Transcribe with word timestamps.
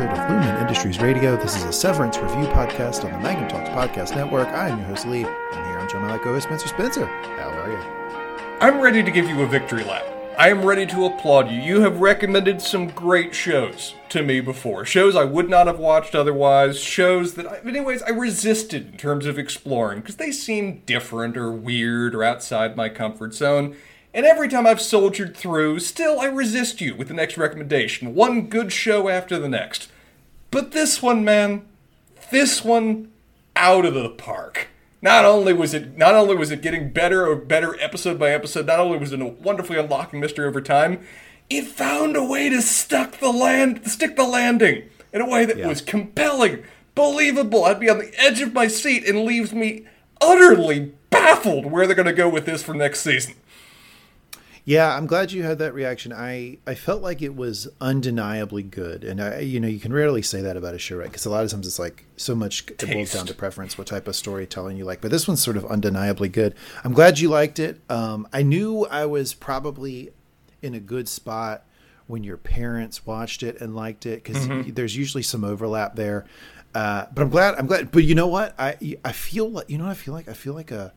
episode 0.00 0.16
of 0.16 0.30
Lumon 0.30 0.60
Industries 0.60 1.00
Radio. 1.00 1.36
This 1.36 1.56
is 1.56 1.64
a 1.64 1.72
Severance 1.72 2.18
review 2.18 2.46
podcast 2.52 3.04
on 3.04 3.10
the 3.10 3.18
Magnum 3.18 3.48
Talks 3.48 3.68
Podcast 3.70 4.14
Network. 4.14 4.46
I 4.46 4.68
am 4.68 4.78
your 4.78 4.86
host, 4.86 5.08
Lee. 5.08 5.24
I'm 5.24 5.64
here 5.64 5.98
on 6.00 6.06
my 6.06 6.18
co-host, 6.18 6.46
Spencer 6.46 6.68
Spencer. 6.68 7.06
How 7.06 7.48
are 7.48 7.68
you? 7.68 8.58
I'm 8.60 8.80
ready 8.80 9.02
to 9.02 9.10
give 9.10 9.28
you 9.28 9.42
a 9.42 9.46
victory 9.46 9.82
lap. 9.82 10.04
I 10.38 10.50
am 10.50 10.64
ready 10.64 10.86
to 10.86 11.06
applaud 11.06 11.50
you. 11.50 11.60
You 11.60 11.80
have 11.80 11.98
recommended 11.98 12.62
some 12.62 12.90
great 12.90 13.34
shows 13.34 13.96
to 14.10 14.22
me 14.22 14.40
before. 14.40 14.84
Shows 14.84 15.16
I 15.16 15.24
would 15.24 15.50
not 15.50 15.66
have 15.66 15.80
watched 15.80 16.14
otherwise. 16.14 16.78
Shows 16.78 17.34
that, 17.34 17.48
I, 17.48 17.58
anyways, 17.68 18.02
I 18.02 18.10
resisted 18.10 18.92
in 18.92 18.98
terms 18.98 19.26
of 19.26 19.36
exploring 19.36 19.98
because 19.98 20.16
they 20.16 20.30
seem 20.30 20.82
different 20.86 21.36
or 21.36 21.50
weird 21.50 22.14
or 22.14 22.22
outside 22.22 22.76
my 22.76 22.88
comfort 22.88 23.34
zone. 23.34 23.74
And 24.14 24.24
every 24.24 24.48
time 24.48 24.66
I've 24.66 24.80
soldiered 24.80 25.36
through, 25.36 25.80
still 25.80 26.20
I 26.20 26.26
resist 26.26 26.80
you 26.80 26.94
with 26.94 27.08
the 27.08 27.14
next 27.14 27.36
recommendation. 27.36 28.14
One 28.14 28.48
good 28.48 28.72
show 28.72 29.08
after 29.08 29.38
the 29.38 29.48
next. 29.48 29.90
But 30.50 30.72
this 30.72 31.02
one, 31.02 31.24
man, 31.24 31.66
this 32.30 32.64
one, 32.64 33.10
out 33.54 33.84
of 33.84 33.94
the 33.94 34.08
park. 34.08 34.68
Not 35.00 35.24
only 35.24 35.52
was 35.52 35.74
it 35.74 35.96
not 35.96 36.14
only 36.14 36.34
was 36.34 36.50
it 36.50 36.62
getting 36.62 36.90
better 36.90 37.26
or 37.26 37.36
better 37.36 37.78
episode 37.80 38.18
by 38.18 38.30
episode, 38.30 38.66
not 38.66 38.80
only 38.80 38.98
was 38.98 39.12
it 39.12 39.20
a 39.20 39.26
wonderfully 39.26 39.78
unlocking 39.78 40.20
mystery 40.20 40.46
over 40.46 40.60
time, 40.60 41.06
it 41.48 41.66
found 41.66 42.16
a 42.16 42.24
way 42.24 42.48
to 42.48 42.60
stuck 42.60 43.18
the 43.18 43.30
land 43.30 43.86
stick 43.88 44.16
the 44.16 44.24
landing 44.24 44.88
in 45.12 45.20
a 45.20 45.28
way 45.28 45.44
that 45.44 45.56
yeah. 45.56 45.68
was 45.68 45.80
compelling, 45.80 46.64
believable. 46.94 47.64
I'd 47.64 47.80
be 47.80 47.88
on 47.88 47.98
the 47.98 48.12
edge 48.18 48.40
of 48.40 48.52
my 48.52 48.66
seat 48.66 49.06
and 49.06 49.24
leaves 49.24 49.52
me 49.52 49.86
utterly 50.20 50.92
baffled 51.10 51.66
where 51.66 51.86
they're 51.86 51.96
going 51.96 52.06
to 52.06 52.12
go 52.12 52.28
with 52.28 52.46
this 52.46 52.62
for 52.62 52.74
next 52.74 53.00
season. 53.00 53.34
Yeah, 54.68 54.94
I'm 54.94 55.06
glad 55.06 55.32
you 55.32 55.44
had 55.44 55.60
that 55.60 55.72
reaction. 55.72 56.12
I, 56.12 56.58
I 56.66 56.74
felt 56.74 57.00
like 57.00 57.22
it 57.22 57.34
was 57.34 57.68
undeniably 57.80 58.62
good, 58.62 59.02
and 59.02 59.18
I, 59.18 59.38
you 59.38 59.60
know, 59.60 59.66
you 59.66 59.80
can 59.80 59.94
rarely 59.94 60.20
say 60.20 60.42
that 60.42 60.58
about 60.58 60.74
a 60.74 60.78
show, 60.78 60.98
right? 60.98 61.06
Because 61.06 61.24
a 61.24 61.30
lot 61.30 61.42
of 61.42 61.50
times 61.50 61.66
it's 61.66 61.78
like 61.78 62.04
so 62.18 62.34
much 62.34 62.68
it 62.68 62.92
boils 62.92 63.14
down 63.14 63.24
to 63.28 63.34
preference, 63.34 63.78
what 63.78 63.86
type 63.86 64.06
of 64.06 64.14
storytelling 64.14 64.76
you 64.76 64.84
like. 64.84 65.00
But 65.00 65.10
this 65.10 65.26
one's 65.26 65.42
sort 65.42 65.56
of 65.56 65.64
undeniably 65.64 66.28
good. 66.28 66.54
I'm 66.84 66.92
glad 66.92 67.18
you 67.18 67.30
liked 67.30 67.58
it. 67.58 67.80
Um, 67.88 68.28
I 68.30 68.42
knew 68.42 68.84
I 68.84 69.06
was 69.06 69.32
probably 69.32 70.10
in 70.60 70.74
a 70.74 70.80
good 70.80 71.08
spot 71.08 71.64
when 72.06 72.22
your 72.22 72.36
parents 72.36 73.06
watched 73.06 73.42
it 73.42 73.58
and 73.62 73.74
liked 73.74 74.04
it 74.04 74.22
because 74.22 74.46
mm-hmm. 74.46 74.74
there's 74.74 74.94
usually 74.94 75.22
some 75.22 75.44
overlap 75.44 75.96
there. 75.96 76.26
Uh, 76.74 77.06
but 77.14 77.22
I'm 77.22 77.30
glad. 77.30 77.54
I'm 77.54 77.66
glad. 77.66 77.90
But 77.90 78.04
you 78.04 78.14
know 78.14 78.26
what? 78.26 78.54
I 78.58 78.76
I 79.02 79.12
feel 79.12 79.50
like 79.50 79.70
you 79.70 79.78
know. 79.78 79.84
What 79.84 79.92
I 79.92 79.94
feel 79.94 80.12
like 80.12 80.28
I 80.28 80.34
feel 80.34 80.52
like 80.52 80.70
a 80.70 80.92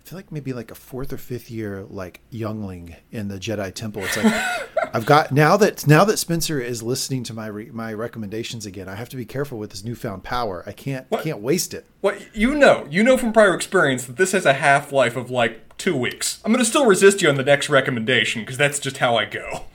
I 0.00 0.08
feel 0.08 0.18
like 0.18 0.32
maybe 0.32 0.52
like 0.52 0.70
a 0.70 0.74
fourth 0.74 1.12
or 1.12 1.18
fifth 1.18 1.50
year 1.50 1.84
like 1.88 2.20
youngling 2.30 2.96
in 3.12 3.28
the 3.28 3.38
Jedi 3.38 3.72
Temple. 3.72 4.02
It's 4.04 4.16
like 4.16 4.32
I've 4.94 5.06
got 5.06 5.30
now 5.30 5.56
that 5.58 5.86
now 5.86 6.04
that 6.04 6.16
Spencer 6.16 6.60
is 6.60 6.82
listening 6.82 7.22
to 7.24 7.34
my 7.34 7.46
re, 7.46 7.70
my 7.70 7.92
recommendations 7.92 8.66
again. 8.66 8.88
I 8.88 8.94
have 8.94 9.08
to 9.10 9.16
be 9.16 9.24
careful 9.24 9.58
with 9.58 9.70
this 9.70 9.84
newfound 9.84 10.24
power. 10.24 10.64
I 10.66 10.72
can't 10.72 11.06
what? 11.10 11.22
can't 11.22 11.40
waste 11.40 11.74
it. 11.74 11.86
What 12.00 12.34
you 12.34 12.54
know, 12.54 12.86
you 12.90 13.02
know 13.02 13.16
from 13.16 13.32
prior 13.32 13.54
experience 13.54 14.04
that 14.04 14.16
this 14.16 14.32
has 14.32 14.46
a 14.46 14.54
half 14.54 14.90
life 14.90 15.16
of 15.16 15.30
like 15.30 15.76
two 15.78 15.96
weeks. 15.96 16.40
I'm 16.44 16.52
going 16.52 16.64
to 16.64 16.68
still 16.68 16.86
resist 16.86 17.22
you 17.22 17.28
on 17.28 17.36
the 17.36 17.44
next 17.44 17.68
recommendation 17.68 18.42
because 18.42 18.56
that's 18.56 18.80
just 18.80 18.98
how 18.98 19.16
I 19.16 19.26
go. 19.26 19.66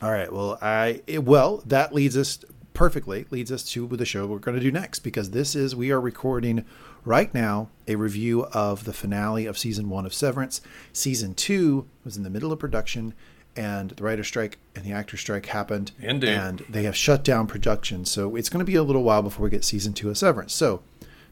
All 0.00 0.10
right. 0.10 0.32
Well, 0.32 0.58
I 0.62 1.02
well 1.18 1.62
that 1.66 1.92
leads 1.92 2.16
us 2.16 2.44
perfectly 2.72 3.26
leads 3.30 3.52
us 3.52 3.64
to 3.64 3.86
the 3.88 4.06
show 4.06 4.26
we're 4.26 4.38
going 4.38 4.56
to 4.56 4.62
do 4.62 4.72
next 4.72 5.00
because 5.00 5.32
this 5.32 5.54
is 5.54 5.76
we 5.76 5.90
are 5.90 6.00
recording 6.00 6.64
right 7.04 7.32
now 7.34 7.68
a 7.88 7.96
review 7.96 8.44
of 8.46 8.84
the 8.84 8.92
finale 8.92 9.46
of 9.46 9.58
season 9.58 9.88
one 9.88 10.06
of 10.06 10.14
Severance. 10.14 10.60
Season 10.92 11.34
two 11.34 11.86
was 12.04 12.16
in 12.16 12.22
the 12.22 12.30
middle 12.30 12.52
of 12.52 12.58
production, 12.58 13.14
and 13.56 13.90
the 13.90 14.04
writer 14.04 14.24
strike 14.24 14.58
and 14.76 14.84
the 14.84 14.92
actor 14.92 15.16
strike 15.16 15.46
happened, 15.46 15.92
Indeed. 16.00 16.30
and 16.30 16.58
they 16.68 16.84
have 16.84 16.96
shut 16.96 17.24
down 17.24 17.46
production. 17.46 18.04
So 18.04 18.36
it's 18.36 18.48
going 18.48 18.64
to 18.64 18.70
be 18.70 18.76
a 18.76 18.82
little 18.82 19.02
while 19.02 19.22
before 19.22 19.44
we 19.44 19.50
get 19.50 19.64
season 19.64 19.92
two 19.92 20.08
of 20.10 20.18
Severance. 20.18 20.54
So 20.54 20.82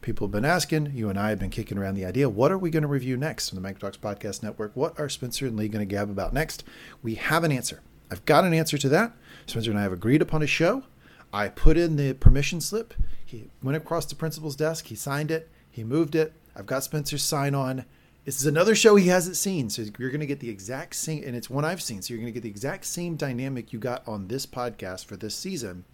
people 0.01 0.27
have 0.27 0.33
been 0.33 0.45
asking, 0.45 0.93
you 0.95 1.09
and 1.11 1.19
I 1.19 1.31
have 1.31 1.39
been 1.39 1.51
kicking 1.51 1.79
around 1.79 1.95
the 1.95 2.05
idea, 2.05 2.29
what 2.29 2.51
are 2.51 2.59
we 2.59 2.71
going 2.71 2.83
to 2.83 2.89
review 2.89 3.17
next 3.17 3.53
on 3.53 3.57
the 3.57 3.61
Mac 3.61 3.79
Talks 3.79 3.97
Podcast 3.97 4.43
Network? 4.43 4.73
What 4.75 4.99
are 4.99 5.09
Spencer 5.09 5.47
and 5.47 5.57
Lee 5.57 5.69
going 5.69 5.87
to 5.87 5.95
gab 5.95 6.11
about 6.11 6.33
next? 6.33 6.65
We 7.03 7.15
have 7.17 7.45
an 7.45 7.53
answer. 7.53 7.83
I've 8.11 8.25
got 8.25 8.45
an 8.45 8.55
answer 8.55 8.79
to 8.79 8.89
that. 8.89 9.13
Spencer 9.47 9.71
and 9.71 9.79
I 9.79 9.83
have 9.83 9.93
agreed 9.93 10.23
upon 10.23 10.43
a 10.43 10.47
show. 10.47 10.85
I 11.33 11.49
put 11.49 11.77
in 11.77 11.97
the 11.97 12.15
permission 12.15 12.61
slip. 12.61 12.95
He 13.25 13.51
went 13.63 13.77
across 13.77 14.07
the 14.07 14.15
principal's 14.15 14.57
desk. 14.57 14.87
He 14.87 14.95
signed 14.95 15.31
it. 15.31 15.51
He 15.79 15.85
moved 15.85 16.17
it. 16.17 16.33
I've 16.57 16.67
got 16.67 16.83
Spencer's 16.83 17.23
sign 17.23 17.55
on. 17.55 17.85
This 18.25 18.41
is 18.41 18.47
another 18.47 18.75
show 18.75 18.97
he 18.97 19.07
hasn't 19.07 19.37
seen, 19.37 19.71
so 19.71 19.85
you're 19.97 20.11
going 20.11 20.19
to 20.19 20.27
get 20.27 20.41
the 20.41 20.51
exact 20.51 20.97
same, 20.97 21.23
and 21.25 21.37
it's 21.37 21.49
one 21.49 21.65
I've 21.65 21.81
seen. 21.81 22.03
So 22.03 22.13
you're 22.13 22.21
going 22.21 22.33
to 22.33 22.35
get 22.35 22.43
the 22.43 22.49
exact 22.49 22.85
same 22.85 23.15
dynamic 23.15 23.73
you 23.73 23.79
got 23.79 24.03
on 24.09 24.27
this 24.27 24.45
podcast 24.45 25.05
for 25.05 25.17
this 25.17 25.37
season. 25.37 25.85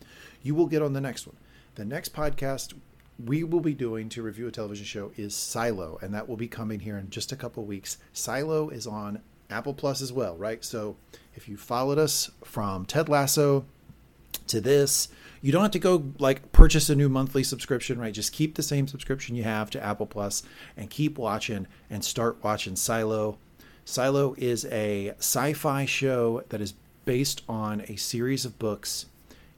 You 0.43 0.55
will 0.55 0.69
get 0.69 0.81
on 0.81 0.95
the 0.95 1.03
next 1.03 1.27
one. 1.27 1.37
The 1.75 1.85
next 1.85 2.15
podcast 2.15 2.73
we 3.23 3.45
will 3.45 3.61
be 3.61 3.75
doing 3.75 4.09
to 4.09 4.23
review 4.23 4.49
a 4.49 4.51
television 4.51 4.87
show 4.87 5.13
is 5.19 5.37
Silo, 5.37 5.99
and 6.01 6.15
that 6.15 6.31
will 6.31 6.39
be 6.39 6.49
coming 6.49 6.81
here 6.81 6.97
in 6.97 7.11
just 7.11 7.31
a 7.31 7.37
couple 7.37 7.63
weeks. 7.65 7.99
Silo 8.15 8.71
is 8.71 8.87
on 8.87 9.21
Apple 9.51 9.75
Plus 9.75 10.01
as 10.01 10.15
well, 10.15 10.35
right? 10.39 10.65
So 10.65 10.97
if 11.35 11.47
you 11.47 11.59
followed 11.59 11.99
us 11.99 12.31
from 12.43 12.87
Ted 12.87 13.11
Lasso 13.11 13.67
to 14.47 14.63
this, 14.63 15.09
you 15.45 15.53
don't 15.53 15.61
have 15.61 15.73
to 15.73 15.79
go 15.79 16.03
like 16.19 16.53
purchase 16.53 16.89
a 16.89 16.97
new 16.97 17.11
monthly 17.11 17.45
subscription, 17.45 17.99
right? 17.99 18.15
Just 18.15 18.33
keep 18.33 18.55
the 18.55 18.63
same 18.63 18.89
subscription 18.89 19.37
you 19.37 19.43
have 19.43 19.69
to 19.71 19.85
Apple 19.85 20.07
Plus 20.07 20.43
and 20.75 20.89
keep 20.89 21.19
watching 21.19 21.67
and 21.91 22.03
start 22.03 22.43
watching 22.43 22.77
Silo. 22.77 23.37
Silo 23.85 24.35
is 24.39 24.65
a 24.65 25.11
sci-fi 25.19 25.85
show 25.85 26.43
that 26.49 26.63
is 26.63 26.73
based 27.05 27.43
on 27.47 27.83
a 27.89 27.97
series 27.97 28.47
of 28.47 28.59
books. 28.59 29.05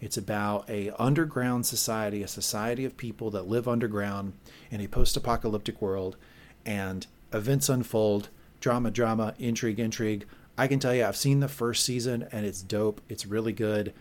It's 0.01 0.17
about 0.17 0.69
a 0.69 0.91
underground 1.01 1.67
society, 1.67 2.25
a 2.25 2.29
society 2.29 2.85
of 2.85 2.97
people 2.97 3.31
that 3.31 3.47
live 3.47 3.69
underground 3.69 4.33
in 4.73 4.81
a 4.81 4.89
post-apocalyptic 4.89 5.81
world 5.81 6.17
and 6.65 7.07
events 7.33 7.69
unfold, 7.69 8.29
drama 8.59 8.91
drama, 8.91 9.35
intrigue 9.39 9.79
intrigue. 9.79 10.27
I 10.59 10.67
can 10.67 10.81
tell 10.81 10.97
you 10.97 11.05
I've 11.05 11.17
seen 11.17 11.39
the 11.39 11.47
first 11.47 11.85
season 11.85 12.27
and 12.33 12.45
it's 12.45 12.61
dope. 12.61 13.01
It's 13.09 13.25
really 13.25 13.53
good. 13.53 13.95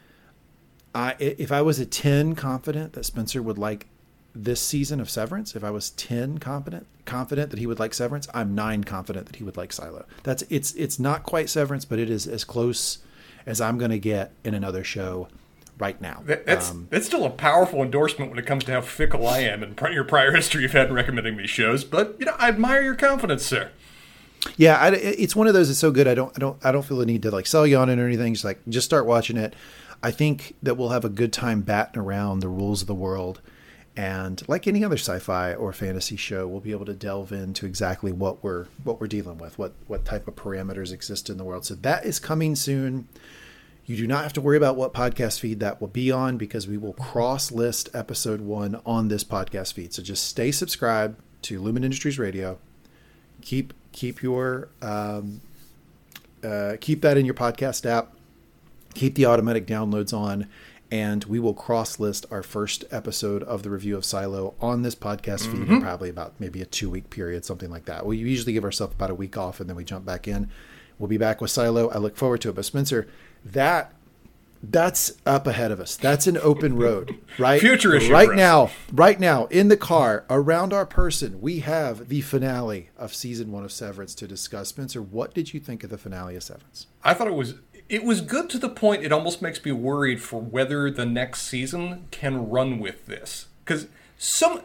I 0.95 1.15
if 1.19 1.51
I 1.51 1.61
was 1.61 1.79
a 1.79 1.85
10 1.85 2.35
confident 2.35 2.93
that 2.93 3.03
Spencer 3.03 3.41
would 3.43 3.57
like 3.57 3.87
this 4.33 4.61
season 4.61 4.99
of 4.99 5.09
Severance, 5.09 5.55
if 5.55 5.63
I 5.63 5.69
was 5.69 5.91
10 5.91 6.39
confident 6.39 6.87
confident 7.05 7.51
that 7.51 7.59
he 7.59 7.67
would 7.67 7.79
like 7.79 7.93
Severance, 7.93 8.27
I'm 8.33 8.55
9 8.55 8.83
confident 8.85 9.27
that 9.27 9.35
he 9.35 9.43
would 9.43 9.57
like 9.57 9.73
Silo. 9.73 10.05
That's 10.23 10.43
it's 10.49 10.73
it's 10.73 10.97
not 10.97 11.23
quite 11.23 11.49
Severance, 11.49 11.85
but 11.85 11.99
it 11.99 12.09
is 12.09 12.25
as 12.25 12.43
close 12.43 12.99
as 13.45 13.61
I'm 13.61 13.77
going 13.77 13.91
to 13.91 13.99
get 13.99 14.31
in 14.43 14.53
another 14.53 14.83
show 14.83 15.27
right 15.77 15.99
now. 15.99 16.23
That's 16.25 16.71
um, 16.71 16.87
that's 16.89 17.05
still 17.05 17.25
a 17.25 17.29
powerful 17.29 17.83
endorsement 17.83 18.31
when 18.31 18.39
it 18.39 18.45
comes 18.45 18.63
to 18.63 18.71
how 18.71 18.81
fickle 18.81 19.27
I 19.27 19.39
am 19.39 19.61
and 19.61 19.79
your 19.91 20.05
prior 20.05 20.31
history 20.33 20.63
you've 20.63 20.71
had 20.71 20.87
in 20.87 20.93
recommending 20.93 21.37
these 21.37 21.49
shows. 21.49 21.83
But 21.83 22.15
you 22.19 22.25
know, 22.25 22.35
I 22.37 22.47
admire 22.47 22.81
your 22.81 22.95
confidence, 22.95 23.45
sir. 23.45 23.71
Yeah, 24.57 24.77
I, 24.77 24.89
it's 24.91 25.35
one 25.35 25.47
of 25.47 25.53
those. 25.53 25.67
that's 25.69 25.79
so 25.79 25.91
good. 25.91 26.07
I 26.07 26.13
don't, 26.13 26.31
I 26.35 26.39
don't, 26.39 26.63
I 26.63 26.71
don't 26.71 26.83
feel 26.83 26.97
the 26.97 27.05
need 27.05 27.23
to 27.23 27.31
like 27.31 27.47
sell 27.47 27.65
you 27.65 27.77
on 27.77 27.89
it 27.89 27.99
or 27.99 28.05
anything. 28.05 28.33
Just 28.33 28.45
like, 28.45 28.59
just 28.69 28.85
start 28.85 29.05
watching 29.05 29.37
it. 29.37 29.55
I 30.05 30.11
think 30.11 30.53
that 30.61 30.77
we'll 30.77 30.89
have 30.89 31.03
a 31.03 31.09
good 31.09 31.33
time 31.33 31.61
batting 31.61 31.99
around 31.99 32.41
the 32.41 32.47
rules 32.47 32.81
of 32.81 32.87
the 32.87 32.93
world. 32.93 33.41
And 33.97 34.47
like 34.47 34.67
any 34.67 34.83
other 34.83 34.97
sci-fi 34.97 35.55
or 35.55 35.73
fantasy 35.73 36.15
show, 36.15 36.47
we'll 36.47 36.59
be 36.59 36.73
able 36.73 36.85
to 36.85 36.93
delve 36.93 37.31
into 37.31 37.65
exactly 37.65 38.11
what 38.11 38.43
we're 38.43 38.65
what 38.83 39.01
we're 39.01 39.07
dealing 39.07 39.39
with, 39.39 39.57
what 39.57 39.73
what 39.87 40.05
type 40.05 40.27
of 40.27 40.35
parameters 40.35 40.91
exist 40.91 41.27
in 41.27 41.37
the 41.37 41.43
world. 41.43 41.65
So 41.65 41.73
that 41.73 42.05
is 42.05 42.19
coming 42.19 42.55
soon. 42.55 43.07
You 43.87 43.97
do 43.97 44.05
not 44.05 44.21
have 44.21 44.33
to 44.33 44.41
worry 44.41 44.57
about 44.57 44.75
what 44.75 44.93
podcast 44.93 45.39
feed 45.39 45.59
that 45.61 45.81
will 45.81 45.87
be 45.87 46.11
on 46.11 46.37
because 46.37 46.67
we 46.67 46.77
will 46.77 46.93
cross 46.93 47.51
list 47.51 47.89
episode 47.91 48.41
one 48.41 48.79
on 48.85 49.07
this 49.07 49.23
podcast 49.23 49.73
feed. 49.73 49.91
So 49.91 50.03
just 50.03 50.27
stay 50.27 50.51
subscribed 50.51 51.19
to 51.43 51.59
Lumon 51.59 51.83
Industries 51.83 52.19
Radio. 52.19 52.59
Keep 53.41 53.73
keep 53.91 54.21
your 54.21 54.67
um, 54.83 55.41
uh, 56.43 56.75
keep 56.79 57.01
that 57.01 57.17
in 57.17 57.25
your 57.25 57.33
podcast 57.33 57.87
app 57.87 58.11
keep 58.95 59.15
the 59.15 59.25
automatic 59.25 59.67
downloads 59.67 60.17
on 60.17 60.47
and 60.91 61.23
we 61.25 61.39
will 61.39 61.53
cross 61.53 61.99
list 61.99 62.25
our 62.31 62.43
first 62.43 62.85
episode 62.91 63.43
of 63.43 63.63
the 63.63 63.69
review 63.69 63.97
of 63.97 64.05
Silo 64.05 64.53
on 64.61 64.83
this 64.83 64.95
podcast 64.95 65.41
feed 65.41 65.61
mm-hmm. 65.61 65.73
in 65.73 65.81
probably 65.81 66.09
about 66.09 66.33
maybe 66.39 66.61
a 66.61 66.65
two 66.65 66.89
week 66.89 67.09
period, 67.09 67.43
something 67.43 67.69
like 67.69 67.85
that. 67.85 68.05
We 68.05 68.17
usually 68.17 68.53
give 68.53 68.63
ourselves 68.63 68.93
about 68.93 69.09
a 69.09 69.15
week 69.15 69.37
off 69.37 69.59
and 69.59 69.69
then 69.69 69.75
we 69.75 69.83
jump 69.83 70.05
back 70.05 70.27
in. 70.27 70.49
We'll 70.99 71.09
be 71.09 71.17
back 71.17 71.41
with 71.41 71.51
Silo. 71.51 71.89
I 71.89 71.97
look 71.97 72.15
forward 72.15 72.41
to 72.41 72.49
it. 72.49 72.55
But 72.55 72.65
Spencer, 72.65 73.07
that 73.43 73.93
that's 74.63 75.13
up 75.25 75.47
ahead 75.47 75.71
of 75.71 75.79
us. 75.79 75.95
That's 75.95 76.27
an 76.27 76.37
open 76.37 76.75
road, 76.75 77.19
right? 77.37 77.59
Future 77.59 77.93
issue. 77.93 78.11
Right 78.11 78.33
now, 78.33 78.71
right 78.91 79.19
now, 79.19 79.45
in 79.47 79.67
the 79.67 79.77
car, 79.77 80.25
around 80.29 80.73
our 80.73 80.85
person, 80.85 81.41
we 81.41 81.59
have 81.59 82.09
the 82.09 82.21
finale 82.21 82.89
of 82.97 83.13
season 83.13 83.51
one 83.51 83.63
of 83.63 83.71
Severance 83.71 84.15
to 84.15 84.27
discuss. 84.27 84.69
Spencer, 84.69 85.01
what 85.01 85.33
did 85.33 85.53
you 85.53 85.59
think 85.59 85.83
of 85.83 85.89
the 85.89 85.97
finale 85.97 86.35
of 86.35 86.43
Severance? 86.43 86.87
I 87.03 87.13
thought 87.13 87.27
it 87.27 87.35
was 87.35 87.55
it 87.87 88.03
was 88.03 88.21
good 88.21 88.49
to 88.49 88.57
the 88.57 88.69
point 88.69 89.03
it 89.03 89.11
almost 89.11 89.41
makes 89.41 89.63
me 89.63 89.71
worried 89.71 90.21
for 90.21 90.39
whether 90.39 90.89
the 90.89 91.05
next 91.05 91.43
season 91.43 92.07
can 92.11 92.49
run 92.49 92.79
with 92.79 93.05
this 93.05 93.47
because 93.63 93.87
some 94.17 94.61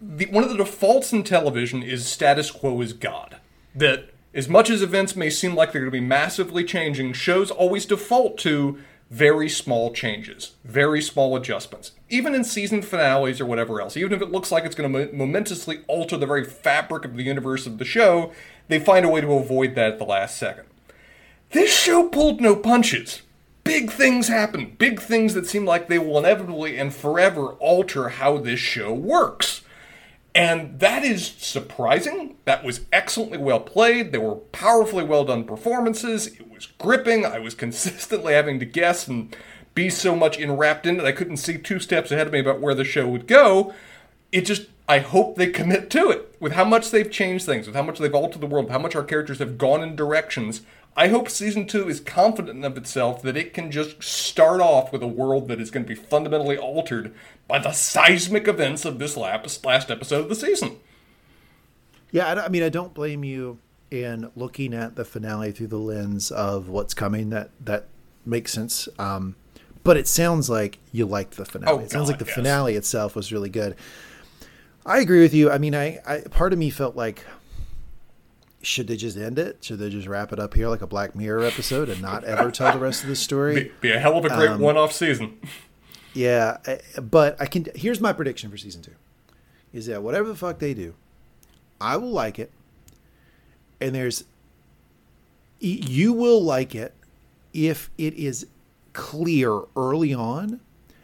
the, 0.00 0.26
one 0.26 0.44
of 0.44 0.50
the 0.50 0.56
defaults 0.56 1.12
in 1.12 1.24
television 1.24 1.82
is 1.82 2.06
status 2.06 2.50
quo 2.50 2.80
is 2.80 2.92
god 2.92 3.36
that 3.74 4.10
as 4.34 4.48
much 4.48 4.70
as 4.70 4.82
events 4.82 5.16
may 5.16 5.30
seem 5.30 5.54
like 5.54 5.72
they're 5.72 5.80
going 5.82 5.92
to 5.92 6.00
be 6.00 6.04
massively 6.04 6.62
changing 6.62 7.12
shows 7.12 7.50
always 7.50 7.86
default 7.86 8.38
to 8.38 8.78
very 9.10 9.48
small 9.48 9.92
changes, 9.92 10.52
very 10.64 11.00
small 11.00 11.34
adjustments. 11.34 11.92
Even 12.10 12.34
in 12.34 12.44
season 12.44 12.82
finales 12.82 13.40
or 13.40 13.46
whatever 13.46 13.80
else, 13.80 13.96
even 13.96 14.12
if 14.12 14.20
it 14.20 14.30
looks 14.30 14.52
like 14.52 14.64
it's 14.64 14.74
going 14.74 14.92
to 14.92 15.12
momentously 15.14 15.80
alter 15.88 16.16
the 16.16 16.26
very 16.26 16.44
fabric 16.44 17.04
of 17.04 17.16
the 17.16 17.22
universe 17.22 17.66
of 17.66 17.78
the 17.78 17.84
show, 17.84 18.32
they 18.68 18.78
find 18.78 19.06
a 19.06 19.08
way 19.08 19.20
to 19.20 19.32
avoid 19.32 19.74
that 19.74 19.92
at 19.92 19.98
the 19.98 20.04
last 20.04 20.36
second. 20.36 20.67
This 21.50 21.74
show 21.74 22.08
pulled 22.08 22.40
no 22.40 22.54
punches. 22.54 23.22
Big 23.64 23.90
things 23.90 24.28
happen, 24.28 24.76
big 24.78 25.00
things 25.00 25.34
that 25.34 25.46
seem 25.46 25.64
like 25.64 25.88
they 25.88 25.98
will 25.98 26.18
inevitably 26.18 26.78
and 26.78 26.94
forever 26.94 27.48
alter 27.54 28.08
how 28.10 28.38
this 28.38 28.60
show 28.60 28.92
works. 28.92 29.62
And 30.34 30.78
that 30.80 31.04
is 31.04 31.26
surprising. 31.26 32.36
That 32.44 32.64
was 32.64 32.82
excellently 32.92 33.38
well 33.38 33.60
played. 33.60 34.12
There 34.12 34.20
were 34.20 34.36
powerfully 34.36 35.04
well 35.04 35.24
done 35.24 35.44
performances. 35.44 36.28
It 36.28 36.50
was 36.50 36.66
gripping. 36.66 37.26
I 37.26 37.38
was 37.38 37.54
consistently 37.56 38.34
having 38.34 38.58
to 38.60 38.64
guess 38.64 39.08
and 39.08 39.34
be 39.74 39.90
so 39.90 40.16
much 40.16 40.38
enwrapped 40.38 40.86
in 40.86 40.98
it 40.98 41.04
I 41.04 41.12
couldn't 41.12 41.36
see 41.36 41.56
two 41.56 41.78
steps 41.78 42.10
ahead 42.10 42.26
of 42.26 42.32
me 42.32 42.40
about 42.40 42.60
where 42.60 42.74
the 42.74 42.84
show 42.84 43.06
would 43.08 43.26
go. 43.26 43.74
It 44.32 44.42
just, 44.42 44.66
I 44.88 44.98
hope 44.98 45.36
they 45.36 45.50
commit 45.50 45.88
to 45.90 46.10
it. 46.10 46.36
With 46.40 46.52
how 46.52 46.64
much 46.64 46.90
they've 46.90 47.10
changed 47.10 47.46
things, 47.46 47.66
with 47.66 47.76
how 47.76 47.82
much 47.82 47.98
they've 47.98 48.14
altered 48.14 48.40
the 48.40 48.46
world, 48.46 48.70
how 48.70 48.78
much 48.78 48.96
our 48.96 49.04
characters 49.04 49.38
have 49.38 49.58
gone 49.58 49.82
in 49.82 49.96
directions 49.96 50.62
I 50.98 51.06
hope 51.06 51.30
season 51.30 51.68
two 51.68 51.88
is 51.88 52.00
confident 52.00 52.64
of 52.64 52.76
itself 52.76 53.22
that 53.22 53.36
it 53.36 53.54
can 53.54 53.70
just 53.70 54.02
start 54.02 54.60
off 54.60 54.92
with 54.92 55.00
a 55.00 55.06
world 55.06 55.46
that 55.46 55.60
is 55.60 55.70
going 55.70 55.86
to 55.86 55.88
be 55.88 55.94
fundamentally 55.94 56.58
altered 56.58 57.14
by 57.46 57.60
the 57.60 57.70
seismic 57.70 58.48
events 58.48 58.84
of 58.84 58.98
this 58.98 59.16
last 59.16 59.64
episode 59.64 60.22
of 60.22 60.28
the 60.28 60.34
season. 60.34 60.78
Yeah, 62.10 62.42
I 62.44 62.48
mean, 62.48 62.64
I 62.64 62.68
don't 62.68 62.94
blame 62.94 63.22
you 63.22 63.60
in 63.92 64.32
looking 64.34 64.74
at 64.74 64.96
the 64.96 65.04
finale 65.04 65.52
through 65.52 65.68
the 65.68 65.78
lens 65.78 66.32
of 66.32 66.68
what's 66.68 66.94
coming. 66.94 67.30
That 67.30 67.50
that 67.60 67.86
makes 68.26 68.52
sense. 68.52 68.88
Um, 68.98 69.36
but 69.84 69.96
it 69.96 70.08
sounds 70.08 70.50
like 70.50 70.78
you 70.90 71.06
liked 71.06 71.36
the 71.36 71.44
finale. 71.44 71.72
Oh, 71.74 71.78
it 71.78 71.92
sounds 71.92 72.08
God, 72.08 72.14
like 72.14 72.18
the 72.18 72.26
yes. 72.26 72.34
finale 72.34 72.74
itself 72.74 73.14
was 73.14 73.32
really 73.32 73.50
good. 73.50 73.76
I 74.84 74.98
agree 74.98 75.20
with 75.20 75.32
you. 75.32 75.48
I 75.48 75.58
mean, 75.58 75.76
I, 75.76 76.00
I 76.04 76.22
part 76.22 76.52
of 76.52 76.58
me 76.58 76.70
felt 76.70 76.96
like 76.96 77.24
should 78.62 78.88
they 78.88 78.96
just 78.96 79.16
end 79.16 79.38
it? 79.38 79.58
Should 79.62 79.78
they 79.78 79.90
just 79.90 80.08
wrap 80.08 80.32
it 80.32 80.38
up 80.38 80.54
here 80.54 80.68
like 80.68 80.82
a 80.82 80.86
Black 80.86 81.14
Mirror 81.14 81.44
episode 81.44 81.88
and 81.88 82.02
not 82.02 82.24
ever 82.24 82.50
tell 82.50 82.72
the 82.72 82.78
rest 82.78 83.02
of 83.02 83.08
the 83.08 83.16
story? 83.16 83.54
Be, 83.54 83.72
be 83.80 83.90
a 83.92 83.98
hell 83.98 84.18
of 84.18 84.24
a 84.24 84.28
great 84.28 84.50
um, 84.50 84.60
one-off 84.60 84.92
season. 84.92 85.38
Yeah, 86.14 86.56
but 87.00 87.40
I 87.40 87.46
can. 87.46 87.66
Here's 87.74 88.00
my 88.00 88.12
prediction 88.12 88.50
for 88.50 88.56
season 88.56 88.82
two: 88.82 88.94
is 89.72 89.86
that 89.86 90.02
whatever 90.02 90.28
the 90.28 90.34
fuck 90.34 90.58
they 90.58 90.74
do, 90.74 90.94
I 91.80 91.96
will 91.96 92.10
like 92.10 92.38
it, 92.38 92.50
and 93.80 93.94
there's 93.94 94.24
you 95.60 96.12
will 96.12 96.42
like 96.42 96.74
it 96.74 96.94
if 97.52 97.90
it 97.98 98.14
is 98.14 98.46
clear 98.92 99.60
early 99.76 100.14
on 100.14 100.60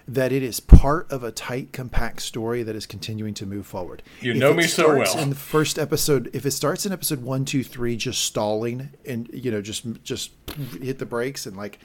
that 0.07 0.33
it 0.33 0.43
is 0.43 0.61
part 0.61 1.11
of 1.11 1.25
a 1.25 1.33
tight, 1.33 1.73
compact 1.73 2.21
story 2.21 2.63
that 2.63 2.77
is 2.77 2.87
continuing 2.87 3.33
to 3.35 3.47
move 3.47 3.67
forward. 3.67 4.03
You 4.21 4.33
if 4.33 4.37
know 4.37 4.53
me 4.53 4.65
so 4.65 4.99
well. 4.99 5.19
In 5.19 5.31
the 5.31 5.35
first 5.35 5.79
episode, 5.79 6.31
if 6.35 6.45
it 6.45 6.51
starts 6.51 6.85
in 6.85 6.93
episode 6.93 7.23
one, 7.23 7.45
two, 7.45 7.65
three, 7.65 7.97
just 7.97 8.23
stalling 8.25 8.91
and 9.07 9.31
you 9.33 9.51
know, 9.51 9.63
just 9.63 9.85
just 10.03 10.33
hit 10.81 10.99
the 10.99 11.07
brakes 11.07 11.47
and 11.47 11.57
like 11.57 11.79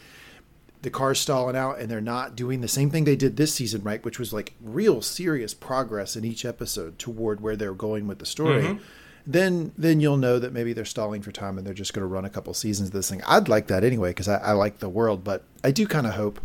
the 0.81 0.89
car's 0.89 1.19
stalling 1.19 1.55
out, 1.55 1.79
and 1.79 1.89
they're 1.89 2.01
not 2.01 2.35
doing 2.35 2.61
the 2.61 2.67
same 2.67 2.89
thing 2.89 3.03
they 3.03 3.15
did 3.15 3.35
this 3.35 3.53
season, 3.53 3.83
right? 3.83 4.03
Which 4.03 4.19
was 4.19 4.31
like 4.31 4.53
real 4.61 5.01
serious 5.01 5.53
progress 5.53 6.15
in 6.15 6.23
each 6.23 6.45
episode 6.45 6.97
toward 6.97 7.41
where 7.41 7.55
they're 7.55 7.73
going 7.73 8.07
with 8.07 8.19
the 8.19 8.25
story. 8.25 8.63
Mm-hmm. 8.63 8.83
Then, 9.27 9.73
then 9.77 9.99
you'll 9.99 10.17
know 10.17 10.39
that 10.39 10.53
maybe 10.53 10.73
they're 10.73 10.85
stalling 10.85 11.21
for 11.21 11.31
time 11.31 11.57
and 11.57 11.67
they're 11.67 11.73
just 11.73 11.93
going 11.93 12.01
to 12.01 12.07
run 12.07 12.25
a 12.25 12.29
couple 12.29 12.53
seasons 12.53 12.89
of 12.89 12.93
this 12.93 13.09
thing. 13.09 13.21
I'd 13.27 13.49
like 13.49 13.67
that 13.67 13.83
anyway 13.83 14.11
because 14.11 14.29
I, 14.29 14.37
I 14.37 14.51
like 14.53 14.79
the 14.79 14.89
world, 14.89 15.23
but 15.23 15.43
I 15.63 15.71
do 15.71 15.85
kind 15.85 16.07
of 16.07 16.13
hope 16.13 16.39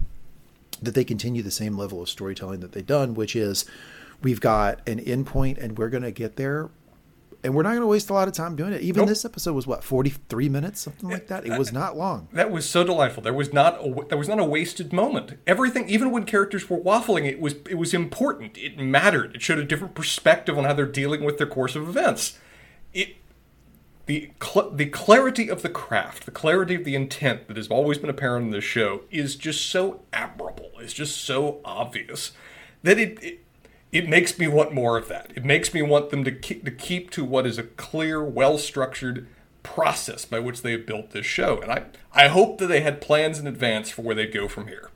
that 0.84 0.94
they 0.94 1.04
continue 1.04 1.42
the 1.42 1.50
same 1.50 1.76
level 1.76 2.02
of 2.02 2.08
storytelling 2.08 2.60
that 2.60 2.72
they've 2.72 2.86
done, 2.86 3.14
which 3.14 3.36
is 3.36 3.64
we've 4.22 4.40
got 4.40 4.86
an 4.88 4.98
endpoint 5.00 5.58
and 5.62 5.78
we're 5.78 5.90
going 5.90 6.02
to 6.02 6.12
get 6.12 6.36
there. 6.36 6.70
And 7.42 7.54
we're 7.54 7.62
not 7.62 7.70
going 7.70 7.82
to 7.82 7.86
waste 7.86 8.08
a 8.08 8.14
lot 8.14 8.26
of 8.26 8.32
time 8.32 8.56
doing 8.56 8.72
it. 8.72 8.80
Even 8.80 9.02
nope. 9.02 9.08
this 9.08 9.26
episode 9.26 9.52
was 9.52 9.66
what 9.66 9.84
forty 9.84 10.08
three 10.08 10.48
minutes, 10.48 10.80
something 10.80 11.10
like 11.10 11.26
that. 11.26 11.44
It 11.44 11.58
was 11.58 11.74
not 11.74 11.94
long. 11.94 12.28
That 12.32 12.50
was 12.50 12.66
so 12.66 12.84
delightful. 12.84 13.22
There 13.22 13.34
was 13.34 13.52
not 13.52 13.84
a, 13.84 14.06
there 14.08 14.16
was 14.16 14.28
not 14.28 14.38
a 14.38 14.44
wasted 14.44 14.94
moment. 14.94 15.38
Everything, 15.46 15.86
even 15.90 16.10
when 16.10 16.24
characters 16.24 16.70
were 16.70 16.78
waffling, 16.78 17.26
it 17.26 17.40
was 17.40 17.56
it 17.68 17.74
was 17.74 17.92
important. 17.92 18.56
It 18.56 18.78
mattered. 18.78 19.34
It 19.34 19.42
showed 19.42 19.58
a 19.58 19.64
different 19.64 19.94
perspective 19.94 20.56
on 20.56 20.64
how 20.64 20.72
they're 20.72 20.86
dealing 20.86 21.22
with 21.22 21.36
their 21.36 21.46
course 21.46 21.76
of 21.76 21.86
events. 21.86 22.38
It 22.94 23.16
the 24.06 24.30
cl- 24.42 24.70
the 24.70 24.86
clarity 24.86 25.48
of 25.48 25.62
the 25.62 25.68
craft, 25.68 26.24
the 26.24 26.30
clarity 26.30 26.74
of 26.74 26.84
the 26.84 26.94
intent 26.94 27.48
that 27.48 27.56
has 27.56 27.68
always 27.68 27.98
been 27.98 28.10
apparent 28.10 28.46
in 28.46 28.50
this 28.50 28.64
show 28.64 29.02
is 29.10 29.36
just 29.36 29.70
so 29.70 30.02
admirable. 30.12 30.70
It's 30.78 30.92
just 30.92 31.24
so 31.24 31.60
obvious 31.64 32.32
that 32.82 32.98
it, 32.98 33.22
it 33.22 33.40
it 33.92 34.08
makes 34.08 34.38
me 34.38 34.48
want 34.48 34.74
more 34.74 34.98
of 34.98 35.08
that. 35.08 35.30
It 35.36 35.44
makes 35.44 35.72
me 35.72 35.80
want 35.80 36.10
them 36.10 36.24
to 36.24 36.32
keep, 36.32 36.64
to 36.64 36.70
keep 36.72 37.10
to 37.12 37.24
what 37.24 37.46
is 37.46 37.58
a 37.58 37.62
clear, 37.62 38.22
well 38.24 38.58
structured 38.58 39.28
process 39.62 40.24
by 40.24 40.40
which 40.40 40.62
they 40.62 40.72
have 40.72 40.84
built 40.84 41.10
this 41.10 41.24
show. 41.24 41.60
And 41.60 41.70
I 41.70 41.84
I 42.12 42.28
hope 42.28 42.58
that 42.58 42.66
they 42.66 42.80
had 42.80 43.00
plans 43.00 43.38
in 43.38 43.46
advance 43.46 43.90
for 43.90 44.02
where 44.02 44.14
they'd 44.14 44.32
go 44.32 44.48
from 44.48 44.66
here. 44.68 44.90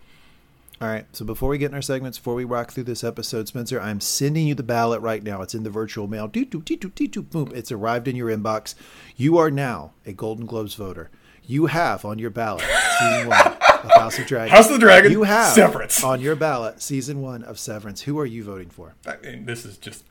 All 0.81 0.87
right. 0.87 1.07
So 1.13 1.25
before 1.25 1.49
we 1.49 1.59
get 1.59 1.71
in 1.71 1.75
our 1.75 1.83
segments, 1.83 2.19
before 2.19 2.35
we 2.35 2.45
rock 2.45 2.71
through 2.71 2.85
this 2.85 3.03
episode, 3.03 3.49
Spencer, 3.49 3.81
I'm 3.81 4.01
sending 4.01 4.47
you 4.47 4.55
the 4.55 4.63
ballot 4.63 5.01
right 5.01 5.23
now. 5.23 5.43
It's 5.43 5.55
in 5.55 5.65
the 5.65 5.71
virtual 5.71 6.07
mail. 6.07 6.29
Boom. 6.29 7.53
It's 7.55 7.73
arrived 7.73 8.07
in 8.07 8.15
your 8.15 8.29
inbox. 8.29 8.77
You 9.17 9.39
are 9.39 9.51
now 9.51 9.93
a 10.07 10.13
Golden 10.13 10.47
Globes 10.47 10.75
voter. 10.75 11.11
You 11.45 11.67
have 11.67 12.05
on 12.05 12.19
your 12.19 12.31
ballot 12.31 12.65
season 13.01 13.29
one 13.29 13.41
of 13.41 13.91
House 13.97 14.19
of 14.19 14.27
Dragon. 14.27 14.55
House 14.55 14.67
of 14.67 14.75
the 14.75 14.79
Dragon. 14.79 15.11
You 15.11 15.25
have 15.25 15.53
Severance 15.53 16.05
on 16.05 16.21
your 16.21 16.37
ballot 16.37 16.81
season 16.81 17.23
one 17.23 17.43
of 17.43 17.59
Severance. 17.59 18.03
Who 18.03 18.19
are 18.19 18.27
you 18.27 18.45
voting 18.45 18.71
for? 18.71 18.95
I 19.07 19.17
mean, 19.17 19.47
this 19.47 19.65
is 19.65 19.79
just 19.79 20.05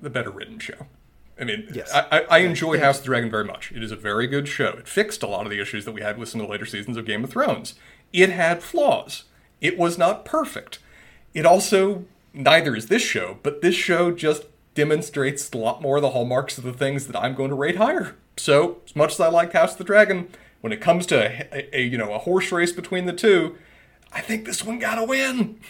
the 0.00 0.08
better 0.08 0.30
written 0.30 0.58
show. 0.60 0.86
I 1.38 1.44
mean, 1.44 1.68
yes. 1.74 1.90
I, 1.92 2.24
I 2.30 2.38
enjoy 2.38 2.78
House 2.78 2.98
of 2.98 3.04
the 3.04 3.08
Dragon 3.08 3.30
very 3.30 3.44
much. 3.44 3.72
It 3.72 3.82
is 3.82 3.90
a 3.92 3.96
very 3.96 4.26
good 4.26 4.46
show. 4.46 4.68
It 4.78 4.86
fixed 4.86 5.22
a 5.22 5.26
lot 5.26 5.44
of 5.44 5.50
the 5.50 5.60
issues 5.60 5.84
that 5.84 5.92
we 5.92 6.02
had 6.02 6.16
with 6.16 6.28
some 6.28 6.40
of 6.40 6.46
the 6.46 6.52
later 6.52 6.66
seasons 6.66 6.96
of 6.96 7.04
Game 7.04 7.24
of 7.24 7.30
Thrones. 7.30 7.74
It 8.12 8.30
had 8.30 8.62
flaws 8.62 9.24
it 9.60 9.78
was 9.78 9.98
not 9.98 10.24
perfect. 10.24 10.78
It 11.34 11.46
also, 11.46 12.04
neither 12.32 12.74
is 12.74 12.86
this 12.86 13.02
show, 13.02 13.38
but 13.42 13.62
this 13.62 13.74
show 13.74 14.10
just 14.10 14.44
demonstrates 14.74 15.50
a 15.52 15.58
lot 15.58 15.82
more 15.82 15.96
of 15.96 16.02
the 16.02 16.10
hallmarks 16.10 16.58
of 16.58 16.64
the 16.64 16.72
things 16.72 17.06
that 17.06 17.18
I'm 17.18 17.34
going 17.34 17.50
to 17.50 17.56
rate 17.56 17.76
higher. 17.76 18.16
So, 18.36 18.78
as 18.86 18.96
much 18.96 19.12
as 19.12 19.20
I 19.20 19.28
like 19.28 19.52
House 19.52 19.72
of 19.72 19.78
the 19.78 19.84
Dragon, 19.84 20.28
when 20.60 20.72
it 20.72 20.80
comes 20.80 21.06
to 21.06 21.16
a, 21.16 21.76
a, 21.76 21.82
you 21.82 21.98
know 21.98 22.12
a 22.12 22.18
horse 22.18 22.50
race 22.52 22.72
between 22.72 23.06
the 23.06 23.12
two, 23.12 23.56
I 24.12 24.20
think 24.20 24.44
this 24.44 24.64
one 24.64 24.78
got 24.78 24.96
to 24.96 25.04
win. 25.04 25.60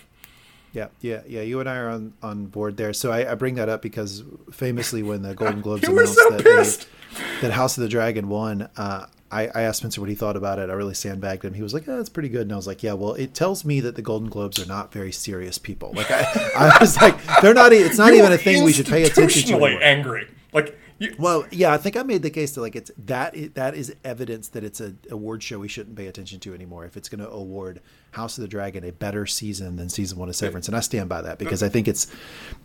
Yeah, 0.72 0.88
yeah, 1.00 1.22
yeah. 1.26 1.40
You 1.40 1.58
and 1.58 1.68
I 1.68 1.76
are 1.76 1.88
on, 1.88 2.12
on 2.22 2.46
board 2.46 2.76
there. 2.76 2.92
So 2.92 3.10
I, 3.10 3.32
I 3.32 3.34
bring 3.34 3.56
that 3.56 3.68
up 3.68 3.82
because 3.82 4.22
famously, 4.52 5.02
when 5.02 5.22
the 5.22 5.34
Golden 5.34 5.60
Globes 5.62 5.82
announced 5.82 6.14
so 6.14 6.30
that, 6.30 6.44
they, 6.44 7.40
that 7.40 7.52
House 7.52 7.76
of 7.76 7.82
the 7.82 7.88
Dragon 7.88 8.28
won, 8.28 8.68
uh, 8.76 9.06
I, 9.32 9.46
I, 9.46 9.62
asked 9.62 9.78
Spencer 9.78 10.00
what 10.00 10.10
he 10.10 10.16
thought 10.16 10.36
about 10.36 10.58
it. 10.58 10.70
I 10.70 10.72
really 10.72 10.94
sandbagged 10.94 11.44
him. 11.44 11.54
He 11.54 11.62
was 11.62 11.72
like, 11.72 11.88
"Oh, 11.88 11.96
that's 11.96 12.08
pretty 12.08 12.28
good." 12.28 12.42
And 12.42 12.52
I 12.52 12.56
was 12.56 12.66
like, 12.66 12.82
"Yeah, 12.82 12.94
well, 12.94 13.14
it 13.14 13.32
tells 13.34 13.64
me 13.64 13.80
that 13.80 13.94
the 13.94 14.02
Golden 14.02 14.28
Globes 14.28 14.58
are 14.58 14.66
not 14.66 14.92
very 14.92 15.12
serious 15.12 15.58
people." 15.58 15.92
Like 15.94 16.10
I, 16.10 16.22
I 16.56 16.78
was 16.80 17.00
like, 17.00 17.16
"They're 17.40 17.54
not. 17.54 17.72
It's 17.72 17.98
not 17.98 18.12
even 18.12 18.32
a 18.32 18.38
thing 18.38 18.64
we 18.64 18.72
should 18.72 18.86
pay 18.86 19.04
attention 19.04 19.42
to." 19.48 19.54
Anymore. 19.54 19.82
Angry, 19.82 20.28
like 20.52 20.76
you, 21.00 21.14
well, 21.18 21.46
yeah, 21.50 21.72
I 21.72 21.78
think 21.78 21.96
I 21.96 22.02
made 22.02 22.20
the 22.20 22.28
case 22.28 22.52
that 22.52 22.60
like 22.60 22.76
it's 22.76 22.90
that 22.98 23.34
that 23.54 23.74
is 23.74 23.94
evidence 24.04 24.48
that 24.48 24.62
it's 24.62 24.82
a 24.82 24.94
award 25.10 25.42
show 25.42 25.58
we 25.58 25.66
shouldn't 25.66 25.96
pay 25.96 26.06
attention 26.06 26.40
to 26.40 26.52
anymore. 26.52 26.84
If 26.84 26.94
it's 26.94 27.08
going 27.08 27.20
to 27.20 27.30
award 27.30 27.80
House 28.10 28.36
of 28.36 28.42
the 28.42 28.48
Dragon 28.48 28.84
a 28.84 28.92
better 28.92 29.24
season 29.24 29.76
than 29.76 29.88
season 29.88 30.18
one 30.18 30.28
of 30.28 30.36
Severance, 30.36 30.68
and 30.68 30.76
I 30.76 30.80
stand 30.80 31.08
by 31.08 31.22
that 31.22 31.38
because 31.38 31.62
I 31.62 31.70
think 31.70 31.88
it's 31.88 32.06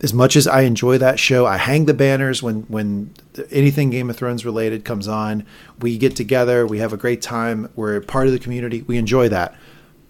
as 0.02 0.12
much 0.12 0.36
as 0.36 0.46
I 0.46 0.60
enjoy 0.62 0.98
that 0.98 1.18
show. 1.18 1.46
I 1.46 1.56
hang 1.56 1.86
the 1.86 1.94
banners 1.94 2.42
when 2.42 2.64
when 2.64 3.14
anything 3.50 3.88
Game 3.88 4.10
of 4.10 4.16
Thrones 4.16 4.44
related 4.44 4.84
comes 4.84 5.08
on. 5.08 5.46
We 5.80 5.96
get 5.96 6.14
together, 6.14 6.66
we 6.66 6.78
have 6.78 6.92
a 6.92 6.98
great 6.98 7.22
time. 7.22 7.70
We're 7.74 8.02
part 8.02 8.26
of 8.26 8.34
the 8.34 8.38
community. 8.38 8.82
We 8.82 8.98
enjoy 8.98 9.30
that. 9.30 9.54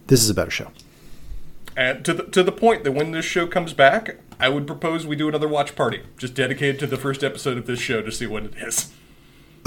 This 0.08 0.20
is 0.20 0.30
a 0.30 0.34
better 0.34 0.50
show. 0.50 0.72
And 1.76 2.04
to 2.04 2.12
the 2.12 2.24
to 2.24 2.42
the 2.42 2.50
point 2.50 2.82
that 2.82 2.90
when 2.90 3.12
this 3.12 3.24
show 3.24 3.46
comes 3.46 3.72
back, 3.72 4.16
I 4.38 4.48
would 4.48 4.66
propose 4.66 5.06
we 5.06 5.16
do 5.16 5.28
another 5.28 5.48
watch 5.48 5.74
party, 5.74 6.02
just 6.18 6.34
dedicated 6.34 6.78
to 6.80 6.86
the 6.86 6.96
first 6.96 7.24
episode 7.24 7.56
of 7.56 7.66
this 7.66 7.80
show 7.80 8.02
to 8.02 8.12
see 8.12 8.26
what 8.26 8.44
it 8.44 8.54
is. 8.56 8.92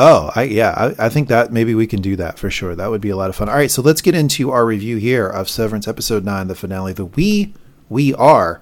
Oh, 0.01 0.31
I, 0.33 0.43
yeah, 0.43 0.93
I, 0.97 1.07
I, 1.07 1.09
think 1.09 1.27
that 1.27 1.51
maybe 1.51 1.75
we 1.75 1.85
can 1.85 2.01
do 2.01 2.15
that 2.15 2.39
for 2.39 2.49
sure. 2.49 2.73
That 2.73 2.89
would 2.89 3.01
be 3.01 3.09
a 3.09 3.17
lot 3.17 3.29
of 3.29 3.35
fun. 3.35 3.49
All 3.49 3.55
right, 3.55 3.69
so 3.69 3.81
let's 3.81 4.01
get 4.01 4.15
into 4.15 4.49
our 4.49 4.65
review 4.65 4.95
here 4.95 5.27
of 5.27 5.49
Severance 5.49 5.89
episode 5.89 6.23
nine, 6.23 6.47
the 6.47 6.55
finale. 6.55 6.93
The 6.93 7.03
we 7.03 7.53
we 7.89 8.13
are. 8.13 8.61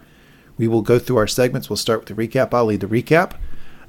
We 0.58 0.68
will 0.68 0.82
go 0.82 0.98
through 0.98 1.18
our 1.18 1.28
segments. 1.28 1.70
We'll 1.70 1.78
start 1.78 2.00
with 2.00 2.18
the 2.18 2.28
recap. 2.28 2.56
I'll 2.56 2.66
lead 2.66 2.80
the 2.80 2.88
recap. 2.88 3.34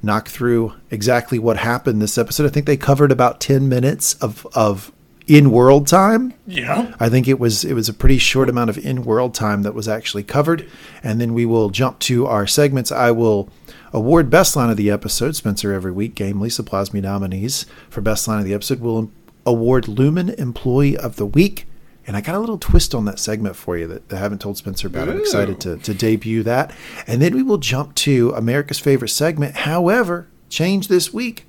Knock 0.03 0.27
through 0.27 0.73
exactly 0.91 1.39
what 1.39 1.57
happened 1.57 2.03
this 2.03 2.19
episode. 2.19 2.45
I 2.45 2.49
think 2.49 2.67
they 2.67 2.77
covered 2.77 3.11
about 3.11 3.39
ten 3.39 3.67
minutes 3.67 4.13
of 4.15 4.45
of 4.53 4.91
in 5.29 5.51
world 5.51 5.87
time. 5.87 6.33
Yeah. 6.47 6.93
I 6.99 7.07
think 7.07 7.27
it 7.27 7.39
was 7.39 7.63
it 7.63 7.73
was 7.73 7.87
a 7.87 7.93
pretty 7.93 8.17
short 8.17 8.49
amount 8.49 8.71
of 8.71 8.77
in 8.79 9.03
world 9.03 9.35
time 9.35 9.61
that 9.61 9.75
was 9.75 9.87
actually 9.87 10.23
covered. 10.23 10.67
And 11.03 11.21
then 11.21 11.33
we 11.35 11.45
will 11.45 11.69
jump 11.69 11.99
to 11.99 12.25
our 12.25 12.47
segments. 12.47 12.91
I 12.91 13.11
will 13.11 13.47
award 13.93 14.31
best 14.31 14.55
line 14.55 14.71
of 14.71 14.77
the 14.77 14.89
episode, 14.89 15.35
Spencer 15.35 15.71
every 15.71 15.91
week. 15.91 16.15
Game 16.15 16.41
Lisa 16.41 16.63
Plasmy 16.63 17.01
nominees 17.01 17.67
for 17.89 18.01
best 18.01 18.27
line 18.27 18.39
of 18.39 18.45
the 18.45 18.55
episode 18.55 18.79
We'll 18.79 19.11
award 19.45 19.85
Lumon 19.85 20.37
Employee 20.37 20.97
of 20.97 21.15
the 21.15 21.27
Week. 21.27 21.67
And 22.07 22.17
I 22.17 22.21
got 22.21 22.33
a 22.33 22.39
little 22.39 22.57
twist 22.57 22.95
on 22.95 23.05
that 23.05 23.19
segment 23.19 23.55
for 23.55 23.77
you 23.77 23.85
that 23.85 24.11
I 24.11 24.17
haven't 24.17 24.41
told 24.41 24.57
Spencer 24.57 24.87
about. 24.87 25.09
I'm 25.09 25.19
excited 25.19 25.61
to, 25.61 25.77
to 25.77 25.93
debut 25.93 26.41
that. 26.41 26.73
And 27.05 27.21
then 27.21 27.35
we 27.35 27.43
will 27.43 27.59
jump 27.59 27.93
to 27.95 28.31
America's 28.31 28.79
favorite 28.79 29.09
segment. 29.09 29.57
However, 29.57 30.27
change 30.49 30.87
this 30.87 31.13
week 31.13 31.45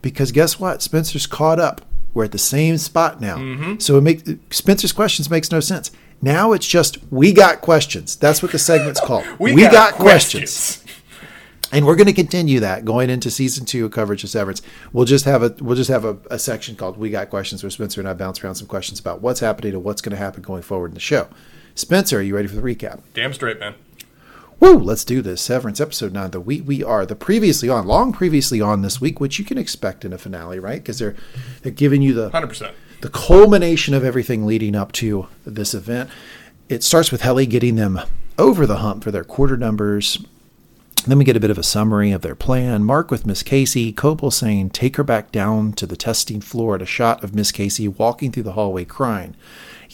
because 0.00 0.30
guess 0.30 0.60
what? 0.60 0.80
Spencer's 0.80 1.26
caught 1.26 1.58
up. 1.58 1.84
We're 2.16 2.24
at 2.24 2.32
the 2.32 2.38
same 2.38 2.78
spot 2.78 3.20
now. 3.20 3.36
Mm-hmm. 3.36 3.78
So 3.78 3.98
it 3.98 4.00
makes 4.00 4.22
Spencer's 4.48 4.92
questions 4.92 5.28
makes 5.28 5.52
no 5.52 5.60
sense. 5.60 5.90
Now 6.22 6.52
it's 6.52 6.66
just 6.66 6.96
we 7.12 7.30
got 7.30 7.60
questions. 7.60 8.16
That's 8.16 8.42
what 8.42 8.52
the 8.52 8.58
segment's 8.58 9.00
called. 9.00 9.26
We 9.38 9.54
got 9.68 9.92
questions. 9.92 10.82
And 11.72 11.84
we're 11.84 11.94
going 11.94 12.06
to 12.06 12.14
continue 12.14 12.60
that 12.60 12.86
going 12.86 13.10
into 13.10 13.30
season 13.30 13.66
two 13.66 13.84
of 13.84 13.90
coverage 13.90 14.24
of 14.24 14.30
Severance. 14.30 14.62
We'll 14.94 15.04
just 15.04 15.26
have 15.26 15.42
a 15.42 15.54
we'll 15.60 15.76
just 15.76 15.90
have 15.90 16.06
a, 16.06 16.16
a 16.30 16.38
section 16.38 16.74
called 16.74 16.96
"We 16.96 17.10
Got 17.10 17.28
Questions," 17.28 17.62
where 17.62 17.68
Spencer 17.68 18.00
and 18.00 18.08
I 18.08 18.14
bounce 18.14 18.42
around 18.42 18.54
some 18.54 18.66
questions 18.66 18.98
about 18.98 19.20
what's 19.20 19.40
happening 19.40 19.74
and 19.74 19.84
what's 19.84 20.00
going 20.00 20.16
to 20.16 20.16
happen 20.16 20.40
going 20.40 20.62
forward 20.62 20.92
in 20.92 20.94
the 20.94 21.00
show. 21.00 21.28
Spencer, 21.74 22.18
are 22.18 22.22
you 22.22 22.34
ready 22.34 22.48
for 22.48 22.56
the 22.56 22.62
recap? 22.62 23.02
Damn 23.12 23.34
straight, 23.34 23.60
man. 23.60 23.74
Woo! 24.58 24.78
Let's 24.78 25.04
do 25.04 25.20
this. 25.22 25.42
Severance 25.42 25.80
episode 25.80 26.12
nine. 26.12 26.30
The 26.30 26.40
we 26.40 26.60
we 26.60 26.82
are 26.82 27.04
the 27.04 27.14
previously 27.16 27.68
on, 27.68 27.86
long 27.86 28.12
previously 28.12 28.60
on 28.60 28.82
this 28.82 29.00
week, 29.00 29.20
which 29.20 29.38
you 29.38 29.44
can 29.44 29.58
expect 29.58 30.04
in 30.04 30.12
a 30.12 30.18
finale, 30.18 30.58
right? 30.58 30.82
Because 30.82 30.98
they're 30.98 31.14
they're 31.62 31.72
giving 31.72 32.02
you 32.02 32.14
the 32.14 32.30
Hundred 32.30 32.48
percent. 32.48 32.74
the 33.02 33.10
culmination 33.10 33.92
of 33.94 34.02
everything 34.04 34.46
leading 34.46 34.74
up 34.74 34.92
to 34.92 35.28
this 35.44 35.74
event. 35.74 36.08
It 36.68 36.82
starts 36.82 37.12
with 37.12 37.20
Helly 37.20 37.46
getting 37.46 37.76
them 37.76 38.00
over 38.38 38.66
the 38.66 38.78
hump 38.78 39.04
for 39.04 39.10
their 39.10 39.24
quarter 39.24 39.56
numbers. 39.56 40.24
Then 41.06 41.18
we 41.18 41.24
get 41.24 41.36
a 41.36 41.40
bit 41.40 41.50
of 41.52 41.58
a 41.58 41.62
summary 41.62 42.10
of 42.10 42.22
their 42.22 42.34
plan. 42.34 42.82
Mark 42.82 43.12
with 43.12 43.26
Miss 43.26 43.44
Casey, 43.44 43.92
Cobel 43.92 44.32
saying, 44.32 44.70
Take 44.70 44.96
her 44.96 45.04
back 45.04 45.30
down 45.30 45.72
to 45.74 45.86
the 45.86 45.94
testing 45.94 46.40
floor 46.40 46.74
at 46.74 46.82
a 46.82 46.86
shot 46.86 47.22
of 47.22 47.32
Miss 47.32 47.52
Casey 47.52 47.86
walking 47.86 48.32
through 48.32 48.42
the 48.42 48.52
hallway 48.54 48.84
crying. 48.84 49.36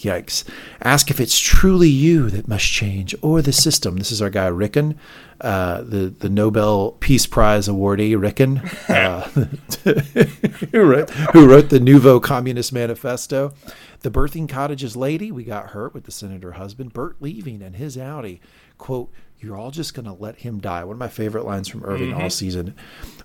Yikes. 0.03 0.45
Ask 0.83 1.11
if 1.11 1.21
it's 1.21 1.39
truly 1.39 1.89
you 1.89 2.31
that 2.31 2.49
must 2.49 2.67
change 2.67 3.15
or 3.23 3.43
the 3.43 3.53
system. 3.53 3.97
This 3.97 4.13
is 4.13 4.23
our 4.23 4.31
guy, 4.31 4.49
Ricken, 4.49 4.99
uh, 5.41 5.83
the, 5.83 6.15
the 6.19 6.29
Nobel 6.29 6.93
Peace 7.01 7.27
Prize 7.27 7.69
awardee, 7.69 8.21
Ricken, 8.21 8.59
uh, 8.89 9.29
who, 10.73 10.81
wrote, 10.81 11.11
who 11.11 11.49
wrote 11.49 11.71
the 11.71 11.81
Nouveau 11.81 12.21
Communist 12.21 12.73
Manifesto. 12.73 13.53
The 14.01 14.11
birthing 14.11 14.49
cottages 14.49 14.97
lady, 14.97 15.31
we 15.31 15.45
got 15.45 15.71
hurt 15.71 15.95
with 15.95 16.05
the 16.05 16.13
senator 16.13 16.53
husband, 16.53 16.93
Bert 16.93 17.17
leaving 17.21 17.63
and 17.63 17.77
his 17.77 17.97
Audi. 17.97 18.41
Quote, 18.79 19.13
you're 19.43 19.57
all 19.57 19.71
just 19.71 19.95
going 19.95 20.05
to 20.05 20.13
let 20.13 20.37
him 20.37 20.61
die. 20.61 20.85
One 20.85 20.95
of 20.95 21.01
my 21.01 21.09
favorite 21.09 21.45
lines 21.45 21.69
from 21.69 21.85
Irving 21.85 22.15
all 22.15 22.31
season. 22.31 22.75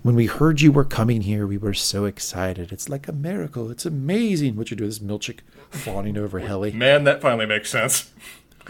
When 0.02 0.16
we 0.16 0.26
heard 0.26 0.60
you 0.60 0.72
were 0.72 0.84
coming 0.84 1.22
here, 1.22 1.46
we 1.46 1.58
were 1.58 1.74
so 1.74 2.06
excited. 2.06 2.72
It's 2.72 2.88
like 2.88 3.06
a 3.06 3.12
miracle. 3.12 3.70
It's 3.70 3.86
amazing 3.86 4.56
what 4.56 4.70
you're 4.70 4.76
doing. 4.76 4.90
This 4.90 4.98
Milchick 4.98 5.40
fawning 5.70 6.16
over 6.16 6.40
Helly. 6.40 6.72
Man, 6.72 7.04
that 7.04 7.20
finally 7.20 7.46
makes 7.46 7.70
sense. 7.70 8.10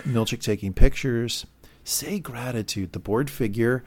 Milchick 0.01 0.43
taking 0.43 0.75
pictures. 0.75 1.47
Say 1.85 2.19
gratitude. 2.19 2.93
The 2.93 2.99
board 2.99 3.31
figure. 3.31 3.83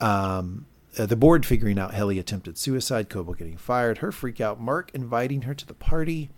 Um, 0.00 0.66
uh, 0.98 1.06
the 1.06 1.16
board 1.16 1.44
figuring 1.44 1.78
out 1.78 1.94
Helly 1.94 2.18
attempted 2.18 2.56
suicide. 2.56 3.10
Cobel 3.10 3.34
getting 3.34 3.56
fired. 3.56 3.98
Her 3.98 4.10
freak 4.10 4.40
out. 4.40 4.60
Mark 4.60 4.90
inviting 4.94 5.42
her 5.42 5.54
to 5.54 5.66
the 5.66 5.74
party. 5.74 6.30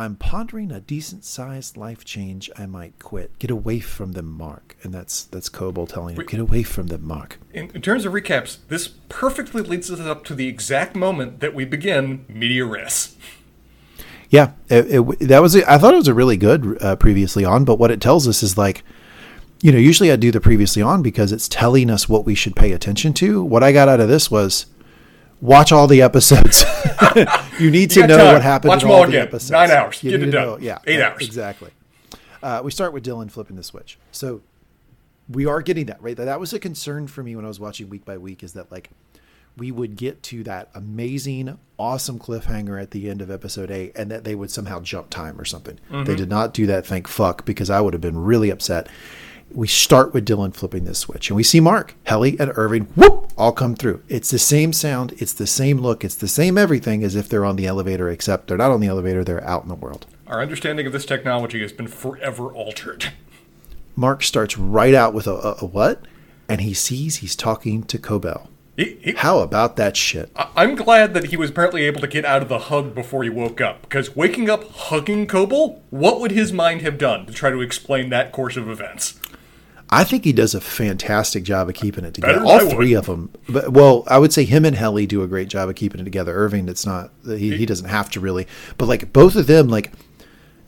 I'm 0.00 0.16
pondering 0.16 0.72
a 0.72 0.80
decent 0.80 1.26
sized 1.26 1.76
life 1.76 2.06
change. 2.06 2.50
I 2.56 2.64
might 2.64 2.98
quit. 2.98 3.38
Get 3.38 3.50
away 3.50 3.80
from 3.80 4.12
them, 4.12 4.32
Mark. 4.32 4.74
And 4.82 4.94
that's 4.94 5.24
that's 5.24 5.50
Cobel 5.50 5.86
telling 5.86 6.16
him, 6.16 6.24
get 6.24 6.40
away 6.40 6.62
from 6.62 6.86
them, 6.86 7.06
Mark. 7.06 7.38
In, 7.52 7.70
in 7.74 7.82
terms 7.82 8.06
of 8.06 8.14
recaps, 8.14 8.56
this 8.68 8.88
perfectly 9.10 9.60
leads 9.60 9.90
us 9.90 10.00
up 10.00 10.24
to 10.24 10.34
the 10.34 10.48
exact 10.48 10.96
moment 10.96 11.40
that 11.40 11.54
we 11.54 11.66
begin 11.66 12.24
media 12.30 12.64
res. 12.64 13.14
Yeah, 14.30 14.52
it, 14.70 14.86
it, 14.90 15.28
that 15.28 15.42
was. 15.42 15.54
I 15.54 15.76
thought 15.76 15.92
it 15.92 15.98
was 15.98 16.08
a 16.08 16.14
really 16.14 16.38
good 16.38 16.82
uh, 16.82 16.96
previously 16.96 17.44
on, 17.44 17.66
but 17.66 17.78
what 17.78 17.90
it 17.90 18.00
tells 18.00 18.26
us 18.26 18.42
is 18.42 18.56
like, 18.56 18.82
you 19.60 19.70
know, 19.70 19.76
usually 19.76 20.10
I 20.10 20.16
do 20.16 20.30
the 20.30 20.40
previously 20.40 20.80
on 20.80 21.02
because 21.02 21.30
it's 21.30 21.46
telling 21.46 21.90
us 21.90 22.08
what 22.08 22.24
we 22.24 22.34
should 22.34 22.56
pay 22.56 22.72
attention 22.72 23.12
to. 23.14 23.44
What 23.44 23.62
I 23.62 23.72
got 23.72 23.88
out 23.90 24.00
of 24.00 24.08
this 24.08 24.30
was 24.30 24.64
watch 25.40 25.72
all 25.72 25.86
the 25.86 26.02
episodes. 26.02 26.64
you 27.58 27.70
need 27.70 27.90
to 27.90 28.00
got 28.00 28.08
know 28.08 28.16
time. 28.18 28.32
what 28.34 28.42
happened 28.42 28.68
Watch 28.70 28.82
in 28.82 28.88
all 28.90 28.96
all 28.96 29.02
the 29.02 29.08
again. 29.08 29.22
episodes. 29.28 29.50
Nine 29.50 29.70
hours. 29.70 30.02
You 30.02 30.10
Get 30.12 30.22
it 30.22 30.30
done. 30.30 30.46
know- 30.46 30.58
yeah, 30.58 30.78
Eight 30.86 31.00
hours. 31.00 31.22
exactly. 31.24 31.70
Uh, 32.42 32.60
we 32.64 32.70
start 32.70 32.92
with 32.92 33.04
Dylan 33.04 33.30
flipping 33.30 33.56
the 33.56 33.62
switch. 33.62 33.98
So 34.12 34.40
we 35.28 35.46
are 35.46 35.60
getting 35.62 35.86
that 35.86 36.02
right. 36.02 36.16
That 36.16 36.40
was 36.40 36.52
a 36.52 36.58
concern 36.58 37.06
for 37.06 37.22
me 37.22 37.36
when 37.36 37.44
I 37.44 37.48
was 37.48 37.60
watching 37.60 37.88
week 37.88 38.04
by 38.04 38.16
week. 38.18 38.42
Is 38.42 38.54
that 38.54 38.70
like 38.72 38.90
we 39.56 39.70
would 39.70 39.96
get 39.96 40.22
to 40.24 40.42
that 40.44 40.70
amazing, 40.74 41.58
awesome 41.78 42.18
cliffhanger 42.18 42.80
at 42.80 42.92
the 42.92 43.10
end 43.10 43.20
of 43.20 43.30
episode 43.30 43.70
eight, 43.70 43.92
and 43.96 44.10
that 44.10 44.24
they 44.24 44.34
would 44.34 44.50
somehow 44.50 44.80
jump 44.80 45.10
time 45.10 45.38
or 45.40 45.44
something. 45.44 45.78
They 45.90 46.16
did 46.16 46.30
not 46.30 46.54
do 46.54 46.66
that. 46.66 46.86
Thank 46.86 47.08
fuck, 47.08 47.44
because 47.44 47.68
I 47.68 47.80
would 47.80 47.92
have 47.92 48.00
been 48.00 48.16
really 48.18 48.48
upset. 48.50 48.88
We 49.52 49.66
start 49.66 50.14
with 50.14 50.26
Dylan 50.26 50.54
flipping 50.54 50.84
this 50.84 51.00
switch, 51.00 51.28
and 51.28 51.36
we 51.36 51.42
see 51.42 51.58
Mark, 51.58 51.94
Helly, 52.04 52.38
and 52.38 52.52
Irving 52.54 52.84
whoop 52.94 53.32
all 53.36 53.50
come 53.52 53.74
through. 53.74 54.02
It's 54.08 54.30
the 54.30 54.38
same 54.38 54.72
sound, 54.72 55.12
it's 55.18 55.32
the 55.32 55.46
same 55.46 55.78
look, 55.78 56.04
it's 56.04 56.14
the 56.14 56.28
same 56.28 56.56
everything 56.56 57.02
as 57.02 57.16
if 57.16 57.28
they're 57.28 57.44
on 57.44 57.56
the 57.56 57.66
elevator, 57.66 58.08
except 58.08 58.46
they're 58.46 58.56
not 58.56 58.70
on 58.70 58.80
the 58.80 58.86
elevator; 58.86 59.24
they're 59.24 59.44
out 59.44 59.64
in 59.64 59.68
the 59.68 59.74
world. 59.74 60.06
Our 60.28 60.40
understanding 60.40 60.86
of 60.86 60.92
this 60.92 61.04
technology 61.04 61.60
has 61.62 61.72
been 61.72 61.88
forever 61.88 62.52
altered. 62.52 63.06
Mark 63.96 64.22
starts 64.22 64.56
right 64.56 64.94
out 64.94 65.14
with 65.14 65.26
a, 65.26 65.34
a, 65.34 65.56
a 65.62 65.66
what? 65.66 66.02
And 66.48 66.60
he 66.60 66.72
sees 66.72 67.16
he's 67.16 67.34
talking 67.34 67.82
to 67.84 67.98
Cobel. 67.98 68.48
He- 68.76 68.98
he- 69.02 69.12
How 69.12 69.40
about 69.40 69.74
that 69.76 69.96
shit? 69.96 70.30
I- 70.36 70.48
I'm 70.54 70.76
glad 70.76 71.12
that 71.14 71.24
he 71.26 71.36
was 71.36 71.50
apparently 71.50 71.82
able 71.86 72.00
to 72.00 72.06
get 72.06 72.24
out 72.24 72.40
of 72.42 72.48
the 72.48 72.58
hug 72.60 72.94
before 72.94 73.24
he 73.24 73.30
woke 73.30 73.60
up, 73.60 73.82
because 73.82 74.14
waking 74.14 74.48
up 74.48 74.70
hugging 74.70 75.26
Cobel, 75.26 75.82
what 75.90 76.20
would 76.20 76.30
his 76.30 76.52
mind 76.52 76.82
have 76.82 76.98
done 76.98 77.26
to 77.26 77.32
try 77.32 77.50
to 77.50 77.60
explain 77.60 78.10
that 78.10 78.30
course 78.30 78.56
of 78.56 78.70
events? 78.70 79.18
I 79.92 80.04
think 80.04 80.24
he 80.24 80.32
does 80.32 80.54
a 80.54 80.60
fantastic 80.60 81.42
job 81.42 81.68
of 81.68 81.74
keeping 81.74 82.04
it 82.04 82.14
together. 82.14 82.34
Better 82.34 82.46
than 82.46 82.48
I 82.48 82.62
All 82.64 82.70
three 82.70 82.92
of 82.94 83.06
them. 83.06 83.30
But, 83.48 83.72
well, 83.72 84.04
I 84.06 84.18
would 84.18 84.32
say 84.32 84.44
him 84.44 84.64
and 84.64 84.76
Helly 84.76 85.04
do 85.06 85.22
a 85.22 85.26
great 85.26 85.48
job 85.48 85.68
of 85.68 85.74
keeping 85.74 86.00
it 86.00 86.04
together. 86.04 86.32
Irving, 86.34 86.68
it's 86.68 86.86
not 86.86 87.10
he, 87.26 87.56
he 87.56 87.66
doesn't 87.66 87.88
have 87.88 88.08
to 88.10 88.20
really, 88.20 88.46
but 88.78 88.86
like 88.86 89.12
both 89.12 89.34
of 89.34 89.46
them, 89.48 89.68
like 89.68 89.90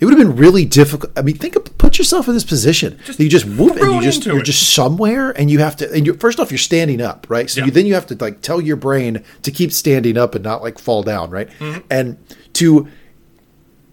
it 0.01 0.05
would 0.07 0.19
have 0.19 0.27
been 0.27 0.35
really 0.37 0.65
difficult. 0.65 1.17
I 1.17 1.23
mean, 1.23 1.37
think 1.37 1.55
of 1.55 1.79
put 1.79 1.97
yourself 1.99 2.27
in 2.27 2.35
this 2.35 2.43
position. 2.43 2.99
you 3.19 3.29
just 3.29 3.45
whoop 3.45 3.77
and 3.77 3.93
you 3.95 4.03
just 4.03 4.27
you're 4.27 4.41
it. 4.41 4.45
just 4.45 4.75
somewhere 4.75 5.31
and 5.31 5.49
you 5.49 5.61
have 5.61 5.77
to. 5.77 5.93
And 5.93 6.05
you 6.05 6.15
first 6.15 6.41
off, 6.41 6.51
you're 6.51 6.59
standing 6.59 7.01
up, 7.01 7.27
right? 7.29 7.49
So 7.49 7.61
Yeah. 7.61 7.67
you, 7.67 7.71
then 7.71 7.87
you 7.87 7.95
have 7.95 8.07
to 8.09 8.17
like 8.17 8.41
tell 8.41 8.61
your 8.61 8.75
brain 8.75 9.23
to 9.43 9.51
keep 9.53 9.71
standing 9.73 10.19
up 10.19 10.35
and 10.35 10.43
not 10.43 10.63
like 10.63 10.81
fall 10.81 11.05
down, 11.05 11.31
right? 11.31 11.49
Mm-hmm. 11.61 11.81
And 11.89 12.19
to 12.55 12.89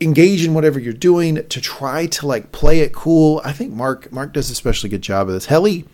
engage 0.02 0.46
in 0.46 0.54
whatever 0.54 0.80
you're 0.80 0.94
doing 0.94 1.36
to 1.48 1.62
try 1.62 2.06
to 2.08 2.28
like 2.28 2.52
play 2.52 2.80
it 2.80 2.94
cool. 2.94 3.42
I 3.44 3.52
think 3.52 3.74
Mark 3.74 4.12
Mark 4.12 4.34
does 4.34 4.50
a 4.50 4.54
especially 4.54 4.90
good 4.90 5.02
job 5.02 5.28
of 5.28 5.34
this. 5.34 5.46
Helly 5.48 5.86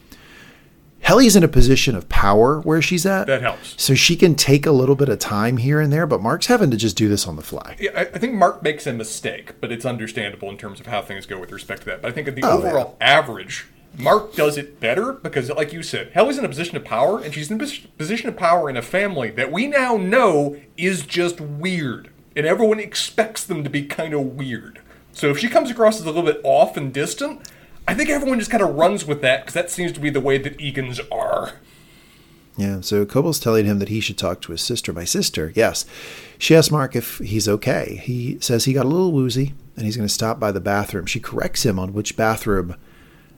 Helly's 1.05 1.35
in 1.35 1.43
a 1.43 1.47
position 1.47 1.95
of 1.95 2.09
power 2.09 2.59
where 2.61 2.81
she's 2.81 3.05
at. 3.05 3.27
That 3.27 3.43
helps. 3.43 3.75
So 3.77 3.93
she 3.93 4.15
can 4.15 4.33
take 4.33 4.65
a 4.65 4.71
little 4.71 4.95
bit 4.95 5.07
of 5.07 5.19
time 5.19 5.57
here 5.57 5.79
and 5.79 5.93
there, 5.93 6.07
but 6.07 6.19
Mark's 6.19 6.47
having 6.47 6.71
to 6.71 6.77
just 6.77 6.97
do 6.97 7.07
this 7.07 7.27
on 7.27 7.35
the 7.35 7.43
fly. 7.43 7.75
Yeah, 7.79 7.91
I, 7.95 8.01
I 8.01 8.17
think 8.17 8.33
Mark 8.33 8.63
makes 8.63 8.87
a 8.87 8.93
mistake, 8.93 9.61
but 9.61 9.71
it's 9.71 9.85
understandable 9.85 10.49
in 10.49 10.57
terms 10.57 10.79
of 10.79 10.87
how 10.87 11.03
things 11.03 11.27
go 11.27 11.39
with 11.39 11.51
respect 11.51 11.81
to 11.81 11.85
that. 11.89 12.01
But 12.01 12.09
I 12.09 12.11
think 12.11 12.27
at 12.27 12.35
the 12.35 12.41
Oh, 12.43 12.57
overall 12.57 12.97
average, 12.99 13.67
Mark 13.99 14.33
does 14.33 14.57
it 14.57 14.79
better 14.79 15.13
because, 15.13 15.51
like 15.51 15.71
you 15.71 15.83
said, 15.83 16.09
Helly's 16.13 16.39
in 16.39 16.45
a 16.45 16.49
position 16.49 16.75
of 16.75 16.83
power, 16.83 17.19
and 17.19 17.31
she's 17.31 17.51
in 17.51 17.61
a 17.61 17.67
position 17.97 18.27
of 18.27 18.35
power 18.35 18.67
in 18.67 18.75
a 18.75 18.81
family 18.81 19.29
that 19.29 19.51
we 19.51 19.67
now 19.67 19.97
know 19.97 20.59
is 20.75 21.05
just 21.05 21.39
weird, 21.39 22.09
and 22.35 22.45
everyone 22.45 22.79
expects 22.79 23.43
them 23.43 23.63
to 23.63 23.69
be 23.69 23.85
kind 23.85 24.13
of 24.13 24.35
weird. 24.35 24.79
So 25.13 25.29
if 25.29 25.39
she 25.39 25.47
comes 25.47 25.71
across 25.71 25.99
as 25.99 26.05
a 26.05 26.11
little 26.11 26.23
bit 26.23 26.41
off 26.43 26.75
and 26.75 26.93
distant, 26.93 27.49
I 27.87 27.93
think 27.93 28.09
everyone 28.09 28.39
just 28.39 28.51
kind 28.51 28.63
of 28.63 28.75
runs 28.75 29.05
with 29.05 29.21
that 29.21 29.41
because 29.41 29.53
that 29.53 29.71
seems 29.71 29.91
to 29.93 29.99
be 29.99 30.09
the 30.09 30.19
way 30.19 30.37
that 30.37 30.57
Egans 30.57 30.99
are. 31.11 31.53
Yeah, 32.57 32.81
so 32.81 33.05
Cobel's 33.05 33.39
telling 33.39 33.65
him 33.65 33.79
that 33.79 33.89
he 33.89 33.99
should 33.99 34.17
talk 34.17 34.41
to 34.41 34.51
his 34.51 34.61
sister. 34.61 34.93
My 34.93 35.03
sister, 35.03 35.51
yes. 35.55 35.85
She 36.37 36.55
asks 36.55 36.71
Mark 36.71 36.95
if 36.95 37.17
he's 37.19 37.49
okay. 37.49 38.01
He 38.03 38.39
says 38.39 38.65
he 38.65 38.73
got 38.73 38.85
a 38.85 38.89
little 38.89 39.11
woozy 39.11 39.53
and 39.75 39.85
he's 39.85 39.97
going 39.97 40.07
to 40.07 40.13
stop 40.13 40.39
by 40.39 40.51
the 40.51 40.61
bathroom. 40.61 41.05
She 41.05 41.19
corrects 41.19 41.65
him 41.65 41.77
on 41.77 41.93
which 41.93 42.15
bathroom 42.15 42.75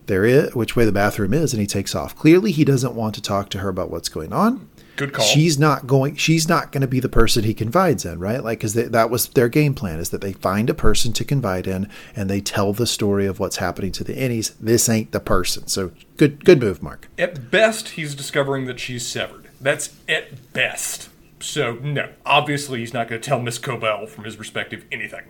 there 0.06 0.24
is, 0.24 0.56
which 0.56 0.75
way 0.75 0.86
the 0.86 0.92
bathroom 0.92 1.34
is, 1.34 1.51
and 1.51 1.60
he 1.60 1.68
takes 1.68 1.96
off. 1.96 2.16
Clearly, 2.16 2.51
he 2.51 2.63
doesn't 2.63 2.96
want 2.96 3.16
to 3.16 3.22
talk 3.22 3.50
to 3.50 3.60
her 3.60 3.70
about 3.70 3.92
what's 3.92 4.10
going 4.10 4.34
on. 4.34 4.70
Good 4.98 5.13
call. 5.13 5.24
She's 5.24 5.58
not 5.58 5.88
going. 5.88 6.16
She's 6.16 6.50
not 6.50 6.74
going 6.74 6.82
to 6.82 6.88
be 6.88 7.00
the 7.00 7.08
person 7.08 7.44
he 7.46 7.54
confides 7.54 8.04
in, 8.04 8.20
right? 8.20 8.44
Like, 8.44 8.60
because 8.60 8.74
that 8.74 9.10
was 9.10 9.30
their 9.30 9.48
game 9.48 9.74
plan: 9.74 10.00
is 10.00 10.10
that 10.10 10.22
they 10.22 10.34
find 10.34 10.70
a 10.70 10.74
person 10.74 11.13
to 11.13 11.24
confide 11.24 11.68
in, 11.68 11.88
and 12.16 12.30
they 12.30 12.42
tell 12.42 12.74
the 12.74 12.88
story 12.88 13.27
of 13.27 13.39
what's 13.39 13.58
happening 13.58 13.92
to 13.94 14.04
the 14.04 14.16
innies. 14.16 14.56
This 14.60 14.89
ain't 14.89 15.12
the 15.12 15.20
person. 15.20 15.68
So 15.68 15.92
good, 16.18 16.44
good 16.44 16.60
move, 16.60 16.84
Mark. 16.84 17.08
At 17.18 17.50
best, 17.50 17.89
he's 17.89 18.16
discovering 18.16 18.66
that 18.66 18.80
she's 18.80 19.06
severed. 19.06 19.48
That's 19.62 19.96
at 20.10 20.51
best. 20.51 21.10
So, 21.39 21.74
no, 21.75 22.10
obviously 22.25 22.80
he's 22.80 22.96
not 22.96 23.08
going 23.08 23.22
to 23.22 23.30
tell 23.30 23.39
Miss 23.39 23.60
Cobel 23.60 24.08
from 24.08 24.24
his 24.24 24.36
perspective 24.36 24.84
anything. 24.92 25.25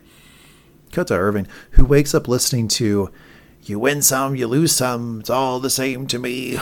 Cut 0.93 1.07
to 1.07 1.15
Irving, 1.15 1.47
who 1.71 1.83
wakes 1.83 2.15
up 2.15 2.29
listening 2.29 2.69
to 2.69 3.12
You 3.63 3.79
win 3.79 4.01
some, 4.01 4.33
you 4.33 4.47
lose 4.47 4.74
some, 4.74 5.19
it's 5.19 5.29
all 5.29 5.59
the 5.59 5.69
same 5.69 6.07
to 6.07 6.17
me. 6.17 6.57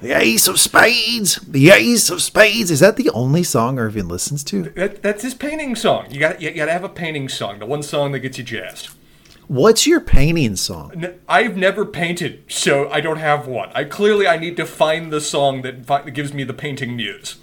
The 0.00 0.12
Ace 0.12 0.48
of 0.48 0.58
Spades! 0.58 1.36
The 1.36 1.70
Ace 1.70 2.10
of 2.10 2.22
Spades! 2.22 2.70
Is 2.70 2.80
that 2.80 2.96
the 2.96 3.10
only 3.10 3.42
song 3.42 3.78
Irving 3.78 4.08
listens 4.08 4.42
to? 4.44 4.64
That, 4.70 5.02
that's 5.02 5.22
his 5.22 5.34
painting 5.34 5.76
song. 5.76 6.06
You 6.10 6.18
got 6.18 6.40
you 6.40 6.50
got 6.52 6.66
to 6.66 6.72
have 6.72 6.84
a 6.84 6.88
painting 6.88 7.28
song, 7.28 7.58
the 7.60 7.66
one 7.66 7.82
song 7.82 8.12
that 8.12 8.20
gets 8.20 8.38
you 8.38 8.44
jazzed. 8.44 8.88
What's 9.48 9.86
your 9.86 10.00
painting 10.00 10.56
song? 10.56 11.04
I've 11.28 11.56
never 11.56 11.84
painted, 11.84 12.44
so 12.48 12.88
I 12.90 13.00
don't 13.00 13.18
have 13.18 13.46
one. 13.46 13.70
I 13.74 13.84
clearly 13.84 14.26
I 14.26 14.38
need 14.38 14.56
to 14.56 14.64
find 14.64 15.12
the 15.12 15.20
song 15.20 15.62
that, 15.62 15.84
fi- 15.84 16.02
that 16.02 16.12
gives 16.12 16.32
me 16.32 16.42
the 16.42 16.54
painting 16.54 16.96
muse. 16.96 17.36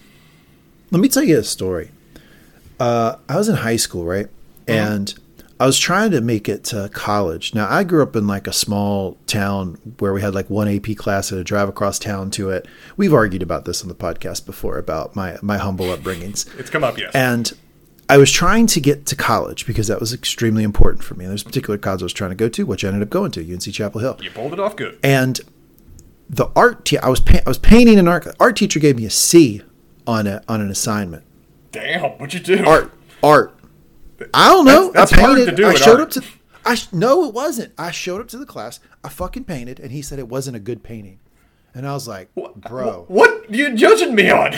Let 0.92 1.02
me 1.02 1.08
tell 1.08 1.24
you 1.24 1.38
a 1.38 1.44
story. 1.44 1.92
Uh, 2.80 3.18
I 3.28 3.38
was 3.38 3.48
in 3.48 3.58
high 3.58 3.76
school, 3.76 4.06
right? 4.06 4.28
And 4.68 5.14
I 5.60 5.66
was 5.66 5.78
trying 5.78 6.12
to 6.12 6.22
make 6.22 6.48
it 6.48 6.64
to 6.66 6.90
college. 6.94 7.54
Now, 7.54 7.68
I 7.70 7.84
grew 7.84 8.02
up 8.02 8.16
in 8.16 8.28
like 8.28 8.48
a 8.48 8.54
small 8.54 9.18
town 9.28 9.78
where 10.00 10.14
we 10.14 10.22
had 10.22 10.34
like 10.34 10.50
one 10.50 10.70
AP 10.70 10.96
class 10.96 11.32
and 11.32 11.42
a 11.42 11.44
drive 11.44 11.68
across 11.68 12.00
town 12.00 12.32
to 12.32 12.50
it. 12.50 12.66
We've 12.96 13.14
argued 13.14 13.44
about 13.44 13.66
this 13.66 13.82
on 13.82 13.90
the 13.90 13.96
podcast 13.96 14.46
before 14.46 14.78
about 14.78 15.16
my 15.16 15.38
my 15.42 15.58
humble 15.58 15.88
upbringings. 15.88 16.48
It's 16.60 16.70
come 16.70 16.84
up, 16.84 16.98
yes. 16.98 17.14
And 17.14 17.52
I 18.08 18.18
was 18.18 18.32
trying 18.32 18.68
to 18.68 18.80
get 18.80 19.06
to 19.08 19.16
college 19.16 19.68
because 19.68 19.88
that 19.88 20.00
was 20.00 20.14
extremely 20.14 20.64
important 20.64 21.04
for 21.04 21.14
me. 21.16 21.26
And 21.26 21.32
there's 21.32 21.44
a 21.44 21.46
particular 21.46 21.78
college 21.78 22.02
I 22.02 22.06
was 22.06 22.14
trying 22.14 22.32
to 22.32 22.36
go 22.36 22.50
to, 22.50 22.66
which 22.66 22.84
I 22.84 22.88
ended 22.88 23.04
up 23.04 23.10
going 23.10 23.32
to, 23.32 23.42
UNC 23.54 23.62
Chapel 23.74 24.02
Hill. 24.02 24.18
you 24.22 24.32
pulled 24.32 24.54
it 24.54 24.60
off 24.60 24.76
good. 24.76 24.98
And 25.04 25.40
the 26.30 26.48
art, 26.56 26.86
te- 26.86 26.98
I 27.00 27.10
was 27.10 27.20
pa- 27.20 27.42
I 27.46 27.50
was 27.50 27.58
painting 27.60 28.00
an 28.00 28.08
art. 28.08 28.26
Art 28.40 28.56
teacher 28.56 28.80
gave 28.80 28.96
me 28.96 29.06
a 29.06 29.10
C 29.10 29.62
on 30.08 30.26
a 30.26 30.42
on 30.48 30.62
an 30.62 30.72
assignment. 30.72 31.24
Damn, 31.72 32.02
what'd 32.18 32.34
you 32.34 32.40
do? 32.40 32.66
Art, 32.66 32.92
art. 33.22 33.59
I 34.34 34.50
don't 34.50 34.66
know. 34.66 34.92
That's- 34.92 35.10
that's 35.12 35.14
I 35.14 35.22
hard 35.22 35.38
painted. 35.38 35.52
to 35.52 35.56
do 35.58 35.68
I 35.68 35.74
showed 35.76 36.00
art. 36.00 36.18
up 36.18 36.24
to. 36.24 36.24
I 36.66 36.78
no, 36.92 37.26
it 37.26 37.34
wasn't. 37.34 37.74
I 37.78 37.92
showed 37.92 38.22
up 38.22 38.28
to 38.30 38.38
the 38.38 38.46
class. 38.46 38.80
I 39.04 39.10
fucking 39.10 39.46
painted, 39.46 39.80
and 39.80 39.92
he 39.92 40.02
said 40.02 40.20
it 40.20 40.28
wasn't 40.28 40.58
a 40.58 40.60
good 40.60 40.84
painting. 40.84 41.20
And 41.74 41.88
I 41.88 41.94
was 41.94 42.08
like, 42.08 42.30
bro, 42.36 43.06
What 43.08 43.50
you 43.54 43.76
judging 43.76 44.16
me 44.16 44.30
on? 44.30 44.56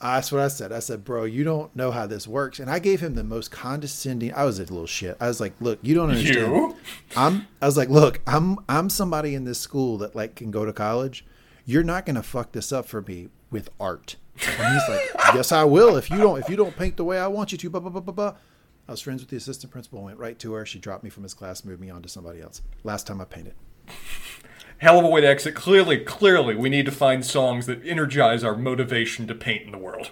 that's 0.00 0.30
what 0.30 0.40
I 0.42 0.48
said. 0.48 0.70
I 0.72 0.78
said, 0.78 1.04
bro, 1.04 1.24
you 1.24 1.42
don't 1.42 1.74
know 1.74 1.90
how 1.90 2.06
this 2.06 2.28
works. 2.28 2.60
And 2.60 2.70
I 2.70 2.78
gave 2.78 3.00
him 3.00 3.14
the 3.14 3.24
most 3.24 3.50
condescending. 3.50 4.32
I 4.32 4.44
was 4.44 4.58
a 4.58 4.62
little 4.62 4.86
shit. 4.86 5.16
I 5.20 5.26
was 5.26 5.40
like, 5.40 5.54
look, 5.60 5.78
you 5.82 5.94
don't 5.94 6.10
understand. 6.10 6.52
You? 6.54 6.76
I'm. 7.16 7.48
I 7.60 7.66
was 7.66 7.76
like, 7.76 7.88
look, 7.88 8.20
I'm. 8.26 8.58
I'm 8.68 8.88
somebody 8.90 9.34
in 9.34 9.44
this 9.44 9.58
school 9.58 9.98
that 9.98 10.14
like 10.14 10.36
can 10.36 10.50
go 10.50 10.64
to 10.64 10.72
college. 10.72 11.24
You're 11.64 11.82
not 11.82 12.06
gonna 12.06 12.22
fuck 12.22 12.52
this 12.52 12.72
up 12.72 12.86
for 12.86 13.02
me 13.02 13.28
with 13.50 13.68
art. 13.80 14.16
And 14.40 14.72
he's 14.72 14.88
like, 14.88 15.34
yes, 15.34 15.50
I 15.50 15.64
will. 15.64 15.96
If 15.96 16.10
you 16.10 16.18
don't, 16.18 16.38
if 16.38 16.48
you 16.48 16.54
don't 16.56 16.76
paint 16.76 16.96
the 16.96 17.04
way 17.04 17.18
I 17.18 17.26
want 17.26 17.50
you 17.52 17.58
to, 17.58 17.70
blah 17.70 17.80
blah 17.80 17.90
blah 17.90 18.00
blah 18.00 18.14
blah. 18.14 18.34
I 18.88 18.92
was 18.92 19.02
friends 19.02 19.20
with 19.20 19.28
the 19.28 19.36
assistant 19.36 19.70
principal. 19.70 20.02
Went 20.02 20.18
right 20.18 20.38
to 20.38 20.54
her. 20.54 20.64
She 20.64 20.78
dropped 20.78 21.04
me 21.04 21.10
from 21.10 21.22
his 21.22 21.34
class, 21.34 21.62
moved 21.64 21.80
me 21.80 21.90
on 21.90 22.02
to 22.02 22.08
somebody 22.08 22.40
else. 22.40 22.62
Last 22.84 23.06
time 23.06 23.20
I 23.20 23.24
painted. 23.24 23.54
Hell 24.78 24.98
of 24.98 25.04
a 25.04 25.08
way 25.08 25.20
to 25.20 25.26
exit. 25.26 25.54
Clearly, 25.54 25.98
clearly, 25.98 26.54
we 26.54 26.68
need 26.70 26.86
to 26.86 26.92
find 26.92 27.24
songs 27.24 27.66
that 27.66 27.84
energize 27.84 28.42
our 28.44 28.56
motivation 28.56 29.26
to 29.26 29.34
paint 29.34 29.64
in 29.66 29.72
the 29.72 29.78
world. 29.78 30.10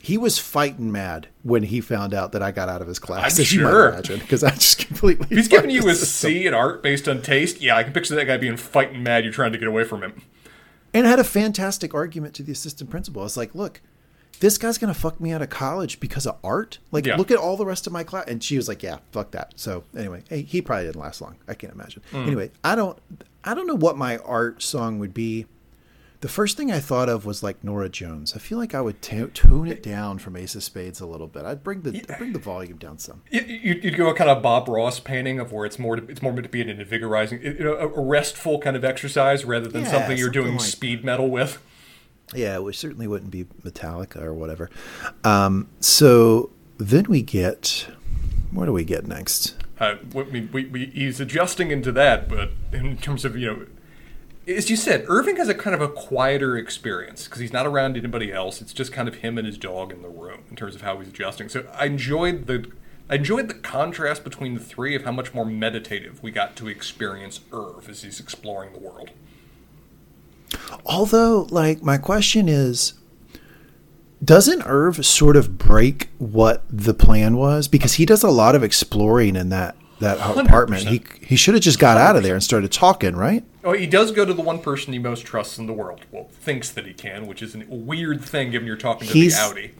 He 0.00 0.16
was 0.16 0.38
fighting 0.38 0.90
mad 0.90 1.28
when 1.42 1.64
he 1.64 1.80
found 1.80 2.14
out 2.14 2.32
that 2.32 2.42
I 2.42 2.50
got 2.50 2.68
out 2.68 2.80
of 2.80 2.88
his 2.88 2.98
class. 2.98 3.36
I'm 3.38 3.42
as 3.42 3.46
sure. 3.46 3.90
imagine, 3.90 4.20
because 4.20 4.42
I 4.42 4.50
just 4.50 4.78
completely. 4.86 5.26
He's 5.28 5.48
giving 5.48 5.70
you 5.70 5.88
a 5.88 5.94
system. 5.94 6.30
C 6.32 6.46
in 6.46 6.54
art 6.54 6.82
based 6.82 7.08
on 7.08 7.22
taste. 7.22 7.60
Yeah, 7.60 7.76
I 7.76 7.82
can 7.82 7.92
picture 7.92 8.14
that 8.14 8.24
guy 8.24 8.36
being 8.38 8.56
fighting 8.56 9.02
mad. 9.02 9.24
You're 9.24 9.32
trying 9.32 9.52
to 9.52 9.58
get 9.58 9.68
away 9.68 9.84
from 9.84 10.02
him. 10.02 10.22
and 10.94 11.06
I 11.06 11.10
had 11.10 11.18
a 11.18 11.24
fantastic 11.24 11.92
argument 11.92 12.34
to 12.34 12.42
the 12.42 12.52
assistant 12.52 12.88
principal. 12.88 13.22
I 13.22 13.24
was 13.24 13.36
like, 13.36 13.54
"Look, 13.54 13.82
this 14.40 14.58
guy's 14.58 14.78
gonna 14.78 14.94
fuck 14.94 15.20
me 15.20 15.32
out 15.32 15.42
of 15.42 15.50
college 15.50 16.00
because 16.00 16.26
of 16.26 16.36
art. 16.44 16.78
Like, 16.92 17.06
Yeah. 17.06 17.16
look 17.16 17.30
at 17.30 17.38
all 17.38 17.56
the 17.56 17.66
rest 17.66 17.86
of 17.86 17.92
my 17.92 18.04
class." 18.04 18.24
And 18.28 18.42
she 18.42 18.56
was 18.56 18.68
like, 18.68 18.82
"Yeah, 18.82 18.98
fuck 19.12 19.30
that." 19.32 19.52
So 19.56 19.84
anyway, 19.96 20.22
hey, 20.28 20.42
he 20.42 20.60
probably 20.62 20.86
didn't 20.86 21.00
last 21.00 21.20
long. 21.20 21.36
I 21.48 21.54
can't 21.54 21.72
imagine. 21.72 22.02
Hmm. 22.10 22.24
Anyway, 22.26 22.50
I 22.64 22.74
don't, 22.74 22.98
I 23.44 23.54
don't 23.54 23.66
know 23.66 23.76
what 23.76 23.96
my 23.96 24.18
art 24.18 24.62
song 24.62 24.98
would 24.98 25.14
be. 25.14 25.46
The 26.22 26.28
first 26.28 26.56
thing 26.56 26.72
I 26.72 26.80
thought 26.80 27.10
of 27.10 27.26
was 27.26 27.42
like 27.42 27.62
Norah 27.62 27.90
Jones. 27.90 28.32
I 28.34 28.38
feel 28.38 28.56
like 28.56 28.74
I 28.74 28.80
would 28.80 29.02
t- 29.02 29.22
tone 29.26 29.68
it 29.68 29.82
down 29.82 30.18
from 30.18 30.34
Ace 30.34 30.54
of 30.54 30.64
Spades 30.64 30.98
a 30.98 31.06
little 31.06 31.26
bit. 31.26 31.44
I'd 31.44 31.62
bring 31.62 31.82
the 31.82 31.90
I'd 32.10 32.18
bring 32.18 32.32
the 32.32 32.38
volume 32.38 32.78
down 32.78 32.98
some. 32.98 33.22
You- 33.30 33.42
you- 33.42 33.80
You'd 33.82 33.96
go 33.96 34.08
a 34.08 34.14
kind 34.14 34.30
of 34.30 34.42
Bob 34.42 34.66
Ross 34.66 34.98
painting 34.98 35.38
of 35.38 35.52
where 35.52 35.66
it's 35.66 35.78
more 35.78 35.98
it's 35.98 36.22
more 36.22 36.32
meant 36.32 36.44
to 36.44 36.48
be 36.48 36.62
an 36.62 36.68
invigorizing, 36.68 37.42
you 37.44 37.62
know, 37.62 37.74
a 37.74 37.86
restful 37.86 38.58
kind 38.58 38.76
of 38.76 38.84
exercise 38.84 39.44
rather 39.44 39.68
than 39.68 39.82
Yeah, 39.82 39.90
something 39.90 40.16
you're 40.16 40.28
something 40.28 40.42
doing 40.42 40.56
like- 40.56 40.66
speed 40.66 41.04
metal 41.04 41.28
with. 41.30 41.58
Yeah, 42.34 42.58
which 42.58 42.78
certainly 42.78 43.06
wouldn't 43.06 43.30
be 43.30 43.44
Metallica 43.62 44.20
or 44.20 44.34
whatever. 44.34 44.70
Um, 45.24 45.68
so 45.80 46.50
then 46.78 47.04
we 47.08 47.22
get, 47.22 47.86
what 48.50 48.66
do 48.66 48.72
we 48.72 48.84
get 48.84 49.06
next? 49.06 49.56
Uh, 49.78 49.96
we, 50.12 50.42
we, 50.46 50.64
we, 50.64 50.86
he's 50.86 51.20
adjusting 51.20 51.70
into 51.70 51.92
that, 51.92 52.28
but 52.28 52.50
in 52.72 52.96
terms 52.96 53.24
of 53.24 53.36
you 53.36 53.46
know, 53.46 53.66
as 54.48 54.70
you 54.70 54.76
said, 54.76 55.04
Irving 55.08 55.36
has 55.36 55.48
a 55.48 55.54
kind 55.54 55.74
of 55.74 55.80
a 55.80 55.88
quieter 55.88 56.56
experience 56.56 57.24
because 57.24 57.40
he's 57.40 57.52
not 57.52 57.66
around 57.66 57.96
anybody 57.96 58.32
else. 58.32 58.60
It's 58.60 58.72
just 58.72 58.92
kind 58.92 59.08
of 59.08 59.16
him 59.16 59.38
and 59.38 59.46
his 59.46 59.58
dog 59.58 59.92
in 59.92 60.02
the 60.02 60.08
room 60.08 60.44
in 60.48 60.56
terms 60.56 60.74
of 60.74 60.82
how 60.82 60.98
he's 60.98 61.08
adjusting. 61.08 61.48
So 61.48 61.66
I 61.74 61.86
enjoyed 61.86 62.46
the 62.46 62.70
I 63.08 63.16
enjoyed 63.16 63.48
the 63.48 63.54
contrast 63.54 64.24
between 64.24 64.54
the 64.54 64.60
three 64.60 64.96
of 64.96 65.04
how 65.04 65.12
much 65.12 65.32
more 65.32 65.44
meditative 65.44 66.22
we 66.22 66.32
got 66.32 66.56
to 66.56 66.68
experience 66.68 67.40
Irv 67.52 67.88
as 67.88 68.02
he's 68.02 68.18
exploring 68.18 68.72
the 68.72 68.80
world. 68.80 69.10
Although, 70.84 71.46
like, 71.50 71.82
my 71.82 71.98
question 71.98 72.48
is, 72.48 72.94
doesn't 74.24 74.62
Irv 74.62 75.04
sort 75.04 75.36
of 75.36 75.58
break 75.58 76.08
what 76.18 76.62
the 76.70 76.94
plan 76.94 77.36
was? 77.36 77.68
Because 77.68 77.94
he 77.94 78.06
does 78.06 78.22
a 78.22 78.30
lot 78.30 78.54
of 78.54 78.62
exploring 78.62 79.36
in 79.36 79.48
that 79.50 79.76
that 80.00 80.18
apartment. 80.38 80.82
He 80.88 81.02
he 81.20 81.36
should 81.36 81.54
have 81.54 81.62
just 81.62 81.78
got 81.78 81.96
out 81.98 82.16
of 82.16 82.22
there 82.22 82.34
and 82.34 82.42
started 82.42 82.72
talking, 82.72 83.14
right? 83.16 83.44
Oh, 83.64 83.72
he 83.72 83.86
does 83.86 84.12
go 84.12 84.24
to 84.24 84.32
the 84.32 84.42
one 84.42 84.60
person 84.60 84.92
he 84.92 84.98
most 84.98 85.24
trusts 85.26 85.58
in 85.58 85.66
the 85.66 85.72
world. 85.72 86.00
Well, 86.12 86.28
thinks 86.32 86.70
that 86.70 86.86
he 86.86 86.94
can, 86.94 87.26
which 87.26 87.42
is 87.42 87.54
a 87.54 87.64
weird 87.68 88.22
thing 88.22 88.50
given 88.52 88.66
you're 88.66 88.76
talking 88.76 89.08
to 89.08 89.12
He's- 89.14 89.34
the 89.34 89.54
outie. 89.54 89.70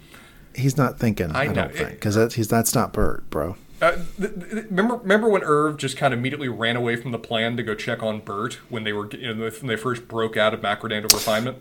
He's 0.54 0.76
not 0.78 0.98
thinking. 0.98 1.36
I, 1.36 1.48
know. 1.48 1.52
don't 1.52 1.74
think 1.74 1.90
because 1.90 2.14
that's 2.14 2.34
he's 2.34 2.48
that's 2.48 2.74
not 2.74 2.92
Bert, 2.94 3.28
bro. 3.28 3.56
Uh, 3.80 3.96
th- 4.18 4.34
th- 4.34 4.64
remember, 4.70 4.96
remember 4.96 5.28
when 5.28 5.42
Irv 5.42 5.76
just 5.76 5.96
kind 5.96 6.14
of 6.14 6.18
immediately 6.18 6.48
ran 6.48 6.76
away 6.76 6.96
from 6.96 7.12
the 7.12 7.18
plan 7.18 7.56
to 7.56 7.62
go 7.62 7.74
check 7.74 8.02
on 8.02 8.20
Bert 8.20 8.54
when 8.70 8.84
they 8.84 8.92
were 8.92 9.08
you 9.14 9.34
know, 9.34 9.50
when 9.50 9.66
they 9.66 9.76
first 9.76 10.08
broke 10.08 10.36
out 10.36 10.54
of 10.54 10.60
Macrodata 10.60 11.12
Refinement? 11.12 11.58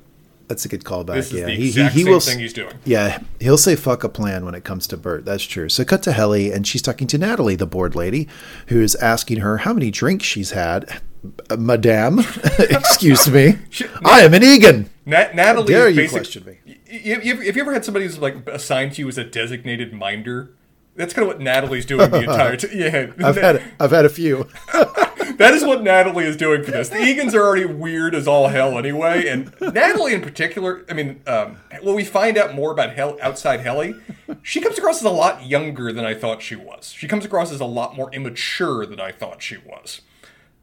That's 0.48 0.64
a 0.64 0.70
good 0.70 0.84
callback. 0.84 1.16
This 1.16 1.34
is 1.34 1.40
yeah, 1.40 1.46
the 1.46 1.52
he, 1.56 1.72
he, 1.72 1.84
he 1.88 2.04
same 2.04 2.06
will. 2.06 2.20
thing 2.20 2.40
he's 2.40 2.54
doing. 2.54 2.74
Yeah, 2.86 3.20
he'll 3.40 3.58
say 3.58 3.76
"fuck 3.76 4.04
a 4.04 4.10
plan" 4.10 4.46
when 4.46 4.54
it 4.54 4.64
comes 4.64 4.86
to 4.88 4.98
Bert. 4.98 5.26
That's 5.26 5.44
true. 5.44 5.70
So 5.70 5.84
cut 5.84 6.04
to 6.04 6.12
Helly, 6.12 6.52
and 6.52 6.68
she's 6.68 6.82
talking 6.84 7.08
to 7.08 7.18
Natalie, 7.18 7.56
the 7.56 7.66
board 7.66 7.96
lady, 7.96 8.28
who 8.68 8.80
is 8.82 8.96
asking 8.96 9.40
her 9.40 9.58
how 9.60 9.74
many 9.74 9.90
drinks 9.92 10.26
she's 10.26 10.52
had. 10.52 11.02
Uh, 11.50 11.58
Madame, 11.58 12.20
excuse 12.60 13.28
me, 13.30 13.56
I 14.06 14.22
am 14.22 14.36
an 14.36 14.44
Egan. 14.44 14.90
Na- 15.08 15.32
Natalie, 15.34 15.74
dare 15.74 15.90
you 15.90 16.08
question 16.08 16.46
me? 16.46 16.60
Y- 16.68 16.78
y- 17.04 17.36
Have 17.46 17.56
you 17.56 17.62
ever 17.62 17.74
had 17.74 17.84
somebody 17.84 18.06
who's 18.06 18.20
like 18.20 18.48
assigned 18.48 18.94
to 18.94 19.02
you 19.02 19.10
as 19.10 19.18
a 19.18 19.24
designated 19.24 19.92
minder? 19.94 20.52
That's 20.96 21.14
kind 21.14 21.28
of 21.28 21.36
what 21.36 21.42
Natalie's 21.42 21.86
doing 21.86 22.10
the 22.10 22.22
entire 22.22 22.56
time. 22.56 22.70
Yeah, 22.74 23.12
I've 23.28 23.36
had 23.36 23.62
I've 23.80 23.92
had 23.92 24.06
a 24.06 24.10
few. 24.10 24.48
that 24.74 25.52
is 25.54 25.66
what 25.66 25.84
Natalie 25.84 26.26
is 26.26 26.38
doing 26.38 26.64
for 26.64 26.72
this. 26.72 26.88
The 26.88 26.96
Egans 26.96 27.34
are 27.34 27.42
already 27.42 27.66
weird 27.66 28.16
as 28.16 28.28
all 28.28 28.48
hell 28.48 28.78
anyway, 28.78 29.28
and 29.28 29.54
Natalie 29.60 30.14
in 30.14 30.22
particular. 30.22 30.86
I 30.90 30.94
mean, 30.94 31.22
um, 31.28 31.58
when 31.82 31.96
we 31.96 32.06
find 32.06 32.38
out 32.38 32.56
more 32.56 32.72
about 32.72 32.94
hell 32.94 33.18
outside 33.22 33.60
Helly, 33.60 33.94
she 34.42 34.62
comes 34.62 34.78
across 34.78 34.98
as 34.98 35.04
a 35.04 35.10
lot 35.10 35.46
younger 35.46 35.92
than 35.92 36.06
I 36.06 36.14
thought 36.14 36.42
she 36.42 36.56
was. 36.56 36.94
She 36.98 37.08
comes 37.08 37.26
across 37.26 37.52
as 37.52 37.60
a 37.60 37.66
lot 37.66 37.96
more 37.96 38.14
immature 38.14 38.86
than 38.86 39.02
I 39.02 39.12
thought 39.12 39.42
she 39.42 39.58
was. 39.58 40.02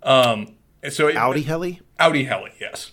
Um, 0.03 0.55
so 0.89 1.09
it, 1.09 1.17
Outie 1.17 1.45
Helly. 1.45 1.81
Outie 2.01 2.27
Helly, 2.27 2.53
yes. 2.59 2.93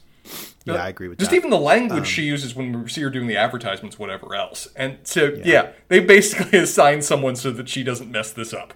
Yeah, 0.65 0.75
I 0.75 0.89
agree 0.89 1.07
with 1.07 1.19
Just 1.19 1.31
that. 1.31 1.37
Um, 1.37 1.39
even 1.39 1.49
the 1.49 1.57
language 1.57 2.05
she 2.07 2.23
uses 2.23 2.53
when 2.55 2.83
we 2.83 2.89
see 2.89 3.01
her 3.01 3.09
doing 3.09 3.27
the 3.27 3.37
advertisements, 3.37 3.97
whatever 3.97 4.35
else. 4.35 4.67
And 4.75 4.97
so, 5.03 5.37
yeah. 5.43 5.71
they 5.87 5.99
basically 5.99 6.59
assign 6.59 7.01
someone 7.01 7.35
so 7.35 7.51
that 7.51 7.69
she 7.69 7.83
doesn't 7.83 8.11
mess 8.11 8.31
this 8.31 8.53
up. 8.53 8.73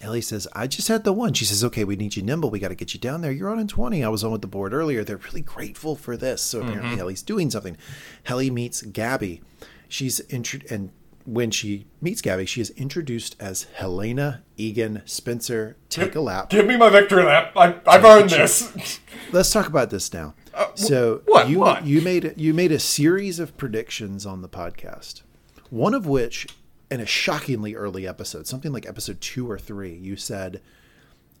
Ellie 0.00 0.20
says, 0.20 0.46
I 0.52 0.66
just 0.68 0.86
had 0.88 1.02
the 1.04 1.12
one. 1.12 1.32
She 1.32 1.44
says, 1.44 1.64
okay, 1.64 1.82
we 1.82 1.96
need 1.96 2.14
you 2.14 2.22
nimble. 2.22 2.50
We 2.50 2.60
got 2.60 2.68
to 2.68 2.74
get 2.76 2.94
you 2.94 3.00
down 3.00 3.20
there. 3.20 3.32
You're 3.32 3.50
on 3.50 3.58
in 3.58 3.66
20. 3.66 4.04
I 4.04 4.08
was 4.08 4.22
on 4.22 4.30
with 4.30 4.42
the 4.42 4.46
board 4.46 4.72
earlier. 4.72 5.02
They're 5.02 5.16
really 5.16 5.40
grateful 5.40 5.96
for 5.96 6.16
this. 6.16 6.40
So 6.42 6.60
apparently 6.60 6.90
Mm-hmm. 6.90 7.00
Ellie's 7.00 7.22
doing 7.22 7.50
something. 7.50 7.76
Helly 8.24 8.50
meets 8.50 8.82
Gabby. 8.82 9.40
She's 9.88 10.20
intro- 10.28 10.60
and 10.70 10.90
when 11.24 11.50
she 11.50 11.86
meets 12.00 12.22
Gabby, 12.22 12.46
she 12.46 12.60
is 12.60 12.70
introduced 12.70 13.36
as 13.40 13.64
Helena 13.74 14.44
Egan 14.56 15.02
Spencer. 15.04 15.76
Take 15.90 16.14
a 16.14 16.20
lap. 16.20 16.48
Give 16.50 16.66
me 16.66 16.76
my 16.76 16.88
victory 16.90 17.24
lap. 17.24 17.52
I, 17.56 17.74
I've 17.86 18.04
earned 18.04 18.30
this. 18.30 19.00
Let's 19.32 19.50
talk 19.50 19.66
about 19.66 19.90
this 19.90 20.12
now. 20.14 20.34
So 20.74 21.16
Uh, 21.16 21.18
what? 21.26 21.48
you 21.48 21.58
What? 21.58 21.86
you 21.86 22.00
made 22.00 22.34
you 22.36 22.52
made 22.54 22.72
a 22.72 22.78
series 22.78 23.38
of 23.38 23.56
predictions 23.56 24.24
on 24.26 24.42
the 24.42 24.48
podcast. 24.48 25.22
One 25.70 25.94
of 25.94 26.06
which, 26.06 26.46
in 26.90 27.00
a 27.00 27.06
shockingly 27.06 27.74
early 27.74 28.06
episode, 28.08 28.46
something 28.46 28.72
like 28.72 28.86
episode 28.86 29.20
two 29.20 29.50
or 29.50 29.58
three, 29.58 29.94
you 29.94 30.16
said 30.16 30.60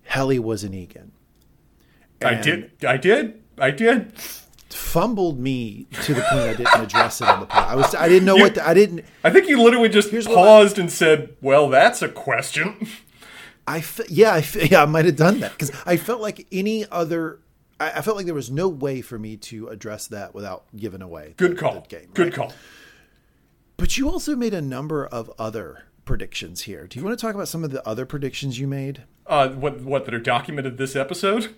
Helly 0.04 0.38
was 0.38 0.64
an 0.64 0.74
Egan. 0.74 1.12
I 2.22 2.34
did. 2.34 2.70
I 2.86 2.96
did. 2.96 3.40
I 3.58 3.70
did. 3.70 4.12
Fumbled 4.70 5.38
me 5.40 5.86
to 6.02 6.14
the 6.14 6.20
point 6.22 6.42
I 6.42 6.54
didn't 6.54 6.80
address 6.82 7.20
it 7.20 7.28
on 7.28 7.40
the 7.40 7.46
pod. 7.46 7.68
I 7.68 7.74
was 7.74 7.94
I 7.94 8.08
didn't 8.08 8.26
know 8.26 8.36
what 8.36 8.54
to, 8.56 8.68
I 8.68 8.74
didn't. 8.74 9.04
I 9.24 9.30
think 9.30 9.48
you 9.48 9.62
literally 9.62 9.88
just 9.88 10.12
what 10.12 10.24
paused 10.26 10.78
and 10.78 10.90
said, 10.92 11.36
"Well, 11.40 11.68
that's 11.68 12.02
a 12.02 12.08
question." 12.08 12.86
I 13.66 13.80
fe- 13.80 14.04
yeah 14.08 14.34
I 14.34 14.40
fe- 14.42 14.68
yeah 14.70 14.82
I 14.82 14.86
might 14.86 15.04
have 15.06 15.16
done 15.16 15.40
that 15.40 15.52
because 15.52 15.70
I 15.86 15.96
felt 15.96 16.20
like 16.20 16.46
any 16.52 16.84
other. 16.90 17.38
I, 17.80 17.92
I 17.92 18.00
felt 18.02 18.16
like 18.16 18.26
there 18.26 18.34
was 18.34 18.50
no 18.50 18.68
way 18.68 19.00
for 19.02 19.18
me 19.18 19.36
to 19.36 19.68
address 19.68 20.06
that 20.08 20.34
without 20.34 20.64
giving 20.76 21.02
away. 21.02 21.34
Good 21.36 21.52
the- 21.52 21.56
call. 21.56 21.74
the 21.80 21.88
game, 21.88 22.10
Good 22.14 22.26
right? 22.26 22.32
call. 22.34 22.52
But 23.76 23.96
you 23.96 24.08
also 24.10 24.34
made 24.34 24.54
a 24.54 24.60
number 24.62 25.06
of 25.06 25.30
other 25.38 25.84
predictions 26.04 26.62
here. 26.62 26.86
Do 26.86 26.98
you 26.98 27.04
want 27.04 27.18
to 27.18 27.22
talk 27.24 27.34
about 27.34 27.48
some 27.48 27.62
of 27.64 27.70
the 27.70 27.86
other 27.86 28.04
predictions 28.06 28.58
you 28.58 28.66
made? 28.66 29.04
Uh, 29.26 29.50
what 29.50 29.82
what 29.82 30.04
that 30.06 30.14
are 30.14 30.18
documented 30.20 30.78
this 30.78 30.96
episode? 30.96 31.54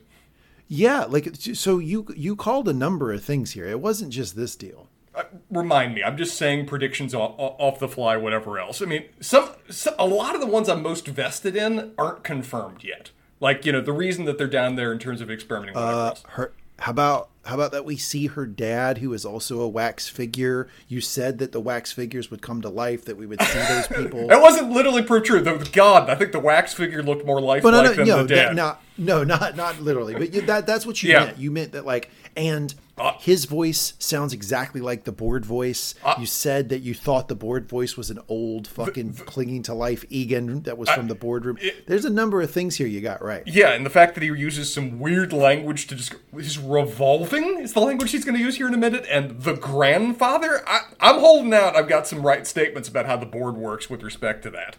Yeah, 0.68 1.04
like 1.04 1.34
so 1.40 1.78
you 1.78 2.06
you 2.16 2.36
called 2.36 2.68
a 2.68 2.72
number 2.72 3.12
of 3.12 3.24
things 3.24 3.52
here. 3.52 3.66
It 3.66 3.80
wasn't 3.80 4.12
just 4.12 4.36
this 4.36 4.54
deal. 4.56 4.88
Uh, 5.14 5.24
remind 5.50 5.94
me. 5.94 6.02
I'm 6.04 6.16
just 6.16 6.36
saying 6.36 6.66
predictions 6.66 7.14
off, 7.14 7.34
off 7.36 7.78
the 7.80 7.88
fly, 7.88 8.16
whatever 8.16 8.60
else. 8.60 8.80
I 8.80 8.84
mean, 8.84 9.06
some, 9.20 9.50
some 9.68 9.94
a 9.98 10.06
lot 10.06 10.34
of 10.36 10.40
the 10.40 10.46
ones 10.46 10.68
I'm 10.68 10.82
most 10.82 11.06
vested 11.08 11.56
in 11.56 11.92
aren't 11.98 12.22
confirmed 12.22 12.84
yet. 12.84 13.10
Like 13.40 13.64
you 13.64 13.72
know, 13.72 13.80
the 13.80 13.92
reason 13.92 14.26
that 14.26 14.38
they're 14.38 14.46
down 14.46 14.76
there 14.76 14.92
in 14.92 14.98
terms 14.98 15.20
of 15.20 15.30
experimenting. 15.30 15.76
Uh, 15.76 16.14
her. 16.28 16.52
How 16.78 16.92
about 16.92 17.28
how 17.44 17.54
about 17.54 17.72
that 17.72 17.84
we 17.84 17.96
see 17.96 18.26
her 18.26 18.46
dad, 18.46 18.98
who 18.98 19.12
is 19.12 19.24
also 19.24 19.60
a 19.60 19.68
wax 19.68 20.08
figure. 20.08 20.68
You 20.88 21.00
said 21.00 21.38
that 21.38 21.52
the 21.52 21.60
wax 21.60 21.90
figures 21.92 22.30
would 22.30 22.40
come 22.42 22.60
to 22.62 22.68
life. 22.68 23.04
That 23.06 23.16
we 23.16 23.26
would 23.26 23.40
see 23.42 23.58
those 23.58 23.86
people. 24.02 24.28
That 24.28 24.40
wasn't 24.40 24.70
literally 24.70 25.02
proof 25.02 25.24
true. 25.24 25.40
Though 25.40 25.58
God, 25.58 26.08
I 26.08 26.14
think 26.14 26.32
the 26.32 26.38
wax 26.40 26.72
figure 26.74 27.02
looked 27.02 27.26
more 27.26 27.40
lifelike 27.40 27.62
but 27.62 27.70
no, 27.72 27.82
no, 27.82 27.94
than 27.94 28.06
no, 28.06 28.16
the 28.18 28.34
that, 28.34 28.46
dad. 28.48 28.56
not 28.56 28.82
no, 28.98 29.24
not 29.24 29.56
not 29.56 29.80
literally. 29.80 30.14
But 30.14 30.32
you, 30.34 30.42
that 30.42 30.66
that's 30.66 30.86
what 30.86 31.02
you 31.02 31.10
Yeah. 31.10 31.26
meant. 31.26 31.38
You 31.38 31.50
meant 31.50 31.72
that 31.72 31.84
like 31.86 32.10
and. 32.36 32.74
Uh, 33.00 33.14
his 33.18 33.46
voice 33.46 33.94
sounds 33.98 34.34
exactly 34.34 34.82
like 34.82 35.04
the 35.04 35.12
board 35.12 35.46
voice. 35.46 35.94
Uh, 36.04 36.14
you 36.18 36.26
said 36.26 36.68
that 36.68 36.80
you 36.80 36.92
thought 36.92 37.28
the 37.28 37.34
board 37.34 37.66
voice 37.66 37.96
was 37.96 38.10
an 38.10 38.18
old 38.28 38.68
fucking 38.68 39.14
clinging 39.14 39.62
to 39.62 39.72
life 39.72 40.04
Egan 40.10 40.64
that 40.64 40.76
was 40.76 40.90
from 40.90 41.08
the 41.08 41.14
boardroom. 41.14 41.56
There's 41.86 42.04
a 42.04 42.10
number 42.10 42.42
of 42.42 42.50
things 42.50 42.76
here 42.76 42.86
you 42.86 43.00
got 43.00 43.22
right. 43.22 43.42
Yeah, 43.46 43.70
and 43.70 43.86
the 43.86 43.90
fact 43.90 44.14
that 44.14 44.22
he 44.22 44.28
uses 44.28 44.72
some 44.72 45.00
weird 45.00 45.32
language 45.32 45.86
to 45.86 45.94
just 45.94 46.14
his 46.34 46.58
revolving 46.58 47.60
is 47.60 47.72
the 47.72 47.80
language 47.80 48.10
he's 48.10 48.24
going 48.24 48.36
to 48.36 48.42
use 48.42 48.56
here 48.56 48.68
in 48.68 48.74
a 48.74 48.78
minute, 48.78 49.06
and 49.08 49.40
the 49.42 49.54
grandfather. 49.54 50.62
I, 50.68 50.80
I'm 51.00 51.20
holding 51.20 51.54
out. 51.54 51.76
I've 51.76 51.88
got 51.88 52.06
some 52.06 52.22
right 52.22 52.46
statements 52.46 52.88
about 52.88 53.06
how 53.06 53.16
the 53.16 53.26
board 53.26 53.56
works 53.56 53.88
with 53.88 54.02
respect 54.02 54.42
to 54.42 54.50
that. 54.50 54.76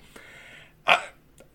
I, 0.86 1.06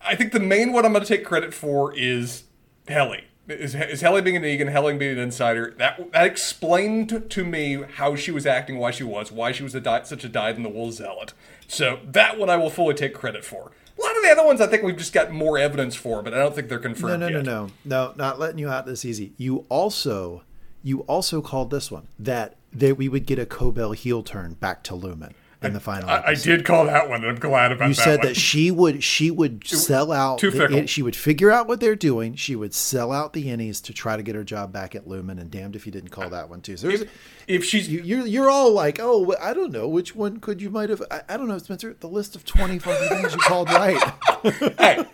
I 0.01 0.17
think 0.17 0.33
the 0.33 0.41
main 0.41 0.73
one 0.73 0.85
I'm 0.85 0.93
going 0.93 1.05
to 1.05 1.09
take 1.09 1.25
credit 1.25 1.55
for 1.55 1.97
is 1.97 2.45
Helly. 2.89 3.25
Is, 3.49 3.77
is 3.77 4.01
Helly 4.01 4.23
being 4.23 4.37
an 4.37 4.45
Egan, 4.45 4.69
Helly 4.69 4.97
being 4.97 5.13
an 5.13 5.19
insider? 5.19 5.73
That 5.79 6.13
that 6.13 6.27
explained 6.27 7.31
to, 7.31 7.45
me 7.45 7.85
how 7.97 8.17
she 8.17 8.33
was 8.33 8.45
acting, 8.45 8.79
why 8.79 8.91
she 8.91 9.05
was, 9.05 9.31
why 9.31 9.53
she 9.53 9.63
was 9.63 9.75
a 9.75 9.81
di- 9.81 10.03
such 10.03 10.25
a 10.25 10.29
dyed 10.29 10.57
in 10.57 10.65
the 10.65 10.69
wool 10.69 10.91
zealot. 10.91 11.33
So 11.69 12.01
that 12.05 12.39
one 12.39 12.51
I 12.51 12.57
will 12.57 12.71
fully 12.71 12.95
take 12.95 13.15
credit 13.15 13.45
for. 13.45 13.71
A 13.99 14.03
lot 14.03 14.17
of 14.17 14.23
the 14.23 14.31
other 14.31 14.45
ones 14.45 14.61
I 14.61 14.67
think 14.67 14.83
we've 14.83 14.97
just 14.97 15.13
got 15.13 15.31
more 15.31 15.59
evidence 15.59 15.95
for, 15.95 16.23
but 16.23 16.35
I 16.35 16.39
don't 16.39 16.55
think 16.55 16.69
they're 16.69 16.79
confirmed 16.79 17.21
no, 17.21 17.29
no, 17.29 17.37
yet. 17.37 17.45
no, 17.45 17.71
no, 17.85 18.13
not 18.17 18.39
letting 18.39 18.59
you 18.59 18.69
out 18.69 18.85
this 18.85 19.05
easy. 19.05 19.33
You 19.37 19.65
also, 19.69 20.43
you 20.83 21.01
also 21.03 21.41
called 21.41 21.71
this 21.71 21.91
one 21.91 22.09
that 22.19 22.57
that 22.73 22.99
we 22.99 23.09
would 23.09 23.27
get 23.27 23.39
a 23.39 23.47
Cobel 23.47 23.93
heel 23.93 24.23
turn 24.23 24.55
back 24.55 24.83
to 24.85 24.93
Lumon 24.93 25.33
in 25.67 25.73
the 25.75 25.81
final. 25.81 26.09
I, 26.09 26.23
I 26.29 26.35
did 26.35 26.65
call 26.65 26.87
that 26.87 27.09
one, 27.09 27.23
and 27.23 27.31
I'm 27.33 27.39
glad 27.39 27.73
about 27.73 27.85
that. 27.85 27.89
You 27.89 27.95
that 27.95 28.03
said 28.03 28.19
one. 28.19 28.27
that 28.29 28.37
she 28.37 28.71
would 28.71 29.03
she 29.05 29.31
would 29.31 29.67
sell 29.67 30.13
out. 30.13 30.39
too 30.39 30.51
fickle. 30.51 30.77
it- 30.77 30.89
she 30.89 31.03
would 31.03 31.17
figure 31.17 31.51
out 31.51 31.67
what 31.69 31.81
they're 31.81 31.97
doing. 31.97 32.35
She 32.35 32.57
would 32.57 32.75
sell 32.75 33.13
out 33.13 33.33
the 33.33 33.47
innies 33.47 33.83
to 33.85 33.93
try 33.93 34.17
to 34.17 34.23
get 34.23 34.35
her 34.35 34.45
job 34.45 34.73
back 34.73 34.95
at 34.95 35.07
Lumon. 35.07 35.41
And 35.41 35.51
damned 35.51 35.77
if 35.77 35.87
you 35.87 35.93
didn't 35.93 36.11
call 36.11 36.31
that 36.31 36.49
one 36.49 36.61
too. 36.61 36.77
So 36.77 36.89
there's, 36.89 37.05
if 37.47 37.65
she's 37.65 37.89
you, 37.89 38.03
you're 38.03 38.27
you're 38.27 38.51
all 38.51 38.73
like, 38.73 38.99
oh, 39.01 39.35
I 39.41 39.53
don't 39.55 39.73
know 39.73 39.89
which 39.89 40.15
one 40.15 40.39
could 40.39 40.61
you 40.63 40.71
might 40.71 40.89
have. 40.91 41.03
I, 41.11 41.23
I 41.29 41.37
don't 41.37 41.49
know, 41.49 41.59
Spencer. 41.59 41.95
The 41.99 42.09
list 42.09 42.37
of 42.37 42.45
twenty 42.45 42.79
fucking 42.79 43.09
things 43.09 43.33
you 43.35 43.41
called 43.41 43.69
right. 43.71 44.13
hey, 44.79 45.05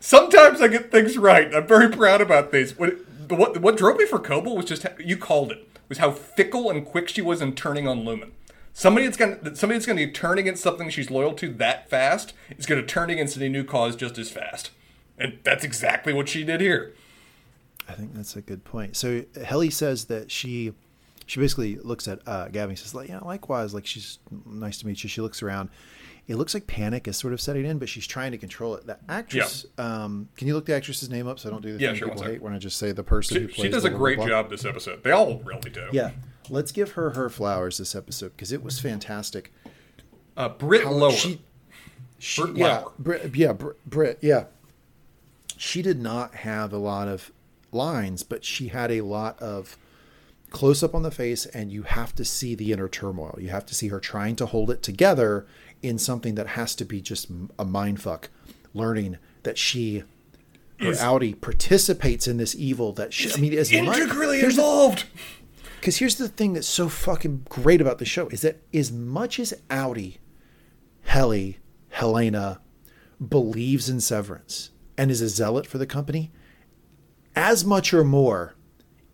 sometimes 0.00 0.60
I 0.60 0.68
get 0.68 0.90
things 0.90 1.18
right. 1.18 1.54
I'm 1.54 1.66
very 1.66 1.88
proud 1.90 2.20
about 2.20 2.52
these. 2.52 2.78
What 2.78 2.96
what, 3.30 3.58
what 3.58 3.76
drove 3.76 3.98
me 3.98 4.06
for 4.06 4.18
Cobel 4.18 4.56
was 4.56 4.64
just 4.64 4.82
how, 4.84 4.90
you 4.98 5.16
called 5.16 5.52
it 5.52 5.68
was 5.88 5.98
how 5.98 6.10
fickle 6.10 6.70
and 6.70 6.84
quick 6.84 7.08
she 7.08 7.22
was 7.22 7.40
in 7.40 7.54
turning 7.54 7.88
on 7.88 8.04
Lumon. 8.04 8.30
Somebody 8.78 9.06
that's 9.06 9.16
gonna 9.16 9.56
somebody 9.56 9.76
that's 9.76 9.86
going 9.86 9.96
to 9.96 10.10
turn 10.12 10.38
against 10.38 10.62
something 10.62 10.88
she's 10.88 11.10
loyal 11.10 11.32
to 11.34 11.48
that 11.54 11.90
fast 11.90 12.32
is 12.56 12.64
going 12.64 12.80
to 12.80 12.86
turn 12.86 13.10
against 13.10 13.36
any 13.36 13.48
new 13.48 13.64
cause 13.64 13.96
just 13.96 14.16
as 14.18 14.30
fast, 14.30 14.70
and 15.18 15.40
that's 15.42 15.64
exactly 15.64 16.12
what 16.12 16.28
she 16.28 16.44
did 16.44 16.60
here. 16.60 16.94
I 17.88 17.94
think 17.94 18.14
that's 18.14 18.36
a 18.36 18.40
good 18.40 18.62
point. 18.64 18.96
So 18.96 19.24
Helly 19.44 19.70
says 19.70 20.04
that 20.04 20.30
she 20.30 20.74
she 21.26 21.40
basically 21.40 21.74
looks 21.78 22.06
at 22.06 22.20
uh, 22.24 22.46
Gavin 22.50 22.70
and 22.70 22.78
says 22.78 22.94
like 22.94 23.08
yeah 23.08 23.18
likewise 23.18 23.74
like 23.74 23.84
she's 23.84 24.20
nice 24.46 24.78
to 24.78 24.86
meet 24.86 25.02
you. 25.02 25.08
She 25.08 25.20
looks 25.22 25.42
around. 25.42 25.70
It 26.28 26.36
looks 26.36 26.54
like 26.54 26.68
panic 26.68 27.08
is 27.08 27.16
sort 27.16 27.32
of 27.32 27.40
setting 27.40 27.64
in, 27.64 27.78
but 27.78 27.88
she's 27.88 28.06
trying 28.06 28.30
to 28.30 28.38
control 28.38 28.74
it. 28.76 28.86
The 28.86 28.98
actress, 29.08 29.66
um, 29.78 30.28
can 30.36 30.46
you 30.46 30.54
look 30.54 30.66
the 30.66 30.74
actress's 30.76 31.08
name 31.10 31.26
up 31.26 31.38
so 31.40 31.48
I 31.48 31.52
don't 31.52 31.62
do 31.62 31.72
the 31.76 31.82
Yeah, 31.82 31.88
thing 31.92 31.98
sure, 32.00 32.08
people 32.10 32.22
hate 32.22 32.42
when 32.42 32.52
I 32.52 32.58
just 32.58 32.76
say 32.76 32.92
the 32.92 33.02
person 33.02 33.38
who 33.42 33.48
She, 33.48 33.54
plays. 33.54 33.64
she 33.64 33.70
does 33.72 33.84
a 33.86 33.88
blah, 33.88 33.96
blah, 33.98 34.04
great 34.06 34.16
blah. 34.18 34.26
job 34.28 34.50
this 34.50 34.64
episode. 34.66 35.02
They 35.02 35.10
all 35.10 35.38
really 35.38 35.70
do. 35.70 35.88
Yeah, 35.90 36.10
let's 36.50 36.72
give 36.72 36.92
her 36.92 37.10
her 37.10 37.28
flowers 37.28 37.78
this 37.78 37.94
episode 37.94 38.32
because 38.36 38.52
it 38.52 38.62
was 38.62 38.78
fantastic. 38.78 39.52
Uh, 40.36 40.48
Britt 40.48 40.86
Lower. 40.86 41.10
She, 41.12 41.40
she 42.18 42.42
Brit 42.42 42.56
yeah. 42.56 42.84
Brit, 42.98 43.34
yeah, 43.34 44.12
yeah. 44.20 44.44
She 45.56 45.82
did 45.82 46.00
not 46.00 46.36
have 46.36 46.72
a 46.72 46.78
lot 46.78 47.08
of 47.08 47.32
lines, 47.72 48.22
but 48.22 48.44
she 48.44 48.68
had 48.68 48.90
a 48.90 49.00
lot 49.00 49.40
of 49.42 49.76
close 50.50 50.82
up 50.82 50.94
on 50.94 51.02
the 51.02 51.10
face, 51.10 51.46
and 51.46 51.72
you 51.72 51.82
have 51.82 52.14
to 52.14 52.24
see 52.24 52.54
the 52.54 52.72
inner 52.72 52.88
turmoil. 52.88 53.36
You 53.40 53.48
have 53.48 53.66
to 53.66 53.74
see 53.74 53.88
her 53.88 54.00
trying 54.00 54.36
to 54.36 54.46
hold 54.46 54.70
it 54.70 54.82
together 54.82 55.46
in 55.82 55.98
something 55.98 56.34
that 56.36 56.48
has 56.48 56.74
to 56.76 56.84
be 56.84 57.00
just 57.00 57.28
a 57.58 57.64
mind 57.64 58.00
fuck. 58.00 58.30
Learning 58.74 59.18
that 59.42 59.58
she, 59.58 60.04
her 60.80 60.90
Is- 60.90 61.00
outie 61.00 61.38
participates 61.40 62.28
in 62.28 62.36
this 62.36 62.54
evil 62.54 62.92
that 62.92 63.12
she. 63.12 63.32
I 63.32 63.36
mean, 63.38 63.52
is 63.52 63.72
much- 63.72 63.98
integrally 63.98 64.40
the- 64.40 64.46
involved. 64.46 65.04
Because 65.80 65.98
here's 65.98 66.16
the 66.16 66.28
thing 66.28 66.52
that's 66.54 66.68
so 66.68 66.88
fucking 66.88 67.46
great 67.48 67.80
about 67.80 67.98
the 67.98 68.04
show 68.04 68.28
is 68.28 68.40
that 68.42 68.62
as 68.74 68.90
much 68.92 69.38
as 69.38 69.54
outie, 69.70 70.18
Helly, 71.02 71.58
Helena 71.90 72.60
believes 73.26 73.88
in 73.88 74.00
Severance 74.00 74.70
and 74.96 75.10
is 75.10 75.20
a 75.20 75.28
zealot 75.28 75.66
for 75.66 75.78
the 75.78 75.86
company, 75.86 76.30
as 77.36 77.64
much 77.64 77.94
or 77.94 78.04
more, 78.04 78.54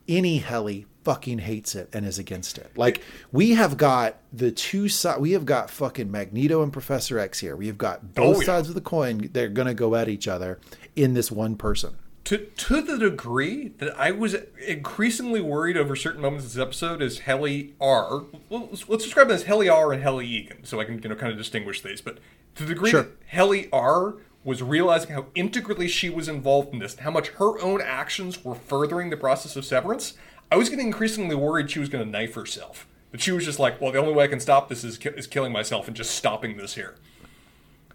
innie 0.09 0.43
Helly 0.43 0.87
fucking 1.05 1.41
hates 1.41 1.75
it 1.75 1.91
and 1.93 2.07
is 2.07 2.19
against 2.19 2.57
it. 2.57 2.71
Like 2.77 3.03
we 3.31 3.51
have 3.51 3.77
got 3.77 4.17
the 4.33 4.51
two 4.51 4.89
sides. 4.89 5.21
We 5.21 5.33
have 5.33 5.45
got 5.45 5.69
fucking 5.69 6.11
Magneto 6.11 6.63
and 6.63 6.73
Professor 6.73 7.19
X 7.19 7.41
here. 7.41 7.55
We 7.57 7.67
have 7.67 7.77
got 7.77 8.01
oh, 8.03 8.09
both 8.15 8.37
Oh, 8.37 8.41
yeah. 8.41 8.47
sides 8.47 8.69
of 8.71 8.75
the 8.75 8.81
coin. 8.81 9.29
They're 9.33 9.49
gonna 9.51 9.75
go 9.75 9.95
at 9.95 10.09
each 10.09 10.27
other 10.27 10.59
in 10.97 11.13
this 11.13 11.31
one 11.31 11.57
person. 11.57 11.97
To 12.25 12.39
to 12.39 12.81
the 12.81 12.99
degree 12.99 13.69
that 13.79 13.99
I 13.99 14.11
was 14.11 14.35
increasingly 14.67 15.41
worried 15.41 15.77
over 15.77 15.95
certain 15.95 16.23
moments 16.23 16.47
of 16.47 16.53
this 16.55 16.61
episode 16.63 17.03
as 17.03 17.21
Helly 17.21 17.75
R. 17.81 18.25
well, 18.49 18.69
Let's, 18.71 18.89
let's 18.89 19.05
describe 19.05 19.29
them 19.29 19.35
as 19.37 19.43
Helly 19.45 19.69
R 19.69 19.93
and 19.93 20.03
Helly 20.03 20.27
Egan, 20.27 20.65
so 20.65 20.81
I 20.81 20.85
can 20.85 21.03
you 21.03 21.09
know 21.09 21.15
kind 21.17 21.33
of 21.33 21.39
distinguish 21.39 21.81
these. 21.83 22.01
But 22.01 22.19
to 22.57 22.63
the 22.65 22.75
degree 22.75 22.91
Sure. 22.91 23.03
that 23.03 23.11
Helly 23.27 23.69
R 23.73 24.15
was 24.43 24.63
realizing 24.63 25.11
how 25.11 25.27
integrally 25.35 25.89
she 25.89 26.11
was 26.11 26.29
involved 26.29 26.73
in 26.73 26.79
this, 26.79 26.93
and 26.95 27.03
how 27.03 27.11
much 27.11 27.29
her 27.31 27.59
own 27.61 27.81
actions 27.81 28.45
were 28.45 28.55
furthering 28.55 29.11
the 29.11 29.17
process 29.17 29.57
of 29.57 29.65
severance, 29.65 30.15
I 30.53 30.57
was 30.57 30.69
getting 30.69 30.87
increasingly 30.87 31.35
worried 31.35 31.71
she 31.71 31.79
was 31.79 31.89
going 31.89 32.05
to 32.05 32.11
knife 32.11 32.35
herself. 32.35 32.87
That 33.13 33.21
she 33.23 33.33
was 33.33 33.45
just 33.45 33.59
like, 33.59 33.81
well, 33.81 33.93
the 33.93 33.99
only 33.99 34.13
way 34.13 34.25
I 34.25 34.29
can 34.29 34.41
stop 34.41 34.69
this 34.69 34.83
is, 34.85 34.99
ki- 34.99 35.11
is 35.17 35.27
killing 35.27 35.53
myself 35.53 35.87
and 35.89 35.97
just 35.97 36.11
stopping 36.15 36.57
this 36.57 36.75
here. 36.75 36.97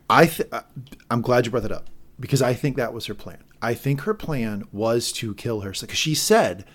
I 0.09 0.25
th- 0.25 0.49
uh, 0.51 0.61
I'm 1.11 1.21
glad 1.21 1.45
you 1.45 1.51
brought 1.51 1.63
that 1.63 1.71
up 1.71 1.87
because 2.19 2.41
I 2.41 2.53
think 2.53 2.75
that 2.77 2.93
was 2.93 3.05
her 3.05 3.13
plan. 3.13 3.43
I 3.61 3.73
think 3.73 4.01
her 4.01 4.13
plan 4.13 4.65
was 4.71 5.11
to 5.13 5.33
kill 5.35 5.61
her 5.61 5.71
because 5.71 5.97
she 5.97 6.15
said 6.15 6.65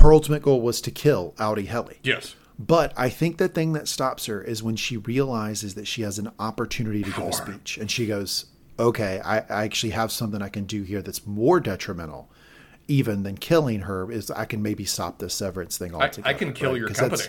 her 0.00 0.12
ultimate 0.12 0.42
goal 0.42 0.60
was 0.60 0.80
to 0.82 0.90
kill 0.90 1.34
outie 1.38 1.66
Helly. 1.66 1.98
Yes. 2.02 2.34
But 2.58 2.92
I 2.96 3.08
think 3.08 3.38
the 3.38 3.48
thing 3.48 3.72
that 3.72 3.88
stops 3.88 4.26
her 4.26 4.42
is 4.42 4.62
when 4.62 4.76
she 4.76 4.96
realizes 4.96 5.74
that 5.74 5.86
she 5.86 6.02
has 6.02 6.18
an 6.18 6.30
opportunity 6.38 7.02
to 7.02 7.10
give 7.10 7.24
a 7.24 7.32
speech 7.32 7.78
and 7.78 7.90
she 7.90 8.06
goes, 8.06 8.46
"Okay, 8.78 9.20
I, 9.24 9.38
I 9.38 9.64
actually 9.64 9.90
have 9.90 10.12
something 10.12 10.42
I 10.42 10.48
can 10.48 10.64
do 10.64 10.82
here 10.82 11.02
that's 11.02 11.26
more 11.26 11.60
detrimental." 11.60 12.30
Even 12.88 13.22
than 13.22 13.38
killing 13.38 13.82
her 13.82 14.10
is, 14.10 14.30
I 14.30 14.44
can 14.44 14.60
maybe 14.60 14.84
stop 14.84 15.18
this 15.18 15.34
severance 15.34 15.78
thing 15.78 15.94
altogether. 15.94 16.28
I 16.28 16.34
can 16.34 16.52
kill 16.52 16.72
right? 16.72 16.78
your 16.80 16.88
company. 16.88 17.22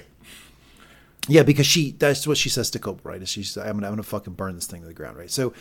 Yeah, 1.27 1.43
because 1.43 1.65
she 1.65 1.91
that's 1.91 2.27
what 2.27 2.37
she 2.37 2.49
says 2.49 2.69
to 2.71 2.79
Cobra, 2.79 3.13
right? 3.13 3.21
Is 3.21 3.29
she's 3.29 3.55
I'm 3.57 3.73
gonna, 3.75 3.87
I'm 3.87 3.93
gonna 3.93 4.03
fucking 4.03 4.33
burn 4.33 4.55
this 4.55 4.65
thing 4.67 4.81
to 4.81 4.87
the 4.87 4.93
ground, 4.93 5.17
right? 5.17 5.31
So 5.31 5.53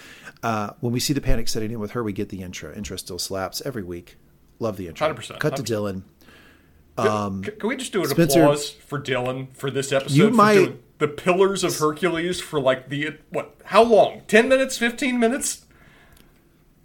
uh, 0.42 0.70
when 0.80 0.92
we 0.92 1.00
see 1.00 1.12
the 1.12 1.20
panic 1.20 1.48
setting 1.48 1.70
in 1.70 1.78
with 1.80 1.92
her, 1.92 2.02
we 2.02 2.12
get 2.12 2.28
the 2.30 2.42
intro. 2.42 2.72
Intro 2.74 2.96
still 2.96 3.18
slaps 3.18 3.62
every 3.64 3.82
week. 3.82 4.16
Love 4.58 4.76
the 4.76 4.88
intro. 4.88 5.12
100%, 5.12 5.38
Cut 5.40 5.56
to 5.56 5.62
100%. 5.62 5.66
Dylan. 5.66 7.42
Can, 7.44 7.56
can 7.58 7.68
we 7.68 7.76
just 7.76 7.92
do 7.92 8.02
an 8.02 8.08
Spencer- 8.08 8.42
applause 8.42 8.70
for 8.70 9.00
Dylan 9.00 9.48
for 9.56 9.70
this 9.70 9.92
episode? 9.92 10.14
You 10.14 10.30
might- 10.30 10.54
doing 10.54 10.78
the 10.98 11.08
Pillars 11.08 11.64
of 11.64 11.76
Hercules 11.78 12.40
for 12.40 12.60
like 12.60 12.88
the 12.88 13.16
what? 13.30 13.56
How 13.64 13.82
long? 13.82 14.22
Ten 14.28 14.48
minutes? 14.48 14.76
Fifteen 14.78 15.18
minutes? 15.18 15.64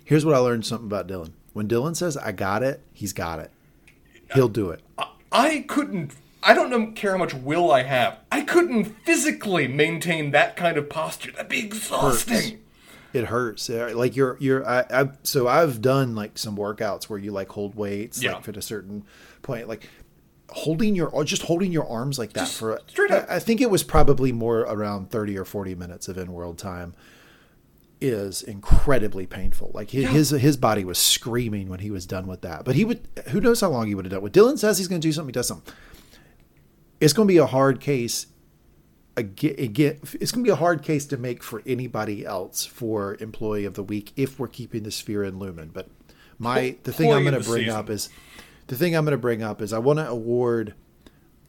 Here's 0.06 0.26
what 0.26 0.34
I 0.34 0.40
learned 0.40 0.66
something 0.66 0.88
about 0.88 1.08
Dylan. 1.08 1.32
When 1.54 1.68
Dylan 1.68 1.96
says 1.96 2.16
I 2.18 2.32
got 2.32 2.64
it, 2.64 2.82
he's 2.94 3.14
got 3.14 3.40
it. 3.40 3.52
He'll 4.34 4.48
do 4.50 4.70
it. 4.72 4.82
I 5.32 5.66
couldn't. 5.68 6.16
I 6.50 6.54
don't 6.54 6.70
know, 6.70 6.92
care 6.94 7.12
how 7.12 7.18
much 7.18 7.34
will 7.34 7.72
I 7.72 7.84
have. 7.84 8.20
I 8.32 8.42
couldn't 8.42 8.86
physically 9.06 9.68
maintain 9.68 10.32
that 10.32 10.56
kind 10.56 10.78
of 10.78 10.90
posture. 10.90 11.32
That'd 11.34 11.50
be 11.50 11.60
exhausting. 11.60 12.62
It 13.14 13.26
hurts. 13.26 13.70
Like 13.70 14.16
you're 14.16 14.38
you're 14.40 14.68
I, 14.68 14.86
I 14.90 15.10
so 15.24 15.48
I've 15.48 15.82
done 15.82 16.16
like 16.16 16.38
some 16.38 16.56
workouts 16.58 17.06
where 17.06 17.20
you 17.20 17.32
like 17.32 17.50
hold 17.50 17.76
weights 17.76 18.22
Yeah. 18.24 18.34
like 18.36 18.48
at 18.48 18.58
a 18.58 18.62
certain 18.62 19.04
point 19.42 19.68
like 19.68 19.90
holding 20.50 20.96
your 20.96 21.10
or 21.10 21.24
just 21.26 21.42
holding 21.44 21.72
your 21.72 21.88
arms 21.88 22.18
like 22.20 22.32
that 22.34 22.42
Just 22.42 22.58
for 22.60 22.80
straight 22.88 23.12
up. 23.12 23.26
I 23.30 23.40
think 23.40 23.60
it 23.60 23.70
was 23.70 23.84
probably 23.84 24.32
more 24.32 24.60
around 24.62 25.10
30 25.10 25.38
or 25.38 25.46
40 25.46 25.76
minutes 25.76 26.08
of 26.08 26.18
in-world 26.18 26.58
time. 26.58 26.94
is 28.00 28.44
incredibly 28.44 29.26
painful. 29.26 29.72
Like 29.74 29.90
his, 29.92 30.10
his 30.10 30.30
his 30.30 30.58
body 30.58 30.86
was 30.86 30.98
screaming 31.00 31.68
when 31.70 31.80
he 31.80 31.90
was 31.92 32.06
done 32.06 32.28
with 32.28 32.42
that. 32.42 32.64
But 32.64 32.76
he 32.76 32.86
would 32.86 33.08
who 33.30 33.42
knows 33.42 33.62
how 33.62 33.70
long 33.70 33.88
he 33.88 33.96
would 33.96 34.06
have 34.06 34.12
done. 34.12 34.22
When 34.22 34.32
Dylan 34.32 34.58
says 34.60 34.78
he's 34.78 34.88
going 34.88 35.02
to 35.02 35.08
do 35.08 35.12
something, 35.12 35.30
he 35.30 35.34
does 35.34 35.48
something. 35.48 35.74
It's 37.00 37.14
going 37.14 37.28
to 37.28 37.32
be 37.32 37.38
a 37.38 37.46
hard 37.46 37.80
case. 37.80 38.28
Again, 39.16 40.00
it's 40.14 40.32
going 40.32 40.44
to 40.44 40.48
be 40.48 40.52
a 40.52 40.56
hard 40.56 40.84
case 40.84 41.06
to 41.08 41.18
make 41.18 41.42
for 41.42 41.64
anybody 41.66 42.26
else 42.26 42.66
for 42.66 43.18
employee 43.20 43.66
of 43.66 43.74
the 43.74 43.84
week 43.84 44.14
if 44.16 44.40
we're 44.40 44.48
keeping 44.48 44.84
the 44.84 44.92
sphere 44.92 45.24
in 45.24 45.40
Lumon. 45.40 45.74
But 45.74 45.90
my 46.38 46.76
the 46.84 46.94
thing 46.94 47.12
I'm 47.12 47.24
going 47.24 47.34
to 47.34 47.48
bring 47.48 47.64
season. 47.66 47.80
up 47.80 47.90
is 47.90 48.10
the 48.68 48.76
thing 48.76 48.96
I'm 48.96 49.06
going 49.06 49.14
to 49.14 49.18
bring 49.18 49.42
up 49.42 49.62
is 49.62 49.74
I 49.74 49.80
want 49.80 49.98
to 49.98 50.08
award 50.08 50.76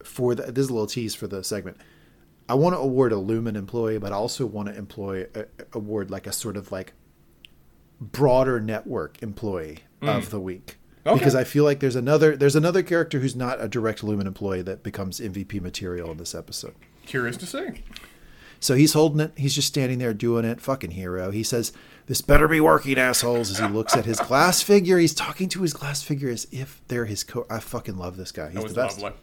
for 0.03 0.35
the, 0.35 0.45
this 0.51 0.65
is 0.65 0.71
a 0.71 0.73
little 0.73 0.87
tease 0.87 1.15
for 1.15 1.27
the 1.27 1.45
segment. 1.45 1.77
I 2.49 2.55
want 2.55 2.75
to 2.75 2.79
award 2.79 3.13
a 3.13 3.17
Lumon 3.17 3.57
employee, 3.57 3.99
but 3.99 4.13
I 4.13 4.17
also 4.17 4.47
want 4.47 4.69
to 4.69 4.75
employ 4.75 5.27
uh, 5.35 5.43
award 5.75 6.11
like 6.11 6.27
a 6.27 6.33
sort 6.33 6.57
of 6.57 6.73
like 6.73 6.95
broader 8.01 8.61
network 8.61 9.23
employee 9.23 9.81
of 10.01 10.31
the 10.31 10.41
week 10.41 10.67
Mm. 10.69 10.75
Okay. 11.09 11.19
because 11.19 11.35
I 11.35 11.45
feel 11.45 11.65
like 11.65 11.81
there's 11.81 11.97
another 11.97 12.37
there's 12.37 12.57
another 12.57 12.83
character 12.83 13.19
who's 13.21 13.35
not 13.37 13.61
a 13.63 13.69
direct 13.69 14.03
Lumon 14.03 14.27
employee 14.27 14.63
that 14.63 14.83
becomes 14.83 15.21
MVP 15.21 15.61
material 15.61 16.11
in 16.11 16.19
this 16.19 16.35
episode. 16.35 16.75
Curious 17.07 17.37
to 17.39 17.47
see. 17.47 17.83
So 18.61 18.75
he's 18.75 18.93
holding 18.93 19.21
it. 19.21 19.33
He's 19.37 19.55
just 19.55 19.69
standing 19.69 19.99
there 19.99 20.13
doing 20.13 20.45
it. 20.45 20.61
Fucking 20.61 20.91
hero. 20.91 21.31
He 21.31 21.43
says, 21.45 21.73
"This 22.07 22.21
better 22.21 22.49
be 22.49 22.61
working, 22.61 22.99
assholes." 22.99 23.51
As 23.51 23.59
he 23.59 23.67
looks 23.69 23.97
at 23.97 24.05
his 24.05 24.19
glass 24.21 24.63
figure, 24.63 24.99
he's 24.99 25.15
talking 25.15 25.49
to 25.51 25.63
his 25.63 25.73
glass 25.73 26.03
figure 26.03 26.29
as 26.29 26.47
if 26.51 26.81
they're 26.89 27.05
his 27.05 27.23
co. 27.25 27.47
I 27.49 27.61
fucking 27.61 27.97
love 27.97 28.17
this 28.17 28.33
guy. 28.33 28.51
He's 28.51 28.65
the 28.65 28.75
best. 28.75 29.01
lovely. 29.01 29.17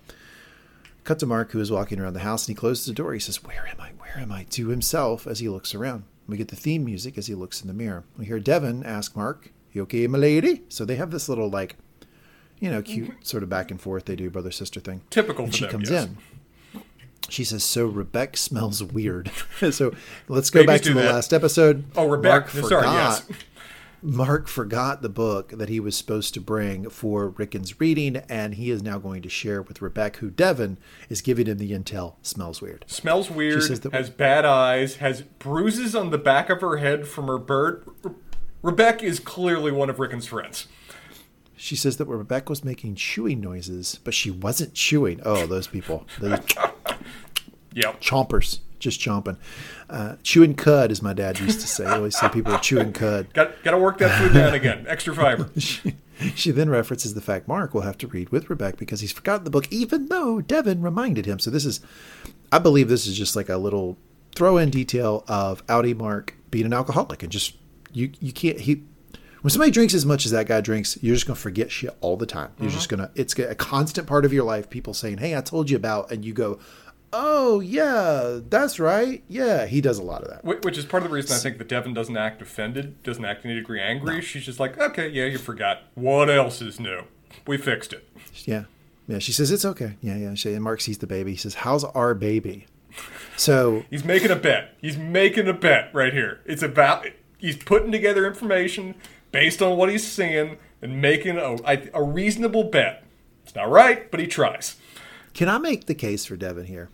Cut 1.04 1.20
to 1.20 1.26
Mark, 1.28 1.52
who 1.52 1.60
is 1.60 1.70
walking 1.72 2.00
around 2.00 2.14
the 2.14 2.22
house, 2.22 2.48
and 2.48 2.56
he 2.56 2.60
closes 2.60 2.86
the 2.88 2.94
door. 2.94 3.14
He 3.14 3.20
says, 3.20 3.44
Where 3.44 3.68
am 3.68 3.80
I? 3.80 3.92
Where 4.00 4.18
am 4.18 4.32
I? 4.32 4.44
to 4.52 4.70
himself 4.70 5.28
as 5.28 5.38
he 5.40 5.48
looks 5.50 5.76
around. 5.76 6.04
We 6.28 6.38
get 6.38 6.48
the 6.48 6.56
theme 6.56 6.84
music 6.84 7.16
as 7.18 7.28
he 7.28 7.36
looks 7.36 7.62
in 7.62 7.68
the 7.68 7.74
mirror. 7.76 8.06
We 8.18 8.26
hear 8.26 8.40
Devon 8.40 8.84
ask 8.84 9.16
Mark, 9.16 9.52
You 9.76 9.82
okay, 9.84 10.08
my 10.08 10.18
lady? 10.18 10.64
So 10.70 10.86
they 10.86 10.96
have 10.96 11.12
this 11.12 11.28
little, 11.28 11.50
like, 11.50 11.76
you 12.60 12.72
know, 12.72 12.82
cute 12.82 13.10
mm-hmm. 13.10 13.22
sort 13.24 13.44
of 13.44 13.50
back 13.50 13.72
and 13.72 13.80
forth 13.80 14.06
they 14.06 14.16
do, 14.16 14.30
brother 14.30 14.50
sister 14.50 14.80
thing. 14.80 15.02
Typical 15.10 15.46
And 15.46 15.54
she 15.54 15.64
them, 15.64 15.72
comes 15.72 15.90
yes. 15.90 16.06
in. 16.06 16.82
She 17.28 17.44
says, 17.44 17.64
So 17.66 17.86
Rebecca 17.86 18.38
smells 18.38 18.82
weird. 18.82 19.32
so 19.72 19.94
let's 20.30 20.50
go 20.50 20.62
Babies 20.62 20.68
back 20.68 20.82
to 20.84 20.94
the 20.94 21.02
that. 21.02 21.14
last 21.14 21.34
episode. 21.34 21.84
Oh, 21.98 22.08
Rebecca. 22.08 22.64
Sorry, 22.64 22.86
yes. 22.86 23.28
Mark 24.02 24.48
forgot 24.48 25.02
the 25.02 25.10
book 25.10 25.50
that 25.50 25.68
he 25.68 25.80
was 25.80 25.98
supposed 25.98 26.36
to 26.36 26.40
bring 26.40 26.90
for 26.92 27.30
Ricken's 27.30 27.80
reading, 27.80 28.18
and 28.30 28.54
he 28.54 28.70
is 28.70 28.84
now 28.84 29.00
going 29.00 29.24
to 29.24 29.30
share 29.30 29.64
with 29.64 29.82
Rebecca, 29.82 30.20
who 30.20 30.30
Devon 30.30 30.78
is 31.10 31.22
giving 31.22 31.48
him 31.48 31.58
the 31.58 31.72
intel. 31.72 32.14
Smells 32.22 32.62
weird. 32.62 32.86
Smells 32.88 33.32
weird, 33.32 33.64
She 33.64 33.68
says 33.68 33.80
that- 33.80 33.94
has 33.94 34.12
bad 34.12 34.46
eyes, 34.46 34.98
has 34.98 35.24
bruises 35.24 35.96
on 35.96 36.12
the 36.12 36.20
back 36.20 36.52
of 36.52 36.62
her 36.62 36.78
head 36.78 37.08
from 37.08 37.26
her 37.26 37.40
bird. 37.40 37.84
Re- 38.66 38.72
Rebecca 38.72 39.06
is 39.06 39.20
clearly 39.20 39.72
one 39.72 39.90
of 39.90 40.00
Ricken's 40.00 40.26
friends. 40.28 40.68
She 41.58 41.76
says 41.76 41.98
that 41.98 42.06
Rebecca 42.06 42.50
was 42.50 42.64
making 42.66 42.96
chewing 42.96 43.40
noises, 43.40 44.00
but 44.04 44.14
she 44.14 44.30
wasn't 44.30 44.74
chewing. 44.74 45.22
Oh, 45.24 45.46
those 45.46 45.68
people. 45.68 46.06
Those 46.20 46.40
Yep. 47.74 48.02
chompers. 48.02 48.60
Just 48.80 49.00
chomping. 49.00 49.38
Uh, 49.90 50.16
chewing 50.24 50.54
cud, 50.56 50.92
as 50.92 51.02
my 51.02 51.14
dad 51.14 51.40
used 51.40 51.62
to 51.62 51.68
say. 51.68 51.86
I 51.86 51.96
always 51.96 52.18
say 52.18 52.28
people 52.30 52.54
are 52.54 52.60
chewing 52.60 52.92
cud. 52.94 53.34
Got 53.34 53.64
got 53.64 53.72
to 53.72 53.78
work 53.78 53.98
that 54.00 54.20
food 54.22 54.34
down 54.34 54.54
again. 54.54 54.86
Extra 54.88 55.14
fiber. 55.16 55.50
She 56.34 56.52
then 56.52 56.70
references 56.70 57.14
the 57.14 57.20
fact 57.20 57.46
Mark 57.46 57.74
will 57.74 57.82
have 57.82 57.98
to 57.98 58.08
read 58.08 58.30
with 58.30 58.50
Rebecca 58.50 58.78
because 58.78 59.02
he's 59.02 59.12
forgotten 59.12 59.44
the 59.44 59.50
book, 59.50 59.68
even 59.70 60.06
though 60.08 60.40
Devon 60.40 60.82
reminded 60.82 61.26
him. 61.26 61.40
So 61.40 61.52
this 61.52 61.66
is, 61.66 61.82
I 62.54 62.60
believe 62.60 62.88
this 62.88 63.06
is 63.06 63.18
just 63.18 63.36
like 63.36 63.50
a 63.50 63.58
little 63.58 63.98
throw-in 64.34 64.70
detail 64.70 65.26
of 65.28 65.66
outie 65.68 65.94
Mark 65.96 66.34
being 66.52 66.66
an 66.66 66.72
alcoholic 66.72 67.22
and 67.22 67.30
just 67.34 67.58
you 67.96 68.12
you 68.20 68.32
can't 68.32 68.60
he. 68.60 68.84
When 69.42 69.52
somebody 69.52 69.72
drinks 69.72 69.94
as 69.94 70.06
much 70.08 70.26
as 70.26 70.32
that 70.32 70.48
guy 70.48 70.60
drinks, 70.60 70.98
you're 71.04 71.16
just 71.16 71.28
gonna 71.28 71.36
forget 71.36 71.72
shit 71.72 71.96
all 72.02 72.18
the 72.18 72.26
time. 72.26 72.52
You're 72.60 72.72
just 72.72 72.90
mm-hmm. 72.90 73.02
gonna 73.02 73.12
it's 73.16 73.38
a 73.38 73.56
constant 73.56 74.08
part 74.08 74.26
of 74.26 74.34
your 74.34 74.44
life. 74.44 74.70
People 74.70 74.94
saying, 74.94 75.20
"Hey, 75.20 75.36
I 75.36 75.42
told 75.42 75.70
you 75.70 75.78
about," 75.78 76.12
and 76.12 76.26
you 76.26 76.34
go, 76.34 76.60
"Oh 77.14 77.60
yeah, 77.60 78.40
that's 78.50 78.80
right. 78.80 79.24
Yeah." 79.28 79.68
He 79.68 79.82
does 79.82 80.00
a 80.00 80.04
lot 80.04 80.24
of 80.24 80.30
that. 80.30 80.64
Which 80.64 80.78
is 80.78 80.86
part 80.86 81.04
of 81.04 81.10
the 81.10 81.16
reason 81.16 81.36
I 81.36 81.40
think 81.40 81.60
that 81.60 81.70
Devon 81.70 81.94
doesn't 81.94 82.18
act 82.18 82.42
offended, 82.42 83.04
doesn't 83.04 83.24
act 83.24 83.44
to 83.44 83.50
any 83.50 83.60
degree 83.60 83.80
angry. 83.80 84.22
She's 84.22 84.46
just 84.46 84.60
like, 84.60 84.80
okay, 84.80 85.10
yeah, 85.10 85.26
you 85.26 85.38
forgot. 85.38 85.84
What 85.94 86.30
else 86.30 86.62
is 86.62 86.80
new? 86.80 87.04
We 87.46 87.58
fixed 87.58 87.94
it. 87.94 88.08
Yeah. 88.46 88.66
Yeah. 89.08 89.20
She 89.20 89.32
says, 89.32 89.52
it's 89.52 89.66
okay. 89.66 89.98
Yeah. 90.02 90.16
Yeah. 90.16 90.34
She, 90.34 90.54
and 90.54 90.64
Mark 90.64 90.82
sees 90.82 90.98
the 90.98 91.08
baby. 91.08 91.32
He 91.32 91.38
says, 91.38 91.56
How's 91.56 91.84
our 91.84 92.14
baby? 92.14 92.66
So 93.38 93.86
He's 93.90 94.04
making 94.04 94.32
a 94.32 94.36
bet. 94.36 94.76
He's 94.80 94.98
making 94.98 95.48
a 95.48 95.54
bet 95.54 95.94
right 95.94 96.14
here. 96.14 96.42
It's 96.46 96.64
about 96.64 97.06
he's 97.38 97.58
putting 97.58 97.92
together 97.92 98.26
information 98.26 98.96
based 99.32 99.62
on 99.62 99.78
what 99.78 99.90
he's 99.90 100.06
seeing 100.08 100.58
and 100.82 101.02
making 101.02 101.38
a, 101.38 101.56
a, 101.66 101.90
a 101.94 102.04
reasonable 102.04 102.66
bet. 102.66 103.04
It's 103.44 103.56
not 103.56 103.70
right, 103.70 104.10
but 104.10 104.20
he 104.20 104.28
tries. 104.28 104.76
can 105.34 105.50
I 105.50 105.58
make 105.58 105.86
the 105.86 105.96
case 105.96 106.26
for 106.26 106.36
Devon 106.36 106.66
here? 106.66 106.90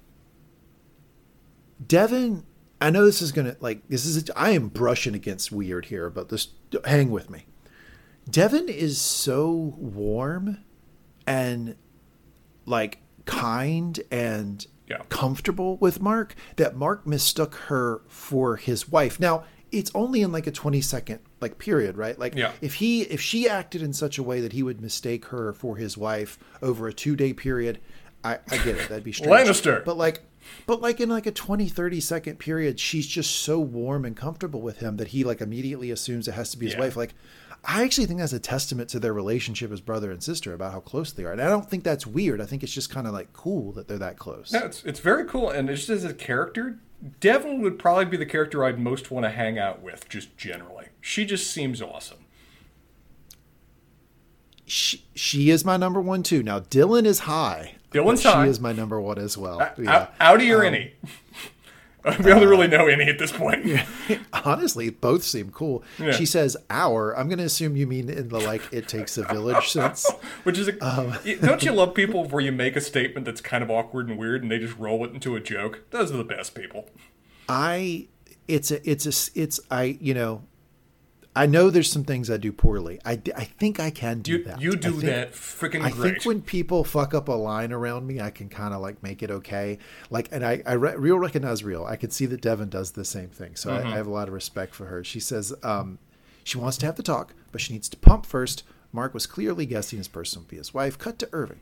Devon, 1.85 2.45
I 2.79 2.89
know 2.89 3.05
this 3.05 3.21
is 3.21 3.31
going 3.31 3.47
to, 3.47 3.57
like, 3.59 3.87
this 3.87 4.05
is, 4.05 4.29
I 4.35 4.51
am 4.51 4.67
brushing 4.69 5.15
against 5.15 5.51
weird 5.51 5.85
here, 5.85 6.09
but 6.09 6.29
this, 6.29 6.49
hang 6.85 7.09
with 7.11 7.29
me. 7.29 7.45
Devon 8.29 8.69
is 8.69 8.99
so 9.01 9.75
warm 9.77 10.59
and, 11.25 11.75
like, 12.65 12.99
kind 13.25 13.99
and 14.11 14.65
Yeah. 14.87 15.01
comfortable 15.09 15.77
with 15.77 16.01
Mark 16.01 16.35
that 16.57 16.75
Mark 16.75 17.07
mistook 17.07 17.55
her 17.67 18.01
for 18.07 18.57
his 18.57 18.89
wife. 18.89 19.19
Now, 19.19 19.43
it's 19.71 19.91
only 19.95 20.21
in 20.21 20.31
like 20.31 20.47
a 20.47 20.51
20 20.51 20.81
second 20.81 21.19
like 21.39 21.57
period, 21.57 21.97
right? 21.97 22.17
Like 22.19 22.35
Yeah. 22.35 22.51
if 22.61 22.75
he 22.75 23.03
if 23.03 23.21
she 23.21 23.47
acted 23.47 23.81
in 23.81 23.93
such 23.93 24.17
a 24.17 24.23
way 24.23 24.41
that 24.41 24.53
he 24.53 24.63
would 24.63 24.81
mistake 24.81 25.25
her 25.25 25.53
for 25.53 25.77
his 25.77 25.97
wife 25.97 26.37
over 26.61 26.87
a 26.87 26.93
2-day 26.93 27.33
period, 27.33 27.79
I 28.23 28.39
I 28.49 28.57
get 28.57 28.67
it. 28.77 28.89
That'd 28.89 29.03
be 29.03 29.13
strange. 29.13 29.47
Lannister. 29.47 29.83
But 29.85 29.97
like 29.97 30.21
but 30.65 30.81
like 30.81 30.99
in 30.99 31.07
like 31.09 31.25
a 31.25 31.31
20 31.31 31.69
30 31.69 31.99
second 32.01 32.39
period, 32.39 32.79
she's 32.79 33.07
just 33.07 33.31
so 33.37 33.59
warm 33.59 34.05
and 34.05 34.15
comfortable 34.15 34.61
with 34.61 34.79
him 34.79 34.97
that 34.97 35.09
he 35.09 35.23
like 35.23 35.39
immediately 35.41 35.91
assumes 35.91 36.27
it 36.27 36.33
has 36.33 36.51
to 36.51 36.57
be 36.57 36.65
his 36.65 36.73
Yeah. 36.75 36.81
wife. 36.81 36.95
Like 36.97 37.13
I 37.63 37.83
actually 37.83 38.07
think 38.07 38.19
that's 38.19 38.33
a 38.33 38.39
testament 38.39 38.89
to 38.89 38.99
their 38.99 39.13
relationship 39.13 39.71
as 39.71 39.81
brother 39.81 40.09
and 40.11 40.21
sister 40.21 40.53
about 40.53 40.71
how 40.73 40.79
close 40.79 41.11
they 41.13 41.25
are. 41.25 41.31
And 41.31 41.41
I 41.41 41.47
don't 41.47 41.69
think 41.69 41.83
that's 41.83 42.07
weird. 42.07 42.41
I 42.41 42.45
think 42.47 42.63
it's 42.63 42.73
just 42.73 42.89
kind 42.89 43.05
of 43.05 43.13
like 43.13 43.33
cool 43.33 43.71
that 43.73 43.87
they're 43.87 43.99
that 43.99 44.17
close. 44.17 44.51
No, 44.51 44.65
it's 44.65 44.83
it's 44.83 44.99
very 44.99 45.25
cool, 45.25 45.49
and 45.51 45.69
it's 45.69 45.81
just 45.85 46.03
as 46.03 46.03
a 46.03 46.13
character, 46.15 46.79
Devon 47.19 47.61
would 47.61 47.79
probably 47.79 48.05
be 48.05 48.17
the 48.17 48.25
character 48.25 48.63
I'd 48.63 48.79
most 48.79 49.09
want 49.11 49.25
to 49.25 49.29
hang 49.31 49.57
out 49.57 49.81
with, 49.81 50.07
just 50.09 50.37
generally. 50.37 50.87
She 51.01 51.25
just 51.25 51.51
seems 51.51 51.81
awesome. 51.81 52.19
she, 54.65 55.03
she 55.15 55.49
is 55.49 55.65
my 55.65 55.77
number 55.77 55.99
one 55.99 56.23
too. 56.23 56.43
Now 56.43 56.59
Dylan 56.59 57.05
is 57.05 57.19
high. 57.19 57.75
Dylan's 57.91 58.23
high. 58.23 58.45
She 58.45 58.49
is 58.51 58.59
my 58.59 58.71
number 58.71 59.01
one 59.01 59.17
as 59.17 59.37
well. 59.37 59.59
Uh, 59.59 59.63
out- 59.65 59.79
Yeah. 59.79 60.07
Outie 60.19 60.55
or 60.57 60.61
innie? 60.61 60.91
we 62.19 62.25
don't 62.25 62.47
really 62.47 62.67
uh, 62.67 62.77
know 62.77 62.87
any 62.87 63.05
at 63.05 63.19
this 63.19 63.31
point. 63.31 63.67
Honestly, 64.33 64.89
both 64.89 65.23
seem 65.23 65.51
cool. 65.51 65.83
Yeah. 65.99 66.11
She 66.11 66.25
says 66.25 66.57
"our." 66.69 67.15
I'm 67.17 67.27
going 67.27 67.37
to 67.37 67.45
assume 67.45 67.75
you 67.75 67.85
mean 67.85 68.09
in 68.09 68.29
the 68.29 68.39
like 68.39 68.61
"it 68.71 68.87
takes 68.87 69.17
a 69.17 69.23
village" 69.23 69.69
sense. 69.69 70.09
Which 70.43 70.57
is, 70.57 70.67
a, 70.67 70.85
um, 70.85 71.17
y- 71.23 71.37
don't 71.39 71.63
you 71.63 71.71
love 71.71 71.93
people 71.93 72.25
where 72.25 72.41
you 72.41 72.51
make 72.51 72.75
a 72.75 72.81
statement 72.81 73.25
that's 73.25 73.41
kind 73.41 73.63
of 73.63 73.69
awkward 73.69 74.09
and 74.09 74.17
weird, 74.17 74.41
and 74.41 74.51
they 74.51 74.57
just 74.57 74.77
roll 74.77 75.05
it 75.05 75.13
into 75.13 75.35
a 75.35 75.39
joke? 75.39 75.83
Those 75.91 76.11
are 76.11 76.17
the 76.17 76.23
best 76.23 76.55
people. 76.55 76.89
I 77.47 78.07
it's 78.47 78.71
a 78.71 78.89
it's 78.89 79.05
a 79.05 79.39
it's 79.39 79.59
I 79.69 79.97
you 80.01 80.13
know 80.13 80.41
I 81.33 81.45
know 81.45 81.69
there's 81.69 81.89
some 81.89 82.03
things 82.03 82.29
I 82.29 82.35
do 82.35 82.51
poorly. 82.51 82.99
I, 83.05 83.21
I 83.37 83.45
think 83.45 83.79
I 83.79 83.89
can 83.89 84.19
do 84.19 84.33
You 84.33 84.43
that. 84.43 84.61
you 84.61 84.71
I 84.73 84.75
do 84.75 84.91
think- 84.91 85.03
that 85.03 85.31
freaking 85.31 85.79
great. 85.79 85.83
I 85.83 85.89
great. 85.91 86.11
think 86.13 86.25
when 86.25 86.41
people 86.41 86.83
fuck 86.83 87.13
up 87.13 87.29
a 87.29 87.31
line 87.33 87.71
around 87.71 88.05
me, 88.05 88.19
I 88.19 88.31
can 88.31 88.49
kind 88.49 88.73
of 88.73 88.81
like 88.81 89.01
make 89.01 89.23
it 89.23 89.31
okay. 89.31 89.77
Like, 90.09 90.27
and 90.33 90.45
I, 90.45 90.61
I 90.65 90.73
re- 90.73 90.95
real 90.95 91.17
recognize 91.17 91.63
real. 91.63 91.85
I 91.85 91.95
can 91.95 92.09
see 92.11 92.25
that 92.25 92.41
Devon 92.41 92.67
does 92.69 92.91
the 92.91 93.05
same 93.05 93.29
thing, 93.29 93.55
so 93.55 93.69
Mm-hmm. 93.71 93.87
I, 93.87 93.91
I 93.93 93.95
have 93.95 94.07
a 94.07 94.11
lot 94.11 94.27
of 94.27 94.33
respect 94.33 94.75
for 94.75 94.87
her. 94.87 95.03
She 95.05 95.21
says 95.21 95.53
um, 95.63 95.99
she 96.43 96.57
wants 96.57 96.75
to 96.79 96.85
have 96.85 96.95
the 96.97 97.03
talk, 97.03 97.33
but 97.53 97.61
she 97.61 97.71
needs 97.73 97.87
to 97.89 97.97
pump 97.97 98.25
first. 98.25 98.63
Mark 98.91 99.13
was 99.13 99.25
clearly 99.25 99.65
guessing 99.65 99.99
his 99.99 100.09
person 100.09 100.41
would 100.41 100.49
be 100.49 100.57
his 100.57 100.73
wife. 100.73 100.97
Cut 100.97 101.17
to 101.19 101.29
Irving, 101.31 101.61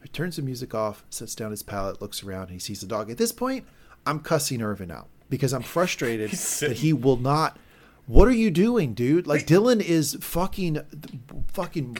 who 0.00 0.08
turns 0.08 0.34
the 0.34 0.42
music 0.42 0.74
off, 0.74 1.04
sets 1.08 1.36
down 1.36 1.52
his 1.52 1.62
palette, 1.62 2.02
looks 2.02 2.24
around, 2.24 2.42
and 2.44 2.50
he 2.52 2.58
sees 2.58 2.80
the 2.80 2.86
dog. 2.88 3.10
At 3.12 3.18
this 3.18 3.30
point, 3.30 3.64
I'm 4.04 4.18
cussing 4.18 4.60
Irving 4.60 4.90
out 4.90 5.06
because 5.30 5.52
I'm 5.54 5.62
frustrated 5.76 6.32
that 6.32 6.78
he 6.78 6.92
will 6.92 7.16
not. 7.16 7.56
What 8.06 8.28
are 8.28 8.32
you 8.32 8.50
doing, 8.50 8.94
dude? 8.94 9.26
Like 9.26 9.46
Dylan 9.46 9.80
is 9.80 10.16
fucking, 10.20 10.80
fucking 11.52 11.98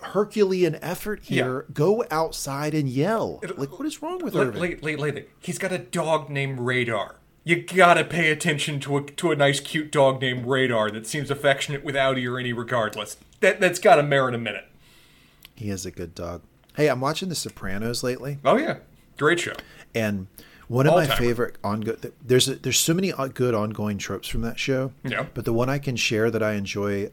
Herculean 0.00 0.76
effort 0.82 1.20
here. 1.24 1.66
Go 1.72 2.04
outside 2.10 2.74
and 2.74 2.88
yell. 2.88 3.40
Like, 3.56 3.78
what 3.78 3.86
is 3.86 4.02
wrong 4.02 4.18
with 4.24 4.34
Irving? 4.36 4.60
late, 4.60 4.82
late, 4.82 4.98
late. 4.98 5.28
He's 5.40 5.58
got 5.58 5.72
a 5.72 5.78
dog 5.78 6.28
named 6.30 6.60
Radar. 6.60 7.16
You 7.44 7.56
gotta 7.62 8.04
pay 8.04 8.30
attention 8.30 8.78
to 8.80 8.98
a 8.98 9.02
to 9.02 9.32
a 9.32 9.36
nice, 9.36 9.58
cute 9.58 9.90
dog 9.90 10.20
named 10.20 10.46
Radar 10.46 10.90
that 10.92 11.08
seems 11.08 11.28
affectionate 11.28 11.82
without 11.82 12.16
you 12.18 12.32
or 12.34 12.38
any 12.38 12.52
regardless. 12.52 13.16
That 13.40 13.60
that's 13.60 13.80
gotta 13.80 14.04
merit 14.04 14.34
a 14.36 14.38
minute. 14.38 14.66
He 15.56 15.68
is 15.70 15.84
a 15.84 15.90
good 15.90 16.14
dog. 16.14 16.42
Hey, 16.76 16.88
I'm 16.88 17.00
watching 17.00 17.28
The 17.28 17.34
Sopranos 17.34 18.04
lately, 18.04 18.38
Oh 18.44 18.56
yeah, 18.56 18.78
great 19.18 19.40
show. 19.40 19.54
and 19.92 20.28
One 20.72 20.86
of 20.86 20.94
my 20.94 21.06
favorite 21.06 21.56
ongoing. 21.62 21.98
There's 22.24 22.48
a, 22.48 22.54
there's 22.56 22.78
so 22.78 22.94
many 22.94 23.12
good 23.34 23.54
ongoing 23.54 23.98
tropes 23.98 24.28
from 24.28 24.42
that 24.42 24.58
show. 24.58 24.92
Yeah. 25.04 25.26
But 25.34 25.44
the 25.44 25.52
one 25.52 25.68
I 25.68 25.78
can 25.78 25.96
share 25.96 26.30
that 26.30 26.42
I 26.42 26.52
enjoy 26.54 27.10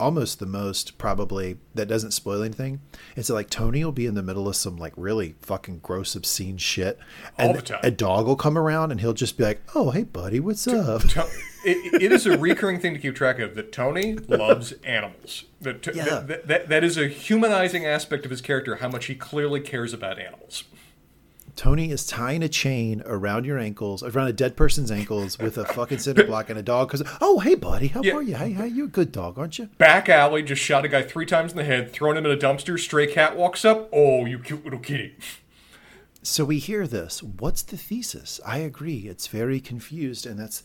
almost 0.00 0.38
the 0.38 0.46
most, 0.46 0.96
probably 0.96 1.56
that 1.74 1.86
doesn't 1.88 2.12
spoil 2.12 2.42
anything, 2.42 2.80
is 3.16 3.26
that 3.26 3.34
like 3.34 3.50
Tony 3.50 3.84
will 3.84 3.90
be 3.92 4.06
in 4.06 4.14
the 4.14 4.22
middle 4.22 4.46
of 4.46 4.54
some 4.56 4.76
like 4.76 4.92
really 4.96 5.34
fucking 5.40 5.78
gross, 5.80 6.14
obscene 6.14 6.56
shit, 6.56 6.98
and 7.36 7.48
All 7.48 7.54
the 7.54 7.62
time. 7.62 7.80
a 7.82 7.90
dog 7.90 8.26
will 8.26 8.36
come 8.36 8.56
around 8.56 8.92
and 8.92 9.00
he'll 9.00 9.12
just 9.14 9.36
be 9.36 9.44
like, 9.44 9.60
"Oh, 9.74 9.90
hey, 9.90 10.04
buddy, 10.04 10.38
what's 10.38 10.68
up?" 10.68 11.02
To- 11.02 11.26
it, 11.64 12.02
it 12.02 12.12
is 12.12 12.26
a 12.26 12.38
recurring 12.38 12.78
thing 12.78 12.94
to 12.94 13.00
keep 13.00 13.16
track 13.16 13.40
of 13.40 13.56
that 13.56 13.72
Tony 13.72 14.14
loves 14.14 14.72
animals. 14.84 15.44
That, 15.60 15.82
to- 15.82 15.94
Yeah. 15.96 16.20
that, 16.20 16.46
that, 16.46 16.68
that 16.68 16.84
is 16.84 16.96
a 16.96 17.08
humanizing 17.08 17.84
aspect 17.84 18.24
of 18.24 18.30
his 18.30 18.40
character, 18.40 18.76
how 18.76 18.88
much 18.88 19.06
he 19.06 19.16
clearly 19.16 19.60
cares 19.60 19.92
about 19.92 20.20
animals. 20.20 20.62
Tony 21.58 21.90
is 21.90 22.06
tying 22.06 22.44
a 22.44 22.48
chain 22.48 23.02
around 23.04 23.44
your 23.44 23.58
ankles, 23.58 24.04
around 24.04 24.28
a 24.28 24.32
dead 24.32 24.56
person's 24.56 24.92
ankles, 24.92 25.40
with 25.40 25.58
a 25.58 25.64
fucking 25.64 25.98
cinder 25.98 26.22
block 26.22 26.48
and 26.48 26.56
a 26.56 26.62
dog. 26.62 26.86
Because, 26.86 27.02
oh, 27.20 27.40
hey, 27.40 27.56
buddy, 27.56 27.88
how 27.88 28.00
Yeah. 28.00 28.12
are 28.14 28.22
you? 28.22 28.36
Hey, 28.36 28.52
hey, 28.52 28.68
you're 28.68 28.86
a 28.86 28.88
good 28.88 29.10
dog, 29.10 29.36
aren't 29.40 29.58
you? 29.58 29.68
Back 29.76 30.08
alley, 30.08 30.44
just 30.44 30.62
shot 30.62 30.84
a 30.84 30.88
guy 30.88 31.02
three 31.02 31.26
times 31.26 31.50
in 31.50 31.58
the 31.58 31.64
head, 31.64 31.90
thrown 31.90 32.16
him 32.16 32.24
in 32.24 32.30
a 32.30 32.36
dumpster, 32.36 32.78
stray 32.78 33.08
cat 33.08 33.36
walks 33.36 33.64
up. 33.64 33.88
Oh, 33.92 34.24
you 34.24 34.38
cute 34.38 34.62
little 34.62 34.78
kitty. 34.78 35.16
So 36.22 36.44
we 36.44 36.58
hear 36.58 36.86
this. 36.86 37.24
What's 37.24 37.62
the 37.62 37.76
thesis? 37.76 38.38
I 38.46 38.58
agree. 38.58 39.08
It's 39.08 39.26
very 39.26 39.58
confused, 39.58 40.26
and 40.26 40.38
that's 40.38 40.62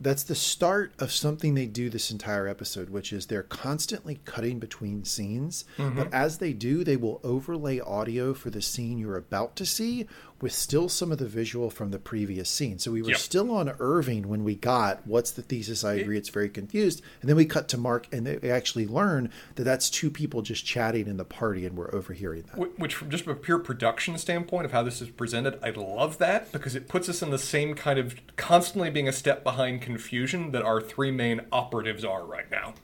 that's 0.00 0.22
the 0.24 0.34
start 0.34 0.92
of 0.98 1.12
something 1.12 1.54
they 1.54 1.66
do 1.66 1.88
this 1.88 2.10
entire 2.10 2.48
episode, 2.48 2.90
which 2.90 3.12
is 3.12 3.26
they're 3.26 3.42
constantly 3.42 4.20
cutting 4.24 4.58
between 4.58 5.04
scenes. 5.04 5.64
But 5.76 5.84
mm-hmm. 5.84 6.14
as 6.14 6.38
they 6.38 6.52
do, 6.52 6.84
they 6.84 6.96
will 6.96 7.20
overlay 7.22 7.80
audio 7.80 8.34
for 8.34 8.50
the 8.50 8.62
scene 8.62 8.98
you're 8.98 9.16
about 9.16 9.56
to 9.56 9.66
see 9.66 10.06
with 10.42 10.52
still 10.52 10.88
some 10.88 11.12
of 11.12 11.18
the 11.18 11.24
visual 11.26 11.70
from 11.70 11.92
the 11.92 11.98
previous 11.98 12.50
scene. 12.50 12.78
So 12.78 12.90
we 12.90 13.00
were 13.00 13.10
Yep. 13.10 13.18
still 13.18 13.50
on 13.52 13.72
Irving 13.78 14.28
when 14.28 14.42
we 14.42 14.56
got 14.56 15.06
what's 15.06 15.30
the 15.30 15.40
thesis? 15.40 15.84
I 15.84 15.94
agree. 15.94 16.18
It's 16.18 16.28
very 16.28 16.48
confused, 16.48 17.00
and 17.20 17.28
then 17.30 17.36
we 17.36 17.44
cut 17.46 17.68
to 17.68 17.78
Mark, 17.78 18.08
and 18.12 18.26
they 18.26 18.50
actually 18.50 18.86
learn 18.86 19.30
that 19.54 19.62
that's 19.62 19.88
two 19.88 20.10
people 20.10 20.42
just 20.42 20.66
chatting 20.66 21.06
in 21.06 21.16
the 21.16 21.24
party, 21.24 21.64
and 21.64 21.76
we're 21.76 21.94
overhearing 21.94 22.44
that. 22.52 22.78
Which, 22.78 22.94
from 22.94 23.08
just 23.08 23.26
a 23.26 23.34
pure 23.34 23.60
production 23.60 24.18
standpoint 24.18 24.66
of 24.66 24.72
how 24.72 24.82
this 24.82 25.00
is 25.00 25.08
presented, 25.10 25.58
I 25.62 25.70
love 25.70 26.18
that 26.18 26.50
because 26.50 26.74
it 26.74 26.88
puts 26.88 27.08
us 27.08 27.22
in 27.22 27.30
the 27.30 27.38
same 27.38 27.74
kind 27.74 27.98
of 27.98 28.16
constantly 28.36 28.90
being 28.90 29.06
a 29.08 29.12
step 29.12 29.44
behind 29.44 29.80
confusion 29.80 30.50
that 30.50 30.62
our 30.62 30.80
three 30.80 31.12
main 31.12 31.42
operatives 31.52 32.04
are 32.04 32.24
right 32.24 32.50
now. 32.50 32.74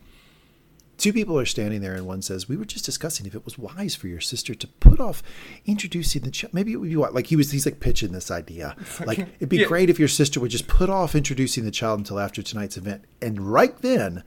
Two 0.98 1.12
people 1.12 1.38
are 1.38 1.46
standing 1.46 1.80
there, 1.80 1.94
and 1.94 2.06
one 2.06 2.20
says, 2.22 2.48
"We 2.48 2.56
were 2.56 2.64
just 2.64 2.84
discussing 2.84 3.24
if 3.24 3.34
it 3.34 3.44
was 3.44 3.56
wise 3.56 3.94
for 3.94 4.08
your 4.08 4.20
sister 4.20 4.54
to 4.54 4.66
put 4.66 4.98
off 5.00 5.22
introducing 5.64 6.22
the 6.22 6.30
child. 6.30 6.52
Maybe 6.52 6.72
it 6.72 6.76
would 6.76 6.88
be 6.90 6.96
like 6.96 7.28
he 7.28 7.36
was. 7.36 7.52
He's 7.52 7.64
like 7.66 7.78
pitching 7.80 8.12
this 8.12 8.30
idea. 8.30 8.74
Like 9.06 9.20
it'd 9.20 9.48
be 9.48 9.58
Yeah. 9.58 9.66
great 9.66 9.88
if 9.90 9.98
your 9.98 10.08
sister 10.08 10.40
would 10.40 10.50
just 10.50 10.66
put 10.66 10.90
off 10.90 11.14
introducing 11.14 11.64
the 11.64 11.70
child 11.70 12.00
until 12.00 12.18
after 12.18 12.42
tonight's 12.42 12.76
event." 12.76 13.04
And 13.22 13.40
right 13.40 13.76
then, 13.80 14.24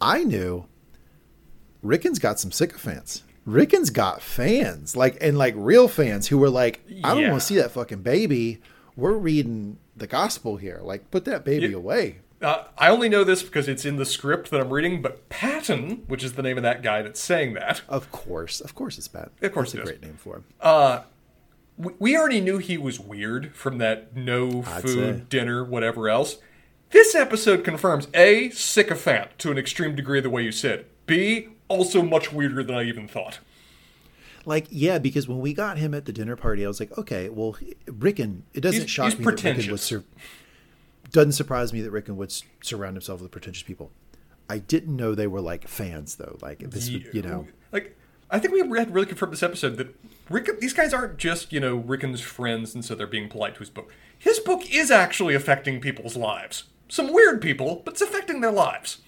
I 0.00 0.24
knew 0.24 0.66
Ricken's 1.82 2.18
got 2.18 2.40
some 2.40 2.50
sycophants. 2.52 3.22
Ricken's 3.46 3.90
got 3.90 4.20
fans, 4.20 4.96
like 4.96 5.16
and 5.20 5.38
like 5.38 5.54
real 5.56 5.88
fans 5.88 6.26
who 6.26 6.36
were 6.38 6.50
like, 6.50 6.80
"I 7.04 7.14
don't 7.14 7.22
Yeah. 7.22 7.30
want 7.30 7.40
to 7.42 7.46
see 7.46 7.56
that 7.56 7.70
fucking 7.70 8.02
baby. 8.02 8.60
We're 8.96 9.12
reading 9.16 9.78
the 9.96 10.06
gospel 10.08 10.56
here. 10.56 10.80
Like, 10.82 11.10
put 11.10 11.24
that 11.26 11.44
baby 11.44 11.68
Yeah. 11.68 11.76
away." 11.76 12.16
Uh, 12.40 12.64
I 12.78 12.88
only 12.88 13.08
know 13.08 13.24
this 13.24 13.42
because 13.42 13.66
it's 13.66 13.84
in 13.84 13.96
the 13.96 14.04
script 14.04 14.50
that 14.50 14.60
I'm 14.60 14.70
reading, 14.72 15.02
but 15.02 15.28
Patton, 15.28 16.04
which 16.06 16.22
is 16.22 16.34
the 16.34 16.42
name 16.42 16.56
of 16.56 16.62
that 16.62 16.82
guy 16.82 17.02
that's 17.02 17.20
saying 17.20 17.54
that, 17.54 17.82
Of 17.88 18.12
course, 18.12 18.60
of 18.60 18.74
course, 18.76 18.96
it's 18.96 19.08
Patton. 19.08 19.30
Of 19.42 19.52
course 19.52 19.72
That's 19.72 19.82
a 19.88 19.92
great 19.92 20.02
name 20.02 20.16
for 20.16 20.36
him. 20.62 21.02
we, 21.76 21.92
we 21.98 22.16
already 22.16 22.40
knew 22.40 22.58
he 22.58 22.78
was 22.78 23.00
weird 23.00 23.54
from 23.56 23.78
that 23.78 24.14
no 24.16 24.62
I'd 24.66 24.82
food, 24.82 25.18
say. 25.18 25.24
dinner, 25.28 25.64
whatever 25.64 26.08
else. 26.08 26.36
This 26.90 27.14
episode 27.14 27.64
confirms 27.64 28.06
A, 28.14 28.50
sycophant 28.50 29.36
to 29.38 29.50
an 29.50 29.58
extreme 29.58 29.94
degree 29.96 30.20
the 30.20 30.30
way 30.30 30.42
you 30.44 30.52
said. 30.52 30.86
B, 31.06 31.48
also 31.66 32.02
much 32.02 32.32
weirder 32.32 32.62
than 32.62 32.76
I 32.76 32.84
even 32.84 33.08
thought. 33.08 33.40
Like, 34.46 34.66
yeah, 34.70 34.98
because 34.98 35.28
when 35.28 35.40
we 35.40 35.52
got 35.52 35.76
him 35.76 35.92
at 35.92 36.06
the 36.06 36.12
dinner 36.12 36.36
party, 36.36 36.64
I 36.64 36.68
was 36.68 36.80
like, 36.80 36.96
okay, 36.96 37.28
well, 37.28 37.56
Ricken, 37.86 38.44
it 38.54 38.60
doesn't 38.60 38.82
He's- 38.82 38.90
shock 38.90 39.10
he's 39.10 39.18
me 39.18 39.24
that 39.24 39.30
Ricken 39.32 39.54
pretentious. 39.54 39.82
sur- 39.82 40.04
doesn't 41.10 41.32
surprise 41.32 41.72
me 41.72 41.80
that 41.82 41.90
Ricken 41.90 42.16
would 42.16 42.32
surround 42.62 42.96
himself 42.96 43.20
with 43.20 43.30
pretentious 43.30 43.62
people. 43.62 43.90
I 44.50 44.58
didn't 44.58 44.96
know 44.96 45.14
they 45.14 45.26
were 45.26 45.40
like 45.40 45.68
fans 45.68 46.16
though. 46.16 46.38
Like 46.40 46.58
this, 46.70 46.88
you 46.88 47.22
know, 47.22 47.46
Like, 47.72 47.96
I 48.30 48.38
think 48.38 48.52
we 48.54 48.60
had 48.78 48.92
really 48.94 49.06
confirmed 49.06 49.32
this 49.32 49.42
episode 49.42 49.76
that 49.78 49.94
Rick, 50.30 50.60
these 50.60 50.72
guys 50.74 50.92
aren't 50.92 51.16
just, 51.18 51.52
you 51.52 51.60
know, 51.60 51.76
Ricken's 51.76 52.20
friends 52.20 52.74
and 52.74 52.84
so 52.84 52.94
they're 52.94 53.06
being 53.06 53.28
polite 53.28 53.54
to 53.54 53.60
his 53.60 53.70
book. 53.70 53.90
His 54.18 54.38
book 54.38 54.62
is 54.74 54.90
actually 54.90 55.34
affecting 55.34 55.80
people's 55.80 56.16
lives. 56.16 56.64
Some 56.88 57.12
weird 57.12 57.40
people, 57.40 57.82
but 57.84 57.92
it's 57.94 58.00
affecting 58.02 58.40
their 58.40 58.50
lives. 58.52 58.98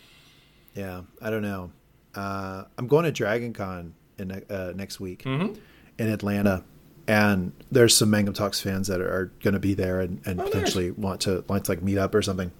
yeah, 0.74 1.02
I 1.20 1.30
don't 1.30 1.42
know. 1.42 1.72
Uh, 2.14 2.64
I'm 2.78 2.86
going 2.86 3.04
to 3.04 3.12
Dragon 3.12 3.52
Con 3.52 3.94
in, 4.18 4.30
uh, 4.50 4.72
next 4.76 5.00
week 5.00 5.22
Mm-hmm. 5.24 5.54
in 5.98 6.08
Atlanta, 6.08 6.64
and 7.08 7.52
there's 7.70 7.96
some 7.96 8.10
Mangum 8.10 8.34
Talks 8.34 8.60
fans 8.60 8.86
that 8.88 9.00
are, 9.00 9.32
going 9.42 9.54
to 9.54 9.60
be 9.60 9.74
there 9.74 10.00
and, 10.00 10.20
and 10.26 10.40
Oh, 10.40 10.44
nice. 10.44 10.52
potentially 10.52 10.90
want 10.92 11.20
to 11.22 11.44
want 11.48 11.64
to 11.64 11.72
like 11.72 11.82
meet 11.82 11.98
up 11.98 12.14
or 12.14 12.22
something. 12.22 12.52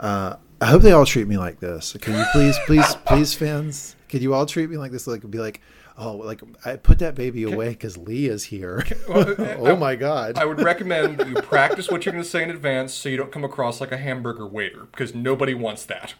Uh, 0.00 0.36
I 0.60 0.66
hope 0.66 0.82
they 0.82 0.92
all 0.92 1.06
treat 1.06 1.26
me 1.28 1.36
like 1.38 1.60
this. 1.60 1.96
Can 2.00 2.16
you 2.18 2.24
please, 2.32 2.56
please, 2.66 2.94
please, 3.06 3.34
fans? 3.34 3.96
Can 4.08 4.22
you 4.22 4.34
all 4.34 4.46
treat 4.46 4.70
me 4.70 4.76
like 4.76 4.92
this? 4.92 5.06
Like, 5.06 5.28
be 5.30 5.38
like, 5.38 5.60
oh, 5.98 6.16
like 6.16 6.40
I 6.64 6.76
put 6.76 6.98
that 7.00 7.14
baby 7.14 7.42
away 7.44 7.70
because 7.70 7.96
Lee 7.96 8.26
is 8.26 8.44
here. 8.44 8.84
oh 9.08 9.76
my 9.76 9.96
god! 9.96 10.38
I 10.38 10.44
would 10.44 10.60
recommend 10.60 11.18
you 11.26 11.34
practice 11.42 11.90
what 11.90 12.04
you're 12.06 12.12
going 12.12 12.22
to 12.24 12.28
say 12.30 12.42
in 12.42 12.50
advance 12.50 12.92
so 12.94 13.08
you 13.08 13.16
don't 13.16 13.32
come 13.32 13.44
across 13.44 13.80
like 13.80 13.92
a 13.92 13.96
hamburger 13.96 14.46
waiter, 14.46 14.84
because 14.90 15.14
nobody 15.14 15.54
wants 15.54 15.84
that. 15.86 16.14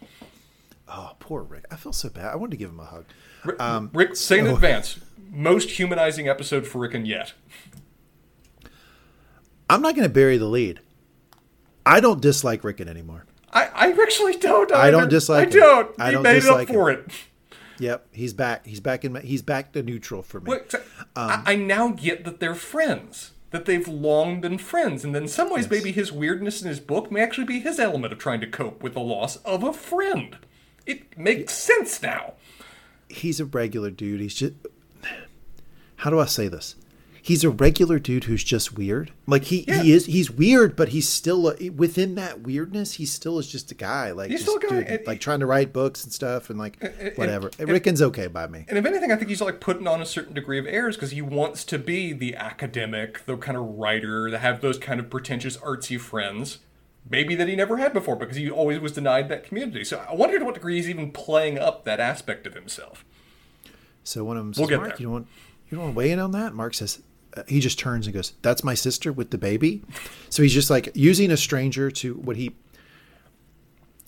oh, 0.87 1.13
poor 1.19 1.41
Rick. 1.43 1.65
I 1.71 1.75
feel 1.75 1.93
so 1.93 2.09
bad. 2.09 2.25
I 2.25 2.35
wanted 2.35 2.51
to 2.51 2.57
give 2.57 2.69
him 2.69 2.79
a 2.79 2.85
hug. 2.85 3.05
Rick, 3.43 3.61
Um, 3.61 3.89
Rick 3.93 4.15
say 4.15 4.39
in 4.39 4.45
so- 4.45 4.55
advance. 4.55 4.99
Most 5.35 5.71
humanizing 5.71 6.27
episode 6.29 6.65
for 6.65 6.79
Ricken 6.79 7.05
yet. 7.05 7.33
I'm 9.69 9.81
not 9.81 9.95
going 9.95 10.07
to 10.07 10.13
bury 10.13 10.37
the 10.37 10.45
lead. 10.45 10.79
I 11.85 11.99
don't 11.99 12.21
dislike 12.21 12.63
Ricken 12.63 12.87
anymore. 12.87 13.25
I, 13.51 13.65
I 13.73 13.91
actually 14.01 14.37
don't. 14.37 14.71
I 14.71 14.91
don't 14.91 15.09
dislike 15.09 15.49
I 15.49 15.51
him. 15.51 15.59
don't. 15.59 15.95
I 15.99 16.11
don't 16.11 16.23
made 16.23 16.33
dislike 16.35 16.69
up 16.69 16.73
for 16.75 16.89
him. 16.91 16.99
it. 17.07 17.13
Yep, 17.77 18.07
he's 18.13 18.33
back. 18.33 18.65
He's 18.65 18.79
back 18.79 19.03
in. 19.03 19.15
He's 19.15 19.41
back 19.41 19.73
to 19.73 19.83
neutral 19.83 20.21
for 20.23 20.39
me. 20.39 20.51
Look, 20.51 20.71
so- 20.71 20.81
Um, 21.15 21.43
I, 21.45 21.53
I 21.53 21.55
now 21.55 21.89
get 21.89 22.23
that 22.25 22.39
they're 22.39 22.55
friends. 22.55 23.31
That 23.51 23.65
they've 23.65 23.87
long 23.87 24.41
been 24.41 24.57
friends, 24.57 25.05
and 25.05 25.15
then 25.15 25.23
in 25.23 25.27
some 25.29 25.49
ways, 25.49 25.69
maybe 25.69 25.93
his 25.93 26.11
weirdness 26.11 26.61
in 26.61 26.67
his 26.67 26.81
book 26.81 27.09
may 27.09 27.21
actually 27.21 27.45
be 27.45 27.61
his 27.61 27.79
element 27.79 28.11
of 28.11 28.19
trying 28.19 28.41
to 28.41 28.47
cope 28.47 28.83
with 28.83 28.95
the 28.95 28.99
loss 28.99 29.37
of 29.37 29.63
a 29.63 29.71
friend. 29.71 30.37
It 30.85 31.17
makes 31.17 31.53
sense 31.53 32.01
now. 32.01 32.33
he's 33.07 33.39
a 33.39 33.45
regular 33.45 33.91
dude. 33.91 34.19
He's 34.19 34.33
just 34.35 34.53
how 35.97 36.09
do 36.09 36.19
I 36.19 36.25
say 36.25 36.47
this? 36.47 36.75
He's 37.21 37.43
a 37.43 37.49
regular 37.49 37.97
dude 37.97 38.25
who's 38.25 38.43
just 38.43 38.77
weird. 38.77 39.11
Like 39.25 39.45
he, 39.45 39.65
Yeah. 39.67 39.81
he 39.81 39.93
is 39.93 40.05
he's 40.05 40.29
weird, 40.29 40.75
but 40.75 40.89
he's 40.89 41.09
still 41.09 41.55
a, 41.59 41.69
within 41.69 42.13
that 42.15 42.41
weirdness. 42.41 42.93
He 42.93 43.07
still 43.07 43.39
is 43.39 43.47
just 43.47 43.71
a 43.71 43.75
guy. 43.75 44.11
Like 44.11 44.29
He's 44.29 44.41
just 44.45 44.51
still 44.51 44.59
a 44.59 44.61
guy, 44.61 44.81
doing- 44.81 44.87
and- 44.99 45.07
like 45.07 45.19
trying 45.21 45.39
to 45.39 45.47
write 45.47 45.73
books 45.73 46.03
and 46.03 46.13
stuff 46.13 46.51
and 46.51 46.59
like 46.59 46.77
and- 46.81 47.17
whatever. 47.17 47.49
and- 47.57 47.67
Ricken's 47.67 47.99
okay 48.03 48.27
by 48.27 48.45
me. 48.45 48.65
And 48.69 48.77
if 48.77 48.85
anything, 48.85 49.11
I 49.11 49.15
think 49.15 49.29
he's 49.29 49.41
like 49.41 49.59
putting 49.59 49.87
on 49.87 50.03
a 50.03 50.05
certain 50.05 50.35
degree 50.35 50.59
of 50.59 50.67
airs 50.67 50.97
because 50.97 51.09
he 51.11 51.21
wants 51.23 51.63
to 51.63 51.79
be 51.79 52.13
the 52.13 52.35
academic, 52.35 53.25
the 53.25 53.37
kind 53.37 53.57
of 53.57 53.63
writer, 53.63 54.29
to 54.29 54.37
have 54.37 54.61
those 54.61 54.77
kind 54.77 54.99
of 54.99 55.09
pretentious 55.09 55.57
artsy 55.57 55.99
friends. 55.99 56.59
Maybe 57.09 57.33
that 57.35 57.47
he 57.47 57.55
never 57.55 57.77
had 57.77 57.91
before 57.93 58.15
because 58.15 58.35
he 58.37 58.51
always 58.51 58.79
was 58.79 58.91
denied 58.91 59.29
that 59.29 59.43
community. 59.43 59.83
So 59.83 60.03
I 60.07 60.13
wonder 60.13 60.37
to 60.37 60.45
what 60.45 60.53
degree 60.53 60.75
he's 60.75 60.89
even 60.89 61.11
playing 61.11 61.57
up 61.57 61.85
that 61.85 61.99
aspect 61.99 62.45
of 62.45 62.53
himself. 62.53 63.03
So 64.03 64.23
one 64.23 64.37
of 64.37 64.43
them 64.43 64.53
says, 64.53 64.59
We'll 64.59 64.69
get 64.69 64.77
"Mark, 64.77 64.89
there. 64.89 64.97
you 64.99 65.05
don't 65.05 65.13
want 65.13 65.27
you 65.69 65.77
don't 65.77 65.85
want 65.85 65.93
to 65.95 65.97
weigh 65.97 66.11
in 66.11 66.19
on 66.19 66.31
that." 66.31 66.53
Mark 66.53 66.73
says. 66.73 67.01
Uh, 67.37 67.43
he 67.49 67.59
just 67.59 67.77
turns 67.77 68.07
and 68.07 68.13
goes, 68.13 68.31
"That's 68.41 68.63
my 68.63 68.75
sister 68.75 69.11
with 69.11 69.31
the 69.31 69.37
baby." 69.37 69.81
So 70.29 70.41
he's 70.41 70.53
just 70.53 70.69
like 70.69 70.89
using 70.95 71.31
a 71.31 71.37
stranger 71.37 71.91
to 71.91 72.13
what 72.13 72.37
he 72.37 72.55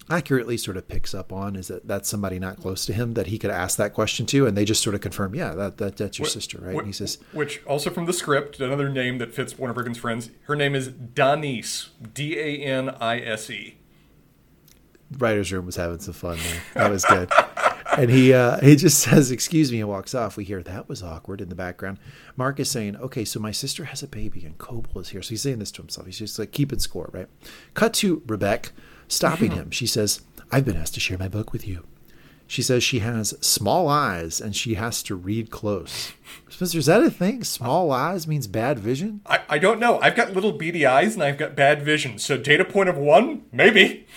accurately 0.09 0.57
sort 0.57 0.77
of 0.77 0.87
picks 0.87 1.13
up 1.13 1.33
on 1.33 1.55
is 1.55 1.67
that 1.67 1.87
that's 1.87 2.07
somebody 2.07 2.39
not 2.39 2.57
close 2.57 2.85
to 2.85 2.93
him 2.93 3.13
that 3.15 3.27
he 3.27 3.37
could 3.37 3.51
ask 3.51 3.77
that 3.77 3.93
question 3.93 4.25
to, 4.27 4.47
and 4.47 4.55
they 4.55 4.63
just 4.65 4.81
sort 4.81 4.95
of 4.95 5.01
confirm, 5.01 5.35
"Yeah, 5.35 5.53
that, 5.55 5.77
that 5.77 5.97
that's 5.97 6.17
your 6.17 6.27
sister, 6.27 6.59
right?" 6.61 6.75
Wh- 6.75 6.79
and 6.79 6.87
he 6.87 6.93
says, 6.93 7.17
which 7.33 7.61
also 7.65 7.89
from 7.89 8.05
the 8.05 8.13
script, 8.13 8.59
another 8.59 8.89
name 8.89 9.17
that 9.17 9.33
fits 9.33 9.57
one 9.57 9.69
of 9.69 9.97
friends. 9.97 10.29
Her 10.43 10.55
name 10.55 10.75
is 10.75 10.89
Danise, 10.89 11.89
D 12.13 12.39
A 12.39 12.57
N 12.59 12.89
I 13.01 13.19
S 13.19 13.49
E. 13.49 13.77
"Writer's 15.17 15.51
room 15.51 15.65
was 15.65 15.75
having 15.75 15.99
some 15.99 16.13
fun 16.13 16.37
there. 16.37 16.61
That 16.75 16.91
was 16.91 17.03
good." 17.05 17.29
and 17.97 18.09
he 18.09 18.33
uh, 18.33 18.59
he 18.59 18.75
just 18.75 18.99
says, 19.03 19.31
"Excuse 19.31 19.71
me," 19.71 19.79
and 19.79 19.89
walks 19.89 20.13
off. 20.15 20.37
We 20.37 20.43
hear 20.43 20.63
that 20.63 20.87
was 20.87 21.03
awkward 21.03 21.41
in 21.41 21.49
the 21.49 21.55
background. 21.55 21.99
Mark 22.35 22.59
is 22.59 22.69
saying, 22.69 22.95
"Okay, 22.97 23.25
so 23.25 23.39
my 23.39 23.51
sister 23.51 23.85
has 23.85 24.03
a 24.03 24.07
baby, 24.07 24.45
and 24.45 24.57
Cobel 24.57 25.01
is 25.01 25.09
here." 25.09 25.21
So 25.21 25.29
he's 25.29 25.41
saying 25.41 25.59
this 25.59 25.71
to 25.71 25.81
himself. 25.81 26.05
He's 26.05 26.19
just 26.19 26.39
like 26.39 26.51
keeping 26.51 26.79
score, 26.79 27.09
right? 27.11 27.27
Cut 27.73 27.93
to 27.95 28.21
Rebecca 28.27 28.71
stopping 29.07 29.51
him. 29.51 29.71
She 29.71 29.87
says, 29.87 30.21
"I've 30.51 30.65
been 30.65 30.77
asked 30.77 30.93
to 30.93 30.99
share 30.99 31.17
my 31.17 31.27
book 31.27 31.51
with 31.51 31.67
you." 31.67 31.83
She 32.49 32.61
says 32.61 32.81
she 32.81 32.99
has 32.99 33.33
small 33.45 33.89
eyes 33.89 34.39
and 34.39 34.55
she 34.55 34.75
has 34.75 35.03
to 35.03 35.15
read 35.15 35.51
close. 35.51 36.13
Spencer, 36.47 36.77
is 36.77 36.85
that 36.85 37.03
a 37.03 37.11
thing? 37.11 37.43
Small 37.43 37.91
eyes 37.91 38.25
means 38.25 38.47
bad 38.47 38.79
vision? 38.79 39.19
I, 39.25 39.41
I 39.49 39.57
don't 39.57 39.81
know. 39.81 39.99
I've 39.99 40.15
got 40.15 40.31
little 40.31 40.53
beady 40.53 40.85
eyes 40.85 41.13
and 41.13 41.23
I've 41.23 41.37
got 41.37 41.57
bad 41.57 41.81
vision. 41.81 42.17
So 42.19 42.37
data 42.37 42.63
point 42.63 42.87
of 42.87 42.97
one, 42.97 43.43
maybe. 43.51 44.07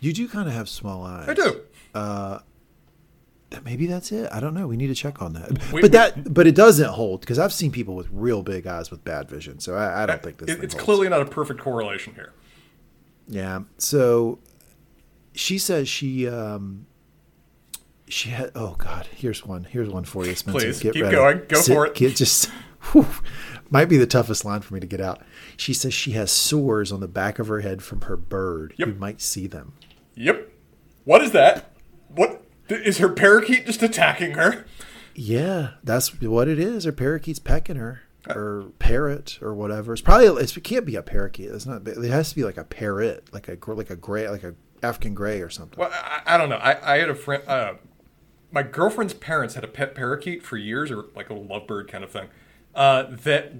You 0.00 0.12
do 0.12 0.28
kind 0.28 0.46
of 0.46 0.54
have 0.54 0.68
small 0.68 1.04
eyes. 1.04 1.28
I 1.28 1.34
do. 1.34 1.60
Maybe 3.64 3.86
that's 3.86 4.12
it. 4.12 4.28
I 4.30 4.40
don't 4.40 4.52
know. 4.54 4.66
We 4.66 4.76
need 4.76 4.88
to 4.88 4.94
check 4.94 5.22
on 5.22 5.32
that. 5.34 5.50
We- 5.72 5.80
but 5.80 5.92
that, 5.92 6.32
but 6.34 6.46
it 6.46 6.54
doesn't 6.54 6.88
hold 6.90 7.20
because 7.20 7.38
I've 7.38 7.52
seen 7.52 7.70
people 7.72 7.94
with 7.94 8.08
real 8.10 8.42
big 8.42 8.66
eyes 8.66 8.90
with 8.90 9.04
bad 9.04 9.28
vision. 9.28 9.58
So 9.58 9.74
I, 9.74 10.02
I 10.02 10.06
don't 10.06 10.22
think 10.22 10.38
this. 10.38 10.50
It- 10.50 10.62
it's 10.64 10.74
holds. 10.74 10.84
clearly 10.84 11.08
not 11.08 11.22
a 11.22 11.24
perfect 11.26 11.60
correlation 11.60 12.14
here. 12.14 12.32
Yeah. 13.26 13.60
So 13.78 14.38
she 15.34 15.58
says 15.58 15.88
she 15.88 16.28
um 16.28 16.86
she 18.06 18.30
had 18.30 18.50
oh 18.54 18.74
god, 18.78 19.06
here's 19.14 19.44
one. 19.44 19.64
Here's 19.64 19.88
one 19.88 20.04
for 20.04 20.26
you, 20.26 20.34
Spencer. 20.34 20.58
Please, 20.60 20.80
keep 20.80 20.94
going. 20.94 21.42
Go 21.48 21.62
for 21.62 21.86
it. 21.86 21.94
Get 21.94 22.16
just 22.16 22.50
whew, 22.92 23.06
might 23.70 23.86
be 23.86 23.96
the 23.96 24.06
toughest 24.06 24.44
line 24.44 24.60
for 24.60 24.74
me 24.74 24.80
to 24.80 24.86
get 24.86 25.00
out. 25.00 25.22
She 25.56 25.72
says 25.74 25.92
she 25.94 26.12
has 26.12 26.30
sores 26.30 26.90
on 26.92 27.00
the 27.00 27.08
back 27.08 27.38
of 27.38 27.48
her 27.48 27.60
head 27.60 27.82
from 27.82 28.02
her 28.02 28.16
bird. 28.16 28.74
Yep. 28.76 28.88
You 28.88 28.94
might 28.94 29.20
see 29.20 29.46
them. 29.46 29.72
Yep. 30.14 30.50
What 31.04 31.22
is 31.22 31.32
that? 31.32 31.72
What 32.08 32.42
is 32.68 32.98
her 32.98 33.08
parakeet 33.08 33.66
just 33.66 33.82
attacking 33.82 34.32
her? 34.32 34.64
Yeah, 35.14 35.70
that's 35.82 36.20
what 36.20 36.48
it 36.48 36.58
is. 36.58 36.84
Her 36.84 36.92
parakeet's 36.92 37.38
pecking 37.38 37.76
her. 37.76 38.02
Or 38.28 38.72
parrot 38.78 39.38
or 39.40 39.54
whatever. 39.54 39.94
It's 39.94 40.02
probably 40.02 40.26
it's, 40.42 40.54
it 40.54 40.62
can't 40.62 40.84
be 40.84 40.96
a 40.96 41.02
parakeet. 41.02 41.50
It's 41.50 41.64
not. 41.64 41.88
It 41.88 42.10
has 42.10 42.28
to 42.28 42.36
be 42.36 42.44
like 42.44 42.58
a 42.58 42.64
parrot, 42.64 43.32
like 43.32 43.48
a 43.48 43.56
like 43.72 43.88
a 43.88 43.96
gray, 43.96 44.28
like 44.28 44.44
a 44.44 44.54
African 44.82 45.14
gray 45.14 45.40
or 45.40 45.48
something. 45.48 45.78
Well, 45.78 45.90
I, 45.94 46.34
I 46.34 46.36
don't 46.36 46.50
know. 46.50 46.56
I, 46.56 46.94
I 46.94 46.98
had 46.98 47.08
a 47.08 47.14
friend. 47.14 47.42
Uh, 47.48 47.74
my 48.50 48.62
girlfriend's 48.62 49.14
parents 49.14 49.54
had 49.54 49.64
a 49.64 49.68
pet 49.68 49.94
parakeet 49.94 50.42
for 50.42 50.58
years, 50.58 50.90
or 50.90 51.06
like 51.14 51.30
a 51.30 51.34
lovebird 51.34 51.88
kind 51.88 52.04
of 52.04 52.10
thing. 52.10 52.28
Uh, 52.74 53.04
that 53.08 53.52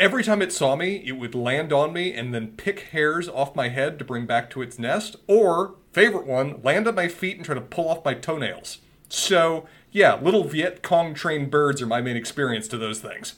every 0.00 0.24
time 0.24 0.42
it 0.42 0.52
saw 0.52 0.74
me, 0.74 0.96
it 1.06 1.12
would 1.12 1.36
land 1.36 1.72
on 1.72 1.92
me 1.92 2.12
and 2.12 2.34
then 2.34 2.56
pick 2.56 2.80
hairs 2.90 3.28
off 3.28 3.54
my 3.54 3.68
head 3.68 4.00
to 4.00 4.04
bring 4.04 4.26
back 4.26 4.50
to 4.50 4.62
its 4.62 4.80
nest. 4.80 5.14
Or 5.28 5.76
favorite 5.92 6.26
one, 6.26 6.60
land 6.62 6.88
on 6.88 6.94
my 6.94 7.08
feet 7.08 7.36
and 7.36 7.44
try 7.44 7.54
to 7.54 7.60
pull 7.60 7.88
off 7.88 8.04
my 8.04 8.14
toenails. 8.14 8.78
So 9.08 9.66
yeah, 9.92 10.18
little 10.20 10.44
Viet 10.44 10.82
Cong 10.82 11.14
trained 11.14 11.50
birds 11.50 11.82
are 11.82 11.86
my 11.86 12.00
main 12.00 12.16
experience 12.16 12.66
to 12.68 12.78
those 12.78 13.00
things. 13.00 13.34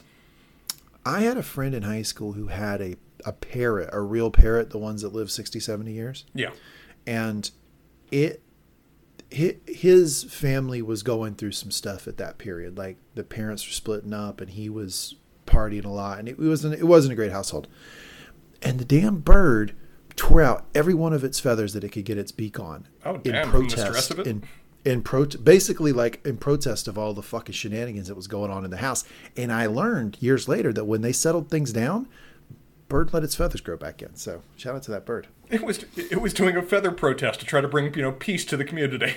I 1.04 1.20
had 1.22 1.36
a 1.36 1.42
friend 1.42 1.74
in 1.74 1.82
high 1.82 2.02
school 2.02 2.32
who 2.32 2.46
had 2.46 2.80
a, 2.80 2.96
a 3.26 3.32
parrot, 3.32 3.90
a 3.92 4.00
real 4.00 4.30
parrot, 4.30 4.70
the 4.70 4.78
ones 4.78 5.02
that 5.02 5.12
live 5.12 5.30
60, 5.30 5.60
70 5.60 5.92
years. 5.92 6.24
Yeah. 6.32 6.50
And 7.06 7.50
it, 8.10 8.40
his 9.30 10.24
family 10.24 10.80
was 10.80 11.02
going 11.02 11.34
through 11.34 11.52
some 11.52 11.72
stuff 11.72 12.06
at 12.06 12.16
that 12.18 12.38
period. 12.38 12.78
Like 12.78 12.96
the 13.14 13.24
parents 13.24 13.66
were 13.66 13.72
splitting 13.72 14.14
up 14.14 14.40
and 14.40 14.50
he 14.50 14.70
was 14.70 15.16
partying 15.46 15.84
a 15.84 15.90
lot 15.90 16.20
and 16.20 16.28
it 16.28 16.38
wasn't, 16.38 16.74
it 16.74 16.84
wasn't 16.84 17.12
a 17.12 17.16
great 17.16 17.32
household. 17.32 17.66
And 18.62 18.78
the 18.78 18.84
damn 18.84 19.18
bird 19.18 19.74
tore 20.16 20.42
out 20.42 20.64
every 20.74 20.94
one 20.94 21.12
of 21.12 21.24
its 21.24 21.40
feathers 21.40 21.72
that 21.74 21.84
it 21.84 21.90
could 21.90 22.04
get 22.04 22.18
its 22.18 22.32
beak 22.32 22.58
on 22.60 22.86
Oh, 23.04 23.14
in 23.16 23.32
damn, 23.32 23.46
the 23.46 23.50
protest. 23.50 24.10
of 24.10 24.18
it? 24.20 24.26
In, 24.26 24.42
in 24.84 25.02
pro- 25.02 25.24
basically 25.26 25.92
like 25.92 26.24
in 26.26 26.36
protest 26.36 26.86
of 26.88 26.96
all 26.98 27.14
the 27.14 27.22
fucking 27.22 27.54
shenanigans 27.54 28.08
that 28.08 28.14
was 28.14 28.26
going 28.26 28.50
on 28.50 28.64
in 28.64 28.70
the 28.70 28.76
house. 28.78 29.04
And 29.36 29.52
I 29.52 29.66
learned 29.66 30.18
years 30.20 30.46
later 30.48 30.72
that 30.74 30.84
when 30.84 31.00
they 31.00 31.12
settled 31.12 31.48
things 31.50 31.72
down, 31.72 32.06
bird 32.88 33.12
let 33.14 33.24
its 33.24 33.34
feathers 33.34 33.60
grow 33.60 33.76
back 33.76 34.02
in. 34.02 34.14
So 34.14 34.42
shout 34.56 34.74
out 34.76 34.82
to 34.84 34.90
that 34.92 35.04
bird. 35.06 35.26
It 35.50 35.62
was 35.62 35.84
it 35.96 36.20
was 36.20 36.32
doing 36.34 36.56
a 36.56 36.62
feather 36.62 36.90
protest 36.90 37.40
to 37.40 37.46
try 37.46 37.60
to 37.60 37.68
bring 37.68 37.92
you 37.94 38.02
know 38.02 38.12
peace 38.12 38.44
to 38.46 38.56
the 38.56 38.64
community. 38.64 39.16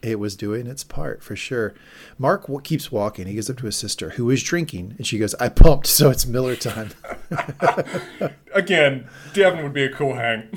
It 0.00 0.20
was 0.20 0.36
doing 0.36 0.68
its 0.68 0.84
part 0.84 1.24
for 1.24 1.34
sure. 1.34 1.74
Mark 2.18 2.42
w- 2.42 2.60
keeps 2.60 2.92
walking. 2.92 3.26
He 3.26 3.34
goes 3.34 3.50
up 3.50 3.56
to 3.58 3.66
his 3.66 3.76
sister 3.76 4.10
who 4.10 4.30
is 4.30 4.44
drinking, 4.44 4.94
and 4.96 5.04
she 5.06 5.18
goes, 5.18 5.34
"I 5.36 5.48
pumped, 5.48 5.88
so 5.88 6.08
it's 6.10 6.24
Miller 6.26 6.54
time." 6.54 6.90
Again, 8.54 9.08
Devon 9.32 9.62
would 9.62 9.72
be 9.72 9.84
a 9.84 9.92
cool 9.92 10.14
hang. 10.14 10.48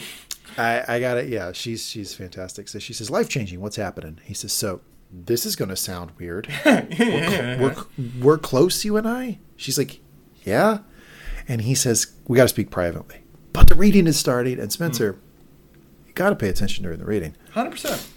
I, 0.57 0.83
I 0.87 0.99
got 0.99 1.17
it. 1.17 1.29
Yeah, 1.29 1.51
she's 1.51 1.87
she's 1.87 2.13
fantastic. 2.13 2.67
So 2.67 2.79
she 2.79 2.93
says, 2.93 3.09
"Life 3.09 3.29
changing. 3.29 3.61
What's 3.61 3.77
happening?" 3.77 4.19
He 4.23 4.33
says, 4.33 4.51
"So 4.51 4.81
this 5.11 5.45
is 5.45 5.55
going 5.55 5.69
to 5.69 5.75
sound 5.75 6.11
weird. 6.17 6.47
we're, 6.65 7.73
cl- 7.73 7.87
we're 7.97 8.05
we're 8.21 8.37
close, 8.37 8.83
you 8.83 8.97
and 8.97 9.07
I." 9.07 9.39
She's 9.55 9.77
like, 9.77 9.99
"Yeah," 10.43 10.79
and 11.47 11.61
he 11.61 11.75
says, 11.75 12.13
"We 12.27 12.37
got 12.37 12.43
to 12.43 12.49
speak 12.49 12.69
privately." 12.69 13.17
But 13.53 13.67
the 13.67 13.75
reading 13.75 14.07
is 14.07 14.17
starting, 14.17 14.59
and 14.59 14.71
Spencer, 14.71 15.13
hmm. 15.13 15.79
you 16.07 16.13
got 16.13 16.29
to 16.29 16.35
pay 16.35 16.49
attention 16.49 16.83
during 16.83 16.99
the 16.99 17.05
reading. 17.05 17.35
Hundred 17.51 17.71
percent. 17.71 18.07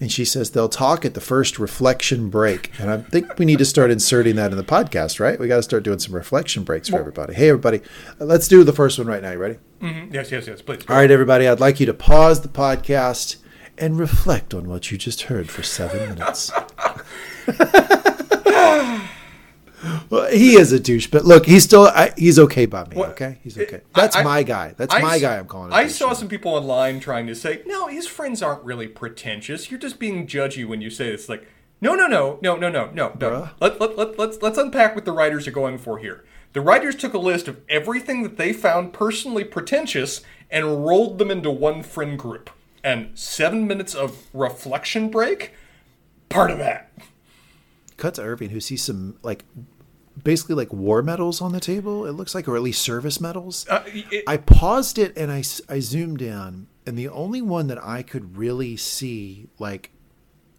And 0.00 0.10
she 0.10 0.24
says 0.24 0.50
they'll 0.50 0.68
talk 0.68 1.04
at 1.04 1.14
the 1.14 1.20
first 1.20 1.58
reflection 1.58 2.28
break. 2.28 2.72
And 2.80 2.90
I 2.90 2.98
think 2.98 3.38
we 3.38 3.44
need 3.44 3.58
to 3.58 3.64
start 3.64 3.92
inserting 3.92 4.34
that 4.36 4.50
in 4.50 4.56
the 4.56 4.64
podcast, 4.64 5.20
right? 5.20 5.38
We 5.38 5.46
got 5.46 5.56
to 5.56 5.62
start 5.62 5.84
doing 5.84 6.00
some 6.00 6.14
reflection 6.14 6.64
breaks 6.64 6.88
for 6.88 6.98
everybody. 6.98 7.34
Hey, 7.34 7.50
everybody, 7.50 7.80
let's 8.18 8.48
do 8.48 8.64
the 8.64 8.72
first 8.72 8.98
one 8.98 9.06
right 9.06 9.22
now. 9.22 9.30
You 9.30 9.38
ready? 9.38 9.58
Mm-hmm. 9.80 10.12
Yes, 10.12 10.32
yes, 10.32 10.48
yes. 10.48 10.62
Please. 10.62 10.82
All 10.88 10.96
right, 10.96 11.10
everybody, 11.10 11.46
I'd 11.46 11.60
like 11.60 11.78
you 11.78 11.86
to 11.86 11.94
pause 11.94 12.40
the 12.40 12.48
podcast 12.48 13.36
and 13.78 13.98
reflect 13.98 14.52
on 14.52 14.68
what 14.68 14.90
you 14.90 14.98
just 14.98 15.22
heard 15.22 15.48
for 15.48 15.62
seven 15.62 16.08
minutes. 16.08 16.50
well, 20.10 20.30
he 20.30 20.56
is 20.56 20.72
a 20.72 20.80
douche, 20.80 21.06
but 21.08 21.24
look, 21.24 21.46
he's 21.46 21.64
still 21.64 21.86
I, 21.86 22.12
he's 22.16 22.38
okay 22.38 22.66
by 22.66 22.86
me. 22.88 22.96
Okay, 22.96 23.38
he's 23.42 23.58
okay. 23.58 23.82
That's 23.94 24.16
I, 24.16 24.22
my 24.22 24.42
guy. 24.42 24.74
That's 24.76 24.94
I, 24.94 25.00
my 25.00 25.18
guy. 25.18 25.38
I'm 25.38 25.46
calling. 25.46 25.72
I 25.72 25.86
saw 25.88 26.12
some 26.12 26.28
people 26.28 26.54
online 26.54 27.00
trying 27.00 27.26
to 27.26 27.34
say, 27.34 27.62
no, 27.66 27.88
his 27.88 28.06
friends 28.06 28.42
aren't 28.42 28.64
really 28.64 28.88
pretentious. 28.88 29.70
You're 29.70 29.80
just 29.80 29.98
being 29.98 30.26
judgy 30.26 30.66
when 30.66 30.80
you 30.80 30.90
say 30.90 31.10
this. 31.10 31.28
Like, 31.28 31.46
no, 31.80 31.94
no, 31.94 32.06
no, 32.06 32.38
no, 32.42 32.56
no, 32.56 32.68
no, 32.68 32.90
no. 32.92 33.50
Let, 33.60 33.80
let, 33.80 33.96
let, 33.96 34.18
let's 34.18 34.40
let's 34.40 34.58
unpack 34.58 34.94
what 34.94 35.04
the 35.04 35.12
writers 35.12 35.46
are 35.46 35.52
going 35.52 35.78
for 35.78 35.98
here. 35.98 36.24
The 36.52 36.60
writers 36.60 36.94
took 36.94 37.14
a 37.14 37.18
list 37.18 37.48
of 37.48 37.60
everything 37.68 38.22
that 38.22 38.36
they 38.36 38.52
found 38.52 38.92
personally 38.92 39.44
pretentious 39.44 40.22
and 40.50 40.86
rolled 40.86 41.18
them 41.18 41.30
into 41.30 41.50
one 41.50 41.82
friend 41.82 42.18
group. 42.18 42.50
And 42.84 43.18
seven 43.18 43.66
minutes 43.66 43.94
of 43.94 44.28
reflection 44.34 45.08
break, 45.08 45.52
part 46.28 46.50
of 46.50 46.58
that. 46.58 46.92
Cut 47.96 48.14
to 48.14 48.22
Irving, 48.22 48.50
who 48.50 48.60
sees 48.60 48.82
some 48.82 49.16
like 49.22 49.44
basically 50.24 50.54
like 50.56 50.72
war 50.72 51.02
medals 51.02 51.40
on 51.40 51.52
the 51.52 51.60
table. 51.60 52.06
It 52.06 52.12
looks 52.12 52.34
like, 52.34 52.48
or 52.48 52.56
at 52.56 52.62
least 52.62 52.82
service 52.82 53.20
medals. 53.20 53.66
Uh, 53.68 53.82
it- 53.86 54.24
I 54.26 54.36
paused 54.38 54.98
it 54.98 55.16
and 55.16 55.30
I 55.30 55.42
I 55.68 55.78
zoomed 55.80 56.20
in, 56.22 56.66
and 56.86 56.98
the 56.98 57.08
only 57.08 57.40
one 57.42 57.68
that 57.68 57.82
I 57.84 58.02
could 58.02 58.36
really 58.36 58.76
see 58.76 59.48
like 59.58 59.90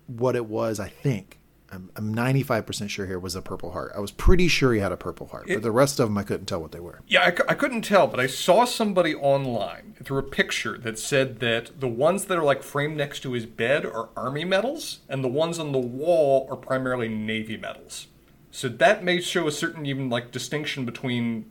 what 0.07 0.35
it 0.35 0.45
was, 0.45 0.79
I 0.79 0.87
think. 0.89 1.39
I'm, 1.71 1.89
I'm 1.95 2.13
95% 2.15 2.89
sure 2.89 3.07
here 3.07 3.17
was 3.19 3.35
a 3.35 3.41
Purple 3.41 3.71
Heart. 3.71 3.93
I 3.97 3.99
was 3.99 4.11
pretty 4.11 4.47
sure 4.47 4.71
he 4.71 4.79
had 4.79 4.91
a 4.91 4.97
Purple 4.97 5.27
Heart, 5.27 5.47
but 5.47 5.63
the 5.63 5.71
rest 5.71 5.99
of 5.99 6.07
them 6.07 6.17
I 6.17 6.23
couldn't 6.23 6.45
tell 6.45 6.61
what 6.61 6.71
they 6.71 6.79
were. 6.79 7.01
Yeah, 7.07 7.21
I, 7.23 7.51
I 7.51 7.53
couldn't 7.55 7.81
tell, 7.81 8.05
but 8.07 8.19
I 8.19 8.27
saw 8.27 8.65
somebody 8.65 9.15
online 9.15 9.95
through 10.01 10.19
a 10.19 10.23
picture 10.23 10.77
that 10.77 10.99
said 10.99 11.39
that 11.39 11.79
the 11.81 11.87
ones 11.87 12.25
that 12.25 12.37
are 12.37 12.43
like 12.43 12.61
framed 12.61 12.95
next 12.97 13.21
to 13.21 13.31
his 13.33 13.45
bed 13.47 13.83
are 13.83 14.09
army 14.15 14.45
medals, 14.45 14.99
and 15.09 15.23
the 15.23 15.27
ones 15.27 15.57
on 15.57 15.71
the 15.71 15.79
wall 15.79 16.47
are 16.51 16.55
primarily 16.55 17.09
navy 17.09 17.57
medals. 17.57 18.07
So 18.55 18.69
that 18.69 19.03
may 19.03 19.19
show 19.19 19.47
a 19.47 19.51
certain 19.51 19.85
even 19.85 20.09
like 20.09 20.31
distinction 20.31 20.85
between 20.85 21.45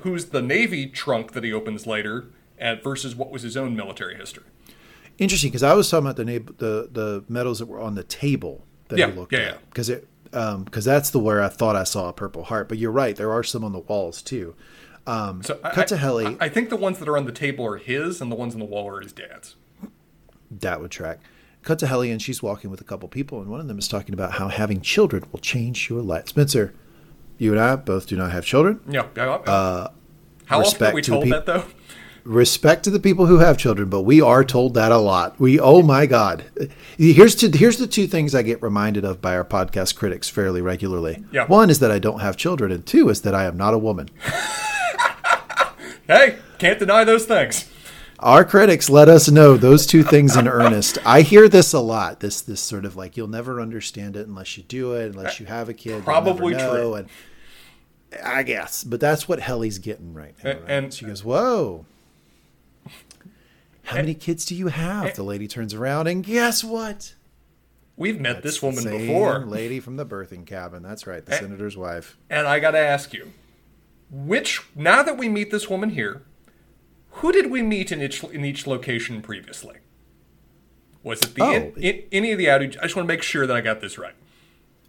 who's 0.00 0.26
the 0.26 0.40
navy 0.40 0.86
trunk 0.86 1.32
that 1.32 1.44
he 1.44 1.52
opens 1.52 1.86
later 1.86 2.28
and 2.56 2.82
versus 2.82 3.14
what 3.14 3.30
was 3.30 3.42
his 3.42 3.56
own 3.58 3.76
military 3.76 4.14
history. 4.16 4.44
Interesting, 5.18 5.50
because 5.50 5.62
I 5.62 5.74
was 5.74 5.90
talking 5.90 6.06
about 6.06 6.16
the, 6.16 6.24
na- 6.24 6.52
the 6.56 6.88
the 6.90 7.24
medals 7.28 7.58
that 7.58 7.66
were 7.66 7.78
on 7.80 7.94
the 7.94 8.04
table 8.04 8.64
that 8.88 8.98
Yeah, 8.98 9.10
he 9.10 9.12
looked 9.12 9.32
yeah, 9.34 9.38
at, 9.40 9.44
yeah. 9.54 9.58
because 9.68 9.90
it 9.90 10.08
because 10.30 10.84
that's 10.86 11.10
the 11.10 11.18
where 11.18 11.42
I 11.42 11.48
thought 11.48 11.76
I 11.76 11.84
saw 11.84 12.08
a 12.08 12.12
Purple 12.14 12.44
Heart. 12.44 12.70
But 12.70 12.78
you're 12.78 12.90
right, 12.90 13.14
there 13.16 13.32
are 13.32 13.42
some 13.44 13.62
on 13.62 13.72
the 13.72 13.80
walls 13.80 14.22
too. 14.22 14.54
Um, 15.06 15.42
So 15.42 15.58
I- 15.62 15.72
cut 15.72 15.88
to 15.88 15.98
Helly. 15.98 16.38
I, 16.40 16.46
I 16.46 16.48
think 16.48 16.70
the 16.70 16.76
ones 16.76 16.98
that 17.00 17.08
are 17.08 17.18
on 17.18 17.26
the 17.26 17.32
table 17.32 17.66
are 17.66 17.76
his, 17.76 18.22
and 18.22 18.32
the 18.32 18.36
ones 18.36 18.54
on 18.54 18.60
the 18.60 18.66
wall 18.66 18.88
are 18.88 19.00
his 19.02 19.12
dad's. 19.12 19.56
that 20.50 20.80
would 20.80 20.90
track. 20.90 21.18
Cut 21.62 21.78
to 21.80 21.86
Helly, 21.86 22.10
and 22.10 22.20
she's 22.22 22.42
walking 22.42 22.70
with 22.70 22.80
a 22.80 22.84
couple 22.84 23.08
people, 23.08 23.40
and 23.40 23.50
one 23.50 23.60
of 23.60 23.68
them 23.68 23.78
is 23.78 23.86
talking 23.88 24.14
about 24.14 24.32
how 24.32 24.48
having 24.48 24.80
children 24.80 25.24
will 25.30 25.40
change 25.40 25.90
your 25.90 26.00
life. 26.02 26.28
Spencer, 26.28 26.74
you 27.38 27.52
and 27.52 27.60
I 27.60 27.76
both 27.76 28.06
do 28.06 28.16
not 28.16 28.32
have 28.32 28.44
children. 28.44 28.80
Yeah. 28.88 29.02
Uh, 29.16 29.88
How 30.46 30.60
often 30.60 30.86
are 30.88 30.94
we 30.94 31.02
to 31.02 31.10
told 31.10 31.24
peop- 31.24 31.32
that 31.32 31.46
though? 31.46 31.64
Respect 32.24 32.84
to 32.84 32.90
the 32.90 33.00
people 33.00 33.26
who 33.26 33.38
have 33.38 33.56
children, 33.56 33.88
but 33.88 34.02
we 34.02 34.20
are 34.20 34.44
told 34.44 34.74
that 34.74 34.92
a 34.92 34.98
lot. 34.98 35.40
We, 35.40 35.58
oh 35.58 35.80
my 35.82 36.04
God, 36.04 36.44
here's 36.98 37.34
two, 37.34 37.50
here's 37.52 37.78
the 37.78 37.86
two 37.86 38.06
things 38.06 38.34
I 38.34 38.42
get 38.42 38.62
reminded 38.62 39.04
of 39.06 39.22
by 39.22 39.34
our 39.34 39.44
podcast 39.44 39.96
critics 39.96 40.28
fairly 40.28 40.60
regularly. 40.60 41.24
Yeah. 41.32 41.46
One 41.46 41.70
is 41.70 41.78
that 41.78 41.90
I 41.90 41.98
don't 41.98 42.20
have 42.20 42.36
children, 42.36 42.72
and 42.72 42.84
two 42.84 43.08
is 43.08 43.22
that 43.22 43.34
I 43.34 43.44
am 43.44 43.56
not 43.56 43.72
a 43.74 43.78
woman. 43.78 44.10
Hey, 46.06 46.38
can't 46.58 46.76
deny 46.78 47.04
those 47.04 47.24
things. 47.24 47.70
Our 48.20 48.44
critics 48.44 48.90
let 48.90 49.08
us 49.08 49.30
know 49.30 49.56
those 49.56 49.86
two 49.86 50.02
things 50.02 50.36
in 50.36 50.46
earnest. 50.46 50.98
I 51.06 51.22
hear 51.22 51.48
this 51.48 51.72
a 51.72 51.80
lot. 51.80 52.20
This 52.20 52.42
this 52.42 52.60
sort 52.60 52.84
of 52.84 52.94
like 52.94 53.16
you'll 53.16 53.28
never 53.28 53.60
understand 53.62 54.14
it 54.14 54.26
unless 54.28 54.58
you 54.58 54.62
do 54.62 54.92
it, 54.92 55.06
unless 55.14 55.40
you 55.40 55.46
have 55.46 55.70
a 55.70 55.74
kid. 55.74 56.04
Probably 56.04 56.52
true. 56.54 56.94
And 56.96 57.08
I 58.22 58.42
guess, 58.42 58.84
but 58.84 59.00
that's 59.00 59.26
what 59.26 59.40
Helly's 59.40 59.78
getting 59.78 60.12
right 60.12 60.34
now. 60.44 60.50
Right? 60.50 60.62
and- 60.66 60.92
she 60.92 61.06
goes, 61.06 61.24
"Whoa." 61.24 61.86
How 63.84 63.96
many 63.96 64.14
kids 64.14 64.44
do 64.44 64.54
you 64.54 64.68
have? 64.68 65.16
The 65.16 65.22
lady 65.22 65.48
turns 65.48 65.72
around 65.74 66.06
and 66.06 66.22
guess 66.22 66.62
what? 66.62 67.14
We've 67.96 68.20
met 68.20 68.42
this 68.42 68.62
woman 68.62 68.84
before. 68.84 69.44
lady 69.46 69.80
from 69.80 69.96
the 69.96 70.06
birthing 70.06 70.46
cabin. 70.46 70.82
That's 70.82 71.06
right, 71.06 71.24
the 71.24 71.34
senator's 71.36 71.76
wife. 71.76 72.16
And 72.28 72.46
I 72.46 72.60
got 72.60 72.70
to 72.72 72.78
ask 72.78 73.12
you, 73.12 73.32
which 74.10 74.60
now 74.76 75.02
that 75.02 75.18
we 75.18 75.28
meet 75.28 75.50
this 75.50 75.68
woman 75.68 75.90
here, 75.90 76.22
who 77.14 77.32
did 77.32 77.50
we 77.50 77.62
meet 77.62 77.90
in 77.92 78.00
each 78.02 78.22
in 78.24 78.44
each 78.44 78.66
location 78.66 79.20
previously? 79.22 79.76
Was 81.02 81.20
it 81.22 81.34
the 81.34 81.42
Oh. 81.42 81.52
in, 81.54 81.72
in, 81.76 82.02
any 82.12 82.32
of 82.32 82.38
the 82.38 82.46
outage? 82.46 82.76
I 82.78 82.82
just 82.82 82.96
want 82.96 83.08
to 83.08 83.12
make 83.14 83.22
sure 83.22 83.46
that 83.46 83.56
I 83.56 83.60
got 83.60 83.80
this 83.80 83.96
right. 83.98 84.14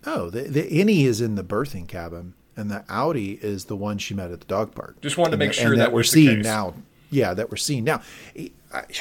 Oh, 0.05 0.30
the, 0.30 0.41
the 0.43 0.63
innie 0.63 1.05
is 1.05 1.22
in 1.22 1.36
the 1.36 1.43
birthing 1.43 1.88
cabin, 1.88 2.34
and 2.57 2.69
the 2.69 2.84
outie 2.89 3.39
is 3.41 3.65
the 3.65 3.76
one 3.76 3.97
she 3.97 4.13
met 4.13 4.32
at 4.32 4.39
the 4.41 4.45
dog 4.47 4.74
park. 4.76 4.99
Just 5.01 5.17
wanted 5.17 5.32
to 5.32 5.38
make 5.38 5.49
that- 5.51 5.55
sure 5.55 5.72
and 5.74 5.82
that 5.82 5.91
we're 5.91 5.99
was 5.99 6.11
the 6.11 6.26
seeing 6.28 6.41
now. 6.41 6.74
Yeah, 7.09 7.34
that 7.34 7.49
we're 7.51 7.57
seeing 7.57 7.84
now. 7.84 8.01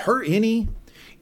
Her 0.01 0.25
innie 0.25 0.69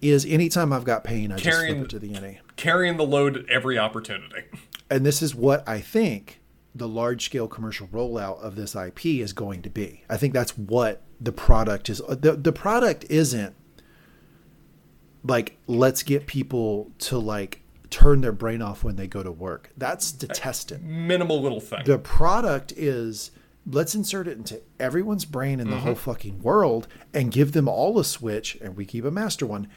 is 0.03 0.25
anytime 0.27 0.73
I've 0.73 0.85
got 0.85 1.05
pain, 1.05 1.31
I 1.33 1.37
just 1.37 1.49
Carrying- 1.49 1.75
flip 1.77 1.85
it 1.87 1.91
to 1.91 1.99
the 1.99 2.13
innie. 2.13 2.39
Carrying 2.57 2.97
the 2.97 3.05
load 3.07 3.37
at 3.37 3.49
every 3.49 3.79
opportunity. 3.79 4.43
And 4.91 5.05
this 5.07 5.21
is 5.23 5.35
what 5.35 5.67
I 5.69 5.81
think 5.81 6.41
the 6.75 6.89
large 6.89 7.25
scale 7.25 7.47
commercial 7.49 7.87
rollout 7.89 8.41
of 8.43 8.57
this 8.57 8.75
IP 8.75 9.07
is 9.21 9.33
going 9.33 9.63
to 9.63 9.71
be. 9.71 10.03
I 10.09 10.17
think 10.17 10.33
that's 10.35 10.57
what 10.57 11.03
the 11.21 11.33
product 11.33 11.89
is. 11.89 11.99
The, 12.09 12.39
the 12.41 12.53
product 12.53 13.05
isn't 13.09 13.55
like, 15.25 15.59
let's 15.67 16.03
get 16.03 16.27
people 16.27 16.93
to 16.99 17.19
like 17.19 17.63
turn 17.91 18.21
their 18.21 18.33
brain 18.33 18.63
off 18.63 18.85
when 18.85 18.97
they 18.97 19.07
go 19.07 19.23
to 19.23 19.33
work. 19.33 19.71
That's 19.77 20.13
to 20.13 20.29
test 20.29 20.73
it. 20.73 20.83
Minimal 20.83 21.41
little 21.41 21.61
thing. 21.61 21.85
The 21.85 21.99
product 21.99 22.73
is 22.73 23.31
let's 23.71 23.95
insert 23.95 24.27
it 24.29 24.37
into 24.37 24.63
everyone's 24.81 25.25
brain 25.25 25.61
in 25.61 25.71
the 25.71 25.79
whole 25.79 25.93
mm-hmm. 25.93 26.11
fucking 26.11 26.43
world 26.43 26.89
and 27.13 27.31
give 27.31 27.53
them 27.53 27.69
all 27.69 27.99
a 27.99 28.05
switch, 28.05 28.57
and 28.61 28.77
we 28.77 28.85
keep 28.85 29.05
a 29.05 29.11
master 29.11 29.47
one. 29.47 29.69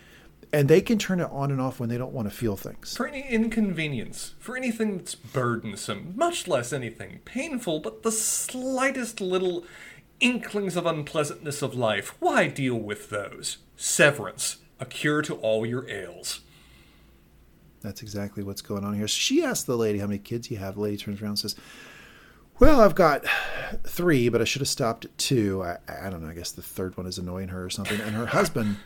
And 0.54 0.68
they 0.68 0.82
can 0.82 0.98
turn 0.98 1.22
it 1.22 1.30
on 1.32 1.50
and 1.50 1.62
off 1.62 1.80
when 1.80 1.88
they 1.88 1.98
don't 1.98 2.12
want 2.12 2.30
to 2.30 2.36
feel 2.36 2.58
things. 2.58 2.98
for 2.98 3.08
any 3.08 3.26
inconvenience, 3.30 4.36
for 4.38 4.58
anything 4.58 4.98
that's 4.98 5.16
burdensome, 5.16 6.14
much 6.18 6.46
less 6.46 6.74
anything 6.74 7.22
painful, 7.24 7.80
but 7.80 8.04
the 8.04 8.12
slightest 8.12 9.22
little 9.22 9.64
inklings 10.22 10.76
of 10.76 10.86
unpleasantness 10.86 11.62
of 11.62 11.76
life, 11.76 12.16
why 12.20 12.48
deal 12.48 12.76
with 12.76 13.10
those? 13.10 13.58
Severance, 13.76 14.58
a 14.80 14.86
cure 14.86 15.22
to 15.24 15.36
all 15.36 15.66
your 15.66 15.90
ails. 15.90 16.42
That's 17.82 18.02
exactly 18.02 18.44
what's 18.44 18.62
going 18.62 18.84
on 18.84 18.94
here. 18.94 19.08
She 19.08 19.44
asks 19.44 19.64
the 19.64 19.76
lady 19.76 20.00
how 20.00 20.08
many 20.08 20.20
kids 20.20 20.52
you 20.52 20.58
have. 20.58 20.76
The 20.76 20.82
lady 20.82 20.98
turns 20.98 21.22
around 21.22 21.32
and 21.32 21.40
says, 21.40 21.56
Well, 22.60 22.80
I've 22.80 22.96
got 22.96 23.26
three, 23.84 24.30
but 24.30 24.40
I 24.40 24.44
should 24.44 24.62
have 24.62 24.70
stopped 24.70 25.06
at 25.06 25.18
two. 25.18 25.64
I, 25.64 25.78
I 25.88 26.10
don't 26.10 26.22
know. 26.22 26.30
I 26.30 26.34
guess 26.34 26.52
the 26.52 26.62
third 26.62 26.96
one 26.96 27.08
is 27.08 27.18
annoying 27.18 27.48
her 27.50 27.66
or 27.66 27.70
something. 27.72 28.00
And 28.00 28.16
her 28.16 28.26
husband, 28.38 28.78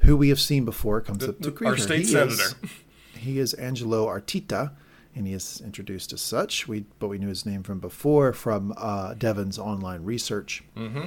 who 0.00 0.16
we 0.16 0.28
have 0.28 0.40
seen 0.40 0.66
before, 0.66 1.00
comes 1.00 1.24
up 1.26 1.40
to 1.40 1.50
greet 1.50 1.68
our 1.68 1.74
her. 1.74 1.80
state 1.80 2.00
he 2.00 2.04
senator. 2.04 2.34
Is, 2.62 2.70
he 3.18 3.38
is 3.38 3.54
Angelo 3.54 4.06
Arteta, 4.06 4.72
and 5.14 5.26
he 5.26 5.32
is 5.32 5.62
introduced 5.64 6.12
as 6.12 6.20
such. 6.20 6.66
We 6.68 6.84
But 6.98 7.08
we 7.08 7.18
knew 7.18 7.28
his 7.28 7.46
name 7.46 7.62
from 7.62 7.80
before 7.80 8.32
from 8.32 8.74
uh, 8.76 9.14
Devon's 9.14 9.58
online 9.58 10.02
research. 10.02 10.62
Mm-hmm. 10.76 11.04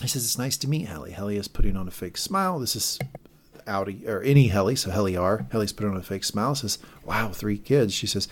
He 0.00 0.08
says, 0.08 0.24
It's 0.24 0.38
nice 0.38 0.56
to 0.58 0.68
meet 0.68 0.86
Helly. 0.86 1.12
Helly 1.12 1.36
is 1.36 1.48
putting 1.48 1.76
on 1.76 1.88
a 1.88 1.90
fake 1.90 2.16
smile. 2.16 2.58
This 2.58 2.74
is 2.74 2.98
outie 3.66 4.06
or 4.06 4.22
innie 4.22 4.50
Helly, 4.50 4.76
so 4.76 4.90
Helly 4.90 5.16
R. 5.16 5.46
Helly's 5.52 5.72
putting 5.72 5.92
on 5.92 5.98
a 5.98 6.02
fake 6.02 6.24
smile. 6.24 6.54
Says, 6.54 6.78
"Wow, 7.04 7.30
three 7.30 7.58
kids." 7.58 7.94
She 7.94 8.06
says, 8.06 8.28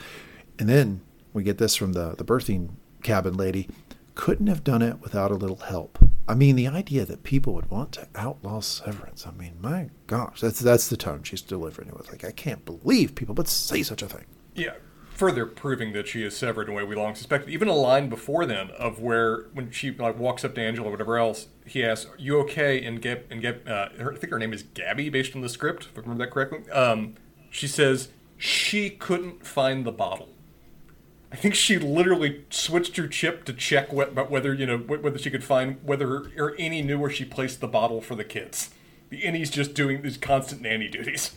and 0.58 0.68
then 0.68 1.02
we 1.32 1.42
get 1.42 1.58
this 1.58 1.76
from 1.76 1.92
the 1.92 2.14
the 2.16 2.24
birthing 2.24 2.70
cabin 3.02 3.34
lady. 3.36 3.68
Couldn't 4.14 4.48
have 4.48 4.64
done 4.64 4.82
it 4.82 5.00
without 5.00 5.30
a 5.30 5.36
little 5.36 5.56
help. 5.56 5.98
I 6.26 6.34
mean, 6.34 6.56
the 6.56 6.66
idea 6.66 7.04
that 7.04 7.22
people 7.22 7.54
would 7.54 7.70
want 7.70 7.92
to 7.92 8.08
outlaw 8.14 8.60
severance. 8.60 9.26
I 9.26 9.30
mean, 9.30 9.54
my 9.60 9.90
gosh, 10.06 10.40
that's 10.40 10.58
that's 10.60 10.88
the 10.88 10.96
tone 10.96 11.22
she's 11.22 11.40
delivering 11.40 11.88
it 11.88 11.96
with. 11.96 12.10
Like, 12.10 12.24
I 12.24 12.32
can't 12.32 12.64
believe 12.64 13.14
people 13.14 13.34
would 13.36 13.48
say 13.48 13.82
such 13.82 14.02
a 14.02 14.06
thing. 14.06 14.26
Yeah, 14.54 14.74
further 15.18 15.44
proving 15.46 15.92
that 15.94 16.06
she 16.06 16.22
is 16.22 16.36
severed 16.36 16.68
in 16.68 16.74
a 16.74 16.76
way 16.76 16.84
we 16.84 16.94
long 16.94 17.12
suspected. 17.16 17.50
Even 17.50 17.66
a 17.66 17.74
line 17.74 18.08
before 18.08 18.46
then 18.46 18.70
of 18.70 19.00
where 19.00 19.46
when 19.52 19.68
she 19.72 19.90
like 19.90 20.16
walks 20.16 20.44
up 20.44 20.54
to 20.54 20.62
Angela 20.62 20.86
or 20.88 20.92
whatever 20.92 21.18
else, 21.18 21.48
he 21.66 21.84
asks, 21.84 22.08
"Are 22.08 22.16
"You 22.16 22.38
okay?" 22.40 22.82
And 22.84 23.02
get 23.02 23.26
and 23.28 23.42
get. 23.42 23.66
Uh, 23.66 23.88
her, 23.98 24.12
I 24.12 24.16
think 24.16 24.32
her 24.32 24.38
name 24.38 24.52
is 24.52 24.62
Gabby, 24.62 25.10
based 25.10 25.34
on 25.34 25.42
the 25.42 25.48
script, 25.48 25.86
if 25.86 25.98
I 25.98 26.02
remember 26.02 26.24
that 26.24 26.30
correctly. 26.30 26.70
Um, 26.70 27.16
she 27.50 27.66
says 27.66 28.08
she 28.36 28.90
couldn't 28.90 29.44
find 29.44 29.84
the 29.84 29.90
bottle. 29.90 30.28
I 31.32 31.36
think 31.36 31.56
she 31.56 31.78
literally 31.78 32.44
switched 32.48 32.96
her 32.96 33.08
chip 33.08 33.44
to 33.46 33.52
check 33.52 33.90
wh- 33.90 34.08
about 34.08 34.30
whether 34.30 34.54
you 34.54 34.66
know 34.66 34.78
whether 34.78 35.18
she 35.18 35.30
could 35.30 35.44
find 35.44 35.78
whether 35.82 36.30
or 36.38 36.54
any 36.58 36.80
knew 36.80 36.98
where 36.98 37.10
she 37.10 37.24
placed 37.24 37.60
the 37.60 37.68
bottle 37.68 38.00
for 38.00 38.14
the 38.14 38.24
kids. 38.24 38.70
The 39.10 39.18
innie's 39.18 39.50
just 39.50 39.74
doing 39.74 40.02
these 40.02 40.16
constant 40.16 40.62
nanny 40.62 40.86
duties. 40.86 41.32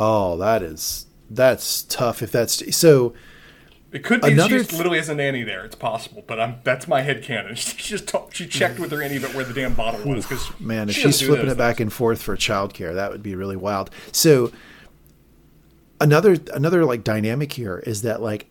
Oh, 0.00 0.36
that 0.38 0.62
is 0.62 1.06
that's 1.30 1.82
tough. 1.82 2.22
If 2.22 2.32
that's 2.32 2.76
so, 2.76 3.14
It 3.92 4.04
could 4.04 4.20
be 4.20 4.32
Another 4.32 4.58
she 4.60 4.64
th- 4.64 4.72
literally 4.72 4.98
has 4.98 5.08
a 5.08 5.14
nanny 5.14 5.42
there. 5.42 5.64
It's 5.64 5.74
possible, 5.76 6.22
but 6.26 6.38
I'm, 6.40 6.56
that's 6.64 6.86
my 6.88 7.02
head 7.02 7.22
canon. 7.22 7.54
She 7.56 7.76
just 7.76 8.06
talk, 8.08 8.34
she 8.34 8.46
checked 8.46 8.78
with 8.78 8.90
her 8.90 8.98
nanny 8.98 9.16
about 9.16 9.34
where 9.34 9.44
the 9.44 9.54
damn 9.54 9.74
bottle 9.74 10.06
was 10.08 10.26
because 10.26 10.48
man, 10.60 10.88
if 10.88 10.96
she's 10.96 11.20
flipping 11.20 11.48
it 11.48 11.58
back 11.58 11.80
and 11.80 11.92
forth 11.92 12.22
for 12.22 12.36
childcare, 12.36 12.94
that 12.94 13.10
would 13.10 13.22
be 13.22 13.34
really 13.34 13.56
wild. 13.56 13.90
So 14.12 14.52
another 16.00 16.36
another 16.52 16.84
like 16.84 17.04
dynamic 17.04 17.52
here 17.54 17.78
is 17.86 18.02
that 18.02 18.20
like 18.20 18.46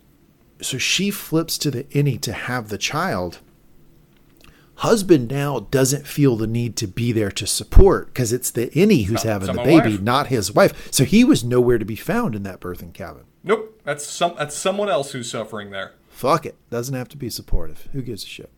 so 0.62 0.78
she 0.78 1.12
flips 1.12 1.58
to 1.60 1.72
the 1.72 1.84
innie 1.86 2.20
to 2.22 2.34
have 2.34 2.70
the 2.70 2.78
child. 2.78 3.40
Husband 4.78 5.28
now 5.30 5.62
doesn't 5.72 6.06
feel 6.06 6.36
the 6.36 6.46
need 6.46 6.76
to 6.78 6.88
be 6.88 7.12
there 7.12 7.32
to 7.32 7.48
support 7.48 8.08
because 8.08 8.32
it's 8.32 8.52
the 8.52 8.68
innie 8.68 9.06
who's 9.06 9.24
having 9.24 9.48
the 9.48 9.64
baby, 9.64 9.92
wife. 9.92 10.02
not 10.02 10.28
his 10.28 10.52
wife. 10.52 10.92
So 10.94 11.04
he 11.04 11.24
was 11.24 11.44
nowhere 11.44 11.80
to 11.80 11.86
be 11.86 11.96
found 11.96 12.36
in 12.36 12.44
that 12.44 12.62
birthing 12.62 12.94
cabin. 12.94 13.24
Nope, 13.44 13.82
that's 13.84 14.06
some 14.06 14.36
that's 14.38 14.56
someone 14.56 14.88
else 14.88 15.14
who's 15.14 15.32
suffering 15.32 15.72
there. 15.72 15.94
Fuck 16.10 16.46
it. 16.46 16.56
Doesn't 16.70 16.94
have 16.94 17.10
to 17.10 17.18
be 17.18 17.30
supportive. 17.30 17.90
Who 17.92 18.04
gives 18.04 18.24
a 18.24 18.28
shit? 18.28 18.52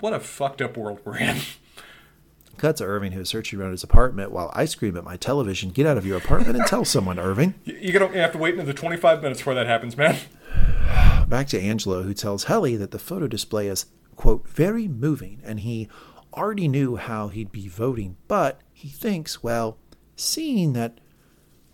What 0.00 0.12
a 0.12 0.20
fucked 0.20 0.60
up 0.60 0.76
world 0.76 1.00
we're 1.04 1.16
in. 1.16 1.38
Cut 2.58 2.76
to 2.78 2.84
Irving, 2.84 3.12
who 3.12 3.20
is 3.20 3.28
searching 3.28 3.58
around 3.60 3.70
his 3.70 3.84
apartment 3.84 4.32
while 4.32 4.50
I 4.52 4.64
scream 4.64 4.96
at 4.96 5.04
my 5.04 5.16
television, 5.16 5.70
Get 5.70 5.86
out 5.86 5.96
of 5.96 6.04
your 6.04 6.18
apartment 6.18 6.58
and 6.58 6.66
tell 6.66 6.84
someone, 6.84 7.18
Irving. 7.18 7.54
You, 7.64 7.78
you're 7.80 7.98
gonna 7.98 8.20
have 8.20 8.32
to 8.32 8.38
wait 8.38 8.54
another 8.54 8.72
25 8.72 9.22
minutes 9.22 9.40
before 9.40 9.54
that 9.54 9.66
happens, 9.66 9.96
man. 9.96 10.18
Back 11.28 11.46
to 11.48 11.60
Angelo, 11.60 12.02
who 12.02 12.12
tells 12.12 12.44
Helly 12.44 12.74
that 12.76 12.90
the 12.90 12.98
photo 12.98 13.28
display 13.28 13.68
is, 13.68 13.86
quote, 14.18 14.48
very 14.48 14.88
moving, 14.88 15.40
and 15.44 15.60
he 15.60 15.88
already 16.34 16.66
knew 16.66 16.96
how 16.96 17.28
he'd 17.28 17.52
be 17.52 17.68
voting, 17.68 18.16
but 18.26 18.60
he 18.72 18.88
thinks, 18.88 19.44
well, 19.44 19.78
seeing 20.16 20.72
that, 20.72 20.98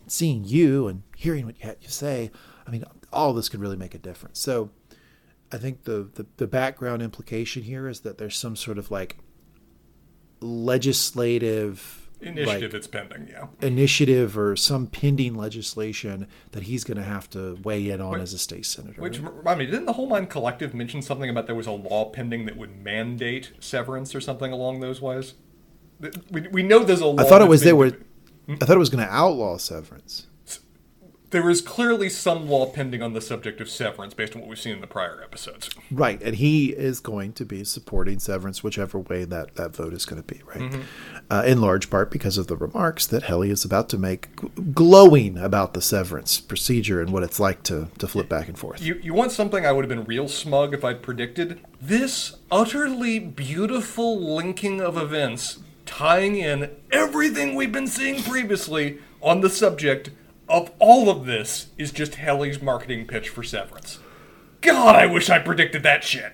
seeing 0.06 0.44
you 0.44 0.86
and 0.86 1.02
hearing 1.16 1.46
what 1.46 1.58
you 1.58 1.66
had 1.66 1.80
to 1.80 1.90
say, 1.90 2.30
I 2.66 2.70
mean, 2.70 2.84
all 3.10 3.32
this 3.32 3.48
could 3.48 3.60
really 3.60 3.78
make 3.78 3.94
a 3.94 3.98
difference. 3.98 4.40
So 4.40 4.68
I 5.50 5.56
think 5.56 5.84
the, 5.84 6.10
the, 6.14 6.26
the 6.36 6.46
background 6.46 7.00
implication 7.00 7.62
here 7.62 7.88
is 7.88 8.00
that 8.00 8.18
there's 8.18 8.36
some 8.36 8.56
sort 8.56 8.76
of 8.76 8.90
like 8.90 9.16
legislative 10.42 12.03
Initiative 12.24 12.62
like, 12.62 12.72
that's 12.72 12.86
pending, 12.86 13.28
yeah. 13.28 13.46
initiative 13.60 14.36
or 14.38 14.56
some 14.56 14.86
pending 14.86 15.34
legislation 15.34 16.26
that 16.52 16.64
he's 16.64 16.84
going 16.84 16.96
to 16.96 17.04
have 17.04 17.28
to 17.30 17.58
weigh 17.62 17.90
in 17.90 18.00
on 18.00 18.12
Wait, 18.12 18.20
as 18.20 18.32
a 18.32 18.38
state 18.38 18.66
senator. 18.66 19.00
Which 19.00 19.20
remind 19.20 19.58
me, 19.58 19.66
didn't 19.66 19.86
the 19.86 19.92
Whole 19.92 20.08
Mind 20.08 20.30
Collective 20.30 20.74
mention 20.74 21.02
something 21.02 21.28
about 21.28 21.46
there 21.46 21.54
was 21.54 21.66
a 21.66 21.72
law 21.72 22.10
pending 22.10 22.46
that 22.46 22.56
would 22.56 22.82
mandate 22.82 23.52
severance 23.60 24.14
or 24.14 24.20
something 24.20 24.52
along 24.52 24.80
those 24.80 25.02
lines? 25.02 25.34
We, 26.30 26.48
we 26.48 26.62
know 26.62 26.80
there's 26.80 27.00
a 27.00 27.06
law. 27.06 27.22
I 27.22 27.28
thought 27.28 27.42
it 27.42 27.48
was 27.48 27.62
they 27.62 27.72
were. 27.72 27.92
Hmm? 28.46 28.56
I 28.60 28.66
thought 28.66 28.76
it 28.76 28.80
was 28.80 28.90
going 28.90 29.04
to 29.04 29.12
outlaw 29.12 29.56
severance. 29.56 30.26
There 31.34 31.50
is 31.50 31.60
clearly 31.60 32.10
some 32.10 32.48
law 32.48 32.66
pending 32.66 33.02
on 33.02 33.12
the 33.12 33.20
subject 33.20 33.60
of 33.60 33.68
severance 33.68 34.14
based 34.14 34.36
on 34.36 34.42
what 34.42 34.48
we've 34.48 34.56
seen 34.56 34.74
in 34.74 34.80
the 34.80 34.86
prior 34.86 35.20
episodes. 35.20 35.68
Right, 35.90 36.22
and 36.22 36.36
he 36.36 36.66
is 36.66 37.00
going 37.00 37.32
to 37.32 37.44
be 37.44 37.64
supporting 37.64 38.20
severance, 38.20 38.62
whichever 38.62 39.00
way 39.00 39.24
that 39.24 39.56
that 39.56 39.74
vote 39.74 39.94
is 39.94 40.06
going 40.06 40.22
to 40.22 40.32
be. 40.32 40.42
Right, 40.44 40.80
uh, 41.28 41.42
in 41.44 41.60
large 41.60 41.90
part 41.90 42.12
because 42.12 42.38
of 42.38 42.46
the 42.46 42.56
remarks 42.56 43.04
that 43.08 43.24
Helly 43.24 43.50
is 43.50 43.64
about 43.64 43.88
to 43.88 43.98
make, 43.98 44.40
g- 44.40 44.48
glowing 44.72 45.36
about 45.36 45.74
the 45.74 45.82
severance 45.82 46.38
procedure 46.38 47.00
and 47.00 47.12
what 47.12 47.24
it's 47.24 47.40
like 47.40 47.64
to 47.64 47.88
to 47.98 48.06
flip 48.06 48.28
back 48.28 48.46
and 48.46 48.56
forth. 48.56 48.80
You, 48.80 49.00
you 49.02 49.12
want 49.12 49.32
something 49.32 49.66
I 49.66 49.72
would 49.72 49.84
have 49.84 49.88
been 49.88 50.04
real 50.04 50.28
smug 50.28 50.72
if 50.72 50.84
I'd 50.84 51.02
predicted? 51.02 51.58
This 51.82 52.36
utterly 52.48 53.18
beautiful 53.18 54.20
linking 54.20 54.80
of 54.80 54.96
events, 54.96 55.58
tying 55.84 56.36
in 56.36 56.70
everything 56.92 57.56
we've 57.56 57.72
been 57.72 57.88
seeing 57.88 58.22
previously 58.22 58.98
on 59.20 59.40
the 59.40 59.50
subject 59.50 60.10
of 60.54 60.70
all 60.78 61.10
of 61.10 61.26
this, 61.26 61.68
is 61.76 61.90
just 61.92 62.14
Helly's 62.16 62.62
marketing 62.62 63.06
pitch 63.06 63.28
for 63.28 63.42
Severance. 63.42 63.98
God, 64.60 64.96
I 64.96 65.06
wish 65.06 65.28
I 65.28 65.38
predicted 65.38 65.82
that 65.82 66.04
shit. 66.04 66.32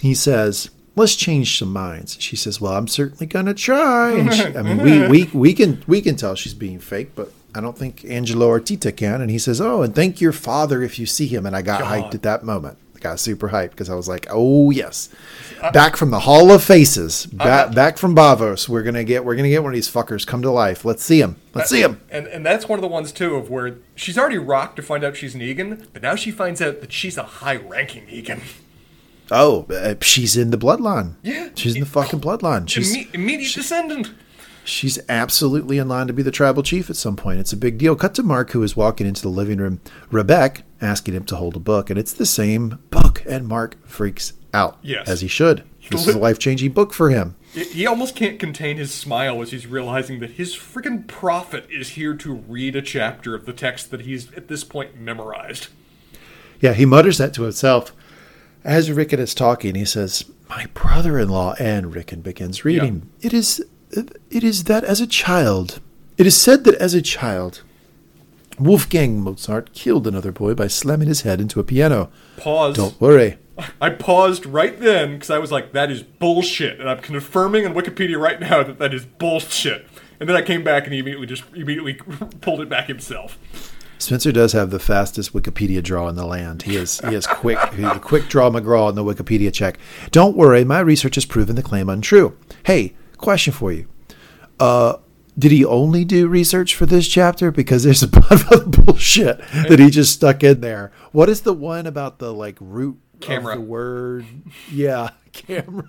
he 0.00 0.14
says, 0.14 0.70
"Let's 0.96 1.16
change 1.16 1.58
some 1.58 1.72
minds." 1.72 2.16
She 2.20 2.36
says, 2.36 2.60
"Well, 2.60 2.74
I'm 2.74 2.86
certainly 2.88 3.26
going 3.26 3.46
to 3.46 3.54
try." 3.54 4.12
And 4.12 4.32
she, 4.32 4.44
I 4.56 4.62
mean, 4.62 4.78
we, 4.82 5.08
we 5.08 5.24
we 5.32 5.54
can 5.54 5.82
we 5.86 6.00
can 6.00 6.16
tell 6.16 6.34
she's 6.34 6.54
being 6.54 6.78
fake, 6.78 7.12
but 7.16 7.32
I 7.54 7.60
don't 7.60 7.76
think 7.76 8.04
Angelo 8.04 8.48
Arteta 8.48 8.94
can. 8.96 9.20
And 9.20 9.30
he 9.30 9.38
says, 9.38 9.60
"Oh, 9.60 9.82
and 9.82 9.94
thank 9.94 10.20
your 10.20 10.32
father 10.32 10.82
if 10.82 10.98
you 10.98 11.06
see 11.06 11.26
him." 11.26 11.46
And 11.46 11.56
I 11.56 11.62
got 11.62 11.80
God. 11.80 11.90
hyped 11.92 12.14
at 12.14 12.22
that 12.22 12.44
moment. 12.44 12.78
Got 13.04 13.20
super 13.20 13.50
hyped 13.50 13.70
because 13.70 13.88
I 13.90 13.94
was 13.94 14.08
like, 14.08 14.26
oh 14.30 14.70
yes, 14.70 15.10
back 15.72 15.94
from 15.96 16.10
the 16.10 16.20
Hall 16.20 16.50
of 16.50 16.64
Faces, 16.64 17.26
back 17.26 17.74
back 17.74 17.98
from 17.98 18.16
Bavos. 18.16 18.68
We're 18.68 18.82
gonna 18.82 19.04
get 19.04 19.24
we're 19.24 19.36
gonna 19.36 19.50
get 19.50 19.62
one 19.62 19.72
of 19.72 19.74
these 19.74 19.90
fuckers 19.90 20.26
come 20.26 20.42
to 20.42 20.50
life. 20.50 20.84
Let's 20.84 21.04
see 21.04 21.20
him. 21.20 21.36
Let's 21.52 21.70
see 21.70 21.82
him. 21.82 22.00
And 22.10 22.26
and 22.26 22.44
that's 22.44 22.68
one 22.68 22.78
of 22.78 22.82
the 22.82 22.88
ones 22.88 23.12
too 23.12 23.36
of 23.36 23.50
where 23.50 23.76
she's 23.94 24.18
already 24.18 24.38
rocked 24.38 24.76
to 24.76 24.82
find 24.82 25.04
out 25.04 25.16
she's 25.16 25.34
Negan, 25.36 25.86
but 25.92 26.02
now 26.02 26.16
she 26.16 26.30
finds 26.32 26.60
out 26.60 26.80
that 26.80 26.92
she's 26.92 27.16
a 27.16 27.22
high-ranking 27.22 28.06
Negan. 28.06 28.40
Oh, 29.30 29.66
uh, 29.70 29.94
she's 30.00 30.36
in 30.36 30.50
the 30.50 30.58
bloodline. 30.58 31.14
Yeah. 31.22 31.50
she's 31.54 31.74
in 31.74 31.80
the 31.80 31.86
fucking 31.86 32.20
bloodline. 32.20 32.68
She's 32.68 32.94
Imme- 32.94 33.14
immediate 33.14 33.54
descendant. 33.54 34.10
She's 34.64 34.98
absolutely 35.10 35.76
in 35.78 35.88
line 35.88 36.06
to 36.06 36.12
be 36.14 36.22
the 36.22 36.30
tribal 36.30 36.62
chief 36.62 36.88
at 36.88 36.96
some 36.96 37.16
point. 37.16 37.38
It's 37.38 37.52
a 37.52 37.56
big 37.56 37.76
deal. 37.76 37.94
Cut 37.96 38.14
to 38.14 38.22
Mark, 38.22 38.52
who 38.52 38.62
is 38.62 38.74
walking 38.76 39.06
into 39.06 39.20
the 39.22 39.28
living 39.28 39.58
room. 39.58 39.80
Rebecca 40.10 40.62
asking 40.80 41.14
him 41.14 41.24
to 41.24 41.36
hold 41.36 41.56
a 41.56 41.60
book, 41.60 41.90
and 41.90 41.98
it's 41.98 42.12
the 42.14 42.24
same 42.26 42.78
book. 42.90 43.22
And 43.28 43.46
Mark 43.46 43.76
freaks 43.86 44.32
out, 44.54 44.78
Yes. 44.82 45.06
as 45.08 45.20
he 45.20 45.28
should. 45.28 45.64
This 45.90 46.06
is 46.08 46.14
a 46.14 46.18
life 46.18 46.38
changing 46.38 46.72
book 46.72 46.94
for 46.94 47.10
him. 47.10 47.36
He- 47.52 47.86
almost 47.86 48.16
can't 48.16 48.38
contain 48.38 48.78
his 48.78 48.92
smile 48.92 49.42
as 49.42 49.50
he's 49.50 49.66
realizing 49.66 50.20
that 50.20 50.32
his 50.32 50.54
freaking 50.56 51.06
prophet 51.06 51.66
is 51.70 51.90
here 51.90 52.14
to 52.14 52.32
read 52.32 52.74
a 52.74 52.80
chapter 52.82 53.34
of 53.34 53.44
the 53.44 53.52
text 53.52 53.90
that 53.90 54.00
he's 54.02 54.32
at 54.32 54.48
this 54.48 54.64
point 54.64 54.98
memorized. 54.98 55.68
Yeah, 56.60 56.72
he 56.72 56.86
mutters 56.86 57.18
that 57.18 57.34
to 57.34 57.42
himself. 57.42 57.92
As 58.64 58.90
Ricken 58.90 59.20
is 59.20 59.34
talking, 59.34 59.74
he 59.74 59.84
says, 59.84 60.24
"My 60.48 60.66
brother-in-law," 60.72 61.56
and 61.58 61.94
Ricken 61.94 62.22
begins 62.22 62.64
reading. 62.64 63.10
It 63.20 63.34
is, 63.34 63.62
it 64.30 64.44
is 64.44 64.64
that 64.64 64.84
as 64.84 65.00
a 65.00 65.06
child, 65.06 65.80
it 66.16 66.26
is 66.26 66.36
said 66.36 66.64
that 66.64 66.74
as 66.76 66.94
a 66.94 67.02
child, 67.02 67.62
Wolfgang 68.58 69.20
Mozart 69.20 69.72
killed 69.72 70.06
another 70.06 70.32
boy 70.32 70.54
by 70.54 70.68
slamming 70.68 71.08
his 71.08 71.22
head 71.22 71.40
into 71.40 71.60
a 71.60 71.64
piano. 71.64 72.10
Pause. 72.36 72.76
Don't 72.76 73.00
worry, 73.00 73.38
I 73.80 73.90
paused 73.90 74.46
right 74.46 74.78
then 74.78 75.14
because 75.14 75.30
I 75.30 75.38
was 75.38 75.52
like, 75.52 75.72
that 75.72 75.90
is 75.90 76.02
bullshit. 76.02 76.80
And 76.80 76.88
I'm 76.88 76.98
confirming 76.98 77.66
on 77.66 77.74
Wikipedia 77.74 78.18
right 78.18 78.40
now 78.40 78.62
that 78.62 78.78
that 78.78 78.92
is 78.92 79.04
bullshit. 79.04 79.86
And 80.18 80.28
then 80.28 80.36
I 80.36 80.42
came 80.42 80.64
back 80.64 80.84
and 80.84 80.92
he 80.92 80.98
immediately 80.98 81.26
just 81.26 81.44
immediately 81.54 81.94
pulled 82.40 82.60
it 82.60 82.68
back 82.68 82.86
himself. 82.86 83.38
Spencer 83.98 84.32
does 84.32 84.52
have 84.52 84.70
the 84.70 84.80
fastest 84.80 85.32
Wikipedia 85.32 85.82
draw 85.82 86.08
in 86.08 86.16
the 86.16 86.26
land. 86.26 86.62
He 86.62 86.76
is 86.76 87.00
he 87.00 87.14
is 87.14 87.26
quick 87.26 87.58
quick 88.00 88.28
draw 88.28 88.50
McGraw 88.50 88.88
in 88.90 88.96
the 88.96 89.04
Wikipedia 89.04 89.52
check. 89.52 89.78
Don't 90.10 90.36
worry, 90.36 90.64
my 90.64 90.80
research 90.80 91.14
has 91.14 91.24
proven 91.24 91.54
the 91.56 91.62
claim 91.62 91.88
untrue. 91.88 92.36
Hey, 92.64 92.94
question 93.24 93.52
for 93.52 93.72
you. 93.72 93.88
Uh 94.60 94.96
did 95.36 95.50
he 95.50 95.64
only 95.64 96.04
do 96.04 96.28
research 96.28 96.76
for 96.76 96.86
this 96.86 97.08
chapter? 97.08 97.50
Because 97.50 97.82
there's 97.82 98.04
a 98.04 98.08
bunch 98.20 98.30
of 98.30 98.46
other 98.52 98.66
bullshit 98.66 99.38
that 99.68 99.80
he 99.80 99.90
just 99.90 100.12
stuck 100.12 100.44
in 100.44 100.60
there. 100.60 100.92
What 101.10 101.28
is 101.28 101.40
the 101.40 101.52
one 101.52 101.86
about 101.88 102.20
the 102.20 102.32
like 102.32 102.56
root 102.60 102.98
Camera. 103.20 103.54
of 103.54 103.58
the 103.60 103.64
word? 103.64 104.26
Yeah, 104.70 105.10
camera. 105.32 105.84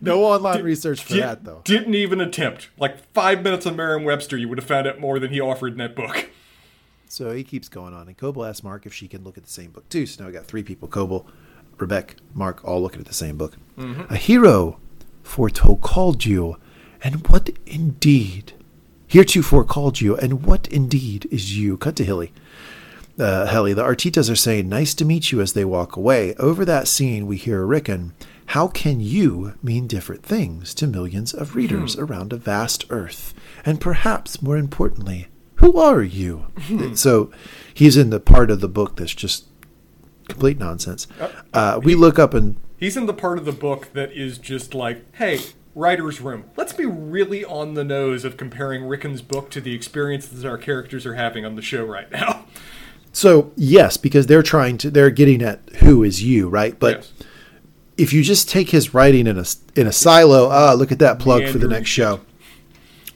no 0.00 0.24
online 0.24 0.62
research 0.62 1.02
for 1.04 1.14
Di- 1.14 1.20
that 1.20 1.44
though. 1.44 1.60
Didn't 1.64 1.94
even 1.94 2.20
attempt. 2.20 2.70
Like 2.78 2.98
five 3.12 3.42
minutes 3.42 3.66
on 3.66 3.76
Merriam-Webster, 3.76 4.36
you 4.36 4.48
would 4.48 4.58
have 4.58 4.66
found 4.66 4.86
out 4.86 4.98
more 5.00 5.18
than 5.18 5.30
he 5.32 5.40
offered 5.40 5.72
in 5.72 5.78
that 5.78 5.94
book. 5.94 6.30
So 7.08 7.30
he 7.32 7.44
keeps 7.44 7.68
going 7.68 7.94
on, 7.94 8.08
and 8.08 8.16
Cobel 8.18 8.44
asks 8.44 8.64
Mark 8.64 8.84
if 8.84 8.92
she 8.92 9.06
can 9.06 9.22
look 9.22 9.38
at 9.38 9.44
the 9.44 9.50
same 9.50 9.70
book 9.70 9.88
too. 9.88 10.06
So 10.06 10.22
now 10.22 10.26
we 10.28 10.32
got 10.32 10.46
three 10.46 10.64
people: 10.64 10.88
Cobel, 10.88 11.24
Rebecca, 11.78 12.16
Mark, 12.34 12.64
all 12.64 12.82
looking 12.82 13.00
at 13.00 13.06
the 13.06 13.14
same 13.14 13.36
book. 13.36 13.56
A 13.78 14.16
hero 14.16 14.80
foretold 15.26 15.82
called 15.82 16.24
you, 16.24 16.56
and 17.02 17.26
what 17.28 17.50
indeed? 17.66 18.54
Heretofore 19.06 19.64
called 19.64 20.00
you, 20.00 20.16
and 20.16 20.44
what 20.44 20.66
indeed 20.68 21.28
is 21.30 21.58
you? 21.58 21.76
Cut 21.76 21.96
to 21.96 22.04
Hilly. 22.04 22.32
Uh, 23.18 23.46
Helly, 23.46 23.72
the 23.72 23.82
Artetas 23.84 24.30
are 24.30 24.36
saying, 24.36 24.68
"Nice 24.68 24.94
to 24.94 25.04
meet 25.04 25.32
you" 25.32 25.40
as 25.40 25.52
they 25.52 25.64
walk 25.64 25.96
away. 25.96 26.34
Over 26.36 26.64
that 26.64 26.88
scene, 26.88 27.26
we 27.26 27.36
hear 27.36 27.64
Ricken. 27.64 28.12
How 28.50 28.68
can 28.68 29.00
you 29.00 29.54
mean 29.62 29.86
different 29.86 30.22
things 30.22 30.72
to 30.74 30.86
millions 30.86 31.34
of 31.34 31.56
readers 31.56 31.96
around 31.96 32.32
a 32.32 32.36
vast 32.36 32.84
Earth? 32.90 33.34
And 33.64 33.80
perhaps 33.80 34.40
more 34.40 34.56
importantly, 34.56 35.26
who 35.56 35.78
are 35.78 36.02
you? 36.02 36.46
So 36.94 37.30
he's 37.74 37.96
in 37.96 38.10
the 38.10 38.20
part 38.20 38.50
of 38.50 38.60
the 38.60 38.68
book 38.68 38.96
that's 38.96 39.14
just 39.14 39.46
complete 40.28 40.58
nonsense. 40.58 41.06
Uh, 41.52 41.80
we 41.82 41.94
look 41.94 42.18
up 42.18 42.34
and 42.34 42.56
He's 42.78 42.96
in 42.96 43.06
the 43.06 43.14
part 43.14 43.38
of 43.38 43.44
the 43.44 43.52
book 43.52 43.92
that 43.94 44.12
is 44.12 44.38
just 44.38 44.74
like, 44.74 45.04
hey, 45.16 45.40
writer's 45.74 46.20
room. 46.20 46.44
Let's 46.56 46.72
be 46.72 46.84
really 46.86 47.44
on 47.44 47.74
the 47.74 47.84
nose 47.84 48.24
of 48.24 48.36
comparing 48.36 48.84
Ricken's 48.84 49.22
book 49.22 49.50
to 49.50 49.60
the 49.60 49.74
experiences 49.74 50.44
our 50.44 50.58
characters 50.58 51.06
are 51.06 51.14
having 51.14 51.44
on 51.44 51.56
the 51.56 51.62
show 51.62 51.84
right 51.84 52.10
now. 52.10 52.44
so 53.12 53.52
yes, 53.56 53.96
because 53.96 54.26
they're 54.26 54.42
trying 54.42 54.76
to 54.78 54.90
they're 54.90 55.10
getting 55.10 55.42
at 55.42 55.60
who 55.76 56.02
is 56.02 56.22
you, 56.22 56.48
right? 56.48 56.78
But 56.78 56.96
Yes. 56.96 57.12
if 57.96 58.12
you 58.12 58.22
just 58.22 58.48
take 58.48 58.70
his 58.70 58.92
writing 58.92 59.26
in 59.26 59.38
a 59.38 59.44
in 59.74 59.86
a 59.86 59.92
silo, 59.92 60.48
ah, 60.50 60.74
look 60.74 60.92
at 60.92 60.98
that 60.98 61.18
plug 61.18 61.46
for 61.48 61.58
the 61.58 61.68
next 61.68 61.88
show. 61.88 62.20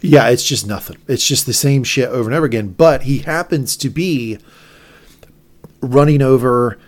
Yeah, 0.02 0.28
it's 0.30 0.44
just 0.44 0.66
nothing. 0.66 0.96
It's 1.06 1.26
just 1.26 1.44
the 1.44 1.52
same 1.52 1.84
shit 1.84 2.08
over 2.08 2.30
and 2.30 2.34
over 2.34 2.46
again. 2.46 2.68
But 2.68 3.02
he 3.02 3.18
happens 3.18 3.76
to 3.76 3.90
be 3.90 4.38
running 5.82 6.22
over, 6.22 6.78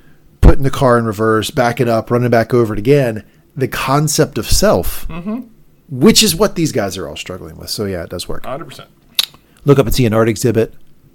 putting 0.52 0.64
the 0.64 0.70
car 0.70 0.98
in 0.98 1.06
reverse, 1.06 1.50
backing 1.50 1.88
up, 1.88 2.10
running 2.10 2.28
back 2.28 2.52
over 2.52 2.74
it 2.74 2.78
again. 2.78 3.24
The 3.56 3.68
concept 3.68 4.36
of 4.36 4.44
self, 4.44 5.08
mm-hmm. 5.08 5.46
which 5.88 6.22
is 6.22 6.36
what 6.36 6.56
these 6.56 6.72
guys 6.72 6.98
are 6.98 7.08
all 7.08 7.16
struggling 7.16 7.56
with. 7.56 7.70
So 7.70 7.86
yeah, 7.86 8.04
it 8.04 8.10
does 8.10 8.28
work. 8.28 8.42
100%. 8.42 8.86
Look 9.64 9.78
up 9.78 9.86
and 9.86 9.94
see 9.94 10.04
an 10.04 10.12
art 10.12 10.28
exhibit. 10.28 10.74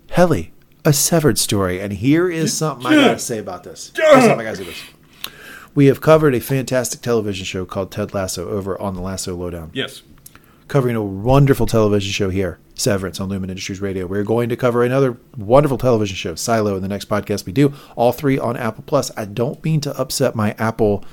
Helly, 0.09 0.53
a 0.83 0.91
severed 0.91 1.37
story. 1.37 1.79
And 1.79 1.93
here 1.93 2.27
is 2.27 2.57
something 2.57 2.87
I 2.87 2.95
gotta 2.95 3.19
say 3.19 3.37
about 3.37 3.63
this. 3.63 3.91
Here's 3.95 4.23
something 4.23 4.39
I 4.39 4.43
gotta 4.43 4.55
say 4.55 4.63
about 4.63 4.73
this. 4.73 5.31
We 5.75 5.85
have 5.85 6.01
covered 6.01 6.33
a 6.33 6.39
fantastic 6.39 7.01
television 7.01 7.45
show 7.45 7.63
called 7.63 7.91
Ted 7.91 8.15
Lasso 8.15 8.49
over 8.49 8.81
on 8.81 8.95
the 8.95 9.01
Lasso 9.01 9.35
Lowdown 9.35 9.69
Yes. 9.71 10.01
Covering 10.67 10.97
a 10.97 11.03
wonderful 11.03 11.65
television 11.65 12.11
show 12.11 12.29
here, 12.29 12.59
Severance 12.75 13.21
on 13.21 13.29
Lumon 13.29 13.43
Industries 13.43 13.79
Radio. 13.79 14.05
We're 14.05 14.25
going 14.25 14.49
to 14.49 14.57
cover 14.57 14.83
another 14.83 15.17
wonderful 15.37 15.77
television 15.77 16.17
show, 16.17 16.35
Silo, 16.35 16.75
in 16.75 16.81
the 16.81 16.89
next 16.89 17.07
podcast 17.07 17.45
we 17.45 17.53
do. 17.53 17.73
All 17.95 18.11
three 18.11 18.37
on 18.37 18.57
Apple 18.57 18.83
Plus. 18.85 19.09
I 19.15 19.23
don't 19.23 19.63
mean 19.63 19.79
to 19.81 19.97
upset 19.97 20.35
my 20.35 20.55
Apple 20.57 21.05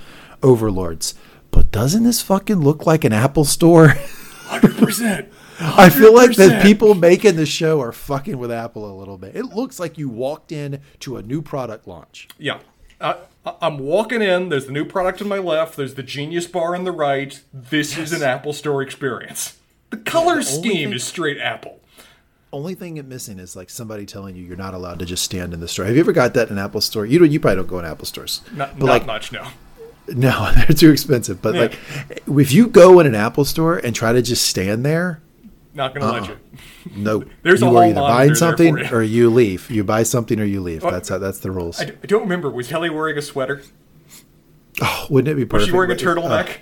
overlords, 0.42 1.14
but 1.52 1.70
doesn't 1.70 2.02
this 2.02 2.20
fucking 2.20 2.56
look 2.56 2.84
like 2.84 3.04
an 3.04 3.12
Apple 3.12 3.44
store? 3.44 3.90
100%. 4.48 5.28
I 5.60 5.88
feel 5.88 6.12
like 6.12 6.34
the 6.34 6.58
people 6.60 6.94
making 6.94 7.36
the 7.36 7.46
show 7.46 7.80
are 7.80 7.92
fucking 7.92 8.38
with 8.38 8.50
Apple 8.50 8.90
a 8.90 8.98
little 8.98 9.16
bit. 9.16 9.36
It 9.36 9.44
looks 9.44 9.78
like 9.78 9.96
you 9.96 10.08
walked 10.08 10.50
in 10.50 10.80
to 10.98 11.16
a 11.16 11.22
new 11.22 11.40
product 11.42 11.86
launch. 11.86 12.26
Yeah. 12.38 12.58
I, 13.00 13.16
I'm 13.60 13.78
walking 13.78 14.22
in. 14.22 14.48
There's 14.48 14.66
the 14.66 14.72
new 14.72 14.84
product 14.84 15.20
on 15.20 15.28
my 15.28 15.38
left. 15.38 15.76
There's 15.76 15.94
the 15.94 16.02
Genius 16.02 16.46
Bar 16.46 16.74
on 16.74 16.84
the 16.84 16.92
right. 16.92 17.40
This 17.52 17.98
is 17.98 18.12
an 18.12 18.22
Apple 18.22 18.52
Store 18.52 18.82
experience. 18.82 19.58
The 19.90 19.96
color 19.98 20.32
only 20.32 20.44
scheme 20.44 20.88
thing- 20.88 20.92
is 20.94 21.04
straight 21.04 21.38
Apple. 21.38 21.80
Only 22.52 22.76
thing 22.76 22.98
it 22.98 23.04
missing 23.04 23.40
is 23.40 23.56
like 23.56 23.68
somebody 23.68 24.06
telling 24.06 24.36
you 24.36 24.44
you're 24.44 24.56
not 24.56 24.74
allowed 24.74 25.00
to 25.00 25.04
just 25.04 25.24
stand 25.24 25.52
in 25.52 25.58
the 25.58 25.66
store. 25.66 25.86
Have 25.86 25.94
you 25.96 26.00
ever 26.00 26.12
got 26.12 26.34
that 26.34 26.50
in 26.50 26.56
an 26.56 26.64
Apple 26.64 26.80
store? 26.80 27.04
You 27.04 27.18
don't. 27.18 27.30
You 27.32 27.40
probably 27.40 27.56
don't 27.56 27.66
go 27.68 27.80
in 27.80 27.84
Apple 27.84 28.06
stores. 28.06 28.42
Not, 28.54 28.78
but 28.78 28.86
not 28.86 28.92
like 28.92 29.06
much, 29.06 29.32
no. 29.32 29.48
No, 30.06 30.52
they're 30.56 30.66
too 30.66 30.92
expensive. 30.92 31.42
But 31.42 31.54
Yeah. 31.54 31.60
like, 31.62 31.78
if 32.38 32.52
you 32.52 32.68
go 32.68 33.00
in 33.00 33.06
an 33.08 33.16
Apple 33.16 33.44
store 33.44 33.78
and 33.78 33.92
try 33.94 34.12
to 34.12 34.22
just 34.22 34.46
stand 34.46 34.84
there, 34.86 35.20
Not 35.74 35.92
going 35.94 36.06
to 36.06 36.12
let 36.20 36.28
you. 36.28 36.36
no, 36.96 37.24
There's 37.42 37.60
a 37.60 37.64
you 37.64 37.70
whole 37.70 37.78
are 37.80 37.84
either 37.86 38.00
buying 38.00 38.34
something 38.36 38.78
or 38.92 39.02
you 39.02 39.28
leave. 39.28 39.68
You 39.70 39.82
buy 39.84 40.04
something 40.04 40.38
or 40.40 40.44
you 40.44 40.60
leave. 40.60 40.82
That's 40.82 41.08
how, 41.08 41.18
that's 41.18 41.40
the 41.40 41.50
rules. 41.50 41.80
I, 41.80 41.86
don't 42.06 42.22
remember. 42.22 42.48
Was 42.50 42.70
Helly 42.70 42.90
wearing 42.90 43.18
a 43.18 43.22
sweater? 43.22 43.62
oh, 44.82 45.06
wouldn't 45.10 45.32
it 45.32 45.36
be 45.36 45.44
perfect? 45.44 45.52
Was 45.62 45.66
she 45.66 45.72
wearing 45.72 45.90
a 45.90 45.94
Uh, 45.94 45.96
turtleneck? 45.96 46.56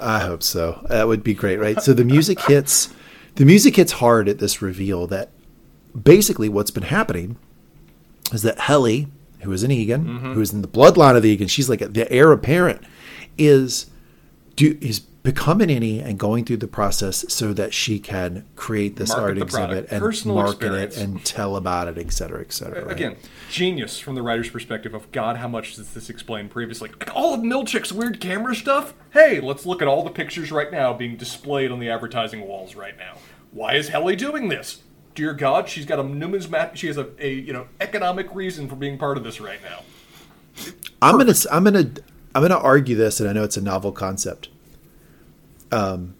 I 0.00 0.20
hope 0.20 0.42
so. 0.42 0.84
That 0.88 1.06
would 1.08 1.22
be 1.22 1.34
great, 1.34 1.58
right? 1.58 1.80
So 1.80 1.92
the 1.92 2.04
music 2.04 2.40
hits. 2.48 2.92
The 3.36 3.44
music 3.44 3.76
hits 3.76 3.92
hard 3.92 4.28
at 4.28 4.38
this 4.38 4.60
reveal. 4.62 5.06
That 5.06 5.30
basically 6.00 6.48
what's 6.48 6.70
been 6.70 6.84
happening 6.84 7.36
is 8.32 8.42
that 8.42 8.58
Helly, 8.60 9.08
who 9.40 9.52
is 9.52 9.62
an 9.62 9.70
Eagan, 9.70 10.04
Mm-hmm. 10.04 10.32
who 10.34 10.40
is 10.40 10.52
in 10.52 10.62
the 10.62 10.68
bloodline 10.68 11.16
of 11.16 11.22
the 11.22 11.30
Eagan, 11.30 11.46
she's 11.48 11.68
like 11.68 11.80
the 11.92 12.10
heir 12.10 12.32
apparent, 12.32 12.82
is 13.38 13.86
do 14.56 14.76
is 14.80 15.00
becoming 15.26 15.68
innie 15.68 16.00
and 16.00 16.20
going 16.20 16.44
through 16.44 16.56
the 16.56 16.68
process 16.68 17.24
so 17.28 17.52
that 17.52 17.74
she 17.74 17.98
can 17.98 18.46
create 18.54 18.94
this 18.94 19.08
Market 19.08 19.22
art 19.24 19.38
exhibit 19.38 19.86
and 19.90 20.00
Personal 20.00 20.36
market 20.36 20.66
experience. 20.66 20.96
it 20.98 21.02
and 21.02 21.24
tell 21.24 21.56
about 21.56 21.88
it, 21.88 21.98
et 21.98 22.12
cetera, 22.12 22.40
et 22.40 22.52
cetera. 22.52 22.84
right? 22.84 22.92
Again, 22.92 23.16
genius 23.50 23.98
from 23.98 24.14
the 24.14 24.22
writer's 24.22 24.48
perspective 24.48 24.94
of 24.94 25.10
God, 25.10 25.38
how 25.38 25.48
much 25.48 25.74
does 25.74 25.92
this 25.94 26.08
explain 26.08 26.48
previously? 26.48 26.90
Like, 26.90 27.12
all 27.16 27.34
of 27.34 27.40
Milchick's 27.40 27.92
weird 27.92 28.20
camera 28.20 28.54
stuff? 28.54 28.94
Hey, 29.10 29.40
let's 29.40 29.66
look 29.66 29.82
at 29.82 29.88
all 29.88 30.04
the 30.04 30.10
pictures 30.10 30.52
right 30.52 30.70
now 30.70 30.92
being 30.92 31.16
displayed 31.16 31.72
on 31.72 31.80
the 31.80 31.90
advertising 31.90 32.46
walls 32.46 32.76
right 32.76 32.96
now. 32.96 33.16
Why 33.50 33.74
is 33.74 33.88
Helly 33.88 34.14
doing 34.14 34.48
this? 34.48 34.82
Dear 35.16 35.34
God, 35.34 35.68
she's 35.68 35.86
got 35.86 35.98
a 35.98 36.04
numismat. 36.04 36.76
She 36.76 36.86
has 36.86 36.98
a, 36.98 37.08
a 37.18 37.32
you 37.32 37.52
know 37.52 37.66
economic 37.80 38.32
reason 38.32 38.68
for 38.68 38.76
being 38.76 38.96
part 38.96 39.16
of 39.16 39.24
this 39.24 39.40
right 39.40 39.58
now. 39.62 39.82
I'm 41.02 41.18
gonna 41.18 41.34
I'm 41.50 41.64
gonna 41.64 41.90
I'm 42.34 42.42
gonna 42.42 42.58
argue 42.58 42.94
this, 42.94 43.18
and 43.18 43.28
I 43.28 43.32
know 43.32 43.42
it's 43.42 43.56
a 43.56 43.62
novel 43.62 43.90
concept. 43.90 44.50
Um, 45.72 46.14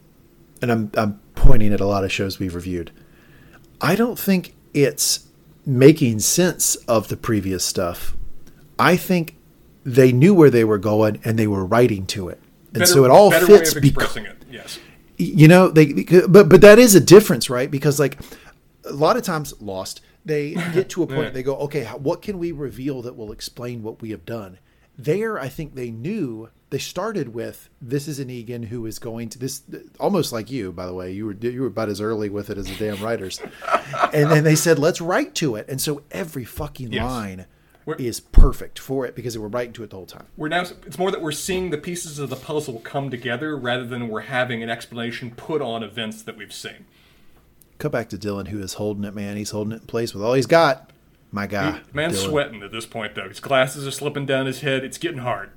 and 0.62 0.70
I'm 0.72 0.90
I'm 0.96 1.20
pointing 1.34 1.72
at 1.72 1.80
a 1.80 1.86
lot 1.86 2.04
of 2.04 2.12
shows 2.12 2.38
we've 2.38 2.54
reviewed. 2.54 2.90
I 3.80 3.94
don't 3.94 4.18
think 4.18 4.54
it's 4.72 5.26
making 5.64 6.20
sense 6.20 6.76
of 6.86 7.08
the 7.08 7.16
previous 7.16 7.64
stuff. 7.64 8.16
I 8.78 8.96
think 8.96 9.36
they 9.84 10.12
knew 10.12 10.34
where 10.34 10.50
they 10.50 10.64
were 10.64 10.78
going 10.78 11.20
and 11.24 11.38
they 11.38 11.46
were 11.46 11.64
writing 11.64 12.06
to 12.06 12.28
it, 12.28 12.40
and 12.68 12.80
Better- 12.80 12.86
so 12.86 13.04
it 13.04 13.10
all 13.10 13.30
fits 13.30 13.74
because 13.74 14.16
it. 14.16 14.36
Yes. 14.50 14.78
you 15.18 15.48
know 15.48 15.68
they 15.68 16.04
but 16.28 16.48
but 16.48 16.60
that 16.60 16.78
is 16.78 16.94
a 16.94 17.00
difference 17.00 17.48
right 17.50 17.70
because 17.70 17.98
like 18.00 18.18
a 18.84 18.92
lot 18.92 19.16
of 19.16 19.22
times 19.22 19.54
lost 19.60 20.00
they 20.24 20.54
get 20.74 20.88
to 20.90 21.02
a 21.02 21.06
point 21.14 21.20
Yeah. 21.24 21.30
they 21.30 21.42
go 21.42 21.56
okay 21.58 21.84
how, 21.84 21.96
what 21.98 22.20
can 22.22 22.38
we 22.38 22.52
reveal 22.52 23.02
that 23.02 23.16
will 23.16 23.32
explain 23.32 23.82
what 23.82 24.00
we 24.02 24.10
have 24.10 24.24
done 24.24 24.58
there 24.98 25.38
i 25.38 25.48
think 25.48 25.74
they 25.74 25.90
knew 25.90 26.48
they 26.70 26.78
started 26.78 27.32
with 27.32 27.68
this 27.80 28.08
is 28.08 28.18
an 28.18 28.28
Eagan 28.28 28.64
who 28.64 28.86
is 28.86 28.98
going 28.98 29.28
to 29.30 29.38
this 29.38 29.62
almost 30.00 30.32
like 30.32 30.50
you 30.50 30.72
by 30.72 30.86
the 30.86 30.94
way 30.94 31.12
you 31.12 31.26
were 31.26 31.32
you 31.40 31.60
were 31.60 31.68
about 31.68 31.88
as 31.88 32.00
early 32.00 32.28
with 32.28 32.50
it 32.50 32.58
as 32.58 32.66
the 32.66 32.74
damn 32.74 33.02
writers 33.02 33.40
and 34.12 34.30
then 34.30 34.42
they 34.44 34.56
said 34.56 34.78
let's 34.78 35.00
write 35.00 35.34
to 35.36 35.54
it 35.56 35.68
and 35.68 35.80
so 35.80 36.02
every 36.10 36.44
fucking 36.44 36.92
Yes. 36.92 37.04
line 37.04 37.46
We're- 37.84 38.04
is 38.04 38.18
perfect 38.18 38.80
for 38.80 39.06
it 39.06 39.14
because 39.14 39.34
they 39.34 39.38
were 39.40 39.46
writing 39.48 39.72
to 39.74 39.84
it 39.84 39.90
the 39.90 39.96
whole 39.96 40.06
time 40.06 40.26
We're 40.36 40.48
now. 40.48 40.62
It's 40.84 40.98
more 40.98 41.12
that 41.12 41.22
we're 41.22 41.30
seeing 41.30 41.70
the 41.70 41.78
pieces 41.78 42.18
of 42.18 42.30
the 42.30 42.36
puzzle 42.36 42.80
come 42.80 43.10
together 43.10 43.56
rather 43.56 43.84
than 43.86 44.08
we're 44.08 44.22
having 44.22 44.60
an 44.64 44.68
explanation 44.70 45.30
put 45.30 45.62
on 45.62 45.84
events 45.84 46.22
that 46.22 46.36
we've 46.36 46.52
seen. 46.52 46.86
Cut 47.78 47.92
back 47.92 48.08
to 48.08 48.16
Dylan, 48.18 48.48
who 48.48 48.58
is 48.58 48.74
holding 48.74 49.04
it, 49.04 49.14
man. 49.14 49.36
He's 49.36 49.50
holding 49.50 49.72
it 49.74 49.82
in 49.82 49.86
place 49.86 50.14
with 50.14 50.22
all 50.24 50.32
he's 50.34 50.46
got. 50.46 50.90
My 51.30 51.46
guy. 51.46 51.80
Man's 51.92 52.16
Dylan. 52.18 52.28
sweating 52.30 52.62
at 52.62 52.72
this 52.72 52.86
point, 52.86 53.14
though. 53.14 53.28
His 53.28 53.38
glasses 53.38 53.86
are 53.86 53.90
slipping 53.90 54.24
down 54.26 54.46
his 54.46 54.62
head. 54.62 54.82
It's 54.82 54.96
getting 54.98 55.18
hard. 55.20 55.50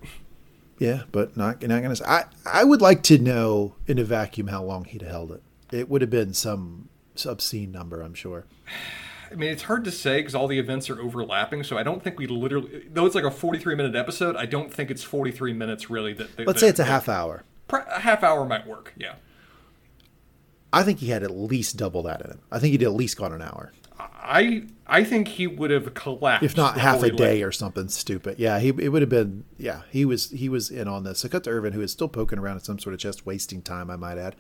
Yeah, 0.80 1.04
but 1.12 1.36
not 1.38 1.62
not 1.62 1.82
gonna. 1.84 1.96
I 2.08 2.24
I 2.46 2.64
would 2.64 2.82
like 2.82 3.04
to 3.04 3.18
know 3.20 3.76
in 3.86 4.00
a 4.00 4.04
vacuum 4.04 4.48
how 4.48 4.64
long 4.64 4.86
he'd 4.86 5.02
held 5.02 5.32
it. 5.32 5.44
It 5.72 5.90
would 5.90 6.02
have 6.02 6.10
been 6.10 6.34
some 6.34 6.90
obscene 7.26 7.72
number, 7.72 8.02
I'm 8.02 8.14
sure. 8.14 8.46
I 9.32 9.36
mean, 9.36 9.52
it's 9.52 9.64
hard 9.64 9.84
to 9.86 9.92
say 9.92 10.18
because 10.20 10.34
all 10.34 10.48
the 10.48 10.58
events 10.58 10.90
are 10.90 11.00
overlapping. 11.00 11.64
So 11.64 11.78
I 11.78 11.84
don't 11.84 12.02
think 12.04 12.18
we 12.18 12.26
literally, 12.26 12.88
though 12.92 13.06
it's 13.06 13.14
like 13.14 13.24
a 13.26 13.30
43 13.30 13.76
minute 13.76 13.96
episode, 13.96 14.36
I 14.36 14.48
don't 14.48 14.74
think 14.74 14.90
it's 14.90 15.04
43 15.04 15.54
minutes 15.54 15.90
really. 15.90 16.14
That, 16.14 16.36
that 16.38 16.48
Let's 16.48 16.60
that- 16.62 16.66
say 16.66 16.70
it's 16.70 16.80
a 16.80 16.84
that- 16.84 16.90
half 16.90 17.10
hour. 17.10 17.44
A 17.72 18.00
half 18.00 18.24
hour 18.24 18.44
might 18.46 18.66
work. 18.66 18.94
Yeah. 18.98 19.16
I 20.74 20.82
think 20.84 21.00
he 21.00 21.10
had 21.10 21.22
at 21.24 21.32
least 21.32 21.78
double 21.78 22.02
that 22.04 22.22
in 22.22 22.32
him. 22.32 22.40
I 22.52 22.58
think 22.60 22.72
he'd 22.72 22.84
at 22.84 22.94
least 22.94 23.18
gone 23.18 23.34
an 23.34 23.42
hour, 23.42 23.72
I 24.00 24.64
I 24.88 25.04
think 25.04 25.28
he 25.28 25.46
would 25.46 25.72
have 25.72 25.94
collapsed. 25.94 26.44
if 26.44 26.56
not 26.56 26.78
half 26.78 27.04
a 27.04 27.12
day 27.12 27.44
or 27.44 27.52
something 27.52 27.90
stupid. 27.90 28.40
Yeah, 28.40 28.60
he 28.60 28.70
it 28.70 28.90
would 28.90 29.02
have 29.02 29.10
been. 29.10 29.44
Yeah, 29.58 29.82
he 29.92 30.06
was 30.06 30.30
he 30.30 30.48
was 30.48 30.70
in 30.70 30.88
on 30.88 31.04
this. 31.04 31.20
So 31.20 31.30
cut 31.30 31.44
to 31.44 31.50
Irving, 31.50 31.74
who 31.74 31.82
is 31.82 31.92
still 31.92 32.08
poking 32.08 32.40
around 32.40 32.58
at 32.58 32.66
some 32.66 32.80
sort 32.80 32.94
of 32.94 33.00
chest, 33.00 33.26
wasting 33.26 33.62
time. 33.62 33.90
I 33.90 33.96
might 33.98 34.18
add. 34.18 34.36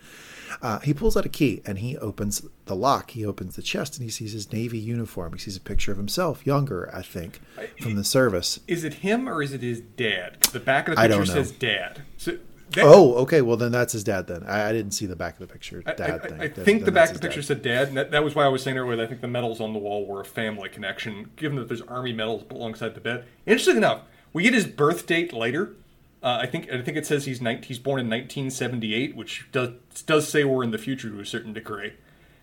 Uh, 0.61 0.79
he 0.79 0.93
pulls 0.93 1.17
out 1.17 1.25
a 1.25 1.29
key 1.29 1.61
and 1.65 1.79
he 1.79 1.97
opens 1.97 2.45
the 2.65 2.75
lock. 2.75 3.11
He 3.11 3.25
opens 3.25 3.55
the 3.55 3.61
chest 3.61 3.97
and 3.97 4.03
he 4.03 4.09
sees 4.09 4.31
his 4.31 4.51
navy 4.51 4.79
uniform. 4.79 5.33
He 5.33 5.39
sees 5.39 5.57
a 5.57 5.61
picture 5.61 5.91
of 5.91 5.97
himself, 5.97 6.45
younger, 6.45 6.89
I 6.93 7.01
think, 7.01 7.41
from 7.81 7.95
the 7.95 8.03
service. 8.03 8.59
Is 8.67 8.83
it 8.83 8.95
him 8.95 9.27
or 9.27 9.43
is 9.43 9.53
it 9.53 9.61
his 9.61 9.81
dad? 9.81 10.41
The 10.41 10.59
back 10.59 10.87
of 10.87 10.95
the 10.95 11.01
picture 11.01 11.25
says 11.25 11.51
dad. 11.51 12.01
So 12.17 12.37
that, 12.73 12.83
Oh, 12.85 13.15
okay. 13.15 13.41
Well, 13.41 13.57
then 13.57 13.71
that's 13.71 13.93
his 13.93 14.03
dad. 14.03 14.27
Then 14.27 14.43
I, 14.43 14.69
I 14.69 14.71
didn't 14.73 14.91
see 14.91 15.05
the 15.05 15.15
back 15.15 15.33
of 15.39 15.39
the 15.47 15.51
picture. 15.51 15.81
Dad 15.81 15.99
I- 16.01 16.17
thing. 16.19 16.33
I 16.41 16.47
Then- 16.47 16.65
think 16.65 16.79
the 16.79 16.85
then 16.85 16.93
back 16.93 17.09
of 17.09 17.15
the 17.15 17.21
picture 17.21 17.41
dad. 17.41 17.47
said 17.47 17.61
dad, 17.61 17.87
and 17.89 17.97
that, 17.97 18.11
that 18.11 18.23
was 18.23 18.35
why 18.35 18.45
I 18.45 18.47
was 18.49 18.63
saying 18.63 18.77
earlier 18.77 18.95
that 18.97 19.03
I 19.03 19.07
think 19.07 19.21
the 19.21 19.27
medals 19.27 19.59
on 19.61 19.73
the 19.73 19.79
wall 19.79 20.05
were 20.05 20.21
a 20.21 20.25
family 20.25 20.69
connection, 20.69 21.31
given 21.35 21.57
that 21.57 21.67
there's 21.67 21.81
army 21.81 22.13
medals 22.13 22.43
alongside 22.49 22.95
the 22.95 23.01
bed. 23.01 23.25
Interesting 23.45 23.77
enough, 23.77 24.01
we 24.33 24.43
get 24.43 24.53
his 24.53 24.65
birth 24.67 25.05
date 25.07 25.33
later. 25.33 25.73
Uh, 26.21 26.39
I 26.41 26.47
think 26.47 26.69
I 26.71 26.81
think 26.81 26.97
it 26.97 27.05
says 27.05 27.23
he's 27.25 27.39
19, 27.41 27.63
he's 27.63 27.79
born 27.79 27.99
in 27.99 28.07
1978, 28.09 29.15
which 29.15 29.47
does 29.53 29.69
does 30.05 30.27
say 30.27 30.43
we're 30.43 30.63
in 30.63 30.71
the 30.71 30.77
future 30.77 31.09
to 31.09 31.19
a 31.19 31.25
certain 31.25 31.53
degree. 31.53 31.93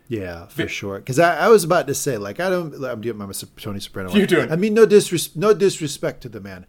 Yeah, 0.08 0.46
for 0.46 0.68
sure. 0.68 0.98
Because 0.98 1.18
I, 1.18 1.36
I 1.46 1.48
was 1.48 1.64
about 1.64 1.88
to 1.88 1.94
say, 1.94 2.16
like, 2.16 2.38
I 2.38 2.48
don't. 2.48 2.72
I'm 2.84 3.00
doing 3.00 3.16
my 3.18 3.30
Tony 3.60 3.80
Soprano. 3.80 4.14
You 4.14 4.26
doing? 4.26 4.52
I 4.52 4.56
mean, 4.56 4.72
no 4.72 4.86
disres- 4.86 5.34
no 5.36 5.52
disrespect 5.52 6.20
to 6.22 6.28
the 6.28 6.40
man, 6.40 6.64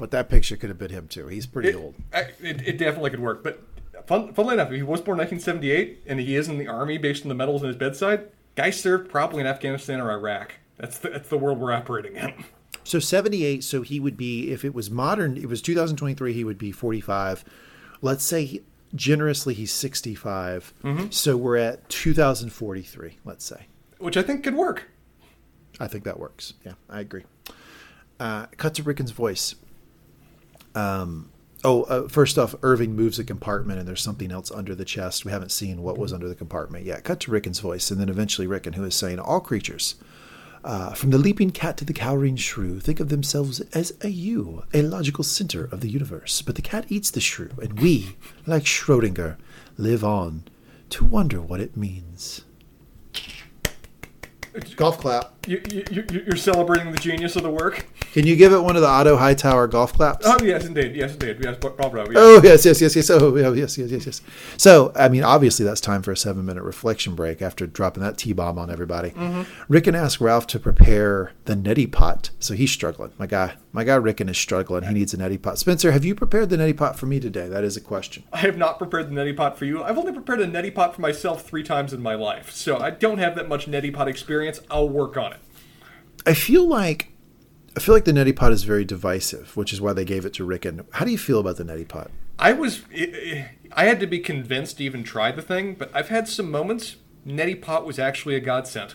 but 0.00 0.10
that 0.10 0.28
picture 0.28 0.56
could 0.56 0.68
have 0.70 0.78
been 0.78 0.90
him 0.90 1.06
too. 1.06 1.28
He's 1.28 1.46
pretty 1.46 1.68
It, 1.70 1.76
old. 1.76 1.94
I- 2.12 2.30
it, 2.40 2.66
it 2.66 2.78
definitely 2.78 3.10
could 3.10 3.20
work. 3.20 3.44
But 3.44 3.62
fun, 4.06 4.32
funnily 4.34 4.54
enough, 4.54 4.70
he 4.70 4.82
was 4.82 5.00
born 5.00 5.20
in 5.20 5.26
1978, 5.28 6.02
and 6.06 6.18
he 6.18 6.34
is 6.34 6.48
in 6.48 6.58
the 6.58 6.66
army 6.68 6.98
based 6.98 7.22
on 7.22 7.28
the 7.28 7.34
medals 7.34 7.62
on 7.62 7.68
his 7.68 7.76
bedside. 7.76 8.28
Guy 8.56 8.70
served 8.70 9.10
probably 9.10 9.40
in 9.40 9.46
Afghanistan 9.46 10.00
or 10.00 10.10
Iraq. 10.10 10.54
That's 10.78 10.98
the, 10.98 11.10
that's 11.10 11.28
the 11.28 11.38
world 11.38 11.58
we're 11.60 11.72
operating 11.72 12.16
in. 12.16 12.32
So 12.82 12.98
78. 12.98 13.62
So 13.62 13.82
he 13.82 14.00
would 14.00 14.16
be, 14.16 14.50
if 14.50 14.64
it 14.64 14.74
was 14.74 14.90
modern, 14.90 15.36
it 15.36 15.46
was 15.46 15.60
2023. 15.62 16.32
He 16.32 16.42
would 16.44 16.58
be 16.58 16.72
45. 16.72 17.44
Let's 18.02 18.24
say 18.24 18.44
he- 18.46 18.62
generously 18.94 19.54
he's 19.54 19.70
65. 19.72 20.72
Mm-hmm. 20.82 21.10
So 21.10 21.36
we're 21.36 21.56
at 21.58 21.88
2043. 21.90 23.18
Let's 23.24 23.44
say. 23.44 23.66
Which 23.98 24.16
I 24.16 24.22
think 24.22 24.42
could 24.42 24.54
work. 24.54 24.88
I 25.78 25.86
think 25.86 26.04
that 26.04 26.18
works. 26.18 26.54
Yeah, 26.64 26.72
I 26.88 27.00
agree. 27.00 27.24
Uh, 28.18 28.46
cut 28.56 28.74
to 28.74 28.82
Ricken's 28.82 29.10
voice. 29.12 29.54
Um, 30.74 31.30
oh, 31.64 31.82
uh, 31.84 32.08
first 32.08 32.38
off, 32.38 32.54
Irving 32.62 32.94
moves 32.94 33.18
a 33.18 33.24
compartment 33.24 33.78
and 33.78 33.88
there's 33.88 34.02
something 34.02 34.30
else 34.30 34.50
under 34.50 34.74
the 34.74 34.84
chest. 34.84 35.24
We 35.24 35.32
haven't 35.32 35.52
seen 35.52 35.82
what 35.82 35.98
was 35.98 36.12
under 36.12 36.28
the 36.28 36.34
compartment 36.34 36.84
yet. 36.84 37.04
Cut 37.04 37.20
to 37.20 37.30
Ricken's 37.30 37.60
voice, 37.60 37.90
and 37.90 38.00
then 38.00 38.08
eventually 38.08 38.46
Ricken, 38.46 38.74
who 38.74 38.84
is 38.84 38.94
saying, 38.94 39.18
All 39.18 39.40
creatures, 39.40 39.96
uh, 40.62 40.92
from 40.92 41.10
the 41.10 41.18
leaping 41.18 41.50
cat 41.50 41.76
to 41.78 41.84
the 41.84 41.92
cowering 41.92 42.36
shrew, 42.36 42.80
think 42.80 43.00
of 43.00 43.08
themselves 43.08 43.60
as 43.72 43.94
a 44.02 44.08
you, 44.08 44.64
a 44.74 44.82
logical 44.82 45.24
center 45.24 45.64
of 45.64 45.80
the 45.80 45.88
universe. 45.88 46.42
But 46.42 46.54
the 46.54 46.62
cat 46.62 46.86
eats 46.88 47.10
the 47.10 47.20
shrew, 47.20 47.50
and 47.62 47.80
we, 47.80 48.16
like 48.46 48.64
Schrodinger, 48.64 49.36
live 49.78 50.04
on 50.04 50.44
to 50.90 51.04
wonder 51.04 51.40
what 51.40 51.60
it 51.60 51.76
means. 51.76 52.44
Golf 54.76 54.98
clap. 54.98 55.39
You, 55.46 55.60
you, 55.70 55.84
you- 55.90 56.22
you're 56.26 56.36
celebrating 56.36 56.92
the 56.92 56.98
genius 56.98 57.34
of 57.36 57.42
the 57.42 57.50
work. 57.50 57.86
Can 58.12 58.26
you 58.26 58.36
give 58.36 58.52
it 58.52 58.60
one 58.62 58.76
of 58.76 58.82
the 58.82 58.88
Otto 58.88 59.16
Hightower 59.16 59.66
golf 59.68 59.92
claps? 59.92 60.26
Oh 60.26 60.36
yes, 60.42 60.66
indeed. 60.66 60.94
Yes, 60.96 61.12
indeed. 61.12 61.38
Yes, 61.42 61.56
bravo. 61.56 62.04
Yes. 62.10 62.14
Oh 62.16 62.40
yes, 62.42 62.64
yes, 62.66 62.80
yes, 62.80 62.96
yes. 62.96 63.08
Oh 63.10 63.34
yes, 63.36 63.78
yes, 63.78 63.90
yes, 63.90 64.06
yes. 64.06 64.20
So 64.56 64.92
I 64.96 65.08
mean, 65.08 65.22
obviously 65.22 65.64
that's 65.64 65.80
time 65.80 66.02
for 66.02 66.10
a 66.12 66.16
seven-minute 66.16 66.62
reflection 66.62 67.14
break 67.14 67.40
after 67.40 67.66
dropping 67.66 68.02
that 68.02 68.18
T-bomb 68.18 68.58
on 68.58 68.70
everybody. 68.70 69.10
Mm-hmm. 69.10 69.42
Ricken 69.72 69.94
asked 69.94 70.20
Ralph 70.20 70.46
to 70.48 70.58
prepare 70.58 71.32
the 71.46 71.54
neti 71.54 71.90
pot, 71.90 72.30
so 72.38 72.54
he's 72.54 72.70
struggling. 72.72 73.12
My 73.16 73.26
guy, 73.26 73.54
my 73.72 73.84
guy 73.84 73.94
Ricken 73.96 74.28
is 74.28 74.38
struggling. 74.38 74.82
He 74.84 74.94
needs 74.94 75.14
a 75.14 75.16
neti 75.18 75.40
pot. 75.40 75.58
Spencer, 75.58 75.92
have 75.92 76.04
you 76.04 76.14
prepared 76.14 76.50
the 76.50 76.56
neti 76.56 76.76
pot 76.76 76.98
for 76.98 77.06
me 77.06 77.20
today? 77.20 77.48
That 77.48 77.64
is 77.64 77.76
a 77.76 77.80
question. 77.80 78.24
I 78.32 78.38
have 78.38 78.56
not 78.58 78.78
prepared 78.78 79.08
the 79.08 79.14
neti 79.14 79.36
pot 79.36 79.56
for 79.58 79.64
you. 79.64 79.82
I've 79.82 79.98
only 79.98 80.12
prepared 80.12 80.40
a 80.40 80.46
neti 80.46 80.74
pot 80.74 80.94
for 80.96 81.00
myself 81.00 81.42
three 81.46 81.62
times 81.62 81.92
in 81.92 82.02
my 82.02 82.14
life, 82.16 82.50
so 82.50 82.78
I 82.78 82.90
don't 82.90 83.18
have 83.18 83.36
that 83.36 83.48
much 83.48 83.66
neti 83.66 83.92
pot 83.94 84.08
experience. 84.08 84.60
I'll 84.70 84.88
work 84.88 85.16
on 85.16 85.32
it. 85.34 85.39
I 86.26 86.34
feel 86.34 86.66
like 86.66 87.12
I 87.76 87.80
feel 87.80 87.94
like 87.94 88.04
the 88.04 88.12
neti 88.12 88.34
pot 88.34 88.52
is 88.52 88.64
very 88.64 88.84
divisive, 88.84 89.56
which 89.56 89.72
is 89.72 89.80
why 89.80 89.92
they 89.92 90.04
gave 90.04 90.26
it 90.26 90.34
to 90.34 90.44
Ricken. 90.44 90.84
How 90.92 91.04
do 91.04 91.10
you 91.10 91.18
feel 91.18 91.38
about 91.38 91.56
the 91.56 91.64
neti 91.64 91.86
pot? 91.86 92.10
I 92.38 92.52
was, 92.52 92.82
I 92.94 93.50
I 93.72 93.84
had 93.84 94.00
to 94.00 94.06
be 94.06 94.18
convinced 94.18 94.78
to 94.78 94.84
even 94.84 95.04
try 95.04 95.30
the 95.30 95.42
thing, 95.42 95.74
but 95.74 95.90
I've 95.94 96.08
had 96.08 96.28
some 96.28 96.50
moments. 96.50 96.96
Neti 97.26 97.60
pot 97.60 97.86
was 97.86 97.98
actually 97.98 98.34
a 98.34 98.40
godsend. 98.40 98.94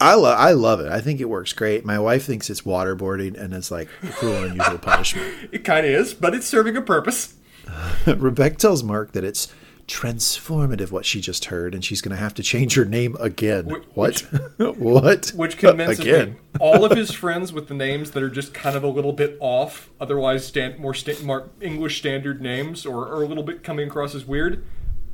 I 0.00 0.14
love 0.14 0.38
I 0.38 0.52
love 0.52 0.80
it. 0.80 0.92
I 0.92 1.00
think 1.00 1.20
it 1.20 1.26
works 1.26 1.52
great. 1.52 1.84
My 1.84 1.98
wife 1.98 2.24
thinks 2.24 2.50
it's 2.50 2.62
waterboarding 2.62 3.40
and 3.40 3.54
it's 3.54 3.70
like 3.70 3.88
cruel 4.12 4.42
and 4.42 4.52
unusual 4.52 4.78
punishment. 4.78 5.32
It 5.52 5.64
kind 5.64 5.86
of 5.86 5.92
is, 5.92 6.12
but 6.12 6.34
it's 6.34 6.46
serving 6.46 6.76
a 6.76 6.82
purpose. 6.82 7.34
Rebecca 8.06 8.56
tells 8.56 8.82
Mark 8.82 9.12
that 9.12 9.24
it's 9.24 9.52
transformative 9.86 10.90
what 10.90 11.06
she 11.06 11.20
just 11.20 11.46
heard, 11.46 11.74
and 11.74 11.84
she's 11.84 12.00
going 12.00 12.14
to 12.14 12.20
have 12.20 12.34
to 12.34 12.42
change 12.42 12.74
her 12.74 12.84
name 12.84 13.16
again. 13.20 13.68
Wh- 13.68 13.96
what? 13.96 14.20
what? 14.58 15.28
Which 15.30 15.58
convinces 15.58 16.00
again? 16.00 16.30
me 16.30 16.36
all 16.60 16.84
of 16.84 16.96
his 16.96 17.10
friends 17.14 17.52
with 17.52 17.68
the 17.68 17.74
names 17.74 18.12
that 18.12 18.22
are 18.22 18.30
just 18.30 18.54
kind 18.54 18.76
of 18.76 18.84
a 18.84 18.88
little 18.88 19.12
bit 19.12 19.36
off, 19.40 19.90
otherwise 20.00 20.46
stand, 20.46 20.78
more, 20.78 20.94
sta- 20.94 21.22
more 21.22 21.50
English 21.60 21.98
standard 21.98 22.40
names, 22.40 22.86
or, 22.86 23.06
or 23.06 23.22
a 23.22 23.26
little 23.26 23.42
bit 23.42 23.62
coming 23.62 23.88
across 23.88 24.14
as 24.14 24.24
weird. 24.24 24.64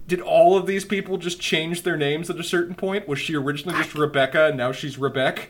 Did 0.06 0.20
all 0.20 0.56
of 0.56 0.66
these 0.66 0.84
people 0.84 1.16
just 1.16 1.40
change 1.40 1.82
their 1.82 1.96
names 1.96 2.28
at 2.28 2.38
a 2.38 2.44
certain 2.44 2.74
point? 2.74 3.06
Was 3.06 3.18
she 3.18 3.36
originally 3.36 3.78
just 3.78 3.94
Rebecca 3.94 4.46
and 4.46 4.56
now 4.56 4.72
she's 4.72 4.98
Rebecca? 4.98 5.42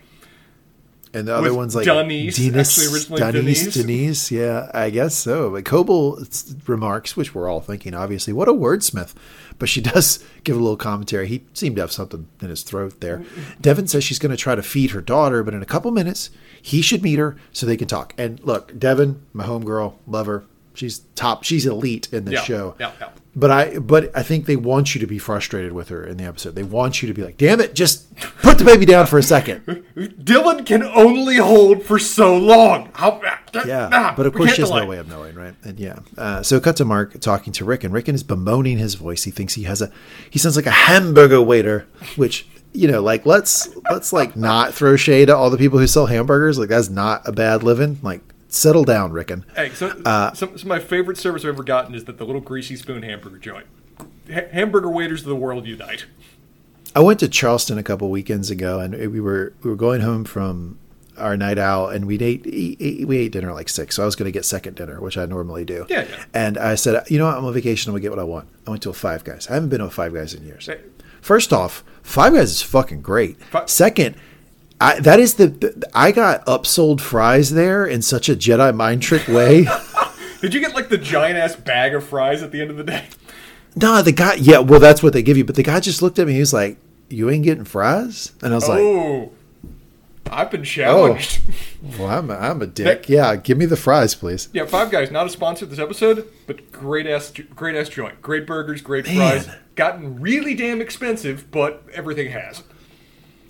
And 1.14 1.28
the 1.28 1.34
other 1.34 1.52
one's 1.52 1.74
like 1.74 1.84
Denise, 1.84 2.36
Denise, 2.36 3.06
Denise. 3.32 3.74
Denise. 3.74 4.30
Yeah, 4.30 4.70
I 4.72 4.88
guess 4.88 5.14
so. 5.14 5.50
But 5.50 5.64
Cobel 5.66 6.18
remarks, 6.66 7.16
which 7.16 7.34
we're 7.34 7.50
all 7.50 7.60
thinking, 7.60 7.92
obviously, 7.94 8.32
what 8.32 8.48
a 8.48 8.52
wordsmith. 8.52 9.12
But 9.58 9.68
she 9.68 9.80
does 9.92 10.24
give 10.44 10.56
a 10.56 10.60
little 10.60 10.76
commentary. 10.76 11.28
He 11.28 11.44
seemed 11.52 11.76
to 11.76 11.82
have 11.82 11.92
something 11.92 12.28
in 12.40 12.48
his 12.48 12.62
throat 12.62 13.00
there. 13.00 13.22
Devon 13.60 13.86
says 13.88 14.04
she's 14.04 14.18
going 14.18 14.30
to 14.30 14.36
try 14.38 14.54
to 14.54 14.62
feed 14.62 14.92
her 14.92 15.02
daughter, 15.02 15.42
but 15.42 15.52
in 15.52 15.62
a 15.62 15.66
couple 15.66 15.90
minutes, 15.90 16.30
he 16.60 16.80
should 16.80 17.02
meet 17.02 17.18
her 17.18 17.36
so 17.52 17.66
they 17.66 17.76
can 17.76 17.88
talk. 17.88 18.14
And 18.16 18.40
look, 18.40 18.78
Devon, 18.78 19.24
my 19.32 19.44
homegirl, 19.44 19.94
love 20.06 20.26
her. 20.26 20.44
She's 20.74 21.00
top. 21.14 21.44
She's 21.44 21.66
elite 21.66 22.08
in 22.12 22.24
this 22.24 22.34
Yeah, 22.34 22.40
show. 22.42 22.74
yeah, 22.80 22.92
yeah. 23.00 23.08
But 23.34 23.50
I, 23.50 23.78
but 23.78 24.14
I 24.14 24.22
think 24.22 24.44
they 24.44 24.56
want 24.56 24.94
you 24.94 25.00
to 25.00 25.06
be 25.06 25.18
frustrated 25.18 25.72
with 25.72 25.88
her 25.88 26.04
in 26.04 26.18
the 26.18 26.24
episode. 26.24 26.54
They 26.54 26.62
want 26.64 27.00
you 27.00 27.08
to 27.08 27.14
be 27.14 27.22
like, 27.22 27.38
"Damn 27.38 27.60
it, 27.62 27.74
just 27.74 28.14
put 28.42 28.58
the 28.58 28.64
baby 28.64 28.84
down 28.84 29.06
for 29.06 29.18
a 29.18 29.22
second. 29.22 29.64
Dylan 29.96 30.66
can 30.66 30.82
only 30.82 31.36
hold 31.36 31.82
for 31.82 31.98
so 31.98 32.36
long. 32.36 32.90
How? 32.92 33.22
Yeah, 33.66 33.88
ah, 33.90 34.12
but 34.16 34.26
of 34.26 34.34
course 34.34 34.52
she 34.54 34.60
has 34.60 34.68
delay. 34.68 34.82
no 34.82 34.86
way 34.86 34.98
of 34.98 35.08
knowing, 35.08 35.34
right? 35.34 35.54
And 35.64 35.80
yeah, 35.80 36.00
uh, 36.18 36.42
so 36.42 36.60
cut 36.60 36.76
to 36.76 36.84
Mark 36.84 37.18
talking 37.20 37.52
to 37.54 37.64
Ricken. 37.64 37.90
Ricken 37.90 38.14
is 38.14 38.22
bemoaning 38.22 38.76
his 38.78 38.94
voice. 38.96 39.24
He 39.24 39.30
thinks 39.30 39.54
he 39.54 39.62
has 39.64 39.80
a, 39.80 39.90
he 40.28 40.38
sounds 40.38 40.56
like 40.56 40.66
a 40.66 40.70
hamburger 40.70 41.40
waiter, 41.40 41.86
which 42.16 42.46
you 42.74 42.86
know, 42.88 43.02
like 43.02 43.24
let's 43.26 43.68
let's 43.90 44.12
like 44.12 44.36
not 44.36 44.74
throw 44.74 44.96
shade 44.96 45.30
at 45.30 45.36
all 45.36 45.48
the 45.50 45.58
people 45.58 45.78
who 45.78 45.86
sell 45.86 46.06
hamburgers. 46.06 46.58
Like 46.58 46.68
that's 46.68 46.88
not 46.90 47.26
a 47.26 47.32
bad 47.32 47.62
living. 47.62 47.98
Like 48.02 48.20
settle 48.52 48.84
down, 48.84 49.12
Ricken. 49.12 49.44
Hey, 49.56 49.70
so, 49.70 49.88
Uh, 50.04 50.32
some, 50.34 50.50
some 50.58 50.70
of 50.70 50.78
my 50.78 50.78
favorite 50.78 51.18
service 51.18 51.42
I've 51.44 51.50
ever 51.54 51.62
gotten 51.62 51.94
is 51.94 52.04
that 52.04 52.18
the 52.18 52.24
little 52.24 52.40
greasy 52.40 52.76
spoon 52.76 53.02
hamburger 53.02 53.38
joint. 53.38 53.66
Ha- 54.32 54.48
hamburger 54.52 54.88
waiters 54.90 55.22
of 55.22 55.28
the 55.28 55.36
world 55.36 55.66
unite. 55.66 56.06
I 56.94 57.00
went 57.00 57.20
to 57.20 57.28
Charleston 57.28 57.78
a 57.78 57.82
couple 57.82 58.10
weekends 58.10 58.50
ago, 58.50 58.78
and 58.78 58.94
we 59.12 59.20
were 59.20 59.54
we 59.62 59.70
were 59.70 59.76
going 59.76 60.02
home 60.02 60.24
from 60.24 60.78
our 61.16 61.36
night 61.36 61.58
out, 61.58 61.88
and 61.94 62.06
we 62.06 62.18
ate, 62.18 62.46
eat, 62.46 63.06
we 63.06 63.16
ate 63.18 63.32
dinner 63.32 63.52
like 63.52 63.68
six. 63.68 63.96
So 63.96 64.02
I 64.02 64.06
was 64.06 64.16
going 64.16 64.26
to 64.26 64.32
get 64.32 64.44
second 64.44 64.76
dinner, 64.76 65.00
which 65.00 65.16
I 65.16 65.24
normally 65.26 65.64
do. 65.64 65.86
Yeah, 65.88 66.04
yeah. 66.08 66.24
And 66.34 66.58
I 66.58 66.74
said, 66.74 67.04
you 67.10 67.18
know 67.18 67.26
what? 67.26 67.36
I'm 67.36 67.44
on 67.44 67.52
vacation. 67.54 67.90
I'm 67.90 67.94
gonna 67.94 68.02
get 68.02 68.10
what 68.10 68.18
I 68.18 68.24
want. 68.24 68.48
I 68.66 68.70
went 68.70 68.82
to 68.82 68.90
a 68.90 68.94
Five 68.94 69.24
Guys. 69.24 69.46
I 69.48 69.54
haven't 69.54 69.70
been 69.70 69.78
to 69.80 69.86
a 69.86 69.90
Five 69.90 70.12
Guys 70.14 70.34
in 70.34 70.44
years. 70.44 70.66
Hey. 70.66 70.80
First 71.22 71.52
off, 71.52 71.82
Five 72.02 72.34
Guys 72.34 72.50
is 72.50 72.62
fucking 72.62 73.00
great. 73.02 73.42
Fi- 73.44 73.64
Second. 73.66 74.16
I, 74.82 74.98
that 75.00 75.20
is 75.20 75.34
the, 75.34 75.88
I 75.94 76.10
got 76.10 76.44
upsold 76.46 77.00
fries 77.00 77.52
there 77.52 77.86
in 77.86 78.02
such 78.02 78.28
a 78.28 78.34
Jedi 78.34 78.74
mind 78.74 79.00
trick 79.00 79.28
way. 79.28 79.68
Did 80.40 80.54
you 80.54 80.60
get 80.60 80.74
like 80.74 80.88
the 80.88 80.98
giant 80.98 81.38
ass 81.38 81.54
bag 81.54 81.94
of 81.94 82.02
fries 82.04 82.42
at 82.42 82.50
the 82.50 82.60
end 82.60 82.70
of 82.72 82.76
the 82.76 82.82
day? 82.82 83.06
no, 83.76 84.02
the 84.02 84.10
guy, 84.10 84.34
yeah, 84.34 84.58
well, 84.58 84.80
that's 84.80 85.00
what 85.00 85.12
they 85.12 85.22
give 85.22 85.36
you. 85.36 85.44
But 85.44 85.54
the 85.54 85.62
guy 85.62 85.78
just 85.78 86.02
looked 86.02 86.18
at 86.18 86.26
me. 86.26 86.32
He 86.32 86.40
was 86.40 86.52
like, 86.52 86.78
"You 87.08 87.30
ain't 87.30 87.44
getting 87.44 87.64
fries," 87.64 88.32
and 88.42 88.52
I 88.52 88.56
was 88.56 88.68
like, 88.68 88.80
oh, 88.80 89.30
I've 90.32 90.50
been 90.50 90.64
challenged. 90.64 91.40
Oh, 91.46 91.98
well, 91.98 92.18
I'm 92.18 92.30
a, 92.30 92.34
I'm 92.34 92.60
a 92.60 92.66
dick. 92.66 93.08
Yeah, 93.08 93.36
give 93.36 93.56
me 93.56 93.66
the 93.66 93.76
fries, 93.76 94.16
please. 94.16 94.48
Yeah, 94.52 94.66
Five 94.66 94.90
Guys, 94.90 95.12
not 95.12 95.26
a 95.26 95.30
sponsor 95.30 95.64
of 95.64 95.70
this 95.70 95.78
episode, 95.78 96.28
but 96.48 96.72
great 96.72 97.06
ass, 97.06 97.32
great 97.54 97.76
ass 97.76 97.88
joint, 97.88 98.20
great 98.20 98.48
burgers, 98.48 98.82
great 98.82 99.06
fries. 99.06 99.48
Gotten 99.76 100.20
really 100.20 100.54
damn 100.54 100.80
expensive, 100.80 101.52
but 101.52 101.84
everything 101.94 102.32
has. 102.32 102.64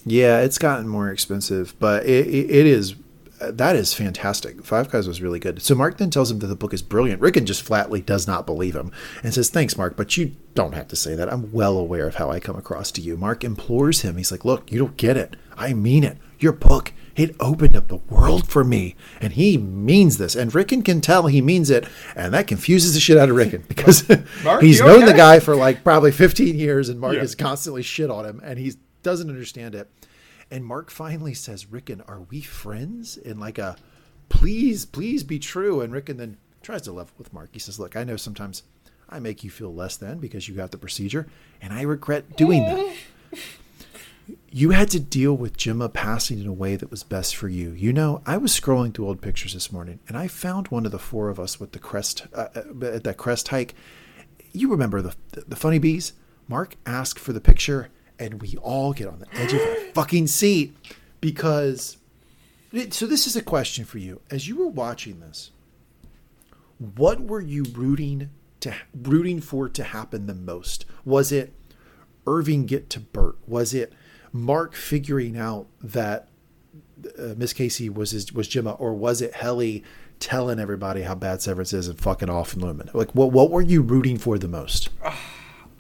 Yeah, 0.05 0.41
it's 0.41 0.59
gotten 0.59 0.89
more 0.89 1.11
expensive, 1.11 1.75
but 1.79 2.05
it, 2.07 2.27
it, 2.27 2.51
it 2.51 2.67
is 2.67 2.97
that 3.41 3.75
is 3.75 3.93
fantastic. 3.93 4.65
Five 4.65 4.89
Guys 4.91 5.09
was 5.09 5.21
really 5.21 5.41
good. 5.41 5.61
So 5.63 5.75
Mark 5.75 5.99
then 5.99 6.11
tells 6.11 6.31
him 6.31 6.39
that 6.41 6.47
the 6.47 6.55
book 6.55 6.73
is 6.73 6.81
brilliant. 6.81 7.21
Ricken 7.21 7.45
just 7.45 7.63
flatly 7.63 8.01
does 8.01 8.25
not 8.27 8.47
believe 8.47 8.77
him 8.77 8.93
and 9.25 9.35
says, 9.35 9.51
"Thanks, 9.51 9.77
Mark, 9.77 9.97
but 9.97 10.17
you 10.17 10.37
don't 10.55 10.75
have 10.75 10.87
to 10.89 10.97
say 10.97 11.15
that. 11.17 11.29
I'm 11.33 11.51
well 11.53 11.77
aware 11.77 12.07
of 12.07 12.15
how 12.17 12.31
I 12.31 12.39
come 12.39 12.57
across 12.57 12.93
to 12.93 13.01
you." 13.01 13.17
Mark 13.17 13.43
implores 13.43 14.03
him. 14.03 14.17
He's 14.17 14.31
like, 14.31 14.45
"Look, 14.45 14.71
you 14.71 14.79
don't 14.79 14.97
get 14.97 15.17
it. 15.17 15.35
I 15.57 15.73
mean 15.75 16.05
it. 16.05 16.19
Your 16.39 16.53
book." 16.53 16.93
It 17.15 17.37
opened 17.41 17.77
up 17.77 17.89
the 17.89 17.97
world 18.09 18.49
for 18.49 18.65
me, 18.65 18.97
and 19.21 19.35
he 19.35 19.59
means 19.59 20.17
this. 20.17 20.35
And 20.35 20.55
Ricken 20.55 20.83
can 20.83 21.03
tell 21.03 21.27
he 21.27 21.43
means 21.43 21.69
it, 21.69 21.87
and 22.17 22.33
that 22.33 22.47
confuses 22.47 22.95
the 22.95 23.01
shit 23.01 23.19
out 23.19 23.29
of 23.29 23.37
Ricken 23.37 23.65
because 23.69 24.09
Mark, 24.43 24.63
he's 24.63 24.81
known 24.81 25.05
the 25.05 25.13
guy 25.13 25.39
for 25.39 25.55
like 25.55 25.85
probably 25.85 26.11
15 26.11 26.59
years, 26.59 26.89
and 26.89 26.99
Mark 26.99 27.13
Yeah. 27.17 27.21
has 27.21 27.35
constantly 27.35 27.83
shit 27.83 28.09
on 28.11 28.25
him, 28.25 28.41
and 28.43 28.59
he 28.59 28.73
doesn't 29.03 29.29
understand 29.29 29.75
it. 29.75 29.89
And 30.51 30.65
Mark 30.65 30.91
finally 30.91 31.35
says, 31.35 31.71
Ricken, 31.71 32.03
are 32.03 32.21
we 32.21 32.41
friends? 32.41 33.17
In 33.17 33.41
like 33.41 33.59
a 33.59 33.77
please, 34.29 34.85
please 34.85 35.23
be 35.23 35.39
true. 35.39 35.81
And 35.81 35.93
Ricken 35.93 36.19
then 36.19 36.37
tries 36.63 36.83
to 36.83 36.93
level 36.93 37.15
with 37.19 37.33
Mark. 37.33 37.51
He 37.53 37.59
says, 37.59 37.79
Look, 37.79 37.97
I 37.97 38.05
know 38.05 38.17
sometimes 38.17 38.63
I 39.09 39.19
make 39.19 39.45
you 39.45 39.51
feel 39.51 39.75
less 39.75 39.97
than 39.97 40.19
because 40.19 40.49
you 40.49 40.55
got 40.55 40.71
the 40.71 40.79
procedure, 40.79 41.27
and 41.61 41.73
I 41.73 41.83
regret 41.83 42.37
doing 42.37 42.65
that. 42.65 42.95
You 44.51 44.71
had 44.71 44.89
to 44.91 45.01
deal 45.01 45.37
with 45.37 45.57
Gemma 45.57 45.89
passing 45.89 46.39
in 46.39 46.47
a 46.47 46.53
way 46.53 46.77
that 46.77 46.91
was 46.91 47.03
best 47.03 47.35
for 47.35 47.49
you. 47.49 47.71
You 47.71 47.93
know, 47.93 48.23
I 48.25 48.37
was 48.37 48.59
scrolling 48.59 48.95
through 48.95 49.09
old 49.09 49.21
pictures 49.21 49.53
this 49.53 49.73
morning, 49.73 49.99
and 50.07 50.17
I 50.17 50.29
found 50.29 50.69
one 50.69 50.87
of 50.87 50.93
the 50.93 50.99
four 50.99 51.29
of 51.29 51.41
us 51.41 51.59
with 51.59 51.73
the 51.73 51.81
crest 51.81 52.27
uh, 52.33 52.49
uh, 52.55 52.87
at 52.87 53.03
that 53.03 53.17
crest 53.17 53.49
hike. 53.49 53.75
You 54.53 54.71
remember 54.71 55.03
the 55.03 55.17
the 55.33 55.57
funny 55.57 55.79
bees? 55.79 56.13
Mark 56.47 56.77
asked 56.87 57.19
for 57.19 57.33
the 57.33 57.41
picture, 57.41 57.89
and 58.19 58.41
we 58.41 58.57
all 58.59 58.93
get 58.93 59.09
on 59.09 59.19
the 59.19 59.39
edge 59.39 59.53
of 59.53 59.61
our 59.61 59.75
fucking 59.95 60.27
seat 60.27 60.77
because. 61.21 61.97
So 62.91 63.07
this 63.07 63.27
is 63.27 63.37
a 63.37 63.43
question 63.43 63.85
for 63.85 63.99
you. 63.99 64.23
As 64.31 64.49
you 64.49 64.57
were 64.57 64.69
watching 64.69 65.21
this, 65.21 65.51
what 66.79 67.21
were 67.21 67.41
you 67.41 67.65
rooting 67.75 68.31
to 68.61 68.75
rooting 68.95 69.41
for 69.41 69.69
to 69.69 69.85
happen 69.85 70.27
the 70.27 70.35
most? 70.35 70.87
Was 71.05 71.33
it 71.33 71.53
Irving 72.27 72.67
get 72.67 72.89
to 72.91 73.01
Bert? 73.01 73.37
Was 73.47 73.75
it 73.75 73.93
Mark 74.33 74.75
figuring 74.75 75.37
out 75.37 75.67
that 75.83 76.29
uh, 77.19 77.35
Miss 77.37 77.53
Casey 77.53 77.89
was 77.89 78.13
his, 78.13 78.33
was 78.33 78.49
Gemma, 78.49 78.73
or 78.73 78.95
was 78.95 79.21
it 79.21 79.35
Helly 79.35 79.85
telling 80.21 80.59
everybody 80.59 81.03
how 81.03 81.15
bad 81.15 81.43
Severance 81.43 81.73
is 81.73 81.89
and 81.89 82.01
fucking 82.01 82.31
off 82.31 82.55
in 82.55 82.61
Lumon? 82.61 82.93
Like, 82.95 83.15
what 83.15 83.33
what 83.33 83.51
were 83.51 83.63
you 83.63 83.83
rooting 83.83 84.19
for 84.19 84.39
the 84.39 84.49
most? 84.49 84.89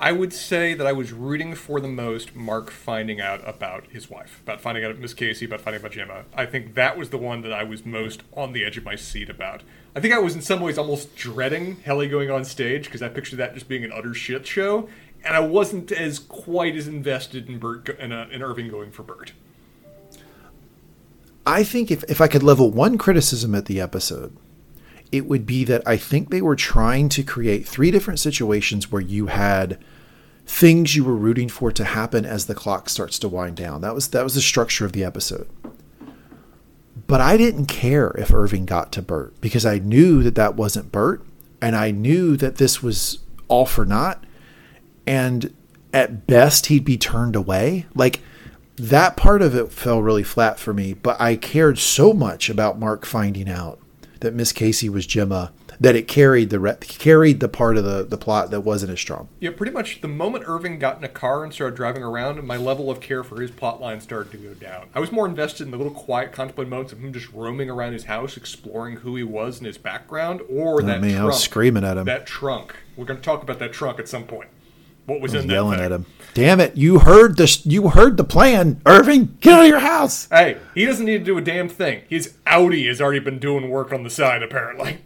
I 0.02 0.10
would 0.10 0.32
say 0.32 0.74
that 0.74 0.84
I 0.84 0.90
was 0.90 1.12
rooting 1.12 1.54
for 1.54 1.78
the 1.78 1.86
most 1.86 2.34
Mark 2.34 2.72
finding 2.72 3.20
out 3.20 3.40
about 3.48 3.86
his 3.86 4.10
wife, 4.10 4.40
about 4.42 4.60
finding 4.60 4.82
out 4.82 4.90
about 4.90 5.00
Miss 5.00 5.14
Casey, 5.14 5.44
about 5.44 5.60
finding 5.60 5.80
out 5.80 5.86
about 5.86 5.92
Gemma. 5.92 6.24
I 6.34 6.44
think 6.44 6.74
that 6.74 6.98
was 6.98 7.10
the 7.10 7.18
one 7.18 7.42
that 7.42 7.52
I 7.52 7.62
was 7.62 7.86
most 7.86 8.24
on 8.36 8.52
the 8.52 8.64
edge 8.64 8.76
of 8.76 8.84
my 8.84 8.96
seat 8.96 9.30
about. 9.30 9.62
I 9.94 10.00
think 10.00 10.12
I 10.12 10.18
was 10.18 10.34
in 10.34 10.42
some 10.42 10.60
ways 10.60 10.76
almost 10.76 11.14
dreading 11.14 11.76
Helly 11.84 12.08
going 12.08 12.32
on 12.32 12.44
stage 12.44 12.86
because 12.86 13.00
I 13.00 13.10
pictured 13.10 13.36
that 13.36 13.54
just 13.54 13.68
being 13.68 13.84
an 13.84 13.92
utter 13.92 14.12
shit 14.12 14.44
show, 14.44 14.88
and 15.24 15.36
I 15.36 15.40
wasn't 15.40 15.92
as 15.92 16.18
quite 16.18 16.74
as 16.74 16.88
invested 16.88 17.48
in 17.48 17.60
Bert 17.60 17.88
uh, 17.88 18.02
in 18.02 18.42
Irving 18.42 18.70
going 18.70 18.90
for 18.90 19.04
Bert. 19.04 19.34
I 21.46 21.62
think 21.62 21.92
if, 21.92 22.02
if 22.08 22.20
I 22.20 22.26
could 22.26 22.42
level 22.42 22.72
one 22.72 22.98
criticism 22.98 23.54
at 23.54 23.66
the 23.66 23.80
episode, 23.80 24.36
it 25.12 25.26
would 25.26 25.46
be 25.46 25.62
that 25.62 25.86
I 25.86 25.96
think 25.96 26.30
they 26.30 26.42
were 26.42 26.56
trying 26.56 27.08
to 27.10 27.22
create 27.22 27.68
three 27.68 27.92
different 27.92 28.18
situations 28.18 28.90
where 28.90 29.02
you 29.02 29.26
had 29.26 29.78
things 30.52 30.94
you 30.94 31.02
were 31.02 31.16
rooting 31.16 31.48
for 31.48 31.72
to 31.72 31.82
happen 31.82 32.26
as 32.26 32.44
the 32.44 32.54
clock 32.54 32.90
starts 32.90 33.18
to 33.18 33.26
wind 33.26 33.56
down. 33.56 33.80
That 33.80 33.94
was 33.94 34.08
that 34.08 34.22
was 34.22 34.34
the 34.34 34.42
structure 34.42 34.84
of 34.84 34.92
the 34.92 35.02
episode. 35.02 35.48
But 37.06 37.22
I 37.22 37.38
didn't 37.38 37.66
care 37.66 38.10
if 38.18 38.32
Irving 38.32 38.66
got 38.66 38.92
to 38.92 39.02
Bert 39.02 39.40
because 39.40 39.64
I 39.64 39.78
knew 39.78 40.22
that 40.22 40.34
that 40.34 40.54
wasn't 40.54 40.92
Bert, 40.92 41.24
and 41.62 41.74
I 41.74 41.90
knew 41.90 42.36
that 42.36 42.56
this 42.56 42.82
was 42.82 43.20
all 43.48 43.64
for 43.64 43.86
naught. 43.86 44.24
And 45.06 45.54
at 45.92 46.26
best, 46.26 46.66
he'd 46.66 46.84
be 46.84 46.98
turned 46.98 47.34
away. 47.34 47.86
Like 47.94 48.20
that 48.76 49.16
part 49.16 49.40
of 49.40 49.54
it 49.54 49.72
fell 49.72 50.02
really 50.02 50.22
flat 50.22 50.58
for 50.58 50.74
me. 50.74 50.92
But 50.92 51.18
I 51.18 51.36
cared 51.36 51.78
so 51.78 52.12
much 52.12 52.50
about 52.50 52.78
Mark 52.78 53.06
finding 53.06 53.48
out 53.48 53.80
that 54.20 54.34
Miss 54.34 54.52
Casey 54.52 54.90
was 54.90 55.06
Gemma 55.06 55.50
that 55.82 55.96
it 55.96 56.06
carried 56.06 56.50
the 56.50 56.60
re- 56.60 56.76
carried 56.80 57.40
the 57.40 57.48
part 57.48 57.76
of 57.76 57.82
the, 57.84 58.04
the 58.04 58.16
plot 58.16 58.52
that 58.52 58.60
wasn't 58.60 58.92
as 58.92 59.00
strong. 59.00 59.28
Yeah, 59.40 59.50
pretty 59.50 59.72
much 59.72 60.00
the 60.00 60.06
moment 60.06 60.44
Irving 60.46 60.78
got 60.78 60.96
in 60.98 61.04
a 61.04 61.08
car 61.08 61.42
and 61.42 61.52
started 61.52 61.74
driving 61.76 62.04
around, 62.04 62.40
my 62.44 62.56
level 62.56 62.88
of 62.88 63.00
care 63.00 63.24
for 63.24 63.40
his 63.40 63.50
plotline 63.50 64.00
started 64.00 64.30
to 64.30 64.38
go 64.38 64.54
down. 64.54 64.90
I 64.94 65.00
was 65.00 65.10
more 65.10 65.26
invested 65.26 65.64
in 65.64 65.72
the 65.72 65.76
little 65.76 65.92
quiet, 65.92 66.30
contemplative 66.30 66.70
moments 66.70 66.92
of 66.92 67.00
him 67.00 67.12
just 67.12 67.32
roaming 67.32 67.68
around 67.68 67.94
his 67.94 68.04
house, 68.04 68.36
exploring 68.36 68.98
who 68.98 69.16
he 69.16 69.24
was 69.24 69.58
and 69.58 69.66
his 69.66 69.76
background, 69.76 70.40
or 70.48 70.82
I 70.82 70.86
that 70.86 71.00
mean, 71.00 71.10
trunk. 71.12 71.22
I 71.22 71.26
was 71.26 71.42
screaming 71.42 71.84
at 71.84 71.96
him, 71.96 72.04
That 72.04 72.26
trunk. 72.26 72.76
We're 72.96 73.04
going 73.04 73.18
to 73.18 73.24
talk 73.24 73.42
about 73.42 73.58
that 73.58 73.72
trunk 73.72 73.98
at 73.98 74.08
some 74.08 74.24
point. 74.24 74.50
What 75.06 75.20
was 75.20 75.34
I 75.34 75.38
was 75.38 75.44
in 75.44 75.48
that 75.48 75.54
yelling 75.54 75.80
at 75.80 75.90
him. 75.90 76.06
Damn 76.32 76.60
it! 76.60 76.76
You 76.76 77.00
heard 77.00 77.36
the 77.36 77.60
you 77.64 77.88
heard 77.88 78.16
the 78.16 78.24
plan, 78.24 78.80
Irving. 78.86 79.36
Get 79.40 79.52
out 79.52 79.62
of 79.62 79.66
your 79.66 79.80
house. 79.80 80.28
Hey, 80.28 80.58
he 80.76 80.86
doesn't 80.86 81.04
need 81.04 81.18
to 81.18 81.24
do 81.24 81.36
a 81.36 81.40
damn 81.42 81.68
thing. 81.68 82.02
His 82.08 82.34
outie 82.46 82.86
has 82.86 83.00
already 83.00 83.18
been 83.18 83.40
doing 83.40 83.68
work 83.68 83.92
on 83.92 84.04
the 84.04 84.10
side, 84.10 84.44
apparently. 84.44 85.00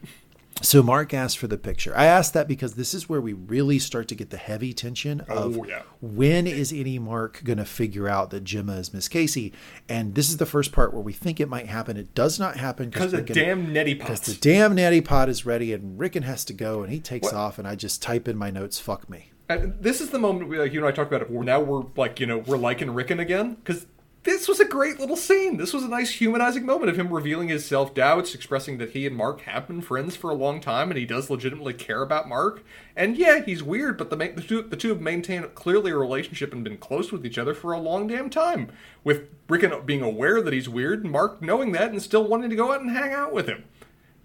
So 0.66 0.82
Mark 0.82 1.14
asked 1.14 1.38
for 1.38 1.46
the 1.46 1.56
picture. 1.56 1.96
I 1.96 2.06
asked 2.06 2.34
that 2.34 2.48
because 2.48 2.74
this 2.74 2.92
is 2.92 3.08
where 3.08 3.20
we 3.20 3.32
really 3.32 3.78
start 3.78 4.08
to 4.08 4.16
get 4.16 4.30
the 4.30 4.36
heavy 4.36 4.72
tension 4.72 5.24
oh, 5.28 5.34
of 5.34 5.58
Oh, 5.58 5.64
yeah. 5.64 5.82
when 6.00 6.48
is 6.48 6.72
innie 6.72 7.00
Mark 7.00 7.40
going 7.44 7.58
to 7.58 7.64
figure 7.64 8.08
out 8.08 8.30
that 8.30 8.42
Gemma 8.42 8.72
is 8.72 8.92
Miss 8.92 9.06
Casey? 9.06 9.52
And 9.88 10.16
this 10.16 10.28
is 10.28 10.38
the 10.38 10.44
first 10.44 10.72
part 10.72 10.92
where 10.92 11.02
we 11.02 11.12
think 11.12 11.38
it 11.38 11.48
might 11.48 11.68
happen. 11.68 11.96
It 11.96 12.16
does 12.16 12.40
not 12.40 12.56
happen 12.56 12.90
Because 12.90 13.12
the 13.12 13.22
damn 13.22 13.68
neti 13.68 13.96
because 13.96 14.22
the 14.22 14.34
damn 14.34 14.74
neti 14.74 15.04
pot 15.04 15.28
is 15.28 15.46
ready 15.46 15.72
and 15.72 16.00
Ricken 16.00 16.24
has 16.24 16.44
to 16.46 16.52
go 16.52 16.82
and 16.82 16.92
he 16.92 16.98
takes 16.98 17.26
What? 17.26 17.34
off 17.34 17.60
and 17.60 17.68
I 17.68 17.76
just 17.76 18.02
type 18.02 18.26
in 18.26 18.36
my 18.36 18.50
notes. 18.50 18.80
Fuck 18.80 19.08
me. 19.08 19.30
And 19.48 19.80
this 19.80 20.00
is 20.00 20.10
the 20.10 20.18
moment 20.18 20.48
we, 20.48 20.58
like 20.58 20.72
you 20.72 20.80
and 20.80 20.88
I 20.88 20.90
talked 20.90 21.12
about 21.12 21.22
it. 21.22 21.30
Now 21.30 21.60
we're 21.60 21.84
like, 21.94 22.18
you 22.18 22.26
know, 22.26 22.38
we're 22.38 22.56
liking 22.56 22.90
Ricken 22.90 23.20
again 23.20 23.54
because 23.54 23.86
this 24.26 24.48
was 24.48 24.58
a 24.58 24.64
great 24.64 24.98
little 24.98 25.16
scene. 25.16 25.56
This 25.56 25.72
was 25.72 25.84
a 25.84 25.88
nice 25.88 26.10
humanizing 26.10 26.66
moment 26.66 26.90
of 26.90 26.98
him 26.98 27.12
revealing 27.12 27.48
his 27.48 27.64
self 27.64 27.94
doubts, 27.94 28.34
expressing 28.34 28.76
that 28.78 28.90
he 28.90 29.06
and 29.06 29.14
Mark 29.16 29.42
have 29.42 29.68
been 29.68 29.80
friends 29.80 30.16
for 30.16 30.30
a 30.30 30.34
long 30.34 30.60
time, 30.60 30.90
and 30.90 30.98
he 30.98 31.06
does 31.06 31.30
legitimately 31.30 31.74
care 31.74 32.02
about 32.02 32.28
Mark. 32.28 32.64
And 32.96 33.16
yeah, 33.16 33.42
he's 33.44 33.62
weird, 33.62 33.96
but 33.96 34.10
the 34.10 34.16
the 34.16 34.42
two 34.42 34.62
the 34.62 34.76
two 34.76 34.88
have 34.88 35.00
maintained 35.00 35.54
clearly 35.54 35.92
a 35.92 35.96
relationship 35.96 36.52
and 36.52 36.64
been 36.64 36.76
close 36.76 37.12
with 37.12 37.24
each 37.24 37.38
other 37.38 37.54
for 37.54 37.72
a 37.72 37.78
long 37.78 38.08
damn 38.08 38.28
time. 38.28 38.72
With 39.04 39.28
Ricken 39.48 39.72
being 39.86 40.02
aware 40.02 40.42
that 40.42 40.52
he's 40.52 40.68
weird, 40.68 41.04
and 41.04 41.12
Mark 41.12 41.40
knowing 41.40 41.70
that 41.72 41.92
and 41.92 42.02
still 42.02 42.26
wanting 42.26 42.50
to 42.50 42.56
go 42.56 42.72
out 42.72 42.80
and 42.80 42.90
hang 42.90 43.12
out 43.12 43.32
with 43.32 43.46
him. 43.46 43.64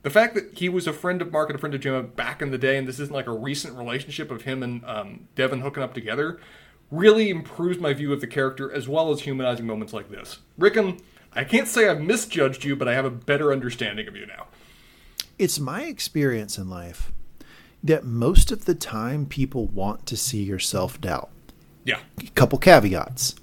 The 0.02 0.10
fact 0.10 0.34
that 0.34 0.58
he 0.58 0.68
was 0.68 0.88
a 0.88 0.94
friend 0.94 1.22
of 1.22 1.32
Mark 1.32 1.50
and 1.50 1.56
a 1.56 1.60
friend 1.60 1.76
of 1.76 1.82
Gemma 1.82 2.02
back 2.02 2.42
in 2.42 2.50
the 2.50 2.58
day, 2.58 2.76
and 2.76 2.88
this 2.88 3.00
isn't 3.00 3.14
like 3.14 3.28
a 3.28 3.32
recent 3.32 3.78
relationship 3.78 4.32
of 4.32 4.42
him 4.42 4.64
and 4.64 4.84
um, 4.86 5.28
Devon 5.36 5.62
hooking 5.62 5.84
up 5.84 5.94
together, 5.94 6.40
really 6.92 7.30
improves 7.30 7.80
my 7.80 7.94
view 7.94 8.12
of 8.14 8.22
the 8.22 8.28
character 8.28 8.72
as 8.72 8.88
well 8.88 9.12
as 9.12 9.22
humanizing 9.22 9.66
moments 9.66 9.94
like 9.94 10.10
this. 10.10 10.40
Ricken, 10.58 11.00
I 11.34 11.46
can't 11.46 11.68
say 11.68 11.88
I've 11.88 12.02
misjudged 12.02 12.66
you, 12.66 12.76
but 12.76 12.88
I 12.88 12.94
have 12.94 13.06
a 13.06 13.10
better 13.10 13.52
understanding 13.52 14.08
of 14.08 14.16
you 14.16 14.26
now. 14.26 14.48
It's 15.40 15.60
my 15.60 15.84
experience 15.84 16.58
in 16.58 16.70
life 16.70 17.12
that 17.84 18.04
most 18.04 18.52
of 18.52 18.66
the 18.66 18.76
time 18.76 19.26
people 19.26 19.66
want 19.68 20.06
to 20.08 20.18
see 20.18 20.44
your 20.44 20.60
self 20.60 21.00
doubt. 21.02 21.30
Yeah. 21.84 22.00
A 22.20 22.30
couple 22.32 22.60
caveats. 22.60 23.36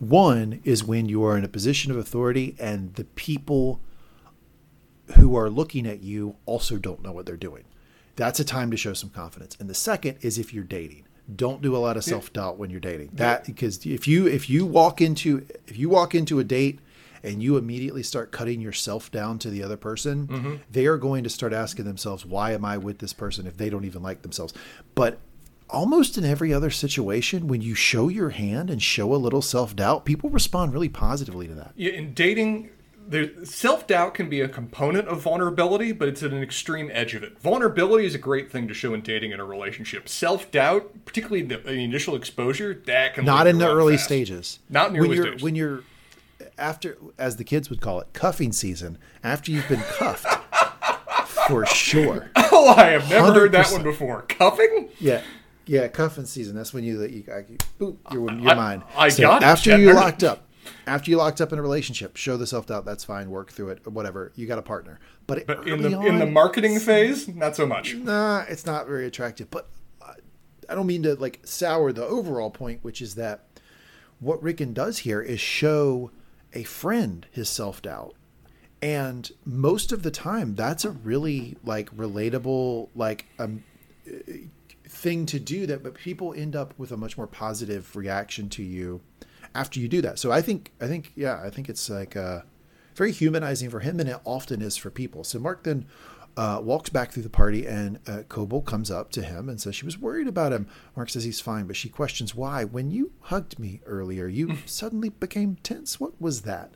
One 0.00 0.60
is 0.64 0.82
when 0.82 1.06
you 1.06 1.24
are 1.24 1.38
in 1.38 1.44
a 1.44 1.48
position 1.48 1.92
of 1.92 1.96
authority 1.96 2.56
and 2.58 2.94
the 2.94 3.04
people 3.04 3.80
who 5.16 5.36
are 5.36 5.48
looking 5.48 5.86
at 5.86 6.02
you 6.02 6.36
also 6.46 6.76
don't 6.76 7.02
know 7.02 7.12
what 7.12 7.26
they're 7.26 7.36
doing. 7.36 7.64
That's 8.16 8.40
a 8.40 8.44
time 8.44 8.70
to 8.70 8.76
show 8.76 8.94
some 8.94 9.10
confidence. 9.10 9.56
And 9.60 9.68
the 9.68 9.74
second 9.74 10.18
is 10.22 10.38
if 10.38 10.52
you're 10.52 10.64
dating. 10.64 11.03
Don't 11.34 11.62
do 11.62 11.74
a 11.74 11.78
lot 11.78 11.96
of 11.96 12.04
self 12.04 12.32
doubt 12.32 12.58
when 12.58 12.70
you're 12.70 12.80
dating. 12.80 13.10
That 13.14 13.46
because 13.46 13.84
if 13.86 14.06
you 14.06 14.26
if 14.26 14.50
you 14.50 14.66
walk 14.66 15.00
into 15.00 15.46
if 15.66 15.78
you 15.78 15.88
walk 15.88 16.14
into 16.14 16.38
a 16.38 16.44
date 16.44 16.80
and 17.22 17.42
you 17.42 17.56
immediately 17.56 18.02
start 18.02 18.30
cutting 18.30 18.60
yourself 18.60 19.10
down 19.10 19.38
to 19.38 19.50
the 19.50 19.62
other 19.62 19.78
person, 19.78 20.26
mm-hmm. 20.26 20.54
they 20.70 20.84
are 20.86 20.98
going 20.98 21.24
to 21.24 21.30
start 21.30 21.54
asking 21.54 21.86
themselves, 21.86 22.26
"Why 22.26 22.52
am 22.52 22.64
I 22.64 22.76
with 22.76 22.98
this 22.98 23.14
person?" 23.14 23.46
If 23.46 23.56
they 23.56 23.70
don't 23.70 23.86
even 23.86 24.02
like 24.02 24.20
themselves. 24.22 24.52
But 24.94 25.18
almost 25.70 26.18
in 26.18 26.24
every 26.24 26.52
other 26.52 26.70
situation, 26.70 27.48
when 27.48 27.62
you 27.62 27.74
show 27.74 28.08
your 28.08 28.30
hand 28.30 28.70
and 28.70 28.82
show 28.82 29.14
a 29.14 29.16
little 29.16 29.42
self 29.42 29.74
doubt, 29.74 30.04
people 30.04 30.30
respond 30.30 30.72
really 30.72 30.88
positively 30.88 31.48
to 31.48 31.54
that. 31.54 31.72
Yeah, 31.76 31.92
in 31.92 32.14
dating, 32.14 32.70
self 33.44 33.86
doubt 33.86 34.14
can 34.14 34.28
be 34.28 34.40
a 34.40 34.48
component 34.48 35.08
of 35.08 35.20
vulnerability, 35.22 35.92
but 35.92 36.08
it's 36.08 36.22
at 36.22 36.32
an 36.32 36.42
extreme 36.42 36.90
edge 36.92 37.14
of 37.14 37.22
it. 37.22 37.38
Vulnerability 37.40 38.06
is 38.06 38.14
a 38.14 38.18
great 38.18 38.50
thing 38.50 38.66
to 38.68 38.74
show 38.74 38.94
in 38.94 39.00
dating 39.02 39.32
in 39.32 39.40
a 39.40 39.44
relationship. 39.44 40.08
Self 40.08 40.50
doubt, 40.50 41.04
particularly 41.04 41.42
in 41.42 41.48
the, 41.48 41.58
in 41.60 41.76
the 41.76 41.84
initial 41.84 42.14
exposure, 42.16 42.74
that 42.86 43.14
can 43.14 43.24
Not 43.24 43.46
in 43.46 43.58
the 43.58 43.68
early 43.68 43.94
fast. 43.96 44.06
stages. 44.06 44.58
Not 44.70 44.88
in 44.88 44.92
the 44.94 45.00
when 45.00 45.08
early 45.08 45.16
you're, 45.16 45.26
stages. 45.26 45.42
When 45.42 45.54
you're 45.54 45.82
after, 46.58 46.96
as 47.18 47.36
the 47.36 47.44
kids 47.44 47.70
would 47.70 47.80
call 47.80 48.00
it, 48.00 48.12
cuffing 48.12 48.52
season. 48.52 48.98
After 49.22 49.50
you've 49.50 49.68
been 49.68 49.80
cuffed, 49.80 50.26
for 51.46 51.66
sure. 51.66 52.30
Oh, 52.56 52.68
I 52.68 52.90
have 52.90 53.10
never 53.10 53.32
heard 53.32 53.52
that 53.52 53.70
one 53.72 53.82
before. 53.82 54.22
Cuffing? 54.22 54.88
Yeah, 55.00 55.22
yeah, 55.66 55.88
cuffing 55.88 56.24
season. 56.24 56.54
That's 56.54 56.72
when 56.72 56.84
you 56.84 57.02
you, 57.02 57.08
you 57.26 57.56
boop, 57.80 57.96
you're, 58.12 58.30
you're 58.32 58.50
I- 58.52 58.54
mine. 58.54 58.84
I 58.96 59.08
So 59.08 59.22
got 59.24 59.42
it, 59.42 59.46
after 59.46 59.70
Chet. 59.70 59.80
you 59.80 59.92
locked 59.92 60.22
up. 60.22 60.46
After 60.86 61.10
you 61.10 61.16
locked 61.16 61.40
up 61.40 61.52
in 61.52 61.58
a 61.58 61.62
relationship, 61.62 62.16
show 62.16 62.36
the 62.36 62.46
self 62.46 62.66
doubt. 62.66 62.84
That's 62.84 63.04
fine. 63.04 63.30
Work 63.30 63.52
through 63.52 63.70
it. 63.70 63.86
Whatever. 63.86 64.32
You 64.34 64.46
got 64.46 64.58
a 64.58 64.62
partner. 64.62 65.00
But, 65.26 65.46
But 65.46 65.66
in 65.68 65.82
the 65.82 66.00
in 66.00 66.18
the 66.18 66.26
marketing 66.26 66.78
phase, 66.80 67.28
not 67.28 67.56
so 67.56 67.66
much. 67.66 67.94
nah, 67.94 68.44
it's 68.48 68.66
not 68.66 68.86
very 68.86 69.06
attractive. 69.06 69.50
But 69.50 69.68
I- 70.68 70.74
don't 70.74 70.86
mean 70.86 71.02
to 71.04 71.14
like 71.14 71.40
sour 71.44 71.92
the 71.92 72.04
overall 72.04 72.50
point, 72.50 72.80
which 72.82 73.00
is 73.02 73.14
that 73.16 73.44
what 74.20 74.42
Ricken 74.42 74.72
does 74.72 74.98
here 74.98 75.20
is 75.20 75.40
show 75.40 76.10
a 76.52 76.62
friend 76.64 77.26
his 77.30 77.48
self 77.48 77.82
doubt. 77.82 78.14
And 78.80 79.30
most 79.46 79.92
of 79.92 80.02
the 80.02 80.10
time, 80.10 80.54
that's 80.54 80.84
a 80.84 80.90
really 80.90 81.56
like 81.64 81.94
relatable, 81.96 82.88
like 82.94 83.26
um, 83.38 83.64
thing 84.86 85.26
to 85.26 85.40
do. 85.40 85.66
That, 85.66 85.82
but 85.82 85.94
people 85.94 86.34
end 86.34 86.54
up 86.54 86.74
with 86.78 86.92
a 86.92 86.96
much 86.96 87.16
more 87.16 87.26
positive 87.26 87.94
reaction 87.96 88.48
to 88.50 88.62
you 88.62 89.00
after 89.54 89.80
you 89.80 89.88
do 89.88 90.00
that. 90.02 90.18
So 90.18 90.32
I 90.32 90.42
think, 90.42 90.72
I 90.80 90.86
think, 90.86 91.12
yeah, 91.14 91.40
I 91.42 91.50
think 91.50 91.68
it's 91.68 91.88
like 91.88 92.16
uh, 92.16 92.40
very 92.94 93.12
humanizing 93.12 93.70
for 93.70 93.80
him, 93.80 94.00
and 94.00 94.08
it 94.08 94.20
often 94.24 94.62
is 94.62 94.76
for 94.76 94.90
people. 94.90 95.24
So 95.24 95.38
Mark 95.38 95.64
then 95.64 95.86
uh, 96.36 96.60
walks 96.62 96.90
back 96.90 97.12
through 97.12 97.22
the 97.22 97.30
party, 97.30 97.66
and 97.66 97.98
uh, 98.06 98.22
Cobel 98.28 98.62
comes 98.62 98.90
up 98.90 99.10
to 99.12 99.22
him 99.22 99.48
and 99.48 99.60
says 99.60 99.76
she 99.76 99.84
was 99.84 99.98
worried 99.98 100.26
about 100.28 100.52
him. 100.52 100.66
Mark 100.96 101.10
says 101.10 101.24
he's 101.24 101.40
fine, 101.40 101.66
but 101.66 101.76
she 101.76 101.88
questions 101.88 102.34
why. 102.34 102.64
When 102.64 102.90
you 102.90 103.12
hugged 103.20 103.58
me 103.58 103.80
earlier, 103.86 104.26
you 104.26 104.56
suddenly 104.66 105.10
became 105.10 105.56
tense. 105.62 106.00
What 106.00 106.20
was 106.20 106.42
that? 106.42 106.72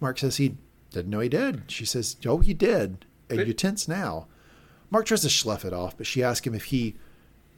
Mark 0.00 0.18
says 0.18 0.36
he 0.36 0.56
didn't 0.90 1.10
know 1.10 1.20
he 1.20 1.28
did. 1.28 1.62
She 1.68 1.84
says, 1.84 2.16
"Oh, 2.26 2.38
he 2.38 2.54
did, 2.54 3.06
and 3.28 3.40
you're 3.40 3.54
tense 3.54 3.86
now." 3.86 4.26
Mark 4.90 5.06
tries 5.06 5.20
to 5.22 5.30
slough 5.30 5.64
it 5.64 5.72
off, 5.72 5.96
but 5.96 6.06
she 6.06 6.22
asks 6.22 6.46
him 6.46 6.54
if 6.54 6.64
he 6.64 6.96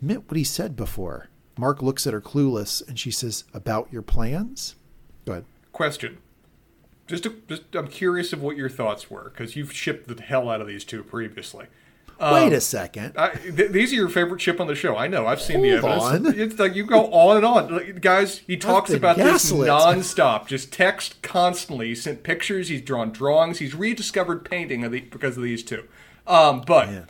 meant 0.01 0.29
what 0.29 0.37
he 0.37 0.45
said 0.45 0.77
before. 0.77 1.29
Mark 1.63 1.81
looks 1.81 2.09
at 2.09 2.13
her 2.13 2.21
clueless, 2.21 2.87
and 2.89 2.99
she 2.99 3.13
says, 3.13 3.45
"About 3.55 3.87
your 3.93 4.03
plans." 4.03 4.75
Go 5.25 5.33
ahead. 5.33 5.45
Question. 5.71 6.19
Just, 7.07 7.23
to, 7.23 7.41
just 7.49 7.63
I'm 7.77 7.87
curious 7.87 8.33
of 8.33 8.43
what 8.43 8.57
your 8.57 8.69
thoughts 8.69 9.09
were 9.09 9.31
because 9.31 9.55
you've 9.55 9.73
shipped 9.73 10.09
the 10.09 10.21
hell 10.21 10.51
out 10.51 10.61
of 10.61 10.67
these 10.67 10.83
two 10.85 11.05
previously. 11.05 11.67
Wait 12.21 12.53
a 12.53 12.61
second. 12.61 13.15
I, 13.17 13.31
th- 13.31 13.71
these 13.71 13.93
are 13.93 13.95
your 13.95 14.09
favorite 14.09 14.41
ship 14.41 14.61
on 14.61 14.67
the 14.67 14.75
show. 14.75 14.97
I 14.97 15.07
know. 15.07 15.29
I've 15.29 15.41
seen 15.41 15.63
the 15.63 15.71
evidence. 15.71 16.03
on. 16.03 16.27
It's 16.41 16.59
like 16.59 16.75
you 16.75 16.85
go 16.85 17.07
on 17.13 17.37
and 17.37 17.47
on, 17.47 17.77
Like, 17.77 18.01
guys. 18.01 18.39
He 18.39 18.57
talks 18.57 18.91
about 18.91 19.17
this 19.17 19.53
nonstop. 19.53 20.49
Just 20.49 20.73
text 20.73 21.23
constantly. 21.23 21.89
He 21.89 21.95
sent 21.95 22.25
pictures. 22.25 22.71
He's 22.71 22.83
drawn 22.83 23.13
drawings. 23.13 23.61
He's 23.61 23.77
rediscovered 23.77 24.45
painting 24.45 24.83
of 24.83 24.91
the, 24.91 25.01
because 25.01 25.37
of 25.37 25.45
these 25.45 25.63
two. 25.63 25.85
Um, 26.27 26.63
but 26.67 26.89
Man. 26.89 27.07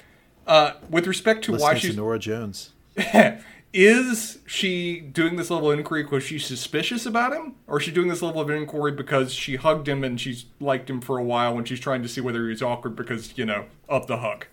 uh, 0.47 0.73
with 0.91 1.07
respect 1.07 1.43
to 1.45 1.53
why 1.53 1.57
Listening 1.57 1.75
to 1.75 1.87
she's 1.87 1.97
Norah 1.97 2.19
Jones. 2.19 2.73
is 3.73 4.39
she 4.47 5.01
doing 5.01 5.37
this 5.37 5.51
level 5.51 5.71
of 5.71 5.79
inquiry 5.79 6.03
because 6.03 6.23
she's 6.23 6.45
suspicious 6.45 7.07
about 7.07 7.33
him, 7.33 7.55
or 7.67 7.79
is 7.79 7.85
she 7.85 7.91
doing 7.91 8.09
this 8.09 8.23
level 8.23 8.41
of 8.41 8.51
inquiry 8.51 8.93
because 8.93 9.33
she 9.33 9.57
hugged 9.57 9.89
him 9.89 10.05
and 10.05 10.21
she's 10.21 10.45
liked 10.61 10.91
him 10.91 11.01
for 11.01 11.19
a 11.19 11.25
while, 11.25 11.57
and 11.57 11.67
she's 11.67 11.81
trying 11.81 12.03
to 12.03 12.09
see 12.09 12.21
whether 12.21 12.49
he's 12.49 12.63
awkward 12.63 12.95
because 12.97 13.37
you 13.39 13.45
know 13.47 13.67
of 13.89 14.07
the 14.07 14.19
hug? 14.19 14.47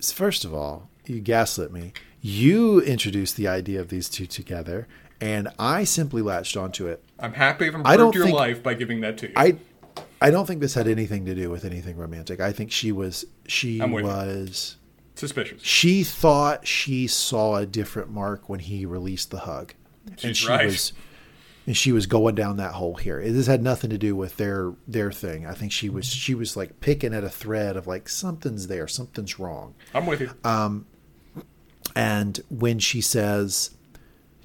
First 0.00 0.44
of 0.44 0.52
all, 0.54 0.88
you 1.06 1.20
gaslit 1.20 1.72
me. 1.72 1.92
You 2.20 2.80
introduced 2.80 3.36
the 3.36 3.48
idea 3.48 3.80
of 3.80 3.88
these 3.88 4.08
two 4.08 4.26
together, 4.26 4.86
and 5.20 5.48
I 5.58 5.84
simply 5.84 6.22
latched 6.22 6.56
onto 6.56 6.86
it. 6.86 7.02
I'm 7.18 7.34
happy 7.34 7.66
if 7.66 7.74
I 7.74 7.78
improved 7.78 7.98
don't 7.98 8.14
your 8.14 8.24
think- 8.24 8.36
life 8.36 8.62
by 8.62 8.74
giving 8.74 9.00
that 9.00 9.18
to 9.18 9.28
you. 9.28 9.34
I 9.36 9.56
I 10.20 10.30
don't 10.30 10.46
think 10.46 10.60
this 10.60 10.74
had 10.74 10.88
anything 10.88 11.26
to 11.26 11.34
do 11.34 11.50
with 11.50 11.64
anything 11.64 11.96
romantic. 11.96 12.40
I 12.40 12.52
think 12.52 12.70
she 12.70 12.92
was 12.92 13.24
she 13.46 13.80
I'm 13.80 13.92
with 13.92 14.04
you. 14.04 14.10
Suspicious. 15.14 15.62
she 15.62 16.02
thought 16.04 16.66
she 16.66 17.06
saw 17.06 17.56
a 17.56 17.66
different 17.66 18.10
Mark 18.10 18.48
when 18.48 18.60
he 18.60 18.84
released 18.84 19.30
the 19.30 19.40
hug. 19.40 19.74
and 20.22 20.36
she 20.36 20.48
right. 20.48 20.66
was 20.66 20.92
and 21.66 21.74
she 21.76 21.92
was 21.92 22.06
going 22.06 22.34
down 22.34 22.56
that 22.58 22.72
hole 22.74 22.96
here. 22.96 23.22
This 23.30 23.46
had 23.46 23.62
nothing 23.62 23.88
to 23.90 23.96
do 23.98 24.14
with 24.16 24.36
their 24.36 24.72
their 24.86 25.10
thing. 25.12 25.46
I 25.46 25.52
think 25.54 25.72
she 25.72 25.88
was 25.88 26.04
she 26.06 26.34
was 26.34 26.56
like 26.56 26.80
picking 26.80 27.14
at 27.14 27.24
a 27.24 27.30
thread 27.30 27.76
of 27.76 27.86
like 27.86 28.08
something's 28.08 28.66
there, 28.66 28.86
something's 28.88 29.38
wrong. 29.38 29.74
I'm 29.94 30.04
with 30.06 30.20
you. 30.20 30.30
Uh, 30.44 30.78
And 31.96 32.40
when 32.48 32.78
she 32.80 33.00
says, 33.00 33.70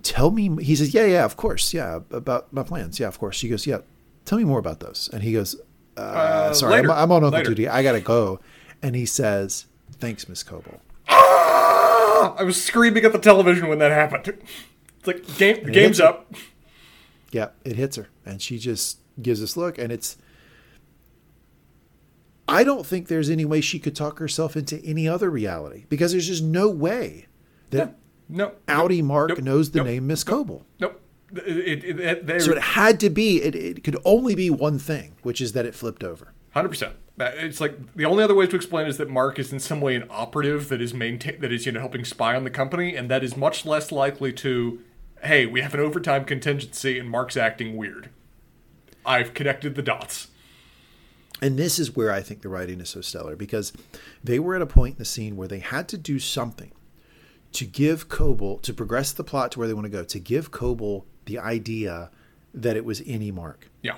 "Tell 0.03 0.29
me," 0.31 0.63
he 0.63 0.75
says, 0.75 0.93
"Yeah, 0.93 1.05
yeah, 1.05 1.25
of 1.25 1.35
course, 1.35 1.73
yeah, 1.73 1.99
about 2.11 2.51
my 2.53 2.63
plans, 2.63 2.99
yeah, 2.99 3.07
of 3.07 3.17
course." 3.19 3.35
She 3.37 3.49
goes, 3.49 3.65
"Yeah, 3.65 3.79
tell 4.25 4.37
me 4.37 4.43
more 4.43 4.59
about 4.59 4.79
those." 4.81 5.09
And 5.11 5.23
he 5.23 5.33
goes, 5.33 5.55
uh, 5.97 6.01
Uh, 6.01 6.53
"Sorry, 6.53 6.75
I'm. 6.75 6.91
I'm 6.91 7.11
on 7.11 7.23
Uncle 7.23 7.31
Later. 7.31 7.49
duty. 7.49 7.67
I 7.67 7.81
gotta 7.83 8.01
go." 8.01 8.39
And 8.81 8.95
he 8.95 9.05
says, 9.05 9.65
"Thanks, 9.99 10.27
Miss 10.29 10.43
Cobel." 10.43 10.81
Ah! 11.07 12.35
I 12.37 12.43
was 12.43 12.61
screaming 12.61 13.03
at 13.05 13.11
the 13.13 13.19
television 13.19 13.67
when 13.67 13.79
that 13.79 13.91
happened. 13.91 14.37
It's 14.99 15.07
like 15.07 15.37
game, 15.37 15.63
the 15.63 15.71
game's 15.71 15.99
her. 15.99 16.05
up. 16.05 16.33
Yeah, 17.31 17.49
it 17.63 17.75
hits 17.75 17.95
her, 17.95 18.09
and 18.25 18.41
she 18.41 18.57
just 18.57 18.99
gives 19.21 19.39
this 19.39 19.55
look, 19.55 19.77
and 19.77 19.91
it's. 19.91 20.17
I 22.47 22.63
don't 22.63 22.85
think 22.85 23.07
there's 23.07 23.29
any 23.29 23.45
way 23.45 23.61
she 23.61 23.77
could 23.79 23.95
talk 23.95 24.17
herself 24.19 24.55
into 24.57 24.83
any 24.83 25.07
other 25.07 25.29
reality 25.29 25.85
because 25.87 26.11
there's 26.11 26.27
just 26.27 26.43
no 26.43 26.67
way 26.69 27.27
that 27.69 27.95
No, 28.27 28.53
outie 28.67 29.03
Mark 29.03 29.29
Nope. 29.29 29.39
knows 29.41 29.69
the 29.71 29.79
Nope. 29.79 29.87
name 29.87 30.07
Miss 30.07 30.23
Cobel. 30.23 30.65
nope. 30.79 30.99
It, 31.31 31.83
it, 31.85 31.99
it, 32.27 32.41
So 32.41 32.51
it 32.53 32.59
had 32.59 32.99
to 33.01 33.11
be. 33.11 33.39
It, 33.43 33.53
it 33.53 33.83
could 33.83 33.97
only 34.03 34.33
be 34.33 34.49
one 34.49 34.79
thing, 34.79 35.13
which 35.21 35.41
is 35.41 35.51
that 35.53 35.63
it 35.67 35.75
flipped 35.75 36.03
over. 36.03 36.33
Hundred 36.55 36.69
percent. 36.69 36.95
It's 37.19 37.59
like 37.59 37.95
the 37.95 38.05
only 38.05 38.23
other 38.23 38.35
way 38.35 38.47
to 38.47 38.55
explain 38.55 38.85
it 38.85 38.89
is 38.89 38.97
that 38.97 39.09
Mark 39.09 39.39
is 39.39 39.51
in 39.51 39.59
some 39.59 39.81
way 39.81 39.95
an 39.95 40.05
operative 40.09 40.69
that 40.69 40.81
is 40.81 40.93
maintain 40.93 41.41
that 41.41 41.51
is 41.51 41.65
you 41.65 41.71
know 41.71 41.81
helping 41.81 42.05
spy 42.05 42.35
on 42.35 42.43
the 42.43 42.49
company, 42.49 42.95
and 42.95 43.09
that 43.09 43.23
is 43.23 43.35
much 43.35 43.65
less 43.65 43.91
likely 43.91 44.31
to, 44.33 44.79
hey, 45.23 45.45
we 45.45 45.61
have 45.61 45.73
an 45.73 45.79
overtime 45.79 46.25
contingency 46.25 46.97
and 46.97 47.09
Mark's 47.09 47.35
acting 47.35 47.75
weird. 47.75 48.09
I've 49.05 49.33
connected 49.33 49.75
the 49.75 49.81
dots. 49.81 50.27
And 51.41 51.57
this 51.57 51.79
is 51.79 51.95
where 51.95 52.11
I 52.11 52.21
think 52.21 52.41
the 52.41 52.49
writing 52.49 52.81
is 52.81 52.89
so 52.89 53.01
stellar 53.01 53.35
because 53.35 53.71
they 54.23 54.39
were 54.39 54.55
at 54.55 54.61
a 54.61 54.65
point 54.65 54.95
in 54.95 54.99
the 54.99 55.05
scene 55.05 55.37
where 55.37 55.47
they 55.47 55.59
had 55.59 55.87
to 55.89 55.97
do 55.97 56.19
something 56.19 56.71
to 57.53 57.65
give 57.65 58.09
Cobel 58.09 58.57
to 58.59 58.73
progress 58.73 59.11
the 59.11 59.23
plot 59.23 59.53
to 59.53 59.59
where 59.59 59.67
they 59.67 59.73
want 59.73 59.85
to 59.85 59.89
go 59.89 60.03
to 60.03 60.19
give 60.19 60.51
Cobel 60.51 61.05
the 61.25 61.39
idea 61.39 62.11
that 62.53 62.75
it 62.75 62.85
was 62.85 63.01
innie 63.01 63.33
Mark. 63.33 63.69
Yeah, 63.81 63.97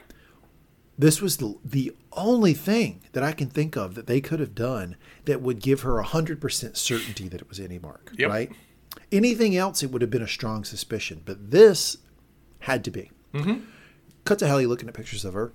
This 1.02 1.20
was 1.20 1.38
the, 1.38 1.56
the 1.66 1.94
only 2.14 2.54
thing 2.54 3.02
that 3.14 3.24
I 3.24 3.32
can 3.32 3.50
think 3.50 3.76
of 3.76 3.96
that 3.96 4.06
they 4.06 4.22
could 4.22 4.40
have 4.40 4.54
done 4.54 4.96
that 5.26 5.42
would 5.42 5.60
give 5.60 5.82
her 5.82 5.94
100% 6.02 6.78
certainty 6.78 7.28
that 7.28 7.42
it 7.42 7.50
was 7.50 7.58
innie 7.58 7.82
Mark, 7.82 8.12
Yep. 8.18 8.30
right? 8.30 8.52
Anything 9.12 9.56
else, 9.58 9.82
it 9.82 9.90
would 9.92 10.04
have 10.04 10.12
been 10.12 10.22
a 10.22 10.28
strong 10.28 10.64
suspicion. 10.64 11.24
But 11.26 11.50
this 11.50 11.98
had 12.60 12.84
to 12.84 12.92
be. 12.92 13.10
Mm-hmm. 13.34 13.66
Cut 14.26 14.38
to 14.40 14.48
Helly 14.48 14.68
looking 14.68 14.88
at 14.88 14.94
pictures 14.94 15.26
of 15.26 15.34
her 15.34 15.52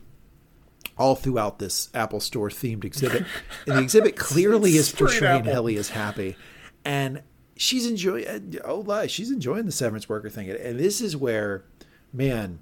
all 0.98 1.14
throughout 1.14 1.60
this 1.60 1.90
Apple 1.94 2.18
Store 2.20 2.48
themed 2.48 2.84
exhibit. 2.84 3.24
and 3.68 3.76
the 3.76 3.82
exhibit 3.82 4.16
clearly 4.30 4.72
is 4.72 4.90
portraying. 4.90 5.44
Helly 5.44 5.76
as 5.76 5.90
happy. 5.90 6.36
And 6.84 7.22
she's 7.56 7.86
enjoying, 7.86 8.58
oh, 8.64 9.06
she's 9.06 9.30
enjoying 9.30 9.66
the 9.66 9.72
severance 9.72 10.08
worker 10.08 10.28
thing. 10.28 10.50
And 10.50 10.80
this 10.80 11.00
is 11.00 11.16
where, 11.16 11.64
man, 12.12 12.58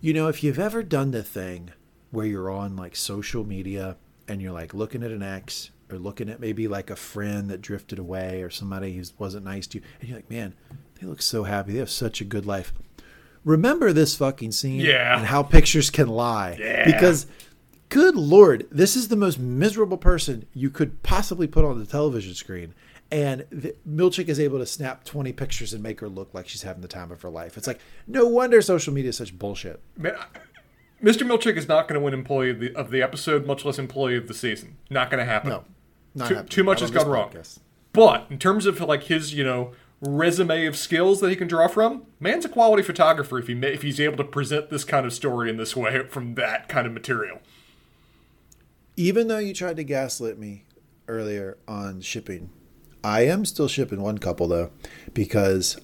you 0.00 0.12
know, 0.12 0.28
if 0.28 0.42
you've 0.42 0.58
ever 0.58 0.82
done 0.82 1.10
the 1.10 1.22
thing 1.22 1.70
where 2.10 2.26
you're 2.26 2.50
on 2.50 2.76
like 2.76 2.96
social 2.96 3.44
media 3.44 3.96
and 4.28 4.40
you're 4.42 4.52
like 4.52 4.74
looking 4.74 5.02
at 5.02 5.10
an 5.10 5.22
ex 5.22 5.70
or 5.90 5.98
looking 5.98 6.28
at 6.28 6.40
maybe 6.40 6.68
like 6.68 6.90
a 6.90 6.96
friend 6.96 7.48
that 7.50 7.60
drifted 7.60 7.98
away 7.98 8.42
or 8.42 8.50
somebody 8.50 8.96
who 8.96 9.02
wasn't 9.18 9.44
nice 9.44 9.66
to 9.68 9.78
you, 9.78 9.84
and 10.00 10.08
you're 10.08 10.18
like, 10.18 10.30
man, 10.30 10.54
they 11.00 11.06
look 11.06 11.20
so 11.22 11.44
happy. 11.44 11.72
They 11.72 11.78
have 11.78 11.90
such 11.90 12.20
a 12.20 12.24
good 12.24 12.46
life. 12.46 12.72
Remember 13.44 13.92
this 13.92 14.14
fucking 14.16 14.52
scene 14.52 14.80
Yeah. 14.80 15.16
and 15.16 15.26
how 15.26 15.42
pictures 15.42 15.90
can 15.90 16.08
lie. 16.08 16.56
Yeah. 16.60 16.84
Because 16.84 17.26
good 17.88 18.14
lord, 18.14 18.66
this 18.70 18.94
is 18.96 19.08
the 19.08 19.16
most 19.16 19.38
miserable 19.38 19.96
person 19.96 20.46
you 20.54 20.70
could 20.70 21.02
possibly 21.02 21.46
put 21.46 21.64
on 21.64 21.78
the 21.78 21.86
television 21.86 22.34
screen. 22.34 22.74
And 23.12 23.44
the, 23.50 23.74
Milchick 23.88 24.28
is 24.28 24.38
able 24.38 24.58
to 24.60 24.66
snap 24.66 25.02
20 25.04 25.32
pictures 25.32 25.72
and 25.72 25.82
make 25.82 25.98
her 26.00 26.08
look 26.08 26.32
like 26.32 26.46
she's 26.48 26.62
having 26.62 26.80
the 26.82 26.88
time 26.88 27.10
of 27.10 27.22
her 27.22 27.30
life. 27.30 27.56
It's 27.56 27.66
like, 27.66 27.80
no 28.06 28.26
wonder 28.26 28.62
social 28.62 28.92
media 28.94 29.08
is 29.08 29.16
such 29.16 29.36
bullshit. 29.38 29.80
Man, 29.96 30.14
I- 30.16 30.26
Mr. 31.02 31.26
Milchick 31.26 31.56
is 31.56 31.66
not 31.66 31.88
going 31.88 31.98
to 31.98 32.04
win 32.04 32.12
employee 32.14 32.50
of 32.50 32.60
the, 32.60 32.74
of 32.76 32.90
the 32.90 33.02
episode, 33.02 33.46
much 33.46 33.64
less 33.64 33.78
employee 33.78 34.16
of 34.16 34.28
the 34.28 34.34
season. 34.34 34.76
Not 34.90 35.10
going 35.10 35.18
to 35.18 35.24
happen. 35.24 35.50
No, 35.50 35.64
not 36.14 36.28
Too- 36.28 36.34
happening. 36.34 36.48
too 36.50 36.64
much 36.64 36.80
Not 36.82 36.90
has 36.90 37.02
gone 37.02 37.10
wrong. 37.10 37.32
But 37.92 38.26
in 38.30 38.38
terms 38.38 38.66
of 38.66 38.80
like 38.80 39.04
his, 39.04 39.34
you 39.34 39.42
know, 39.42 39.72
resume 40.02 40.66
of 40.66 40.76
skills 40.76 41.20
that 41.20 41.30
he 41.30 41.36
can 41.36 41.48
draw 41.48 41.66
from, 41.68 42.04
man's 42.20 42.44
a 42.44 42.48
quality 42.48 42.82
photographer 42.82 43.38
if 43.38 43.48
he 43.48 43.54
ma- 43.54 43.66
if 43.66 43.82
he's 43.82 43.98
able 43.98 44.16
to 44.18 44.24
present 44.24 44.70
this 44.70 44.84
kind 44.84 45.04
of 45.04 45.12
story 45.12 45.50
in 45.50 45.56
this 45.56 45.74
way 45.74 46.06
from 46.06 46.34
that 46.36 46.68
kind 46.68 46.86
of 46.86 46.92
material. 46.92 47.40
Even 48.96 49.28
though 49.28 49.38
you 49.38 49.54
tried 49.54 49.76
to 49.76 49.84
gaslit 49.84 50.38
me 50.38 50.64
earlier 51.08 51.56
on 51.66 52.00
shipping, 52.00 52.50
I 53.02 53.22
am 53.22 53.44
still 53.44 53.68
shipping 53.68 54.00
one 54.00 54.18
couple 54.18 54.48
though, 54.48 54.70
because 55.14 55.78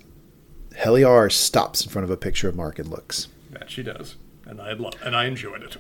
Helly 0.77 1.03
R 1.05 1.31
stops 1.31 1.85
in 1.85 1.91
front 1.91 2.05
of 2.05 2.11
a 2.11 2.17
picture 2.17 2.49
of 2.49 2.57
Mark 2.57 2.79
and 2.79 2.89
looks. 2.89 3.29
That 3.51 3.71
she 3.71 3.83
does, 3.83 4.17
and 4.45 4.61
I 4.61 4.73
love, 4.73 4.95
and 5.03 5.17
I 5.17 5.25
enjoyed 5.25 5.63
it. 5.63 5.77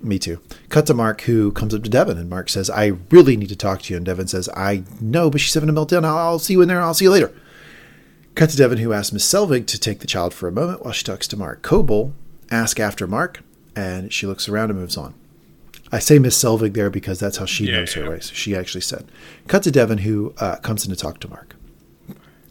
Me 0.00 0.18
too. 0.18 0.40
Cut 0.68 0.86
to 0.86 0.94
Mark, 0.94 1.22
who 1.22 1.50
comes 1.52 1.74
up 1.74 1.82
to 1.82 1.90
Devon, 1.90 2.18
and 2.18 2.30
Mark 2.30 2.48
says, 2.48 2.70
"I 2.70 2.92
really 3.10 3.36
need 3.36 3.48
to 3.48 3.56
talk 3.56 3.82
to 3.82 3.92
you." 3.92 3.96
And 3.96 4.06
Devon 4.06 4.28
says, 4.28 4.48
"I 4.56 4.84
know, 5.00 5.28
but 5.28 5.40
she's 5.40 5.54
having 5.54 5.68
a 5.68 5.72
meltdown. 5.72 6.04
I'll, 6.04 6.16
I'll 6.16 6.38
see 6.38 6.54
you 6.54 6.62
in 6.62 6.68
there. 6.68 6.80
I'll 6.80 6.94
see 6.94 7.04
you 7.04 7.10
later." 7.10 7.32
Cut 8.34 8.50
to 8.50 8.56
Devon, 8.56 8.78
who 8.78 8.92
asks 8.92 9.12
Miss 9.12 9.24
Selvig 9.24 9.66
to 9.66 9.78
take 9.78 9.98
the 9.98 10.06
child 10.06 10.32
for 10.32 10.46
a 10.46 10.52
moment 10.52 10.84
while 10.84 10.92
she 10.92 11.02
talks 11.02 11.26
to 11.28 11.36
Mark. 11.36 11.62
Cobel 11.62 12.12
asks 12.50 12.78
after 12.78 13.08
Mark, 13.08 13.40
and 13.74 14.12
she 14.12 14.26
looks 14.26 14.48
around 14.48 14.70
and 14.70 14.78
moves 14.78 14.96
on. 14.96 15.14
I 15.90 15.98
say 16.00 16.18
Miss 16.18 16.36
Selvig 16.42 16.74
there 16.74 16.90
because 16.90 17.18
that's 17.18 17.38
how 17.38 17.46
she 17.46 17.66
Yeah, 17.66 17.78
knows 17.80 17.96
yeah, 17.96 18.02
her? 18.04 18.20
So 18.20 18.34
she 18.34 18.54
actually 18.54 18.82
said. 18.82 19.06
Cut 19.46 19.62
to 19.62 19.70
Devon, 19.70 19.98
who 19.98 20.34
uh, 20.38 20.56
comes 20.56 20.84
in 20.84 20.90
to 20.90 20.96
talk 20.96 21.18
to 21.20 21.28
Mark. 21.28 21.56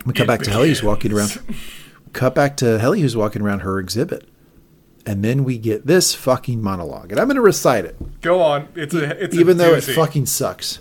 We 0.06 0.14
cut 0.14 0.24
It 0.24 0.28
back 0.28 0.42
to 0.44 0.50
Helly, 0.52 0.70
who's 0.70 0.82
walking 0.84 1.12
around. 1.14 1.40
Cut 2.14 2.34
back 2.34 2.58
to 2.58 2.80
Helly, 2.80 3.02
who's 3.02 3.16
walking 3.16 3.42
around 3.42 3.60
her 3.60 3.78
exhibit. 3.80 4.28
And 5.06 5.24
then 5.24 5.44
we 5.44 5.58
get 5.58 5.86
this 5.86 6.16
fucking 6.16 6.62
monologue. 6.64 7.12
And 7.12 7.20
I'm 7.20 7.28
going 7.28 7.36
to 7.36 7.42
recite 7.42 7.86
it 7.86 7.96
Go 8.22 8.42
on, 8.42 8.70
it's 8.76 8.94
a 8.94 9.24
it's 9.24 9.36
a 9.36 9.40
even 9.40 9.58
though 9.58 9.74
it 9.76 9.84
fucking 9.84 10.26
sucks. 10.26 10.80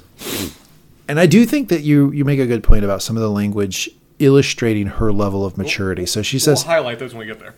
And 1.08 1.20
I 1.20 1.26
do 1.26 1.44
think 1.44 1.68
that 1.68 1.82
you 1.82 2.10
you 2.12 2.24
make 2.24 2.38
a 2.40 2.46
good 2.46 2.62
point 2.62 2.84
about 2.84 3.02
some 3.02 3.16
of 3.16 3.22
the 3.22 3.30
language 3.30 3.90
illustrating 4.18 4.86
her 4.86 5.12
level 5.12 5.44
of 5.44 5.58
maturity. 5.58 6.06
So 6.06 6.22
she 6.22 6.36
We'll 6.36 6.40
says, 6.56 6.62
highlight 6.62 6.98
those 7.00 7.12
when 7.12 7.20
we 7.20 7.26
get 7.26 7.38
there. 7.38 7.54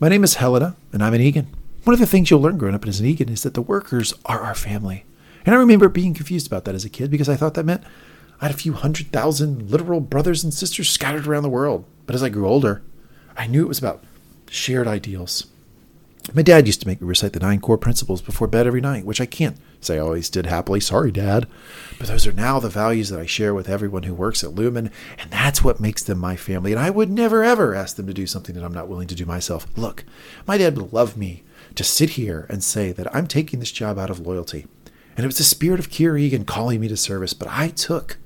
"My 0.00 0.08
name 0.08 0.24
is 0.24 0.34
Helena, 0.34 0.74
and 0.92 1.02
I'm 1.04 1.12
an 1.14 1.20
Eagan. 1.20 1.48
One 1.84 1.94
of 1.94 2.00
the 2.00 2.06
things 2.06 2.30
you'll 2.30 2.40
learn 2.40 2.58
growing 2.58 2.74
up 2.74 2.86
as 2.86 3.00
an 3.00 3.06
Eagan 3.06 3.28
is 3.28 3.42
that 3.42 3.54
the 3.54 3.62
workers 3.62 4.14
are 4.24 4.40
our 4.40 4.54
family." 4.54 5.04
And 5.44 5.54
I 5.54 5.58
remember 5.58 5.88
being 5.88 6.14
confused 6.14 6.46
about 6.46 6.64
that 6.64 6.74
as 6.74 6.84
a 6.84 6.88
kid 6.90 7.10
because 7.10 7.28
I 7.28 7.36
thought 7.36 7.54
that 7.54 7.66
meant 7.66 7.82
I 8.40 8.46
had 8.46 8.54
a 8.54 8.58
few 8.58 8.72
hundred 8.72 9.10
thousand 9.12 9.70
literal 9.70 10.00
brothers 10.00 10.44
and 10.44 10.54
sisters 10.54 10.88
scattered 10.88 11.26
around 11.26 11.42
the 11.42 11.48
world. 11.48 11.84
But 12.06 12.14
as 12.14 12.22
I 12.22 12.28
grew 12.28 12.46
older, 12.46 12.82
I 13.36 13.46
knew 13.46 13.62
it 13.62 13.68
was 13.68 13.78
about 13.78 14.04
shared 14.48 14.86
ideals. 14.86 15.46
My 16.34 16.42
dad 16.42 16.66
used 16.66 16.80
to 16.80 16.86
make 16.86 17.00
me 17.00 17.08
recite 17.08 17.32
the 17.32 17.40
nine 17.40 17.60
core 17.60 17.78
principles 17.78 18.22
before 18.22 18.46
bed 18.46 18.66
every 18.66 18.80
night, 18.80 19.04
which 19.04 19.20
I 19.20 19.26
can't 19.26 19.56
say 19.80 19.96
I 19.96 20.00
always 20.00 20.30
did 20.30 20.46
happily. 20.46 20.78
Sorry, 20.78 21.10
Dad. 21.10 21.48
But 21.98 22.06
those 22.06 22.28
are 22.28 22.32
now 22.32 22.60
the 22.60 22.68
values 22.68 23.08
that 23.08 23.18
I 23.18 23.26
share 23.26 23.52
with 23.52 23.68
everyone 23.68 24.04
who 24.04 24.14
works 24.14 24.44
at 24.44 24.54
Lumon, 24.54 24.90
and 25.18 25.30
that's 25.30 25.64
what 25.64 25.80
makes 25.80 26.04
them 26.04 26.18
my 26.18 26.36
family. 26.36 26.70
And 26.70 26.80
I 26.80 26.90
would 26.90 27.10
never, 27.10 27.42
ever 27.42 27.74
ask 27.74 27.96
them 27.96 28.06
to 28.06 28.14
do 28.14 28.28
something 28.28 28.54
that 28.54 28.62
I'm 28.62 28.72
not 28.72 28.86
willing 28.86 29.08
to 29.08 29.16
do 29.16 29.26
myself. 29.26 29.66
Look, 29.76 30.04
my 30.46 30.56
dad 30.56 30.78
would 30.78 30.92
love 30.92 31.16
me 31.16 31.42
to 31.76 31.84
sit 31.84 32.10
here 32.10 32.46
and 32.48 32.62
say 32.62 32.92
that 32.92 33.14
I'm 33.14 33.26
taking 33.26 33.60
this 33.60 33.72
job 33.72 33.98
out 33.98 34.10
of 34.10 34.20
loyalty. 34.20 34.66
And 35.16 35.24
it 35.24 35.26
was 35.26 35.38
the 35.38 35.44
spirit 35.44 35.78
of 35.80 35.90
Kier 35.90 36.18
Eagan 36.20 36.44
calling 36.44 36.80
me 36.80 36.88
to 36.88 36.96
service, 36.96 37.34
but 37.34 37.48
I 37.50 37.68
took 37.68 38.16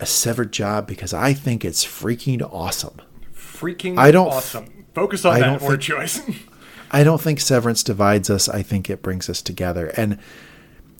a 0.00 0.06
severed 0.06 0.52
job 0.52 0.86
because 0.86 1.12
I 1.14 1.32
think 1.32 1.64
it's 1.64 1.84
freaking 1.84 2.42
awesome. 2.52 3.00
Freaking 3.34 3.98
I 3.98 4.10
don't- 4.10 4.28
awesome. 4.28 4.84
Focus 4.94 5.24
on 5.26 5.36
I 5.36 5.40
that 5.40 5.60
word 5.60 5.68
think- 5.72 5.82
choice. 5.82 6.20
I 6.90 7.02
don't 7.04 7.20
think 7.20 7.40
severance 7.40 7.82
divides 7.82 8.30
us. 8.30 8.48
I 8.48 8.62
think 8.62 8.88
it 8.88 9.02
brings 9.02 9.28
us 9.28 9.42
together. 9.42 9.88
And 9.96 10.18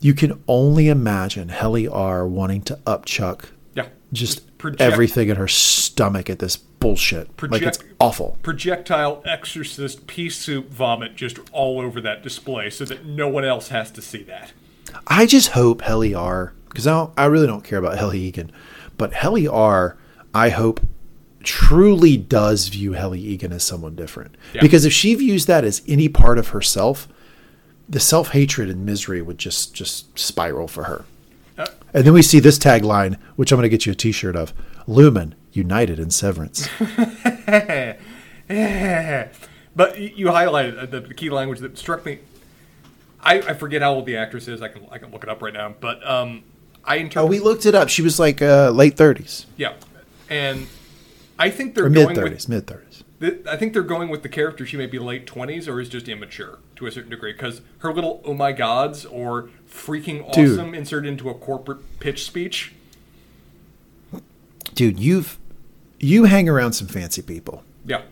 you 0.01 0.13
can 0.15 0.43
only 0.49 0.89
imagine 0.89 1.49
Helly 1.49 1.87
R 1.89 2.27
wanting 2.27 2.61
to 2.63 2.75
upchuck 2.87 3.47
yeah, 3.75 3.89
just 4.13 4.59
project- 4.59 4.81
everything 4.83 5.29
in 5.29 5.37
her 5.37 5.49
stomach 5.49 6.29
at 6.29 6.41
this 6.41 6.57
bullshit. 6.87 7.43
like 7.51 7.63
it's 7.63 7.79
awful. 8.01 8.39
projectile 8.43 9.23
exorcist 9.25 10.07
pea 10.07 10.29
soup 10.31 10.71
vomit 10.71 11.17
just 11.17 11.39
all 11.53 11.81
over 11.81 12.01
that 12.01 12.23
display 12.23 12.71
so 12.71 12.85
that 12.85 13.05
no 13.05 13.29
one 13.29 13.45
else 13.45 13.69
has 13.69 13.91
to 13.91 14.03
see 14.03 14.23
that. 14.25 14.53
I 15.07 15.27
just 15.27 15.49
hope 15.51 15.83
Helly 15.83 16.15
R, 16.15 16.53
because 16.69 16.87
I, 16.87 16.91
don't- 16.93 17.13
I 17.17 17.25
really 17.27 17.47
don't 17.47 17.65
care 17.65 17.79
about 17.79 17.99
Helly 17.99 18.21
Eagan, 18.21 18.51
but 18.97 19.13
Helly 19.13 19.49
R, 19.49 19.97
I 20.35 20.51
hope 20.51 20.81
truly 21.43 22.17
does 22.17 22.69
view 22.69 22.93
Helly 22.93 23.21
Eagan 23.21 23.53
as 23.53 23.63
someone 23.65 23.95
different. 23.95 24.37
Yeah. 24.53 24.61
Because 24.63 24.85
if 24.85 24.93
she 24.93 25.15
views 25.15 25.47
that 25.47 25.65
as 25.65 25.83
any 25.87 26.09
part 26.09 26.39
of 26.39 26.49
herself, 26.49 27.09
the 27.89 28.01
self 28.01 28.31
hatred 28.31 28.69
and 28.69 28.85
misery 28.85 29.23
would 29.23 29.39
just 29.39 29.73
just 29.75 30.19
spiral 30.19 30.67
for 30.69 30.85
her. 30.85 31.05
Uh, 31.57 31.67
And 31.95 32.05
then 32.05 32.13
we 32.13 32.23
see 32.23 32.41
this 32.41 32.59
tagline, 32.59 33.17
which 33.37 33.53
I'm 33.53 33.57
going 33.59 33.63
to 33.63 33.69
get 33.69 33.87
you 33.87 33.93
a 33.93 33.95
T-shirt 33.95 34.35
of: 34.37 34.53
"Lumon 34.89 35.35
united 35.57 35.99
in 35.99 36.11
severance." 36.11 36.69
but 39.77 39.99
you 39.99 40.27
highlighted 40.27 40.79
uh, 40.79 40.87
the, 40.87 41.15
key 41.15 41.31
language 41.31 41.61
that 41.61 41.77
struck 41.79 42.05
me. 42.05 42.19
I, 43.21 43.41
I 43.41 43.55
forget 43.55 43.83
how 43.83 43.95
old 43.95 44.07
the 44.07 44.17
actress 44.17 44.47
is. 44.47 44.63
I 44.63 44.69
can 44.69 44.87
I 44.91 44.99
can 44.99 45.11
look 45.11 45.23
it 45.23 45.29
up 45.29 45.43
right 45.43 45.55
now. 45.55 45.75
But 45.81 46.07
um, 46.09 46.45
I 46.85 47.11
oh, 47.17 47.27
we 47.27 47.41
looked 47.41 47.67
it 47.67 47.75
up. 47.75 47.89
She 47.89 48.03
was 48.03 48.19
like 48.19 48.41
uh, 48.41 48.71
late 48.71 48.97
30s 48.97 49.47
yeah, 49.57 49.75
and 50.31 50.67
I 51.39 51.51
think 51.51 51.75
they're 51.75 51.91
mid 51.91 52.15
going 52.15 52.17
30s, 52.17 52.31
with. 52.31 52.49
mid 52.49 52.67
30s. 52.67 53.03
I 53.49 53.57
think 53.57 53.73
they're 53.73 53.83
going 53.83 54.11
with 54.11 54.23
the 54.23 54.29
character. 54.29 54.67
She 54.67 54.77
may 54.77 54.87
be 54.87 54.99
late 54.99 55.27
twenties 55.27 55.69
or 55.69 55.81
is 55.81 55.89
just 55.89 56.07
immature 56.07 56.59
to 56.77 56.87
a 56.87 56.93
certain 56.93 57.11
degree 57.11 57.33
because 57.33 57.63
her 57.79 57.93
little 57.93 58.21
oh 58.25 58.35
my 58.35 58.53
gods 58.53 59.07
or 59.07 59.49
freaking 59.69 60.31
Dude. 60.33 60.59
awesome 60.59 60.75
inserted 60.75 61.09
into 61.09 61.31
a 61.31 61.35
corporate 61.35 61.99
pitch 61.99 62.25
speech. 62.25 62.75
Dude, 64.75 65.01
you've 65.01 65.39
you 66.07 66.25
hang 66.25 66.49
around 66.49 66.73
some 66.73 66.87
fancy 66.87 67.23
people. 67.23 67.65
Yeah, 67.85 68.03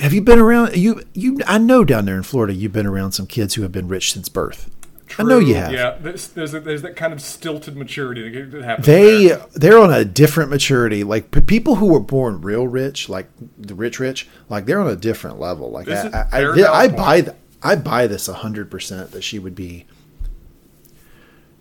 Have 0.00 0.12
you 0.12 0.22
been 0.22 0.38
around 0.38 0.76
you 0.76 1.02
you 1.12 1.38
I 1.46 1.58
know 1.58 1.84
down 1.84 2.04
there 2.04 2.16
in 2.16 2.22
Florida 2.22 2.52
you've 2.52 2.72
been 2.72 2.86
around 2.86 3.12
some 3.12 3.26
kids 3.26 3.54
who 3.54 3.62
have 3.62 3.72
been 3.72 3.88
rich 3.88 4.12
since 4.12 4.28
birth. 4.28 4.70
I 5.18 5.22
know 5.22 5.38
you 5.38 5.54
have. 5.54 5.72
Yeah, 5.72 5.96
there's 6.00 6.28
there's, 6.28 6.54
a, 6.54 6.60
there's 6.60 6.82
that 6.82 6.96
kind 6.96 7.12
of 7.12 7.20
stilted 7.20 7.76
maturity 7.76 8.28
that, 8.28 8.50
that 8.50 8.64
happens. 8.64 8.86
They 8.86 9.28
there. 9.28 9.46
they're 9.54 9.78
on 9.78 9.92
a 9.92 10.04
different 10.04 10.50
maturity. 10.50 11.04
Like 11.04 11.30
p- 11.30 11.40
people 11.40 11.76
who 11.76 11.86
were 11.86 12.00
born 12.00 12.40
real 12.40 12.66
rich, 12.66 13.08
like 13.08 13.28
the 13.56 13.74
rich 13.74 14.00
rich, 14.00 14.26
like 14.48 14.64
they're 14.66 14.80
on 14.80 14.88
a 14.88 14.96
different 14.96 15.38
level. 15.38 15.70
Like 15.70 15.86
This 15.86 16.12
I, 16.12 16.26
I, 16.32 16.42
I, 16.42 16.82
I 16.84 16.88
buy 16.88 17.20
th- 17.20 17.36
I 17.62 17.76
buy 17.76 18.06
this 18.06 18.26
hundred 18.26 18.70
percent 18.70 19.12
that 19.12 19.22
she 19.22 19.38
would 19.38 19.54
be 19.54 19.86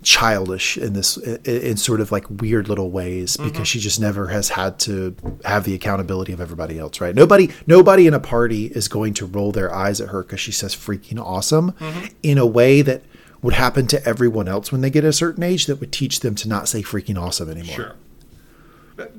childish 0.03 0.77
in 0.77 0.93
this 0.93 1.17
in, 1.17 1.77
sort 1.77 2.01
of 2.01 2.11
like 2.11 2.25
weird 2.30 2.67
little 2.69 2.91
ways 2.91 3.38
Mm-hmm. 3.38 3.49
because 3.49 3.67
she 3.67 3.80
just 3.80 3.99
never 3.99 4.27
has 4.27 4.49
had 4.49 4.77
to 4.80 5.15
have 5.45 5.63
the 5.63 5.73
accountability 5.73 6.34
of 6.34 6.39
everybody 6.41 6.77
else 6.77 6.99
right 7.01 7.15
nobody 7.15 7.49
nobody 7.67 8.05
in 8.07 8.13
a 8.13 8.19
party 8.19 8.65
is 8.67 8.88
going 8.88 9.13
to 9.15 9.25
roll 9.25 9.51
their 9.51 9.73
eyes 9.73 9.99
at 10.01 10.09
her 10.09 10.21
because 10.23 10.39
she 10.39 10.51
says 10.51 10.75
freaking 10.75 11.19
awesome 11.19 11.71
Mm-hmm. 11.73 12.05
in 12.21 12.38
a 12.38 12.45
way 12.45 12.81
that 12.81 13.01
would 13.41 13.53
happen 13.55 13.88
to 13.88 14.05
everyone 14.07 14.47
else 14.47 14.71
when 14.71 14.81
they 14.81 14.89
get 14.89 15.03
a 15.03 15.11
certain 15.13 15.43
age 15.43 15.65
that 15.65 15.77
would 15.80 15.91
teach 15.91 16.19
them 16.21 16.35
to 16.35 16.47
not 16.47 16.67
say 16.67 16.81
freaking 16.81 17.17
awesome 17.21 17.49
anymore 17.49 17.75
Sure. 17.75 17.95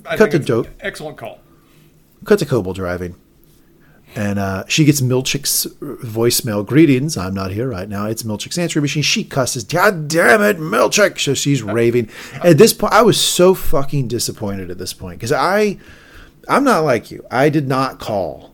I 0.06 0.16
Cut 0.16 0.31
the 0.31 0.39
joke. 0.39 0.69
Excellent 0.81 1.16
call. 1.19 1.40
cut 2.24 2.39
to 2.39 2.47
Cobel 2.47 2.73
driving. 2.74 3.16
And 4.16 4.39
uh, 4.39 4.65
she 4.69 4.85
gets 4.85 5.01
Milchick's 5.01 5.66
voicemail. 5.81 6.65
Greetings. 6.65 7.16
I'm 7.16 7.35
not 7.35 7.51
here 7.51 7.69
right 7.69 7.89
now. 7.89 8.07
It's 8.07 8.23
Milchick's 8.23 8.59
answering 8.59 8.82
machine. 8.82 9.03
She 9.03 9.24
cusses. 9.24 9.65
God 9.65 10.09
damn 10.09 10.43
it, 10.43 10.59
Milchick. 10.59 11.19
So 11.19 11.35
she's 11.35 11.62
raving. 11.62 12.09
At 12.35 12.59
this 12.59 12.73
point, 12.73 12.93
I 12.93 13.03
was 13.03 13.20
so 13.20 13.55
fucking 13.55 14.09
disappointed 14.09 14.70
at 14.70 14.78
this 14.78 14.93
point 14.93 15.19
because 15.19 15.32
I, 15.32 15.78
I'm 16.49 16.65
not 16.65 16.85
like 16.85 17.11
you. 17.11 17.24
I 17.31 17.49
did 17.49 17.66
not 17.66 17.99
call 17.99 18.53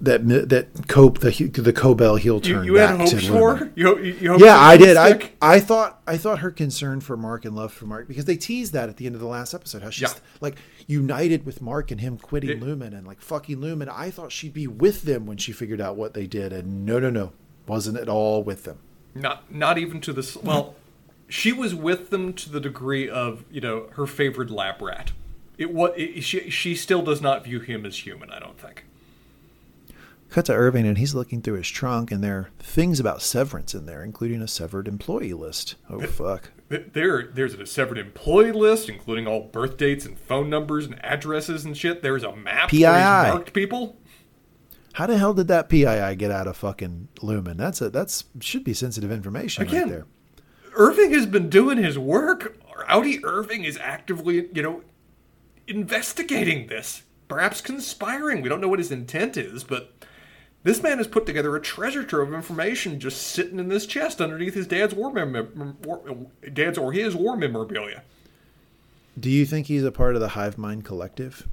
that 0.00 0.26
that 0.48 0.88
Cope 0.88 1.18
the 1.20 1.30
the 1.30 1.72
Cobel 1.72 2.16
heel 2.16 2.36
You, 2.36 2.40
turn 2.40 2.64
you 2.64 2.74
had 2.74 2.98
back 2.98 3.08
to 3.08 3.16
hopes 3.16 3.26
for? 3.28 3.70
You, 3.74 3.98
you, 3.98 4.14
you 4.20 4.38
Yeah, 4.44 4.58
I 4.58 4.76
did. 4.76 4.96
I 4.96 5.10
stick? 5.10 5.36
I 5.42 5.60
thought 5.60 6.02
I 6.06 6.16
thought 6.16 6.38
her 6.40 6.50
concern 6.50 7.00
for 7.00 7.16
Mark 7.16 7.44
and 7.44 7.54
love 7.56 7.72
for 7.72 7.86
Mark 7.86 8.08
because 8.08 8.24
they 8.24 8.36
teased 8.36 8.72
that 8.72 8.88
at 8.88 8.96
the 8.96 9.06
end 9.06 9.14
of 9.14 9.20
the 9.20 9.26
last 9.26 9.54
episode 9.54 9.82
how 9.82 9.90
she's 9.90 10.02
Yeah. 10.12 10.20
like 10.40 10.56
united 10.86 11.44
with 11.46 11.60
Mark 11.60 11.90
and 11.90 12.00
him 12.00 12.16
quitting 12.18 12.50
It- 12.50 12.60
Lumon 12.60 12.96
and 12.96 13.06
like 13.06 13.20
fucking 13.20 13.58
Lumon. 13.58 13.88
I 13.88 14.10
thought 14.10 14.32
she'd 14.32 14.54
be 14.54 14.66
with 14.66 15.02
them 15.02 15.26
when 15.26 15.36
she 15.36 15.52
figured 15.52 15.80
out 15.80 15.96
what 15.96 16.14
they 16.14 16.26
did, 16.26 16.52
and 16.52 16.84
no, 16.86 16.98
no, 16.98 17.10
no, 17.10 17.32
wasn't 17.66 17.98
at 17.98 18.08
all 18.08 18.42
with 18.42 18.64
them. 18.64 18.78
Not 19.14 19.52
not 19.52 19.78
even 19.78 20.00
to 20.02 20.12
the 20.12 20.38
well, 20.42 20.74
she 21.28 21.52
was 21.52 21.74
with 21.74 22.10
them 22.10 22.32
to 22.34 22.50
the 22.50 22.60
degree 22.60 23.08
of 23.08 23.44
you 23.50 23.60
know 23.60 23.88
her 23.96 24.06
favorite 24.06 24.50
lab 24.50 24.80
rat. 24.80 25.12
It 25.56 25.72
what 25.74 25.98
it, 25.98 26.22
she 26.22 26.50
she 26.50 26.76
still 26.76 27.02
does 27.02 27.20
not 27.20 27.42
view 27.44 27.58
him 27.60 27.84
as 27.84 27.98
human. 28.06 28.30
I 28.30 28.38
don't 28.38 28.58
think. 28.60 28.84
Cut 30.30 30.44
to 30.46 30.52
Irving, 30.52 30.86
and 30.86 30.98
he's 30.98 31.14
looking 31.14 31.40
through 31.40 31.54
his 31.54 31.68
trunk, 31.68 32.10
and 32.12 32.22
there 32.22 32.36
are 32.36 32.50
things 32.58 33.00
about 33.00 33.22
severance 33.22 33.74
in 33.74 33.86
there, 33.86 34.02
including 34.04 34.42
a 34.42 34.48
severed 34.48 34.86
employee 34.86 35.32
list. 35.32 35.76
Oh, 35.88 36.00
fuck. 36.02 36.50
There, 36.68 37.28
there's 37.28 37.54
a 37.54 37.64
severed 37.64 37.96
employee 37.96 38.52
list, 38.52 38.90
including 38.90 39.26
all 39.26 39.44
birth 39.44 39.78
dates 39.78 40.04
and 40.04 40.18
phone 40.18 40.50
numbers 40.50 40.84
and 40.84 41.02
addresses 41.02 41.64
and 41.64 41.74
shit. 41.74 42.02
There's 42.02 42.24
a 42.24 42.36
map 42.36 42.68
PII. 42.68 42.82
marked 42.82 43.54
people. 43.54 43.96
How 44.92 45.06
the 45.06 45.16
hell 45.16 45.32
did 45.32 45.48
that 45.48 45.70
PII 45.70 46.16
get 46.16 46.30
out 46.30 46.46
of 46.46 46.56
fucking 46.58 47.08
Lumon? 47.20 47.56
That's 47.56 47.80
a 47.80 47.88
that's 47.88 48.24
should 48.40 48.64
be 48.64 48.74
sensitive 48.74 49.12
information 49.12 49.62
Again, 49.62 49.82
right 49.82 49.90
there. 49.90 50.06
Irving 50.74 51.12
has 51.12 51.24
been 51.24 51.48
doing 51.48 51.78
his 51.78 51.98
work. 51.98 52.58
outie 52.88 53.20
Irving 53.24 53.64
is 53.64 53.78
actively, 53.78 54.48
you 54.52 54.62
know, 54.62 54.82
investigating 55.66 56.66
this, 56.66 57.02
perhaps 57.28 57.60
conspiring. 57.60 58.42
We 58.42 58.48
don't 58.48 58.60
know 58.60 58.68
what 58.68 58.78
his 58.78 58.90
intent 58.90 59.36
is, 59.36 59.64
but 59.64 59.94
this 60.64 60.82
man 60.82 60.98
has 60.98 61.06
put 61.06 61.26
together 61.26 61.54
a 61.54 61.60
treasure 61.60 62.02
trove 62.04 62.28
of 62.28 62.34
information 62.34 62.98
just 62.98 63.22
sitting 63.22 63.58
in 63.58 63.68
this 63.68 63.86
chest 63.86 64.20
underneath 64.20 64.54
his 64.54 64.66
dad's 64.66 64.94
war, 64.94 65.12
mem- 65.12 65.76
war 65.84 66.26
dad's 66.52 66.78
or 66.78 66.92
his 66.92 67.14
war 67.14 67.36
memorabilia. 67.36 68.02
Do 69.18 69.30
you 69.30 69.46
think 69.46 69.66
he's 69.66 69.84
a 69.84 69.92
part 69.92 70.14
of 70.14 70.20
the 70.20 70.28
Hive 70.28 70.58
Mind 70.58 70.84
Collective? 70.84 71.48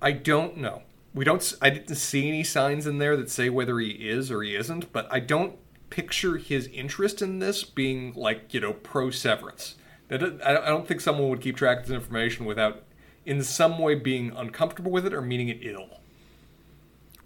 I 0.00 0.12
don't 0.12 0.58
know. 0.58 0.82
We 1.14 1.24
don't. 1.24 1.54
I 1.62 1.70
didn't 1.70 1.96
see 1.96 2.28
any 2.28 2.44
signs 2.44 2.86
in 2.86 2.98
there 2.98 3.16
that 3.16 3.30
say 3.30 3.48
whether 3.48 3.78
he 3.78 3.90
is 3.90 4.30
or 4.30 4.42
he 4.42 4.54
isn't, 4.54 4.92
but 4.92 5.08
I 5.10 5.20
don't 5.20 5.56
picture 5.88 6.36
his 6.36 6.66
interest 6.68 7.22
in 7.22 7.38
this 7.38 7.64
being 7.64 8.12
like 8.14 8.52
you 8.52 8.60
know 8.60 8.74
pro 8.74 9.10
severance. 9.10 9.76
That 10.08 10.22
I 10.44 10.58
I 10.58 10.68
don't 10.68 10.86
think 10.86 11.00
someone 11.00 11.30
would 11.30 11.40
keep 11.40 11.56
track 11.56 11.80
of 11.80 11.86
this 11.86 11.94
information 11.94 12.44
without, 12.44 12.82
in 13.24 13.42
some 13.42 13.78
way, 13.78 13.94
being 13.94 14.32
uncomfortable 14.36 14.90
with 14.90 15.06
it 15.06 15.14
or 15.14 15.22
meaning 15.22 15.48
it 15.48 15.60
ill. 15.62 16.00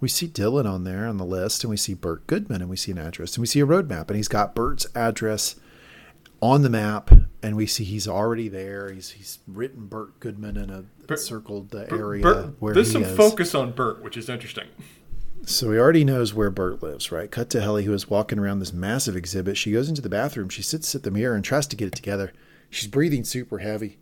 We 0.01 0.09
see 0.09 0.29
Dylan 0.29 0.65
on 0.67 0.85
there 0.85 1.07
on 1.07 1.19
the 1.19 1.25
list, 1.27 1.63
and 1.63 1.71
we 1.71 1.77
see 1.77 1.95
Bert 1.95 2.27
Goodman, 2.27 2.63
and 2.63 2.71
we 2.71 2.77
see 2.77 2.91
an 2.93 2.99
address, 2.99 3.35
and 3.35 3.43
we 3.43 3.47
see 3.47 3.61
a 3.61 3.67
road 3.67 3.89
map, 3.89 4.09
and 4.09 4.17
he's 4.17 4.29
got 4.29 4.55
Bert's 4.55 4.87
address 4.95 5.57
on 6.41 6.63
the 6.63 6.71
map, 6.71 7.11
and 7.43 7.55
we 7.55 7.67
see 7.67 7.85
he's 7.85 8.09
already 8.09 8.49
there. 8.49 8.91
He's 8.91 9.11
he's 9.11 9.39
written 9.47 9.87
Bert 9.87 10.19
Goodman 10.21 10.57
in 10.57 10.71
a 10.71 10.85
Burt- 11.07 11.21
circled 11.21 11.75
uh, 11.75 11.85
Bert- 11.85 12.01
area 12.01 12.23
Bert- 12.23 12.55
where 12.61 12.73
there's 12.75 12.87
he 12.89 12.93
some 12.95 13.03
is. 13.05 13.15
focus 13.17 13.55
on 13.55 13.73
Bert, 13.73 14.03
which 14.03 14.17
is 14.17 14.29
interesting. 14.31 14.69
So 15.45 15.71
he 15.73 15.79
already 15.79 16.05
knows 16.05 16.33
where 16.35 16.51
Bert 16.51 16.83
lives, 16.83 17.11
right? 17.13 17.31
Cut 17.31 17.49
to 17.51 17.61
Helly, 17.61 17.85
who 17.85 17.93
is 17.95 18.09
walking 18.11 18.39
around 18.39 18.59
this 18.59 18.73
massive 18.75 19.17
exhibit. 19.17 19.57
She 19.57 19.73
goes 19.73 19.89
into 19.89 20.03
the 20.03 20.09
bathroom. 20.11 20.49
She 20.51 20.63
sits 20.63 20.95
at 20.95 21.03
the 21.03 21.11
mirror 21.11 21.35
and 21.35 21.45
tries 21.45 21.67
to 21.69 21.77
get 21.77 21.89
it 21.89 21.95
together. 21.95 22.33
She's 22.69 22.89
breathing 22.89 23.25
super 23.25 23.59
heavy. 23.59 23.99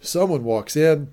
Someone 0.00 0.44
walks 0.44 0.74
in. 0.76 1.08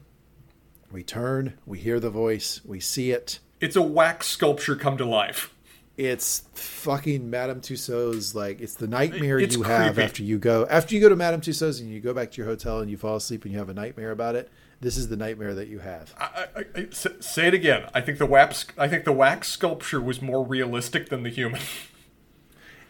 We 0.92 1.04
turn. 1.04 1.54
We 1.66 1.78
hear 1.80 2.00
the 2.00 2.10
voice. 2.10 2.62
We 2.66 2.80
see 2.80 3.12
it. 3.12 3.40
It's 3.60 3.76
a 3.76 3.82
wax 3.82 4.28
sculpture 4.28 4.76
come 4.76 4.98
to 4.98 5.06
life. 5.06 5.54
It's 5.98 6.44
fucking 6.54 7.30
Madame 7.30 7.60
Tussauds. 7.60 8.34
Like 8.34 8.62
it's 8.62 8.76
the 8.76 8.88
nightmare 8.88 9.38
It's 9.38 9.56
you 9.56 9.64
have 9.64 10.00
after 10.00 10.24
you 10.24 10.38
go 10.40 10.66
after 10.70 10.96
you 10.96 11.02
go 11.02 11.10
to 11.10 11.16
Madame 11.18 11.42
Tussauds 11.42 11.82
and 11.82 11.90
you 11.90 12.00
go 12.00 12.14
back 12.14 12.32
to 12.32 12.38
your 12.38 12.46
hotel 12.46 12.80
and 12.80 12.90
you 12.90 12.96
fall 12.96 13.18
asleep 13.18 13.44
and 13.44 13.52
you 13.52 13.60
have 13.60 13.68
a 13.70 13.74
nightmare 13.74 14.12
about 14.12 14.36
it. 14.36 14.50
This 14.82 14.96
is 14.96 15.10
the 15.10 15.18
nightmare 15.18 15.54
that 15.56 15.68
you 15.68 15.80
have. 15.80 16.14
I, 16.18 16.46
I, 16.56 16.66
I- 16.78 16.88
say 16.92 17.48
it 17.48 17.54
again. 17.54 17.90
I 17.94 18.00
think 18.00 18.18
the 18.18 18.26
wax. 18.26 18.66
I 18.78 18.88
think 18.88 19.04
the 19.04 19.12
wax 19.12 19.50
sculpture 19.50 20.00
was 20.00 20.22
more 20.22 20.42
realistic 20.46 21.10
than 21.10 21.24
the 21.24 21.30
human. 21.30 21.60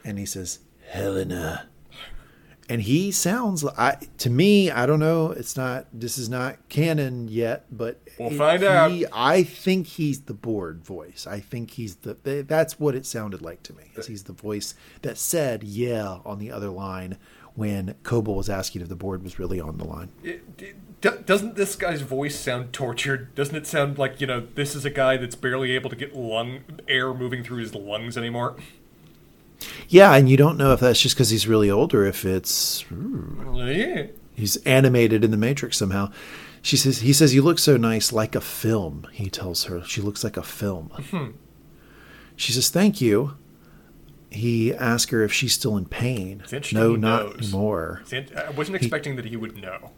and 0.05 0.19
he 0.19 0.25
says 0.27 0.59
Helena, 0.89 1.67
and 2.69 2.81
he 2.81 3.11
sounds 3.11 3.65
I 3.65 3.97
to 4.19 4.29
me. 4.29 4.69
I 4.71 4.85
don't 4.85 4.99
know. 4.99 5.31
It's 5.31 5.57
not. 5.57 5.87
This 5.91 6.17
is 6.17 6.29
not 6.29 6.57
canon 6.69 7.27
yet, 7.27 7.65
but 7.71 7.99
We'll 8.19 8.31
it- 8.31 8.37
find 8.37 8.63
out. 8.63 8.91
he- 8.91 9.05
I 9.11 9.43
think 9.43 9.87
he's 9.87 10.21
the 10.21 10.33
board 10.33 10.83
voice. 10.85 11.25
I 11.29 11.39
think 11.39 11.71
he's 11.71 11.95
the. 11.95 12.15
That's 12.47 12.79
what 12.79 12.95
it 12.95 13.05
sounded 13.05 13.41
like 13.41 13.63
to 13.63 13.73
me. 13.73 13.83
Is 13.95 14.07
he's 14.07 14.23
the 14.23 14.33
voice 14.33 14.75
that 15.01 15.17
said 15.17 15.63
"yeah" 15.63 16.19
on 16.25 16.39
the 16.39 16.51
other 16.51 16.69
line 16.69 17.17
when 17.55 17.95
Cobel 18.03 18.35
was 18.35 18.49
asking 18.49 18.81
if 18.83 18.87
the 18.89 18.95
board 18.95 19.23
was 19.23 19.37
really 19.39 19.59
on 19.59 19.77
the 19.77 19.83
line. 19.85 20.09
It, 20.23 20.43
it- 20.59 20.75
doesn't 21.25 21.55
this 21.55 21.77
guy's 21.77 22.01
voice 22.01 22.37
sound 22.37 22.73
tortured? 22.73 23.33
Doesn't 23.33 23.55
it 23.55 23.65
sound 23.65 23.97
like 23.97 24.19
you 24.19 24.27
know 24.27 24.45
this 24.55 24.75
is 24.75 24.83
a 24.83 24.89
guy 24.89 25.15
that's 25.15 25.35
barely 25.35 25.71
able 25.71 25.89
to 25.89 25.95
get 25.95 26.13
lung 26.13 26.59
air 26.89 27.13
moving 27.13 27.41
through 27.41 27.59
his 27.61 27.73
lungs 27.73 28.17
anymore? 28.17 28.57
Yeah, 29.87 30.13
and 30.15 30.29
you 30.29 30.37
don't 30.37 30.57
know 30.57 30.73
if 30.73 30.79
that's 30.79 31.01
just 31.01 31.15
because 31.15 31.29
he's 31.29 31.47
really 31.47 31.69
old 31.69 31.93
or 31.93 32.05
if 32.05 32.25
it's. 32.25 32.85
He's 34.33 34.55
animated 34.65 35.23
in 35.23 35.31
the 35.31 35.37
Matrix 35.37 35.77
somehow. 35.77 36.11
She 36.61 36.77
says 36.77 36.99
he 36.99 37.13
says 37.13 37.33
you 37.33 37.41
look 37.41 37.59
so 37.59 37.77
nice 37.77 38.11
like 38.11 38.35
a 38.35 38.41
film. 38.41 39.07
He 39.11 39.29
tells 39.29 39.65
her 39.65 39.83
she 39.83 40.01
looks 40.01 40.23
like 40.23 40.37
a 40.37 40.43
film. 40.43 40.91
Mm-hmm. 40.95 41.31
She 42.35 42.51
says 42.51 42.69
thank 42.69 43.01
you. 43.01 43.37
He 44.29 44.73
asks 44.73 45.11
her 45.11 45.23
if 45.23 45.33
she's 45.33 45.53
still 45.53 45.75
in 45.75 45.85
pain. 45.85 46.43
No, 46.71 46.91
he 46.91 46.97
not 46.97 47.37
anymore. 47.37 48.01
See, 48.05 48.25
I 48.35 48.51
wasn't 48.51 48.75
expecting 48.75 49.15
that 49.15 49.25
he 49.25 49.35
would 49.35 49.57
know. 49.57 49.91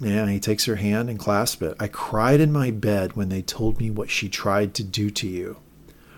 Yeah, 0.00 0.26
he 0.28 0.40
takes 0.40 0.64
her 0.64 0.76
hand 0.76 1.08
and 1.08 1.18
clasps 1.18 1.62
it. 1.62 1.76
I 1.78 1.86
cried 1.86 2.40
in 2.40 2.52
my 2.52 2.70
bed 2.70 3.14
when 3.14 3.28
they 3.28 3.42
told 3.42 3.78
me 3.78 3.90
what 3.90 4.10
she 4.10 4.28
tried 4.28 4.74
to 4.74 4.82
do 4.82 5.08
to 5.10 5.28
you. 5.28 5.58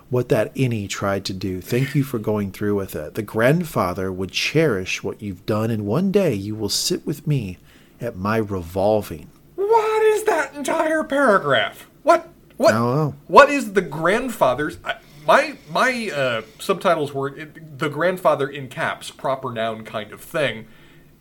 What 0.08 0.28
that 0.28 0.54
innie 0.54 0.88
tried 0.88 1.24
to 1.24 1.32
do. 1.32 1.60
Thank 1.60 1.94
you 1.94 2.04
for 2.04 2.18
going 2.18 2.52
through 2.52 2.76
with 2.76 2.94
it. 2.94 3.14
The 3.14 3.22
grandfather 3.22 4.12
would 4.12 4.30
cherish 4.30 5.02
what 5.02 5.20
you've 5.20 5.44
done, 5.46 5.70
and 5.70 5.84
one 5.84 6.12
day 6.12 6.32
you 6.32 6.54
will 6.54 6.68
sit 6.68 7.04
with 7.04 7.26
me 7.26 7.58
at 8.00 8.16
my 8.16 8.36
revolving. 8.36 9.30
What 9.56 10.02
is 10.04 10.24
that 10.24 10.54
entire 10.54 11.02
paragraph? 11.02 11.88
What? 12.04 12.28
What? 12.56 12.74
I 12.74 12.78
don't 12.78 12.96
know. 12.96 13.14
What 13.26 13.50
is 13.50 13.72
the 13.72 13.82
grandfather's? 13.82 14.78
I, 14.84 14.96
my 15.26 15.58
my 15.68 16.10
uh, 16.14 16.42
subtitles 16.60 17.12
were 17.12 17.30
the 17.30 17.88
grandfather 17.88 18.48
in 18.48 18.68
caps, 18.68 19.10
proper 19.10 19.50
noun 19.50 19.84
kind 19.84 20.12
of 20.12 20.20
thing, 20.20 20.68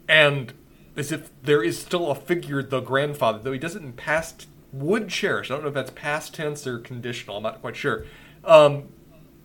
and 0.07 0.53
as 0.95 1.12
if 1.12 1.32
there 1.41 1.64
is 1.64 1.80
still 1.80 2.12
a 2.12 2.16
figure, 2.16 2.62
the 2.62 2.82
grandfather, 2.82 3.40
though 3.40 3.52
he 3.52 3.60
does 3.60 3.76
it 3.76 3.82
in 3.82 3.94
past 3.94 4.48
would 4.72 5.10
cherish. 5.10 5.49
I 5.49 5.56
don't 5.56 5.64
know 5.64 5.70
if 5.70 5.74
that's 5.74 5.91
past 5.91 6.36
tense 6.36 6.68
or 6.68 6.80
conditional. 6.80 7.38
I'm 7.38 7.44
not 7.44 7.62
quite 7.62 7.76
sure. 7.76 8.06
Um, 8.45 8.89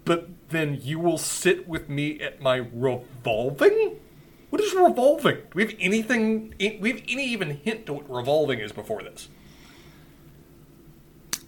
but 0.04 0.28
then 0.50 0.78
you 0.82 0.98
will 0.98 1.18
sit 1.18 1.68
with 1.68 1.88
me 1.88 2.20
at 2.20 2.40
my 2.40 2.56
revolving. 2.56 3.96
What 4.50 4.60
is 4.60 4.74
revolving? 4.74 5.36
Do 5.36 5.42
we 5.54 5.62
have 5.64 5.74
anything? 5.78 6.54
We 6.58 6.90
have 6.90 7.02
any 7.08 7.24
even 7.24 7.56
hint 7.58 7.86
to 7.86 7.94
what 7.94 8.10
revolving 8.10 8.58
is 8.58 8.72
before 8.72 9.02
this? 9.02 9.28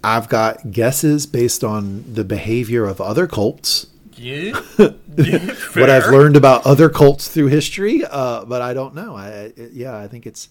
I've 0.05 0.29
got 0.29 0.73
guesses 0.73 1.27
based 1.27 1.63
on 1.63 2.05
the 2.13 2.25
behavior 2.25 2.87
of 2.87 3.01
other 3.01 3.27
cults, 3.27 3.87
Yeah, 4.17 4.61
yeah 5.17 5.55
what 5.75 5.91
I've 5.91 6.09
learned 6.09 6.37
about 6.37 6.67
other 6.67 6.89
cults 6.89 7.29
through 7.29 7.47
history, 7.49 8.03
uh, 8.05 8.45
but 8.45 8.63
I 8.63 8.75
don't 8.75 8.95
know. 8.95 9.15
I, 9.15 9.29
I 9.29 9.53
yeah, 9.73 9.97
I 9.97 10.09
think 10.09 10.27
it's 10.27 10.49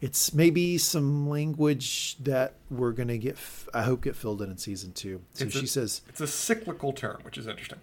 it's 0.00 0.32
maybe 0.34 0.78
some 0.78 1.28
language 1.28 2.16
that 2.20 2.54
we're 2.70 2.92
gonna 2.92 3.18
get. 3.18 3.36
I 3.74 3.82
hope 3.82 4.02
get 4.02 4.16
filled 4.16 4.40
in 4.42 4.50
in 4.50 4.56
season 4.58 4.92
two. 4.92 5.20
So 5.34 5.44
It's 5.44 5.54
she 5.58 5.64
a- 5.64 5.68
says 5.68 6.00
it's 6.08 6.20
a 6.20 6.26
cyclical 6.26 6.92
term, 6.92 7.20
which 7.22 7.36
is 7.38 7.46
interesting. 7.46 7.78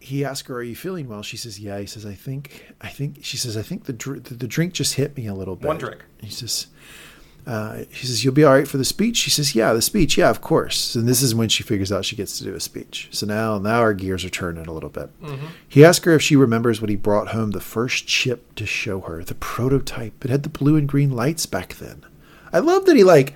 he 0.00 0.24
asks 0.24 0.46
her, 0.48 0.56
"Are 0.56 0.62
you 0.62 0.76
feeling 0.76 1.08
well?" 1.08 1.22
She 1.22 1.36
says, 1.36 1.58
"Yeah." 1.58 1.78
He 1.80 1.86
says, 1.86 2.04
"I 2.06 2.14
think 2.14 2.72
I 2.80 2.88
think." 2.88 3.18
She 3.22 3.36
says, 3.36 3.56
"I 3.56 3.62
think 3.62 3.84
the 3.84 3.92
dr- 3.92 4.24
the, 4.24 4.34
the 4.34 4.46
drink 4.48 4.72
just 4.74 4.94
hit 4.94 5.16
me 5.16 5.26
a 5.26 5.34
little 5.34 5.56
bit." 5.56 5.66
One 5.66 5.78
drink. 5.78 6.04
He 6.20 6.30
says. 6.30 6.66
Uh, 7.48 7.84
she 7.90 8.04
says, 8.04 8.22
"You'll 8.22 8.34
be 8.34 8.44
all 8.44 8.52
right 8.52 8.68
for 8.68 8.76
the 8.76 8.84
speech." 8.84 9.16
She 9.16 9.30
says, 9.30 9.54
"Yeah, 9.54 9.72
the 9.72 9.80
speech. 9.80 10.18
Yeah, 10.18 10.28
of 10.28 10.42
course." 10.42 10.94
And 10.94 11.08
this 11.08 11.22
is 11.22 11.34
when 11.34 11.48
she 11.48 11.62
figures 11.62 11.90
out 11.90 12.04
she 12.04 12.14
gets 12.14 12.36
to 12.36 12.44
do 12.44 12.54
a 12.54 12.60
speech. 12.60 13.08
So 13.10 13.24
now, 13.24 13.58
now 13.58 13.80
our 13.80 13.94
gears 13.94 14.22
are 14.22 14.28
turning 14.28 14.66
a 14.66 14.72
little 14.72 14.90
bit. 14.90 15.08
He 15.66 15.82
asks 15.82 16.04
her 16.04 16.12
if 16.12 16.20
she 16.20 16.36
remembers 16.36 16.82
when 16.82 16.90
he 16.90 16.96
brought 16.96 17.28
home 17.28 17.52
the 17.52 17.60
first 17.60 18.06
chip 18.06 18.54
to 18.56 18.66
show 18.66 19.00
her, 19.00 19.24
the 19.24 19.34
prototype. 19.34 20.26
It 20.26 20.30
had 20.30 20.42
the 20.42 20.50
blue 20.50 20.76
and 20.76 20.86
green 20.86 21.10
lights 21.10 21.46
back 21.46 21.76
then. 21.76 22.04
I 22.52 22.58
love 22.58 22.84
that 22.84 22.96
he 22.96 23.02
like. 23.02 23.34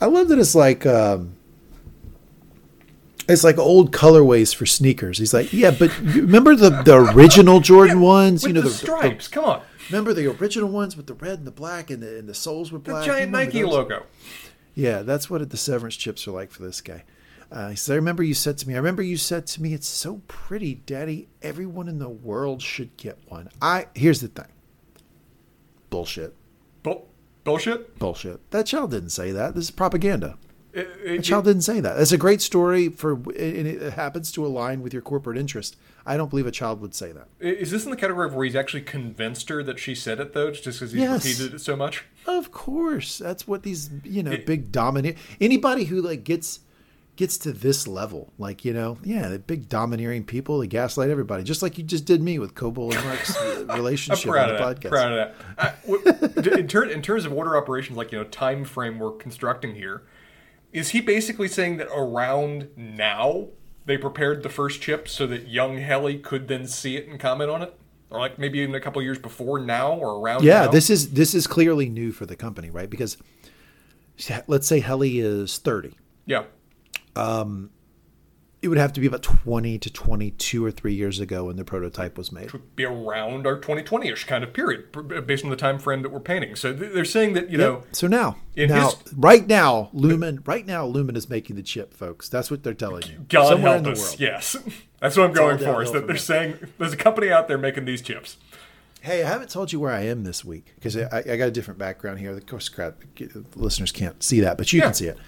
I 0.00 0.06
love 0.06 0.26
that 0.28 0.40
it's 0.40 0.56
like. 0.56 0.84
Um, 0.84 1.36
it's 3.28 3.44
like 3.44 3.58
old 3.58 3.92
colorways 3.92 4.54
for 4.54 4.66
sneakers. 4.66 5.18
He's 5.18 5.34
like, 5.34 5.52
yeah, 5.52 5.70
but 5.70 5.96
remember 6.00 6.54
the, 6.54 6.70
the 6.70 7.12
original 7.12 7.60
Jordan 7.60 8.00
ones? 8.00 8.42
With 8.42 8.48
you 8.48 8.54
know 8.54 8.60
the, 8.62 8.68
the, 8.68 8.74
stripes, 8.74 9.28
come 9.28 9.44
on, 9.44 9.62
Remember 9.90 10.12
the 10.14 10.26
original 10.26 10.68
ones 10.68 10.96
with 10.96 11.06
the 11.06 11.14
red 11.14 11.38
and 11.38 11.46
the 11.46 11.50
black 11.52 11.90
and 11.90 12.02
the 12.02 12.18
and 12.18 12.28
the 12.28 12.34
soles 12.34 12.72
were 12.72 12.78
black. 12.78 13.00
the 13.04 13.06
giant 13.12 13.32
Nike 13.32 13.62
those? 13.62 13.70
logo. 13.72 14.06
Yeah, 14.74 15.02
that's 15.02 15.30
what 15.30 15.48
the 15.48 15.56
severance 15.56 15.96
chips 15.96 16.26
are 16.28 16.32
like 16.32 16.50
for 16.50 16.62
this 16.62 16.80
guy. 16.80 17.04
Uh, 17.50 17.70
he 17.70 17.76
says, 17.76 17.92
"I 17.92 17.96
remember 17.96 18.22
you 18.24 18.34
said 18.34 18.58
to 18.58 18.68
me. 18.68 18.74
I 18.74 18.78
remember 18.78 19.02
you 19.02 19.16
said 19.16 19.46
to 19.48 19.62
me, 19.62 19.72
it's 19.72 19.86
so 19.86 20.20
pretty, 20.26 20.74
Daddy. 20.74 21.28
Everyone 21.42 21.88
in 21.88 21.98
the 22.00 22.08
world 22.08 22.60
should 22.60 22.96
get 22.96 23.18
one. 23.28 23.48
I 23.62 23.86
here's 23.94 24.20
the 24.20 24.28
thing. 24.28 24.48
Bullshit, 25.90 26.34
Bull- 26.82 27.08
bullshit. 27.44 27.98
bullshit. 27.98 28.50
That 28.50 28.66
child 28.66 28.90
didn't 28.90 29.10
say 29.10 29.30
that. 29.30 29.54
This 29.54 29.64
is 29.66 29.70
propaganda. 29.70 30.36
It- 30.76 31.04
The 31.04 31.14
it- 31.14 31.22
child 31.22 31.44
didn't 31.46 31.62
say 31.62 31.80
that. 31.80 31.98
It's 31.98 32.12
a 32.12 32.18
great 32.18 32.40
story 32.42 32.88
for, 32.88 33.14
and 33.14 33.66
it 33.66 33.92
happens 33.94 34.30
to 34.32 34.44
align 34.44 34.82
with 34.82 34.92
your 34.92 35.02
corporate 35.02 35.38
interest. 35.38 35.76
I 36.04 36.16
don't 36.16 36.30
believe 36.30 36.46
a 36.46 36.52
child 36.52 36.80
would 36.82 36.94
say 36.94 37.12
that. 37.12 37.28
is 37.40 37.70
this 37.70 37.84
in 37.84 37.90
the 37.90 37.96
category 37.96 38.26
of 38.28 38.34
where 38.34 38.44
he's 38.44 38.54
actually 38.54 38.82
convinced 38.82 39.48
her 39.48 39.62
that 39.64 39.78
she 39.78 39.94
said 39.94 40.20
it 40.20 40.32
though, 40.34 40.50
just 40.52 40.64
because 40.64 40.92
he's 40.92 41.00
Yes. 41.00 41.24
repeated 41.24 41.54
it 41.54 41.60
so 41.60 41.74
much? 41.76 42.04
Of 42.26 42.52
course, 42.52 43.18
that's 43.18 43.48
what 43.48 43.62
these 43.64 43.90
you 44.04 44.22
know 44.22 44.32
It- 44.32 44.46
big 44.46 44.70
dominant 44.70 45.16
anybody 45.40 45.84
who 45.84 46.00
like 46.02 46.22
gets 46.24 46.60
gets 47.16 47.38
to 47.38 47.50
this 47.50 47.88
level, 47.88 48.30
like 48.38 48.62
you 48.64 48.74
know, 48.74 48.98
yeah, 49.02 49.28
the 49.28 49.38
big 49.38 49.68
domineering 49.70 50.22
people, 50.22 50.58
they 50.58 50.66
gaslight 50.66 51.08
everybody, 51.08 51.42
just 51.42 51.62
like 51.62 51.78
you 51.78 51.82
just 51.82 52.04
did 52.04 52.20
me 52.22 52.38
with 52.38 52.54
Cobel 52.54 52.92
and 52.92 53.02
Mark's 53.06 53.34
relationship 53.74 54.30
proud 54.30 54.50
on 54.50 54.54
of 54.54 54.58
the 54.58 54.64
that. 54.66 54.80
podcast. 54.80 54.90
Proud 54.90 55.12
of 55.12 55.16
that. 55.16 55.34
Uh, 55.58 56.42
w- 56.42 56.52
in, 56.60 56.68
ter- 56.68 56.84
in 56.84 57.00
terms 57.00 57.24
of 57.24 57.32
order 57.32 57.56
operations, 57.56 57.96
like 57.96 58.12
you 58.12 58.18
know, 58.18 58.24
time 58.24 58.64
frame 58.66 58.98
we're 58.98 59.12
constructing 59.12 59.74
here, 59.74 60.02
is 60.76 60.90
he 60.90 61.00
basically 61.00 61.48
saying 61.48 61.78
that 61.78 61.88
around 61.88 62.68
now 62.76 63.48
they 63.86 63.96
prepared 63.96 64.42
the 64.42 64.50
first 64.50 64.82
chip 64.82 65.08
so 65.08 65.26
that 65.26 65.48
young 65.48 65.78
Helly 65.78 66.18
could 66.18 66.48
then 66.48 66.66
see 66.66 66.98
it 66.98 67.08
and 67.08 67.18
comment 67.18 67.50
on 67.50 67.62
it, 67.62 67.74
or 68.10 68.20
like 68.20 68.38
maybe 68.38 68.58
even 68.58 68.74
a 68.74 68.80
couple 68.80 69.00
years 69.00 69.18
before 69.18 69.58
now 69.58 69.94
or 69.94 70.20
around? 70.20 70.44
Yeah, 70.44 70.66
now? 70.66 70.70
this 70.70 70.90
is 70.90 71.12
this 71.12 71.34
is 71.34 71.46
clearly 71.46 71.88
new 71.88 72.12
for 72.12 72.26
the 72.26 72.36
company, 72.36 72.68
right? 72.68 72.90
Because 72.90 73.16
let's 74.46 74.66
say 74.66 74.80
Helly 74.80 75.18
is 75.18 75.56
thirty. 75.58 75.94
yeah. 76.26 76.44
Um, 77.16 77.70
It 78.66 78.68
would 78.70 78.78
have 78.78 78.92
to 78.94 79.00
be 79.00 79.06
about 79.06 79.22
twenty 79.22 79.78
to 79.78 79.88
twenty-two 79.92 80.64
or 80.66 80.72
three 80.72 80.92
years 80.92 81.20
ago 81.20 81.44
when 81.44 81.54
the 81.54 81.64
prototype 81.64 82.18
was 82.18 82.32
made. 82.32 82.46
It 82.46 82.52
would 82.52 82.74
be 82.74 82.84
around 82.84 83.46
our 83.46 83.60
2020ish 83.60 84.26
kind 84.26 84.42
of 84.42 84.52
period, 84.52 84.90
based 85.24 85.44
on 85.44 85.50
the 85.50 85.56
time 85.56 85.78
frame 85.78 86.02
that 86.02 86.10
we're 86.10 86.18
painting. 86.18 86.56
So 86.56 86.72
they're 86.72 87.04
saying 87.04 87.34
that 87.34 87.48
you 87.48 87.58
know. 87.58 87.84
So 87.92 88.08
now, 88.08 88.38
now, 88.56 88.90
his- 88.90 89.14
right 89.14 89.46
now, 89.46 89.90
Lumon, 89.94 90.44
right 90.48 90.66
now, 90.66 90.84
Lumon 90.84 91.16
is 91.16 91.30
making 91.30 91.54
the 91.54 91.62
chip, 91.62 91.94
folks. 91.94 92.28
That's 92.28 92.50
what 92.50 92.64
they're 92.64 92.74
telling 92.74 93.04
you. 93.04 93.24
God 93.28 93.50
Somewhere 93.50 93.72
help 93.74 93.78
in 93.78 93.84
the 93.84 93.90
us. 93.92 94.00
world. 94.10 94.20
Yes, 94.20 94.56
that's 95.00 95.16
what 95.16 95.26
I'm 95.28 95.32
going 95.32 95.58
for. 95.58 95.80
Is 95.80 95.92
that 95.92 96.00
they're 96.00 96.06
there. 96.08 96.16
saying 96.16 96.58
there's 96.78 96.92
a 96.92 96.96
company 96.96 97.30
out 97.30 97.46
there 97.46 97.58
making 97.58 97.84
these 97.84 98.02
chips. 98.02 98.36
Hey, 99.00 99.22
I 99.22 99.28
haven't 99.28 99.50
told 99.50 99.72
you 99.72 99.78
where 99.78 99.92
I 99.92 100.00
am 100.06 100.24
this 100.24 100.44
week 100.44 100.72
because 100.74 100.96
I, 100.96 101.18
I 101.18 101.36
got 101.36 101.46
a 101.46 101.52
different 101.52 101.78
background 101.78 102.18
here. 102.18 102.32
Of 102.32 102.44
course, 102.46 102.68
crap, 102.68 102.96
listeners 103.54 103.92
can't 103.92 104.20
see 104.24 104.40
that, 104.40 104.58
but 104.58 104.72
you 104.72 104.80
Yeah. 104.80 104.86
can 104.86 104.94
see 104.94 105.06
it. 105.06 105.18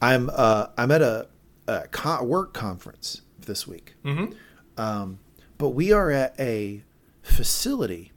I'm 0.00 0.30
uh, 0.32 0.68
I'm 0.78 0.90
at 0.90 1.02
a, 1.02 1.28
a 1.66 1.86
con- 1.88 2.26
work 2.28 2.52
conference 2.52 3.22
this 3.46 3.66
week, 3.66 3.94
mm-hmm. 4.04 4.32
um, 4.80 5.18
but 5.58 5.70
we 5.70 5.92
are 5.92 6.10
at 6.10 6.38
a 6.38 6.82
facility 7.22 8.12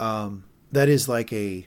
um, 0.00 0.44
that 0.72 0.88
is 0.88 1.08
like 1.08 1.32
a 1.32 1.66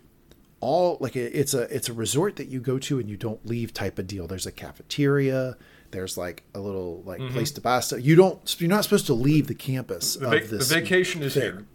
all 0.62 0.98
like 1.00 1.16
a, 1.16 1.40
it's 1.40 1.54
a 1.54 1.62
it's 1.76 1.88
a 1.90 1.94
resort 1.94 2.36
that 2.36 2.48
you 2.50 2.60
go 2.60 2.78
to 2.80 3.00
and 3.00 3.10
you 3.10 3.18
don't 3.18 3.46
leave 3.46 3.74
type 3.74 3.98
of 4.00 4.08
deal. 4.08 4.28
There's 4.28 4.46
a 4.46 4.52
cafeteria. 4.52 5.58
There's 5.92 6.18
like 6.18 6.44
a 6.54 6.60
little 6.60 7.02
like 7.06 7.20
place 7.32 7.52
to 7.52 7.62
buy 7.62 7.80
stuff. 7.80 8.02
You 8.04 8.16
don't. 8.16 8.62
You're 8.62 8.70
not 8.70 8.84
supposed 8.84 9.08
to 9.08 9.14
leave 9.14 9.48
the 9.48 9.56
campus 9.56 10.16
The, 10.16 10.28
of 10.28 10.50
this. 10.50 10.70
the 10.70 10.76
vacation 10.76 11.24
is 11.24 11.34
thing. 11.34 11.42
here. 11.42 11.66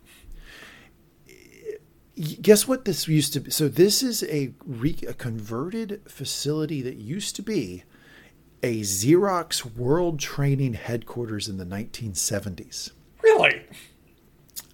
guess 2.41 2.69
what 2.69 2.85
this 2.85 3.09
used 3.09 3.33
to 3.33 3.41
be 3.41 3.51
so 3.51 3.67
this 3.67 4.01
is 4.03 4.23
a, 4.25 4.53
re, 4.65 4.97
a 5.09 5.15
converted 5.15 6.01
facility 6.07 6.81
that 6.81 6.95
used 6.95 7.35
to 7.35 7.43
be 7.43 7.83
a 8.65 8.81
xerox 8.81 9.77
world 9.77 10.19
training 10.19 10.73
headquarters 10.74 11.49
in 11.49 11.59
the 11.59 11.65
1970s 11.66 12.91
Really? 13.23 13.62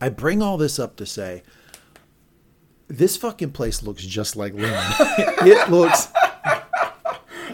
i 0.00 0.08
bring 0.08 0.40
all 0.42 0.56
this 0.56 0.78
up 0.78 0.94
to 0.96 1.04
say 1.06 1.42
this 2.88 3.16
fucking 3.16 3.50
place 3.52 3.82
looks 3.82 4.04
just 4.04 4.36
like 4.36 4.52
Lumon 4.52 4.94
it 5.46 5.70
looks 5.70 6.08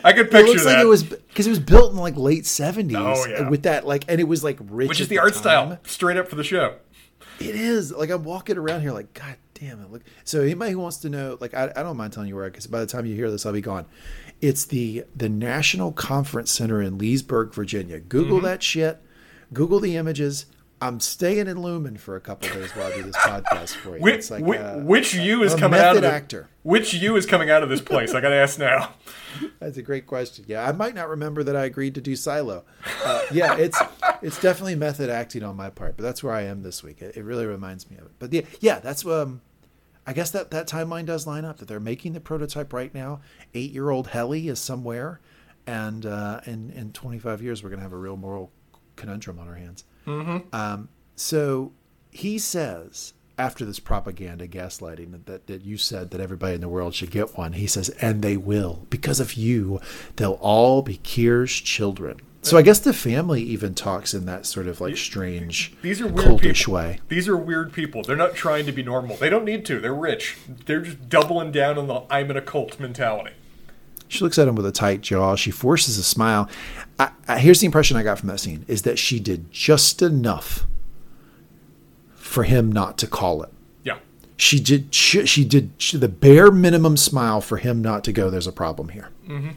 I 0.05 0.13
could 0.13 0.27
it 0.27 0.31
picture 0.31 0.47
looks 0.49 0.65
that. 0.65 0.75
like 0.77 0.83
it 0.85 0.87
was 0.89 1.03
because 1.03 1.47
it 1.47 1.51
was 1.51 1.59
built 1.59 1.93
in 1.93 1.99
like 1.99 2.17
late 2.17 2.45
70s 2.45 2.95
Oh, 2.97 3.27
yeah. 3.27 3.49
with 3.49 3.63
that 3.65 3.87
like 3.87 4.05
and 4.09 4.21
it 4.21 4.25
was 4.29 4.45
like 4.45 4.59
rich 4.61 4.89
which 4.89 5.01
is 5.01 5.07
at 5.07 5.11
the 5.11 5.19
art 5.19 5.33
time. 5.33 5.41
style, 5.43 5.79
straight 5.85 6.17
up 6.17 6.29
for 6.29 6.37
the 6.37 6.45
show. 6.45 6.77
It 7.41 7.55
is 7.55 7.93
like 7.93 8.11
I'm 8.11 8.23
walking 8.25 8.57
around 8.57 8.81
here 8.83 8.93
like 8.93 9.13
God 9.15 9.37
damn 9.55 9.81
it! 9.83 9.91
Look, 9.91 10.03
so 10.25 10.41
anybody 10.43 10.73
who 10.73 10.79
wants 10.79 10.99
to 10.99 11.11
know, 11.11 11.37
like 11.41 11.53
I, 11.55 11.71
I 11.77 11.83
don't 11.83 11.97
mind 11.97 12.13
telling 12.13 12.29
you 12.31 12.37
where 12.37 12.49
because 12.49 12.67
by 12.67 12.81
the 12.81 12.87
time 12.87 13.05
you 13.05 13.15
hear 13.15 13.31
this, 13.31 13.45
I'll 13.45 13.53
be 13.53 13.61
gone. 13.61 13.85
It's 14.41 14.65
the 14.65 15.05
the 15.15 15.29
National 15.29 15.93
Conference 15.93 16.51
Center 16.51 16.83
in 16.83 16.99
Leesburg, 16.99 17.55
Virginia. 17.55 17.99
Google 18.01 18.39
Mm-hmm. 18.39 18.47
that 18.47 18.63
shit. 18.63 19.01
Google 19.53 19.81
the 19.81 19.97
images. 19.97 20.47
I'm 20.79 21.01
staying 21.01 21.47
in 21.47 21.57
Lumon 21.57 21.99
for 21.99 22.17
a 22.17 22.21
couple 22.21 22.51
days 22.51 22.71
while 22.73 22.93
I 22.93 22.97
do 22.97 23.03
this 23.05 23.17
podcast 23.17 23.77
for 23.77 23.97
you. 23.97 24.03
Which, 24.03 24.15
It's 24.17 24.31
like, 24.31 24.45
which, 24.45 24.61
uh, 24.61 24.75
which 24.77 25.15
you 25.15 25.43
is 25.43 25.55
a 25.55 25.59
coming 25.59 25.81
out 25.81 25.97
of 25.97 26.03
method 26.03 26.05
the, 26.05 26.15
actor. 26.15 26.49
Which 26.65 26.93
you 26.93 27.17
is 27.17 27.25
coming 27.25 27.49
out 27.49 27.63
of 27.63 27.71
this 27.71 27.81
place? 27.81 28.13
I 28.13 28.21
got 28.21 28.29
to 28.29 28.35
ask 28.35 28.59
now. 28.59 28.93
That's 29.59 29.79
a 29.79 29.83
great 29.83 30.07
question. 30.07 30.45
Yeah, 30.47 30.69
I 30.69 30.73
might 30.73 30.95
not 30.95 31.09
remember 31.09 31.43
that 31.45 31.57
I 31.57 31.65
agreed 31.65 31.95
to 31.95 32.03
do 32.03 32.15
Silo. 32.15 32.65
Uh, 33.03 33.23
yeah, 33.33 33.57
it's 33.57 33.81
it's 34.21 34.39
definitely 34.41 34.75
method 34.75 35.09
acting 35.09 35.43
on 35.43 35.57
my 35.57 35.71
part, 35.71 35.97
but 35.97 36.03
that's 36.03 36.23
where 36.23 36.33
I 36.35 36.43
am 36.43 36.63
this 36.63 36.83
week. 36.83 37.01
It, 37.03 37.17
it 37.17 37.23
really 37.25 37.47
reminds 37.47 37.91
me 37.91 37.97
of 37.97 38.05
it. 38.07 38.13
But 38.19 38.33
yeah, 38.33 38.43
yeah, 38.61 38.79
that's 38.79 39.05
um, 39.07 39.41
I 40.07 40.13
guess 40.13 40.31
that 40.31 40.51
that 40.51 40.69
timeline 40.69 41.07
does 41.07 41.27
line 41.27 41.45
up. 41.45 41.59
That 41.59 41.69
they're 41.69 41.81
making 41.81 42.13
the 42.13 42.21
prototype 42.21 42.73
right 42.73 42.95
now. 42.95 43.21
Eight 43.55 43.73
year 43.73 43.91
old 43.91 44.09
Helly 44.09 44.49
is 44.49 44.59
somewhere, 44.59 45.21
and 45.67 46.07
uh, 46.07 46.41
in 46.47 46.71
in 46.71 46.93
25 46.93 47.43
years 47.43 47.63
we're 47.63 47.71
gonna 47.71 47.83
have 47.83 47.93
a 47.93 47.99
real 47.99 48.17
moral 48.17 48.53
conundrum 48.97 49.39
on 49.39 49.49
our 49.49 49.57
hands. 49.57 49.85
Mm-hmm. 50.07 50.55
Um, 50.55 50.89
so 51.17 51.73
he 52.11 52.39
says 52.39 53.15
after 53.39 53.65
this 53.65 53.79
propaganda 53.79 54.49
gaslighting 54.49 55.13
that, 55.13 55.27
that, 55.27 55.47
that 55.47 55.65
you 55.65 55.77
said 55.77 56.11
that 56.11 56.21
everybody 56.21 56.55
in 56.55 56.61
the 56.61 56.69
world 56.69 56.95
should 56.95 57.11
get 57.11 57.37
one, 57.37 57.53
he 57.53 57.67
says, 57.67 57.91
and 58.01 58.23
they 58.23 58.37
will. 58.37 58.87
Because 58.89 59.21
of 59.21 59.35
you, 59.35 59.81
they'll 60.17 60.39
all 60.41 60.83
be 60.83 60.97
Kier's 60.99 61.53
children. 61.53 62.21
So 62.43 62.57
I 62.57 62.63
guess 62.63 62.79
the 62.79 62.93
family 62.93 63.43
even 63.43 63.75
talks 63.75 64.15
in 64.15 64.25
that 64.27 64.47
sort 64.47 64.69
of 64.69 64.81
like 64.81 64.97
strange, 64.97 65.75
These 65.83 66.01
are 66.01 66.07
weird 66.07 66.29
cultish 66.29 66.59
people. 66.61 66.75
way. 66.75 67.01
These 67.09 67.27
are 67.27 67.37
weird 67.37 67.73
people. 67.73 68.03
They're 68.05 68.15
not 68.15 68.35
trying 68.37 68.67
to 68.67 68.73
be 68.73 68.85
normal. 68.85 69.17
They 69.17 69.29
don't 69.29 69.45
need 69.45 69.65
to. 69.67 69.81
They're 69.81 69.93
rich. 69.93 70.37
They're 70.67 70.81
just 70.83 71.09
doubling 71.09 71.51
down 71.51 71.77
on 71.77 71.89
the 71.89 72.03
I'm 72.09 72.31
in 72.31 72.37
a 72.37 72.41
cult 72.41 72.79
mentality. 72.79 73.33
She 74.09 74.23
looks 74.23 74.39
at 74.39 74.47
him 74.47 74.55
with 74.55 74.65
a 74.65 74.71
tight 74.71 75.01
jaw. 75.01 75.35
She 75.35 75.51
forces 75.51 75.99
a 75.99 76.05
smile. 76.05 76.49
I, 77.01 77.11
I, 77.27 77.39
here's 77.41 77.59
the 77.59 77.67
impression 77.67 77.97
I 77.97 78.05
got 78.05 78.21
from 78.21 78.29
that 78.29 78.39
scene: 78.39 78.65
is 78.69 78.83
that 78.83 78.97
she 79.01 79.19
did 79.19 79.51
just 79.51 80.01
enough 80.01 80.65
for 82.15 82.45
him 82.45 82.71
not 82.71 82.97
to 82.99 83.09
call 83.09 83.43
it. 83.43 83.51
Yeah. 83.83 83.99
She 84.37 84.61
did. 84.61 84.95
She, 84.95 85.27
she 85.27 85.45
did 85.45 85.73
she, 85.79 85.97
the 85.97 86.09
bare 86.09 86.53
minimum 86.53 86.97
smile 86.97 87.41
for 87.41 87.57
him 87.57 87.83
not 87.83 88.05
to 88.05 88.13
go. 88.13 88.31
There's 88.31 88.47
a 88.47 88.53
problem 88.53 88.91
here. 88.91 89.09
Mm-hmm. 89.27 89.51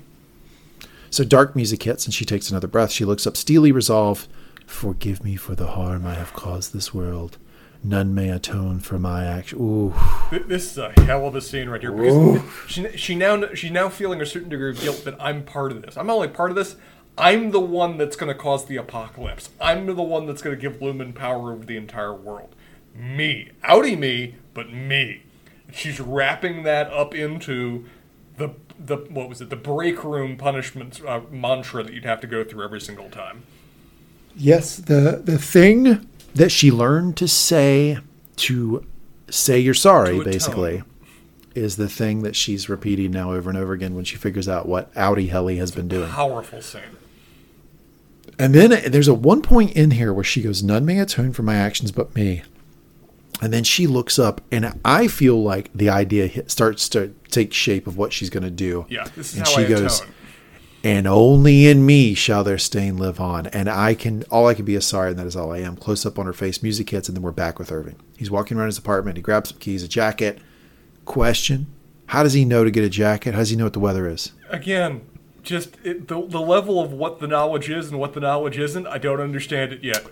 So 1.10 1.24
dark 1.24 1.56
music 1.56 1.84
hits, 1.84 2.06
and 2.06 2.14
she 2.14 2.26
takes 2.26 2.50
another 2.50 2.68
breath. 2.68 2.92
She 2.92 3.06
looks 3.06 3.26
up, 3.26 3.36
steely 3.36 3.72
resolve. 3.72 4.28
Forgive 4.66 5.24
me 5.24 5.36
for 5.36 5.56
the 5.56 5.68
harm 5.68 6.06
I 6.06 6.14
have 6.14 6.34
caused 6.34 6.74
this 6.74 6.94
world. 6.94 7.38
None 7.84 8.14
may 8.14 8.30
atone 8.30 8.80
for 8.82 9.00
my 9.00 9.26
action. 9.26 9.58
Ooh, 9.60 9.94
This 10.32 10.72
is 10.72 10.78
a 10.78 10.92
hell 11.02 11.26
of 11.26 11.36
a 11.36 11.42
scene 11.42 11.70
right 11.70 11.80
here 11.82 11.94
because 11.94 12.42
she, 12.68 12.98
she 12.98 13.16
now 13.16 13.54
she's 13.54 13.72
now 13.72 13.88
feeling 13.88 14.22
a 14.22 14.26
certain 14.26 14.50
degree 14.50 14.72
of 14.72 14.82
guilt 14.82 15.04
that 15.06 15.16
I'm 15.20 15.44
part 15.44 15.72
of 15.72 15.82
this. 15.82 15.98
I'm 15.98 16.08
not 16.08 16.16
only 16.16 16.28
part 16.28 16.50
of 16.52 16.58
this. 16.58 16.76
I'm 17.18 17.52
the 17.52 17.60
one 17.60 17.98
that's 17.98 18.16
going 18.16 18.32
to 18.32 18.38
cause 18.38 18.66
the 18.66 18.78
apocalypse. 18.78 19.50
I'm 19.60 19.86
the 19.86 19.94
one 20.04 20.26
that's 20.26 20.42
going 20.42 20.56
to 20.56 20.62
give 20.62 20.80
Lumon 20.80 21.16
power 21.16 21.52
over 21.52 21.66
the 21.66 21.78
entire 21.78 22.14
world. 22.14 22.54
Me, 22.94 23.50
outie 23.64 23.98
me, 23.98 24.36
but 24.54 24.72
me. 24.72 25.24
She's 25.72 26.00
wrapping 26.00 26.64
that 26.64 26.92
up 26.92 27.14
into 27.14 27.86
the 28.40 28.50
the 28.80 28.98
what 29.10 29.30
was 29.30 29.42
it? 29.42 29.50
The 29.50 29.56
break 29.56 30.04
room 30.04 30.38
punishment 30.38 31.02
uh, 31.06 31.22
mantra 31.30 31.84
that 31.84 31.94
you'd 31.94 32.06
have 32.06 32.22
to 32.22 32.28
go 32.28 32.44
through 32.44 32.64
every 32.64 32.82
single 32.82 33.10
time. 33.10 33.44
Yes, 34.36 34.78
the 34.78 35.22
the 35.24 35.38
thing 35.38 36.08
that 36.34 36.52
she 36.52 36.72
learned 36.72 37.18
to 37.18 37.28
say 37.28 38.00
to 38.38 38.86
say 39.30 39.60
you're 39.60 39.74
sorry, 39.74 40.24
basically, 40.24 40.82
is 41.54 41.76
the 41.76 41.90
thing 41.90 42.24
that 42.24 42.36
she's 42.36 42.70
repeating 42.70 43.12
now 43.12 43.34
over 43.34 43.50
and 43.50 43.60
over 43.60 43.74
again 43.74 43.96
when 43.96 44.06
she 44.06 44.16
figures 44.16 44.48
out 44.48 44.68
what 44.68 44.94
outie 44.96 45.30
Helly 45.30 45.58
has 45.58 45.72
been 45.72 45.88
doing. 45.88 46.10
Powerful 46.10 46.62
scene. 46.62 46.82
And 48.38 48.56
then 48.56 48.90
there's 48.90 49.10
a 49.10 49.14
one 49.14 49.42
point 49.42 49.74
in 49.74 49.92
here 49.92 50.14
where 50.14 50.24
she 50.24 50.42
goes, 50.42 50.64
"None 50.64 50.86
may 50.86 51.00
atone 51.00 51.34
for 51.34 51.44
my 51.44 51.56
actions 51.56 51.92
but 51.92 52.16
me." 52.16 52.44
And 53.42 53.54
then 53.54 53.64
she 53.64 53.88
looks 53.88 54.20
up, 54.20 54.42
and 54.52 54.74
I 54.84 55.08
feel 55.08 55.42
like 55.42 55.72
the 55.74 55.90
idea 55.90 56.28
hit, 56.28 56.52
starts 56.52 56.90
to 56.90 57.14
take 57.30 57.54
shape 57.54 57.88
of 57.88 57.96
what 57.98 58.12
she's 58.12 58.30
going 58.30 58.44
to 58.44 58.52
do. 58.52 58.86
Yeah, 58.90 59.06
this 59.16 59.32
is 59.34 59.38
and 59.38 59.48
how 59.48 59.54
she 59.54 59.66
I 59.66 59.68
goes, 59.70 60.02
atone. 60.02 60.14
and 60.84 61.08
only 61.08 61.68
in 61.68 61.86
me 61.86 62.14
shall 62.16 62.44
their 62.44 62.58
stain 62.58 62.98
live 62.98 63.20
on. 63.22 63.48
And 63.48 63.70
I 63.70 63.94
can, 63.94 64.24
all 64.30 64.48
I 64.48 64.54
can 64.56 64.66
be 64.66 64.76
is 64.76 64.86
sorry, 64.86 65.12
and 65.12 65.20
that 65.20 65.26
is 65.28 65.38
all 65.38 65.54
I 65.54 65.60
am. 65.60 65.78
Close 65.78 66.06
up 66.06 66.20
on 66.20 66.26
her 66.26 66.34
face, 66.34 66.62
music 66.62 66.90
hits, 66.90 67.08
and 67.08 67.16
then 67.16 67.22
we're 67.22 67.32
back 67.32 67.60
with 67.60 67.72
Irving. 67.72 67.96
He's 68.18 68.30
walking 68.30 68.58
around 68.58 68.68
his 68.68 68.78
apartment. 68.78 69.16
He 69.16 69.24
grabs 69.24 69.52
some 69.52 69.60
keys, 69.60 69.84
a 69.84 69.88
jacket. 69.88 70.40
Question: 71.06 71.68
How 72.08 72.24
does 72.24 72.34
he 72.34 72.44
know 72.44 72.66
to 72.66 72.72
get 72.72 72.84
a 72.84 72.90
jacket? 72.90 73.34
How 73.36 73.40
does 73.40 73.50
he 73.52 73.56
know 73.56 73.64
what 73.66 73.74
the 73.74 73.80
weather 73.80 74.08
is? 74.08 74.34
Again, 74.50 75.02
just 75.44 75.78
it, 75.84 76.10
the 76.10 76.28
the 76.28 76.42
level 76.42 76.82
of 76.82 76.92
what 76.92 77.20
the 77.20 77.28
knowledge 77.28 77.70
is 77.70 77.90
and 77.90 78.00
what 78.00 78.14
the 78.14 78.20
knowledge 78.20 78.60
isn't. 78.60 78.86
I 78.86 78.98
don't 78.98 79.22
understand 79.22 79.72
it 79.72 79.82
yet. 79.84 80.06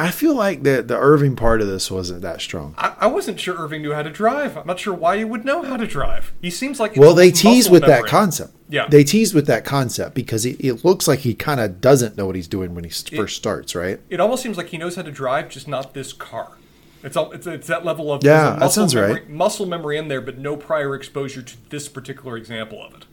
I 0.00 0.10
feel 0.12 0.34
like 0.34 0.62
the 0.62 0.80
the 0.82 0.96
Irving 0.96 1.34
part 1.34 1.60
of 1.60 1.66
this 1.66 1.90
wasn't 1.90 2.22
that 2.22 2.40
strong. 2.40 2.74
I, 2.78 2.94
I 3.00 3.06
wasn't 3.08 3.40
sure 3.40 3.56
Irving 3.56 3.82
knew 3.82 3.92
how 3.92 4.02
to 4.02 4.10
drive. 4.10 4.56
I'm 4.56 4.66
not 4.66 4.78
sure 4.78 4.94
why 4.94 5.18
he 5.18 5.24
would 5.24 5.44
know 5.44 5.62
how 5.62 5.76
to 5.76 5.86
drive. 5.86 6.32
He 6.40 6.50
seems 6.50 6.78
like 6.78 6.94
Well, 6.96 7.14
they 7.14 7.30
tease 7.32 7.68
with 7.68 7.82
that 7.86 8.06
concept. 8.06 8.54
Yeah. 8.68 8.86
they 8.86 9.02
tease 9.02 9.34
with 9.34 9.46
that 9.46 9.64
concept 9.64 10.14
because 10.14 10.44
it, 10.46 10.56
it 10.64 10.84
looks 10.84 11.08
like 11.08 11.20
he 11.20 11.34
kind 11.34 11.58
of 11.58 11.80
doesn't 11.80 12.16
know 12.16 12.26
what 12.26 12.36
he's 12.36 12.46
doing 12.48 12.74
when 12.74 12.84
he 12.84 12.90
s- 12.90 13.02
first 13.08 13.36
starts, 13.36 13.74
right? 13.74 13.98
It 14.10 14.20
almost 14.20 14.42
seems 14.42 14.56
like 14.56 14.68
he 14.68 14.76
knows 14.78 14.94
how 14.96 15.02
to 15.02 15.10
drive, 15.10 15.48
just 15.48 15.66
not 15.66 15.94
this 15.94 16.12
car. 16.12 16.52
It's 17.02 17.16
all, 17.16 17.32
it's, 17.32 17.46
it's 17.46 17.66
that 17.68 17.84
level 17.84 18.12
of 18.12 18.22
Yeah, 18.22 18.56
that 18.58 18.72
sounds 18.72 18.94
memory, 18.94 19.12
right. 19.12 19.30
Muscle 19.30 19.64
memory 19.66 19.96
in 19.96 20.08
there, 20.08 20.20
but 20.20 20.36
no 20.38 20.54
prior 20.56 20.94
exposure 20.94 21.40
to 21.42 21.56
this 21.70 21.88
particular 21.88 22.36
example 22.36 22.84
of 22.84 22.92
it. 22.94 23.04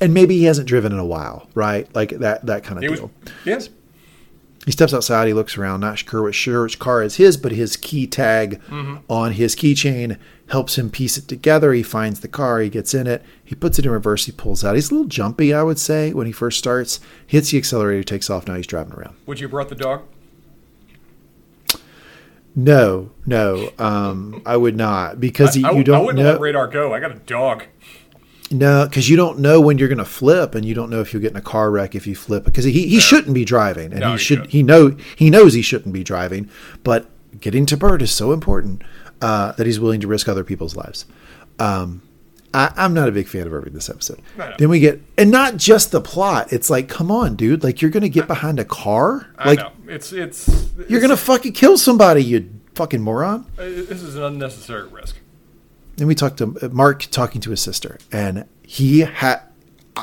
and 0.00 0.14
maybe 0.14 0.38
he 0.38 0.44
hasn't 0.44 0.66
driven 0.66 0.92
in 0.92 0.98
a 0.98 1.04
while, 1.04 1.46
right? 1.54 1.92
Like 1.94 2.10
that 2.20 2.46
that 2.46 2.64
kind 2.64 2.78
of 2.78 2.82
deal. 2.82 2.90
was, 2.92 3.00
deal. 3.44 3.68
He 4.64 4.70
steps 4.70 4.94
outside. 4.94 5.26
He 5.26 5.34
looks 5.34 5.58
around, 5.58 5.80
not 5.80 5.98
sure 5.98 6.22
which, 6.22 6.36
sure 6.36 6.62
which 6.62 6.78
car 6.78 7.02
is 7.02 7.16
his, 7.16 7.36
but 7.36 7.50
his 7.52 7.76
key 7.76 8.06
tag 8.06 8.60
on 9.08 9.32
his 9.32 9.56
keychain 9.56 10.18
helps 10.50 10.78
him 10.78 10.88
piece 10.90 11.16
it 11.16 11.26
together. 11.26 11.72
He 11.72 11.82
finds 11.82 12.20
the 12.20 12.28
car. 12.28 12.60
He 12.60 12.68
gets 12.68 12.94
in 12.94 13.06
it. 13.08 13.22
He 13.44 13.54
puts 13.56 13.78
it 13.80 13.86
in 13.86 13.90
reverse. 13.90 14.26
He 14.26 14.32
pulls 14.32 14.64
out. 14.64 14.74
He's 14.76 14.90
a 14.90 14.94
little 14.94 15.08
jumpy, 15.08 15.52
I 15.52 15.62
would 15.64 15.78
say, 15.80 16.12
when 16.12 16.26
he 16.26 16.32
first 16.32 16.58
starts. 16.58 17.00
Hits 17.26 17.50
the 17.50 17.58
accelerator, 17.58 18.04
takes 18.04 18.30
off. 18.30 18.46
Now 18.46 18.54
he's 18.54 18.66
driving 18.66 18.92
around. 18.92 19.16
Would 19.26 19.40
you 19.40 19.46
have 19.46 19.50
brought 19.50 19.68
the 19.68 19.74
dog? 19.74 20.02
No, 22.54 23.10
no, 23.24 23.70
um, 23.78 24.42
I 24.44 24.58
would 24.58 24.76
not 24.76 25.18
because 25.18 25.56
I, 25.56 25.70
you 25.70 25.78
I 25.78 25.82
don't 25.82 25.96
I 25.96 26.00
wouldn't 26.00 26.18
know. 26.22 26.32
let 26.32 26.40
radar 26.40 26.68
go. 26.68 26.92
I 26.92 27.00
got 27.00 27.10
a 27.12 27.14
dog. 27.14 27.64
No, 28.52 28.86
because 28.86 29.08
you 29.08 29.16
don't 29.16 29.38
know 29.38 29.60
when 29.60 29.78
you're 29.78 29.88
going 29.88 29.98
to 29.98 30.04
flip, 30.04 30.54
and 30.54 30.64
you 30.64 30.74
don't 30.74 30.90
know 30.90 31.00
if 31.00 31.12
you'll 31.12 31.22
get 31.22 31.30
in 31.32 31.36
a 31.36 31.40
car 31.42 31.70
wreck 31.70 31.94
if 31.94 32.06
you 32.06 32.14
flip. 32.14 32.44
Because 32.44 32.64
he, 32.64 32.86
he 32.88 33.00
shouldn't 33.00 33.34
be 33.34 33.44
driving, 33.44 33.92
and 33.92 34.00
No, 34.00 34.06
he 34.08 34.12
he 34.12 34.18
should 34.18 34.24
shouldn't. 34.36 34.50
he 34.50 34.62
know 34.62 34.96
he 35.16 35.30
knows 35.30 35.54
he 35.54 35.62
shouldn't 35.62 35.92
be 35.92 36.04
driving. 36.04 36.48
But 36.84 37.06
getting 37.40 37.66
to 37.66 37.76
Bert 37.76 38.02
is 38.02 38.12
so 38.12 38.32
important 38.32 38.82
uh, 39.20 39.52
that 39.52 39.66
he's 39.66 39.80
willing 39.80 40.00
to 40.00 40.06
risk 40.06 40.28
other 40.28 40.44
people's 40.44 40.76
lives. 40.76 41.06
Um, 41.58 42.02
I, 42.54 42.70
I'm 42.76 42.92
not 42.92 43.08
a 43.08 43.12
big 43.12 43.28
fan 43.28 43.46
of 43.46 43.54
Irving 43.54 43.72
this 43.72 43.88
episode. 43.88 44.20
Then 44.58 44.68
we 44.68 44.78
get, 44.78 45.00
and 45.16 45.30
not 45.30 45.56
just 45.56 45.90
the 45.90 46.02
plot. 46.02 46.52
It's 46.52 46.68
like, 46.68 46.86
come 46.88 47.10
on, 47.10 47.34
dude! 47.34 47.64
Like 47.64 47.80
you're 47.80 47.90
going 47.90 48.02
to 48.02 48.10
get 48.10 48.26
behind 48.26 48.58
a 48.58 48.64
car, 48.64 49.28
I 49.38 49.48
like 49.48 49.58
know. 49.60 49.72
It's 49.88 50.12
it's 50.12 50.48
you're 50.88 51.00
going 51.00 51.10
to 51.10 51.16
fucking 51.16 51.52
kill 51.54 51.78
somebody, 51.78 52.22
you 52.22 52.50
fucking 52.74 53.00
moron. 53.00 53.46
This 53.56 54.02
is 54.02 54.16
an 54.16 54.22
unnecessary 54.22 54.86
risk. 54.88 55.16
Then 55.96 56.06
we 56.06 56.14
talked 56.14 56.38
to 56.38 56.56
uh, 56.62 56.68
Mark 56.68 57.02
talking 57.10 57.40
to 57.42 57.50
his 57.50 57.60
sister, 57.60 57.98
and 58.10 58.46
he 58.62 59.00
had. 59.00 59.42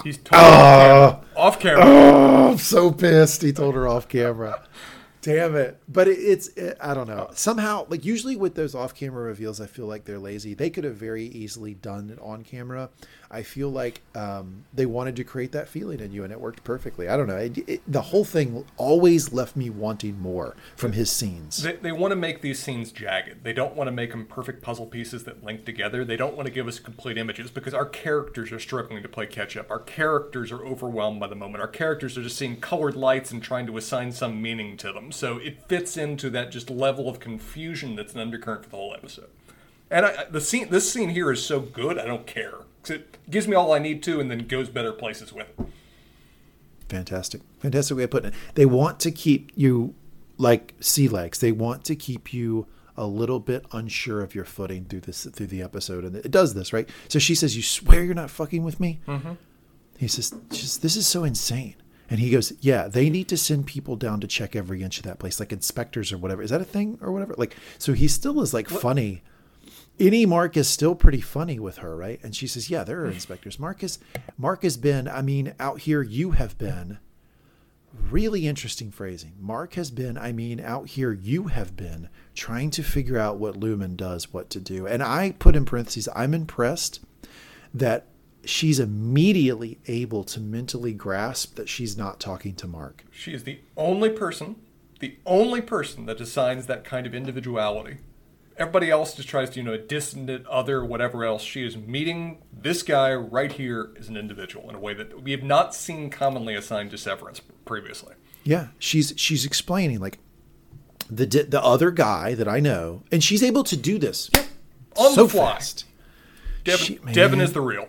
He's 0.04 0.18
totally 0.18 0.44
off 0.44 1.26
ah! 1.36 1.60
camera. 1.60 1.84
Oh, 1.84 2.52
I'm 2.52 2.58
so 2.58 2.92
pissed. 2.92 3.42
He 3.42 3.52
told 3.52 3.74
her 3.76 3.88
off 3.88 4.08
camera. 4.08 4.64
Damn 5.22 5.56
it. 5.56 5.82
But 5.88 6.08
it, 6.08 6.20
it's, 6.20 6.48
it, 6.50 6.78
I 6.80 6.94
don't 6.94 7.08
know. 7.08 7.30
Somehow, 7.34 7.86
like 7.90 8.06
usually 8.06 8.36
with 8.36 8.56
those 8.56 8.76
off 8.76 8.94
camera 8.96 9.24
reveals, 9.24 9.60
I 9.60 9.66
feel 9.66 9.86
like 9.86 10.06
they're 10.06 10.20
lazy. 10.20 10.54
They 10.54 10.70
could 10.70 10.84
have 10.84 10.96
very 10.96 11.26
easily 11.26 11.74
done 11.74 12.10
it 12.10 12.20
on 12.22 12.44
camera. 12.44 12.90
I 13.32 13.44
feel 13.44 13.70
like 13.70 14.02
um, 14.16 14.66
they 14.74 14.88
wanted 14.88 15.16
to 15.18 15.24
create 15.24 15.52
that 15.52 15.68
feeling 15.68 16.00
in 16.00 16.12
you, 16.12 16.24
and 16.24 16.34
it 16.34 16.42
worked 16.42 16.64
perfectly. 16.64 17.08
I 17.08 17.16
don't 17.16 17.28
know. 17.28 17.38
It, 17.38 17.58
it, 17.70 17.82
the 17.88 18.02
whole 18.02 18.26
thing 18.26 18.66
always 18.78 19.32
left 19.32 19.56
me 19.56 19.70
wanting 19.70 20.20
more 20.20 20.56
from 20.76 20.94
his 20.94 21.12
scenes. 21.12 21.62
They, 21.62 21.76
they 21.76 21.92
want 21.92 22.12
to 22.12 22.16
make 22.16 22.42
these 22.42 22.58
scenes 22.58 22.92
jagged. 22.92 23.44
They 23.44 23.54
don't 23.54 23.76
want 23.76 23.88
to 23.88 23.92
make 23.92 24.12
them 24.12 24.26
perfect 24.26 24.64
puzzle 24.64 24.88
pieces 24.88 25.26
that 25.26 25.44
link 25.44 25.64
together. 25.64 26.04
They 26.04 26.18
don't 26.18 26.36
want 26.36 26.48
to 26.48 26.52
give 26.52 26.68
us 26.68 26.80
complete 26.80 27.20
images 27.20 27.52
because 27.52 27.74
our 27.76 27.86
characters 27.86 28.52
are 28.52 28.60
struggling 28.60 29.04
to 29.04 29.10
play 29.10 29.28
catch 29.28 29.56
up. 29.56 29.70
Our 29.70 29.80
characters 29.80 30.52
are 30.52 30.66
overwhelmed 30.66 31.20
by 31.20 31.28
the 31.28 31.36
moment. 31.36 31.62
Our 31.62 31.68
characters 31.68 32.18
are 32.18 32.24
just 32.24 32.38
seeing 32.38 32.60
colored 32.60 32.96
lights 32.96 33.30
and 33.30 33.44
trying 33.44 33.68
to 33.68 33.78
assign 33.78 34.12
some 34.12 34.42
meaning 34.42 34.76
to 34.78 34.92
them. 34.92 35.12
So 35.12 35.38
it 35.38 35.68
fits 35.68 35.98
into 35.98 36.32
that 36.32 36.52
just 36.52 36.72
level 36.72 37.08
of 37.08 37.20
confusion 37.20 37.96
that's 37.96 38.16
an 38.16 38.22
undercurrent 38.22 38.64
for 38.64 38.70
the 38.72 38.78
whole 38.78 38.96
episode. 38.96 39.30
And 39.92 40.06
I, 40.06 40.26
the 40.26 40.42
scene, 40.42 40.70
this 40.70 40.92
scene 40.92 41.10
here 41.10 41.32
is 41.32 41.46
so 41.46 41.60
good, 41.60 42.00
I 42.00 42.06
don't 42.06 42.26
care. 42.28 42.56
It 42.88 43.18
gives 43.30 43.48
me 43.48 43.56
all 43.56 43.74
I 43.74 43.80
need 43.80 44.02
to, 44.04 44.20
and 44.20 44.30
then 44.30 44.48
goes 44.48 44.70
better 44.70 44.92
places 44.92 45.34
with 45.34 45.48
it. 45.48 45.66
Fantastic. 46.90 47.42
Fantastic 47.60 47.98
way 47.98 48.04
of 48.04 48.12
putting 48.12 48.30
it. 48.30 48.36
They 48.56 48.66
want 48.66 49.00
to 49.02 49.12
keep 49.12 49.52
you 49.56 49.94
like 50.38 50.74
sea 50.80 51.08
legs. 51.08 51.40
They 51.40 51.52
want 51.52 51.84
to 51.86 51.96
keep 51.96 52.34
you 52.34 52.68
a 52.98 53.06
little 53.06 53.40
bit 53.40 53.66
unsure 53.72 54.22
of 54.22 54.36
your 54.36 54.46
footing 54.46 54.86
through 54.86 55.02
this 55.02 55.26
through 55.26 55.48
the 55.48 55.62
episode, 55.62 56.04
and 56.04 56.16
it 56.16 56.32
does 56.32 56.54
this 56.54 56.74
right. 56.74 56.90
So 57.08 57.20
she 57.20 57.36
says, 57.36 57.56
"You 57.56 57.64
swear 57.64 58.04
you're 58.04 58.16
not 58.16 58.30
fucking 58.30 58.64
with 58.64 58.80
me." 58.80 59.00
Mm-hmm. 59.08 59.34
He 59.98 60.08
says, 60.08 60.34
"Just 60.50 60.82
this 60.82 60.96
is 60.96 61.08
so 61.08 61.24
insane." 61.24 61.76
And 62.10 62.20
he 62.20 62.32
goes, 62.32 62.54
"Yeah, 62.60 62.88
they 62.88 63.10
need 63.10 63.28
to 63.30 63.38
send 63.38 63.68
people 63.68 63.96
down 63.96 64.20
to 64.22 64.28
check 64.28 64.56
every 64.56 64.82
inch 64.82 64.98
of 64.98 65.04
that 65.04 65.20
place, 65.20 65.40
like 65.40 65.54
inspectors 65.54 66.12
or 66.12 66.18
whatever. 66.18 66.42
Is 66.42 66.50
that 66.50 66.62
a 66.62 66.66
thing 66.66 66.98
or 67.02 67.12
whatever? 67.12 67.36
Like, 67.38 67.56
so 67.78 67.94
he 67.94 68.08
still 68.08 68.42
is 68.42 68.54
like 68.54 68.68
funny." 68.68 69.22
Innie 70.00 70.26
Mark 70.26 70.56
is 70.56 70.70
still 70.70 70.96
pretty 70.96 71.20
funny 71.20 71.60
with 71.60 71.80
her, 71.80 71.96
right? 71.96 72.20
And 72.24 72.36
she 72.36 72.48
says, 72.48 72.70
"Yeah, 72.70 72.84
there 72.84 73.02
are 73.02 73.12
inspectors. 73.12 73.60
Mark 73.60 73.84
is, 73.84 74.00
Mark 74.38 74.64
has 74.64 74.78
been. 74.78 75.08
I 75.08 75.22
mean, 75.22 75.54
out 75.60 75.82
here 75.82 76.02
you 76.02 76.32
have 76.32 76.58
been. 76.58 77.00
Really 78.10 78.48
interesting 78.48 78.92
phrasing. 78.92 79.34
Mark 79.40 79.74
has 79.74 79.92
been. 79.92 80.18
I 80.18 80.32
mean, 80.32 80.60
out 80.60 80.90
here 80.90 81.12
you 81.12 81.46
have 81.48 81.76
been 81.76 82.08
trying 82.34 82.70
to 82.72 82.84
figure 82.84 83.18
out 83.18 83.40
what 83.40 83.60
Lumon 83.60 83.98
does, 83.98 84.32
what 84.32 84.50
to 84.52 84.60
do. 84.60 84.88
And 84.88 85.04
I 85.04 85.32
put 85.38 85.56
in 85.56 85.66
parentheses. 85.66 86.08
I'm 86.16 86.34
impressed 86.34 87.02
that 87.74 88.06
she's 88.46 88.80
immediately 88.80 89.80
able 89.88 90.24
to 90.24 90.40
mentally 90.40 90.94
grasp 90.94 91.56
that 91.56 91.68
she's 91.68 91.98
not 91.98 92.20
talking 92.20 92.56
to 92.56 92.68
Mark. 92.68 93.04
She 93.12 93.34
is 93.34 93.44
the 93.44 93.60
only 93.76 94.10
person, 94.12 94.56
the 95.00 95.18
only 95.26 95.62
person 95.62 96.06
that 96.06 96.22
assigns 96.22 96.68
that 96.68 96.84
kind 96.86 97.06
of 97.06 97.14
individuality. 97.14 97.98
Everybody 98.60 98.92
else 98.92 99.16
just 99.16 99.30
tries 99.30 99.50
to, 99.52 99.60
you 99.60 99.64
know, 99.64 99.72
a 99.74 99.78
distant 99.78 100.46
other, 100.48 100.84
whatever 100.84 101.24
else. 101.24 101.42
She 101.42 101.66
is 101.66 101.78
meeting 101.78 102.42
this 102.52 102.84
guy 102.84 103.14
right 103.14 103.52
here 103.52 103.92
as 103.98 104.10
an 104.10 104.18
individual 104.18 104.70
in 104.70 104.76
a 104.76 104.80
way 104.80 104.94
that 104.94 105.24
we 105.24 105.32
have 105.32 105.44
not 105.44 105.74
seen 105.74 106.10
commonly 106.10 106.56
assigned 106.56 106.92
to 106.92 106.98
Severance 106.98 107.40
previously. 107.64 108.16
Yeah, 108.44 108.68
she's 108.78 109.14
she's 109.16 109.46
explaining 109.46 110.00
like 110.00 110.20
the 111.10 111.26
the 111.26 111.64
other 111.64 111.90
guy 111.90 112.34
that 112.36 112.48
I 112.50 112.60
know, 112.60 113.04
and 113.12 113.24
she's 113.24 113.42
able 113.44 113.64
to 113.64 113.78
do 113.78 113.98
this 113.98 114.30
On 114.98 115.14
so 115.14 115.24
the 115.24 115.30
fly. 115.30 115.54
fast. 115.54 115.86
Devon, 116.66 116.86
She-. 116.86 116.96
Devon 117.14 117.40
is 117.42 117.54
the 117.54 117.62
real. 117.62 117.88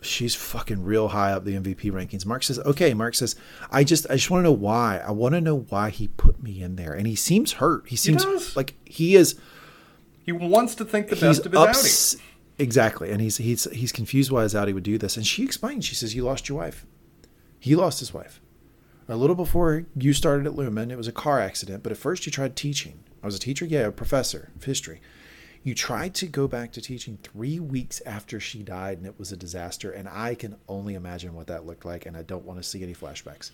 she's 0.00 0.34
fucking 0.34 0.82
real 0.82 1.08
high 1.08 1.32
up 1.32 1.44
the 1.44 1.56
MVP 1.56 1.90
rankings. 1.92 2.24
Mark 2.24 2.42
says, 2.42 2.58
"Okay." 2.60 2.94
Mark 2.94 3.14
says, 3.14 3.36
"I 3.70 3.84
just, 3.84 4.06
I 4.08 4.14
just 4.14 4.30
want 4.30 4.40
to 4.40 4.44
know 4.44 4.52
why. 4.52 4.98
I 5.06 5.10
want 5.10 5.34
to 5.34 5.40
know 5.42 5.58
why 5.68 5.90
he 5.90 6.08
put 6.08 6.42
me 6.42 6.62
in 6.62 6.76
there." 6.76 6.94
And 6.94 7.06
he 7.06 7.14
seems 7.16 7.52
hurt. 7.54 7.86
He 7.88 7.96
seems 7.96 8.24
does. 8.24 8.56
like 8.56 8.74
he 8.86 9.14
is. 9.16 9.34
He 10.26 10.32
wants 10.32 10.74
to 10.74 10.84
think 10.84 11.08
the 11.08 11.14
He's 11.14 11.22
best 11.22 11.46
of 11.46 11.52
his 11.52 11.60
ups- 11.60 12.16
exactly, 12.58 13.10
and 13.12 13.20
he's 13.20 13.36
he's 13.38 13.64
he's 13.72 13.92
confused 13.92 14.30
why 14.30 14.42
his 14.42 14.54
outie 14.54 14.74
would 14.74 14.82
do 14.82 14.98
this. 14.98 15.16
And 15.16 15.26
she 15.26 15.44
explains. 15.44 15.84
She 15.84 15.94
says, 15.94 16.14
"You 16.14 16.24
lost 16.24 16.48
your 16.48 16.58
wife. 16.58 16.84
He 17.58 17.74
lost 17.76 18.00
his 18.00 18.12
wife 18.12 18.40
a 19.08 19.16
little 19.16 19.36
before 19.36 19.86
you 19.96 20.12
started 20.12 20.46
at 20.46 20.54
Lumon. 20.54 20.90
It 20.90 20.96
was 20.96 21.06
a 21.06 21.12
car 21.12 21.40
accident, 21.40 21.84
but 21.84 21.92
at 21.92 21.98
first 21.98 22.26
you 22.26 22.32
tried 22.32 22.56
teaching. 22.56 22.98
I 23.22 23.26
was 23.26 23.36
a 23.36 23.40
teacher, 23.40 23.64
yeah, 23.64 23.86
a 23.86 23.92
professor 23.92 24.50
of 24.56 24.64
history." 24.64 25.00
You 25.62 25.74
tried 25.74 26.14
to 26.16 26.26
go 26.26 26.46
back 26.46 26.70
to 26.72 26.80
teaching 26.80 27.18
three 27.24 27.58
weeks 27.58 28.00
after 28.06 28.38
she 28.38 28.62
died, 28.62 28.98
and 28.98 29.06
it 29.06 29.18
was 29.18 29.32
a 29.32 29.36
disaster. 29.36 29.90
And 29.90 30.08
I 30.08 30.36
can 30.36 30.54
only 30.68 30.94
imagine 30.94 31.34
what 31.34 31.48
that 31.48 31.66
looked 31.66 31.84
like, 31.84 32.06
and 32.06 32.16
I 32.16 32.22
don't 32.22 32.44
want 32.44 32.62
to 32.62 32.68
see 32.68 32.84
any 32.84 32.94
flashbacks. 32.94 33.50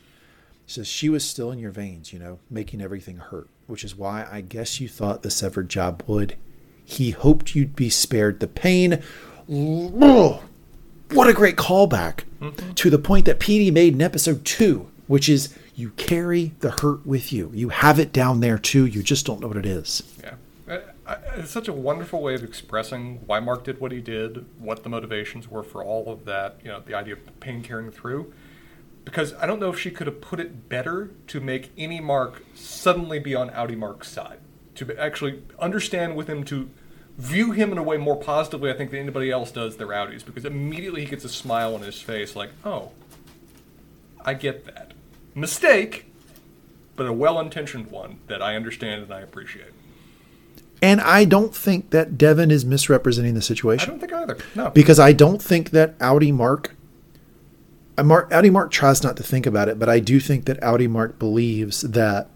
Says 0.67 0.87
she 0.87 1.09
was 1.09 1.25
still 1.25 1.51
in 1.53 1.59
your 1.59 1.71
veins, 1.71 2.13
you 2.13 2.19
know, 2.19 2.39
making 2.51 2.83
everything 2.83 3.17
hurt, 3.17 3.49
which 3.67 3.83
is 3.83 3.97
why 3.97 4.27
I 4.31 4.43
guess 4.43 4.79
you 4.79 4.89
thought 4.89 5.23
the 5.23 5.31
severed 5.31 5.71
job 5.71 6.03
would. 6.07 6.37
He 6.85 7.11
hoped 7.11 7.55
you'd 7.55 7.77
be 7.77 7.91
spared 7.91 8.41
the 8.41 8.47
pain. 8.47 9.03
Oh, 9.51 10.43
what 11.11 11.29
a 11.29 11.33
great 11.33 11.57
callback 11.57 12.25
mm-hmm. 12.41 12.73
to 12.73 12.91
the 12.91 12.99
point 12.99 13.27
that 13.27 13.39
Petey 13.41 13.71
made 13.71 13.95
in 13.95 14.03
episode 14.03 14.45
two, 14.45 14.89
which 15.07 15.29
is 15.29 15.55
you 15.75 15.91
carry 15.91 16.53
the 16.61 16.71
hurt 16.71 17.07
with 17.07 17.33
you. 17.33 17.51
You 17.55 17.71
have 17.71 17.99
it 17.99 18.13
down 18.13 18.41
there 18.41 18.59
too. 18.59 18.87
You 18.87 19.03
just 19.03 19.27
don't 19.27 19.41
know 19.41 19.49
what 19.49 19.57
it 19.57 19.67
is. 19.67 20.03
Yeah. 20.23 20.35
It's 21.37 21.51
such 21.51 21.69
a 21.69 21.73
wonderful 21.73 22.23
way 22.23 22.35
of 22.35 22.45
expressing 22.45 23.21
why 23.27 23.41
Mark 23.41 23.65
did 23.65 23.81
what 23.81 23.93
he 23.93 24.01
did, 24.01 24.47
what 24.59 24.83
the 24.83 24.89
motivations 24.89 25.49
were 25.49 25.63
for 25.63 25.83
all 25.83 26.11
of 26.11 26.25
that, 26.27 26.59
you 26.63 26.69
know, 26.69 26.81
the 26.81 26.95
idea 26.95 27.15
of 27.15 27.41
pain 27.41 27.63
carrying 27.63 27.91
through. 27.91 28.33
Because 29.05 29.35
I 29.35 29.47
don't 29.47 29.59
know 29.59 29.71
if 29.71 29.79
she 29.79 29.91
could 29.91 30.07
have 30.07 30.21
put 30.21 30.39
it 30.39 30.69
better 30.69 31.11
to 31.27 31.41
make 31.41 31.75
innie 31.77 32.03
Mark 32.03 32.45
suddenly 32.55 33.19
be 33.19 33.35
on 33.35 33.51
outie 33.51 33.77
Mark's 33.77 34.09
side. 34.09 34.39
To 34.77 34.99
actually 34.99 35.43
understand 35.59 36.17
with 36.17 36.29
him, 36.29 36.45
to 36.45 36.71
view 37.19 37.53
him 37.53 37.73
in 37.73 37.79
a 37.79 37.83
way 37.83 37.99
more 37.99 38.17
positively, 38.17 38.71
I 38.71 38.75
think, 38.75 38.91
than 38.91 39.01
anybody 39.01 39.31
else 39.31 39.51
does 39.51 39.77
their 39.77 39.89
outies. 39.89 40.25
Because 40.25 40.45
immediately 40.45 41.03
he 41.03 41.07
gets 41.07 41.25
a 41.25 41.29
smile 41.29 41.75
on 41.75 41.83
his 41.83 42.01
face, 42.01 42.35
like, 42.35 42.51
oh, 42.65 42.93
I 44.25 44.35
get 44.35 44.65
that. 44.67 44.93
Mistake, 45.35 46.07
but 46.97 47.07
a 47.07 47.13
well 47.13 47.39
intentioned 47.41 47.91
one 47.91 48.19
that 48.29 48.43
I 48.43 48.57
understand 48.57 49.03
and 49.03 49.13
I 49.13 49.21
appreciate. 49.21 49.73
And 50.83 51.01
I 51.01 51.25
don't 51.25 51.55
think 51.55 51.91
that 51.91 52.19
Devon 52.19 52.51
is 52.51 52.65
misrepresenting 52.65 53.35
the 53.35 53.43
situation. 53.43 53.89
I 53.89 53.93
don't 53.93 54.01
think 54.01 54.13
either. 54.13 54.37
No. 54.57 54.71
because 54.71 54.99
I 54.99 55.13
don't 55.13 55.41
think 55.41 55.71
that 55.71 55.97
outie 55.99 56.35
Mark, 56.35 56.75
uh, 57.97 58.03
Mark 58.03 58.31
outie 58.31 58.51
Mark 58.51 58.73
tries 58.73 59.03
not 59.03 59.17
to 59.19 59.23
think 59.23 59.47
about 59.47 59.69
it, 59.69 59.79
but 59.79 59.89
I 59.89 60.01
do 60.01 60.19
think 60.19 60.45
that 60.47 60.61
outie 60.61 60.91
Mark 60.91 61.21
believes 61.21 61.83
that 61.83 62.29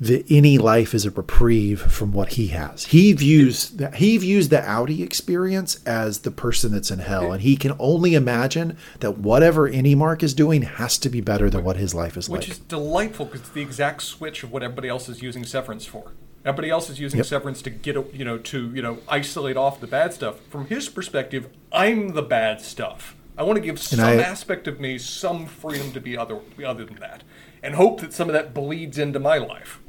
the 0.00 0.22
innie 0.24 0.58
life 0.60 0.94
is 0.94 1.04
a 1.04 1.10
reprieve 1.10 1.80
from 1.80 2.12
what 2.12 2.34
he 2.34 2.48
has. 2.48 2.86
He 2.86 3.12
views 3.12 3.70
that 3.70 3.96
he 3.96 4.16
views 4.16 4.48
the 4.48 4.58
outie 4.58 5.00
experience 5.00 5.82
as 5.84 6.20
the 6.20 6.30
person 6.30 6.72
that's 6.72 6.90
in 6.90 7.00
hell, 7.00 7.32
and 7.32 7.42
he 7.42 7.56
can 7.56 7.74
only 7.78 8.14
imagine 8.14 8.76
that 9.00 9.18
whatever 9.18 9.68
innie 9.70 9.96
Mark 9.96 10.22
is 10.22 10.34
doing 10.34 10.62
has 10.62 10.98
to 10.98 11.08
be 11.08 11.20
better 11.20 11.50
than 11.50 11.64
what 11.64 11.76
his 11.76 11.94
life 11.94 12.16
is 12.16 12.28
Which 12.28 12.40
like. 12.42 12.48
Which 12.48 12.58
is 12.58 12.64
delightful 12.64 13.26
because 13.26 13.40
it's 13.40 13.50
the 13.50 13.62
exact 13.62 14.02
switch 14.02 14.42
of 14.44 14.52
what 14.52 14.62
everybody 14.62 14.88
else 14.88 15.08
is 15.08 15.20
using 15.22 15.44
severance 15.44 15.84
for. 15.84 16.12
Everybody 16.44 16.70
else 16.70 16.88
is 16.88 17.00
using 17.00 17.18
Yep. 17.18 17.26
severance 17.26 17.62
to 17.62 17.70
get, 17.70 17.96
you 18.14 18.24
know, 18.24 18.38
to 18.38 18.70
you 18.74 18.80
know, 18.80 18.98
isolate 19.08 19.56
off 19.56 19.80
the 19.80 19.86
bad 19.88 20.14
stuff. 20.14 20.36
From 20.48 20.66
his 20.66 20.88
perspective, 20.88 21.48
I'm 21.72 22.10
the 22.10 22.22
bad 22.22 22.60
stuff. 22.60 23.16
I 23.36 23.42
want 23.42 23.56
to 23.56 23.60
give 23.62 23.78
some 23.80 24.00
I- 24.00 24.14
aspect 24.16 24.66
of 24.68 24.78
me 24.80 24.98
some 24.98 25.46
freedom 25.46 25.92
to 25.92 26.00
be 26.00 26.16
other 26.16 26.36
be 26.56 26.64
other 26.64 26.84
than 26.84 27.00
that, 27.00 27.24
and 27.62 27.74
hope 27.74 28.00
that 28.00 28.12
some 28.12 28.28
of 28.28 28.32
that 28.34 28.54
bleeds 28.54 28.96
into 28.98 29.18
my 29.18 29.38
life. 29.38 29.80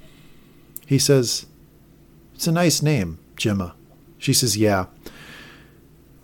He 0.90 0.98
says, 0.98 1.46
It's 2.34 2.48
a 2.48 2.52
nice 2.52 2.82
name, 2.82 3.20
Gemma. 3.36 3.76
She 4.18 4.34
says, 4.34 4.58
Yeah. 4.58 4.88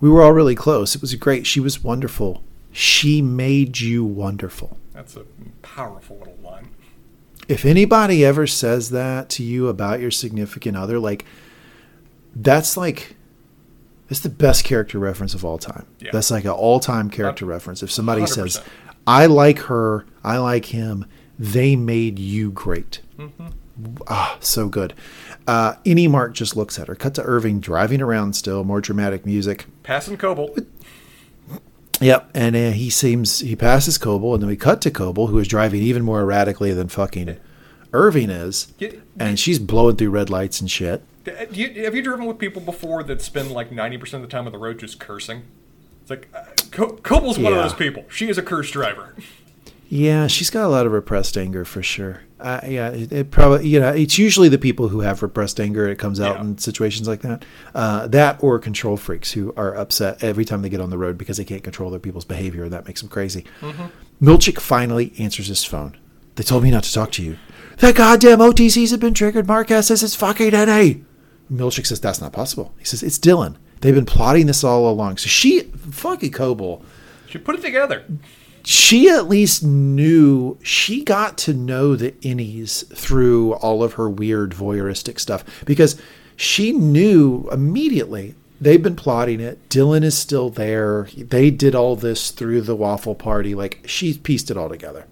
We 0.01 0.09
were 0.09 0.23
all 0.23 0.33
really 0.33 0.55
close. 0.55 0.95
It 0.95 1.01
was 1.01 1.13
great. 1.13 1.45
She 1.45 1.59
was 1.59 1.83
wonderful. 1.83 2.43
She 2.71 3.21
made 3.21 3.79
you 3.79 4.03
wonderful. 4.03 4.79
That's 4.91 5.15
a 5.17 5.25
powerful 5.61 6.17
little 6.17 6.39
line. 6.43 6.69
If 7.47 7.63
anybody 7.63 8.25
ever 8.25 8.47
says 8.47 8.89
that 8.89 9.29
to 9.29 9.43
you 9.43 9.67
about 9.67 9.99
your 9.99 10.09
significant 10.09 10.75
other, 10.75 10.97
like, 10.97 11.25
that's 12.35 12.75
like, 12.75 13.15
it's 14.09 14.21
the 14.21 14.29
best 14.29 14.63
character 14.63 14.97
reference 14.97 15.35
of 15.35 15.45
all 15.45 15.59
time. 15.59 15.85
Yeah. 15.99 16.09
That's 16.11 16.31
like 16.31 16.45
an 16.45 16.49
all 16.49 16.79
time 16.79 17.11
character 17.11 17.45
reference. 17.45 17.83
If 17.83 17.91
somebody 17.91 18.25
says, 18.25 18.63
I 19.05 19.27
like 19.27 19.59
her, 19.59 20.07
I 20.23 20.39
like 20.39 20.65
him, 20.65 21.05
they 21.37 21.75
made 21.75 22.17
you 22.17 22.49
great. 22.49 23.01
Mm-hmm. 23.19 23.49
Ah, 24.07 24.37
so 24.39 24.67
good. 24.69 24.93
Uh, 25.47 25.75
innie 25.85 26.09
Mark 26.09 26.33
just 26.33 26.55
looks 26.55 26.79
at 26.79 26.87
her. 26.87 26.95
Cut 26.95 27.13
to 27.15 27.23
Irving 27.23 27.59
driving 27.59 28.01
around 28.01 28.35
still, 28.35 28.63
more 28.63 28.81
dramatic 28.81 29.25
music. 29.25 29.65
Passing 29.83 30.17
Cobel. 30.17 30.55
Yep, 32.01 32.29
and 32.33 32.55
uh, 32.55 32.71
he 32.71 32.89
seems 32.89 33.39
he 33.39 33.55
passes 33.55 33.97
Cobel, 33.97 34.33
and 34.33 34.43
then 34.43 34.49
we 34.49 34.57
cut 34.57 34.81
to 34.81 34.91
Cobel, 34.91 35.27
who 35.27 35.39
is 35.39 35.47
driving 35.47 35.81
even 35.81 36.03
more 36.03 36.19
erratically 36.21 36.73
than 36.73 36.89
fucking 36.89 37.37
Irving 37.93 38.29
is, 38.29 38.73
Yeah. 38.79 38.89
and 39.17 39.39
she's 39.39 39.59
blowing 39.59 39.95
through 39.95 40.09
red 40.09 40.29
lights 40.29 40.59
and 40.59 40.69
shit. 40.69 41.03
Do 41.23 41.33
you, 41.53 41.85
have 41.85 41.95
you 41.95 42.01
driven 42.01 42.25
with 42.25 42.37
people 42.37 42.61
before 42.61 43.01
that 43.03 43.21
spend 43.21 43.51
like 43.51 43.69
90% 43.71 44.13
of 44.15 44.21
the 44.21 44.27
time 44.27 44.45
on 44.45 44.51
the 44.51 44.57
road 44.57 44.79
just 44.79 44.99
cursing? 44.99 45.43
It's 46.01 46.09
like, 46.09 46.27
uh, 46.35 46.43
Co- 46.71 46.97
Cobel's 46.97 47.39
one 47.39 47.53
of 47.53 47.59
those 47.59 47.73
people. 47.73 48.03
She 48.09 48.27
is 48.29 48.37
a 48.37 48.43
curse 48.43 48.69
driver. 48.69 49.15
Yeah, 49.87 50.27
she's 50.27 50.49
got 50.49 50.65
a 50.65 50.67
lot 50.67 50.85
of 50.85 50.91
repressed 50.91 51.37
anger 51.37 51.63
for 51.63 51.81
sure. 51.81 52.21
Uh, 52.45 52.59
yeah, 52.67 52.89
it, 52.89 53.11
it 53.11 53.31
probably 53.31 53.67
you 53.67 53.79
know 53.79 53.89
it's 53.89 54.17
usually 54.19 54.49
the 54.49 54.57
people 54.59 54.89
who 54.89 54.99
have 55.01 55.23
repressed 55.23 55.59
anger. 55.59 55.87
It 55.89 55.97
comes 55.97 56.19
out 56.19 56.35
Yeah. 56.35 56.41
in 56.41 56.57
situations 56.59 57.07
like 57.07 57.21
that. 57.21 57.43
Uh, 57.73 58.05
that 58.07 58.37
or 58.43 58.59
control 58.59 58.97
freaks 58.97 59.31
who 59.31 59.51
are 59.57 59.73
upset 59.75 60.23
every 60.23 60.45
time 60.45 60.61
they 60.61 60.69
get 60.69 60.79
on 60.79 60.91
the 60.91 60.97
road 60.97 61.17
because 61.17 61.37
they 61.37 61.43
can't 61.43 61.63
control 61.63 61.89
their 61.89 61.99
people's 61.99 62.25
behavior. 62.25 62.63
and 62.63 62.71
That 62.73 62.85
makes 62.85 63.01
them 63.01 63.09
crazy. 63.09 63.45
Milchick 64.21 64.59
finally 64.59 65.11
answers 65.17 65.47
his 65.47 65.63
phone. 65.63 65.97
They 66.35 66.43
told 66.43 66.63
me 66.63 66.69
not 66.71 66.83
to 66.83 66.93
talk 66.93 67.11
to 67.13 67.23
you. 67.23 67.37
The 67.79 67.93
goddamn 67.93 68.39
OTCs 68.39 68.91
have 68.91 68.99
been 68.99 69.13
triggered. 69.13 69.47
Marquez 69.47 69.87
says 69.87 70.03
it's 70.03 70.15
fucking 70.15 70.51
NA. 70.51 70.99
Milchick 71.51 71.85
says 71.87 71.99
that's 71.99 72.21
not 72.21 72.31
possible. 72.31 72.73
He 72.77 72.85
says 72.85 73.01
it's 73.03 73.17
Dylan. 73.19 73.55
They've 73.81 73.95
been 73.95 74.05
plotting 74.05 74.45
this 74.47 74.63
all 74.63 74.89
along. 74.89 75.17
So 75.17 75.27
she 75.27 75.61
fucking 75.61 76.31
Cobel 76.31 76.83
She 77.27 77.37
put 77.37 77.55
it 77.55 77.61
together. 77.61 78.03
She 78.65 79.09
at 79.09 79.29
least 79.29 79.63
knew 79.63 80.57
she 80.63 81.03
got 81.03 81.37
to 81.39 81.53
know 81.53 81.95
the 81.95 82.11
innies 82.13 82.85
through 82.95 83.53
all 83.55 83.83
of 83.83 83.93
her 83.93 84.09
weird 84.09 84.51
voyeuristic 84.51 85.19
stuff 85.19 85.63
because 85.65 86.01
she 86.35 86.71
knew 86.71 87.47
immediately 87.51 88.35
they've 88.59 88.81
been 88.83 88.95
plotting 88.95 89.39
it. 89.39 89.69
Dylan 89.69 90.03
is 90.03 90.17
still 90.17 90.49
there. 90.49 91.07
They 91.15 91.51
did 91.51 91.75
all 91.75 91.95
this 91.95 92.31
through 92.31 92.61
the 92.61 92.75
waffle 92.75 93.15
party. 93.15 93.53
Like 93.53 93.81
she 93.85 94.17
pieced 94.17 94.49
it 94.49 94.57
all 94.57 94.69
together 94.69 95.05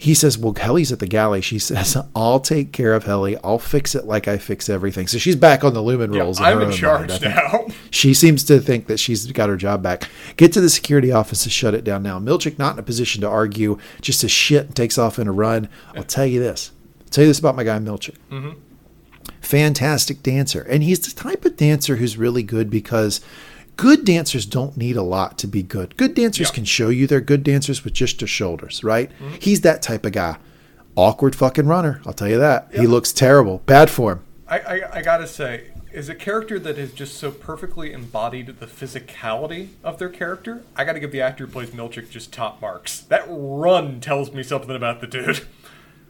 he 0.00 0.14
says 0.14 0.38
well 0.38 0.54
helly's 0.54 0.90
at 0.90 0.98
the 0.98 1.06
galley 1.06 1.40
she 1.40 1.58
says 1.58 1.96
i'll 2.16 2.40
take 2.40 2.72
care 2.72 2.94
of 2.94 3.04
helly 3.04 3.36
i'll 3.44 3.58
fix 3.58 3.94
it 3.94 4.06
like 4.06 4.26
i 4.26 4.38
fix 4.38 4.68
everything 4.68 5.06
so 5.06 5.18
she's 5.18 5.36
back 5.36 5.62
on 5.62 5.74
the 5.74 5.80
Lumon 5.80 6.14
Yeah, 6.14 6.22
rolls 6.22 6.40
I'm 6.40 6.60
in 6.62 6.72
charge 6.72 7.10
mind, 7.10 7.12
I 7.12 7.18
think. 7.18 7.34
now. 7.34 7.74
She 7.90 8.14
seems 8.14 8.42
to 8.44 8.60
think 8.60 8.86
that 8.86 8.98
she's 8.98 9.30
got 9.32 9.48
her 9.48 9.56
job 9.56 9.82
back. 9.82 10.08
Get 10.36 10.52
to 10.54 10.60
the 10.60 10.70
security 10.70 11.12
office 11.12 11.42
to 11.42 11.50
shut 11.50 11.74
it 11.74 11.84
down 11.84 12.02
now. 12.02 12.18
Milchick 12.18 12.58
not 12.58 12.74
in 12.74 12.78
a 12.78 12.82
position 12.82 13.20
to 13.22 13.28
argue, 13.28 13.78
just 14.00 14.22
a 14.24 14.28
shit 14.28 14.66
and 14.66 14.76
takes 14.76 14.96
off 14.96 15.18
in 15.18 15.26
a 15.28 15.32
run. 15.32 15.68
I'll 15.96 16.04
tell 16.04 16.24
you 16.26 16.40
this. 16.40 16.70
I'll 17.02 17.08
tell 17.10 17.24
you 17.24 17.30
this 17.30 17.38
about 17.40 17.56
my 17.56 17.64
guy 17.64 17.78
Milchick. 17.78 18.16
Mm-hmm. 18.30 18.58
Fantastic 19.40 20.22
dancer. 20.22 20.62
And 20.62 20.82
he's 20.82 21.00
the 21.00 21.14
type 21.20 21.44
of 21.44 21.56
dancer 21.56 21.96
who's 21.96 22.16
really 22.16 22.42
good 22.42 22.70
because 22.70 23.20
good 23.76 24.04
dancers 24.04 24.46
don't 24.46 24.76
need 24.76 24.96
a 24.96 25.02
lot 25.02 25.38
to 25.38 25.46
be 25.46 25.62
good. 25.62 25.96
Good 25.96 26.14
dancers 26.14 26.48
Yeah. 26.48 26.54
can 26.54 26.64
show 26.64 26.88
you 26.88 27.06
they're 27.06 27.20
good 27.20 27.42
dancers 27.42 27.84
with 27.84 27.92
just 27.94 28.18
their 28.18 28.28
shoulders, 28.28 28.84
right? 28.84 29.10
Mm-hmm. 29.10 29.36
He's 29.40 29.62
that 29.62 29.82
type 29.82 30.04
of 30.04 30.12
guy. 30.12 30.36
Awkward 30.96 31.34
fucking 31.36 31.66
runner. 31.66 32.00
I'll 32.06 32.12
tell 32.12 32.28
you 32.28 32.38
that. 32.38 32.68
He 32.74 32.86
looks 32.86 33.12
terrible. 33.12 33.62
Bad 33.66 33.90
form. 33.90 34.22
I, 34.48 34.58
I, 34.58 34.96
I 34.98 35.02
gotta 35.02 35.26
say, 35.26 35.68
is 35.92 36.08
a 36.08 36.14
character 36.14 36.58
that 36.58 36.76
has 36.76 36.92
just 36.92 37.16
so 37.16 37.30
perfectly 37.30 37.92
embodied 37.92 38.46
the 38.46 38.66
physicality 38.66 39.68
of 39.84 39.98
their 39.98 40.08
character, 40.08 40.62
I 40.76 40.84
gotta 40.84 41.00
give 41.00 41.12
the 41.12 41.20
actor 41.20 41.46
who 41.46 41.52
plays 41.52 41.70
Milchick 41.70 42.10
just 42.10 42.32
top 42.32 42.60
marks. 42.60 43.00
That 43.02 43.24
run 43.28 44.00
tells 44.00 44.32
me 44.32 44.42
something 44.42 44.74
about 44.74 45.00
the 45.00 45.06
dude. 45.06 45.46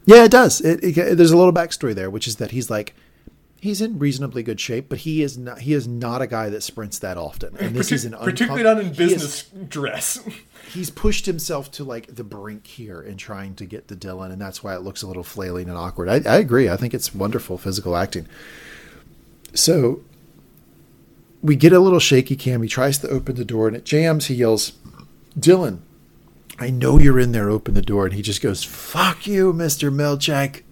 Yeah, 0.07 0.25
it 0.25 0.31
does. 0.31 0.61
It, 0.63 0.83
it, 0.83 1.17
there's 1.17 1.31
a 1.31 1.37
little 1.37 1.53
backstory 1.53 1.95
there, 1.95 2.09
which 2.11 2.27
is 2.27 2.37
that 2.37 2.51
he's 2.53 2.71
like, 2.71 2.95
he's 3.61 3.81
in 3.81 3.99
reasonably 3.99 4.43
good 4.43 4.59
shape, 4.61 4.89
but 4.89 4.99
he 5.01 5.23
is 5.23 5.37
not. 5.39 5.61
He 5.61 5.73
is 5.75 5.87
not 5.87 6.23
a 6.23 6.27
guy 6.27 6.49
that 6.49 6.63
sprints 6.63 6.99
that 7.01 7.17
often. 7.17 7.57
And 7.59 7.75
this 7.77 7.93
is 7.93 8.05
an 8.05 8.13
uncom- 8.13 8.25
Particularly 8.25 8.63
not 8.65 8.79
in 8.79 8.87
he 8.87 8.91
is- 8.93 8.97
business 8.97 9.43
dress. 9.69 10.21
he's 10.73 10.91
pushed 10.91 11.27
himself 11.27 11.71
to 11.73 11.85
like 11.85 12.15
the 12.15 12.25
brink 12.25 12.67
here 12.67 13.01
in 13.01 13.17
trying 13.17 13.55
to 13.57 13.65
get 13.67 13.89
to 13.89 13.97
Dylan, 13.97 14.33
and 14.33 14.41
that's 14.41 14.63
why 14.65 14.75
it 14.75 14.81
looks 14.83 15.03
a 15.03 15.07
little 15.07 15.25
flailing 15.25 15.69
and 15.69 15.77
awkward. 15.77 16.09
I, 16.09 16.17
I 16.29 16.37
agree. 16.39 16.69
I 16.69 16.77
think 16.77 16.95
it's 16.95 17.15
wonderful 17.15 17.59
physical 17.59 17.97
acting. 17.97 18.27
So 19.55 20.03
we 21.43 21.57
get 21.57 21.73
a 21.73 21.81
little 21.81 21.99
shaky 22.01 22.37
cam. 22.37 22.63
He 22.63 22.69
tries 22.69 22.99
to 22.99 23.09
open 23.09 23.35
the 23.37 23.45
door 23.45 23.67
and 23.69 23.77
it 23.77 23.85
jams. 23.85 24.27
He 24.27 24.35
yells, 24.35 24.73
Dylan, 25.39 25.81
I 26.59 26.71
know 26.71 26.99
you're 26.99 27.19
in 27.19 27.33
there. 27.33 27.49
Open 27.51 27.75
the 27.75 27.83
door. 27.83 28.05
And 28.05 28.15
he 28.15 28.23
just 28.23 28.43
goes, 28.43 28.63
Fuck 28.63 29.27
you, 29.27 29.53
Mr. 29.53 29.93
Milchick. 29.93 30.63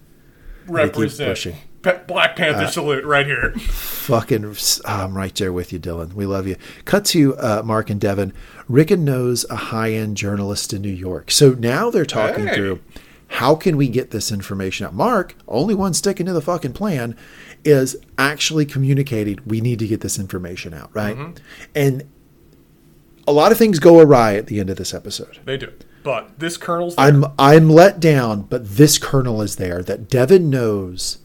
Represent. 0.67 1.29
pushing. 1.31 1.55
Black 1.81 2.35
Panther 2.35 2.67
salute 2.67 3.05
right 3.05 3.25
here. 3.25 3.51
Fucking, 3.53 4.55
I'm 4.85 5.15
right 5.17 5.33
there 5.35 5.53
with 5.53 5.71
you, 5.71 5.79
Dylan. 5.79 6.13
We 6.13 6.25
love 6.25 6.45
you. 6.47 6.55
Cut 6.85 7.05
to 7.05 7.37
uh, 7.37 7.61
Mark 7.63 7.89
and 7.89 8.01
Devon. 8.01 8.33
Ricken 8.67 9.05
knows 9.05 9.45
a 9.49 9.55
high 9.55 9.91
end 9.93 10.17
journalist 10.17 10.73
in 10.73 10.81
New 10.81 10.89
York. 10.89 11.31
So 11.31 11.51
now 11.51 11.89
they're 11.89 12.05
talking 12.05 12.47
Hey. 12.47 12.55
through 12.55 12.79
how 13.33 13.55
can 13.55 13.77
we 13.77 13.87
get 13.87 14.09
this 14.11 14.31
information 14.31 14.85
out. 14.87 14.93
Mark, 14.93 15.35
only 15.47 15.75
one 15.75 15.93
sticking 15.93 16.25
to 16.25 16.33
the 16.33 16.41
fucking 16.41 16.73
plan, 16.73 17.15
is 17.63 17.95
actually 18.17 18.65
communicating 18.65 19.39
we 19.45 19.61
need 19.61 19.77
to 19.79 19.87
get 19.87 20.01
this 20.01 20.17
information 20.17 20.73
out, 20.73 20.89
right? 20.93 21.15
And 21.75 22.03
a 23.27 23.31
lot 23.31 23.51
of 23.51 23.57
things 23.59 23.77
go 23.79 23.99
awry 23.99 24.35
at 24.35 24.47
the 24.47 24.59
end 24.59 24.69
of 24.71 24.77
this 24.77 24.93
episode. 24.93 25.37
They 25.45 25.57
do. 25.57 25.71
But 26.01 26.39
this 26.39 26.57
kernel's 26.57 26.95
there. 26.95 27.05
I'm 27.05 27.25
I'm 27.37 27.69
let 27.69 27.99
down, 27.99 28.41
but 28.43 28.67
this 28.67 28.97
kernel 28.97 29.41
is 29.41 29.57
there 29.57 29.83
that 29.83 30.09
Devon 30.09 30.49
knows. 30.49 31.19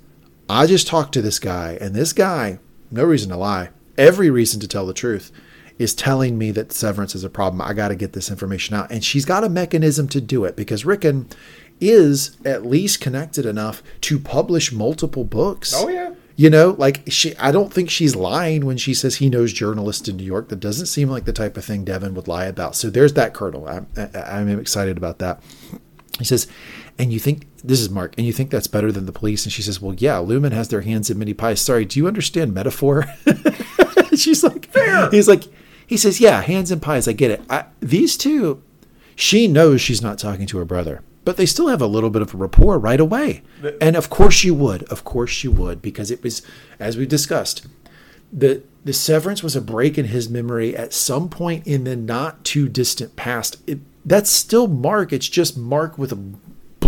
I 0.48 0.66
just 0.66 0.86
talked 0.86 1.12
to 1.14 1.22
this 1.22 1.38
guy, 1.38 1.78
and 1.80 1.94
this 1.94 2.12
guy, 2.12 2.58
no 2.90 3.04
reason 3.04 3.30
to 3.30 3.36
lie, 3.36 3.70
every 3.96 4.30
reason 4.30 4.60
to 4.60 4.68
tell 4.68 4.86
the 4.86 4.94
truth, 4.94 5.32
is 5.78 5.94
telling 5.94 6.38
me 6.38 6.50
that 6.52 6.72
severance 6.72 7.14
is 7.14 7.24
a 7.24 7.30
problem. 7.30 7.60
I 7.60 7.72
got 7.72 7.88
to 7.88 7.96
get 7.96 8.12
this 8.12 8.30
information 8.30 8.76
out, 8.76 8.90
and 8.90 9.04
she's 9.04 9.24
got 9.24 9.44
a 9.44 9.48
mechanism 9.48 10.08
to 10.08 10.20
do 10.20 10.44
it 10.44 10.56
because 10.56 10.84
Ricken 10.84 11.28
is 11.80 12.36
at 12.44 12.64
least 12.64 13.00
connected 13.00 13.44
enough 13.44 13.82
to 14.02 14.18
publish 14.18 14.72
multiple 14.72 15.24
books. 15.24 15.72
Oh, 15.74 15.88
yeah. 15.88 16.14
You 16.36 16.50
know, 16.50 16.74
like 16.78 17.02
she, 17.08 17.36
I 17.36 17.52
don't 17.52 17.72
think 17.72 17.90
she's 17.90 18.16
lying 18.16 18.66
when 18.66 18.76
she 18.76 18.92
says 18.92 19.16
he 19.16 19.30
knows 19.30 19.52
journalists 19.52 20.08
in 20.08 20.16
New 20.16 20.24
York. 20.24 20.48
That 20.48 20.60
doesn't 20.60 20.86
seem 20.86 21.08
like 21.08 21.26
the 21.26 21.32
type 21.32 21.56
of 21.56 21.64
thing 21.64 21.84
Devon 21.84 22.14
would 22.14 22.26
lie 22.26 22.46
about. 22.46 22.74
So 22.74 22.90
there's 22.90 23.12
that 23.14 23.34
kernel. 23.34 23.68
I'm, 23.68 23.86
I'm 24.14 24.58
excited 24.58 24.96
about 24.96 25.20
that. 25.20 25.42
He 26.18 26.24
says, 26.24 26.48
and 26.98 27.12
you 27.12 27.20
think 27.20 27.46
this 27.64 27.80
is 27.80 27.88
Mark, 27.88 28.14
and 28.18 28.26
you 28.26 28.32
think 28.32 28.50
that's 28.50 28.66
better 28.66 28.92
than 28.92 29.06
the 29.06 29.12
police? 29.12 29.44
And 29.44 29.52
she 29.52 29.62
says, 29.62 29.80
well, 29.80 29.94
yeah, 29.94 30.16
Lumon 30.16 30.52
has 30.52 30.68
their 30.68 30.82
hands 30.82 31.08
in 31.08 31.18
many 31.18 31.32
pies. 31.32 31.62
Sorry, 31.62 31.86
do 31.86 31.98
you 31.98 32.06
understand 32.06 32.52
metaphor? 32.52 33.06
She's 34.14 34.44
like, 34.44 34.66
Fair. 34.66 35.10
He's 35.10 35.26
like, 35.26 35.44
he 35.86 35.96
says, 35.96 36.20
yeah, 36.20 36.42
hands 36.42 36.70
in 36.70 36.80
pies. 36.80 37.08
I 37.08 37.12
get 37.12 37.30
it. 37.30 37.42
I, 37.48 37.64
these 37.80 38.16
two, 38.18 38.62
she 39.16 39.48
knows 39.48 39.80
she's 39.80 40.02
not 40.02 40.18
talking 40.18 40.46
to 40.46 40.58
her 40.58 40.64
brother, 40.64 41.02
but 41.24 41.36
they 41.38 41.46
still 41.46 41.68
have 41.68 41.80
a 41.80 41.86
little 41.86 42.10
bit 42.10 42.22
of 42.22 42.34
a 42.34 42.36
rapport 42.36 42.78
right 42.78 43.00
away. 43.00 43.42
And 43.80 43.96
of 43.96 44.10
course 44.10 44.44
you 44.44 44.54
would. 44.54 44.82
Of 44.84 45.04
course 45.04 45.42
you 45.42 45.50
would, 45.50 45.80
because 45.80 46.10
it 46.10 46.22
was, 46.22 46.42
as 46.78 46.96
we 46.96 47.06
discussed, 47.06 47.66
the 48.32 48.62
the 48.84 48.92
severance 48.92 49.42
was 49.42 49.56
a 49.56 49.62
break 49.62 49.96
in 49.96 50.06
his 50.06 50.28
memory 50.28 50.76
at 50.76 50.92
some 50.92 51.30
point 51.30 51.66
in 51.66 51.84
the 51.84 51.96
not 51.96 52.44
too 52.44 52.68
distant 52.68 53.16
past. 53.16 53.56
It, 53.66 53.78
that's 54.04 54.28
still 54.28 54.66
Mark. 54.66 55.10
It's 55.10 55.28
just 55.28 55.56
Mark 55.56 55.96
with 55.96 56.12
a 56.12 56.16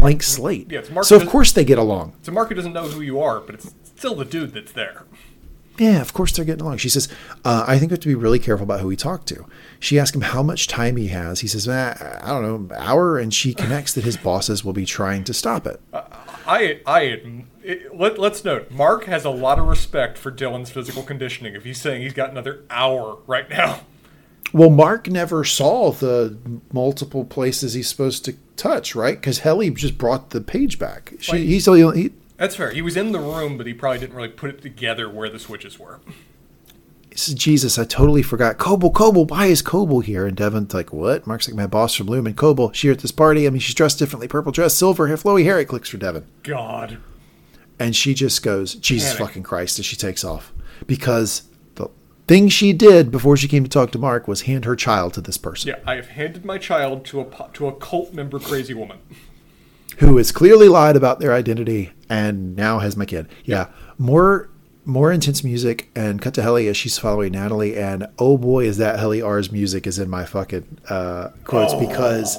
blank 0.01 0.23
slate. 0.23 0.71
Yeah, 0.71 0.83
so 1.03 1.17
of 1.17 1.27
course 1.27 1.53
they 1.53 1.65
get 1.65 1.79
along. 1.79 2.15
So 2.23 2.33
Mark 2.33 2.55
doesn't 2.55 2.73
know 2.73 2.89
who 2.89 3.01
you 3.01 3.21
are, 3.21 3.41
but 3.41 3.55
it's 3.55 3.75
still 3.85 4.15
the 4.15 4.25
dude 4.25 4.53
that's 4.53 4.73
there. 4.73 5.05
Yeah, 5.79 6.01
of 6.01 6.15
course 6.15 6.33
they're 6.33 6.45
getting 6.45 6.63
along. 6.63 6.79
She 6.79 6.89
says, 6.89 7.09
uh, 7.45 7.65
I 7.69 7.79
think 7.79 7.91
we 7.91 7.95
have 7.95 8.01
to 8.01 8.09
be 8.09 8.15
really 8.15 8.39
careful 8.39 8.65
about 8.65 8.81
who 8.81 8.87
we 8.87 8.97
talk 8.97 9.27
to. 9.27 9.47
She 9.79 9.99
asks 9.99 10.17
him 10.17 10.23
how 10.23 10.43
much 10.43 10.69
time 10.69 10.97
he 10.97 11.09
has. 11.09 11.41
He 11.41 11.49
says, 11.49 11.69
ah, 11.69 12.19
I 12.23 12.29
don't 12.29 12.69
know, 12.69 12.77
hour. 12.77 13.19
And 13.19 13.33
she 13.33 13.53
connects 13.53 13.93
that 13.93 14.05
his 14.05 14.17
bosses 14.17 14.65
will 14.65 14.73
be 14.73 14.87
trying 14.87 15.25
to 15.25 15.35
stop 15.35 15.67
it. 15.67 15.81
I, 15.93 16.81
I, 16.87 17.21
it, 17.63 17.95
let, 17.95 18.19
let's 18.19 18.45
note, 18.45 18.71
Mark 18.71 19.05
has 19.05 19.25
a 19.25 19.31
lot 19.31 19.59
of 19.59 19.67
respect 19.67 20.17
for 20.17 20.33
Dylan's 20.33 20.71
physical 20.71 21.03
conditioning 21.03 21.55
if 21.55 21.65
he's 21.65 21.81
saying 21.81 22.03
he's 22.03 22.15
got 22.15 22.31
another 22.31 22.65
hour 22.71 23.19
right 23.27 23.51
now. 23.51 23.81
Well, 24.53 24.71
Mark 24.71 25.09
never 25.09 25.45
saw 25.45 25.91
the 25.91 26.39
multiple 26.73 27.25
places 27.25 27.75
he's 27.75 27.89
supposed 27.89 28.25
to 28.27 28.37
touch, 28.57 28.95
right? 28.95 29.17
Because 29.17 29.41
Helly 29.41 29.71
just 29.71 29.99
brought 29.99 30.31
the 30.31 30.41
page 30.41 30.79
back. 30.79 31.13
She, 31.21 31.33
Like- 31.33 31.41
he's 31.43 31.69
only 31.69 32.03
he, 32.03 32.11
That's 32.37 32.57
fair. 32.57 32.71
He 32.71 32.83
was 32.83 32.97
in 32.97 33.13
the 33.13 33.21
room, 33.21 33.57
but 33.57 33.67
he 33.67 33.75
probably 33.75 33.99
didn't 34.01 34.17
really 34.17 34.29
put 34.29 34.51
it 34.51 34.63
together 34.63 35.09
where 35.09 35.29
the 35.29 35.39
switches 35.39 35.79
were. 35.79 36.01
Jesus, 37.15 37.79
I 37.79 37.85
totally 37.85 38.23
forgot. 38.23 38.59
Cobel, 38.59 38.91
Cobel, 38.91 39.25
why 39.25 39.47
is 39.47 39.63
Cobel 39.63 40.01
here? 40.01 40.27
And 40.27 40.37
Devon's 40.37 40.75
like, 40.75 40.93
what? 40.93 41.27
Mark's 41.27 41.49
like, 41.49 41.57
my 41.57 41.67
boss 41.67 41.95
from 41.95 42.09
Lumon. 42.09 42.37
Cobel, 42.37 42.73
she 42.73 42.89
here 42.89 42.93
at 42.93 42.99
this 42.99 43.11
party. 43.11 43.47
I 43.47 43.51
mean, 43.51 43.61
she's 43.61 43.75
dressed 43.75 43.99
differently. 43.99 44.29
Purple 44.29 44.53
dress, 44.53 44.75
silver 44.75 45.07
hair, 45.07 45.17
flowy 45.17 45.43
hair. 45.45 45.59
It 45.59 45.65
clicks 45.65 45.89
for 45.89 45.97
Devon. 45.97 46.27
God. 46.43 46.99
And 47.79 47.97
she 47.97 48.13
just 48.13 48.43
goes, 48.43 48.75
Jesus 48.75 49.15
Panic. 49.15 49.29
fucking 49.29 49.43
Christ, 49.45 49.79
as 49.79 49.87
she 49.87 49.97
takes 49.97 50.25
off. 50.25 50.53
Because 50.87 51.41
the 51.41 51.46
thing 52.27 52.49
she 52.49 52.73
did 52.73 53.11
before 53.11 53.37
she 53.37 53.49
came 53.49 53.63
to 53.65 53.71
talk 53.71 53.91
to 53.93 53.99
Mark 53.99 54.27
was 54.27 54.43
hand 54.43 54.65
her 54.65 54.77
child 54.77 55.15
to 55.15 55.21
this 55.21 55.37
person. 55.39 55.69
Yeah, 55.69 55.79
I 55.87 55.95
have 55.95 56.09
handed 56.09 56.45
my 56.45 56.59
child 56.59 57.05
to 57.07 57.21
a 57.21 57.49
to 57.55 57.69
a 57.69 57.73
cult 57.73 58.13
member, 58.15 58.39
crazy 58.39 58.75
woman. 58.75 58.99
who 59.99 60.17
has 60.19 60.31
clearly 60.33 60.69
lied 60.69 60.97
about 60.97 61.21
their 61.21 61.33
identity 61.33 61.93
and 62.09 62.55
now 62.57 62.81
has 62.81 62.97
my 62.97 63.05
kid. 63.07 63.29
Yeah, 63.45 63.69
more 63.99 64.49
more 64.85 65.11
intense 65.11 65.43
music 65.43 65.89
and 65.97 66.23
cut 66.23 66.33
to 66.35 66.43
Helly 66.43 66.69
as 66.69 66.77
she's 66.77 66.97
following 66.97 67.33
Natalie 67.33 67.77
and 67.77 68.07
oh 68.21 68.39
boy 68.39 68.67
is 68.67 68.77
that 68.77 68.99
Helly 69.01 69.21
R's 69.21 69.51
music 69.51 69.85
is 69.87 69.99
in 69.99 70.09
my 70.09 70.25
fucking 70.25 70.79
uh, 70.89 71.31
quotes 71.45 71.75
because 71.75 72.39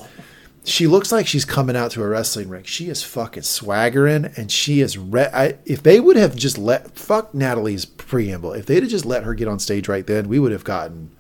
she 0.67 0.85
looks 0.87 1.11
like 1.11 1.25
she's 1.27 1.45
coming 1.45 1.75
out 1.75 1.91
to 1.91 2.03
a 2.03 2.07
wrestling 2.07 2.49
ring. 2.49 2.63
She 2.63 2.89
is 2.89 3.01
fucking 3.03 3.43
swaggering 3.43 4.25
and 4.37 4.51
she 4.51 4.81
is 4.81 4.97
re- 4.97 5.29
I, 5.33 5.57
if 5.65 5.81
they 5.81 5.99
would 5.99 6.17
have 6.17 6.35
just 6.35 6.57
let 6.57 6.97
fuck 6.97 7.33
Natalie's 7.33 7.85
preamble 7.85 8.53
if 8.53 8.65
they'd 8.65 8.83
have 8.83 8.91
just 8.91 9.05
let 9.05 9.23
her 9.23 9.33
get 9.33 9.47
on 9.47 9.59
stage 9.59 9.87
right 9.87 10.05
then 10.05 10.27
we 10.27 10.39
would 10.39 10.51
have 10.51 10.63
gotten 10.63 11.11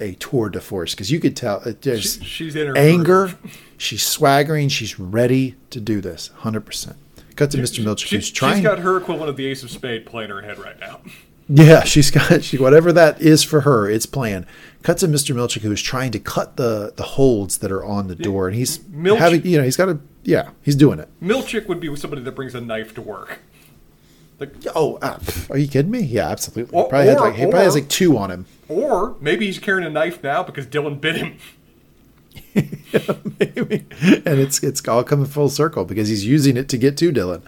a 0.00 0.12
tour 0.14 0.48
de 0.50 0.60
force 0.60 0.94
because 0.94 1.10
you 1.10 1.20
could 1.20 1.36
tell 1.36 1.62
uh, 1.64 1.72
there's 1.80 2.14
She- 2.16 2.24
she's 2.24 2.56
in 2.56 2.66
her 2.66 2.76
anger. 2.76 3.38
She's 3.78 4.02
swaggering. 4.02 4.68
She's 4.70 4.98
ready 4.98 5.54
to 5.70 5.80
do 5.80 6.00
this. 6.00 6.28
Hundred 6.38 6.66
percent. 6.66 6.96
Cut 7.36 7.50
to 7.50 7.58
Mr. 7.58 7.84
Milchick, 7.84 8.06
She, 8.06 8.16
who's 8.16 8.30
trying. 8.30 8.54
She's 8.56 8.62
got 8.64 8.78
her 8.78 8.96
equivalent 8.96 9.28
of 9.28 9.36
the 9.36 9.44
Ace 9.46 9.62
of 9.62 9.70
Spade 9.70 10.06
playing 10.06 10.30
her 10.30 10.40
head 10.42 10.58
right 10.58 10.78
now. 10.80 11.00
Yeah, 11.48 11.84
she's 11.84 12.10
got 12.10 12.42
she, 12.42 12.58
whatever 12.58 12.92
that 12.92 13.20
is 13.20 13.42
for 13.42 13.62
her. 13.62 13.88
It's 13.88 14.06
planned. 14.06 14.46
Cuts 14.82 15.00
to 15.00 15.08
Mr. 15.08 15.34
Milchick, 15.34 15.62
who's 15.62 15.82
trying 15.82 16.12
to 16.12 16.18
cut 16.18 16.56
the 16.56 16.92
the 16.96 17.02
holds 17.02 17.58
that 17.58 17.72
are 17.72 17.84
on 17.84 18.08
the 18.08 18.14
door, 18.16 18.46
and 18.48 18.56
he's 18.56 18.80
Milch- 18.88 19.18
having 19.18 19.44
you 19.46 19.58
know 19.58 19.64
he's 19.64 19.76
got 19.76 19.88
a 19.88 19.98
yeah 20.22 20.50
he's 20.62 20.76
doing 20.76 20.98
it. 20.98 21.08
Milchick 21.22 21.66
would 21.68 21.80
be 21.80 21.94
somebody 21.96 22.22
that 22.22 22.32
brings 22.32 22.54
a 22.54 22.60
knife 22.60 22.94
to 22.94 23.02
work. 23.02 23.40
Like, 24.38 24.52
Oh, 24.74 24.96
uh, 25.00 25.16
pff, 25.18 25.50
are 25.50 25.56
you 25.56 25.66
kidding 25.66 25.90
me? 25.90 26.00
Yeah, 26.00 26.28
absolutely. 26.28 26.76
Or- 26.76 26.84
He 26.84 26.90
probably, 26.90 27.10
or- 27.10 27.20
like, 27.20 27.34
he 27.36 27.42
probably 27.44 27.60
has 27.64 27.74
like 27.74 27.88
two 27.88 28.18
on 28.18 28.30
him. 28.30 28.44
or 28.68 29.16
maybe 29.20 29.46
he's 29.46 29.58
carrying 29.58 29.86
a 29.86 29.90
knife 29.90 30.22
now 30.22 30.42
because 30.42 30.66
Dylan 30.66 31.00
bit 31.00 31.16
him. 31.16 31.38
Maybe. 33.38 33.86
and 34.02 34.38
it's 34.38 34.62
it's 34.62 34.86
all 34.88 35.04
coming 35.04 35.26
full 35.26 35.48
circle 35.48 35.84
because 35.84 36.08
he's 36.08 36.24
using 36.26 36.56
it 36.56 36.68
to 36.70 36.78
get 36.78 36.96
to 36.98 37.12
Dylan. 37.12 37.42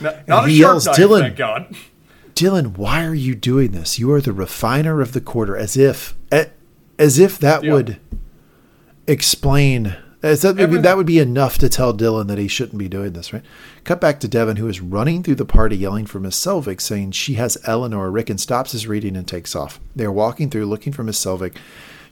Not, 0.00 0.26
not 0.28 0.44
a 0.44 0.48
he 0.48 0.58
sharp 0.60 0.72
yells, 0.72 0.86
knife, 0.86 0.96
"Dylan!" 0.96 1.20
thank 1.20 1.36
God. 1.36 1.76
Dylan, 2.34 2.76
why 2.76 3.04
are 3.04 3.14
you 3.14 3.34
doing 3.34 3.72
this? 3.72 3.98
You 3.98 4.10
are 4.12 4.20
the 4.20 4.32
refiner 4.32 5.00
of 5.00 5.12
the 5.12 5.20
quarter, 5.20 5.56
as 5.56 5.76
if, 5.76 6.14
as 6.98 7.18
if 7.18 7.38
that 7.38 7.62
Yeah. 7.64 7.72
would 7.74 7.96
explain. 9.06 9.96
As 10.22 10.42
that, 10.42 10.56
Every- 10.58 10.80
that 10.80 10.96
would 10.96 11.06
be 11.06 11.18
enough 11.18 11.58
to 11.58 11.68
tell 11.68 11.92
Dylan 11.92 12.28
that 12.28 12.38
he 12.38 12.46
shouldn't 12.46 12.78
be 12.78 12.88
doing 12.88 13.12
this, 13.12 13.32
right? 13.32 13.42
Cut 13.82 14.00
back 14.00 14.20
to 14.20 14.28
Devon, 14.28 14.56
who 14.56 14.68
is 14.68 14.80
running 14.80 15.24
through 15.24 15.34
the 15.34 15.44
party, 15.44 15.76
yelling 15.76 16.06
for 16.06 16.20
Miss 16.20 16.36
Selvig, 16.38 16.80
saying 16.80 17.10
she 17.10 17.34
has 17.34 17.58
Eleanor. 17.64 18.08
Ricken 18.08 18.38
stops 18.38 18.70
his 18.70 18.86
reading 18.86 19.16
and 19.16 19.26
takes 19.26 19.56
off. 19.56 19.80
They 19.96 20.04
are 20.04 20.12
walking 20.12 20.48
through, 20.48 20.66
looking 20.66 20.92
for 20.92 21.02
Miss 21.02 21.18
Selvig. 21.22 21.54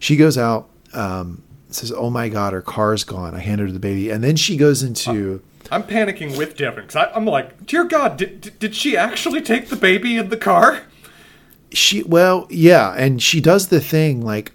She 0.00 0.16
goes 0.16 0.36
out, 0.36 0.68
um, 0.92 1.42
says, 1.70 1.92
"Oh 1.96 2.10
my 2.10 2.28
God, 2.28 2.52
her 2.52 2.62
car's 2.62 3.04
gone." 3.04 3.36
I 3.36 3.38
hand 3.38 3.60
her 3.60 3.70
the 3.70 3.78
baby, 3.78 4.10
and 4.10 4.24
then 4.24 4.34
she 4.34 4.56
goes 4.56 4.82
into. 4.82 5.40
I'm 5.70 5.84
panicking 5.84 6.36
with 6.36 6.56
Devon 6.56 6.86
because 6.86 7.08
I'm 7.14 7.24
like, 7.26 7.66
dear 7.66 7.84
God, 7.84 8.16
did, 8.16 8.40
did, 8.40 8.58
did 8.58 8.74
she 8.74 8.96
actually 8.96 9.40
take 9.40 9.68
the 9.68 9.76
baby 9.76 10.16
in 10.16 10.28
the 10.28 10.36
car? 10.36 10.82
she 11.72 12.02
well 12.02 12.48
yeah 12.50 12.92
and 12.98 13.22
she 13.22 13.40
does 13.40 13.68
the 13.68 13.80
thing 13.80 14.20
like 14.22 14.50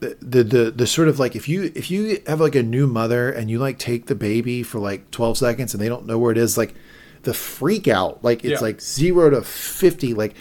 the, 0.00 0.16
the 0.22 0.42
the 0.42 0.70
the 0.70 0.86
sort 0.86 1.08
of 1.08 1.18
like 1.18 1.36
if 1.36 1.46
you 1.46 1.70
if 1.74 1.90
you 1.90 2.18
have 2.26 2.40
like 2.40 2.54
a 2.54 2.62
new 2.62 2.86
mother 2.86 3.30
and 3.30 3.50
you 3.50 3.58
like 3.58 3.78
take 3.78 4.06
the 4.06 4.14
baby 4.14 4.62
for 4.62 4.78
like 4.78 5.10
12 5.10 5.36
seconds 5.36 5.74
and 5.74 5.82
they 5.82 5.90
don't 5.90 6.06
know 6.06 6.16
where 6.18 6.32
it 6.32 6.38
is 6.38 6.56
like 6.56 6.74
the 7.24 7.34
freak 7.34 7.86
out 7.86 8.24
like 8.24 8.46
it's 8.46 8.62
Yeah. 8.62 8.66
like 8.66 8.80
0 8.80 9.28
to 9.28 9.42
50 9.42 10.14
like 10.14 10.34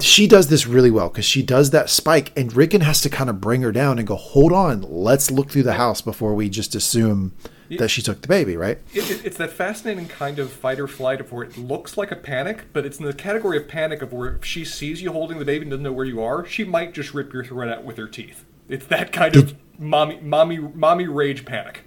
she 0.00 0.26
does 0.26 0.48
this 0.48 0.66
really 0.66 0.90
well 0.90 1.08
because 1.08 1.24
she 1.24 1.42
does 1.42 1.70
that 1.70 1.88
spike 1.88 2.32
and 2.36 2.54
Ricken 2.54 2.82
has 2.82 3.00
to 3.00 3.08
kind 3.08 3.30
of 3.30 3.40
bring 3.40 3.62
her 3.62 3.72
down 3.72 3.98
and 3.98 4.06
go 4.06 4.16
hold 4.16 4.52
on 4.52 4.82
let's 4.82 5.30
look 5.30 5.48
through 5.50 5.62
the 5.62 5.72
house 5.72 6.02
before 6.02 6.34
we 6.34 6.50
just 6.50 6.74
assume 6.74 7.32
that 7.78 7.90
she 7.90 8.02
took 8.02 8.20
the 8.22 8.28
baby 8.28 8.56
right 8.56 8.78
It, 8.92 9.10
it, 9.10 9.24
it's 9.24 9.36
that 9.36 9.50
fascinating 9.50 10.08
kind 10.08 10.38
of 10.38 10.52
fight 10.52 10.78
or 10.78 10.88
flight 10.88 11.20
of 11.20 11.32
where 11.32 11.44
it 11.44 11.56
looks 11.56 11.96
like 11.96 12.10
a 12.10 12.16
panic, 12.16 12.64
but 12.72 12.84
it's 12.86 12.98
in 12.98 13.06
the 13.06 13.12
category 13.12 13.56
of 13.56 13.68
panic 13.68 14.02
of 14.02 14.12
where 14.12 14.36
if 14.36 14.44
she 14.44 14.64
sees 14.64 15.02
you 15.02 15.12
holding 15.12 15.38
the 15.38 15.44
baby 15.44 15.62
and 15.62 15.70
doesn't 15.70 15.82
know 15.82 15.92
where 15.92 16.04
you 16.04 16.22
are, 16.22 16.44
she 16.44 16.64
might 16.64 16.92
just 16.92 17.14
rip 17.14 17.32
your 17.32 17.44
throat 17.44 17.68
out 17.68 17.84
with 17.84 17.96
her 17.96 18.08
teeth. 18.08 18.44
It's 18.68 18.86
that 18.86 19.12
kind 19.12 19.36
of 19.36 19.54
mommy, 19.78 20.20
mommy, 20.20 20.58
mommy 20.58 21.06
rage 21.06 21.44
panic. 21.44 21.84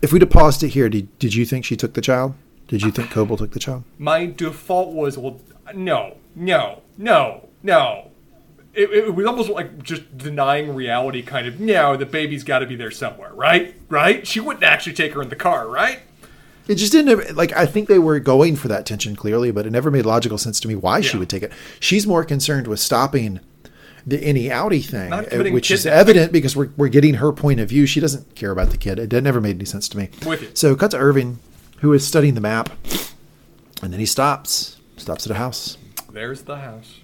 if 0.00 0.12
we'd 0.12 0.22
have 0.22 0.30
paused 0.30 0.62
it 0.62 0.68
here 0.68 0.88
did, 0.88 1.18
did 1.18 1.34
you 1.34 1.44
think 1.44 1.64
she 1.64 1.76
took 1.76 1.94
the 1.94 2.00
child 2.00 2.34
did 2.68 2.82
you 2.82 2.90
think 2.90 3.10
Cobel 3.10 3.36
took 3.36 3.50
the 3.50 3.58
child 3.58 3.84
My 3.98 4.24
default 4.26 4.94
was, 4.94 5.18
well, 5.18 5.40
no, 5.74 6.16
no, 6.34 6.82
no, 6.96 7.48
no. 7.62 8.11
It, 8.74 8.90
it 8.90 9.14
was 9.14 9.26
almost 9.26 9.50
like 9.50 9.82
just 9.82 10.16
denying 10.16 10.74
reality, 10.74 11.22
kind 11.22 11.46
of. 11.46 11.60
No, 11.60 11.96
the 11.96 12.06
baby's 12.06 12.42
got 12.42 12.60
to 12.60 12.66
be 12.66 12.76
there 12.76 12.90
somewhere, 12.90 13.32
right? 13.34 13.74
Right? 13.88 14.26
She 14.26 14.40
wouldn't 14.40 14.64
actually 14.64 14.94
take 14.94 15.12
her 15.12 15.22
in 15.22 15.28
the 15.28 15.36
car, 15.36 15.68
right? 15.68 16.00
It 16.68 16.76
just 16.76 16.92
didn't 16.92 17.36
like. 17.36 17.52
I 17.54 17.66
think 17.66 17.88
they 17.88 17.98
were 17.98 18.18
going 18.18 18.56
for 18.56 18.68
that 18.68 18.86
tension 18.86 19.16
clearly, 19.16 19.50
but 19.50 19.66
it 19.66 19.70
never 19.70 19.90
made 19.90 20.06
logical 20.06 20.38
sense 20.38 20.60
to 20.60 20.68
me 20.68 20.74
why 20.74 21.00
she 21.00 21.16
would 21.18 21.28
take 21.28 21.42
it. 21.42 21.52
She's 21.80 22.06
more 22.06 22.24
concerned 22.24 22.66
with 22.66 22.80
stopping 22.80 23.40
the 24.06 24.18
innie 24.18 24.48
outie 24.48 24.84
thing, 24.84 25.12
uh, 25.12 25.52
which 25.52 25.70
is 25.70 25.86
evident 25.86 26.32
because 26.32 26.56
we're 26.56 26.70
we're 26.76 26.88
getting 26.88 27.14
her 27.14 27.32
point 27.32 27.60
of 27.60 27.68
view. 27.68 27.84
She 27.84 28.00
doesn't 28.00 28.36
care 28.36 28.52
about 28.52 28.70
the 28.70 28.76
kid. 28.76 28.98
It 28.98 29.22
never 29.22 29.40
made 29.40 29.56
any 29.56 29.64
sense 29.64 29.88
to 29.88 29.98
me. 29.98 30.08
So 30.54 30.74
cut 30.76 30.92
to 30.92 30.98
Irving, 30.98 31.40
who 31.80 31.92
is 31.92 32.06
studying 32.06 32.34
the 32.34 32.40
map, 32.40 32.70
and 33.82 33.92
then 33.92 34.00
he 34.00 34.06
stops. 34.06 34.78
Stops 34.96 35.26
at 35.26 35.32
a 35.32 35.34
house. 35.34 35.78
There's 36.12 36.42
the 36.42 36.58
house. 36.58 37.00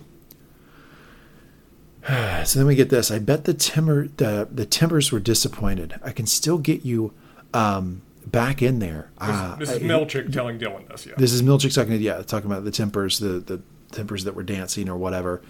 So 2.44 2.58
then 2.58 2.66
we 2.66 2.74
get 2.74 2.88
this. 2.88 3.10
I 3.10 3.18
bet 3.18 3.44
the 3.44 3.52
timber 3.54 4.08
the 4.16 4.48
the 4.50 4.64
timbers 4.64 5.12
were 5.12 5.20
disappointed. 5.20 5.94
I 6.02 6.12
can 6.12 6.26
still 6.26 6.56
get 6.58 6.84
you 6.84 7.12
um, 7.52 8.00
back 8.26 8.62
in 8.62 8.78
there. 8.78 9.10
Ah, 9.20 9.56
This 9.58 9.70
is 9.70 9.76
I- 9.76 9.80
Milchick 9.80 10.32
telling 10.32 10.58
Dylan 10.58 10.88
this, 10.88 11.04
yeah. 11.06 11.12
This 11.18 11.32
is 11.32 11.42
Milchick 11.42 11.74
talking. 11.74 12.00
Yeah, 12.00 12.22
talking 12.22 12.50
about 12.50 12.64
the 12.64 12.70
timbers, 12.70 13.18
the 13.18 13.40
the 13.40 13.60
tempers 13.92 14.24
that 14.24 14.34
were 14.34 14.42
dancing 14.42 14.88
or 14.88 14.96
whatever 14.96 15.42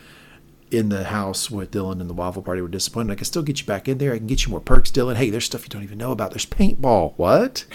in 0.70 0.88
the 0.90 1.04
house 1.04 1.50
with 1.50 1.70
Dylan 1.70 2.00
and 2.00 2.10
the 2.10 2.14
waffle 2.14 2.42
party 2.42 2.60
were 2.60 2.68
disappointed. 2.68 3.10
I 3.12 3.14
can 3.14 3.24
still 3.24 3.42
get 3.42 3.58
you 3.60 3.66
back 3.66 3.88
in 3.88 3.98
there. 3.98 4.12
I 4.12 4.18
can 4.18 4.26
get 4.26 4.44
you 4.44 4.50
more 4.50 4.60
perks, 4.60 4.90
Dylan. 4.90 5.16
Hey, 5.16 5.30
there's 5.30 5.46
stuff 5.46 5.62
you 5.62 5.68
don't 5.70 5.82
even 5.82 5.96
know 5.98 6.12
about. 6.12 6.30
There's 6.32 6.46
paintball. 6.46 7.14
What? 7.16 7.64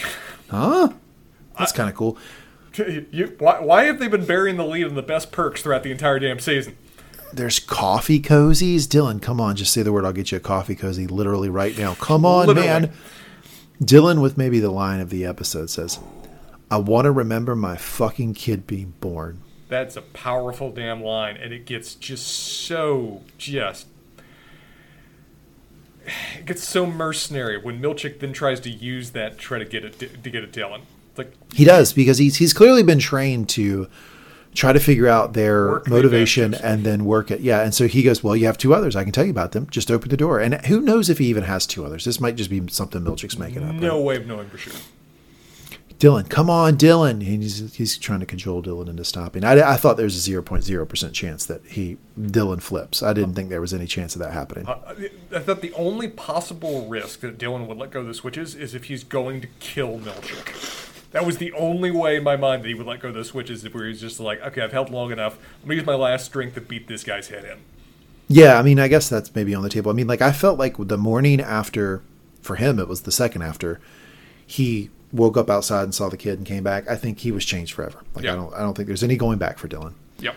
Huh? 0.49 0.89
That's 1.57 1.71
kind 1.71 1.89
of 1.89 1.95
cool. 1.95 2.15
You, 2.77 3.35
why, 3.39 3.59
why 3.59 3.83
have 3.85 3.97
they 3.97 4.07
been 4.07 4.25
burying 4.25 4.57
the 4.57 4.65
lead 4.65 4.85
in 4.85 4.93
the 4.93 5.01
best 5.01 5.31
perks 5.31 5.63
throughout 5.63 5.81
the 5.81 5.89
entire 5.89 6.19
damn 6.19 6.37
season? 6.37 6.77
There's 7.35 7.59
coffee 7.59 8.19
cozies. 8.21 8.81
Dylan, 8.87 9.21
come 9.21 9.41
on, 9.41 9.55
just 9.55 9.73
say 9.73 9.81
the 9.83 9.91
word. 9.91 10.05
I'll 10.05 10.13
get 10.13 10.31
you 10.31 10.37
a 10.37 10.41
coffee 10.41 10.75
cozy 10.75 11.07
literally 11.07 11.49
right 11.49 11.77
now. 11.77 11.95
Come 11.95 12.25
on, 12.25 12.47
Literally. 12.47 12.67
man. 12.67 12.93
Dylan, 13.81 14.21
with 14.21 14.37
maybe 14.37 14.59
the 14.59 14.69
line 14.71 14.99
of 14.99 15.09
the 15.09 15.25
episode, 15.25 15.69
says, 15.69 15.99
I 16.69 16.77
want 16.77 17.05
to 17.05 17.11
remember 17.11 17.55
my 17.55 17.75
fucking 17.75 18.35
kid 18.35 18.65
being 18.67 18.93
born. 19.01 19.41
That's 19.67 19.95
a 19.95 20.01
powerful 20.01 20.71
damn 20.71 21.01
line, 21.03 21.35
and 21.37 21.51
it 21.51 21.65
gets 21.65 21.95
just 21.95 22.27
so 22.27 23.21
just. 23.37 23.87
It 26.37 26.45
gets 26.45 26.63
so 26.67 26.85
mercenary 26.85 27.57
when 27.57 27.81
Milchick 27.81 28.19
then 28.19 28.33
tries 28.33 28.59
to 28.61 28.69
use 28.69 29.11
that 29.11 29.33
to 29.33 29.37
try 29.37 29.57
to 29.59 29.65
get 29.65 29.85
it 29.85 29.99
to 29.99 30.07
get 30.29 30.43
it 30.43 30.51
Dylan. 30.51 30.81
It's 31.09 31.17
like 31.17 31.33
He 31.53 31.63
does 31.63 31.93
because 31.93 32.17
he's 32.17 32.35
he's 32.37 32.53
clearly 32.53 32.83
been 32.83 32.99
trained 32.99 33.47
to 33.49 33.87
try 34.53 34.73
to 34.73 34.79
figure 34.79 35.07
out 35.07 35.33
their 35.33 35.67
Work 35.67 35.87
motivation 35.87 36.53
and 36.53 36.83
then 36.83 37.05
work 37.05 37.31
it. 37.31 37.41
Yeah, 37.41 37.61
and 37.61 37.73
so 37.73 37.87
he 37.87 38.03
goes, 38.03 38.23
"Well, 38.23 38.35
you 38.35 38.45
have 38.45 38.57
two 38.57 38.73
others. 38.73 38.95
I 38.95 39.03
can 39.03 39.11
tell 39.11 39.25
you 39.25 39.31
about 39.31 39.51
them. 39.51 39.67
Just 39.69 39.91
open 39.91 40.09
the 40.09 40.17
door." 40.17 40.39
And 40.39 40.65
who 40.65 40.81
knows 40.81 41.09
if 41.09 41.17
he 41.17 41.25
even 41.27 41.43
has 41.43 41.65
two 41.65 41.85
others? 41.85 42.05
This 42.05 42.19
might 42.19 42.35
just 42.35 42.49
be 42.49 42.61
something 42.69 43.01
Milchick's 43.01 43.37
making 43.37 43.63
up. 43.63 43.75
no 43.75 43.97
right? 43.97 44.05
way 44.05 44.15
of 44.17 44.25
knowing 44.27 44.49
for 44.49 44.57
sure. 44.57 44.73
Dylan, 45.99 46.27
come 46.27 46.49
on, 46.49 46.75
Dylan. 46.75 47.11
And 47.11 47.21
he's 47.21 47.75
he's 47.75 47.97
trying 47.97 48.19
to 48.19 48.25
cajole 48.25 48.61
Dylan 48.61 48.89
into 48.89 49.05
stopping. 49.05 49.45
I, 49.45 49.61
I 49.61 49.77
thought 49.77 49.95
there 49.95 50.03
was 50.03 50.17
a 50.17 50.19
zero 50.19 50.41
point 50.41 50.65
zero 50.65 50.85
percent 50.85 51.13
chance 51.13 51.45
that 51.45 51.65
he 51.65 51.97
Dylan 52.19 52.61
flips. 52.61 53.01
I 53.01 53.13
didn't 53.13 53.35
think 53.35 53.49
there 53.49 53.61
was 53.61 53.73
any 53.73 53.87
chance 53.87 54.13
of 54.13 54.19
that 54.19 54.33
happening. 54.33 54.67
Uh, 54.67 54.95
I 55.33 55.39
thought 55.39 55.61
the 55.61 55.71
only 55.73 56.09
possible 56.09 56.87
risk 56.87 57.21
that 57.21 57.37
Dylan 57.37 57.67
would 57.67 57.77
let 57.77 57.91
go 57.91 58.01
of 58.01 58.07
the 58.07 58.13
switches 58.13 58.53
is 58.53 58.75
if 58.75 58.85
he's 58.85 59.05
going 59.05 59.39
to 59.41 59.47
kill 59.61 59.97
Milchick. 59.99 60.92
That 61.13 61.25
was 61.25 61.37
the 61.37 61.53
only 61.53 61.91
way 61.91 62.17
in 62.17 62.23
my 62.23 62.35
mind 62.35 62.63
that 62.63 62.67
he 62.67 62.73
would 62.73 62.87
let 62.87 62.99
go 62.99 63.09
of 63.09 63.13
the 63.13 63.23
switches, 63.23 63.63
if 63.63 63.73
where 63.73 63.85
was 63.85 64.01
just 64.01 64.19
like, 64.19 64.41
okay, 64.41 64.61
I've 64.61 64.71
held 64.71 64.89
long 64.89 65.11
enough. 65.11 65.37
I'm 65.61 65.69
gonna 65.69 65.75
use 65.75 65.85
my 65.85 65.95
last 65.95 66.25
strength 66.25 66.55
to 66.55 66.61
beat 66.61 66.87
this 66.87 67.03
guy's 67.03 67.27
head 67.27 67.45
in. 67.45 67.59
Yeah, 68.27 68.57
I 68.57 68.63
mean, 68.63 68.79
I 68.79 68.87
guess 68.87 69.09
that's 69.09 69.33
maybe 69.35 69.53
on 69.53 69.61
the 69.61 69.69
table. 69.69 69.91
I 69.91 69.93
mean, 69.93 70.07
like 70.07 70.21
I 70.21 70.31
felt 70.31 70.57
like 70.57 70.75
the 70.77 70.97
morning 70.97 71.39
after, 71.39 72.01
for 72.41 72.55
him, 72.55 72.79
it 72.79 72.87
was 72.87 73.01
the 73.01 73.11
second 73.11 73.43
after 73.43 73.79
he 74.45 74.89
woke 75.11 75.37
up 75.37 75.49
outside 75.49 75.83
and 75.83 75.93
saw 75.93 76.09
the 76.09 76.17
kid 76.17 76.39
and 76.39 76.47
came 76.47 76.63
back. 76.63 76.89
I 76.89 76.95
think 76.95 77.19
he 77.19 77.31
was 77.31 77.45
changed 77.45 77.73
forever. 77.73 78.01
Like. 78.15 78.25
I 78.25 78.35
don't, 78.35 78.53
I 78.53 78.59
don't 78.59 78.73
think 78.75 78.87
there's 78.87 79.03
any 79.03 79.15
going 79.15 79.37
back 79.37 79.59
for 79.59 79.67
Dylan. 79.67 79.93
Yep. 80.19 80.35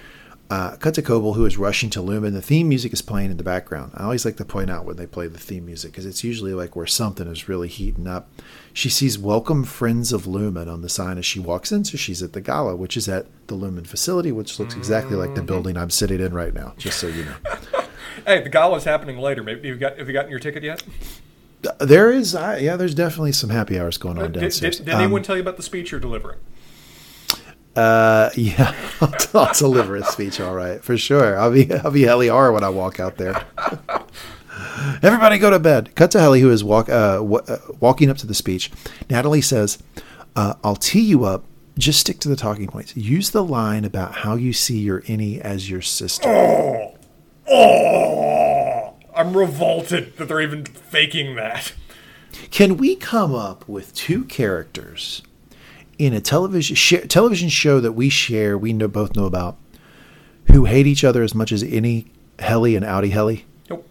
Uh, 0.49 0.77
cut 0.77 0.95
to 0.95 1.03
Cobel, 1.03 1.33
who 1.35 1.45
is 1.45 1.59
rushing 1.59 1.91
to 1.91 1.99
Lumon. 2.01 2.33
The 2.33 2.41
theme 2.41 2.69
music 2.69 2.93
is 2.93 3.03
playing 3.03 3.33
in 3.33 3.37
the 3.37 3.43
background. 3.43 3.91
I 3.97 4.05
always 4.05 4.25
like 4.25 4.37
to 4.37 4.45
point 4.45 4.71
out 4.71 4.85
when 4.85 4.95
they 4.95 5.07
play 5.07 5.27
the 5.27 5.41
theme 5.41 5.67
music 5.67 5.91
because 5.91 6.07
it's 6.07 6.23
usually 6.23 6.55
like 6.55 6.77
where 6.77 6.87
something 6.87 7.27
is 7.27 7.49
really 7.49 7.67
heating 7.67 8.07
up. 8.07 8.31
She 8.73 8.89
sees 8.89 9.19
"Welcome 9.19 9.65
Friends 9.65 10.13
of 10.13 10.23
Lumon" 10.23 10.73
on 10.73 10.83
the 10.83 10.89
sign 10.89 11.19
as 11.19 11.27
she 11.27 11.41
walks 11.41 11.73
in, 11.73 11.85
so 11.85 11.97
she's 11.97 12.23
at 12.23 12.33
the 12.33 12.41
gala, 12.41 12.77
which 12.77 12.97
is 12.97 13.09
at 13.09 13.27
the 13.49 13.57
Lumon 13.57 13.89
facility, 13.89 14.31
which 14.31 14.61
looks 14.61 14.77
exactly 14.77 15.17
like 15.17 15.35
the 15.35 15.43
building 15.43 15.77
I'm 15.77 15.91
sitting 15.91 16.21
in 16.21 16.33
right 16.33 16.55
now. 16.55 16.75
Just 16.79 17.01
so 17.01 17.09
you 17.09 17.25
know, 17.25 17.35
Hey, 18.27 18.41
the 18.43 18.49
gala's 18.49 18.85
happening 18.85 19.19
later. 19.19 19.43
Maybe 19.43 19.67
you've 19.67 19.81
got 19.81 19.99
have 19.99 20.07
you 20.07 20.13
gotten 20.13 20.31
your 20.31 20.41
ticket 20.41 20.63
yet? 20.63 20.83
there 21.81 22.13
is, 22.13 22.35
uh, 22.37 22.57
yeah, 22.61 22.77
there's 22.77 22.95
definitely 22.95 23.33
some 23.33 23.51
happy 23.51 23.81
hours 23.81 23.99
going 23.99 24.19
on 24.19 24.25
Did, 24.27 24.33
did, 24.35 24.41
downstairs. 24.43 24.79
did 24.79 24.91
Um, 24.91 25.01
anyone 25.03 25.23
tell 25.25 25.35
you 25.35 25.43
about 25.43 25.57
the 25.57 25.63
speech 25.65 25.91
you're 25.91 25.99
delivering? 26.01 26.39
Uh, 27.77 28.31
yeah, 28.37 28.75
I'll, 29.01 29.15
I'll 29.35 29.55
deliver 29.55 29.97
a 29.97 30.05
speech. 30.05 30.41
All 30.41 30.55
right, 30.55 30.83
for 30.83 30.97
sure. 30.97 31.39
I'll 31.39 31.53
be 31.53 31.73
I'll 31.73 31.91
be 31.91 32.03
Helly 32.03 32.29
R 32.29 32.53
when 32.53 32.65
I 32.65 32.69
walk 32.71 32.99
out 33.01 33.17
there. 33.17 33.45
Everybody 35.03 35.39
go 35.39 35.51
to 35.51 35.59
bed. 35.59 35.95
Cut 35.95 36.11
to 36.13 36.21
Helly, 36.21 36.41
who 36.41 36.51
is 36.51 36.65
walk 36.65 36.89
uh, 36.89 37.17
w- 37.17 37.43
uh, 37.49 37.59
walking 37.81 38.11
up 38.11 38.17
to 38.19 38.27
the 38.27 38.35
speech. 38.35 38.71
Natalie 39.11 39.41
says, 39.43 39.79
uh, 40.35 40.55
"I'll 40.65 40.77
tee 40.77 41.01
you 41.03 41.25
up. 41.25 41.45
Just 41.79 42.01
stick 42.01 42.19
to 42.21 42.29
the 42.29 42.37
talking 42.37 42.67
points. 42.69 42.97
Use 42.97 43.31
the 43.31 43.45
line 43.45 43.85
about 43.85 44.13
how 44.17 44.35
you 44.35 44.53
see 44.53 44.79
your 44.79 45.03
innie 45.03 45.41
as 45.41 45.69
your 45.71 45.83
sister." 45.83 46.29
Oh, 46.29 46.93
Oh, 47.49 48.95
I'm 49.15 49.37
revolted 49.37 50.17
that 50.17 50.27
they're 50.29 50.41
even 50.41 50.65
faking 50.65 51.37
that. 51.37 51.73
Can 52.51 52.77
we 52.77 52.97
come 52.97 53.35
up 53.35 53.69
with 53.69 53.95
two 53.95 54.25
characters 54.25 55.23
in 55.99 56.13
a 56.13 56.21
television 56.21 56.77
sh- 56.77 57.07
television 57.09 57.49
show 57.49 57.81
that 57.81 57.93
we 57.93 58.09
share, 58.09 58.57
we 58.59 58.73
know, 58.73 58.89
both 58.89 59.17
know 59.17 59.25
about, 59.25 59.57
who 60.51 60.65
hate 60.65 60.87
each 60.87 61.05
other 61.05 61.23
as 61.23 61.35
much 61.35 61.53
as 61.53 61.63
innie 61.63 62.07
Helly 62.39 62.77
and 62.77 62.85
outie 62.85 63.11
Helly? 63.11 63.47
Nope. 63.69 63.89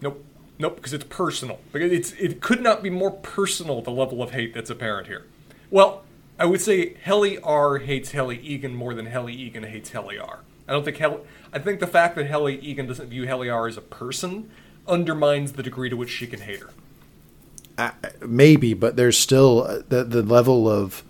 Nope. 0.00 0.24
Nope, 0.58 0.76
because 0.76 0.92
it's 0.92 1.04
personal. 1.04 1.58
Because 1.72 1.92
it's 1.92 2.12
it 2.12 2.40
could 2.40 2.62
not 2.62 2.82
be 2.82 2.90
more 2.90 3.10
personal 3.10 3.82
the 3.82 3.90
level 3.90 4.22
of 4.22 4.30
hate 4.30 4.54
that's 4.54 4.70
apparent 4.70 5.08
here. 5.08 5.26
Well, 5.70 6.04
I 6.38 6.44
would 6.46 6.60
say 6.60 6.94
Helly 6.94 7.38
R 7.38 7.78
hates 7.78 8.12
Helly 8.12 8.38
Eagan 8.38 8.74
more 8.74 8.94
than 8.94 9.06
Helly 9.06 9.34
Eagan 9.34 9.64
hates 9.64 9.90
Helly 9.90 10.18
R. 10.18 10.40
I 10.68 10.72
don't 10.72 10.84
think 10.84 10.98
Helly 10.98 11.20
I 11.52 11.58
think 11.58 11.80
the 11.80 11.86
fact 11.86 12.14
that 12.16 12.26
Helly 12.26 12.58
Eagan 12.58 12.86
doesn't 12.86 13.08
view 13.08 13.26
Helly 13.26 13.50
R 13.50 13.66
as 13.66 13.76
a 13.76 13.82
person 13.82 14.50
undermines 14.86 15.52
the 15.52 15.62
degree 15.62 15.88
to 15.88 15.96
which 15.96 16.10
she 16.10 16.26
can 16.26 16.40
hate 16.40 16.60
her. 16.60 17.92
maybe, 18.26 18.74
but 18.74 18.96
there's 18.96 19.18
still 19.18 19.64
uh, 19.64 19.78
the 19.88 20.04
the 20.04 20.22
level 20.22 20.68
of 20.68 21.02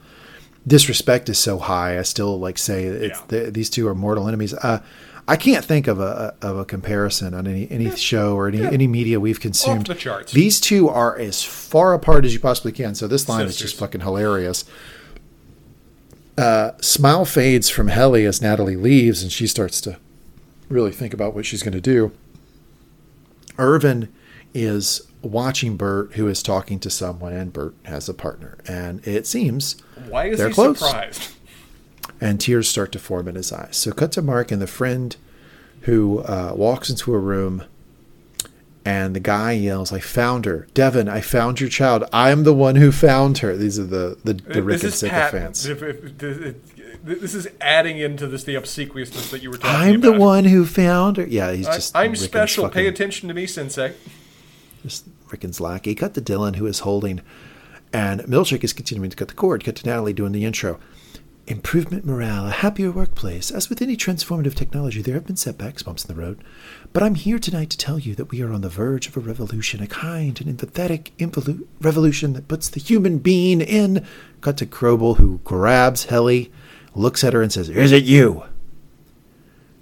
disrespect 0.66 1.28
is 1.28 1.38
so 1.38 1.58
high. 1.58 1.98
I 1.98 2.02
still 2.02 2.38
like 2.38 2.58
say 2.58 2.84
it's 2.84 3.18
Yeah. 3.18 3.24
the, 3.44 3.50
these 3.50 3.68
two 3.70 3.86
are 3.88 3.94
mortal 3.94 4.28
enemies. 4.28 4.54
Uh, 4.54 4.80
I 5.28 5.36
can't 5.36 5.64
think 5.64 5.86
of 5.86 6.00
a 6.00 6.34
of 6.42 6.58
a 6.58 6.64
comparison 6.64 7.32
on 7.32 7.46
any 7.46 7.68
any 7.70 7.94
show 7.94 8.34
or 8.34 8.48
any 8.48 8.60
any 8.62 8.86
media 8.88 9.20
we've 9.20 9.38
consumed. 9.40 9.86
the 9.86 9.94
charts. 9.94 10.32
These 10.32 10.60
two 10.60 10.88
are 10.88 11.16
as 11.16 11.44
far 11.44 11.94
apart 11.94 12.24
as 12.24 12.34
you 12.34 12.40
possibly 12.40 12.72
can. 12.72 12.94
So 12.96 13.06
this 13.06 13.28
line 13.28 13.46
is 13.46 13.56
just 13.56 13.76
fucking 13.76 14.00
hilarious. 14.00 14.64
Uh, 16.36 16.72
smile 16.80 17.24
fades 17.24 17.68
from 17.68 17.88
Helly 17.88 18.24
as 18.24 18.40
Natalie 18.42 18.74
leaves, 18.76 19.22
and 19.22 19.30
she 19.30 19.46
starts 19.46 19.80
to 19.82 19.98
really 20.68 20.90
think 20.90 21.12
about 21.14 21.34
what 21.34 21.44
she's 21.46 21.62
going 21.62 21.74
to 21.74 21.80
do. 21.80 22.10
Irving 23.58 24.08
is 24.54 25.02
watching 25.22 25.76
Bert, 25.76 26.12
who 26.14 26.28
is 26.28 26.42
talking 26.42 26.78
to 26.80 26.90
someone, 26.90 27.32
and 27.32 27.52
Bert 27.52 27.74
has 27.84 28.08
a 28.08 28.14
partner. 28.14 28.58
And 28.66 29.06
it 29.06 29.26
seems 29.26 29.76
Why 30.08 30.26
is 30.26 30.38
They're 30.38 30.48
he 30.48 30.54
close. 30.54 30.78
surprised? 30.78 31.32
and 32.20 32.40
tears 32.40 32.68
start 32.68 32.92
to 32.92 32.98
form 32.98 33.26
in 33.28 33.34
his 33.34 33.52
eyes. 33.52 33.76
So 33.76 33.92
cut 33.92 34.12
to 34.12 34.22
Mark 34.22 34.50
and 34.52 34.60
the 34.62 34.66
friend 34.66 35.16
who 35.82 36.20
uh, 36.20 36.52
walks 36.54 36.88
into 36.90 37.12
a 37.14 37.18
room, 37.18 37.64
and 38.84 39.14
the 39.14 39.20
guy 39.20 39.52
yells, 39.52 39.92
"I 39.92 39.98
found 40.00 40.44
her, 40.44 40.66
Devon! 40.74 41.08
I 41.08 41.20
found 41.20 41.60
your 41.60 41.68
child. 41.70 42.04
I'm 42.12 42.44
the 42.44 42.54
one 42.54 42.76
who 42.76 42.92
found 42.92 43.38
her." 43.38 43.56
These 43.56 43.78
are 43.78 43.84
the 43.84 44.18
the, 44.24 44.34
the 44.34 44.62
Rick 44.62 44.82
and 44.82 44.92
this 44.92 45.02
is 45.02 45.10
fans. 45.10 45.64
This 47.04 47.34
is 47.34 47.48
adding 47.60 47.98
into 47.98 48.28
this 48.28 48.44
the 48.44 48.54
obsequiousness 48.54 49.30
that 49.32 49.42
you 49.42 49.50
were 49.50 49.56
talking 49.56 49.70
about. 49.74 49.88
I'm 49.88 50.00
the 50.00 50.12
one 50.12 50.44
who 50.44 50.64
found 50.64 51.16
her. 51.16 51.26
Yeah, 51.26 51.52
he's 51.52 51.66
just. 51.66 51.96
I'm 51.96 52.12
Ricken's 52.12 52.22
special. 52.24 52.68
Pay 52.68 52.86
attention 52.86 53.28
to 53.28 53.34
me, 53.34 53.46
Sensei. 53.46 53.94
Just 54.82 55.06
Ricken's 55.32 55.60
lackey. 55.60 55.94
Cut 55.94 56.14
to 56.14 56.20
Dylan, 56.20 56.56
who 56.56 56.66
is 56.66 56.80
holding, 56.80 57.20
and 57.92 58.20
Milchick 58.22 58.62
is 58.62 58.72
continuing 58.72 59.10
to 59.10 59.16
cut 59.16 59.28
the 59.28 59.34
cord. 59.34 59.64
Cut 59.64 59.76
to 59.76 59.86
Natalie 59.86 60.12
doing 60.12 60.32
the 60.32 60.44
intro. 60.44 60.78
Improvement 61.48 62.04
morale, 62.06 62.46
a 62.46 62.50
happier 62.50 62.92
workplace. 62.92 63.50
As 63.50 63.68
with 63.68 63.82
any 63.82 63.96
transformative 63.96 64.54
technology, 64.54 65.02
there 65.02 65.14
have 65.14 65.26
been 65.26 65.36
setbacks, 65.36 65.82
bumps 65.82 66.04
in 66.04 66.14
the 66.14 66.20
road. 66.20 66.44
But 66.92 67.02
I'm 67.02 67.16
here 67.16 67.40
tonight 67.40 67.70
to 67.70 67.78
tell 67.78 67.98
you 67.98 68.14
that 68.14 68.30
we 68.30 68.42
are 68.42 68.52
on 68.52 68.60
the 68.60 68.68
verge 68.68 69.08
of 69.08 69.16
a 69.16 69.20
revolution, 69.20 69.82
a 69.82 69.88
kind 69.88 70.40
and 70.40 70.56
empathetic 70.56 71.10
involu- 71.18 71.66
revolution 71.80 72.34
that 72.34 72.46
puts 72.46 72.68
the 72.68 72.78
human 72.78 73.18
being 73.18 73.60
in. 73.60 74.06
Cut 74.40 74.56
to 74.58 74.66
Cobel, 74.66 75.14
who 75.14 75.40
grabs 75.42 76.04
Helly, 76.04 76.52
looks 76.94 77.24
at 77.24 77.32
her, 77.32 77.42
and 77.42 77.52
says, 77.52 77.68
Is 77.68 77.90
it 77.90 78.04
you? 78.04 78.44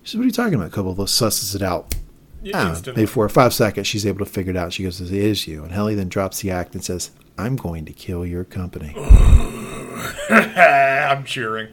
She 0.03 0.13
says, 0.13 0.17
What 0.17 0.23
are 0.23 0.27
you 0.27 0.33
talking 0.33 0.55
about? 0.55 0.73
Cobel 0.73 0.95
susses 1.05 1.55
it 1.55 1.63
out. 1.63 1.95
Y- 2.43 2.51
Ah, 2.55 2.71
instantly. 2.71 3.03
maybe 3.03 3.07
for 3.07 3.29
five 3.29 3.53
seconds, 3.53 3.87
she's 3.87 4.07
able 4.07 4.19
to 4.25 4.31
figure 4.31 4.51
it 4.51 4.57
out. 4.57 4.73
She 4.73 4.83
goes, 4.83 5.01
"It 5.01 5.13
is 5.13 5.47
you." 5.47 5.63
And 5.63 5.73
Helly 5.73 5.95
then 5.95 6.09
drops 6.09 6.41
the 6.41 6.51
act 6.51 6.75
and 6.75 6.83
says, 6.85 7.11
"I'm 7.37 7.57
going 7.57 7.85
to 7.85 7.93
kill 7.93 8.25
your 8.25 8.45
company." 8.45 8.95
I'm 10.31 11.25
cheering. 11.25 11.69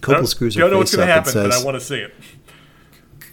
Cobel 0.00 0.26
screws 0.26 0.54
her 0.54 0.60
Don't 0.62 0.70
know 0.70 0.76
face 0.76 0.94
what's 0.94 0.96
going 0.96 1.08
up 1.10 1.24
to 1.24 1.30
happen, 1.30 1.42
but 1.48 1.52
says, 1.52 1.62
I 1.62 1.64
want 1.64 1.74
to 1.76 1.80
see 1.80 1.96
it. 1.98 2.14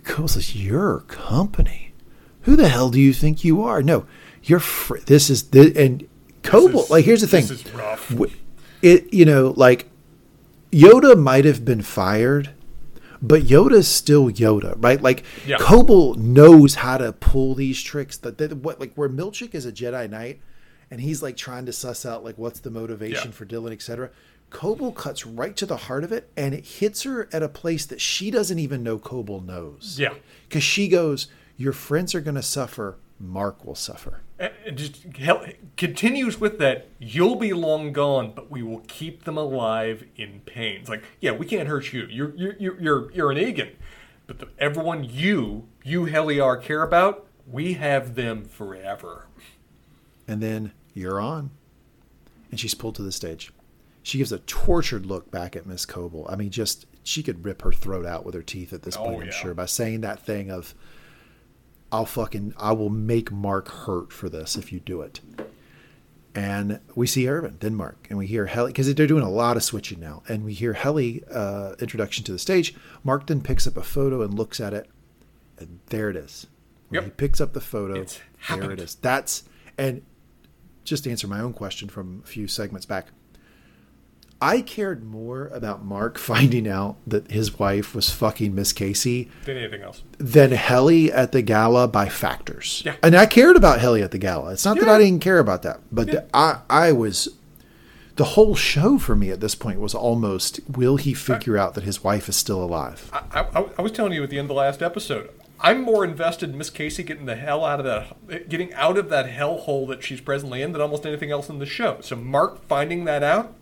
Cobel 0.04 0.28
says, 0.28 0.56
"Your 0.56 1.02
company? 1.02 1.94
Who 2.42 2.56
the 2.56 2.70
hell 2.70 2.90
do 2.90 3.00
you 3.00 3.14
think 3.14 3.44
you 3.44 3.64
are? 3.64 3.82
No, 3.82 4.06
you're. 4.44 4.60
Fr- 4.60 4.98
this 5.06 5.30
is 5.30 5.44
the 5.50 5.74
and 5.82 6.08
Cobel. 6.44 6.86
like, 6.90 7.06
here's 7.06 7.22
the 7.22 7.28
thing. 7.28 7.46
This 7.48 7.66
is 7.66 7.74
rough. 7.74 8.12
It 8.82 9.14
you 9.14 9.26
know 9.26 9.54
like 9.56 9.90
Yoda 10.72 11.18
might 11.18 11.46
have 11.46 11.64
been 11.66 11.82
fired, 11.82 12.52
but 13.22 13.44
Yoda's 13.44 13.88
still 13.88 14.30
Yoda, 14.30 14.76
right? 14.78 15.02
Like 15.02 15.24
Yeah. 15.46 15.58
Cobel 15.60 16.16
knows 16.16 16.76
how 16.76 16.98
to 16.98 17.12
pull 17.14 17.56
these 17.56 17.82
tricks. 17.82 18.18
That, 18.18 18.38
that 18.38 18.58
what 18.58 18.80
like 18.80 18.94
where 18.96 19.10
Milchick 19.10 19.54
is 19.56 19.66
a 19.66 19.72
Jedi 19.72 20.10
Knight, 20.10 20.42
and 20.92 21.02
he's 21.02 21.22
like 21.24 21.38
trying 21.38 21.66
to 21.66 21.74
suss 21.74 22.06
out 22.06 22.24
like 22.24 22.38
what's 22.38 22.60
the 22.60 22.70
motivation 22.72 23.30
Yeah. 23.30 23.36
for 23.36 23.46
Dylan, 23.46 23.72
etc. 23.72 24.10
Cobel 24.52 24.92
cuts 24.92 25.26
right 25.26 25.56
to 25.58 25.66
the 25.66 25.76
heart 25.78 26.04
of 26.04 26.12
it, 26.12 26.30
and 26.38 26.54
it 26.54 26.66
hits 26.66 27.04
her 27.04 27.28
at 27.34 27.42
a 27.44 27.50
place 27.50 27.86
that 27.88 28.00
she 28.00 28.30
doesn't 28.32 28.60
even 28.60 28.84
know 28.84 28.98
Cobel 29.00 29.42
knows. 29.42 29.98
Yeah. 30.00 30.14
because 30.48 30.64
she 30.64 30.88
goes, 30.88 31.28
"Your 31.58 31.74
friends 31.74 32.14
are 32.16 32.22
going 32.22 32.36
to 32.36 32.44
suffer. 32.44 32.98
Mark 33.20 33.66
will 33.66 33.76
suffer." 33.76 34.22
And 34.38 34.78
just 34.78 35.02
hell, 35.18 35.46
continues 35.78 36.40
with 36.42 36.60
that. 36.60 36.90
You'll 37.00 37.38
be 37.38 37.54
long 37.54 37.94
gone, 37.94 38.34
but 38.36 38.52
we 38.52 38.62
will 38.64 38.82
keep 38.88 39.24
them 39.24 39.38
alive 39.38 40.04
in 40.18 40.42
pain. 40.46 40.82
It's 40.82 40.90
like, 40.90 41.04
yeah, 41.22 41.32
we 41.32 41.46
can't 41.46 41.70
hurt 41.70 41.94
you. 41.94 42.06
You're 42.10 42.36
you're 42.36 42.56
you're 42.60 42.82
you're, 42.82 43.12
you're 43.14 43.32
an 43.32 43.38
Eagan, 43.38 43.70
but 44.28 44.40
the, 44.40 44.48
everyone 44.60 45.06
you 45.06 45.68
you 45.86 46.06
Helly 46.06 46.38
R 46.40 46.58
care 46.58 46.84
about, 46.84 47.26
we 47.50 47.74
have 47.74 48.16
them 48.16 48.44
forever. 48.44 49.28
and 50.28 50.42
then 50.44 50.74
you're 50.94 51.22
on. 51.22 51.52
And 52.52 52.60
she's 52.60 52.74
pulled 52.74 52.96
to 52.96 53.04
the 53.04 53.12
stage. 53.14 53.52
She 54.04 54.18
gives 54.18 54.32
a 54.34 54.40
tortured 54.40 55.06
look 55.06 55.32
back 55.32 55.56
at 55.56 55.66
Miss 55.66 55.86
Cobel. 55.86 56.26
I 56.30 56.36
mean, 56.36 56.50
just 56.52 56.86
she 57.04 57.24
could 57.24 57.46
rip 57.46 57.62
her 57.62 57.72
throat 57.72 58.06
out 58.06 58.26
with 58.26 58.36
her 58.36 58.42
teeth 58.44 58.74
at 58.74 58.84
this 58.84 58.98
Oh, 58.98 59.04
point, 59.06 59.24
I'm 59.28 59.32
sure, 59.32 59.54
by 59.54 59.66
saying 59.66 60.02
that 60.02 60.20
thing 60.20 60.52
of 60.52 60.76
I'll 61.96 62.06
fucking 62.06 62.54
I 62.58 62.74
will 62.74 62.90
make 62.90 63.32
Mark 63.32 63.70
hurt 63.70 64.12
for 64.12 64.28
this 64.30 64.56
if 64.56 64.72
you 64.74 64.80
do 64.80 65.02
it. 65.02 65.22
And 66.34 66.82
we 66.96 67.08
see 67.08 67.30
Irving, 67.30 67.56
then 67.62 67.76
Mark, 67.76 68.08
and 68.10 68.20
we 68.20 68.28
hear 68.28 68.46
Helly 68.48 68.72
because 68.72 68.94
they're 68.94 69.08
doing 69.08 69.24
a 69.24 69.30
lot 69.30 69.56
of 69.56 69.64
switching 69.64 70.02
now. 70.02 70.22
And 70.28 70.44
we 70.44 70.54
hear 70.54 70.74
Helly 70.74 71.24
uh, 71.32 71.76
introduction 71.80 72.26
to 72.26 72.34
the 72.34 72.40
stage. 72.40 72.76
Mark 73.06 73.28
then 73.28 73.40
picks 73.42 73.66
up 73.66 73.78
a 73.78 73.84
photo 73.84 74.22
and 74.22 74.34
looks 74.34 74.60
at 74.60 74.74
it, 74.74 74.90
and 75.58 75.80
there 75.88 76.10
it 76.10 76.18
is. 76.18 76.48
When 76.90 76.96
Yep. 76.96 77.04
he 77.06 77.10
picks 77.12 77.40
up 77.40 77.54
the 77.54 77.62
photo, 77.62 78.02
It's 78.02 78.16
there 78.18 78.24
happened. 78.58 78.72
it 78.74 78.80
is. 78.82 78.96
That's 78.96 79.44
and 79.78 80.02
just 80.84 81.06
to 81.06 81.10
answer 81.12 81.26
my 81.28 81.40
own 81.40 81.54
question 81.54 81.88
from 81.88 82.22
a 82.26 82.28
few 82.28 82.48
segments 82.50 82.86
back. 82.86 83.08
I 84.42 84.62
cared 84.62 85.04
more 85.04 85.48
about 85.48 85.84
Mark 85.86 86.18
finding 86.18 86.68
out 86.68 86.98
that 87.08 87.32
his 87.32 87.58
wife 87.58 87.96
was 87.96 88.10
fucking 88.12 88.54
Miss 88.54 88.74
Casey 88.74 89.30
Than 89.46 89.58
anything 89.58 89.82
else. 89.82 90.04
than 90.18 90.52
Helly 90.52 91.12
at 91.12 91.32
the 91.32 91.42
gala 91.42 91.88
by 91.88 92.10
factors. 92.10 92.84
Yeah. 92.86 92.96
And 93.02 93.16
I 93.16 93.26
cared 93.26 93.56
about 93.56 93.80
Helly 93.80 94.02
at 94.02 94.12
the 94.12 94.18
gala. 94.18 94.52
It's 94.54 94.66
not 94.66 94.78
that 94.80 94.90
I 94.90 94.98
didn't 95.00 95.22
care 95.22 95.40
about 95.40 95.64
that, 95.64 95.80
but 95.92 96.08
the- 96.08 96.26
I 96.34 96.60
I 96.70 96.92
was 96.92 97.30
the 98.18 98.24
whole 98.26 98.56
show 98.56 98.98
for 98.98 99.16
me 99.16 99.30
at 99.30 99.40
this 99.42 99.56
point 99.56 99.80
was 99.80 99.94
almost 99.96 100.60
will 100.70 100.98
he 100.98 101.14
figure 101.14 101.58
out 101.58 101.74
that 101.76 101.84
his 101.84 102.04
wife 102.04 102.30
is 102.30 102.36
still 102.36 102.64
alive? 102.64 103.10
I, 103.14 103.42
I, 103.42 103.66
I 103.78 103.82
was 103.82 103.92
telling 103.92 104.14
you 104.14 104.24
at 104.24 104.30
the 104.30 104.38
end 104.38 104.46
of 104.46 104.50
the 104.50 104.54
last 104.56 104.82
episode. 104.82 105.30
I'm 105.62 105.82
more 105.82 106.04
invested 106.04 106.50
in 106.50 106.58
Miss 106.58 106.70
Casey 106.70 107.02
getting 107.04 107.26
the 107.26 107.36
hell 107.38 107.64
out 107.66 107.80
of 107.80 107.86
that, 107.86 108.50
getting 108.50 108.74
out 108.74 108.98
of 108.98 109.10
that 109.10 109.28
hellhole 109.30 109.88
that 109.88 110.04
she's 110.04 110.20
presently 110.22 110.62
in 110.62 110.74
than 110.74 110.82
almost 110.82 111.06
anything 111.06 111.32
else 111.32 111.50
in 111.50 111.60
the 111.60 111.66
show. 111.66 112.00
So 112.02 112.16
Mark 112.18 112.66
finding 112.68 113.06
that 113.06 113.24
out, 113.24 113.54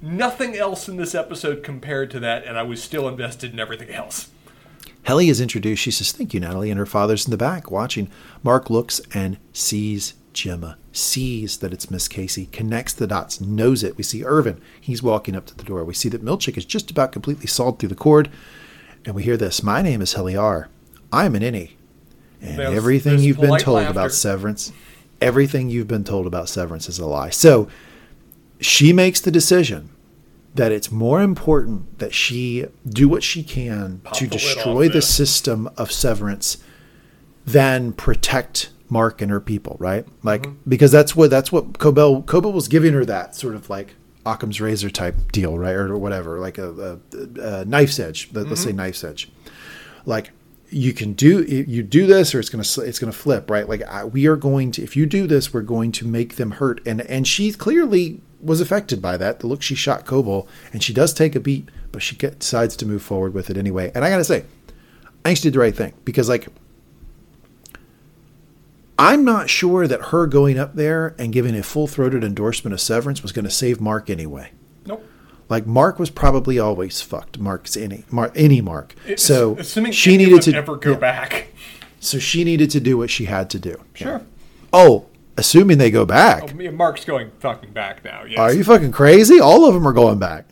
nothing 0.00 0.56
else 0.56 0.88
in 0.88 0.96
this 0.96 1.14
episode 1.14 1.62
compared 1.62 2.10
to 2.12 2.20
that, 2.20 2.44
and 2.44 2.58
I 2.58 2.62
was 2.62 2.82
still 2.82 3.08
invested 3.08 3.52
in 3.52 3.58
everything 3.60 3.90
else. 3.90 4.28
Helly 5.02 5.28
is 5.28 5.40
introduced. 5.40 5.82
She 5.82 5.90
says, 5.92 6.10
Thank 6.12 6.34
you, 6.34 6.40
Natalie. 6.40 6.70
And 6.70 6.78
her 6.78 6.86
father's 6.86 7.26
in 7.26 7.30
the 7.30 7.36
back 7.36 7.70
watching. 7.70 8.10
Mark 8.42 8.70
looks 8.70 9.00
and 9.14 9.38
sees 9.52 10.14
Gemma, 10.32 10.76
sees 10.92 11.58
that 11.58 11.72
it's 11.72 11.90
Miss 11.90 12.08
Casey, 12.08 12.46
connects 12.46 12.92
the 12.92 13.06
dots, 13.06 13.40
knows 13.40 13.82
it. 13.84 13.96
We 13.96 14.02
see 14.02 14.24
Irving. 14.24 14.60
He's 14.80 15.02
walking 15.04 15.36
up 15.36 15.46
to 15.46 15.56
the 15.56 15.62
door. 15.62 15.84
We 15.84 15.94
see 15.94 16.08
that 16.08 16.24
Milchick 16.24 16.56
is 16.58 16.64
just 16.64 16.90
about 16.90 17.12
completely 17.12 17.46
sawed 17.46 17.78
through 17.78 17.88
the 17.90 17.94
cord. 17.94 18.30
And 19.04 19.14
we 19.14 19.22
hear 19.22 19.36
this 19.36 19.62
My 19.62 19.80
name 19.80 20.02
is 20.02 20.14
Helly 20.14 20.36
R. 20.36 20.68
I'm 21.12 21.36
an 21.36 21.42
innie. 21.42 21.70
And 22.42 22.58
There's- 22.58 22.76
everything 22.76 23.12
there's 23.12 23.26
you've 23.26 23.40
been 23.40 23.58
told 23.58 23.76
laughter. 23.76 23.90
about 23.92 24.12
Severance, 24.12 24.72
everything 25.20 25.70
you've 25.70 25.88
been 25.88 26.04
told 26.04 26.26
about 26.26 26.48
Severance 26.48 26.88
is 26.88 26.98
a 26.98 27.06
lie. 27.06 27.30
So 27.30 27.68
she 28.60 28.92
makes 28.92 29.20
the 29.20 29.30
decision 29.30 29.90
that 30.54 30.72
it's 30.72 30.90
more 30.90 31.20
important 31.20 31.98
that 31.98 32.14
she 32.14 32.64
do 32.88 33.08
what 33.08 33.22
she 33.22 33.42
can 33.42 33.98
Pop 33.98 34.14
to 34.16 34.26
destroy 34.26 34.86
off 34.86 34.92
the 34.92 35.02
system 35.02 35.68
of 35.76 35.92
severance 35.92 36.56
than 37.44 37.92
protect 37.92 38.70
Mark 38.88 39.20
and 39.20 39.30
her 39.30 39.40
people, 39.40 39.76
right? 39.78 40.06
Like 40.22 40.42
Mm-hmm. 40.42 40.68
because 40.70 40.90
that's 40.92 41.14
what 41.16 41.30
that's 41.30 41.50
what 41.52 41.78
Cobel 41.78 42.22
Cobel 42.22 42.52
was 42.52 42.68
giving 42.68 42.94
her 42.94 43.04
that 43.04 43.34
sort 43.34 43.54
of 43.54 43.68
like 43.68 43.94
Occam's 44.24 44.60
razor 44.60 44.90
type 44.90 45.14
deal, 45.32 45.58
right, 45.58 45.74
or 45.74 45.96
whatever, 45.98 46.38
like 46.40 46.58
a, 46.58 46.98
a, 47.14 47.40
a 47.40 47.64
knife's 47.64 47.98
edge. 48.00 48.30
Let, 48.32 48.46
us 48.46 48.60
say 48.60 48.68
Mm-hmm. 48.70 48.76
knife's 48.78 49.04
edge. 49.04 49.30
Like 50.04 50.30
you 50.70 50.92
can 50.92 51.12
do 51.12 51.42
you 51.44 51.82
do 51.82 52.06
this 52.06 52.34
or 52.34 52.40
it's 52.40 52.48
gonna 52.48 52.64
it's 52.88 52.98
gonna 52.98 53.12
flip, 53.12 53.50
right? 53.50 53.68
Like 53.68 53.82
I, 53.82 54.04
we 54.04 54.26
are 54.26 54.36
going 54.36 54.70
to 54.72 54.82
if 54.82 54.96
you 54.96 55.06
do 55.06 55.26
this, 55.26 55.52
we're 55.52 55.62
going 55.62 55.92
to 55.92 56.06
make 56.06 56.36
them 56.36 56.52
hurt, 56.52 56.80
and 56.86 57.02
and 57.02 57.26
she 57.26 57.52
clearly 57.52 58.20
was 58.40 58.60
affected 58.60 59.00
by 59.00 59.16
that. 59.16 59.40
The 59.40 59.46
look 59.46 59.62
she 59.62 59.74
shot 59.74 60.04
Cobel, 60.04 60.46
and 60.72 60.82
she 60.82 60.92
does 60.92 61.12
take 61.14 61.34
a 61.34 61.40
beat, 61.40 61.68
but 61.92 62.02
she 62.02 62.16
decides 62.16 62.76
to 62.76 62.86
move 62.86 63.02
forward 63.02 63.34
with 63.34 63.50
it 63.50 63.56
anyway. 63.56 63.90
And 63.94 64.04
I 64.04 64.10
gotta 64.10 64.24
say, 64.24 64.44
I 65.24 65.30
think 65.30 65.38
she 65.38 65.42
did 65.44 65.54
the 65.54 65.58
right 65.58 65.74
thing 65.74 65.94
because 66.04 66.28
like 66.28 66.48
I'm 68.98 69.24
not 69.24 69.50
sure 69.50 69.86
that 69.86 70.06
her 70.06 70.26
going 70.26 70.58
up 70.58 70.74
there 70.74 71.14
and 71.18 71.32
giving 71.32 71.54
a 71.56 71.62
full 71.62 71.86
throated 71.86 72.24
endorsement 72.24 72.72
of 72.72 72.80
severance 72.80 73.22
was 73.22 73.32
going 73.32 73.44
to 73.44 73.50
save 73.50 73.80
Mark 73.80 74.08
anyway. 74.08 74.52
Nope. 74.86 75.04
Like 75.48 75.66
Mark 75.66 75.98
was 75.98 76.10
probably 76.10 76.58
always 76.58 77.02
fucked. 77.02 77.38
Mark's 77.38 77.76
innie 77.76 78.10
Mark 78.10 78.34
innie 78.34 78.62
Mark. 78.62 78.94
So 79.16 79.56
assuming 79.58 79.92
she 79.92 80.16
needed 80.16 80.42
to 80.42 80.54
ever 80.54 80.76
go 80.76 80.92
yeah. 80.92 80.98
back. 80.98 81.48
So 82.00 82.18
she 82.18 82.44
needed 82.44 82.70
to 82.70 82.80
do 82.80 82.96
what 82.96 83.10
she 83.10 83.26
had 83.26 83.50
to 83.50 83.58
do. 83.58 83.82
Sure. 83.94 84.22
Oh, 84.72 85.06
assuming 85.36 85.78
they 85.78 85.90
go 85.90 86.04
back. 86.04 86.44
Oh, 86.50 86.54
me 86.54 86.66
and 86.66 86.76
Mark's 86.76 87.04
going 87.04 87.30
fucking 87.40 87.72
back 87.72 88.04
now. 88.04 88.24
Yes. 88.24 88.38
Are 88.38 88.52
you 88.52 88.64
fucking 88.64 88.92
crazy? 88.92 89.40
All 89.40 89.66
of 89.66 89.74
them 89.74 89.86
are 89.86 89.92
going 89.92 90.18
back. 90.18 90.48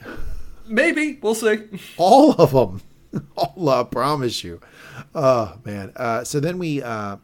Maybe 0.66 1.18
we'll 1.22 1.34
see. 1.34 1.58
All 1.96 2.32
of 2.32 2.52
them. 2.52 2.82
All 3.36 3.68
I 3.68 3.84
promise 3.84 4.42
you. 4.44 4.60
Oh 5.14 5.58
man. 5.64 5.92
Uh, 5.96 6.24
so 6.24 6.40
then 6.40 6.58
we. 6.58 6.82
Uh, 6.82 7.16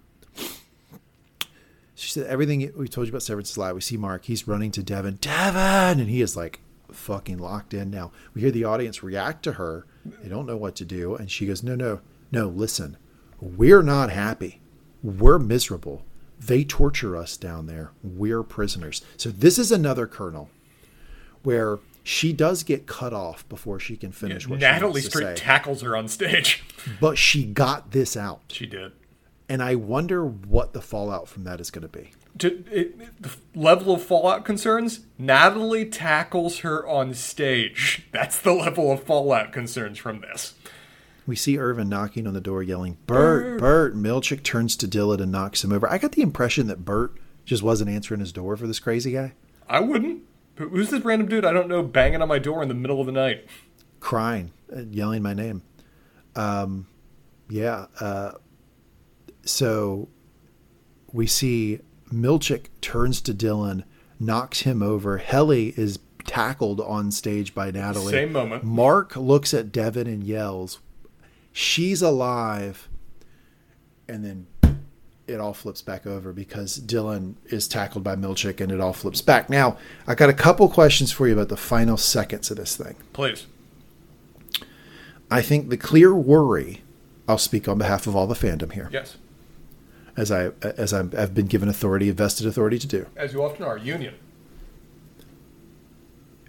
she 1.94 2.10
said 2.10 2.26
everything 2.28 2.72
we 2.76 2.88
told 2.88 3.06
you 3.06 3.12
about 3.12 3.22
Severance 3.22 3.50
is 3.50 3.56
a 3.56 3.60
lie. 3.60 3.72
We 3.72 3.82
see 3.82 3.98
Mark. 3.98 4.24
He's 4.24 4.48
running 4.48 4.70
to 4.70 4.82
Devon. 4.82 5.18
Devon, 5.20 6.00
and 6.00 6.08
he 6.08 6.22
is 6.22 6.34
like 6.34 6.60
fucking 6.90 7.38
locked 7.38 7.74
in 7.74 7.90
now. 7.90 8.10
We 8.32 8.40
hear 8.40 8.50
the 8.50 8.64
audience 8.64 9.02
react 9.02 9.42
to 9.44 9.52
her. 9.52 9.86
They 10.04 10.28
don't 10.30 10.46
know 10.46 10.56
what 10.56 10.76
to 10.76 10.84
do, 10.86 11.14
and 11.14 11.30
she 11.30 11.46
goes, 11.46 11.62
"No, 11.62 11.74
no, 11.74 12.00
no. 12.32 12.48
Listen, 12.48 12.96
we're 13.38 13.82
not 13.82 14.10
happy. 14.10 14.60
We're 15.02 15.38
miserable. 15.38 16.04
They 16.40 16.64
torture 16.64 17.16
us 17.16 17.36
down 17.36 17.66
there. 17.66 17.90
We're 18.02 18.42
prisoners." 18.42 19.02
So 19.16 19.30
this 19.30 19.58
is 19.58 19.70
another 19.70 20.06
kernel 20.06 20.50
where 21.42 21.78
she 22.02 22.32
does 22.32 22.62
get 22.62 22.86
cut 22.86 23.12
off 23.12 23.48
before 23.48 23.78
she 23.78 23.96
can 23.96 24.10
finish 24.12 24.48
what 24.48 24.58
Natalie 24.60 25.00
she 25.02 25.04
wants 25.04 25.04
to 25.04 25.10
straight 25.10 25.38
say. 25.38 25.44
tackles 25.44 25.82
her 25.82 25.96
on 25.96 26.08
stage. 26.08 26.62
but 27.00 27.18
she 27.18 27.44
got 27.44 27.90
this 27.92 28.16
out, 28.16 28.40
She 28.48 28.66
did. 28.66 28.92
and 29.48 29.62
I 29.62 29.74
wonder 29.74 30.24
what 30.24 30.72
the 30.72 30.80
fallout 30.80 31.28
from 31.28 31.44
that 31.44 31.60
is 31.60 31.70
going 31.70 31.82
to 31.82 31.88
be. 31.88 32.10
To, 32.38 32.64
it, 32.70 33.22
the 33.22 33.30
level 33.54 33.94
of 33.94 34.02
fallout 34.02 34.44
concerns, 34.46 35.00
Natalie 35.18 35.84
tackles 35.84 36.60
her 36.60 36.86
on 36.86 37.12
stage. 37.12 38.06
That's 38.12 38.40
the 38.40 38.52
level 38.52 38.90
of 38.92 39.02
fallout 39.02 39.52
concerns 39.52 39.98
from 39.98 40.20
this. 40.22 40.54
We 41.26 41.36
see 41.36 41.58
Irving 41.58 41.88
knocking 41.88 42.26
on 42.26 42.34
the 42.34 42.40
door, 42.40 42.62
yelling, 42.62 42.96
"Bert, 43.06 43.60
Bert!" 43.60 43.94
Milchick 43.94 44.42
turns 44.42 44.76
to 44.76 44.88
Dylan 44.88 45.20
and 45.20 45.30
knocks 45.30 45.62
him 45.62 45.72
over. 45.72 45.90
I 45.90 45.98
got 45.98 46.12
the 46.12 46.22
impression 46.22 46.66
that 46.68 46.84
Bert 46.84 47.16
just 47.44 47.62
wasn't 47.62 47.90
answering 47.90 48.20
his 48.20 48.32
door 48.32 48.56
for 48.56 48.66
this 48.66 48.78
crazy 48.78 49.12
guy, 49.12 49.32
I 49.68 49.80
wouldn't. 49.80 50.22
Who's 50.56 50.90
this 50.90 51.04
random 51.04 51.28
dude 51.28 51.44
I 51.44 51.52
don't 51.52 51.68
know 51.68 51.82
banging 51.82 52.20
on 52.20 52.28
my 52.28 52.38
door 52.38 52.62
in 52.62 52.68
the 52.68 52.74
middle 52.74 53.00
of 53.00 53.06
the 53.06 53.12
night? 53.12 53.46
crying, 54.00 54.50
uh, 54.74 54.80
yelling 54.90 55.22
my 55.22 55.34
name. 55.34 55.62
Um, 56.34 56.86
yeah. 57.48 57.86
Uh, 58.00 58.32
so 59.44 60.08
we 61.12 61.26
see 61.26 61.80
Milchick 62.12 62.66
turns 62.80 63.20
to 63.22 63.34
Dylan, 63.34 63.84
knocks 64.18 64.60
him 64.60 64.82
over. 64.82 65.18
Helly 65.18 65.74
is 65.76 65.98
tackled 66.24 66.80
on 66.80 67.10
stage 67.10 67.54
by 67.54 67.70
Natalie. 67.70 68.12
Same 68.12 68.32
moment. 68.32 68.64
Mark 68.64 69.16
looks 69.16 69.54
at 69.54 69.72
Devon 69.72 70.06
and 70.06 70.24
yells, 70.24 70.80
"She's 71.52 72.02
alive!" 72.02 72.88
And 74.08 74.24
then 74.24 74.46
it 75.26 75.38
all 75.40 75.54
flips 75.54 75.80
back 75.82 76.06
over 76.06 76.32
because 76.32 76.80
Dylan 76.80 77.34
is 77.46 77.68
tackled 77.68 78.02
by 78.02 78.16
Milchick, 78.16 78.60
and 78.60 78.72
it 78.72 78.80
all 78.80 78.92
flips 78.92 79.22
back. 79.22 79.48
Now, 79.48 79.76
I 80.06 80.14
got 80.16 80.28
a 80.28 80.32
couple 80.34 80.68
questions 80.68 81.12
for 81.12 81.28
you 81.28 81.34
about 81.34 81.48
the 81.48 81.56
final 81.56 81.96
seconds 81.96 82.50
of 82.50 82.56
this 82.56 82.76
thing. 82.76 82.96
Please. 83.12 83.46
I 85.30 85.42
think 85.42 85.68
the 85.68 85.76
clear 85.76 86.14
worry. 86.14 86.82
I'll 87.28 87.38
speak 87.38 87.68
on 87.68 87.78
behalf 87.78 88.08
of 88.08 88.16
all 88.16 88.26
the 88.26 88.34
fandom 88.34 88.72
here, 88.72 88.88
Yes. 88.92 89.16
as 90.16 90.32
I 90.32 90.50
as 90.62 90.92
I'm, 90.92 91.12
I've 91.16 91.32
been 91.32 91.46
given 91.46 91.68
authority, 91.68 92.10
vested 92.10 92.44
authority 92.48 92.80
to 92.80 92.86
do. 92.88 93.06
As 93.16 93.32
you 93.32 93.44
often 93.44 93.62
are, 93.64 93.78
Union. 93.78 94.14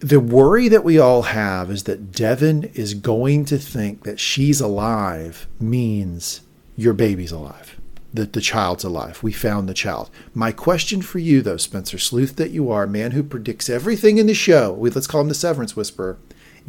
The 0.01 0.19
worry 0.19 0.67
that 0.67 0.83
we 0.83 0.97
all 0.97 1.21
have 1.23 1.69
is 1.69 1.83
that 1.83 2.11
Devon 2.11 2.63
is 2.73 2.95
going 2.95 3.45
to 3.45 3.59
think 3.59 4.03
that 4.03 4.19
she's 4.19 4.59
alive 4.59 5.47
means 5.59 6.41
your 6.75 6.93
baby's 6.93 7.31
alive, 7.31 7.79
that 8.11 8.33
the 8.33 8.41
child's 8.41 8.83
alive. 8.83 9.21
We 9.21 9.31
found 9.31 9.69
the 9.69 9.75
child. 9.75 10.09
My 10.33 10.51
question 10.51 11.03
for 11.03 11.19
you, 11.19 11.43
though, 11.43 11.57
Spencer, 11.57 11.99
sleuth 11.99 12.35
that 12.37 12.49
you 12.49 12.71
are, 12.71 12.87
man 12.87 13.11
who 13.11 13.21
predicts 13.21 13.69
everything 13.69 14.17
in 14.17 14.25
the 14.25 14.33
show, 14.33 14.73
we- 14.73 14.89
let's 14.89 15.05
call 15.05 15.21
him 15.21 15.27
the 15.29 15.35
Severance 15.35 15.75
Whisperer, 15.75 16.17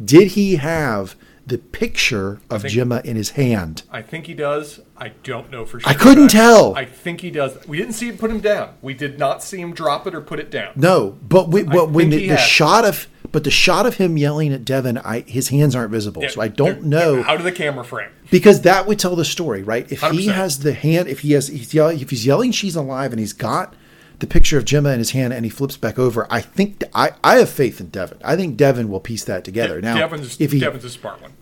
did 0.03 0.29
he 0.29 0.57
have 0.57 1.15
the 1.47 1.57
picture 1.57 2.39
of 2.51 2.61
think- 2.61 2.73
Gemma 2.75 3.01
in 3.03 3.15
his 3.15 3.31
hand? 3.31 3.81
I 3.91 4.03
think 4.03 4.27
he 4.27 4.35
does. 4.35 4.79
I 4.95 5.13
don't 5.23 5.49
know 5.49 5.65
for 5.65 5.79
sure. 5.79 5.89
I 5.89 5.95
couldn't 5.95 6.27
tell. 6.29 6.75
I 6.75 6.85
think 6.85 7.21
he 7.21 7.31
does. 7.31 7.57
We 7.67 7.77
didn't 7.77 7.93
see 7.93 8.09
him 8.09 8.17
put 8.17 8.29
him 8.29 8.41
down. 8.41 8.75
We 8.83 8.93
did 8.93 9.17
not 9.17 9.41
see 9.41 9.59
him 9.59 9.73
drop 9.73 10.05
it 10.05 10.13
or 10.13 10.21
put 10.21 10.39
it 10.39 10.51
down. 10.51 10.73
No, 10.75 11.17
but, 11.27 11.49
we, 11.49 11.63
but 11.63 11.89
when 11.89 12.11
the, 12.11 12.29
the 12.29 12.37
shot 12.37 12.85
of 12.85 13.07
but 13.33 13.43
the 13.43 13.51
shot 13.51 13.85
of 13.85 13.95
him 13.97 14.17
yelling 14.17 14.53
at 14.53 14.63
Devon, 14.63 14.97
I, 14.99 15.21
his 15.21 15.49
hands 15.49 15.75
aren't 15.75 15.91
visible, 15.91 16.21
Yeah, 16.21 16.29
so 16.29 16.41
I 16.41 16.47
don't 16.47 16.83
know 16.83 17.21
out 17.27 17.37
of 17.39 17.43
the 17.43 17.51
camera 17.51 17.83
frame. 17.83 18.09
because 18.31 18.61
that 18.61 18.87
would 18.87 18.97
tell 18.99 19.17
the 19.17 19.25
story, 19.25 19.61
right? 19.63 19.91
If 19.91 19.99
he 20.01 20.27
100%. 20.29 20.33
has 20.33 20.59
the 20.59 20.73
hand, 20.73 21.09
if 21.09 21.19
he 21.19 21.33
has, 21.33 21.47
he's 21.49 21.73
yelling, 21.73 21.99
if 21.99 22.09
he's 22.11 22.25
yelling, 22.25 22.51
she's 22.53 22.77
alive, 22.77 23.11
and 23.11 23.19
he's 23.19 23.33
got 23.33 23.73
the 24.19 24.27
picture 24.27 24.57
of 24.57 24.63
Gemma 24.63 24.89
in 24.91 24.99
his 24.99 25.11
hand, 25.11 25.33
and 25.33 25.43
he 25.45 25.49
flips 25.49 25.75
back 25.75 25.99
over. 25.99 26.25
I 26.29 26.39
think 26.39 26.81
I, 26.93 27.11
I 27.23 27.37
have 27.39 27.49
faith 27.49 27.81
in 27.81 27.89
Devon. 27.89 28.19
I 28.23 28.37
think 28.37 28.55
Devon 28.55 28.87
will 28.89 29.01
piece 29.01 29.25
that 29.25 29.43
together. 29.43 29.81
now, 29.81 29.97
Devon's, 29.97 30.39
if 30.39 30.53
he 30.53 30.59
Devon's 30.59 30.85
a 30.85 30.89
smart 30.89 31.21
one. 31.21 31.33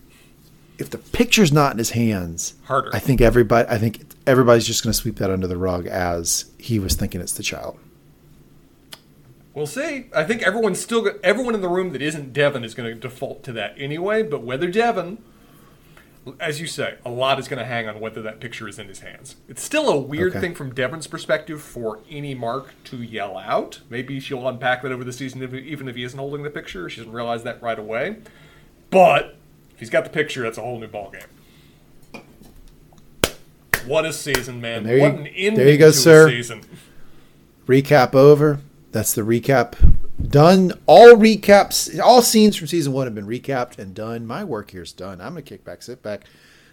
if 0.78 0.90
the 0.90 0.98
picture's 0.98 1.52
not 1.52 1.72
in 1.72 1.78
his 1.78 1.90
hands, 1.90 2.54
Harder. 2.64 2.90
I 2.92 2.98
think 2.98 3.20
everybody, 3.20 3.68
I 3.68 3.78
think 3.78 4.00
everybody's 4.26 4.66
just 4.66 4.82
going 4.82 4.92
to 4.92 4.98
sweep 4.98 5.16
that 5.16 5.30
under 5.30 5.46
the 5.46 5.58
rug 5.58 5.86
as 5.86 6.46
he 6.58 6.78
was 6.80 6.94
thinking 6.94 7.20
it's 7.20 7.34
the 7.34 7.42
child. 7.44 7.78
We'll 9.54 9.66
see. 9.66 10.06
I 10.14 10.24
think 10.24 10.42
everyone's 10.42 10.80
still 10.80 11.10
everyone 11.22 11.54
in 11.54 11.60
the 11.60 11.68
room 11.68 11.90
that 11.92 12.00
isn't 12.02 12.32
Devon 12.32 12.64
is 12.64 12.74
going 12.74 12.88
to 12.88 12.94
default 12.98 13.42
to 13.44 13.52
that 13.52 13.74
anyway. 13.76 14.22
But 14.22 14.42
whether 14.42 14.70
Devon, 14.70 15.18
as 16.40 16.58
you 16.58 16.66
say, 16.66 16.94
a 17.04 17.10
lot 17.10 17.38
is 17.38 17.48
going 17.48 17.58
to 17.58 17.66
hang 17.66 17.86
on 17.86 18.00
whether 18.00 18.22
that 18.22 18.40
picture 18.40 18.66
is 18.66 18.78
in 18.78 18.88
his 18.88 19.00
hands. 19.00 19.36
It's 19.48 19.62
still 19.62 19.90
a 19.90 19.98
weird 19.98 20.32
Okay. 20.32 20.40
thing 20.40 20.54
from 20.54 20.72
Devon's 20.74 21.06
perspective 21.06 21.60
for 21.60 21.98
innie 22.10 22.34
Mark 22.36 22.72
to 22.84 22.96
yell 23.02 23.36
out. 23.36 23.80
Maybe 23.90 24.20
she'll 24.20 24.48
unpack 24.48 24.80
that 24.82 24.92
over 24.92 25.04
the 25.04 25.12
season, 25.12 25.42
if, 25.42 25.52
even 25.52 25.86
if 25.86 25.96
he 25.96 26.04
isn't 26.04 26.18
holding 26.18 26.42
the 26.44 26.50
picture. 26.50 26.88
She 26.88 26.98
doesn't 27.00 27.12
realize 27.12 27.42
that 27.42 27.62
right 27.62 27.78
away. 27.78 28.16
But 28.88 29.36
if 29.74 29.80
he's 29.80 29.90
got 29.90 30.04
the 30.04 30.10
picture, 30.10 30.42
that's 30.44 30.56
a 30.58 30.62
whole 30.62 30.78
new 30.78 30.88
ballgame. 30.88 31.26
What 33.84 34.04
a 34.06 34.12
season, 34.12 34.60
man! 34.60 34.84
there 34.84 34.96
you- 34.96 35.02
what 35.02 35.14
an 35.14 35.26
ending 35.26 35.54
there 35.56 35.68
you 35.68 35.76
go, 35.76 35.90
sir. 35.90 36.28
season. 36.30 36.62
recap 37.66 38.14
over. 38.14 38.60
That's 38.92 39.14
the 39.14 39.22
recap 39.22 39.74
done. 40.22 40.72
All 40.86 41.14
recaps, 41.14 41.98
all 41.98 42.22
scenes 42.22 42.56
from 42.56 42.66
season 42.68 42.92
one 42.92 43.06
have 43.06 43.14
been 43.14 43.26
recapped 43.26 43.78
and 43.78 43.94
done. 43.94 44.26
My 44.26 44.44
work 44.44 44.70
here 44.70 44.82
is 44.82 44.92
done. 44.92 45.20
I'm 45.20 45.30
gonna 45.30 45.42
kick 45.42 45.64
back, 45.64 45.82
sit 45.82 46.02
back, 46.02 46.24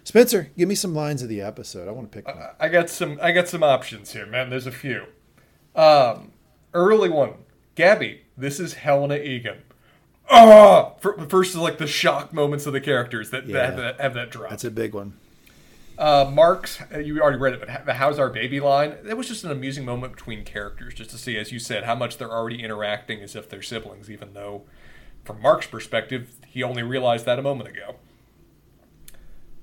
Spencer, 0.04 0.50
give 0.56 0.68
me 0.68 0.74
some 0.74 0.94
lines 0.94 1.22
of 1.22 1.28
the 1.28 1.40
episode. 1.40 1.88
I 1.88 1.92
want 1.92 2.10
to 2.12 2.16
pick 2.16 2.26
one. 2.26 2.36
I 2.58 2.68
got 2.68 2.88
some. 2.90 3.18
I 3.22 3.32
got 3.32 3.48
some 3.48 3.62
options 3.62 4.12
here, 4.12 4.26
man. 4.26 4.50
There's 4.50 4.66
a 4.66 4.72
few. 4.72 5.04
Um, 5.74 6.32
early 6.74 7.08
one, 7.08 7.34
Gabby. 7.74 8.22
This 8.36 8.60
is 8.60 8.74
Helena 8.74 9.16
Eagan. 9.16 9.58
Ah, 10.30 10.92
first 11.00 11.50
is 11.50 11.56
like 11.56 11.78
the 11.78 11.86
shock 11.86 12.32
moments 12.32 12.64
of 12.66 12.72
the 12.72 12.80
characters 12.80 13.30
that, 13.30 13.46
Yeah. 13.46 13.54
that 13.54 13.66
have 13.66 13.76
that 13.76 14.00
have 14.00 14.14
that 14.14 14.30
drop. 14.30 14.50
That's 14.50 14.64
a 14.64 14.70
big 14.70 14.94
one. 14.94 15.14
Uh, 16.00 16.30
Mark's, 16.32 16.80
uh, 16.94 16.98
you 16.98 17.20
already 17.20 17.36
read 17.36 17.52
it, 17.52 17.60
but 17.60 17.84
the 17.84 17.92
"How's 17.92 18.18
our 18.18 18.30
baby?" 18.30 18.58
line. 18.58 18.96
That 19.04 19.18
was 19.18 19.28
just 19.28 19.44
an 19.44 19.50
amusing 19.50 19.84
moment 19.84 20.14
between 20.14 20.44
characters, 20.44 20.94
just 20.94 21.10
to 21.10 21.18
see, 21.18 21.36
as 21.36 21.52
you 21.52 21.58
said, 21.58 21.84
how 21.84 21.94
much 21.94 22.16
they're 22.16 22.32
already 22.32 22.62
interacting 22.62 23.20
as 23.20 23.36
if 23.36 23.50
they're 23.50 23.60
siblings, 23.60 24.10
even 24.10 24.32
though, 24.32 24.62
from 25.26 25.42
Mark's 25.42 25.66
perspective, 25.66 26.36
he 26.46 26.62
only 26.62 26.82
realized 26.82 27.26
that 27.26 27.38
a 27.38 27.42
moment 27.42 27.68
ago. 27.68 27.96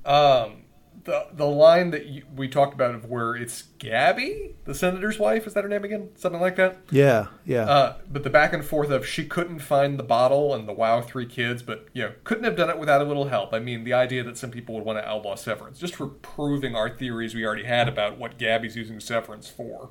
Um, 0.06 0.66
the 1.08 1.26
the 1.34 1.46
line 1.46 1.90
that 1.92 2.06
you, 2.06 2.24
we 2.36 2.48
talked 2.48 2.74
about 2.74 2.94
of 2.94 3.06
where 3.06 3.34
it's 3.36 3.64
Gabby, 3.80 4.56
the 4.66 4.76
senator's 4.76 5.18
wife, 5.18 5.48
is 5.48 5.54
that 5.54 5.64
her 5.64 5.70
name 5.70 5.84
again? 5.84 6.10
Something 6.16 6.42
like 6.42 6.58
that. 6.58 6.78
Yeah, 6.92 7.28
yeah. 7.46 7.64
Uh, 7.64 7.98
but 8.12 8.24
the 8.24 8.30
back 8.30 8.54
and 8.54 8.64
forth 8.64 8.92
of 8.92 9.08
she 9.08 9.26
couldn't 9.26 9.60
find 9.60 9.98
the 9.98 10.04
bottle 10.04 10.54
and 10.54 10.68
the 10.68 10.74
wow 10.74 11.02
three 11.02 11.26
kids, 11.26 11.64
but 11.64 11.88
you 11.94 12.04
know 12.04 12.14
couldn't 12.26 12.44
have 12.44 12.58
done 12.58 12.70
it 12.70 12.78
without 12.78 13.02
a 13.02 13.06
little 13.06 13.30
help. 13.30 13.54
I 13.54 13.60
mean, 13.60 13.86
the 13.86 13.94
idea 13.94 14.22
that 14.26 14.38
some 14.38 14.52
people 14.52 14.76
would 14.76 14.84
want 14.84 15.00
to 15.00 15.08
outlaw 15.08 15.36
severance 15.36 15.80
just 15.80 15.96
for 15.96 16.08
proving 16.08 16.76
our 16.76 16.90
theories 16.90 17.34
we 17.34 17.46
already 17.46 17.64
had 17.64 17.88
about 17.88 18.18
what 18.18 18.38
Gabby's 18.38 18.76
using 18.76 19.00
severance 19.00 19.50
for. 19.50 19.90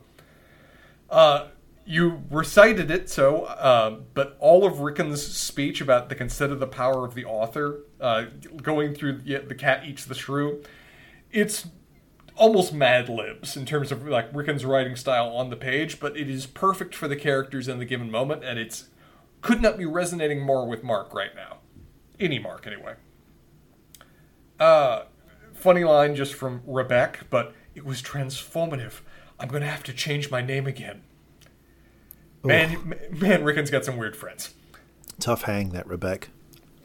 Uh, 1.08 1.48
you 1.86 2.24
recited 2.30 2.90
it 2.90 3.08
so, 3.08 3.44
uh, 3.44 3.90
but 4.12 4.36
all 4.40 4.66
of 4.66 4.80
Ricken's 4.80 5.24
speech 5.24 5.80
about 5.80 6.08
the 6.08 6.14
consider 6.14 6.56
the 6.56 6.66
power 6.66 7.06
of 7.06 7.14
the 7.14 7.24
author, 7.24 7.84
uh, 8.00 8.24
going 8.60 8.94
through 8.94 9.18
the, 9.18 9.38
the 9.38 9.54
cat 9.54 9.84
eats 9.86 10.04
the 10.04 10.14
shrew, 10.14 10.62
it's 11.36 11.66
almost 12.34 12.72
mad 12.72 13.08
libs 13.10 13.56
in 13.56 13.66
terms 13.66 13.92
of 13.92 14.06
like 14.08 14.34
Ricken's 14.34 14.64
writing 14.64 14.96
style 14.96 15.28
on 15.28 15.50
the 15.50 15.56
page, 15.56 16.00
but 16.00 16.16
it 16.16 16.30
is 16.30 16.46
perfect 16.46 16.94
for 16.94 17.06
the 17.06 17.16
characters 17.16 17.68
in 17.68 17.78
the 17.78 17.84
given 17.84 18.10
moment, 18.10 18.42
and 18.42 18.58
it's 18.58 18.86
could 19.42 19.60
not 19.60 19.76
be 19.76 19.84
resonating 19.84 20.40
more 20.40 20.66
with 20.66 20.82
Mark 20.82 21.12
right 21.14 21.34
now. 21.34 21.58
Innie 22.18 22.42
Mark, 22.42 22.66
anyway. 22.66 22.94
Uh, 24.58 25.02
funny 25.52 25.84
line 25.84 26.14
just 26.14 26.32
from 26.32 26.62
Rebecca, 26.66 27.26
but 27.28 27.52
it 27.74 27.84
was 27.84 28.00
transformative. 28.00 29.00
I'm 29.38 29.48
gonna 29.48 29.66
have 29.66 29.84
to 29.84 29.92
change 29.92 30.30
my 30.30 30.40
name 30.40 30.66
again. 30.66 31.02
Man, 32.42 32.94
man, 33.10 33.44
Ricken's 33.44 33.70
got 33.70 33.84
some 33.84 33.98
weird 33.98 34.16
friends. 34.16 34.54
Tough 35.20 35.42
hang 35.42 35.70
that 35.70 35.86
Rebecca. 35.86 36.28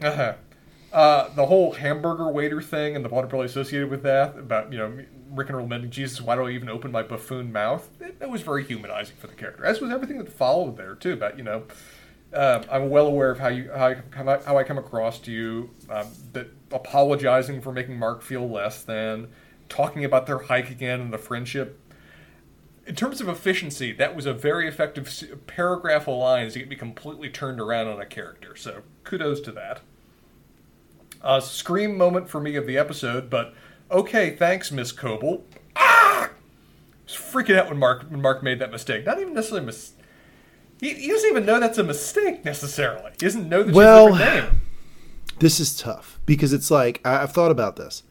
Uh-huh. 0.01 0.33
Uh, 0.91 1.33
the 1.35 1.45
whole 1.45 1.73
hamburger 1.73 2.29
waiter 2.29 2.61
thing 2.61 2.97
and 2.97 3.05
the 3.05 3.09
vulnerability 3.09 3.49
associated 3.49 3.89
with 3.89 4.03
that 4.03 4.37
about 4.37 4.71
you 4.73 4.77
know 4.77 5.05
Ricken 5.31 5.55
lamenting 5.55 5.89
Jesus, 5.89 6.19
why 6.19 6.35
do 6.35 6.45
I 6.45 6.51
even 6.51 6.67
open 6.67 6.91
my 6.91 7.03
buffoon 7.03 7.53
mouth? 7.53 7.89
That, 7.99 8.29
was 8.29 8.41
very 8.41 8.65
humanizing 8.65 9.15
for 9.17 9.27
the 9.27 9.33
character, 9.33 9.65
as 9.65 9.79
was 9.79 9.89
everything 9.89 10.17
that 10.17 10.31
followed 10.31 10.75
there 10.75 10.95
too. 10.95 11.13
About 11.13 11.37
you 11.37 11.43
know, 11.43 11.63
um, 12.33 12.63
I'm 12.69 12.89
well 12.89 13.07
aware 13.07 13.31
of 13.31 13.39
how 13.39 13.47
you 13.47 13.71
how 13.71 13.87
I 13.87 14.41
how 14.43 14.57
I 14.57 14.63
come 14.63 14.77
across 14.77 15.19
to 15.19 15.31
you, 15.31 15.69
um, 15.89 16.07
that 16.33 16.47
apologizing 16.71 17.61
for 17.61 17.71
making 17.71 17.97
Mark 17.97 18.21
feel 18.21 18.49
less 18.49 18.83
than, 18.83 19.29
talking 19.69 20.03
about 20.03 20.25
their 20.27 20.39
hike 20.39 20.69
again 20.69 20.99
and 20.99 21.13
the 21.13 21.17
friendship. 21.17 21.79
In 22.85 22.95
terms 22.95 23.21
of 23.21 23.29
efficiency, 23.29 23.93
that 23.93 24.15
was 24.15 24.25
a 24.25 24.33
very 24.33 24.67
effective 24.67 25.39
paragraph 25.47 26.09
of 26.09 26.17
lines 26.17 26.53
to 26.53 26.59
get 26.59 26.67
me 26.67 26.75
completely 26.75 27.29
turned 27.29 27.61
around 27.61 27.87
on 27.87 28.01
a 28.01 28.05
character. 28.05 28.55
So 28.57 28.81
kudos 29.05 29.39
to 29.41 29.51
that. 29.53 29.81
A 31.23 31.41
scream 31.41 31.97
moment 31.97 32.29
for 32.29 32.39
me 32.41 32.55
of 32.55 32.65
the 32.65 32.77
episode, 32.77 33.29
but 33.29 33.53
okay, 33.91 34.35
thanks, 34.35 34.71
Miss 34.71 34.91
Cobel. 34.91 35.43
Ah! 35.75 36.25
I 36.25 36.29
was 37.05 37.13
freaking 37.15 37.57
out 37.57 37.69
when 37.69 37.77
Mark 37.77 38.03
when 38.09 38.21
Mark 38.21 38.41
made 38.41 38.59
that 38.59 38.71
mistake. 38.71 39.05
Not 39.05 39.19
even 39.19 39.33
necessarily 39.33 39.65
mis. 39.65 39.93
He, 40.79 40.93
he 40.95 41.07
doesn't 41.09 41.29
even 41.29 41.45
know 41.45 41.59
that's 41.59 41.77
a 41.77 41.83
mistake 41.83 42.43
necessarily. 42.43 43.11
He 43.11 43.17
doesn't 43.25 43.47
know 43.47 43.61
that 43.63 43.75
Well- 43.75 44.07
she's 44.13 44.15
a 44.15 44.23
different 44.25 44.51
name. 44.53 44.61
This 45.39 45.59
is 45.59 45.75
tough 45.77 46.19
because 46.25 46.53
it's 46.53 46.69
like 46.71 47.01
I, 47.05 47.23
I've 47.23 47.31
thought 47.33 47.51
about 47.51 47.75
this. 47.75 48.03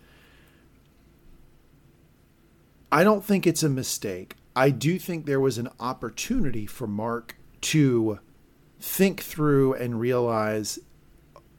I 2.92 3.04
don't 3.04 3.24
think 3.24 3.46
it's 3.46 3.62
a 3.62 3.68
mistake. 3.68 4.34
I 4.56 4.70
do 4.70 4.98
think 4.98 5.26
there 5.26 5.38
was 5.40 5.58
an 5.58 5.68
opportunity 5.78 6.66
for 6.66 6.86
Mark 6.88 7.36
to 7.62 8.18
think 8.80 9.20
through 9.20 9.74
and 9.74 10.00
realize, 10.00 10.78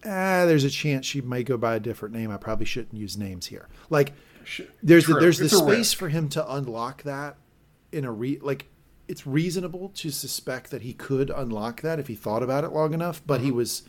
ah, 0.06 0.46
there's 0.46 0.64
a 0.64 0.70
chance 0.70 1.06
she 1.06 1.22
may 1.22 1.44
go 1.44 1.58
by 1.58 1.76
a 1.76 1.80
different 1.80 2.16
name. 2.16 2.32
I 2.32 2.38
probably 2.38 2.66
shouldn't 2.66 2.94
use 2.94 3.18
names 3.18 3.48
here. 3.48 3.68
Like, 3.90 4.14
there's 4.82 5.06
the, 5.06 5.14
there's 5.16 5.38
the 5.38 5.46
It's 5.46 5.58
space 5.58 5.94
for 5.94 6.10
him 6.10 6.28
to 6.30 6.54
unlock 6.54 7.04
that 7.04 7.38
in 7.92 8.06
a 8.06 8.12
re 8.12 8.40
like 8.42 8.68
it's 9.08 9.28
reasonable 9.28 9.90
to 9.90 10.10
suspect 10.10 10.72
that 10.72 10.82
he 10.82 10.94
could 10.94 11.30
unlock 11.30 11.82
that 11.82 12.00
if 12.00 12.08
he 12.08 12.16
thought 12.16 12.42
about 12.42 12.64
it 12.64 12.70
long 12.72 12.94
enough 12.94 13.22
but 13.26 13.36
Mm-hmm. 13.40 13.46
he 13.46 13.52
was 13.52 13.84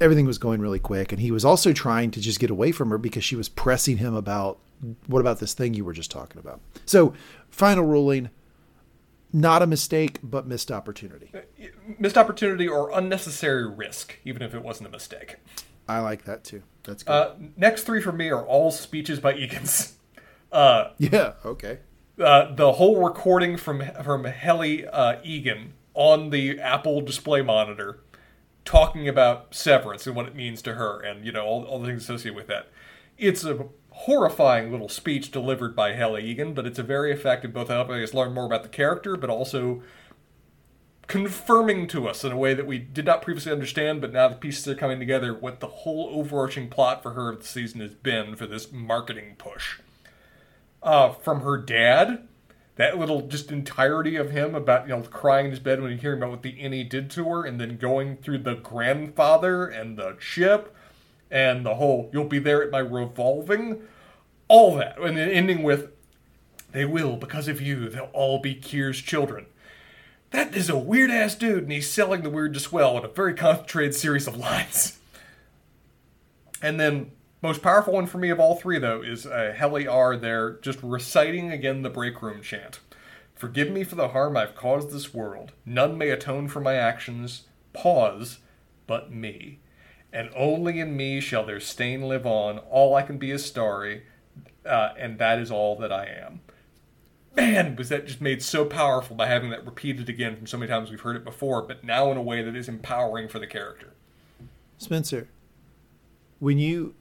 everything 0.00 0.26
was 0.26 0.38
going 0.38 0.60
really 0.60 0.78
quick 0.78 1.10
and 1.12 1.20
he 1.20 1.30
was 1.30 1.44
also 1.44 1.72
trying 1.72 2.10
to 2.10 2.20
just 2.20 2.38
get 2.38 2.50
away 2.50 2.70
from 2.70 2.90
her 2.90 2.98
because 2.98 3.24
she 3.24 3.34
was 3.36 3.48
pressing 3.48 3.96
him 3.96 4.14
about 4.14 4.58
what 5.06 5.20
about 5.20 5.40
this 5.40 5.54
thing 5.54 5.74
you 5.74 5.84
were 5.84 5.92
just 5.92 6.10
talking 6.10 6.38
about 6.38 6.60
so 6.86 7.12
final 7.50 7.84
ruling 7.84 8.30
not 9.32 9.62
a 9.62 9.66
mistake 9.66 10.18
but 10.22 10.46
missed 10.46 10.70
opportunity 10.70 11.32
Missed 11.98 12.16
opportunity 12.18 12.66
or 12.68 12.90
unnecessary 12.92 13.66
risk, 13.68 14.16
even 14.24 14.42
if 14.42 14.54
it 14.54 14.62
wasn't 14.62 14.88
a 14.88 14.90
mistake. 14.92 15.36
i 15.88 15.98
like 16.00 16.24
that 16.24 16.44
too 16.44 16.62
that's 16.84 17.02
good 17.02 17.12
Uh, 17.12 17.34
next 17.56 17.84
three 17.84 18.00
for 18.00 18.12
me 18.12 18.28
are 18.30 18.44
all 18.44 18.70
speeches 18.70 19.18
by 19.20 19.34
Eagan's. 19.34 19.94
Uh, 20.52 20.90
yeah 20.98 21.34
okay 21.44 21.78
uh, 22.20 22.52
the 22.56 22.72
whole 22.72 23.00
recording 23.04 23.56
from 23.56 23.82
from 24.02 24.24
Helly 24.24 24.84
uh, 24.84 25.20
Eagan 25.22 25.74
on 25.94 26.30
the 26.30 26.58
Apple 26.58 27.00
display 27.02 27.40
monitor, 27.40 28.00
talking 28.64 29.06
about 29.08 29.54
severance 29.54 30.06
and 30.08 30.16
what 30.16 30.26
it 30.26 30.34
means 30.34 30.60
to 30.62 30.74
her, 30.74 31.00
and 31.00 31.24
you 31.24 31.30
know 31.30 31.44
all, 31.46 31.64
all 31.64 31.78
the 31.78 31.86
things 31.86 32.02
associated 32.02 32.34
with 32.34 32.48
that. 32.48 32.68
It's 33.16 33.44
a 33.44 33.66
horrifying 34.04 34.70
little 34.70 34.88
speech 34.88 35.30
delivered 35.30 35.76
by 35.76 35.92
Helly 35.92 36.24
Eagan, 36.24 36.54
but 36.54 36.66
it's 36.66 36.78
a 36.78 36.82
very 36.82 37.12
effective, 37.12 37.52
both 37.52 37.68
helping 37.68 38.02
us 38.02 38.14
learn 38.14 38.32
more 38.32 38.46
about 38.46 38.62
the 38.62 38.68
character, 38.68 39.14
but 39.14 39.28
also 39.28 39.82
confirming 41.06 41.86
to 41.88 42.08
us 42.08 42.24
in 42.24 42.32
a 42.32 42.36
way 42.36 42.54
that 42.54 42.66
we 42.66 42.78
did 42.78 43.04
not 43.04 43.20
previously 43.20 43.52
understand, 43.52 44.00
but 44.00 44.12
now 44.12 44.28
the 44.28 44.36
pieces 44.36 44.66
are 44.68 44.74
coming 44.74 44.98
together 44.98 45.34
what 45.34 45.60
the 45.60 45.66
whole 45.66 46.08
overarching 46.12 46.68
plot 46.68 47.02
for 47.02 47.12
her 47.12 47.28
of 47.28 47.40
the 47.40 47.46
season 47.46 47.80
has 47.80 47.92
been 47.94 48.36
for 48.36 48.46
this 48.46 48.72
marketing 48.72 49.34
push 49.36 49.80
uh, 50.82 51.10
from 51.10 51.42
her 51.42 51.58
dad. 51.58 52.26
That 52.76 52.96
little 52.96 53.28
just 53.28 53.52
entirety 53.52 54.16
of 54.16 54.30
him 54.30 54.54
about 54.54 54.88
you 54.88 54.96
know 54.96 55.02
crying 55.02 55.46
in 55.46 55.50
his 55.50 55.60
bed 55.60 55.82
when 55.82 55.98
hearing 55.98 56.20
about 56.20 56.30
what 56.30 56.42
the 56.42 56.54
innie 56.54 56.88
did 56.88 57.10
to 57.10 57.28
her, 57.28 57.44
and 57.44 57.60
then 57.60 57.76
going 57.76 58.16
through 58.16 58.38
the 58.38 58.54
grandfather 58.54 59.66
and 59.66 59.98
the 59.98 60.16
ship, 60.18 60.74
and 61.30 61.64
the 61.64 61.76
whole 61.76 62.10
"you'll 62.12 62.24
be 62.24 62.38
there 62.38 62.62
at 62.62 62.70
my 62.70 62.78
revolving," 62.78 63.82
all 64.48 64.76
that, 64.76 64.98
and 64.98 65.16
then 65.16 65.30
ending 65.30 65.62
with 65.62 65.90
"they 66.72 66.84
will 66.84 67.16
because 67.16 67.48
of 67.48 67.60
you. 67.60 67.88
They'll 67.88 68.10
all 68.12 68.38
be 68.38 68.54
Kier's 68.54 69.00
children." 69.00 69.46
That 70.30 70.54
is 70.54 70.70
a 70.70 70.78
weird 70.78 71.10
ass 71.10 71.34
dude, 71.34 71.64
and 71.64 71.72
he's 71.72 71.90
selling 71.90 72.22
the 72.22 72.30
weird 72.30 72.54
just 72.54 72.72
well 72.72 72.96
in 72.96 73.04
a 73.04 73.08
very 73.08 73.34
concentrated 73.34 73.94
series 73.94 74.28
of 74.28 74.36
lines. 74.36 74.98
And 76.62 76.78
then, 76.78 77.10
most 77.42 77.62
powerful 77.62 77.94
one 77.94 78.06
for 78.06 78.18
me 78.18 78.30
of 78.30 78.38
all 78.38 78.54
three, 78.54 78.78
though, 78.78 79.02
is 79.02 79.26
uh, 79.26 79.52
Helly 79.56 79.88
R 79.88 80.16
there 80.16 80.58
just 80.60 80.78
reciting 80.82 81.50
again 81.50 81.82
the 81.82 81.90
break 81.90 82.22
room 82.22 82.42
chant. 82.42 82.80
Forgive 83.34 83.70
me 83.70 83.82
for 83.82 83.94
the 83.94 84.08
harm 84.08 84.36
I've 84.36 84.54
caused 84.54 84.90
this 84.90 85.14
world. 85.14 85.52
None 85.64 85.96
may 85.96 86.10
atone 86.10 86.46
for 86.46 86.60
my 86.60 86.74
actions. 86.74 87.44
Pause, 87.72 88.38
but 88.86 89.10
me. 89.10 89.60
And 90.12 90.30
only 90.34 90.80
in 90.80 90.96
me 90.96 91.20
shall 91.20 91.44
their 91.44 91.60
stain 91.60 92.02
live 92.02 92.26
on. 92.26 92.58
All 92.58 92.94
I 92.94 93.02
can 93.02 93.18
be 93.18 93.30
is 93.30 93.44
starry, 93.44 94.02
uh, 94.66 94.90
and 94.98 95.18
that 95.18 95.38
is 95.38 95.50
all 95.50 95.76
that 95.76 95.92
I 95.92 96.06
am. 96.06 96.40
Man, 97.36 97.76
was 97.76 97.88
that 97.90 98.06
just 98.06 98.20
made 98.20 98.42
so 98.42 98.64
powerful 98.64 99.14
by 99.14 99.26
having 99.26 99.50
that 99.50 99.64
repeated 99.64 100.08
again 100.08 100.36
from 100.36 100.46
so 100.48 100.58
many 100.58 100.68
times 100.68 100.90
we've 100.90 101.00
heard 101.00 101.16
it 101.16 101.24
before, 101.24 101.62
but 101.62 101.84
now 101.84 102.10
in 102.10 102.16
a 102.16 102.22
way 102.22 102.42
that 102.42 102.56
is 102.56 102.68
empowering 102.68 103.28
for 103.28 103.38
the 103.38 103.46
character. 103.46 103.92
Spencer, 104.78 105.28
when 106.40 106.58
you 106.58 106.94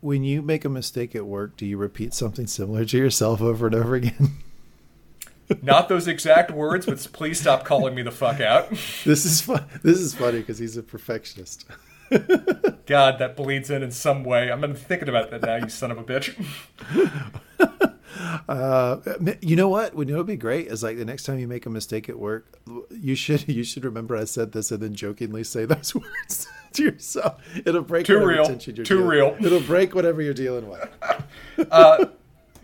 when 0.00 0.24
you 0.24 0.42
make 0.42 0.64
a 0.64 0.68
mistake 0.68 1.14
at 1.14 1.26
work, 1.26 1.56
do 1.56 1.66
you 1.66 1.76
repeat 1.76 2.14
something 2.14 2.46
similar 2.46 2.84
to 2.84 2.98
yourself 2.98 3.40
over 3.40 3.66
and 3.66 3.74
over 3.74 3.94
again? 3.94 4.32
Not 5.62 5.88
those 5.88 6.08
exact 6.08 6.50
words, 6.50 6.86
but 6.86 7.06
please 7.12 7.40
stop 7.40 7.64
calling 7.64 7.94
me 7.94 8.02
the 8.02 8.10
fuck 8.10 8.40
out. 8.40 8.70
this 9.04 9.24
is 9.24 9.40
fun. 9.40 9.64
This 9.82 9.98
is 9.98 10.14
funny 10.14 10.40
because 10.40 10.58
he's 10.58 10.76
a 10.76 10.82
perfectionist. 10.82 11.64
God, 12.86 13.18
that 13.18 13.34
bleeds 13.36 13.70
in 13.70 13.82
in 13.82 13.90
some 13.90 14.22
way. 14.24 14.50
I'm 14.50 14.74
thinking 14.74 15.08
about 15.08 15.30
that 15.30 15.42
now, 15.42 15.56
you 15.56 15.68
son 15.68 15.90
of 15.90 15.98
a 15.98 16.04
bitch. 16.04 16.34
Uh, 18.48 18.98
you 19.42 19.56
know 19.56 19.68
what? 19.68 19.94
Would 19.94 20.08
you 20.08 20.14
know 20.14 20.20
would 20.20 20.26
be 20.26 20.36
great 20.36 20.68
is 20.68 20.82
like 20.82 20.96
the 20.96 21.04
next 21.04 21.24
time 21.24 21.38
you 21.38 21.46
make 21.46 21.66
a 21.66 21.70
mistake 21.70 22.08
at 22.08 22.18
work, 22.18 22.58
you 22.90 23.14
should 23.14 23.46
you 23.54 23.62
should 23.62 23.84
remember 23.84 24.16
I 24.16 24.24
said 24.24 24.52
this 24.52 24.70
and 24.70 24.82
then 24.82 24.94
jokingly 24.94 25.44
say 25.44 25.64
those 25.66 25.94
words 25.94 26.46
to 26.74 26.84
yourself. 26.84 27.42
It'll 27.66 27.82
break 27.82 28.06
Too 28.06 28.14
whatever 28.14 28.30
real. 28.48 28.56
Too 28.58 28.72
dealing- 28.72 29.06
real. 29.06 29.36
It'll 29.40 29.60
break 29.60 29.94
whatever 29.94 30.22
you're 30.22 30.32
dealing 30.32 30.68
with. 30.68 32.08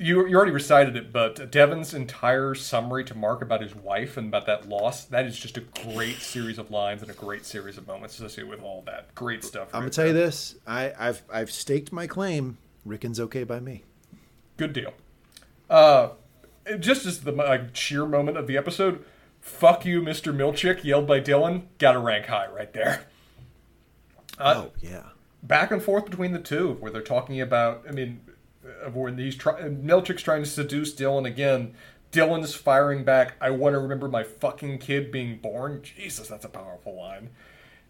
You, 0.03 0.27
you 0.27 0.37
already 0.37 0.53
recited 0.53 0.97
it, 0.97 1.13
but 1.13 1.51
Devon's 1.51 1.95
entire 1.95 2.55
summary 2.55 3.05
to 3.05 3.15
Mark 3.15 3.41
about 3.41 3.61
his 3.61 3.75
wife 3.75 4.17
and 4.17 4.29
about 4.29 4.47
that 4.47 4.69
loss, 4.69 5.05
that 5.07 5.27
is 5.27 5.39
just 5.39 5.57
a 5.57 5.61
great 5.61 6.17
series 6.17 6.59
of 6.59 6.71
lines 6.71 7.03
and 7.03 7.11
a 7.11 7.15
great 7.15 7.47
series 7.47 7.79
of 7.79 7.87
moments 7.87 8.17
associated 8.17 8.51
with 8.51 8.61
all 8.63 8.83
that. 8.87 9.15
Great 9.15 9.45
stuff. 9.45 9.69
I'm 9.73 9.83
gonna 9.83 9.91
tell 9.91 10.07
you 10.09 10.13
this. 10.13 10.57
I, 10.67 10.93
I've 10.99 11.23
I've 11.33 11.51
staked 11.51 11.93
my 11.93 12.07
claim. 12.07 12.59
Ricken's 12.85 13.21
okay 13.21 13.45
by 13.45 13.61
me. 13.61 13.85
Good 14.57 14.73
deal. 14.73 14.93
Uh, 15.71 16.11
just 16.81 17.07
as 17.07 17.21
the 17.21 17.33
like, 17.33 17.75
sheer 17.77 18.05
moment 18.05 18.37
of 18.37 18.47
the 18.47 18.57
episode, 18.57 19.05
fuck 19.41 19.85
you, 19.87 20.03
Mr. 20.03 20.35
Milchick, 20.35 20.83
yelled 20.85 21.07
by 21.07 21.21
Dylan, 21.21 21.63
got 21.79 21.93
to 21.93 21.99
rank 22.01 22.27
high 22.27 22.49
right 22.49 22.73
there. 22.73 23.07
Uh, 24.39 24.55
oh 24.57 24.73
yeah. 24.81 25.05
back 25.43 25.71
and 25.71 25.83
forth 25.83 26.07
between 26.07 26.33
the 26.33 26.39
two, 26.39 26.73
where 26.81 26.91
they're 26.91 27.03
talking 27.03 27.41
about. 27.41 27.85
I 27.89 27.93
mean, 27.93 28.21
when 28.93 29.19
he's 29.19 29.37
try, 29.37 29.61
trying 29.61 30.43
to 30.43 30.49
seduce 30.49 30.95
Dylan 30.95 31.27
again. 31.27 31.75
Dylan's 32.13 32.55
firing 32.55 33.05
back. 33.05 33.35
I 33.41 33.51
want 33.51 33.75
to 33.75 33.79
remember 33.79 34.07
my 34.07 34.23
fucking 34.23 34.79
kid 34.79 35.11
being 35.11 35.39
born. 35.39 35.83
Jesus, 35.83 36.29
that's 36.29 36.45
a 36.45 36.51
powerful 36.51 36.95
line. 36.97 37.31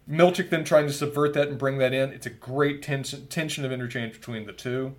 Milchick 0.09 0.51
then 0.51 0.65
trying 0.65 0.87
to 0.87 0.93
subvert 0.93 1.35
that 1.35 1.49
and 1.49 1.59
bring 1.59 1.79
that 1.79 1.93
in. 1.93 2.11
It's 2.11 2.27
a 2.27 2.31
great 2.31 2.83
tension, 2.83 3.27
tension 3.27 3.65
of 3.65 3.73
interchange 3.73 4.15
between 4.15 4.47
the 4.47 4.53
two. 4.53 4.95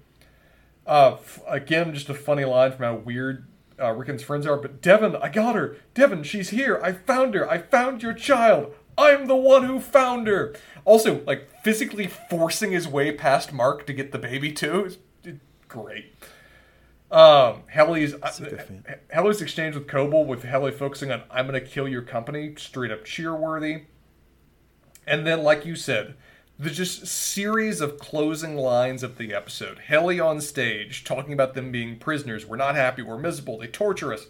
Uh, 0.85 1.13
f- 1.13 1.41
again, 1.47 1.93
just 1.93 2.09
a 2.09 2.13
funny 2.13 2.45
line 2.45 2.71
from 2.71 2.83
how 2.83 2.95
weird 2.95 3.47
uh, 3.79 3.91
Ricken's 3.91 4.23
friends 4.23 4.45
are. 4.45 4.57
But 4.57 4.81
Devon, 4.81 5.15
I 5.15 5.29
got 5.29 5.55
her. 5.55 5.77
Devon, 5.93 6.23
she's 6.23 6.49
here. 6.49 6.79
I 6.83 6.91
found 6.91 7.33
her. 7.33 7.49
I 7.49 7.57
found 7.59 8.03
your 8.03 8.13
child. 8.13 8.73
I'm 8.97 9.27
the 9.27 9.35
one 9.35 9.63
who 9.63 9.79
found 9.79 10.27
her. 10.27 10.53
Also, 10.85 11.23
like 11.25 11.49
physically 11.63 12.07
forcing 12.07 12.71
his 12.71 12.87
way 12.87 13.11
past 13.11 13.53
Mark 13.53 13.85
to 13.87 13.93
get 13.93 14.11
the 14.11 14.19
baby 14.19 14.51
too. 14.51 14.85
is 14.85 14.97
great. 15.73 16.13
Um, 17.11 17.63
Helly's 17.67 18.13
uh, 18.13 18.31
a 18.39 18.41
good 18.41 18.61
fan. 18.61 18.85
Helly's 19.09 19.41
exchange 19.41 19.75
with 19.75 19.87
Cobel, 19.87 20.25
with 20.25 20.43
Helly 20.43 20.71
focusing 20.71 21.11
on 21.11 21.23
"I'm 21.29 21.47
going 21.47 21.59
to 21.59 21.67
kill 21.67 21.87
your 21.87 22.01
company," 22.01 22.53
straight 22.57 22.91
up 22.91 23.05
cheerworthy. 23.05 23.85
And 25.05 25.27
then, 25.27 25.43
like 25.43 25.65
you 25.65 25.75
said, 25.75 26.15
the 26.57 26.69
just 26.69 27.05
series 27.05 27.81
of 27.81 27.99
closing 27.99 28.55
lines 28.55 29.03
of 29.03 29.17
the 29.17 29.33
episode. 29.33 29.79
Helly 29.79 30.19
on 30.19 30.39
stage 30.39 31.03
talking 31.03 31.33
about 31.33 31.55
them 31.55 31.71
being 31.71 31.99
prisoners. 31.99 32.45
We're 32.45 32.55
not 32.55 32.75
happy. 32.75 33.01
We're 33.01 33.17
miserable. 33.17 33.59
They 33.59 33.67
torture 33.67 34.13
us. 34.13 34.27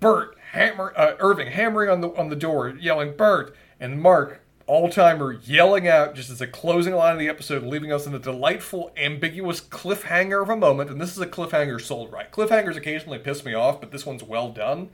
Bert 0.00 0.36
hammer 0.52 0.92
uh, 0.96 1.14
Irving 1.20 1.52
hammering 1.52 1.88
on 1.88 2.00
the 2.00 2.08
on 2.10 2.28
the 2.28 2.36
door, 2.36 2.70
yelling 2.70 3.16
Bert, 3.16 3.56
and 3.78 4.00
Mark 4.00 4.42
all 4.66 4.88
timer 4.88 5.32
yelling 5.32 5.86
out 5.86 6.14
just 6.14 6.30
as 6.30 6.40
a 6.40 6.46
closing 6.46 6.94
line 6.94 7.12
of 7.12 7.18
the 7.18 7.28
episode, 7.28 7.62
leaving 7.62 7.92
us 7.92 8.06
in 8.06 8.14
a 8.14 8.18
delightful, 8.18 8.92
ambiguous 8.96 9.60
cliffhanger 9.60 10.42
of 10.42 10.48
a 10.48 10.56
moment. 10.56 10.90
And 10.90 11.00
this 11.00 11.12
is 11.12 11.20
a 11.20 11.26
cliffhanger 11.26 11.80
sold 11.80 12.12
right. 12.12 12.30
Cliffhangers 12.30 12.76
occasionally 12.76 13.18
piss 13.18 13.44
me 13.44 13.54
off, 13.54 13.80
but 13.80 13.92
this 13.92 14.04
one's 14.04 14.24
well 14.24 14.50
done. 14.50 14.90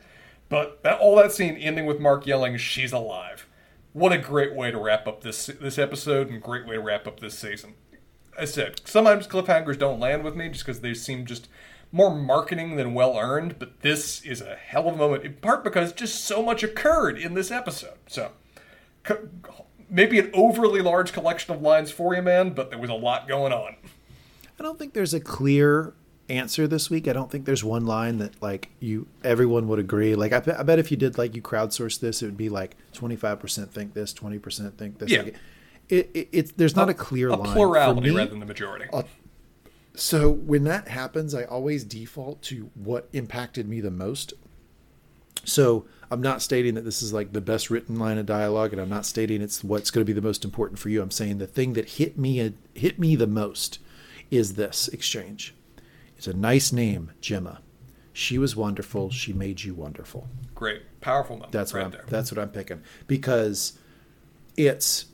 But 0.48 0.82
that, 0.82 1.00
all 1.00 1.16
that 1.16 1.32
scene 1.32 1.56
ending 1.56 1.86
with 1.86 2.00
Mark 2.00 2.26
yelling, 2.26 2.58
"She's 2.58 2.92
alive." 2.92 3.46
What 3.94 4.12
a 4.12 4.18
great 4.18 4.54
way 4.54 4.70
to 4.70 4.78
wrap 4.78 5.08
up 5.08 5.22
this 5.22 5.46
this 5.46 5.78
episode, 5.78 6.28
and 6.28 6.42
great 6.42 6.66
way 6.66 6.74
to 6.74 6.80
wrap 6.82 7.06
up 7.06 7.20
this 7.20 7.38
season. 7.38 7.74
I 8.38 8.44
said 8.44 8.80
sometimes 8.84 9.26
cliffhangers 9.26 9.78
don't 9.78 10.00
land 10.00 10.24
with 10.24 10.36
me 10.36 10.48
just 10.50 10.66
because 10.66 10.80
they 10.80 10.92
seem 10.94 11.24
just 11.24 11.48
more 11.90 12.14
marketing 12.14 12.76
than 12.76 12.92
well 12.92 13.16
earned. 13.18 13.58
But 13.58 13.80
this 13.80 14.22
is 14.22 14.42
a 14.42 14.56
hell 14.56 14.88
of 14.88 14.94
a 14.94 14.98
moment, 14.98 15.24
in 15.24 15.34
part 15.34 15.64
because 15.64 15.92
just 15.92 16.22
so 16.24 16.42
much 16.42 16.62
occurred 16.62 17.16
in 17.18 17.32
this 17.32 17.50
episode. 17.50 17.98
So 18.06 18.32
co- 19.04 19.28
maybe 19.88 20.18
an 20.18 20.30
overly 20.32 20.80
large 20.80 21.12
collection 21.12 21.54
of 21.54 21.60
lines 21.62 21.90
for 21.90 22.14
you, 22.14 22.22
man, 22.22 22.50
but 22.50 22.70
there 22.70 22.78
was 22.78 22.90
a 22.90 22.94
lot 22.94 23.28
going 23.28 23.52
on. 23.52 23.76
I 24.58 24.62
don't 24.62 24.78
think 24.78 24.94
there's 24.94 25.14
a 25.14 25.20
clear 25.20 25.94
answer 26.28 26.66
this 26.66 26.88
week. 26.88 27.08
I 27.08 27.12
don't 27.12 27.30
think 27.30 27.44
there's 27.44 27.64
one 27.64 27.84
line 27.84 28.18
that 28.18 28.40
like 28.42 28.70
you 28.80 29.06
everyone 29.24 29.68
would 29.68 29.78
agree. 29.78 30.14
Like 30.14 30.32
I, 30.32 30.40
bet- 30.40 30.58
I 30.58 30.62
bet 30.62 30.78
if 30.78 30.90
you 30.90 30.96
did 30.96 31.18
like 31.18 31.34
you 31.34 31.42
crowdsource 31.42 32.00
this, 32.00 32.22
it 32.22 32.26
would 32.26 32.36
be 32.36 32.48
like 32.48 32.76
25% 32.94 33.68
think 33.70 33.94
this, 33.94 34.14
20% 34.14 34.74
think 34.74 34.98
this. 34.98 35.10
Yeah. 35.10 35.22
Like, 35.22 35.36
it, 35.88 36.10
it, 36.14 36.28
it's 36.32 36.52
there's 36.52 36.76
not 36.76 36.88
a, 36.88 36.94
clear 36.94 37.28
A 37.28 37.36
line. 37.36 37.52
plurality 37.52 38.00
For 38.00 38.14
me, 38.14 38.16
rather 38.16 38.30
than 38.30 38.40
the 38.40 38.46
majority. 38.46 38.86
So 39.94 40.30
when 40.30 40.64
that 40.64 40.88
happens, 40.88 41.34
I 41.34 41.44
always 41.44 41.84
default 41.84 42.40
to 42.42 42.70
what 42.74 43.08
impacted 43.12 43.68
me 43.68 43.80
the 43.80 43.90
most. 43.90 44.32
So 45.44 45.84
I'm 46.12 46.20
not 46.20 46.42
stating 46.42 46.74
that 46.74 46.84
this 46.84 47.00
is 47.00 47.14
like 47.14 47.32
the 47.32 47.40
best 47.40 47.70
written 47.70 47.98
line 47.98 48.18
of 48.18 48.26
dialogue, 48.26 48.72
and 48.72 48.82
I'm 48.82 48.90
not 48.90 49.06
stating 49.06 49.40
it's 49.40 49.64
what's 49.64 49.90
going 49.90 50.04
to 50.04 50.10
be 50.10 50.12
the 50.12 50.20
most 50.20 50.44
important 50.44 50.78
for 50.78 50.90
you. 50.90 51.00
I'm 51.00 51.10
saying 51.10 51.38
the 51.38 51.46
thing 51.46 51.72
that 51.72 51.88
hit 51.90 52.18
me 52.18 52.38
uh, 52.38 52.50
hit 52.74 52.98
me 52.98 53.16
the 53.16 53.26
most 53.26 53.78
is 54.30 54.54
this 54.54 54.88
exchange. 54.88 55.54
It's 56.18 56.26
a 56.26 56.34
nice 56.34 56.70
name, 56.70 57.12
Gemma. 57.22 57.62
She 58.12 58.36
was 58.36 58.54
wonderful. 58.54 59.08
She 59.08 59.32
made 59.32 59.64
you 59.64 59.74
wonderful. 59.74 60.28
Great, 60.54 60.82
powerful 61.00 61.36
moment. 61.36 61.52
That's 61.52 61.72
right 61.72 61.80
what 61.80 61.86
I'm, 61.86 61.90
there. 61.92 62.04
that's 62.08 62.30
what 62.30 62.38
I'm 62.38 62.50
picking 62.50 62.82
because 63.06 63.78
it's. 64.54 65.06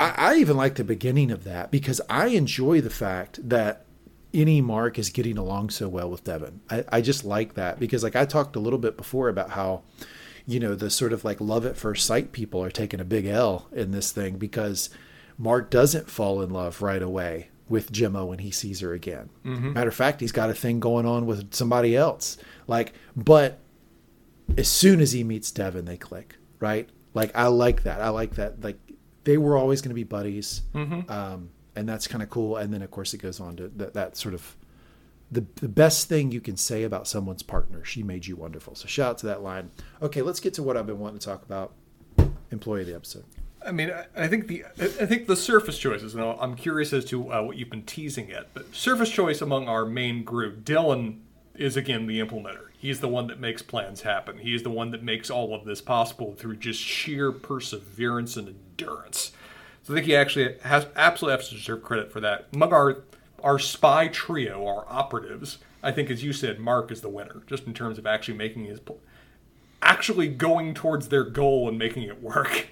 I, 0.00 0.14
I 0.16 0.34
even 0.38 0.56
like 0.56 0.74
the 0.74 0.84
beginning 0.84 1.30
of 1.30 1.44
that 1.44 1.70
because 1.70 2.00
I 2.10 2.26
enjoy 2.28 2.80
the 2.80 2.90
fact 2.90 3.48
that 3.48 3.86
innie 4.32 4.62
Mark 4.62 4.98
is 4.98 5.10
getting 5.10 5.38
along 5.38 5.70
so 5.70 5.88
well 5.88 6.10
with 6.10 6.24
Devon. 6.24 6.60
I, 6.70 6.84
I 6.90 7.00
just 7.00 7.24
like 7.24 7.54
that 7.54 7.78
because 7.78 8.02
like 8.02 8.16
I 8.16 8.24
talked 8.24 8.56
a 8.56 8.60
little 8.60 8.78
bit 8.78 8.96
before 8.96 9.28
about 9.28 9.50
how 9.50 9.82
you 10.46 10.58
know 10.58 10.74
the 10.74 10.90
sort 10.90 11.12
of 11.12 11.24
like 11.24 11.40
love 11.40 11.64
at 11.66 11.76
first 11.76 12.04
sight 12.06 12.32
people 12.32 12.62
are 12.62 12.70
taking 12.70 13.00
a 13.00 13.04
big 13.04 13.26
L 13.26 13.68
in 13.72 13.90
this 13.92 14.10
thing 14.12 14.36
because 14.38 14.90
Mark 15.38 15.70
doesn't 15.70 16.10
fall 16.10 16.42
in 16.42 16.50
love 16.50 16.82
right 16.82 17.02
away 17.02 17.48
with 17.68 17.90
Gemma 17.92 18.24
when 18.26 18.38
he 18.40 18.50
sees 18.50 18.80
her 18.80 18.92
again. 18.92 19.30
Matter 19.72 19.88
of 19.88 19.94
fact, 19.94 20.20
he's 20.20 20.32
got 20.32 20.50
a 20.50 20.54
thing 20.54 20.78
going 20.80 21.06
on 21.06 21.26
with 21.26 21.54
somebody 21.54 21.96
else. 21.96 22.36
Like, 22.66 22.92
but 23.16 23.60
as 24.58 24.68
soon 24.68 25.00
as 25.00 25.12
he 25.12 25.24
meets 25.24 25.50
Devin, 25.50 25.84
they 25.86 25.96
click, 25.96 26.36
right? 26.60 26.88
Like 27.14 27.30
I 27.34 27.46
like 27.46 27.84
that. 27.84 28.00
I 28.00 28.10
like 28.10 28.34
that. 28.34 28.62
Like 28.62 28.78
they 29.24 29.38
were 29.38 29.56
always 29.56 29.80
going 29.80 29.90
to 29.90 29.94
be 29.94 30.04
buddies, 30.04 30.62
um, 31.08 31.50
and 31.74 31.88
that's 31.88 32.06
kind 32.06 32.22
of 32.22 32.30
cool. 32.30 32.56
And 32.56 32.72
then 32.72 32.82
of 32.82 32.90
course 32.90 33.14
it 33.14 33.18
goes 33.18 33.40
on 33.40 33.56
to 33.56 33.68
that, 33.76 33.94
that 33.94 34.16
sort 34.16 34.34
of 34.34 34.56
the 35.30 35.44
the 35.56 35.68
best 35.68 36.08
thing 36.08 36.30
you 36.30 36.40
can 36.40 36.56
say 36.56 36.82
about 36.82 37.08
someone's 37.08 37.42
partner. 37.42 37.84
She 37.84 38.02
made 38.02 38.26
you 38.26 38.36
wonderful. 38.36 38.74
So 38.74 38.86
shout 38.86 39.10
out 39.10 39.18
to 39.18 39.26
that 39.26 39.42
line. 39.42 39.70
Okay, 40.00 40.22
let's 40.22 40.40
get 40.40 40.54
to 40.54 40.62
what 40.62 40.76
I've 40.76 40.86
been 40.86 40.98
wanting 40.98 41.18
to 41.20 41.26
talk 41.26 41.42
about. 41.44 41.72
Employee 42.50 42.82
of 42.82 42.86
the 42.86 42.94
episode. 42.94 43.24
I 43.64 43.72
mean, 43.72 43.92
I- 44.16 44.28
think 44.28 44.48
the 44.48 44.64
I 44.78 45.06
think 45.06 45.26
the 45.26 45.36
surface 45.36 45.78
choices. 45.78 46.14
And 46.14 46.22
I'm 46.22 46.54
curious 46.56 46.92
as 46.92 47.04
to 47.06 47.32
uh, 47.32 47.42
what 47.42 47.56
you've 47.56 47.70
been 47.70 47.84
teasing 47.84 48.30
at, 48.32 48.52
but 48.52 48.74
surface 48.74 49.10
choice 49.10 49.40
among 49.40 49.68
our 49.68 49.84
main 49.86 50.24
group, 50.24 50.64
Dylan 50.64 51.20
is 51.54 51.76
again 51.76 52.06
the 52.06 52.18
implementer. 52.20 52.66
He's 52.76 53.00
the 53.00 53.08
one 53.08 53.28
that 53.28 53.38
makes 53.38 53.62
plans 53.62 54.02
happen. 54.02 54.38
He 54.38 54.54
is 54.54 54.64
the 54.64 54.70
one 54.70 54.90
that 54.90 55.02
makes 55.04 55.30
all 55.30 55.54
of 55.54 55.64
this 55.64 55.80
possible 55.80 56.34
through 56.34 56.56
just 56.56 56.80
sheer 56.80 57.30
perseverance 57.30 58.36
and 58.36 58.48
endurance. 58.48 59.30
So 59.82 59.92
I 59.92 59.96
think 59.96 60.06
he 60.06 60.16
actually 60.16 60.56
has 60.62 60.86
absolutely 60.94 61.38
has 61.38 61.48
to 61.48 61.54
deserve 61.56 61.82
credit 61.82 62.12
for 62.12 62.20
that. 62.20 62.48
Among 62.52 62.72
our 62.72 63.04
our 63.42 63.58
spy 63.58 64.08
trio, 64.08 64.66
our 64.66 64.86
operatives, 64.88 65.58
I 65.82 65.90
think, 65.90 66.10
as 66.10 66.22
you 66.22 66.32
said, 66.32 66.60
Mark 66.60 66.92
is 66.92 67.00
the 67.00 67.08
winner, 67.08 67.42
just 67.46 67.66
in 67.66 67.74
terms 67.74 67.98
of 67.98 68.06
actually 68.06 68.36
making 68.38 68.66
his, 68.66 68.78
actually 69.82 70.28
going 70.28 70.74
towards 70.74 71.08
their 71.08 71.24
goal 71.24 71.68
and 71.68 71.76
making 71.76 72.04
it 72.04 72.22
work. 72.22 72.68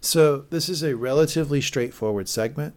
So 0.00 0.46
this 0.50 0.68
is 0.68 0.82
a 0.82 0.96
relatively 0.96 1.60
straightforward 1.60 2.28
segment. 2.28 2.74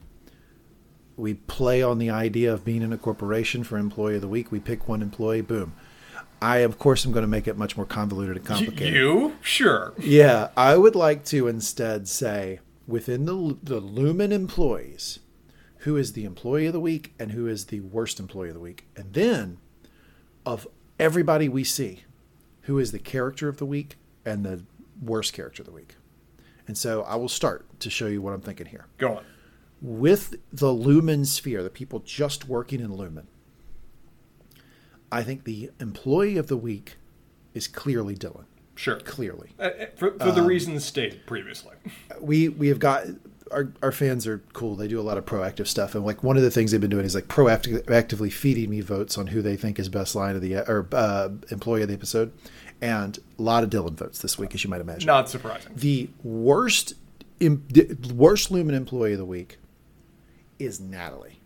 We 1.16 1.36
play 1.36 1.82
on 1.82 2.00
the 2.00 2.10
idea 2.10 2.52
of 2.52 2.66
being 2.66 2.82
in 2.82 2.92
a 2.92 2.98
corporation 2.98 3.64
for 3.64 3.78
employee 3.78 4.16
of 4.16 4.22
the 4.22 4.28
week. 4.28 4.52
We 4.52 4.60
pick 4.60 4.88
one 4.88 5.02
employee, 5.02 5.42
boom. 5.42 5.74
I 6.42 6.58
of 6.58 6.80
course 6.80 7.06
am 7.06 7.12
going 7.12 7.22
to 7.22 7.28
make 7.28 7.48
it 7.48 7.56
much 7.56 7.78
more 7.78 7.86
convoluted 7.86 8.38
and 8.38 8.46
complicated. 8.46 8.96
You? 8.96 9.38
Sure. 9.42 9.94
Yeah, 10.00 10.50
I 10.58 10.76
would 10.76 10.96
like 10.96 11.24
to 11.26 11.48
instead 11.48 12.08
say 12.08 12.60
within 12.88 13.26
the 13.26 13.58
the 13.62 13.82
Lumon 13.82 14.32
employees, 14.32 15.20
who 15.80 15.98
is 15.98 16.14
the 16.14 16.26
employee 16.26 16.68
of 16.68 16.74
the 16.74 16.80
week 16.80 17.14
and 17.20 17.32
who 17.32 17.48
is 17.48 17.66
the 17.66 17.80
worst 17.82 18.20
employee 18.20 18.50
of 18.50 18.56
the 18.56 18.62
week, 18.62 18.86
and 18.96 19.14
then 19.14 19.58
of 20.46 20.68
everybody 21.00 21.50
we 21.50 21.64
see, 21.64 22.04
who 22.62 22.78
is 22.80 22.92
the 22.92 23.00
character 23.00 23.48
of 23.48 23.58
the 23.58 23.66
week 23.66 23.96
and 24.26 24.46
the 24.46 24.64
worst 25.02 25.34
character 25.34 25.64
of 25.64 25.68
the 25.68 25.74
week. 25.74 25.96
And 26.68 26.78
so 26.78 27.02
I 27.04 27.16
will 27.16 27.30
start 27.30 27.66
to 27.80 27.90
show 27.90 28.08
you 28.08 28.22
what 28.22 28.34
I'm 28.34 28.42
thinking 28.42 28.68
here. 28.68 28.86
Go 28.98 29.18
on. 29.18 29.24
With 29.82 30.36
the 30.54 30.68
Lumon 30.68 31.26
sphere, 31.26 31.64
the 31.64 31.72
people 31.72 32.00
just 32.00 32.48
working 32.48 32.80
in 32.80 32.92
Lumon, 32.92 33.26
I 35.12 35.24
think 35.24 35.44
the 35.44 35.72
employee 35.80 36.38
of 36.38 36.48
the 36.48 36.58
week 36.58 36.98
is 37.54 37.68
clearly 37.68 38.16
Dylan. 38.16 38.46
Sure. 38.82 39.00
Clearly. 39.00 39.50
Uh, 39.60 39.64
uh, 39.64 39.86
for 39.96 40.18
for 40.18 40.32
the 40.32 40.42
reasons 40.42 40.84
stated 40.84 41.28
previously. 41.28 41.76
we 42.20 42.50
we 42.50 42.68
have 42.70 42.80
got 42.80 43.06
our, 43.52 43.72
our 43.84 43.92
fans 43.92 44.26
are 44.26 44.40
cool. 44.54 44.76
They 44.76 44.88
do 44.88 45.00
a 45.00 45.04
lot 45.04 45.20
of 45.20 45.26
proactive 45.26 45.68
stuff, 45.68 45.94
and 45.94 46.04
like 46.04 46.24
one 46.24 46.36
of 46.36 46.42
the 46.42 46.50
things 46.50 46.72
they've 46.72 46.82
been 46.82 46.90
doing 46.90 47.06
is 47.06 47.14
like 47.14 47.28
proactively 47.28 48.34
feeding 48.34 48.72
me 48.72 48.82
votes 48.82 49.20
on 49.20 49.28
who 49.28 49.44
they 49.44 49.56
think 49.56 49.78
is 49.78 49.88
best 49.88 50.16
line 50.16 50.36
of 50.36 50.42
the 50.42 50.56
or 50.56 50.88
uh, 50.94 51.30
employee 51.52 51.84
of 51.84 51.90
the 51.90 51.94
episode, 51.94 52.34
and 52.82 53.20
a 53.38 53.42
lot 53.44 53.64
of 53.64 53.70
Dylan 53.70 53.94
votes 53.94 54.20
this 54.20 54.40
week, 54.40 54.56
as 54.56 54.64
you 54.64 54.70
might 54.72 54.82
imagine. 54.82 55.06
Not 55.06 55.30
surprising. 55.30 55.74
The 55.76 56.10
worst, 56.24 56.96
im, 57.40 57.64
the 57.70 57.96
worst 58.16 58.52
Lumon 58.52 58.74
employee 58.74 59.12
of 59.12 59.20
the 59.20 59.26
week 59.26 59.60
is 60.58 60.80
Natalie, 60.80 61.40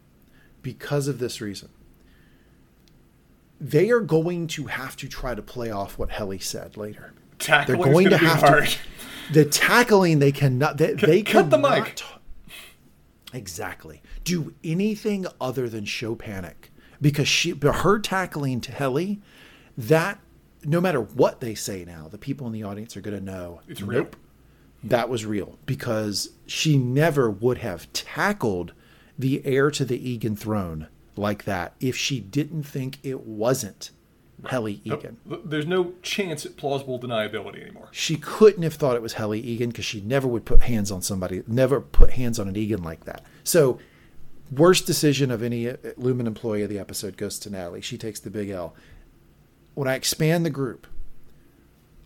because 0.62 1.10
of 1.10 1.20
this 1.20 1.41
reason. 1.41 1.68
They 3.60 3.90
are 3.90 4.02
going 4.02 4.48
to 4.48 4.68
have 4.68 4.95
to 4.98 5.10
try 5.10 5.36
to 5.36 5.41
play 5.41 5.70
off 5.70 5.98
what 5.98 6.12
Helly 6.12 6.40
said 6.40 6.78
later. 6.78 7.14
Tackling's 7.40 7.84
They're 7.84 7.91
going 7.91 8.10
to 8.10 8.18
have 8.18 8.40
hard. 8.40 8.68
to. 8.68 8.78
The 9.34 9.45
tackling 9.45 10.20
they 10.20 10.32
cannot. 10.32 10.78
They, 10.78 10.94
they 10.94 11.22
cut 11.24 11.49
the 11.49 11.57
mic. 11.57 12.02
Exactly. 13.34 14.02
Do 14.24 14.53
anything 14.64 15.26
other 15.41 15.68
than 15.68 15.86
show 15.86 16.16
panic 16.16 16.72
because 17.02 17.28
she, 17.28 17.52
but 17.52 17.78
her 17.78 17.99
tackling 17.99 18.62
to 18.62 18.72
Helly, 18.72 19.22
that 19.78 20.20
no 20.64 20.80
matter 20.80 21.02
what 21.02 21.41
they 21.41 21.56
say 21.56 21.86
now, 21.86 22.07
the 22.07 22.18
people 22.18 22.48
in 22.48 22.53
the 22.53 22.64
audience 22.64 22.95
are 22.95 23.02
going 23.02 23.18
to 23.18 23.24
know 23.24 23.62
It's 23.68 23.82
real. 23.82 24.03
Nope, 24.03 24.16
that 24.84 25.10
was 25.10 25.26
real 25.26 25.57
because 25.66 26.30
she 26.45 26.78
never 26.78 27.30
would 27.30 27.57
have 27.60 27.91
tackled 27.94 28.74
the 29.18 29.45
heir 29.45 29.72
to 29.72 29.86
the 29.86 30.10
Eagan 30.10 30.36
throne 30.36 30.88
like 31.16 31.45
that 31.45 31.74
if 31.80 31.95
she 31.95 32.20
didn't 32.20 32.64
think 32.64 32.99
it 33.03 33.22
wasn't 33.22 33.91
Helly 34.47 34.81
Eagan. 34.85 35.17
Th- 35.27 35.41
There's 35.45 35.65
no 35.67 35.93
chance 36.01 36.45
at 36.45 36.57
plausible 36.57 36.99
deniability 36.99 37.61
anymore. 37.61 37.89
She 37.91 38.15
couldn't 38.17 38.63
have 38.63 38.73
thought 38.76 38.95
it 38.95 39.01
was 39.01 39.13
Helly 39.13 39.39
Eagan 39.39 39.69
because 39.69 39.85
she 39.85 40.01
never 40.01 40.27
would 40.27 40.45
put 40.45 40.61
hands 40.63 40.91
on 40.91 41.01
somebody, 41.01 41.43
never 41.47 41.81
put 41.81 42.11
hands 42.11 42.39
on 42.39 42.47
an 42.47 42.55
Eagan 42.55 42.84
like 42.84 43.05
that. 43.05 43.23
So, 43.43 43.80
worst 44.51 44.85
decision 44.85 45.31
of 45.31 45.41
any 45.43 45.67
uh, 45.69 45.76
Lumon 45.99 46.27
employee 46.27 46.61
of 46.63 46.69
the 46.69 46.80
episode 46.80 47.17
goes 47.17 47.39
to 47.39 47.49
Natalie. 47.49 47.81
She 47.81 47.97
takes 47.97 48.19
the 48.19 48.30
big 48.30 48.49
L. 48.49 48.76
When 49.73 49.88
I 49.88 49.95
expand 49.95 50.45
the 50.45 50.49
group, 50.49 50.88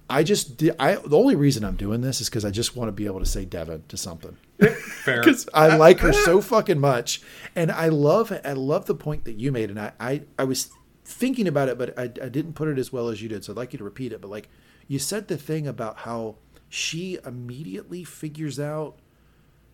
I 0.09 0.23
just 0.23 0.57
did, 0.57 0.75
I 0.79 0.95
the 0.95 1.15
only 1.17 1.35
reason 1.35 1.63
I'm 1.63 1.75
doing 1.75 2.01
this 2.01 2.19
is 2.19 2.29
because 2.29 2.43
I 2.43 2.49
just 2.49 2.75
want 2.75 2.87
to 2.87 2.91
be 2.91 3.05
able 3.05 3.19
to 3.19 3.27
say 3.27 3.45
Devon 3.45 3.83
to 3.89 3.95
something 3.97 4.37
Fair. 4.59 5.21
because 5.21 5.47
I 5.53 5.75
like 5.75 5.99
her 5.99 6.11
so 6.25 6.41
fucking 6.41 6.79
much, 6.79 7.21
and 7.55 7.71
I 7.71 7.89
love 7.89 8.33
I 8.43 8.53
love 8.53 8.85
the 8.87 8.95
point 8.95 9.25
that 9.25 9.33
you 9.33 9.51
made, 9.51 9.69
and 9.69 9.79
I 9.79 9.91
I, 9.99 10.21
I 10.39 10.45
was 10.45 10.71
thinking 11.09 11.47
about 11.47 11.69
it, 11.69 11.77
but 11.77 11.97
I, 11.97 12.03
I 12.03 12.29
didn't 12.29 12.53
put 12.53 12.67
it 12.67 12.77
as 12.77 12.93
well 12.93 13.09
as 13.09 13.21
you 13.21 13.29
did, 13.29 13.43
so 13.43 13.53
I'd 13.53 13.57
like 13.57 13.73
you 13.73 13.79
to 13.79 13.83
repeat 13.83 14.13
it. 14.13 14.21
But 14.21 14.29
like 14.29 14.49
you 14.87 14.99
said, 14.99 15.27
the 15.27 15.37
thing 15.37 15.67
about 15.67 15.99
how 15.99 16.35
she 16.69 17.17
immediately 17.25 18.03
figures 18.03 18.59
out 18.59 18.99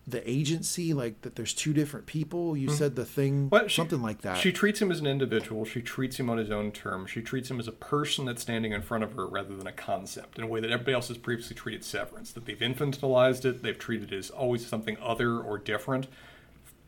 the 0.08 0.28
agency, 0.28 0.94
like 0.94 1.22
that 1.22 1.34
there's 1.34 1.52
two 1.52 1.72
different 1.72 2.06
people. 2.06 2.56
You 2.56 2.68
mm-hmm. 2.68 2.76
said 2.76 2.96
the 2.96 3.04
thing, 3.04 3.50
Well, 3.50 3.66
she- 3.66 3.76
something 3.76 4.00
like 4.00 4.22
that. 4.22 4.38
She 4.38 4.52
treats 4.52 4.80
him 4.80 4.90
as 4.90 5.00
an 5.00 5.06
individual. 5.06 5.64
She 5.64 5.82
treats 5.82 6.18
him 6.18 6.30
on 6.30 6.38
his 6.38 6.50
own 6.50 6.70
terms. 6.72 7.10
She 7.10 7.22
treats 7.22 7.50
him 7.50 7.58
as 7.58 7.68
a 7.68 7.72
person 7.72 8.24
that's 8.24 8.42
standing 8.42 8.72
in 8.72 8.82
front 8.82 9.04
of 9.04 9.12
her 9.14 9.26
rather 9.26 9.56
than 9.56 9.66
a 9.66 9.72
concept 9.72 10.38
in 10.38 10.44
a 10.44 10.46
way 10.46 10.60
that 10.60 10.70
everybody 10.70 10.94
else 10.94 11.08
has 11.08 11.18
previously 11.18 11.56
treated 11.56 11.84
Severance. 11.84 12.32
That 12.32 12.46
they've 12.46 12.58
infantilized 12.58 13.44
it. 13.44 13.62
They've 13.62 13.78
treated 13.78 14.12
it 14.12 14.16
as 14.16 14.30
always 14.30 14.66
something 14.66 14.96
other 15.02 15.38
or 15.40 15.58
different. 15.58 16.06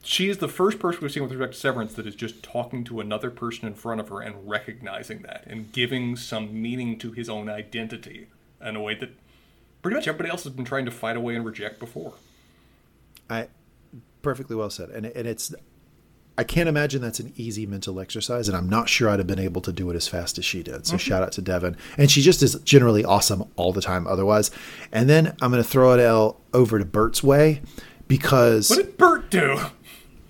She 0.03 0.29
is 0.29 0.39
the 0.39 0.49
first 0.49 0.79
person 0.79 1.01
we've 1.03 1.13
seen 1.13 1.23
with 1.23 1.33
respect 1.33 1.55
to 1.55 1.59
Severance 1.59 1.95
that 1.95 2.07
is 2.07 2.15
just 2.15 2.43
talking 2.43 2.85
to 2.85 3.01
another 3.01 3.31
person 3.31 3.67
in 3.67 3.75
front 3.75 4.01
of 4.01 4.09
her 4.09 4.21
and 4.21 4.49
recognizing 4.49 5.23
that 5.23 5.45
and 5.47 5.73
giving 5.73 6.17
some 6.17 6.61
meaning 6.61 6.99
to 7.01 7.13
his 7.13 7.29
own 7.29 7.49
identity 7.49 8.29
in 8.65 8.77
a 8.77 8.81
way 8.81 8.95
that 8.95 9.11
pretty 9.83 9.97
much 9.97 10.09
everybody 10.09 10.31
else 10.31 10.45
has 10.45 10.53
been 10.53 10.65
trying 10.65 10.85
to 10.85 10.91
fight 10.91 11.17
away 11.17 11.35
and 11.35 11.45
reject 11.45 11.79
before. 11.79 12.15
I 13.29 13.49
perfectly 14.23 14.57
well 14.57 14.71
said, 14.71 14.91
and 14.91 15.07
and 15.07 15.27
it's. 15.27 15.55
I 16.37 16.45
can't 16.45 16.69
imagine 16.69 17.03
that's 17.03 17.19
an 17.19 17.33
easy 17.37 17.67
mental 17.67 17.99
exercise, 17.99 18.47
and 18.47 18.57
I'm 18.57 18.69
not 18.69 18.89
sure 18.89 19.09
I'd 19.09 19.19
have 19.19 19.27
been 19.27 19.41
able 19.41 19.61
to 19.63 19.73
do 19.73 19.91
it 19.91 19.97
as 19.97 20.07
fast 20.07 20.39
as 20.39 20.45
she 20.45 20.63
did. 20.63 20.87
So 20.87 20.95
mm-hmm. 20.95 20.99
shout 20.99 21.25
out 21.25 21.33
to 21.33 21.43
Devon, 21.43 21.77
and 21.97 22.09
she 22.09 22.23
just 22.23 22.45
is 22.45 22.55
generally 22.61 23.05
awesome 23.05 23.51
all 23.57 23.73
the 23.73 23.81
time. 23.81 24.07
Otherwise, 24.07 24.53
and 24.93 25.11
then 25.11 25.37
I'm 25.43 25.51
going 25.51 25.63
to 25.63 25.69
throw 25.69 25.95
it 25.95 26.01
L 26.01 26.41
over 26.55 26.79
to 26.79 26.85
Bert's 26.85 27.25
way 27.25 27.61
because 28.07 28.71
What 28.71 28.77
did 28.77 28.97
Bert 28.97 29.31
do? 29.31 29.59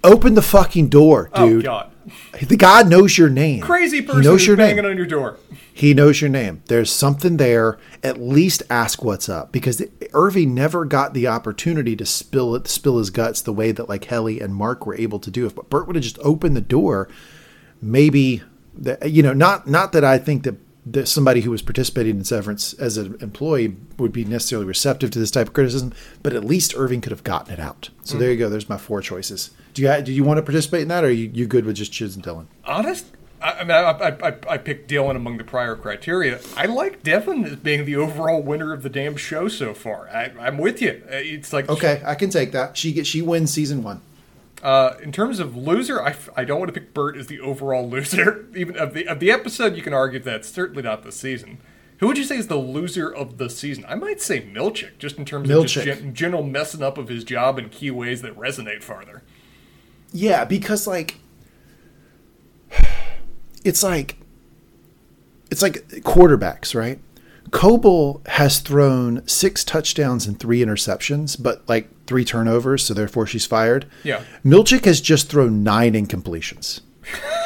Open 0.04 0.34
the 0.34 0.42
fucking 0.42 0.88
door, 0.88 1.30
Oh 1.32 1.48
dude. 1.48 1.64
God! 1.64 1.90
The 2.42 2.56
God 2.56 2.88
knows 2.88 3.18
your 3.18 3.28
name. 3.28 3.60
Crazy 3.60 4.00
person 4.00 4.22
He 4.22 4.28
knows 4.28 4.46
your 4.46 4.56
banging 4.56 4.76
name. 4.76 4.86
on 4.86 4.96
your 4.96 5.06
door. 5.06 5.38
He 5.72 5.94
knows 5.94 6.20
your 6.20 6.30
name. 6.30 6.62
There's 6.66 6.90
something 6.90 7.36
there. 7.36 7.78
At 8.02 8.20
least 8.20 8.62
ask 8.70 9.02
what's 9.04 9.28
up 9.28 9.52
because 9.52 9.82
Irving 10.12 10.54
never 10.54 10.84
got 10.84 11.14
the 11.14 11.26
opportunity 11.26 11.94
to 11.96 12.06
spill 12.06 12.54
it, 12.54 12.66
spill 12.66 12.98
his 12.98 13.10
guts 13.10 13.42
the 13.42 13.52
way 13.52 13.72
that 13.72 13.88
like 13.88 14.04
Helly 14.04 14.40
and 14.40 14.54
Mark 14.54 14.86
were 14.86 14.96
able 14.96 15.18
to 15.20 15.30
do. 15.30 15.46
If 15.46 15.54
Bert 15.54 15.86
would 15.86 15.96
have 15.96 16.02
just 16.02 16.18
opened 16.20 16.56
the 16.56 16.60
door, 16.60 17.08
maybe 17.82 18.42
that 18.74 19.10
you 19.10 19.22
know, 19.22 19.32
not 19.32 19.66
not 19.68 19.92
that 19.92 20.04
I 20.04 20.18
think 20.18 20.44
that, 20.44 20.56
that 20.86 21.06
somebody 21.06 21.42
who 21.42 21.50
was 21.50 21.62
participating 21.62 22.16
in 22.16 22.24
severance 22.24 22.72
as 22.74 22.96
an 22.96 23.16
employee 23.20 23.76
would 23.98 24.12
be 24.12 24.24
necessarily 24.24 24.66
receptive 24.66 25.10
to 25.10 25.18
this 25.18 25.30
type 25.30 25.48
of 25.48 25.52
criticism, 25.52 25.92
but 26.22 26.32
at 26.32 26.44
least 26.44 26.74
Irving 26.76 27.00
could 27.00 27.12
have 27.12 27.24
gotten 27.24 27.52
it 27.52 27.60
out. 27.60 27.90
So 28.02 28.16
mm. 28.16 28.20
there 28.20 28.30
you 28.32 28.38
go. 28.38 28.48
There's 28.48 28.68
my 28.68 28.78
four 28.78 29.00
choices. 29.00 29.50
Do 29.78 29.84
you 29.84 30.02
do 30.02 30.12
you 30.12 30.24
want 30.24 30.38
to 30.38 30.42
participate 30.42 30.82
in 30.82 30.88
that, 30.88 31.05
or 31.05 31.06
are 31.06 31.10
you, 31.10 31.30
you 31.32 31.46
good 31.46 31.64
with 31.64 31.76
just 31.76 31.92
choosing 31.92 32.20
Dylan? 32.20 32.46
Honest, 32.64 33.06
I, 33.40 33.52
I 33.52 33.60
mean, 33.60 33.70
I, 33.70 33.90
I, 33.90 34.28
I, 34.28 34.36
I 34.55 34.59
picked 34.59 34.90
Dylan 34.90 35.14
among 35.14 35.38
the 35.38 35.44
prior 35.44 35.76
criteria. 35.76 36.40
I 36.56 36.66
like 36.66 37.05
Devon 37.05 37.44
as 37.44 37.55
being 37.55 37.84
the 37.84 37.94
overall 37.94 38.42
winner 38.42 38.72
of 38.72 38.82
the 38.82 38.88
damn 38.88 39.16
show 39.16 39.46
so 39.46 39.74
far. 39.74 40.09
I, 40.09 40.32
I'm 40.40 40.59
with 40.59 40.82
you. 40.82 41.00
Uh, 41.06 41.14
It's 41.14 41.52
like 41.52 41.68
Okay, 41.68 42.02
I 42.05 42.16
can 42.16 42.28
take 42.28 42.50
that. 42.50 42.76
She 42.76 42.92
gets 42.92 43.09
she 43.09 43.22
wins 43.22 43.52
season 43.52 43.84
one. 43.84 44.00
Uh, 44.64 44.96
in 45.00 45.12
terms 45.12 45.38
of 45.38 45.56
loser, 45.56 46.02
I, 46.02 46.16
I 46.36 46.42
don't 46.44 46.59
want 46.59 46.74
to 46.74 46.80
pick 46.80 46.92
Bert 46.92 47.16
as 47.16 47.28
the 47.28 47.38
overall 47.38 47.88
loser. 47.88 48.46
Even 48.56 48.76
of 48.76 48.94
the 48.94 49.06
of 49.06 49.20
the 49.20 49.30
episode, 49.30 49.76
you 49.76 49.82
can 49.82 49.94
argue 49.94 50.18
that's 50.18 50.48
certainly 50.48 50.82
not 50.82 51.05
the 51.05 51.12
season. 51.12 51.59
Who 51.98 52.09
would 52.09 52.18
you 52.18 52.24
say 52.24 52.36
is 52.36 52.48
the 52.48 52.56
loser 52.56 53.12
of 53.12 53.38
the 53.38 53.48
season? 53.48 53.84
I 53.88 53.94
might 53.94 54.20
say 54.20 54.40
Milchick, 54.40 54.98
just 54.98 55.18
in 55.18 55.24
terms 55.24 55.48
of 55.50 55.66
just 55.66 55.84
gen- 55.84 56.14
general 56.14 56.42
messing 56.42 56.82
up 56.82 56.98
of 56.98 57.09
his 57.09 57.22
job 57.22 57.59
in 57.60 57.68
key 57.68 57.92
ways 57.92 58.22
that 58.22 58.36
resonate 58.36 58.82
farther. 58.82 59.22
Yeah, 60.12 60.44
because 60.44 60.86
like 60.86 61.18
it's 63.64 63.82
like 63.82 64.16
it's 65.51 65.62
like 65.62 65.86
quarterbacks, 66.02 66.74
right? 66.74 66.98
Cobel 67.51 68.20
has 68.26 68.60
thrown 68.60 69.26
six 69.26 69.64
touchdowns 69.64 70.26
and 70.26 70.39
three 70.39 70.60
interceptions, 70.60 71.43
but 71.43 71.66
like 71.68 71.89
three 72.06 72.24
turnovers, 72.24 72.85
so 72.85 72.93
therefore 72.93 73.26
she's 73.26 73.47
fired. 73.47 73.86
Yeah. 74.05 74.22
Milchick 74.44 74.85
has 74.85 75.01
just 75.01 75.30
thrown 75.30 75.62
nine 75.62 75.94
incompletions. 75.94 76.80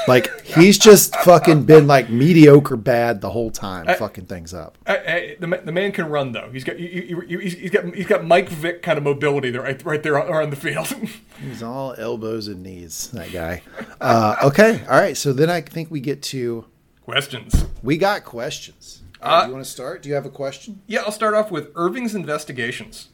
Like 0.08 0.44
he's 0.44 0.78
just 0.78 1.14
fucking 1.16 1.64
been 1.64 1.86
like 1.86 2.10
mediocre 2.10 2.76
bad 2.76 3.20
the 3.20 3.30
whole 3.30 3.50
time, 3.50 3.86
fucking 3.96 4.26
things 4.26 4.52
up. 4.52 4.78
I, 4.86 4.96
I, 4.96 5.36
the, 5.38 5.46
the 5.64 5.72
man 5.72 5.92
can 5.92 6.08
run 6.08 6.32
though. 6.32 6.48
He's 6.52 6.64
got 6.64 6.78
you, 6.78 6.88
you, 6.88 7.22
you, 7.26 7.38
he's, 7.38 7.70
got 7.70 7.94
he's 7.94 8.06
got 8.06 8.24
Mike 8.24 8.48
Vick 8.48 8.82
kind 8.82 8.98
of 8.98 9.04
mobility 9.04 9.50
there, 9.50 9.62
right, 9.62 9.84
right 9.84 10.02
there 10.02 10.18
on, 10.20 10.32
on 10.32 10.50
the 10.50 10.56
field. 10.56 10.88
He's 11.42 11.62
all 11.62 11.94
elbows 11.98 12.46
and 12.46 12.62
knees, 12.62 13.08
that 13.12 13.32
guy. 13.32 13.62
Uh, 14.00 14.36
okay, 14.44 14.80
all 14.88 15.00
right. 15.00 15.16
So 15.16 15.32
then 15.32 15.50
I 15.50 15.60
think 15.60 15.90
we 15.90 16.00
get 16.00 16.22
to 16.24 16.66
Questions. 17.02 17.64
we 17.82 17.96
got 17.96 18.24
questions. 18.24 19.02
Do 19.20 19.28
you 19.28 19.52
want 19.52 19.64
to 19.64 19.70
start? 19.70 20.02
Do 20.02 20.08
you 20.08 20.14
have 20.16 20.26
a 20.26 20.30
question? 20.30 20.82
Yeah, 20.86 21.00
I'll 21.02 21.12
start 21.12 21.34
off 21.34 21.50
with 21.50 21.70
Irving's 21.76 22.14
investigations. 22.14 23.08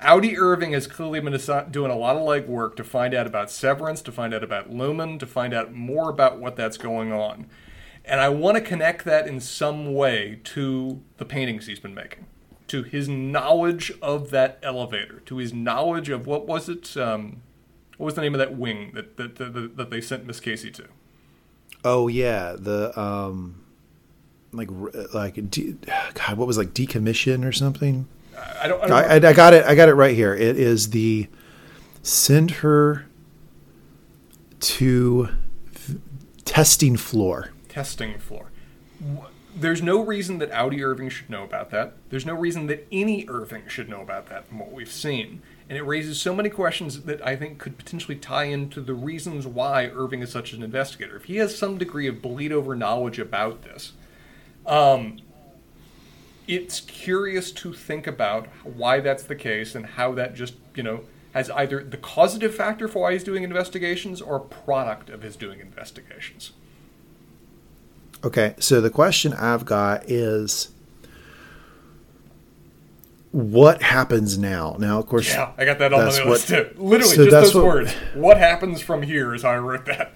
Audi 0.00 0.38
Irving 0.38 0.72
has 0.72 0.86
clearly 0.86 1.20
been 1.20 1.38
doing 1.70 1.90
a 1.90 1.96
lot 1.96 2.16
of 2.16 2.22
legwork 2.22 2.74
to 2.76 2.84
find 2.84 3.12
out 3.14 3.26
about 3.26 3.50
Severance, 3.50 4.00
to 4.02 4.12
find 4.12 4.32
out 4.32 4.42
about 4.42 4.70
Lumon, 4.70 5.18
to 5.18 5.26
find 5.26 5.52
out 5.52 5.74
more 5.74 6.08
about 6.08 6.38
what 6.38 6.56
that's 6.56 6.78
going 6.78 7.12
on. 7.12 7.46
And 8.04 8.20
I 8.20 8.30
want 8.30 8.56
to 8.56 8.62
connect 8.62 9.04
that 9.04 9.26
in 9.26 9.40
some 9.40 9.94
way 9.94 10.40
to 10.44 11.02
the 11.18 11.26
paintings 11.26 11.66
he's 11.66 11.80
been 11.80 11.94
making, 11.94 12.26
to 12.68 12.82
his 12.82 13.08
knowledge 13.08 13.92
of 14.00 14.30
that 14.30 14.58
elevator, 14.62 15.20
to 15.26 15.36
his 15.36 15.52
knowledge 15.52 16.08
of 16.08 16.26
what 16.26 16.46
was 16.46 16.68
it? 16.68 16.96
Um, 16.96 17.42
what 17.98 18.06
was 18.06 18.14
the 18.14 18.22
name 18.22 18.34
of 18.34 18.38
that 18.38 18.56
wing 18.56 18.92
that 18.94 19.18
that, 19.18 19.36
that, 19.36 19.76
that 19.76 19.90
they 19.90 20.00
sent 20.00 20.26
Miss 20.26 20.40
Casey 20.40 20.70
to? 20.70 20.88
Oh 21.84 22.08
yeah, 22.08 22.56
the 22.58 22.98
um, 22.98 23.62
like 24.52 24.70
like 25.12 25.50
de- 25.50 25.76
God, 26.14 26.38
what 26.38 26.46
was 26.46 26.56
like 26.56 26.72
decommission 26.72 27.46
or 27.46 27.52
something? 27.52 28.08
I 28.62 28.68
don't. 28.68 28.82
I 28.82 28.86
don't 28.86 29.24
I, 29.24 29.30
I, 29.30 29.32
got 29.32 29.54
it. 29.54 29.64
I 29.64 29.74
got 29.74 29.88
it 29.88 29.94
right 29.94 30.14
here. 30.14 30.34
It 30.34 30.58
is 30.58 30.90
the 30.90 31.28
send 32.02 32.50
her 32.50 33.06
to 34.60 35.28
testing 36.44 36.96
floor. 36.96 37.52
testing 37.68 38.18
floor. 38.18 38.50
There's 39.54 39.82
no 39.82 40.00
reason 40.04 40.38
that 40.38 40.50
outie 40.52 40.82
Irving 40.82 41.08
should 41.08 41.28
know 41.28 41.42
about 41.42 41.70
that. 41.70 41.94
There's 42.08 42.26
no 42.26 42.34
reason 42.34 42.66
that 42.66 42.88
innie 42.90 43.28
Irving 43.28 43.64
should 43.66 43.88
know 43.88 44.00
about 44.00 44.28
that 44.28 44.46
from 44.46 44.58
what 44.58 44.72
we've 44.72 44.90
seen. 44.90 45.42
And 45.68 45.78
it 45.78 45.82
raises 45.82 46.20
so 46.20 46.34
many 46.34 46.48
questions 46.48 47.02
that 47.02 47.24
I 47.26 47.36
think 47.36 47.58
could 47.58 47.78
potentially 47.78 48.16
tie 48.16 48.44
into 48.44 48.80
the 48.80 48.94
reasons 48.94 49.46
why 49.46 49.86
Irving 49.86 50.22
is 50.22 50.30
such 50.30 50.52
an 50.52 50.62
investigator. 50.62 51.16
If 51.16 51.24
he 51.24 51.36
has 51.36 51.56
some 51.56 51.78
degree 51.78 52.06
of 52.06 52.20
bleed 52.20 52.52
over 52.52 52.74
knowledge 52.74 53.18
about 53.18 53.62
this, 53.62 53.92
um, 54.66 55.20
it's 56.56 56.80
curious 56.80 57.50
to 57.52 57.72
think 57.72 58.06
about 58.06 58.46
why 58.64 59.00
that's 59.00 59.22
the 59.22 59.36
case 59.36 59.74
and 59.74 59.86
how 59.86 60.12
that 60.14 60.34
just, 60.34 60.54
you 60.74 60.82
know, 60.82 61.02
has 61.32 61.48
either 61.50 61.82
the 61.84 61.96
causative 61.96 62.54
factor 62.54 62.88
for 62.88 63.02
why 63.02 63.12
he's 63.12 63.22
doing 63.24 63.44
investigations 63.44 64.20
or 64.20 64.40
product 64.40 65.08
of 65.10 65.22
his 65.22 65.36
doing 65.36 65.60
investigations. 65.60 66.50
Okay, 68.24 68.54
so 68.58 68.80
the 68.80 68.90
question 68.90 69.32
I've 69.32 69.64
got 69.64 70.10
is 70.10 70.70
what 73.32 73.80
happens 73.82 74.36
now? 74.38 74.76
Now, 74.78 74.98
of 74.98 75.06
course, 75.06 75.28
Yeah, 75.32 75.52
I 75.56 75.64
got 75.64 75.78
that 75.78 75.92
on 75.92 76.00
the 76.00 76.10
what- 76.22 76.26
list 76.26 76.48
too. 76.48 76.68
Literally, 76.76 77.14
so 77.14 77.24
just 77.24 77.30
that's 77.30 77.46
those 77.52 77.54
what- 77.54 77.64
words. 77.64 77.92
What 78.14 78.36
happens 78.38 78.80
from 78.80 79.02
here 79.02 79.34
is 79.34 79.42
how 79.42 79.50
I 79.50 79.58
wrote 79.58 79.86
that. 79.86 80.12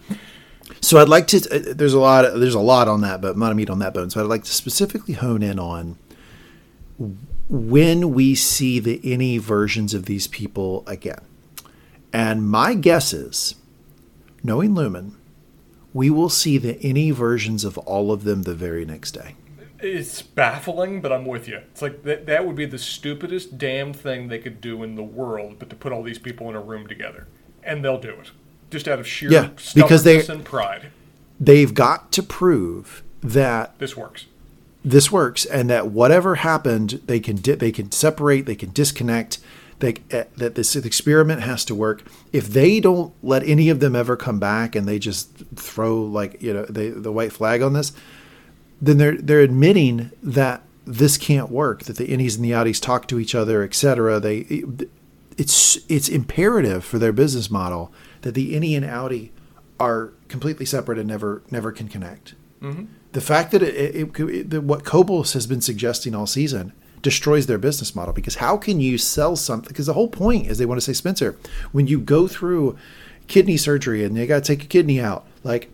So 0.80 0.98
I'd 1.00 1.08
like 1.08 1.26
to. 1.28 1.36
uh, 1.50 1.74
There's 1.74 1.92
a 1.94 2.00
lot. 2.00 2.22
There's 2.38 2.54
a 2.54 2.60
lot 2.60 2.88
on 2.88 3.02
that, 3.02 3.20
but 3.20 3.36
not 3.38 3.52
a 3.52 3.54
meat 3.54 3.70
on 3.70 3.78
that 3.78 3.94
bone. 3.94 4.10
So 4.10 4.20
I'd 4.20 4.26
like 4.28 4.44
to 4.44 4.50
specifically 4.50 5.14
hone 5.14 5.42
in 5.42 5.58
on 5.58 5.96
when 7.48 8.12
we 8.14 8.34
see 8.34 8.78
the 8.78 8.98
innie 9.00 9.40
versions 9.40 9.94
of 9.94 10.06
these 10.06 10.26
people 10.26 10.84
again. 10.86 11.20
And 12.12 12.48
my 12.48 12.74
guess 12.74 13.12
is, 13.12 13.56
knowing 14.42 14.74
Lumon, 14.74 15.12
we 15.92 16.10
will 16.10 16.28
see 16.28 16.58
the 16.58 16.74
innie 16.74 17.12
versions 17.12 17.64
of 17.64 17.76
all 17.78 18.12
of 18.12 18.24
them 18.24 18.42
the 18.42 18.54
very 18.54 18.84
next 18.84 19.12
day. 19.12 19.34
It's 19.80 20.22
baffling, 20.22 21.00
but 21.00 21.12
I'm 21.12 21.26
with 21.26 21.46
you. 21.48 21.58
It's 21.58 21.82
like 21.82 22.04
that, 22.04 22.26
that 22.26 22.46
would 22.46 22.56
be 22.56 22.64
the 22.66 22.78
stupidest 22.78 23.58
damn 23.58 23.92
thing 23.92 24.28
they 24.28 24.38
could 24.38 24.60
do 24.60 24.82
in 24.82 24.94
the 24.94 25.02
world, 25.02 25.56
but 25.58 25.68
to 25.70 25.76
put 25.76 25.92
all 25.92 26.02
these 26.02 26.18
people 26.18 26.48
in 26.48 26.54
a 26.56 26.60
room 26.60 26.86
together. 26.86 27.26
And 27.62 27.84
they'll 27.84 28.00
do 28.00 28.10
it. 28.10 28.30
Just 28.70 28.88
out 28.88 28.98
of 28.98 29.06
sheer 29.06 29.30
Yeah, 29.30 29.48
because 29.74 30.04
they- 30.04 30.20
stubbornness 30.20 30.28
and 30.28 30.44
pride. 30.44 30.86
They've 31.38 31.74
got 31.74 32.12
to 32.12 32.22
prove 32.22 33.02
that 33.20 33.78
This 33.78 33.96
works. 33.96 34.26
This 34.84 35.10
works 35.10 35.44
and 35.46 35.70
that 35.70 35.88
whatever 35.88 36.36
happened 36.36 37.00
they 37.06 37.18
can 37.18 37.36
di- 37.36 37.54
they 37.54 37.72
can 37.72 37.90
separate 37.90 38.46
they 38.46 38.54
can 38.54 38.70
disconnect 38.72 39.38
they, 39.80 39.94
uh, 40.12 40.24
that 40.36 40.54
this 40.54 40.76
experiment 40.76 41.42
has 41.42 41.64
to 41.64 41.74
work. 41.74 42.04
If 42.32 42.46
they 42.48 42.80
don't 42.80 43.12
let 43.22 43.42
any 43.42 43.68
of 43.68 43.80
them 43.80 43.96
ever 43.96 44.16
come 44.16 44.38
back 44.38 44.76
and 44.76 44.86
they 44.86 44.98
just 44.98 45.36
throw 45.56 46.02
like 46.02 46.40
you 46.40 46.52
know 46.52 46.64
they, 46.66 46.90
the 46.90 47.12
white 47.12 47.32
flag 47.32 47.62
on 47.62 47.72
this 47.72 47.92
then 48.80 48.98
they're 48.98 49.16
they're 49.16 49.40
admitting 49.40 50.10
that 50.22 50.62
this 50.86 51.16
can't 51.16 51.50
work 51.50 51.84
that 51.84 51.96
the 51.96 52.08
innies 52.08 52.36
and 52.36 52.44
the 52.44 52.50
outies 52.50 52.80
talk 52.80 53.08
to 53.08 53.18
each 53.18 53.34
other 53.34 53.62
etc 53.62 54.20
they 54.20 54.64
it's 55.38 55.78
it's 55.88 56.08
imperative 56.08 56.84
for 56.84 56.98
their 56.98 57.12
business 57.12 57.50
model 57.50 57.92
that 58.22 58.34
the 58.34 58.54
innie 58.54 58.76
and 58.76 58.84
outie 58.84 59.30
are 59.80 60.12
completely 60.28 60.66
separate 60.66 60.98
and 60.98 61.08
never 61.08 61.42
never 61.50 61.72
can 61.72 61.88
connect 61.88 62.34
the 63.14 63.20
fact 63.20 63.52
that 63.52 63.62
it, 63.62 63.94
it, 63.94 64.52
it, 64.52 64.62
what 64.64 64.84
Cobel's 64.84 65.32
has 65.34 65.46
been 65.46 65.60
suggesting 65.60 66.14
all 66.14 66.26
season 66.26 66.72
destroys 67.00 67.46
their 67.46 67.58
business 67.58 67.94
model 67.94 68.12
because 68.12 68.36
how 68.36 68.56
can 68.56 68.80
you 68.80 68.98
sell 68.98 69.36
something? 69.36 69.68
Because 69.68 69.86
the 69.86 69.92
whole 69.92 70.08
point 70.08 70.48
is 70.48 70.58
they 70.58 70.66
want 70.66 70.78
to 70.78 70.84
say, 70.84 70.92
Spencer, 70.92 71.38
when 71.70 71.86
you 71.86 72.00
go 72.00 72.26
through 72.26 72.76
kidney 73.28 73.56
surgery 73.56 74.04
and 74.04 74.16
you 74.16 74.26
got 74.26 74.42
to 74.42 74.46
take 74.56 74.64
a 74.64 74.66
kidney 74.66 75.00
out, 75.00 75.24
like 75.44 75.70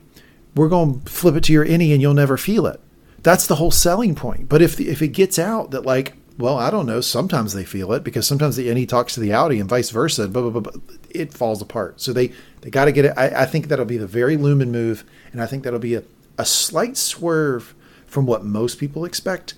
we're 0.55 0.69
going 0.69 1.01
to 1.01 1.11
flip 1.11 1.35
it 1.35 1.45
to 1.45 1.53
your 1.53 1.65
innie 1.65 1.93
and 1.93 2.03
you'll 2.03 2.13
never 2.13 2.37
feel 2.37 2.67
it. 2.67 2.79
That's 3.23 3.47
the 3.47 3.55
whole 3.55 3.71
selling 3.71 4.15
point. 4.15 4.49
But 4.49 4.61
if 4.61 4.77
the, 4.77 4.91
if 4.91 5.01
it 5.01 5.09
gets 5.09 5.39
out 5.39 5.71
that 5.71 5.87
like, 5.87 6.15
well, 6.37 6.59
I 6.59 6.71
don't 6.71 6.87
know, 6.87 7.01
sometimes 7.01 7.55
they 7.55 7.65
feel 7.65 7.93
it 7.95 8.05
because 8.05 8.27
sometimes 8.27 8.57
the 8.57 8.69
innie 8.69 8.89
talks 8.89 9.15
to 9.15 9.21
the 9.21 9.31
outie 9.31 9.61
and 9.61 9.69
vice 9.69 9.89
versa, 9.89 10.29
blah, 10.29 10.43
blah, 10.43 10.61
blah, 10.61 10.73
blah, 10.73 10.83
it 11.09 11.33
falls 11.33 11.63
apart. 11.63 12.03
So 12.03 12.13
they, 12.13 12.33
they 12.61 12.69
got 12.69 12.85
to 12.85 12.93
get 12.93 13.07
it. 13.07 13.15
I, 13.17 13.43
I 13.43 13.47
think 13.47 13.69
that'll 13.69 13.87
be 13.87 13.97
the 13.97 14.07
very 14.07 14.37
Lumon 14.37 14.69
move. 14.69 15.05
And 15.33 15.41
I 15.41 15.47
think 15.47 15.65
that'll 15.65 15.79
be 15.79 15.95
a, 15.95 16.03
a 16.41 16.45
slight 16.47 16.97
swerve 16.97 17.75
from 18.07 18.25
what 18.25 18.43
most 18.43 18.79
people 18.79 19.05
expect. 19.05 19.53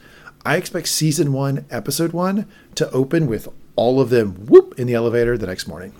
I 0.44 0.56
expect 0.56 0.88
season 0.88 1.32
one, 1.32 1.64
episode 1.70 2.12
one, 2.12 2.46
to 2.74 2.90
open 2.90 3.28
with 3.28 3.46
all 3.76 4.00
of 4.00 4.10
them 4.10 4.46
whoop 4.46 4.74
in 4.78 4.88
the 4.88 4.94
elevator 4.94 5.38
the 5.38 5.46
next 5.46 5.68
morning. 5.68 5.92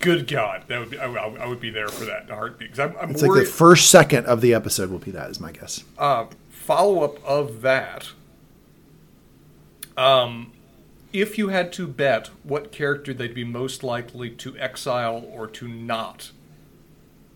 Good 0.00 0.26
God, 0.26 0.64
that 0.66 0.80
would 0.80 0.90
be, 0.90 0.98
I, 0.98 1.06
I 1.06 1.46
would 1.46 1.60
be 1.60 1.70
there 1.70 1.86
for 1.86 2.04
that 2.06 2.24
in 2.24 2.30
a 2.30 2.34
heartbeat. 2.34 2.76
I'm, 2.80 2.96
I'm 3.00 3.10
It's 3.12 3.22
like 3.22 3.32
the 3.32 3.44
first 3.44 3.88
second 3.88 4.26
of 4.26 4.40
the 4.40 4.52
episode 4.52 4.90
will 4.90 4.98
be 4.98 5.12
that, 5.12 5.30
is 5.30 5.38
my 5.38 5.52
guess. 5.52 5.84
uh, 5.96 6.26
follow 6.50 7.02
up 7.04 7.24
of 7.24 7.62
that. 7.62 8.10
Um, 9.96 10.52
if 11.12 11.38
you 11.38 11.48
had 11.48 11.72
to 11.74 11.86
bet 11.86 12.30
what 12.42 12.72
character 12.72 13.14
they'd 13.14 13.32
be 13.34 13.44
most 13.44 13.84
likely 13.84 14.30
to 14.30 14.58
exile 14.58 15.24
or 15.32 15.46
to 15.46 15.68
not 15.68 16.32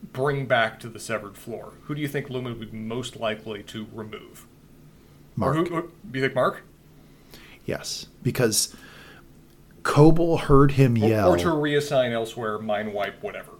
bring 0.03 0.47
back 0.47 0.81
to 0.81 0.89
the 0.89 0.99
severed 0.99 1.37
floor, 1.37 1.75
who 1.85 1.95
do 1.95 2.01
you 2.01 2.09
think 2.09 2.29
Lumon 2.29 2.59
would 2.59 2.71
be 2.73 2.77
most 2.79 3.17
likely 3.17 3.63
to 3.65 3.87
remove? 3.93 4.47
Mark. 5.37 5.57
Who, 5.57 5.65
who, 5.65 5.83
do 6.11 6.19
you 6.19 6.25
think 6.25 6.35
Mark? 6.35 6.63
Yes, 7.65 8.07
because 8.23 8.75
Cobel 9.83 10.37
heard 10.39 10.73
him 10.73 10.95
Or, 11.03 11.09
yell. 11.09 11.31
or 11.31 11.37
to 11.39 11.47
reassign 11.49 12.13
elsewhere, 12.13 12.59
mind 12.59 12.93
wipe, 12.93 13.23
whatever. 13.23 13.53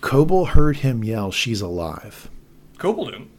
Cobel 0.00 0.44
heard 0.46 0.78
him 0.78 1.02
yell, 1.02 1.30
"She's 1.32 1.60
alive." 1.60 2.28
Cobel 2.78 3.06
didn't. 3.06 3.30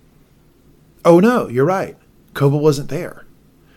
Oh 1.04 1.20
no, 1.20 1.48
you're 1.48 1.66
right. 1.66 1.96
Cobel 2.34 2.60
wasn't 2.60 2.90
there. 2.90 3.26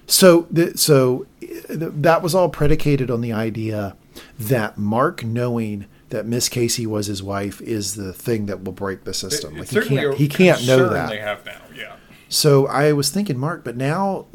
So, 0.07 0.43
th- 0.45 0.79
so 0.79 1.27
uh, 1.43 1.47
th- 1.69 1.93
that 1.97 2.23
was 2.23 2.35
all 2.35 2.49
predicated 2.49 3.11
on 3.11 3.21
the 3.21 3.33
idea 3.33 3.95
that 4.39 4.79
Mark 4.79 5.23
knowing 5.23 5.85
that 6.11 6.27
Miss 6.27 6.49
Casey 6.49 6.87
was 6.87 7.07
his 7.07 7.23
wife 7.23 7.61
is 7.61 7.95
the 7.95 8.13
thing 8.13 8.47
that 8.47 8.65
will 8.65 8.73
break 8.73 9.05
the 9.05 9.15
system. 9.15 9.57
It's 9.59 9.73
Like 9.73 9.85
he 9.85 9.97
can't, 9.97 10.17
he 10.17 10.29
can't 10.29 10.67
know 10.67 10.89
that. 10.89 11.11
They 11.11 11.19
have 11.19 11.45
now, 11.45 11.61
yeah. 11.75 11.97
So 12.29 12.67
I 12.67 12.93
was 12.93 13.11
thinking 13.11 13.39
Mark, 13.39 13.65
but 13.65 13.77
now, 13.77 14.27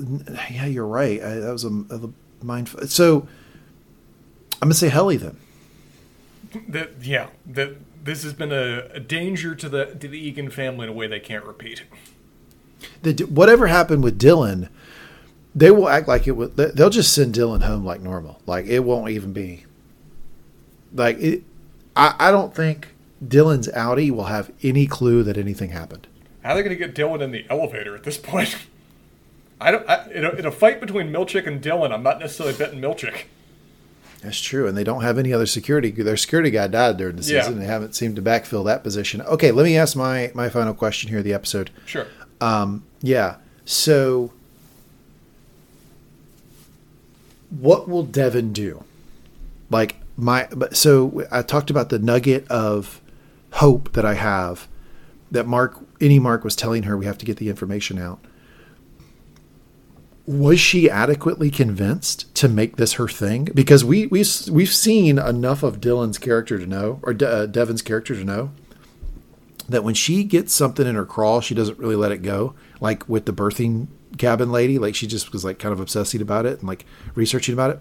yeah, 0.49 0.65
you're 0.65 0.87
right. 0.87 1.21
I, 1.21 1.35
that 1.35 1.51
was 1.51 1.63
a, 1.63 1.69
a 1.69 2.09
mind. 2.43 2.69
So 2.89 3.27
I'm 4.53 4.67
gonna 4.67 4.73
say 4.73 4.89
Helly 4.89 5.17
then. 5.17 5.37
That 6.67 6.91
yeah, 7.01 7.27
that 7.45 7.77
this 8.03 8.23
has 8.23 8.33
been 8.33 8.51
a, 8.51 8.87
a 8.93 8.99
danger 8.99 9.55
to 9.55 9.69
the 9.69 9.85
to 9.99 10.07
the 10.07 10.19
Eagan 10.19 10.49
family 10.49 10.83
in 10.85 10.89
a 10.89 10.93
way 10.93 11.07
they 11.07 11.19
can't 11.19 11.45
repeat. 11.45 11.83
The, 13.01 13.23
whatever 13.25 13.67
happened 13.67 14.03
with 14.03 14.19
Dylan, 14.19 14.69
they 15.55 15.71
will 15.71 15.89
act 15.89 16.07
like 16.07 16.27
it 16.27 16.31
was. 16.33 16.51
They'll 16.53 16.89
just 16.89 17.13
send 17.13 17.33
Dylan 17.33 17.63
home 17.63 17.85
like 17.85 18.01
normal. 18.01 18.41
Like 18.45 18.65
it 18.65 18.79
won't 18.79 19.09
even 19.09 19.33
be. 19.33 19.65
Like 20.93 21.19
it, 21.19 21.43
I, 21.95 22.15
I 22.19 22.31
don't 22.31 22.53
think 22.55 22.89
Dylan's 23.25 23.67
outie 23.69 24.11
will 24.11 24.25
have 24.25 24.51
any 24.63 24.87
clue 24.87 25.23
that 25.23 25.37
anything 25.37 25.69
happened. 25.69 26.07
How 26.43 26.51
are 26.51 26.55
they 26.55 26.63
going 26.63 26.77
to 26.77 26.87
get 26.87 26.95
Dylan 26.95 27.21
in 27.21 27.31
the 27.31 27.45
elevator 27.49 27.95
at 27.95 28.03
this 28.03 28.17
point? 28.17 28.57
I 29.61 29.71
don't. 29.71 29.87
I, 29.89 30.09
in, 30.11 30.25
a, 30.25 30.29
in 30.31 30.45
a 30.45 30.51
fight 30.51 30.81
between 30.81 31.07
Milchick 31.11 31.47
and 31.47 31.61
Dylan, 31.61 31.93
I'm 31.93 32.03
not 32.03 32.19
necessarily 32.19 32.55
betting 32.57 32.81
Milchick. 32.81 33.23
That's 34.21 34.39
true, 34.41 34.67
and 34.67 34.77
they 34.77 34.83
don't 34.83 35.03
have 35.03 35.17
any 35.17 35.31
other 35.33 35.45
security. 35.45 35.91
Their 35.91 36.17
security 36.17 36.49
guy 36.49 36.67
died 36.67 36.97
during 36.97 37.15
the 37.17 37.23
Yeah. 37.23 37.41
season. 37.43 37.59
They 37.59 37.65
haven't 37.65 37.93
seemed 37.95 38.15
to 38.17 38.21
backfill 38.21 38.65
that 38.65 38.83
position. 38.83 39.21
Okay, 39.21 39.51
let 39.51 39.63
me 39.63 39.77
ask 39.77 39.95
my 39.95 40.31
my 40.33 40.49
final 40.49 40.73
question 40.73 41.09
here 41.09 41.19
of 41.19 41.23
the 41.23 41.33
episode. 41.33 41.69
Sure. 41.85 42.07
Um, 42.41 42.83
yeah. 43.01 43.35
So, 43.65 44.31
what 47.49 47.87
will 47.87 48.03
Devon 48.03 48.51
do? 48.53 48.83
Like 49.69 49.95
my, 50.15 50.47
but 50.55 50.75
so 50.75 51.25
I 51.31 51.41
talked 51.41 51.69
about 51.69 51.89
the 51.89 51.99
nugget 51.99 52.47
of 52.49 53.01
hope 53.51 53.93
that 53.93 54.05
I 54.05 54.13
have 54.15 54.67
that 55.31 55.47
Mark, 55.47 55.79
innie 55.99 56.21
Mark 56.21 56.43
was 56.43 56.55
telling 56.55 56.83
her 56.83 56.95
we 56.95 57.05
have 57.05 57.17
to 57.17 57.25
get 57.25 57.37
the 57.37 57.49
information 57.49 57.97
out. 57.97 58.19
Was 60.25 60.59
she 60.59 60.89
adequately 60.89 61.49
convinced 61.49 62.33
to 62.35 62.47
make 62.47 62.77
this 62.77 62.93
her 62.93 63.09
thing? 63.09 63.49
Because 63.53 63.83
we 63.83 64.07
we 64.07 64.23
we've 64.49 64.73
seen 64.73 65.19
enough 65.19 65.63
of 65.63 65.81
Dylan's 65.81 66.17
character 66.17 66.57
to 66.57 66.65
know, 66.65 66.99
or 67.03 67.13
De, 67.13 67.27
uh, 67.27 67.45
Devon's 67.45 67.81
character 67.81 68.15
to 68.15 68.23
know, 68.23 68.51
that 69.67 69.83
when 69.83 69.93
she 69.93 70.23
gets 70.23 70.53
something 70.53 70.87
in 70.87 70.95
her 70.95 71.05
crawl, 71.05 71.41
she 71.41 71.53
doesn't 71.53 71.77
really 71.77 71.97
let 71.97 72.13
it 72.13 72.21
go. 72.21 72.55
Like 72.79 73.07
with 73.09 73.25
the 73.25 73.33
birthing 73.33 73.87
cabin 74.17 74.51
lady, 74.51 74.79
like 74.79 74.95
she 74.95 75.07
just 75.07 75.33
was 75.33 75.43
like 75.43 75.59
kind 75.59 75.73
of 75.73 75.81
obsessing 75.81 76.21
about 76.21 76.45
it 76.45 76.59
and 76.59 76.67
like 76.69 76.85
researching 77.15 77.53
about 77.53 77.71
it. 77.71 77.79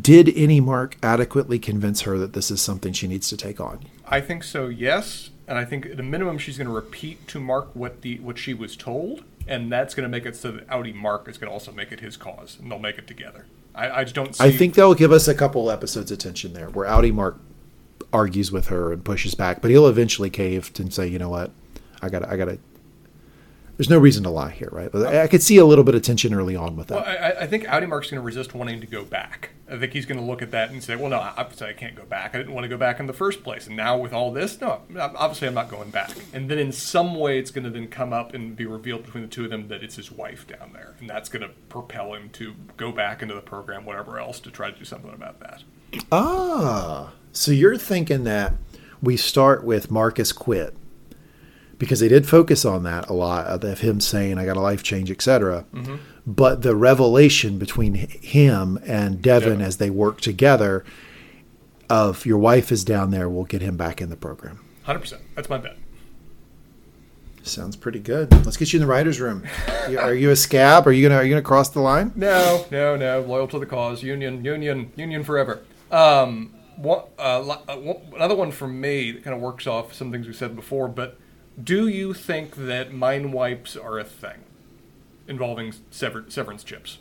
Did 0.00 0.28
innie 0.28 0.62
Mark 0.62 0.96
adequately 1.02 1.58
convince 1.58 2.02
her 2.02 2.16
that 2.18 2.32
this 2.32 2.50
is 2.50 2.60
something 2.60 2.92
she 2.92 3.06
needs 3.06 3.28
to 3.28 3.36
take 3.36 3.60
on? 3.60 3.84
I 4.06 4.20
think 4.20 4.42
so. 4.42 4.68
Yes, 4.68 5.30
and 5.46 5.58
I 5.58 5.64
think 5.64 5.86
at 5.86 6.00
a 6.00 6.02
minimum 6.02 6.38
she's 6.38 6.56
going 6.56 6.68
to 6.68 6.72
repeat 6.72 7.28
to 7.28 7.40
Mark 7.40 7.74
what 7.74 8.02
the 8.02 8.18
what 8.20 8.38
she 8.38 8.54
was 8.54 8.76
told, 8.76 9.24
and 9.46 9.70
that's 9.70 9.94
going 9.94 10.04
to 10.04 10.08
make 10.08 10.24
it 10.24 10.36
so 10.36 10.52
that 10.52 10.66
outie 10.68 10.94
Mark 10.94 11.28
is 11.28 11.36
going 11.36 11.48
to 11.48 11.52
also 11.52 11.72
make 11.72 11.92
it 11.92 12.00
his 12.00 12.16
cause, 12.16 12.56
and 12.60 12.70
they'll 12.70 12.78
make 12.78 12.98
it 12.98 13.06
together. 13.06 13.46
I, 13.74 13.90
I 13.90 14.04
just 14.04 14.14
don't. 14.14 14.34
See, 14.34 14.44
I 14.44 14.50
think 14.50 14.74
they'll 14.74 14.94
give 14.94 15.12
us 15.12 15.28
a 15.28 15.34
couple 15.34 15.70
episodes 15.70 16.10
of 16.10 16.18
tension 16.18 16.54
there, 16.54 16.70
where 16.70 16.88
outie 16.88 17.12
Mark 17.12 17.38
argues 18.12 18.50
with 18.50 18.68
her 18.68 18.92
and 18.92 19.04
pushes 19.04 19.34
back, 19.34 19.60
but 19.60 19.70
he'll 19.70 19.86
eventually 19.86 20.30
cave 20.30 20.72
and 20.78 20.92
say, 20.92 21.06
"You 21.06 21.18
know 21.18 21.28
what? 21.28 21.50
I 22.00 22.08
got, 22.08 22.26
I 22.26 22.36
got 22.36 22.46
to." 22.46 22.58
There's 23.78 23.88
no 23.88 23.98
reason 23.98 24.24
to 24.24 24.30
lie 24.30 24.50
here, 24.50 24.70
right? 24.72 24.90
But 24.90 25.14
I 25.14 25.28
could 25.28 25.40
see 25.40 25.56
a 25.56 25.64
little 25.64 25.84
bit 25.84 25.94
of 25.94 26.02
tension 26.02 26.34
early 26.34 26.56
on 26.56 26.74
with 26.74 26.88
that. 26.88 26.94
Well, 26.96 27.04
I, 27.06 27.44
I 27.44 27.46
think 27.46 27.62
outie 27.66 27.88
Mark's 27.88 28.10
going 28.10 28.20
to 28.20 28.26
resist 28.26 28.52
wanting 28.52 28.80
to 28.80 28.88
go 28.88 29.04
back. 29.04 29.50
I 29.70 29.78
think 29.78 29.92
he's 29.92 30.04
going 30.04 30.18
to 30.18 30.24
look 30.24 30.42
at 30.42 30.50
that 30.50 30.70
and 30.70 30.82
say, 30.82 30.96
"Well, 30.96 31.10
no, 31.10 31.18
obviously 31.18 31.68
I 31.68 31.74
can't 31.74 31.94
go 31.94 32.04
back. 32.04 32.34
I 32.34 32.38
didn't 32.38 32.54
want 32.54 32.64
to 32.64 32.68
go 32.68 32.76
back 32.76 32.98
in 32.98 33.06
the 33.06 33.12
first 33.12 33.44
place, 33.44 33.68
and 33.68 33.76
now 33.76 33.96
with 33.96 34.12
all 34.12 34.32
this, 34.32 34.60
no, 34.60 34.82
obviously 34.98 35.46
I'm 35.46 35.54
not 35.54 35.70
going 35.70 35.90
back." 35.90 36.10
And 36.32 36.50
then 36.50 36.58
in 36.58 36.72
some 36.72 37.14
way, 37.14 37.38
it's 37.38 37.52
going 37.52 37.62
to 37.64 37.70
then 37.70 37.86
come 37.86 38.12
up 38.12 38.34
and 38.34 38.56
be 38.56 38.66
revealed 38.66 39.04
between 39.04 39.22
the 39.22 39.28
two 39.28 39.44
of 39.44 39.50
them 39.50 39.68
that 39.68 39.84
it's 39.84 39.94
his 39.94 40.10
wife 40.10 40.44
down 40.48 40.72
there, 40.72 40.96
and 40.98 41.08
that's 41.08 41.28
going 41.28 41.42
to 41.42 41.54
propel 41.68 42.14
him 42.14 42.30
to 42.30 42.56
go 42.76 42.90
back 42.90 43.22
into 43.22 43.36
the 43.36 43.40
program, 43.40 43.84
whatever 43.84 44.18
else, 44.18 44.40
to 44.40 44.50
try 44.50 44.72
to 44.72 44.76
do 44.76 44.84
something 44.84 45.12
about 45.14 45.38
that. 45.38 45.62
Ah, 46.10 47.12
so 47.30 47.52
you're 47.52 47.78
thinking 47.78 48.24
that 48.24 48.54
we 49.00 49.16
start 49.16 49.62
with 49.62 49.88
Marcus 49.88 50.32
quit 50.32 50.76
because 51.78 52.00
they 52.00 52.08
did 52.08 52.28
focus 52.28 52.64
on 52.64 52.82
that 52.82 53.08
a 53.08 53.12
lot 53.12 53.46
of 53.64 53.80
him 53.80 54.00
saying 54.00 54.38
I 54.38 54.44
got 54.44 54.56
a 54.56 54.60
life 54.60 54.82
change, 54.82 55.10
etc. 55.10 55.64
Mm-hmm. 55.72 55.96
But 56.26 56.62
the 56.62 56.76
revelation 56.76 57.58
between 57.58 57.94
him 57.94 58.78
and 58.84 59.22
Devon 59.22 59.50
Devon. 59.50 59.62
as 59.62 59.76
they 59.78 59.90
work 59.90 60.20
together 60.20 60.84
of 61.88 62.26
your 62.26 62.38
wife 62.38 62.70
is 62.70 62.84
down 62.84 63.10
there 63.10 63.28
we'll 63.28 63.44
get 63.44 63.62
him 63.62 63.76
back 63.76 64.00
in 64.00 64.10
the 64.10 64.16
program. 64.16 64.64
Hundred 64.82 65.00
percent. 65.00 65.22
That's 65.34 65.48
my 65.48 65.58
bet. 65.58 65.76
Sounds 67.42 67.76
pretty 67.76 68.00
good. 68.00 68.30
Let's 68.44 68.56
get 68.56 68.72
you 68.72 68.78
in 68.78 68.82
the 68.82 68.86
writers' 68.86 69.20
room. 69.20 69.44
Are 69.98 70.12
you 70.12 70.30
a 70.30 70.36
scab? 70.36 70.86
Are 70.86 70.92
you 70.92 71.08
gonna 71.08 71.20
are 71.20 71.24
you 71.24 71.30
gonna 71.30 71.42
cross 71.42 71.70
the 71.70 71.80
line? 71.80 72.12
No, 72.14 72.66
no, 72.70 72.96
no. 72.96 73.20
Loyal 73.22 73.48
to 73.48 73.58
the 73.58 73.66
cause. 73.66 74.02
Union, 74.02 74.44
union, 74.44 74.92
union 74.96 75.24
forever. 75.24 75.60
Um, 75.90 76.52
one, 76.76 77.04
uh, 77.18 77.40
uh, 77.68 77.94
another 78.14 78.34
one 78.34 78.50
from 78.50 78.80
me 78.80 79.12
that 79.12 79.24
kind 79.24 79.34
of 79.34 79.40
works 79.40 79.66
off 79.66 79.94
some 79.94 80.12
things 80.12 80.26
we 80.26 80.34
said 80.34 80.54
before. 80.54 80.88
But 80.88 81.18
do 81.62 81.88
you 81.88 82.14
think 82.14 82.56
that 82.56 82.92
mind 82.92 83.32
wipes 83.32 83.76
are 83.76 83.98
a 83.98 84.04
thing 84.04 84.44
involving 85.26 85.74
sever- 85.90 86.24
severance 86.28 86.64
chips? 86.64 86.98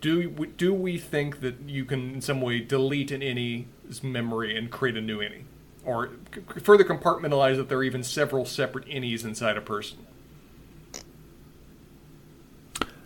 Do 0.00 0.30
we, 0.30 0.46
do 0.48 0.74
we 0.74 0.98
think 0.98 1.40
that 1.40 1.56
you 1.66 1.84
can 1.84 2.14
in 2.14 2.20
some 2.20 2.40
way 2.40 2.60
delete 2.60 3.10
an 3.10 3.22
innie's 3.22 4.02
memory 4.02 4.56
and 4.56 4.70
create 4.70 4.96
a 4.96 5.00
new 5.00 5.18
innie, 5.18 5.44
or 5.84 6.10
c- 6.34 6.60
further 6.60 6.84
compartmentalize 6.84 7.56
that 7.56 7.68
there 7.68 7.78
are 7.78 7.84
even 7.84 8.02
several 8.02 8.44
separate 8.44 8.86
innies 8.86 9.24
inside 9.24 9.56
a 9.56 9.60
person? 9.62 10.06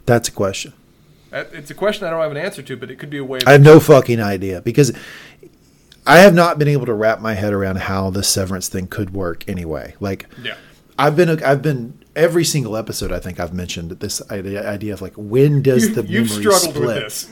That's 0.05 0.29
a 0.29 0.33
question. 0.33 0.73
Uh, 1.33 1.45
it's 1.53 1.71
a 1.71 1.75
question 1.75 2.07
I 2.07 2.11
don't 2.11 2.21
have 2.21 2.33
an 2.33 2.37
answer 2.37 2.63
to, 2.63 2.77
but 2.77 2.91
it 2.91 2.97
could 2.97 3.11
be 3.11 3.19
a 3.19 3.25
way. 3.25 3.39
Of 3.39 3.47
I 3.47 3.53
have 3.53 3.61
no 3.63 3.79
fucking 3.79 4.21
idea 4.21 4.61
because 4.61 4.93
I 6.07 6.19
have 6.19 6.35
not 6.35 6.59
been 6.59 6.69
able 6.69 6.87
to 6.87 6.95
wrap 6.95 7.21
my 7.21 7.35
head 7.35 7.53
around 7.53 7.77
how 7.79 8.11
this 8.11 8.29
severance 8.29 8.69
thing 8.69 8.87
could 8.87 9.13
work 9.13 9.45
anyway. 9.49 9.95
Like, 10.01 10.27
Yeah. 10.43 10.55
I've 10.99 11.17
been 11.17 11.43
I've 11.43 11.63
been 11.63 11.99
every 12.17 12.45
single 12.45 12.77
episode. 12.77 13.11
I 13.13 13.21
think 13.21 13.41
I've 13.41 13.55
mentioned 13.55 13.91
this 14.01 14.21
idea, 14.31 14.69
idea 14.69 14.93
of 14.93 15.01
like 15.01 15.15
when 15.17 15.63
does 15.63 15.89
You- 15.89 15.95
the 15.95 16.03
you've 16.07 16.29
memory 16.29 16.43
struggled 16.43 16.75
split? 16.75 16.87
with 16.87 17.05
this. 17.05 17.27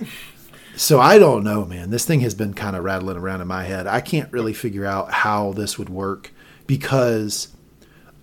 So 0.77 1.01
I 1.01 1.19
don't 1.19 1.43
know, 1.45 1.65
man. 1.65 1.91
This 1.91 2.05
thing 2.05 2.21
has 2.21 2.35
been 2.35 2.55
kind 2.55 2.77
of 2.77 2.85
rattling 2.85 3.17
around 3.17 3.41
in 3.41 3.49
my 3.49 3.65
head. 3.65 3.87
I 3.87 4.01
can't 4.01 4.33
really 4.33 4.53
figure 4.55 4.85
out 4.87 5.11
how 5.13 5.53
this 5.53 5.77
would 5.77 5.89
work 5.89 6.31
because 6.69 7.49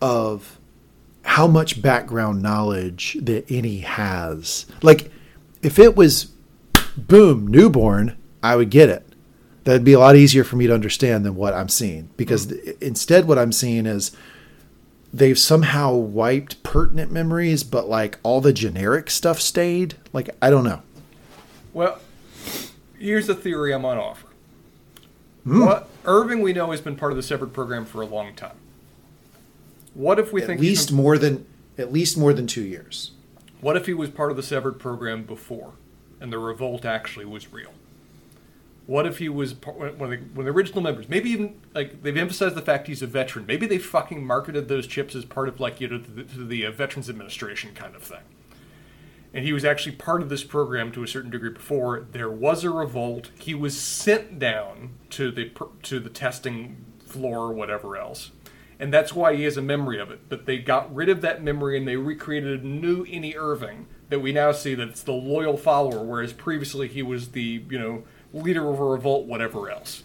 of 0.02 0.58
how 1.24 1.48
much 1.48 1.82
background 1.82 2.42
knowledge 2.42 3.18
that 3.22 3.46
innie 3.48 3.82
has. 3.84 4.66
Like, 4.82 5.12
if 5.62 5.78
it 5.80 5.96
was 5.98 6.28
boom, 6.96 7.48
newborn, 7.48 8.16
I 8.42 8.56
would 8.56 8.70
get 8.70 8.90
it. 8.90 9.05
That'd 9.66 9.84
be 9.84 9.94
a 9.94 10.00
lot 10.00 10.16
easier 10.16 10.44
for 10.44 10.56
me 10.56 10.68
to 10.68 10.74
understand 10.74 11.26
than 11.26 11.36
what 11.36 11.54
I'm 11.54 11.70
seeing. 11.70 12.10
Because 12.18 12.48
mm-hmm. 12.48 12.64
th- 12.64 12.78
instead, 12.82 13.28
what 13.28 13.38
I'm 13.38 13.52
seeing 13.52 13.86
is 13.86 14.12
they've 15.14 15.38
somehow 15.38 15.94
wiped 15.94 16.62
pertinent 16.64 17.12
memories, 17.12 17.64
but 17.64 17.90
like 17.90 18.20
all 18.24 18.42
the 18.42 18.54
generic 18.54 19.10
stuff 19.10 19.42
stayed. 19.42 19.96
Like, 20.14 20.30
I 20.42 20.50
don't 20.50 20.64
know. 20.64 20.82
Well, 21.74 22.00
here's 22.98 23.28
a 23.28 23.36
theory 23.36 23.74
I'm 23.74 23.86
on 23.86 23.98
offer. 23.98 24.28
Hmm. 25.44 25.66
What 25.66 25.90
Irving 26.06 26.42
we 26.42 26.54
know 26.54 26.72
has 26.72 26.82
been 26.82 26.96
part 26.96 27.12
of 27.12 27.18
the 27.18 27.24
severed 27.24 27.52
program 27.54 27.86
for 27.86 28.02
a 28.02 28.06
long 28.06 28.34
time. 28.36 28.56
What 29.94 30.20
if 30.20 30.32
we 30.34 30.42
At 30.42 30.48
think 30.48 30.62
least 30.62 30.90
been- 30.90 30.98
more 30.98 31.18
than 31.18 31.46
at 31.78 31.92
least 31.92 32.18
more 32.18 32.32
than 32.34 32.48
two 32.48 32.64
years. 32.64 33.12
what 33.60 33.76
if 33.76 33.86
he 33.86 33.94
was 33.94 34.10
part 34.10 34.32
of 34.32 34.38
the 34.38 34.44
severed 34.44 34.80
program 34.80 35.24
before, 35.24 35.74
and 36.22 36.32
the 36.32 36.38
revolt 36.38 36.86
actually 36.86 37.26
was 37.26 37.52
real? 37.52 37.72
What 38.88 39.08
if 39.08 39.18
he 39.18 39.30
was 39.30 39.56
one 39.56 39.88
of 39.90 39.98
the, 40.00 40.06
one 40.06 40.14
of 40.14 40.46
the 40.46 40.52
original 40.52 40.82
members? 40.82 41.10
Maybe 41.10 41.30
even 41.32 41.60
like 41.74 42.04
they've 42.04 42.16
emphasized 42.16 42.56
the 42.56 42.62
fact 42.62 42.88
he's 42.88 43.02
a 43.02 43.08
veteran. 43.08 43.46
Maybe 43.48 43.66
they 43.66 43.80
fucking 43.80 44.24
marketed 44.26 44.68
those 44.68 44.86
chips 44.88 45.16
as 45.16 45.26
part 45.26 45.48
of 45.48 45.60
like 45.60 45.82
you 45.82 45.88
know 45.88 45.98
the, 45.98 46.24
the 46.24 46.66
uh, 46.66 46.72
Veterans 46.72 47.10
Administration 47.10 47.74
kind 47.74 47.96
of 47.96 48.04
thing. 48.04 48.22
and 49.34 49.44
he 49.44 49.52
was 49.54 49.66
actually 49.66 49.96
part 49.96 50.22
of 50.22 50.30
this 50.30 50.44
program 50.44 50.92
to 50.94 51.04
a 51.04 51.08
certain 51.08 51.30
degree 51.30 51.50
before 51.50 52.08
there 52.12 52.30
was 52.32 52.64
a 52.64 52.70
revolt. 52.70 53.32
He 53.38 53.54
was 53.54 53.78
sent 53.80 54.40
down 54.40 54.92
to 55.12 55.30
the 55.32 55.52
to 55.84 56.00
the 56.00 56.10
testing 56.10 56.86
floor 57.06 57.40
or 57.40 57.54
whatever 57.54 57.98
else, 57.98 58.32
and 58.80 58.94
that's 58.94 59.14
why 59.14 59.36
he 59.36 59.44
has 59.44 59.58
a 59.58 59.62
memory 59.62 60.00
of 60.00 60.10
it. 60.12 60.30
But 60.30 60.46
they 60.46 60.58
got 60.60 60.94
rid 60.94 61.10
of 61.10 61.22
that 61.22 61.44
memory 61.44 61.78
and 61.78 61.88
they 61.88 61.98
recreated 61.98 62.64
a 62.64 62.68
new 62.68 63.06
Innie 63.06 63.36
Irving 63.36 63.88
that 64.10 64.20
we 64.22 64.32
now 64.32 64.52
see 64.54 64.76
that 64.76 64.88
it's 64.88 65.04
the 65.04 65.12
loyal 65.14 65.58
follower, 65.58 66.04
whereas 66.04 66.32
previously 66.32 66.88
he 66.88 67.02
was 67.02 67.30
the 67.32 67.64
you 67.70 67.80
know 67.80 68.04
leader 68.36 68.70
of 68.70 68.80
a 68.80 68.84
revolt, 68.84 69.26
whatever 69.26 69.70
else. 69.70 70.04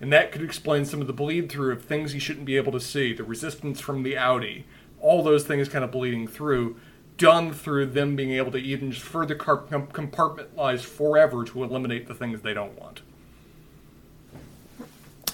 And 0.00 0.12
that 0.12 0.32
could 0.32 0.42
explain 0.42 0.84
some 0.84 1.00
of 1.00 1.06
the 1.06 1.12
bleed 1.12 1.50
through 1.50 1.72
of 1.72 1.84
things 1.84 2.12
he 2.12 2.18
shouldn't 2.18 2.46
be 2.46 2.56
able 2.56 2.72
to 2.72 2.80
see, 2.80 3.12
the 3.12 3.24
resistance 3.24 3.80
from 3.80 4.02
the 4.02 4.14
outie, 4.14 4.64
all 5.00 5.22
those 5.22 5.44
things 5.44 5.68
kind 5.68 5.84
of 5.84 5.90
bleeding 5.90 6.26
through, 6.26 6.76
done 7.16 7.52
through 7.52 7.86
them 7.86 8.14
being 8.14 8.32
able 8.32 8.52
to 8.52 8.58
even 8.58 8.92
just 8.92 9.04
further 9.04 9.34
compartmentalize 9.34 10.80
forever 10.80 11.44
to 11.44 11.64
eliminate 11.64 12.06
the 12.06 12.14
things 12.14 12.42
they 12.42 12.54
don't 12.54 12.78
want. 12.78 13.00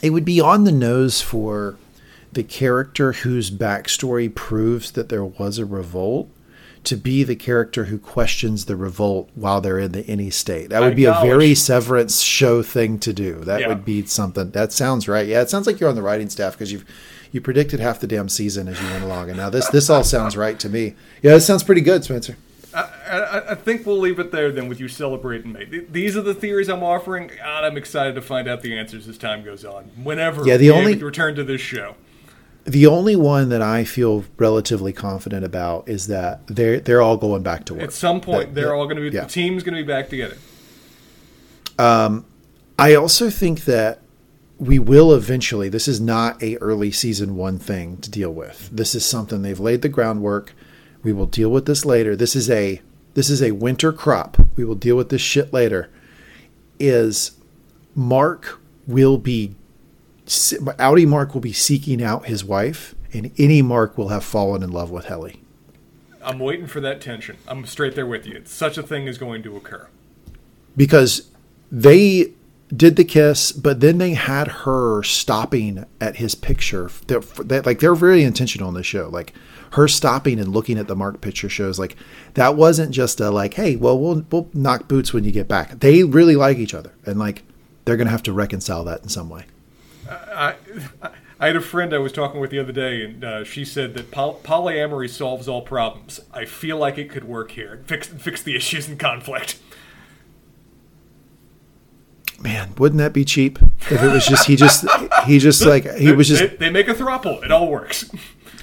It 0.02 0.10
would 0.10 0.24
be 0.24 0.40
on 0.40 0.64
the 0.64 0.72
nose 0.72 1.20
for 1.20 1.76
the 2.32 2.42
character 2.42 3.12
whose 3.12 3.50
backstory 3.50 4.34
proves 4.34 4.92
that 4.92 5.08
there 5.08 5.24
was 5.24 5.58
a 5.58 5.64
revolt 5.64 6.28
to 6.84 6.96
be 6.96 7.22
the 7.24 7.36
character 7.36 7.84
who 7.86 7.98
questions 7.98 8.66
the 8.66 8.76
revolt 8.76 9.30
while 9.34 9.60
they're 9.60 9.78
in 9.78 9.92
the 9.92 10.02
innie 10.04 10.32
state. 10.32 10.70
That 10.70 10.80
would 10.80 10.96
be 10.96 11.06
a 11.06 11.12
very 11.22 11.54
severance 11.54 12.20
show 12.20 12.62
thing 12.62 12.98
to 13.00 13.12
do. 13.12 13.40
That 13.40 13.60
Yeah. 13.60 13.68
would 13.68 13.84
be 13.84 14.04
something. 14.06 14.50
That 14.50 14.72
sounds 14.72 15.08
right. 15.08 15.26
Yeah, 15.26 15.40
it 15.42 15.50
sounds 15.50 15.66
like 15.66 15.80
you're 15.80 15.88
on 15.88 15.96
the 15.96 16.02
writing 16.02 16.28
staff 16.30 16.52
because 16.52 16.70
you've 16.72 16.84
you 17.32 17.40
predicted 17.40 17.80
half 17.80 17.98
the 17.98 18.06
damn 18.06 18.28
season 18.28 18.68
as 18.68 18.80
you 18.80 18.86
went 18.90 19.02
along, 19.02 19.28
and 19.28 19.36
now 19.36 19.50
this 19.50 19.66
this 19.68 19.90
all 19.90 20.04
sounds 20.04 20.36
right 20.36 20.58
to 20.60 20.68
me. 20.68 20.94
Yeah, 21.22 21.34
it 21.34 21.40
sounds 21.40 21.64
pretty 21.64 21.80
good, 21.80 22.04
Spencer. 22.04 22.36
I, 22.72 22.80
I, 23.08 23.50
I 23.52 23.54
think 23.54 23.86
we'll 23.86 23.98
leave 23.98 24.18
it 24.18 24.30
there 24.32 24.50
then 24.52 24.68
with 24.68 24.80
you 24.80 24.88
celebrating 24.88 25.52
me. 25.52 25.82
These 25.90 26.16
are 26.16 26.22
the 26.22 26.34
theories 26.34 26.68
I'm 26.68 26.82
offering, 26.82 27.30
and 27.30 27.66
I'm 27.66 27.76
excited 27.76 28.14
to 28.16 28.20
find 28.22 28.48
out 28.48 28.62
the 28.62 28.76
answers 28.76 29.06
as 29.08 29.16
time 29.16 29.44
goes 29.44 29.64
on. 29.64 29.84
Whenever 30.02 30.44
Yeah, 30.46 30.56
the 30.56 30.70
only- 30.70 30.94
return 30.96 31.34
to 31.36 31.44
this 31.44 31.60
show. 31.60 31.94
The 32.64 32.86
only 32.86 33.14
one 33.14 33.50
that 33.50 33.60
I 33.60 33.84
feel 33.84 34.24
relatively 34.38 34.92
confident 34.92 35.44
about 35.44 35.86
is 35.88 36.06
that 36.06 36.46
they're 36.46 36.80
they're 36.80 37.02
all 37.02 37.16
going 37.18 37.42
back 37.42 37.64
to 37.66 37.74
work 37.74 37.82
At 37.82 37.92
some 37.92 38.20
point, 38.20 38.48
That- 38.48 38.54
they're 38.54 38.64
that- 38.68 38.72
all 38.74 38.84
going 38.86 38.96
to 38.96 39.10
be, 39.10 39.14
yeah. 39.14 39.24
the 39.24 39.28
team's 39.30 39.62
going 39.62 39.76
to 39.76 39.82
be 39.82 39.86
back 39.86 40.08
together. 40.08 40.36
Um, 41.78 42.24
I 42.78 42.94
also 42.94 43.30
think 43.30 43.64
that 43.64 44.00
we 44.58 44.78
will 44.78 45.12
eventually. 45.14 45.68
This 45.68 45.88
is 45.88 46.00
not 46.00 46.42
a 46.42 46.56
early 46.58 46.90
season 46.90 47.36
one 47.36 47.58
thing 47.58 47.96
to 47.98 48.10
deal 48.10 48.32
with. 48.32 48.70
This 48.72 48.94
is 48.94 49.04
something 49.04 49.42
they've 49.42 49.60
laid 49.60 49.82
the 49.82 49.88
groundwork. 49.88 50.54
We 51.02 51.12
will 51.12 51.26
deal 51.26 51.50
with 51.50 51.66
this 51.66 51.84
later. 51.84 52.16
This 52.16 52.34
is 52.34 52.48
a 52.48 52.80
this 53.14 53.28
is 53.30 53.42
a 53.42 53.50
winter 53.52 53.92
crop. 53.92 54.38
We 54.56 54.64
will 54.64 54.74
deal 54.74 54.96
with 54.96 55.08
this 55.10 55.20
shit 55.20 55.52
later. 55.52 55.90
Is 56.80 57.32
Mark 57.94 58.58
will 58.86 59.18
be 59.18 59.54
outie 60.26 61.06
Mark 61.06 61.34
will 61.34 61.40
be 61.40 61.52
seeking 61.52 62.02
out 62.02 62.26
his 62.26 62.44
wife, 62.44 62.94
and 63.12 63.34
innie 63.36 63.64
Mark 63.64 63.96
will 63.98 64.08
have 64.08 64.24
fallen 64.24 64.62
in 64.62 64.70
love 64.72 64.90
with 64.90 65.06
Helly. 65.06 65.40
I'm 66.22 66.38
waiting 66.38 66.66
for 66.66 66.80
that 66.80 67.00
tension. 67.00 67.36
I'm 67.46 67.66
straight 67.66 67.94
there 67.94 68.06
with 68.06 68.26
you. 68.26 68.42
Such 68.46 68.78
a 68.78 68.82
thing 68.82 69.06
is 69.06 69.18
going 69.18 69.42
to 69.42 69.56
occur. 69.56 69.88
because 70.76 71.28
they 71.70 72.32
did 72.74 72.96
the 72.96 73.04
kiss, 73.04 73.52
but 73.52 73.80
then 73.80 73.98
they 73.98 74.14
had 74.14 74.48
her 74.48 75.02
stopping 75.02 75.84
at 76.00 76.16
his 76.16 76.34
picture. 76.34 76.90
They're, 77.06 77.20
they 77.20 77.60
like 77.60 77.80
they're 77.80 77.94
very 77.94 78.22
intentional 78.24 78.68
on 78.68 78.74
this 78.74 78.86
show. 78.86 79.08
Like 79.08 79.34
her 79.72 79.86
stopping 79.88 80.38
and 80.40 80.48
looking 80.52 80.78
at 80.78 80.86
the 80.88 80.96
Mark 80.96 81.20
picture 81.20 81.48
shows 81.48 81.78
like 81.78 81.96
that 82.34 82.56
wasn't 82.56 82.92
just 82.92 83.20
a 83.20 83.30
like, 83.30 83.54
hey, 83.54 83.76
well 83.76 83.98
we'll 83.98 84.24
we'll 84.30 84.48
knock 84.54 84.88
boots 84.88 85.12
when 85.12 85.24
you 85.24 85.32
get 85.32 85.46
back. 85.48 85.80
They 85.80 86.04
really 86.04 86.36
like 86.36 86.56
each 86.58 86.74
other, 86.74 86.92
and 87.04 87.18
like 87.18 87.42
they're 87.84 87.96
gonna 87.96 88.10
have 88.10 88.22
to 88.24 88.32
reconcile 88.32 88.84
that 88.84 89.02
in 89.02 89.08
some 89.08 89.28
way. 89.28 89.44
I, 90.14 90.54
I 91.40 91.46
had 91.48 91.56
a 91.56 91.60
friend 91.60 91.92
I 91.92 91.98
was 91.98 92.12
talking 92.12 92.40
with 92.40 92.50
the 92.50 92.58
other 92.58 92.72
day, 92.72 93.04
and 93.04 93.24
uh, 93.24 93.44
she 93.44 93.64
said 93.64 93.94
that 93.94 94.10
poly- 94.10 94.38
polyamory 94.42 95.10
solves 95.10 95.48
all 95.48 95.62
problems. 95.62 96.20
I 96.32 96.44
feel 96.44 96.76
like 96.78 96.98
it 96.98 97.10
could 97.10 97.24
work 97.24 97.52
here, 97.52 97.82
fix 97.86 98.06
fix 98.06 98.42
the 98.42 98.56
issues 98.56 98.88
and 98.88 98.98
conflict. 98.98 99.58
Man, 102.40 102.74
wouldn't 102.76 102.98
that 102.98 103.12
be 103.12 103.24
cheap 103.24 103.58
if 103.90 104.02
it 104.02 104.12
was 104.12 104.26
just 104.26 104.46
he 104.46 104.56
just 104.56 104.84
he 105.24 105.38
just 105.38 105.64
like 105.64 105.92
he 105.94 106.12
was 106.12 106.28
just 106.28 106.42
They, 106.42 106.56
they 106.56 106.70
make 106.70 106.88
a 106.88 106.94
throuple. 106.94 107.42
It 107.42 107.50
all 107.50 107.68
works. 107.68 108.10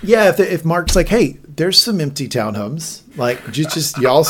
Yeah, 0.03 0.29
if, 0.29 0.39
if 0.39 0.65
Mark's 0.65 0.95
like, 0.95 1.09
hey, 1.09 1.37
there's 1.47 1.79
some 1.79 2.01
empty 2.01 2.27
townhomes. 2.27 3.03
Like, 3.17 3.51
just, 3.51 3.71
just 3.75 3.97
y'all, 3.99 4.25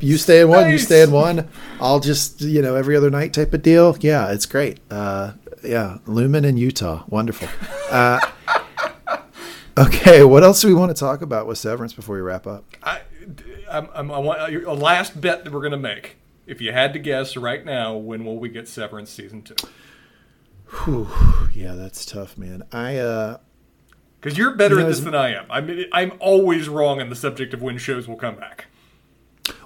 you 0.00 0.16
stay 0.16 0.40
in 0.40 0.48
one, 0.48 0.68
you 0.68 0.78
stay 0.78 1.02
in 1.02 1.12
one. 1.12 1.48
I'll 1.80 2.00
just, 2.00 2.40
you 2.40 2.60
know, 2.60 2.74
every 2.74 2.96
other 2.96 3.08
night 3.10 3.32
type 3.32 3.54
of 3.54 3.62
deal. 3.62 3.96
Yeah, 4.00 4.32
it's 4.32 4.46
great. 4.46 4.80
Uh, 4.90 5.32
yeah, 5.62 5.98
Lumon 6.06 6.44
in 6.44 6.56
Utah, 6.56 7.04
wonderful. 7.08 7.48
Uh, 7.90 8.20
okay, 9.78 10.24
what 10.24 10.42
else 10.42 10.60
do 10.60 10.68
we 10.68 10.74
want 10.74 10.94
to 10.94 10.98
talk 10.98 11.22
about 11.22 11.46
with 11.46 11.58
Severance 11.58 11.92
before 11.92 12.16
we 12.16 12.22
wrap 12.22 12.46
up? 12.46 12.64
I, 12.82 13.02
I'm, 13.70 13.88
I'm, 13.94 14.10
I 14.10 14.18
want 14.18 14.54
a 14.54 14.72
last 14.72 15.20
bet 15.20 15.44
that 15.44 15.52
we're 15.52 15.60
going 15.60 15.72
to 15.72 15.78
make. 15.78 16.16
If 16.46 16.60
you 16.60 16.72
had 16.72 16.92
to 16.92 16.98
guess 16.98 17.36
right 17.36 17.64
now, 17.64 17.94
when 17.94 18.24
will 18.24 18.38
we 18.38 18.48
get 18.48 18.68
Severance 18.68 19.10
season 19.10 19.42
two? 19.42 19.54
Whew. 20.84 21.08
Yeah, 21.54 21.74
that's 21.74 22.04
tough, 22.04 22.36
man. 22.36 22.64
I 22.72 22.96
uh 22.96 23.38
Because 24.20 24.36
you're 24.38 24.56
better 24.56 24.76
You 24.76 24.80
know, 24.80 24.86
at 24.86 24.90
this 24.90 25.00
than 25.00 25.14
I 25.14 25.34
am. 25.34 25.46
I 25.50 25.60
mean, 25.60 25.86
I'm 25.92 26.12
always 26.18 26.68
wrong 26.68 27.00
on 27.00 27.10
the 27.10 27.16
subject 27.16 27.54
of 27.54 27.62
when 27.62 27.78
shows 27.78 28.08
will 28.08 28.16
come 28.16 28.36
back. 28.36 28.66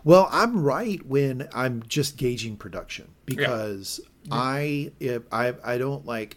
Well, 0.04 0.28
I'm 0.30 0.62
right 0.62 1.04
when 1.04 1.48
I'm 1.52 1.82
just 1.86 2.16
gauging 2.16 2.56
production 2.56 3.08
because 3.24 4.00
I 4.00 4.08
if 4.30 5.22
I 5.32 5.54
I 5.64 5.78
don't 5.78 6.04
like 6.06 6.36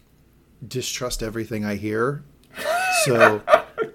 distrust 0.66 1.22
everything 1.22 1.64
I 1.64 1.76
hear. 1.76 2.22
So 3.04 3.40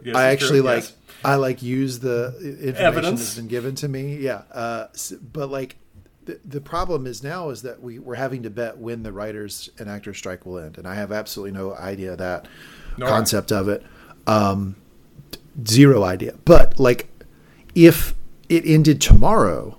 Yes, 0.04 0.16
I 0.16 0.28
actually 0.30 0.60
true, 0.62 0.68
like 0.70 0.84
yes. 0.84 0.94
I 1.24 1.36
like 1.36 1.62
use 1.62 2.00
the 2.00 2.36
information 2.40 2.76
Evidence. 2.78 3.20
that's 3.20 3.36
been 3.36 3.48
given 3.48 3.76
to 3.76 3.88
me. 3.88 4.18
Yeah, 4.18 4.44
uh, 4.52 4.88
but 5.34 5.50
like 5.52 5.76
the, 6.26 6.40
the 6.46 6.62
problem 6.62 7.06
is 7.06 7.22
now 7.22 7.50
is 7.50 7.62
that 7.64 7.82
we 7.82 8.00
we're 8.00 8.16
having 8.16 8.44
to 8.44 8.50
bet 8.50 8.78
when 8.78 9.04
the 9.04 9.12
writers 9.12 9.70
and 9.78 9.90
actors 9.90 10.18
strike 10.18 10.46
will 10.46 10.58
end, 10.60 10.78
and 10.80 10.88
I 10.88 10.96
have 10.96 11.12
absolutely 11.12 11.52
no 11.60 11.76
idea 11.76 12.16
that 12.16 12.48
No. 12.98 13.06
concept 13.08 13.52
of 13.52 13.68
it. 13.68 13.84
Um, 14.26 14.76
zero 15.68 16.04
idea. 16.04 16.36
But 16.46 16.80
like, 16.80 17.10
if 17.76 18.16
it 18.50 18.66
ended 18.66 19.02
tomorrow, 19.02 19.78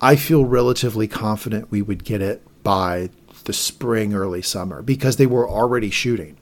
I 0.00 0.16
feel 0.16 0.44
relatively 0.46 1.08
confident 1.08 1.70
we 1.70 1.82
would 1.82 2.04
get 2.04 2.22
it 2.22 2.42
by 2.62 3.10
the 3.44 3.52
spring, 3.52 4.14
early 4.14 4.42
summer 4.42 4.82
because 4.82 5.16
they 5.16 5.26
were 5.26 5.48
already 5.48 5.90
shooting. 5.90 6.36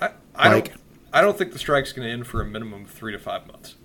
I, 0.00 0.10
I 0.34 0.52
like- 0.54 0.68
don't. 0.68 0.80
I 1.10 1.22
don't 1.22 1.38
think 1.38 1.52
the 1.54 1.58
strike's 1.58 1.92
going 1.92 2.06
to 2.06 2.12
end 2.12 2.26
for 2.26 2.42
a 2.42 2.44
minimum 2.44 2.84
of 2.84 2.90
three 2.90 3.12
to 3.12 3.18
five 3.18 3.46
months. 3.46 3.76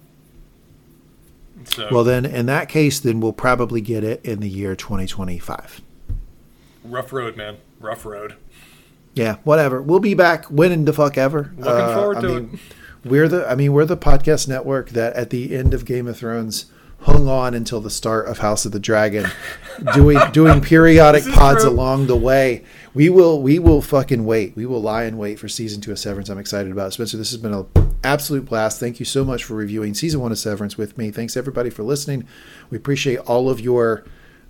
So 1.65 1.87
Well, 1.91 2.03
then, 2.03 2.25
in 2.25 2.47
that 2.47 2.67
case, 2.67 2.99
then 2.99 3.19
we'll 3.21 3.31
probably 3.31 3.79
get 3.79 4.03
it 4.03 4.23
in 4.25 4.39
the 4.41 4.49
year 4.49 4.75
2025. 4.75 5.81
rough 6.83 7.13
road, 7.13 7.37
man. 7.37 7.57
Rough 7.79 8.05
road. 8.05 8.35
Yeah, 9.13 9.37
whatever. 9.43 9.81
We'll 9.81 9.99
be 9.99 10.15
back 10.15 10.49
winning 10.49 10.83
the 10.85 10.93
fuck 10.93 11.17
ever. 11.17 11.53
Uh, 11.61 11.65
Looking 11.65 11.95
forward 11.95 12.17
I 12.17 12.21
to 12.21 12.27
mean, 12.27 12.59
We're 13.05 13.27
the. 13.29 13.49
I 13.49 13.55
mean, 13.55 13.71
we're 13.71 13.85
the 13.85 13.95
podcast 13.97 14.47
network 14.47 14.89
that 14.89 15.13
at 15.13 15.29
the 15.29 15.55
end 15.55 15.73
of 15.73 15.85
Game 15.85 16.07
of 16.07 16.17
Thrones 16.17 16.65
hung 17.03 17.27
on 17.27 17.53
until 17.53 17.79
the 17.81 17.89
start 17.89 18.27
of 18.27 18.39
House 18.39 18.65
of 18.65 18.71
the 18.71 18.79
Dragon, 18.79 19.25
doing 19.93 20.17
doing 20.31 20.61
periodic 20.61 21.23
pods 21.33 21.63
true. 21.63 21.71
along 21.71 22.07
the 22.07 22.15
way. 22.15 22.63
We 22.93 23.09
will. 23.09 23.41
We 23.41 23.59
will 23.59 23.81
fucking 23.81 24.25
wait. 24.25 24.55
We 24.55 24.65
will 24.65 24.81
lie 24.81 25.03
and 25.03 25.17
wait 25.17 25.39
for 25.39 25.47
season 25.47 25.81
two 25.81 25.91
of 25.91 25.99
Severance. 25.99 26.29
I'm 26.29 26.37
excited 26.39 26.71
about 26.71 26.87
it. 26.87 26.91
Spencer. 26.91 27.17
This 27.17 27.31
has 27.31 27.41
been 27.41 27.53
an 27.53 27.65
absolute 28.03 28.45
blast. 28.45 28.79
Thank 28.79 28.99
you 28.99 29.05
so 29.05 29.23
much 29.25 29.43
for 29.43 29.55
reviewing 29.55 29.93
season 29.93 30.19
one 30.21 30.31
of 30.31 30.37
Severance 30.39 30.77
with 30.77 30.97
me. 30.97 31.11
Thanks 31.11 31.35
everybody 31.37 31.69
for 31.69 31.83
listening. 31.83 32.27
We 32.69 32.77
appreciate 32.77 33.17
all 33.19 33.49
of 33.49 33.59
your 33.59 34.03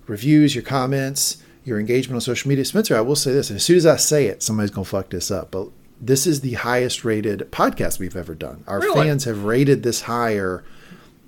reviews, 0.06 0.54
your 0.54 0.64
comments, 0.64 1.38
your 1.64 1.80
engagement 1.80 2.16
on 2.16 2.20
social 2.20 2.48
media. 2.48 2.64
Spencer, 2.64 2.96
I 2.96 3.00
will 3.00 3.16
say 3.16 3.32
this, 3.32 3.50
and 3.50 3.56
as 3.56 3.64
soon 3.64 3.76
as 3.76 3.86
I 3.86 3.96
say 3.96 4.26
it, 4.26 4.42
somebody's 4.42 4.70
gonna 4.70 4.84
fuck 4.84 5.08
this 5.10 5.30
up. 5.30 5.50
But 5.50 5.68
this 6.00 6.26
is 6.26 6.42
the 6.42 6.52
highest 6.54 7.04
rated 7.04 7.50
podcast 7.50 7.98
we've 7.98 8.16
ever 8.16 8.34
done. 8.34 8.62
Our 8.66 8.80
Really? 8.80 9.06
fans 9.06 9.24
have 9.24 9.44
rated 9.44 9.82
this 9.82 10.02
higher 10.02 10.62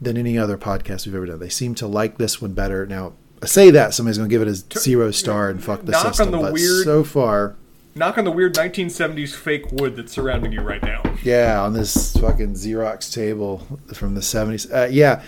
than 0.00 0.16
any 0.16 0.36
other 0.38 0.58
podcast 0.58 1.06
we've 1.06 1.14
ever 1.14 1.26
done. 1.26 1.38
They 1.38 1.48
seem 1.48 1.74
to 1.76 1.86
like 1.86 2.18
this 2.18 2.40
one 2.42 2.52
better. 2.52 2.84
Now, 2.86 3.14
I 3.42 3.46
say 3.46 3.70
that 3.70 3.94
somebody's 3.94 4.18
gonna 4.18 4.28
give 4.28 4.42
it 4.42 4.48
a 4.48 4.54
zero 4.78 5.10
star 5.10 5.48
and 5.50 5.62
fuck 5.62 5.82
the 5.84 5.92
Knock 5.92 6.04
on 6.06 6.12
system. 6.14 6.32
the 6.32 6.38
but 6.38 6.52
weird- 6.52 6.84
so 6.84 7.04
far, 7.04 7.56
Knock 7.94 8.18
on 8.18 8.24
the 8.24 8.30
weird 8.30 8.54
1970s 8.54 9.34
fake 9.34 9.72
wood 9.72 9.96
that's 9.96 10.12
surrounding 10.12 10.52
you 10.52 10.60
right 10.60 10.82
now. 10.82 11.02
yeah, 11.22 11.62
on 11.62 11.72
this 11.72 12.12
fucking 12.16 12.52
Xerox 12.52 13.10
table 13.12 13.66
from 13.94 14.14
the 14.14 14.20
seventies. 14.22 14.70
Uh, 14.70 14.86
yeah, 14.90 15.22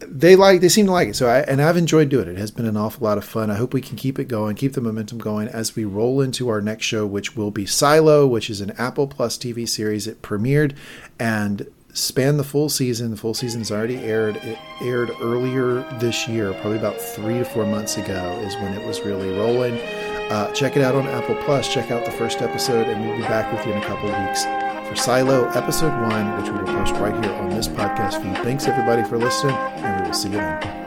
they 0.00 0.34
like 0.36 0.60
they 0.62 0.68
seem 0.70 0.86
to 0.86 0.92
like 0.92 1.08
it. 1.08 1.16
So 1.16 1.26
I 1.28 1.40
and 1.40 1.60
I've 1.62 1.76
enjoyed 1.76 2.08
doing 2.08 2.28
it. 2.28 2.32
It 2.32 2.38
has 2.38 2.50
been 2.50 2.64
an 2.66 2.76
awful 2.76 3.04
lot 3.06 3.18
of 3.18 3.24
fun. 3.24 3.50
I 3.50 3.56
hope 3.56 3.74
we 3.74 3.80
can 3.82 3.96
keep 3.96 4.18
it 4.18 4.28
going, 4.28 4.56
keep 4.56 4.72
the 4.72 4.80
momentum 4.80 5.18
going 5.18 5.48
as 5.48 5.76
we 5.76 5.84
roll 5.84 6.20
into 6.22 6.48
our 6.48 6.60
next 6.62 6.86
show, 6.86 7.06
which 7.06 7.36
will 7.36 7.50
be 7.50 7.66
Silo, 7.66 8.26
which 8.26 8.48
is 8.48 8.60
an 8.62 8.70
Apple 8.78 9.06
Plus 9.06 9.36
TV 9.36 9.68
series. 9.68 10.06
It 10.06 10.22
premiered 10.22 10.74
and 11.18 11.66
spanned 11.94 12.38
the 12.38 12.44
full 12.44 12.68
season. 12.68 13.10
The 13.10 13.16
full 13.16 13.34
season's 13.34 13.70
already 13.70 13.96
aired. 13.96 14.36
It 14.36 14.58
aired 14.82 15.10
earlier 15.20 15.82
this 15.98 16.28
year, 16.28 16.52
probably 16.54 16.78
about 16.78 17.00
three 17.00 17.38
to 17.38 17.44
four 17.44 17.64
months 17.64 17.96
ago, 17.96 18.38
is 18.44 18.54
when 18.56 18.74
it 18.74 18.86
was 18.86 19.00
really 19.00 19.30
rolling. 19.30 19.78
Uh, 20.30 20.52
check 20.52 20.76
it 20.76 20.82
out 20.82 20.94
on 20.94 21.06
Apple 21.06 21.36
Plus. 21.44 21.72
Check 21.72 21.90
out 21.90 22.04
the 22.04 22.12
first 22.12 22.42
episode, 22.42 22.88
and 22.88 23.04
we'll 23.04 23.16
be 23.16 23.22
back 23.22 23.52
with 23.52 23.64
you 23.66 23.72
in 23.72 23.82
a 23.82 23.86
couple 23.86 24.10
of 24.10 24.26
weeks 24.26 24.44
for 24.88 24.96
Silo 24.96 25.48
Episode 25.50 25.92
1, 26.08 26.42
which 26.42 26.50
we 26.50 26.58
will 26.58 26.66
post 26.66 26.94
right 26.94 27.24
here 27.24 27.34
on 27.34 27.50
this 27.50 27.68
podcast 27.68 28.22
feed. 28.22 28.36
Thanks, 28.44 28.66
everybody, 28.66 29.02
for 29.04 29.16
listening, 29.16 29.54
and 29.56 30.02
we 30.02 30.06
will 30.08 30.14
see 30.14 30.28
you 30.28 30.36
then. 30.36 30.83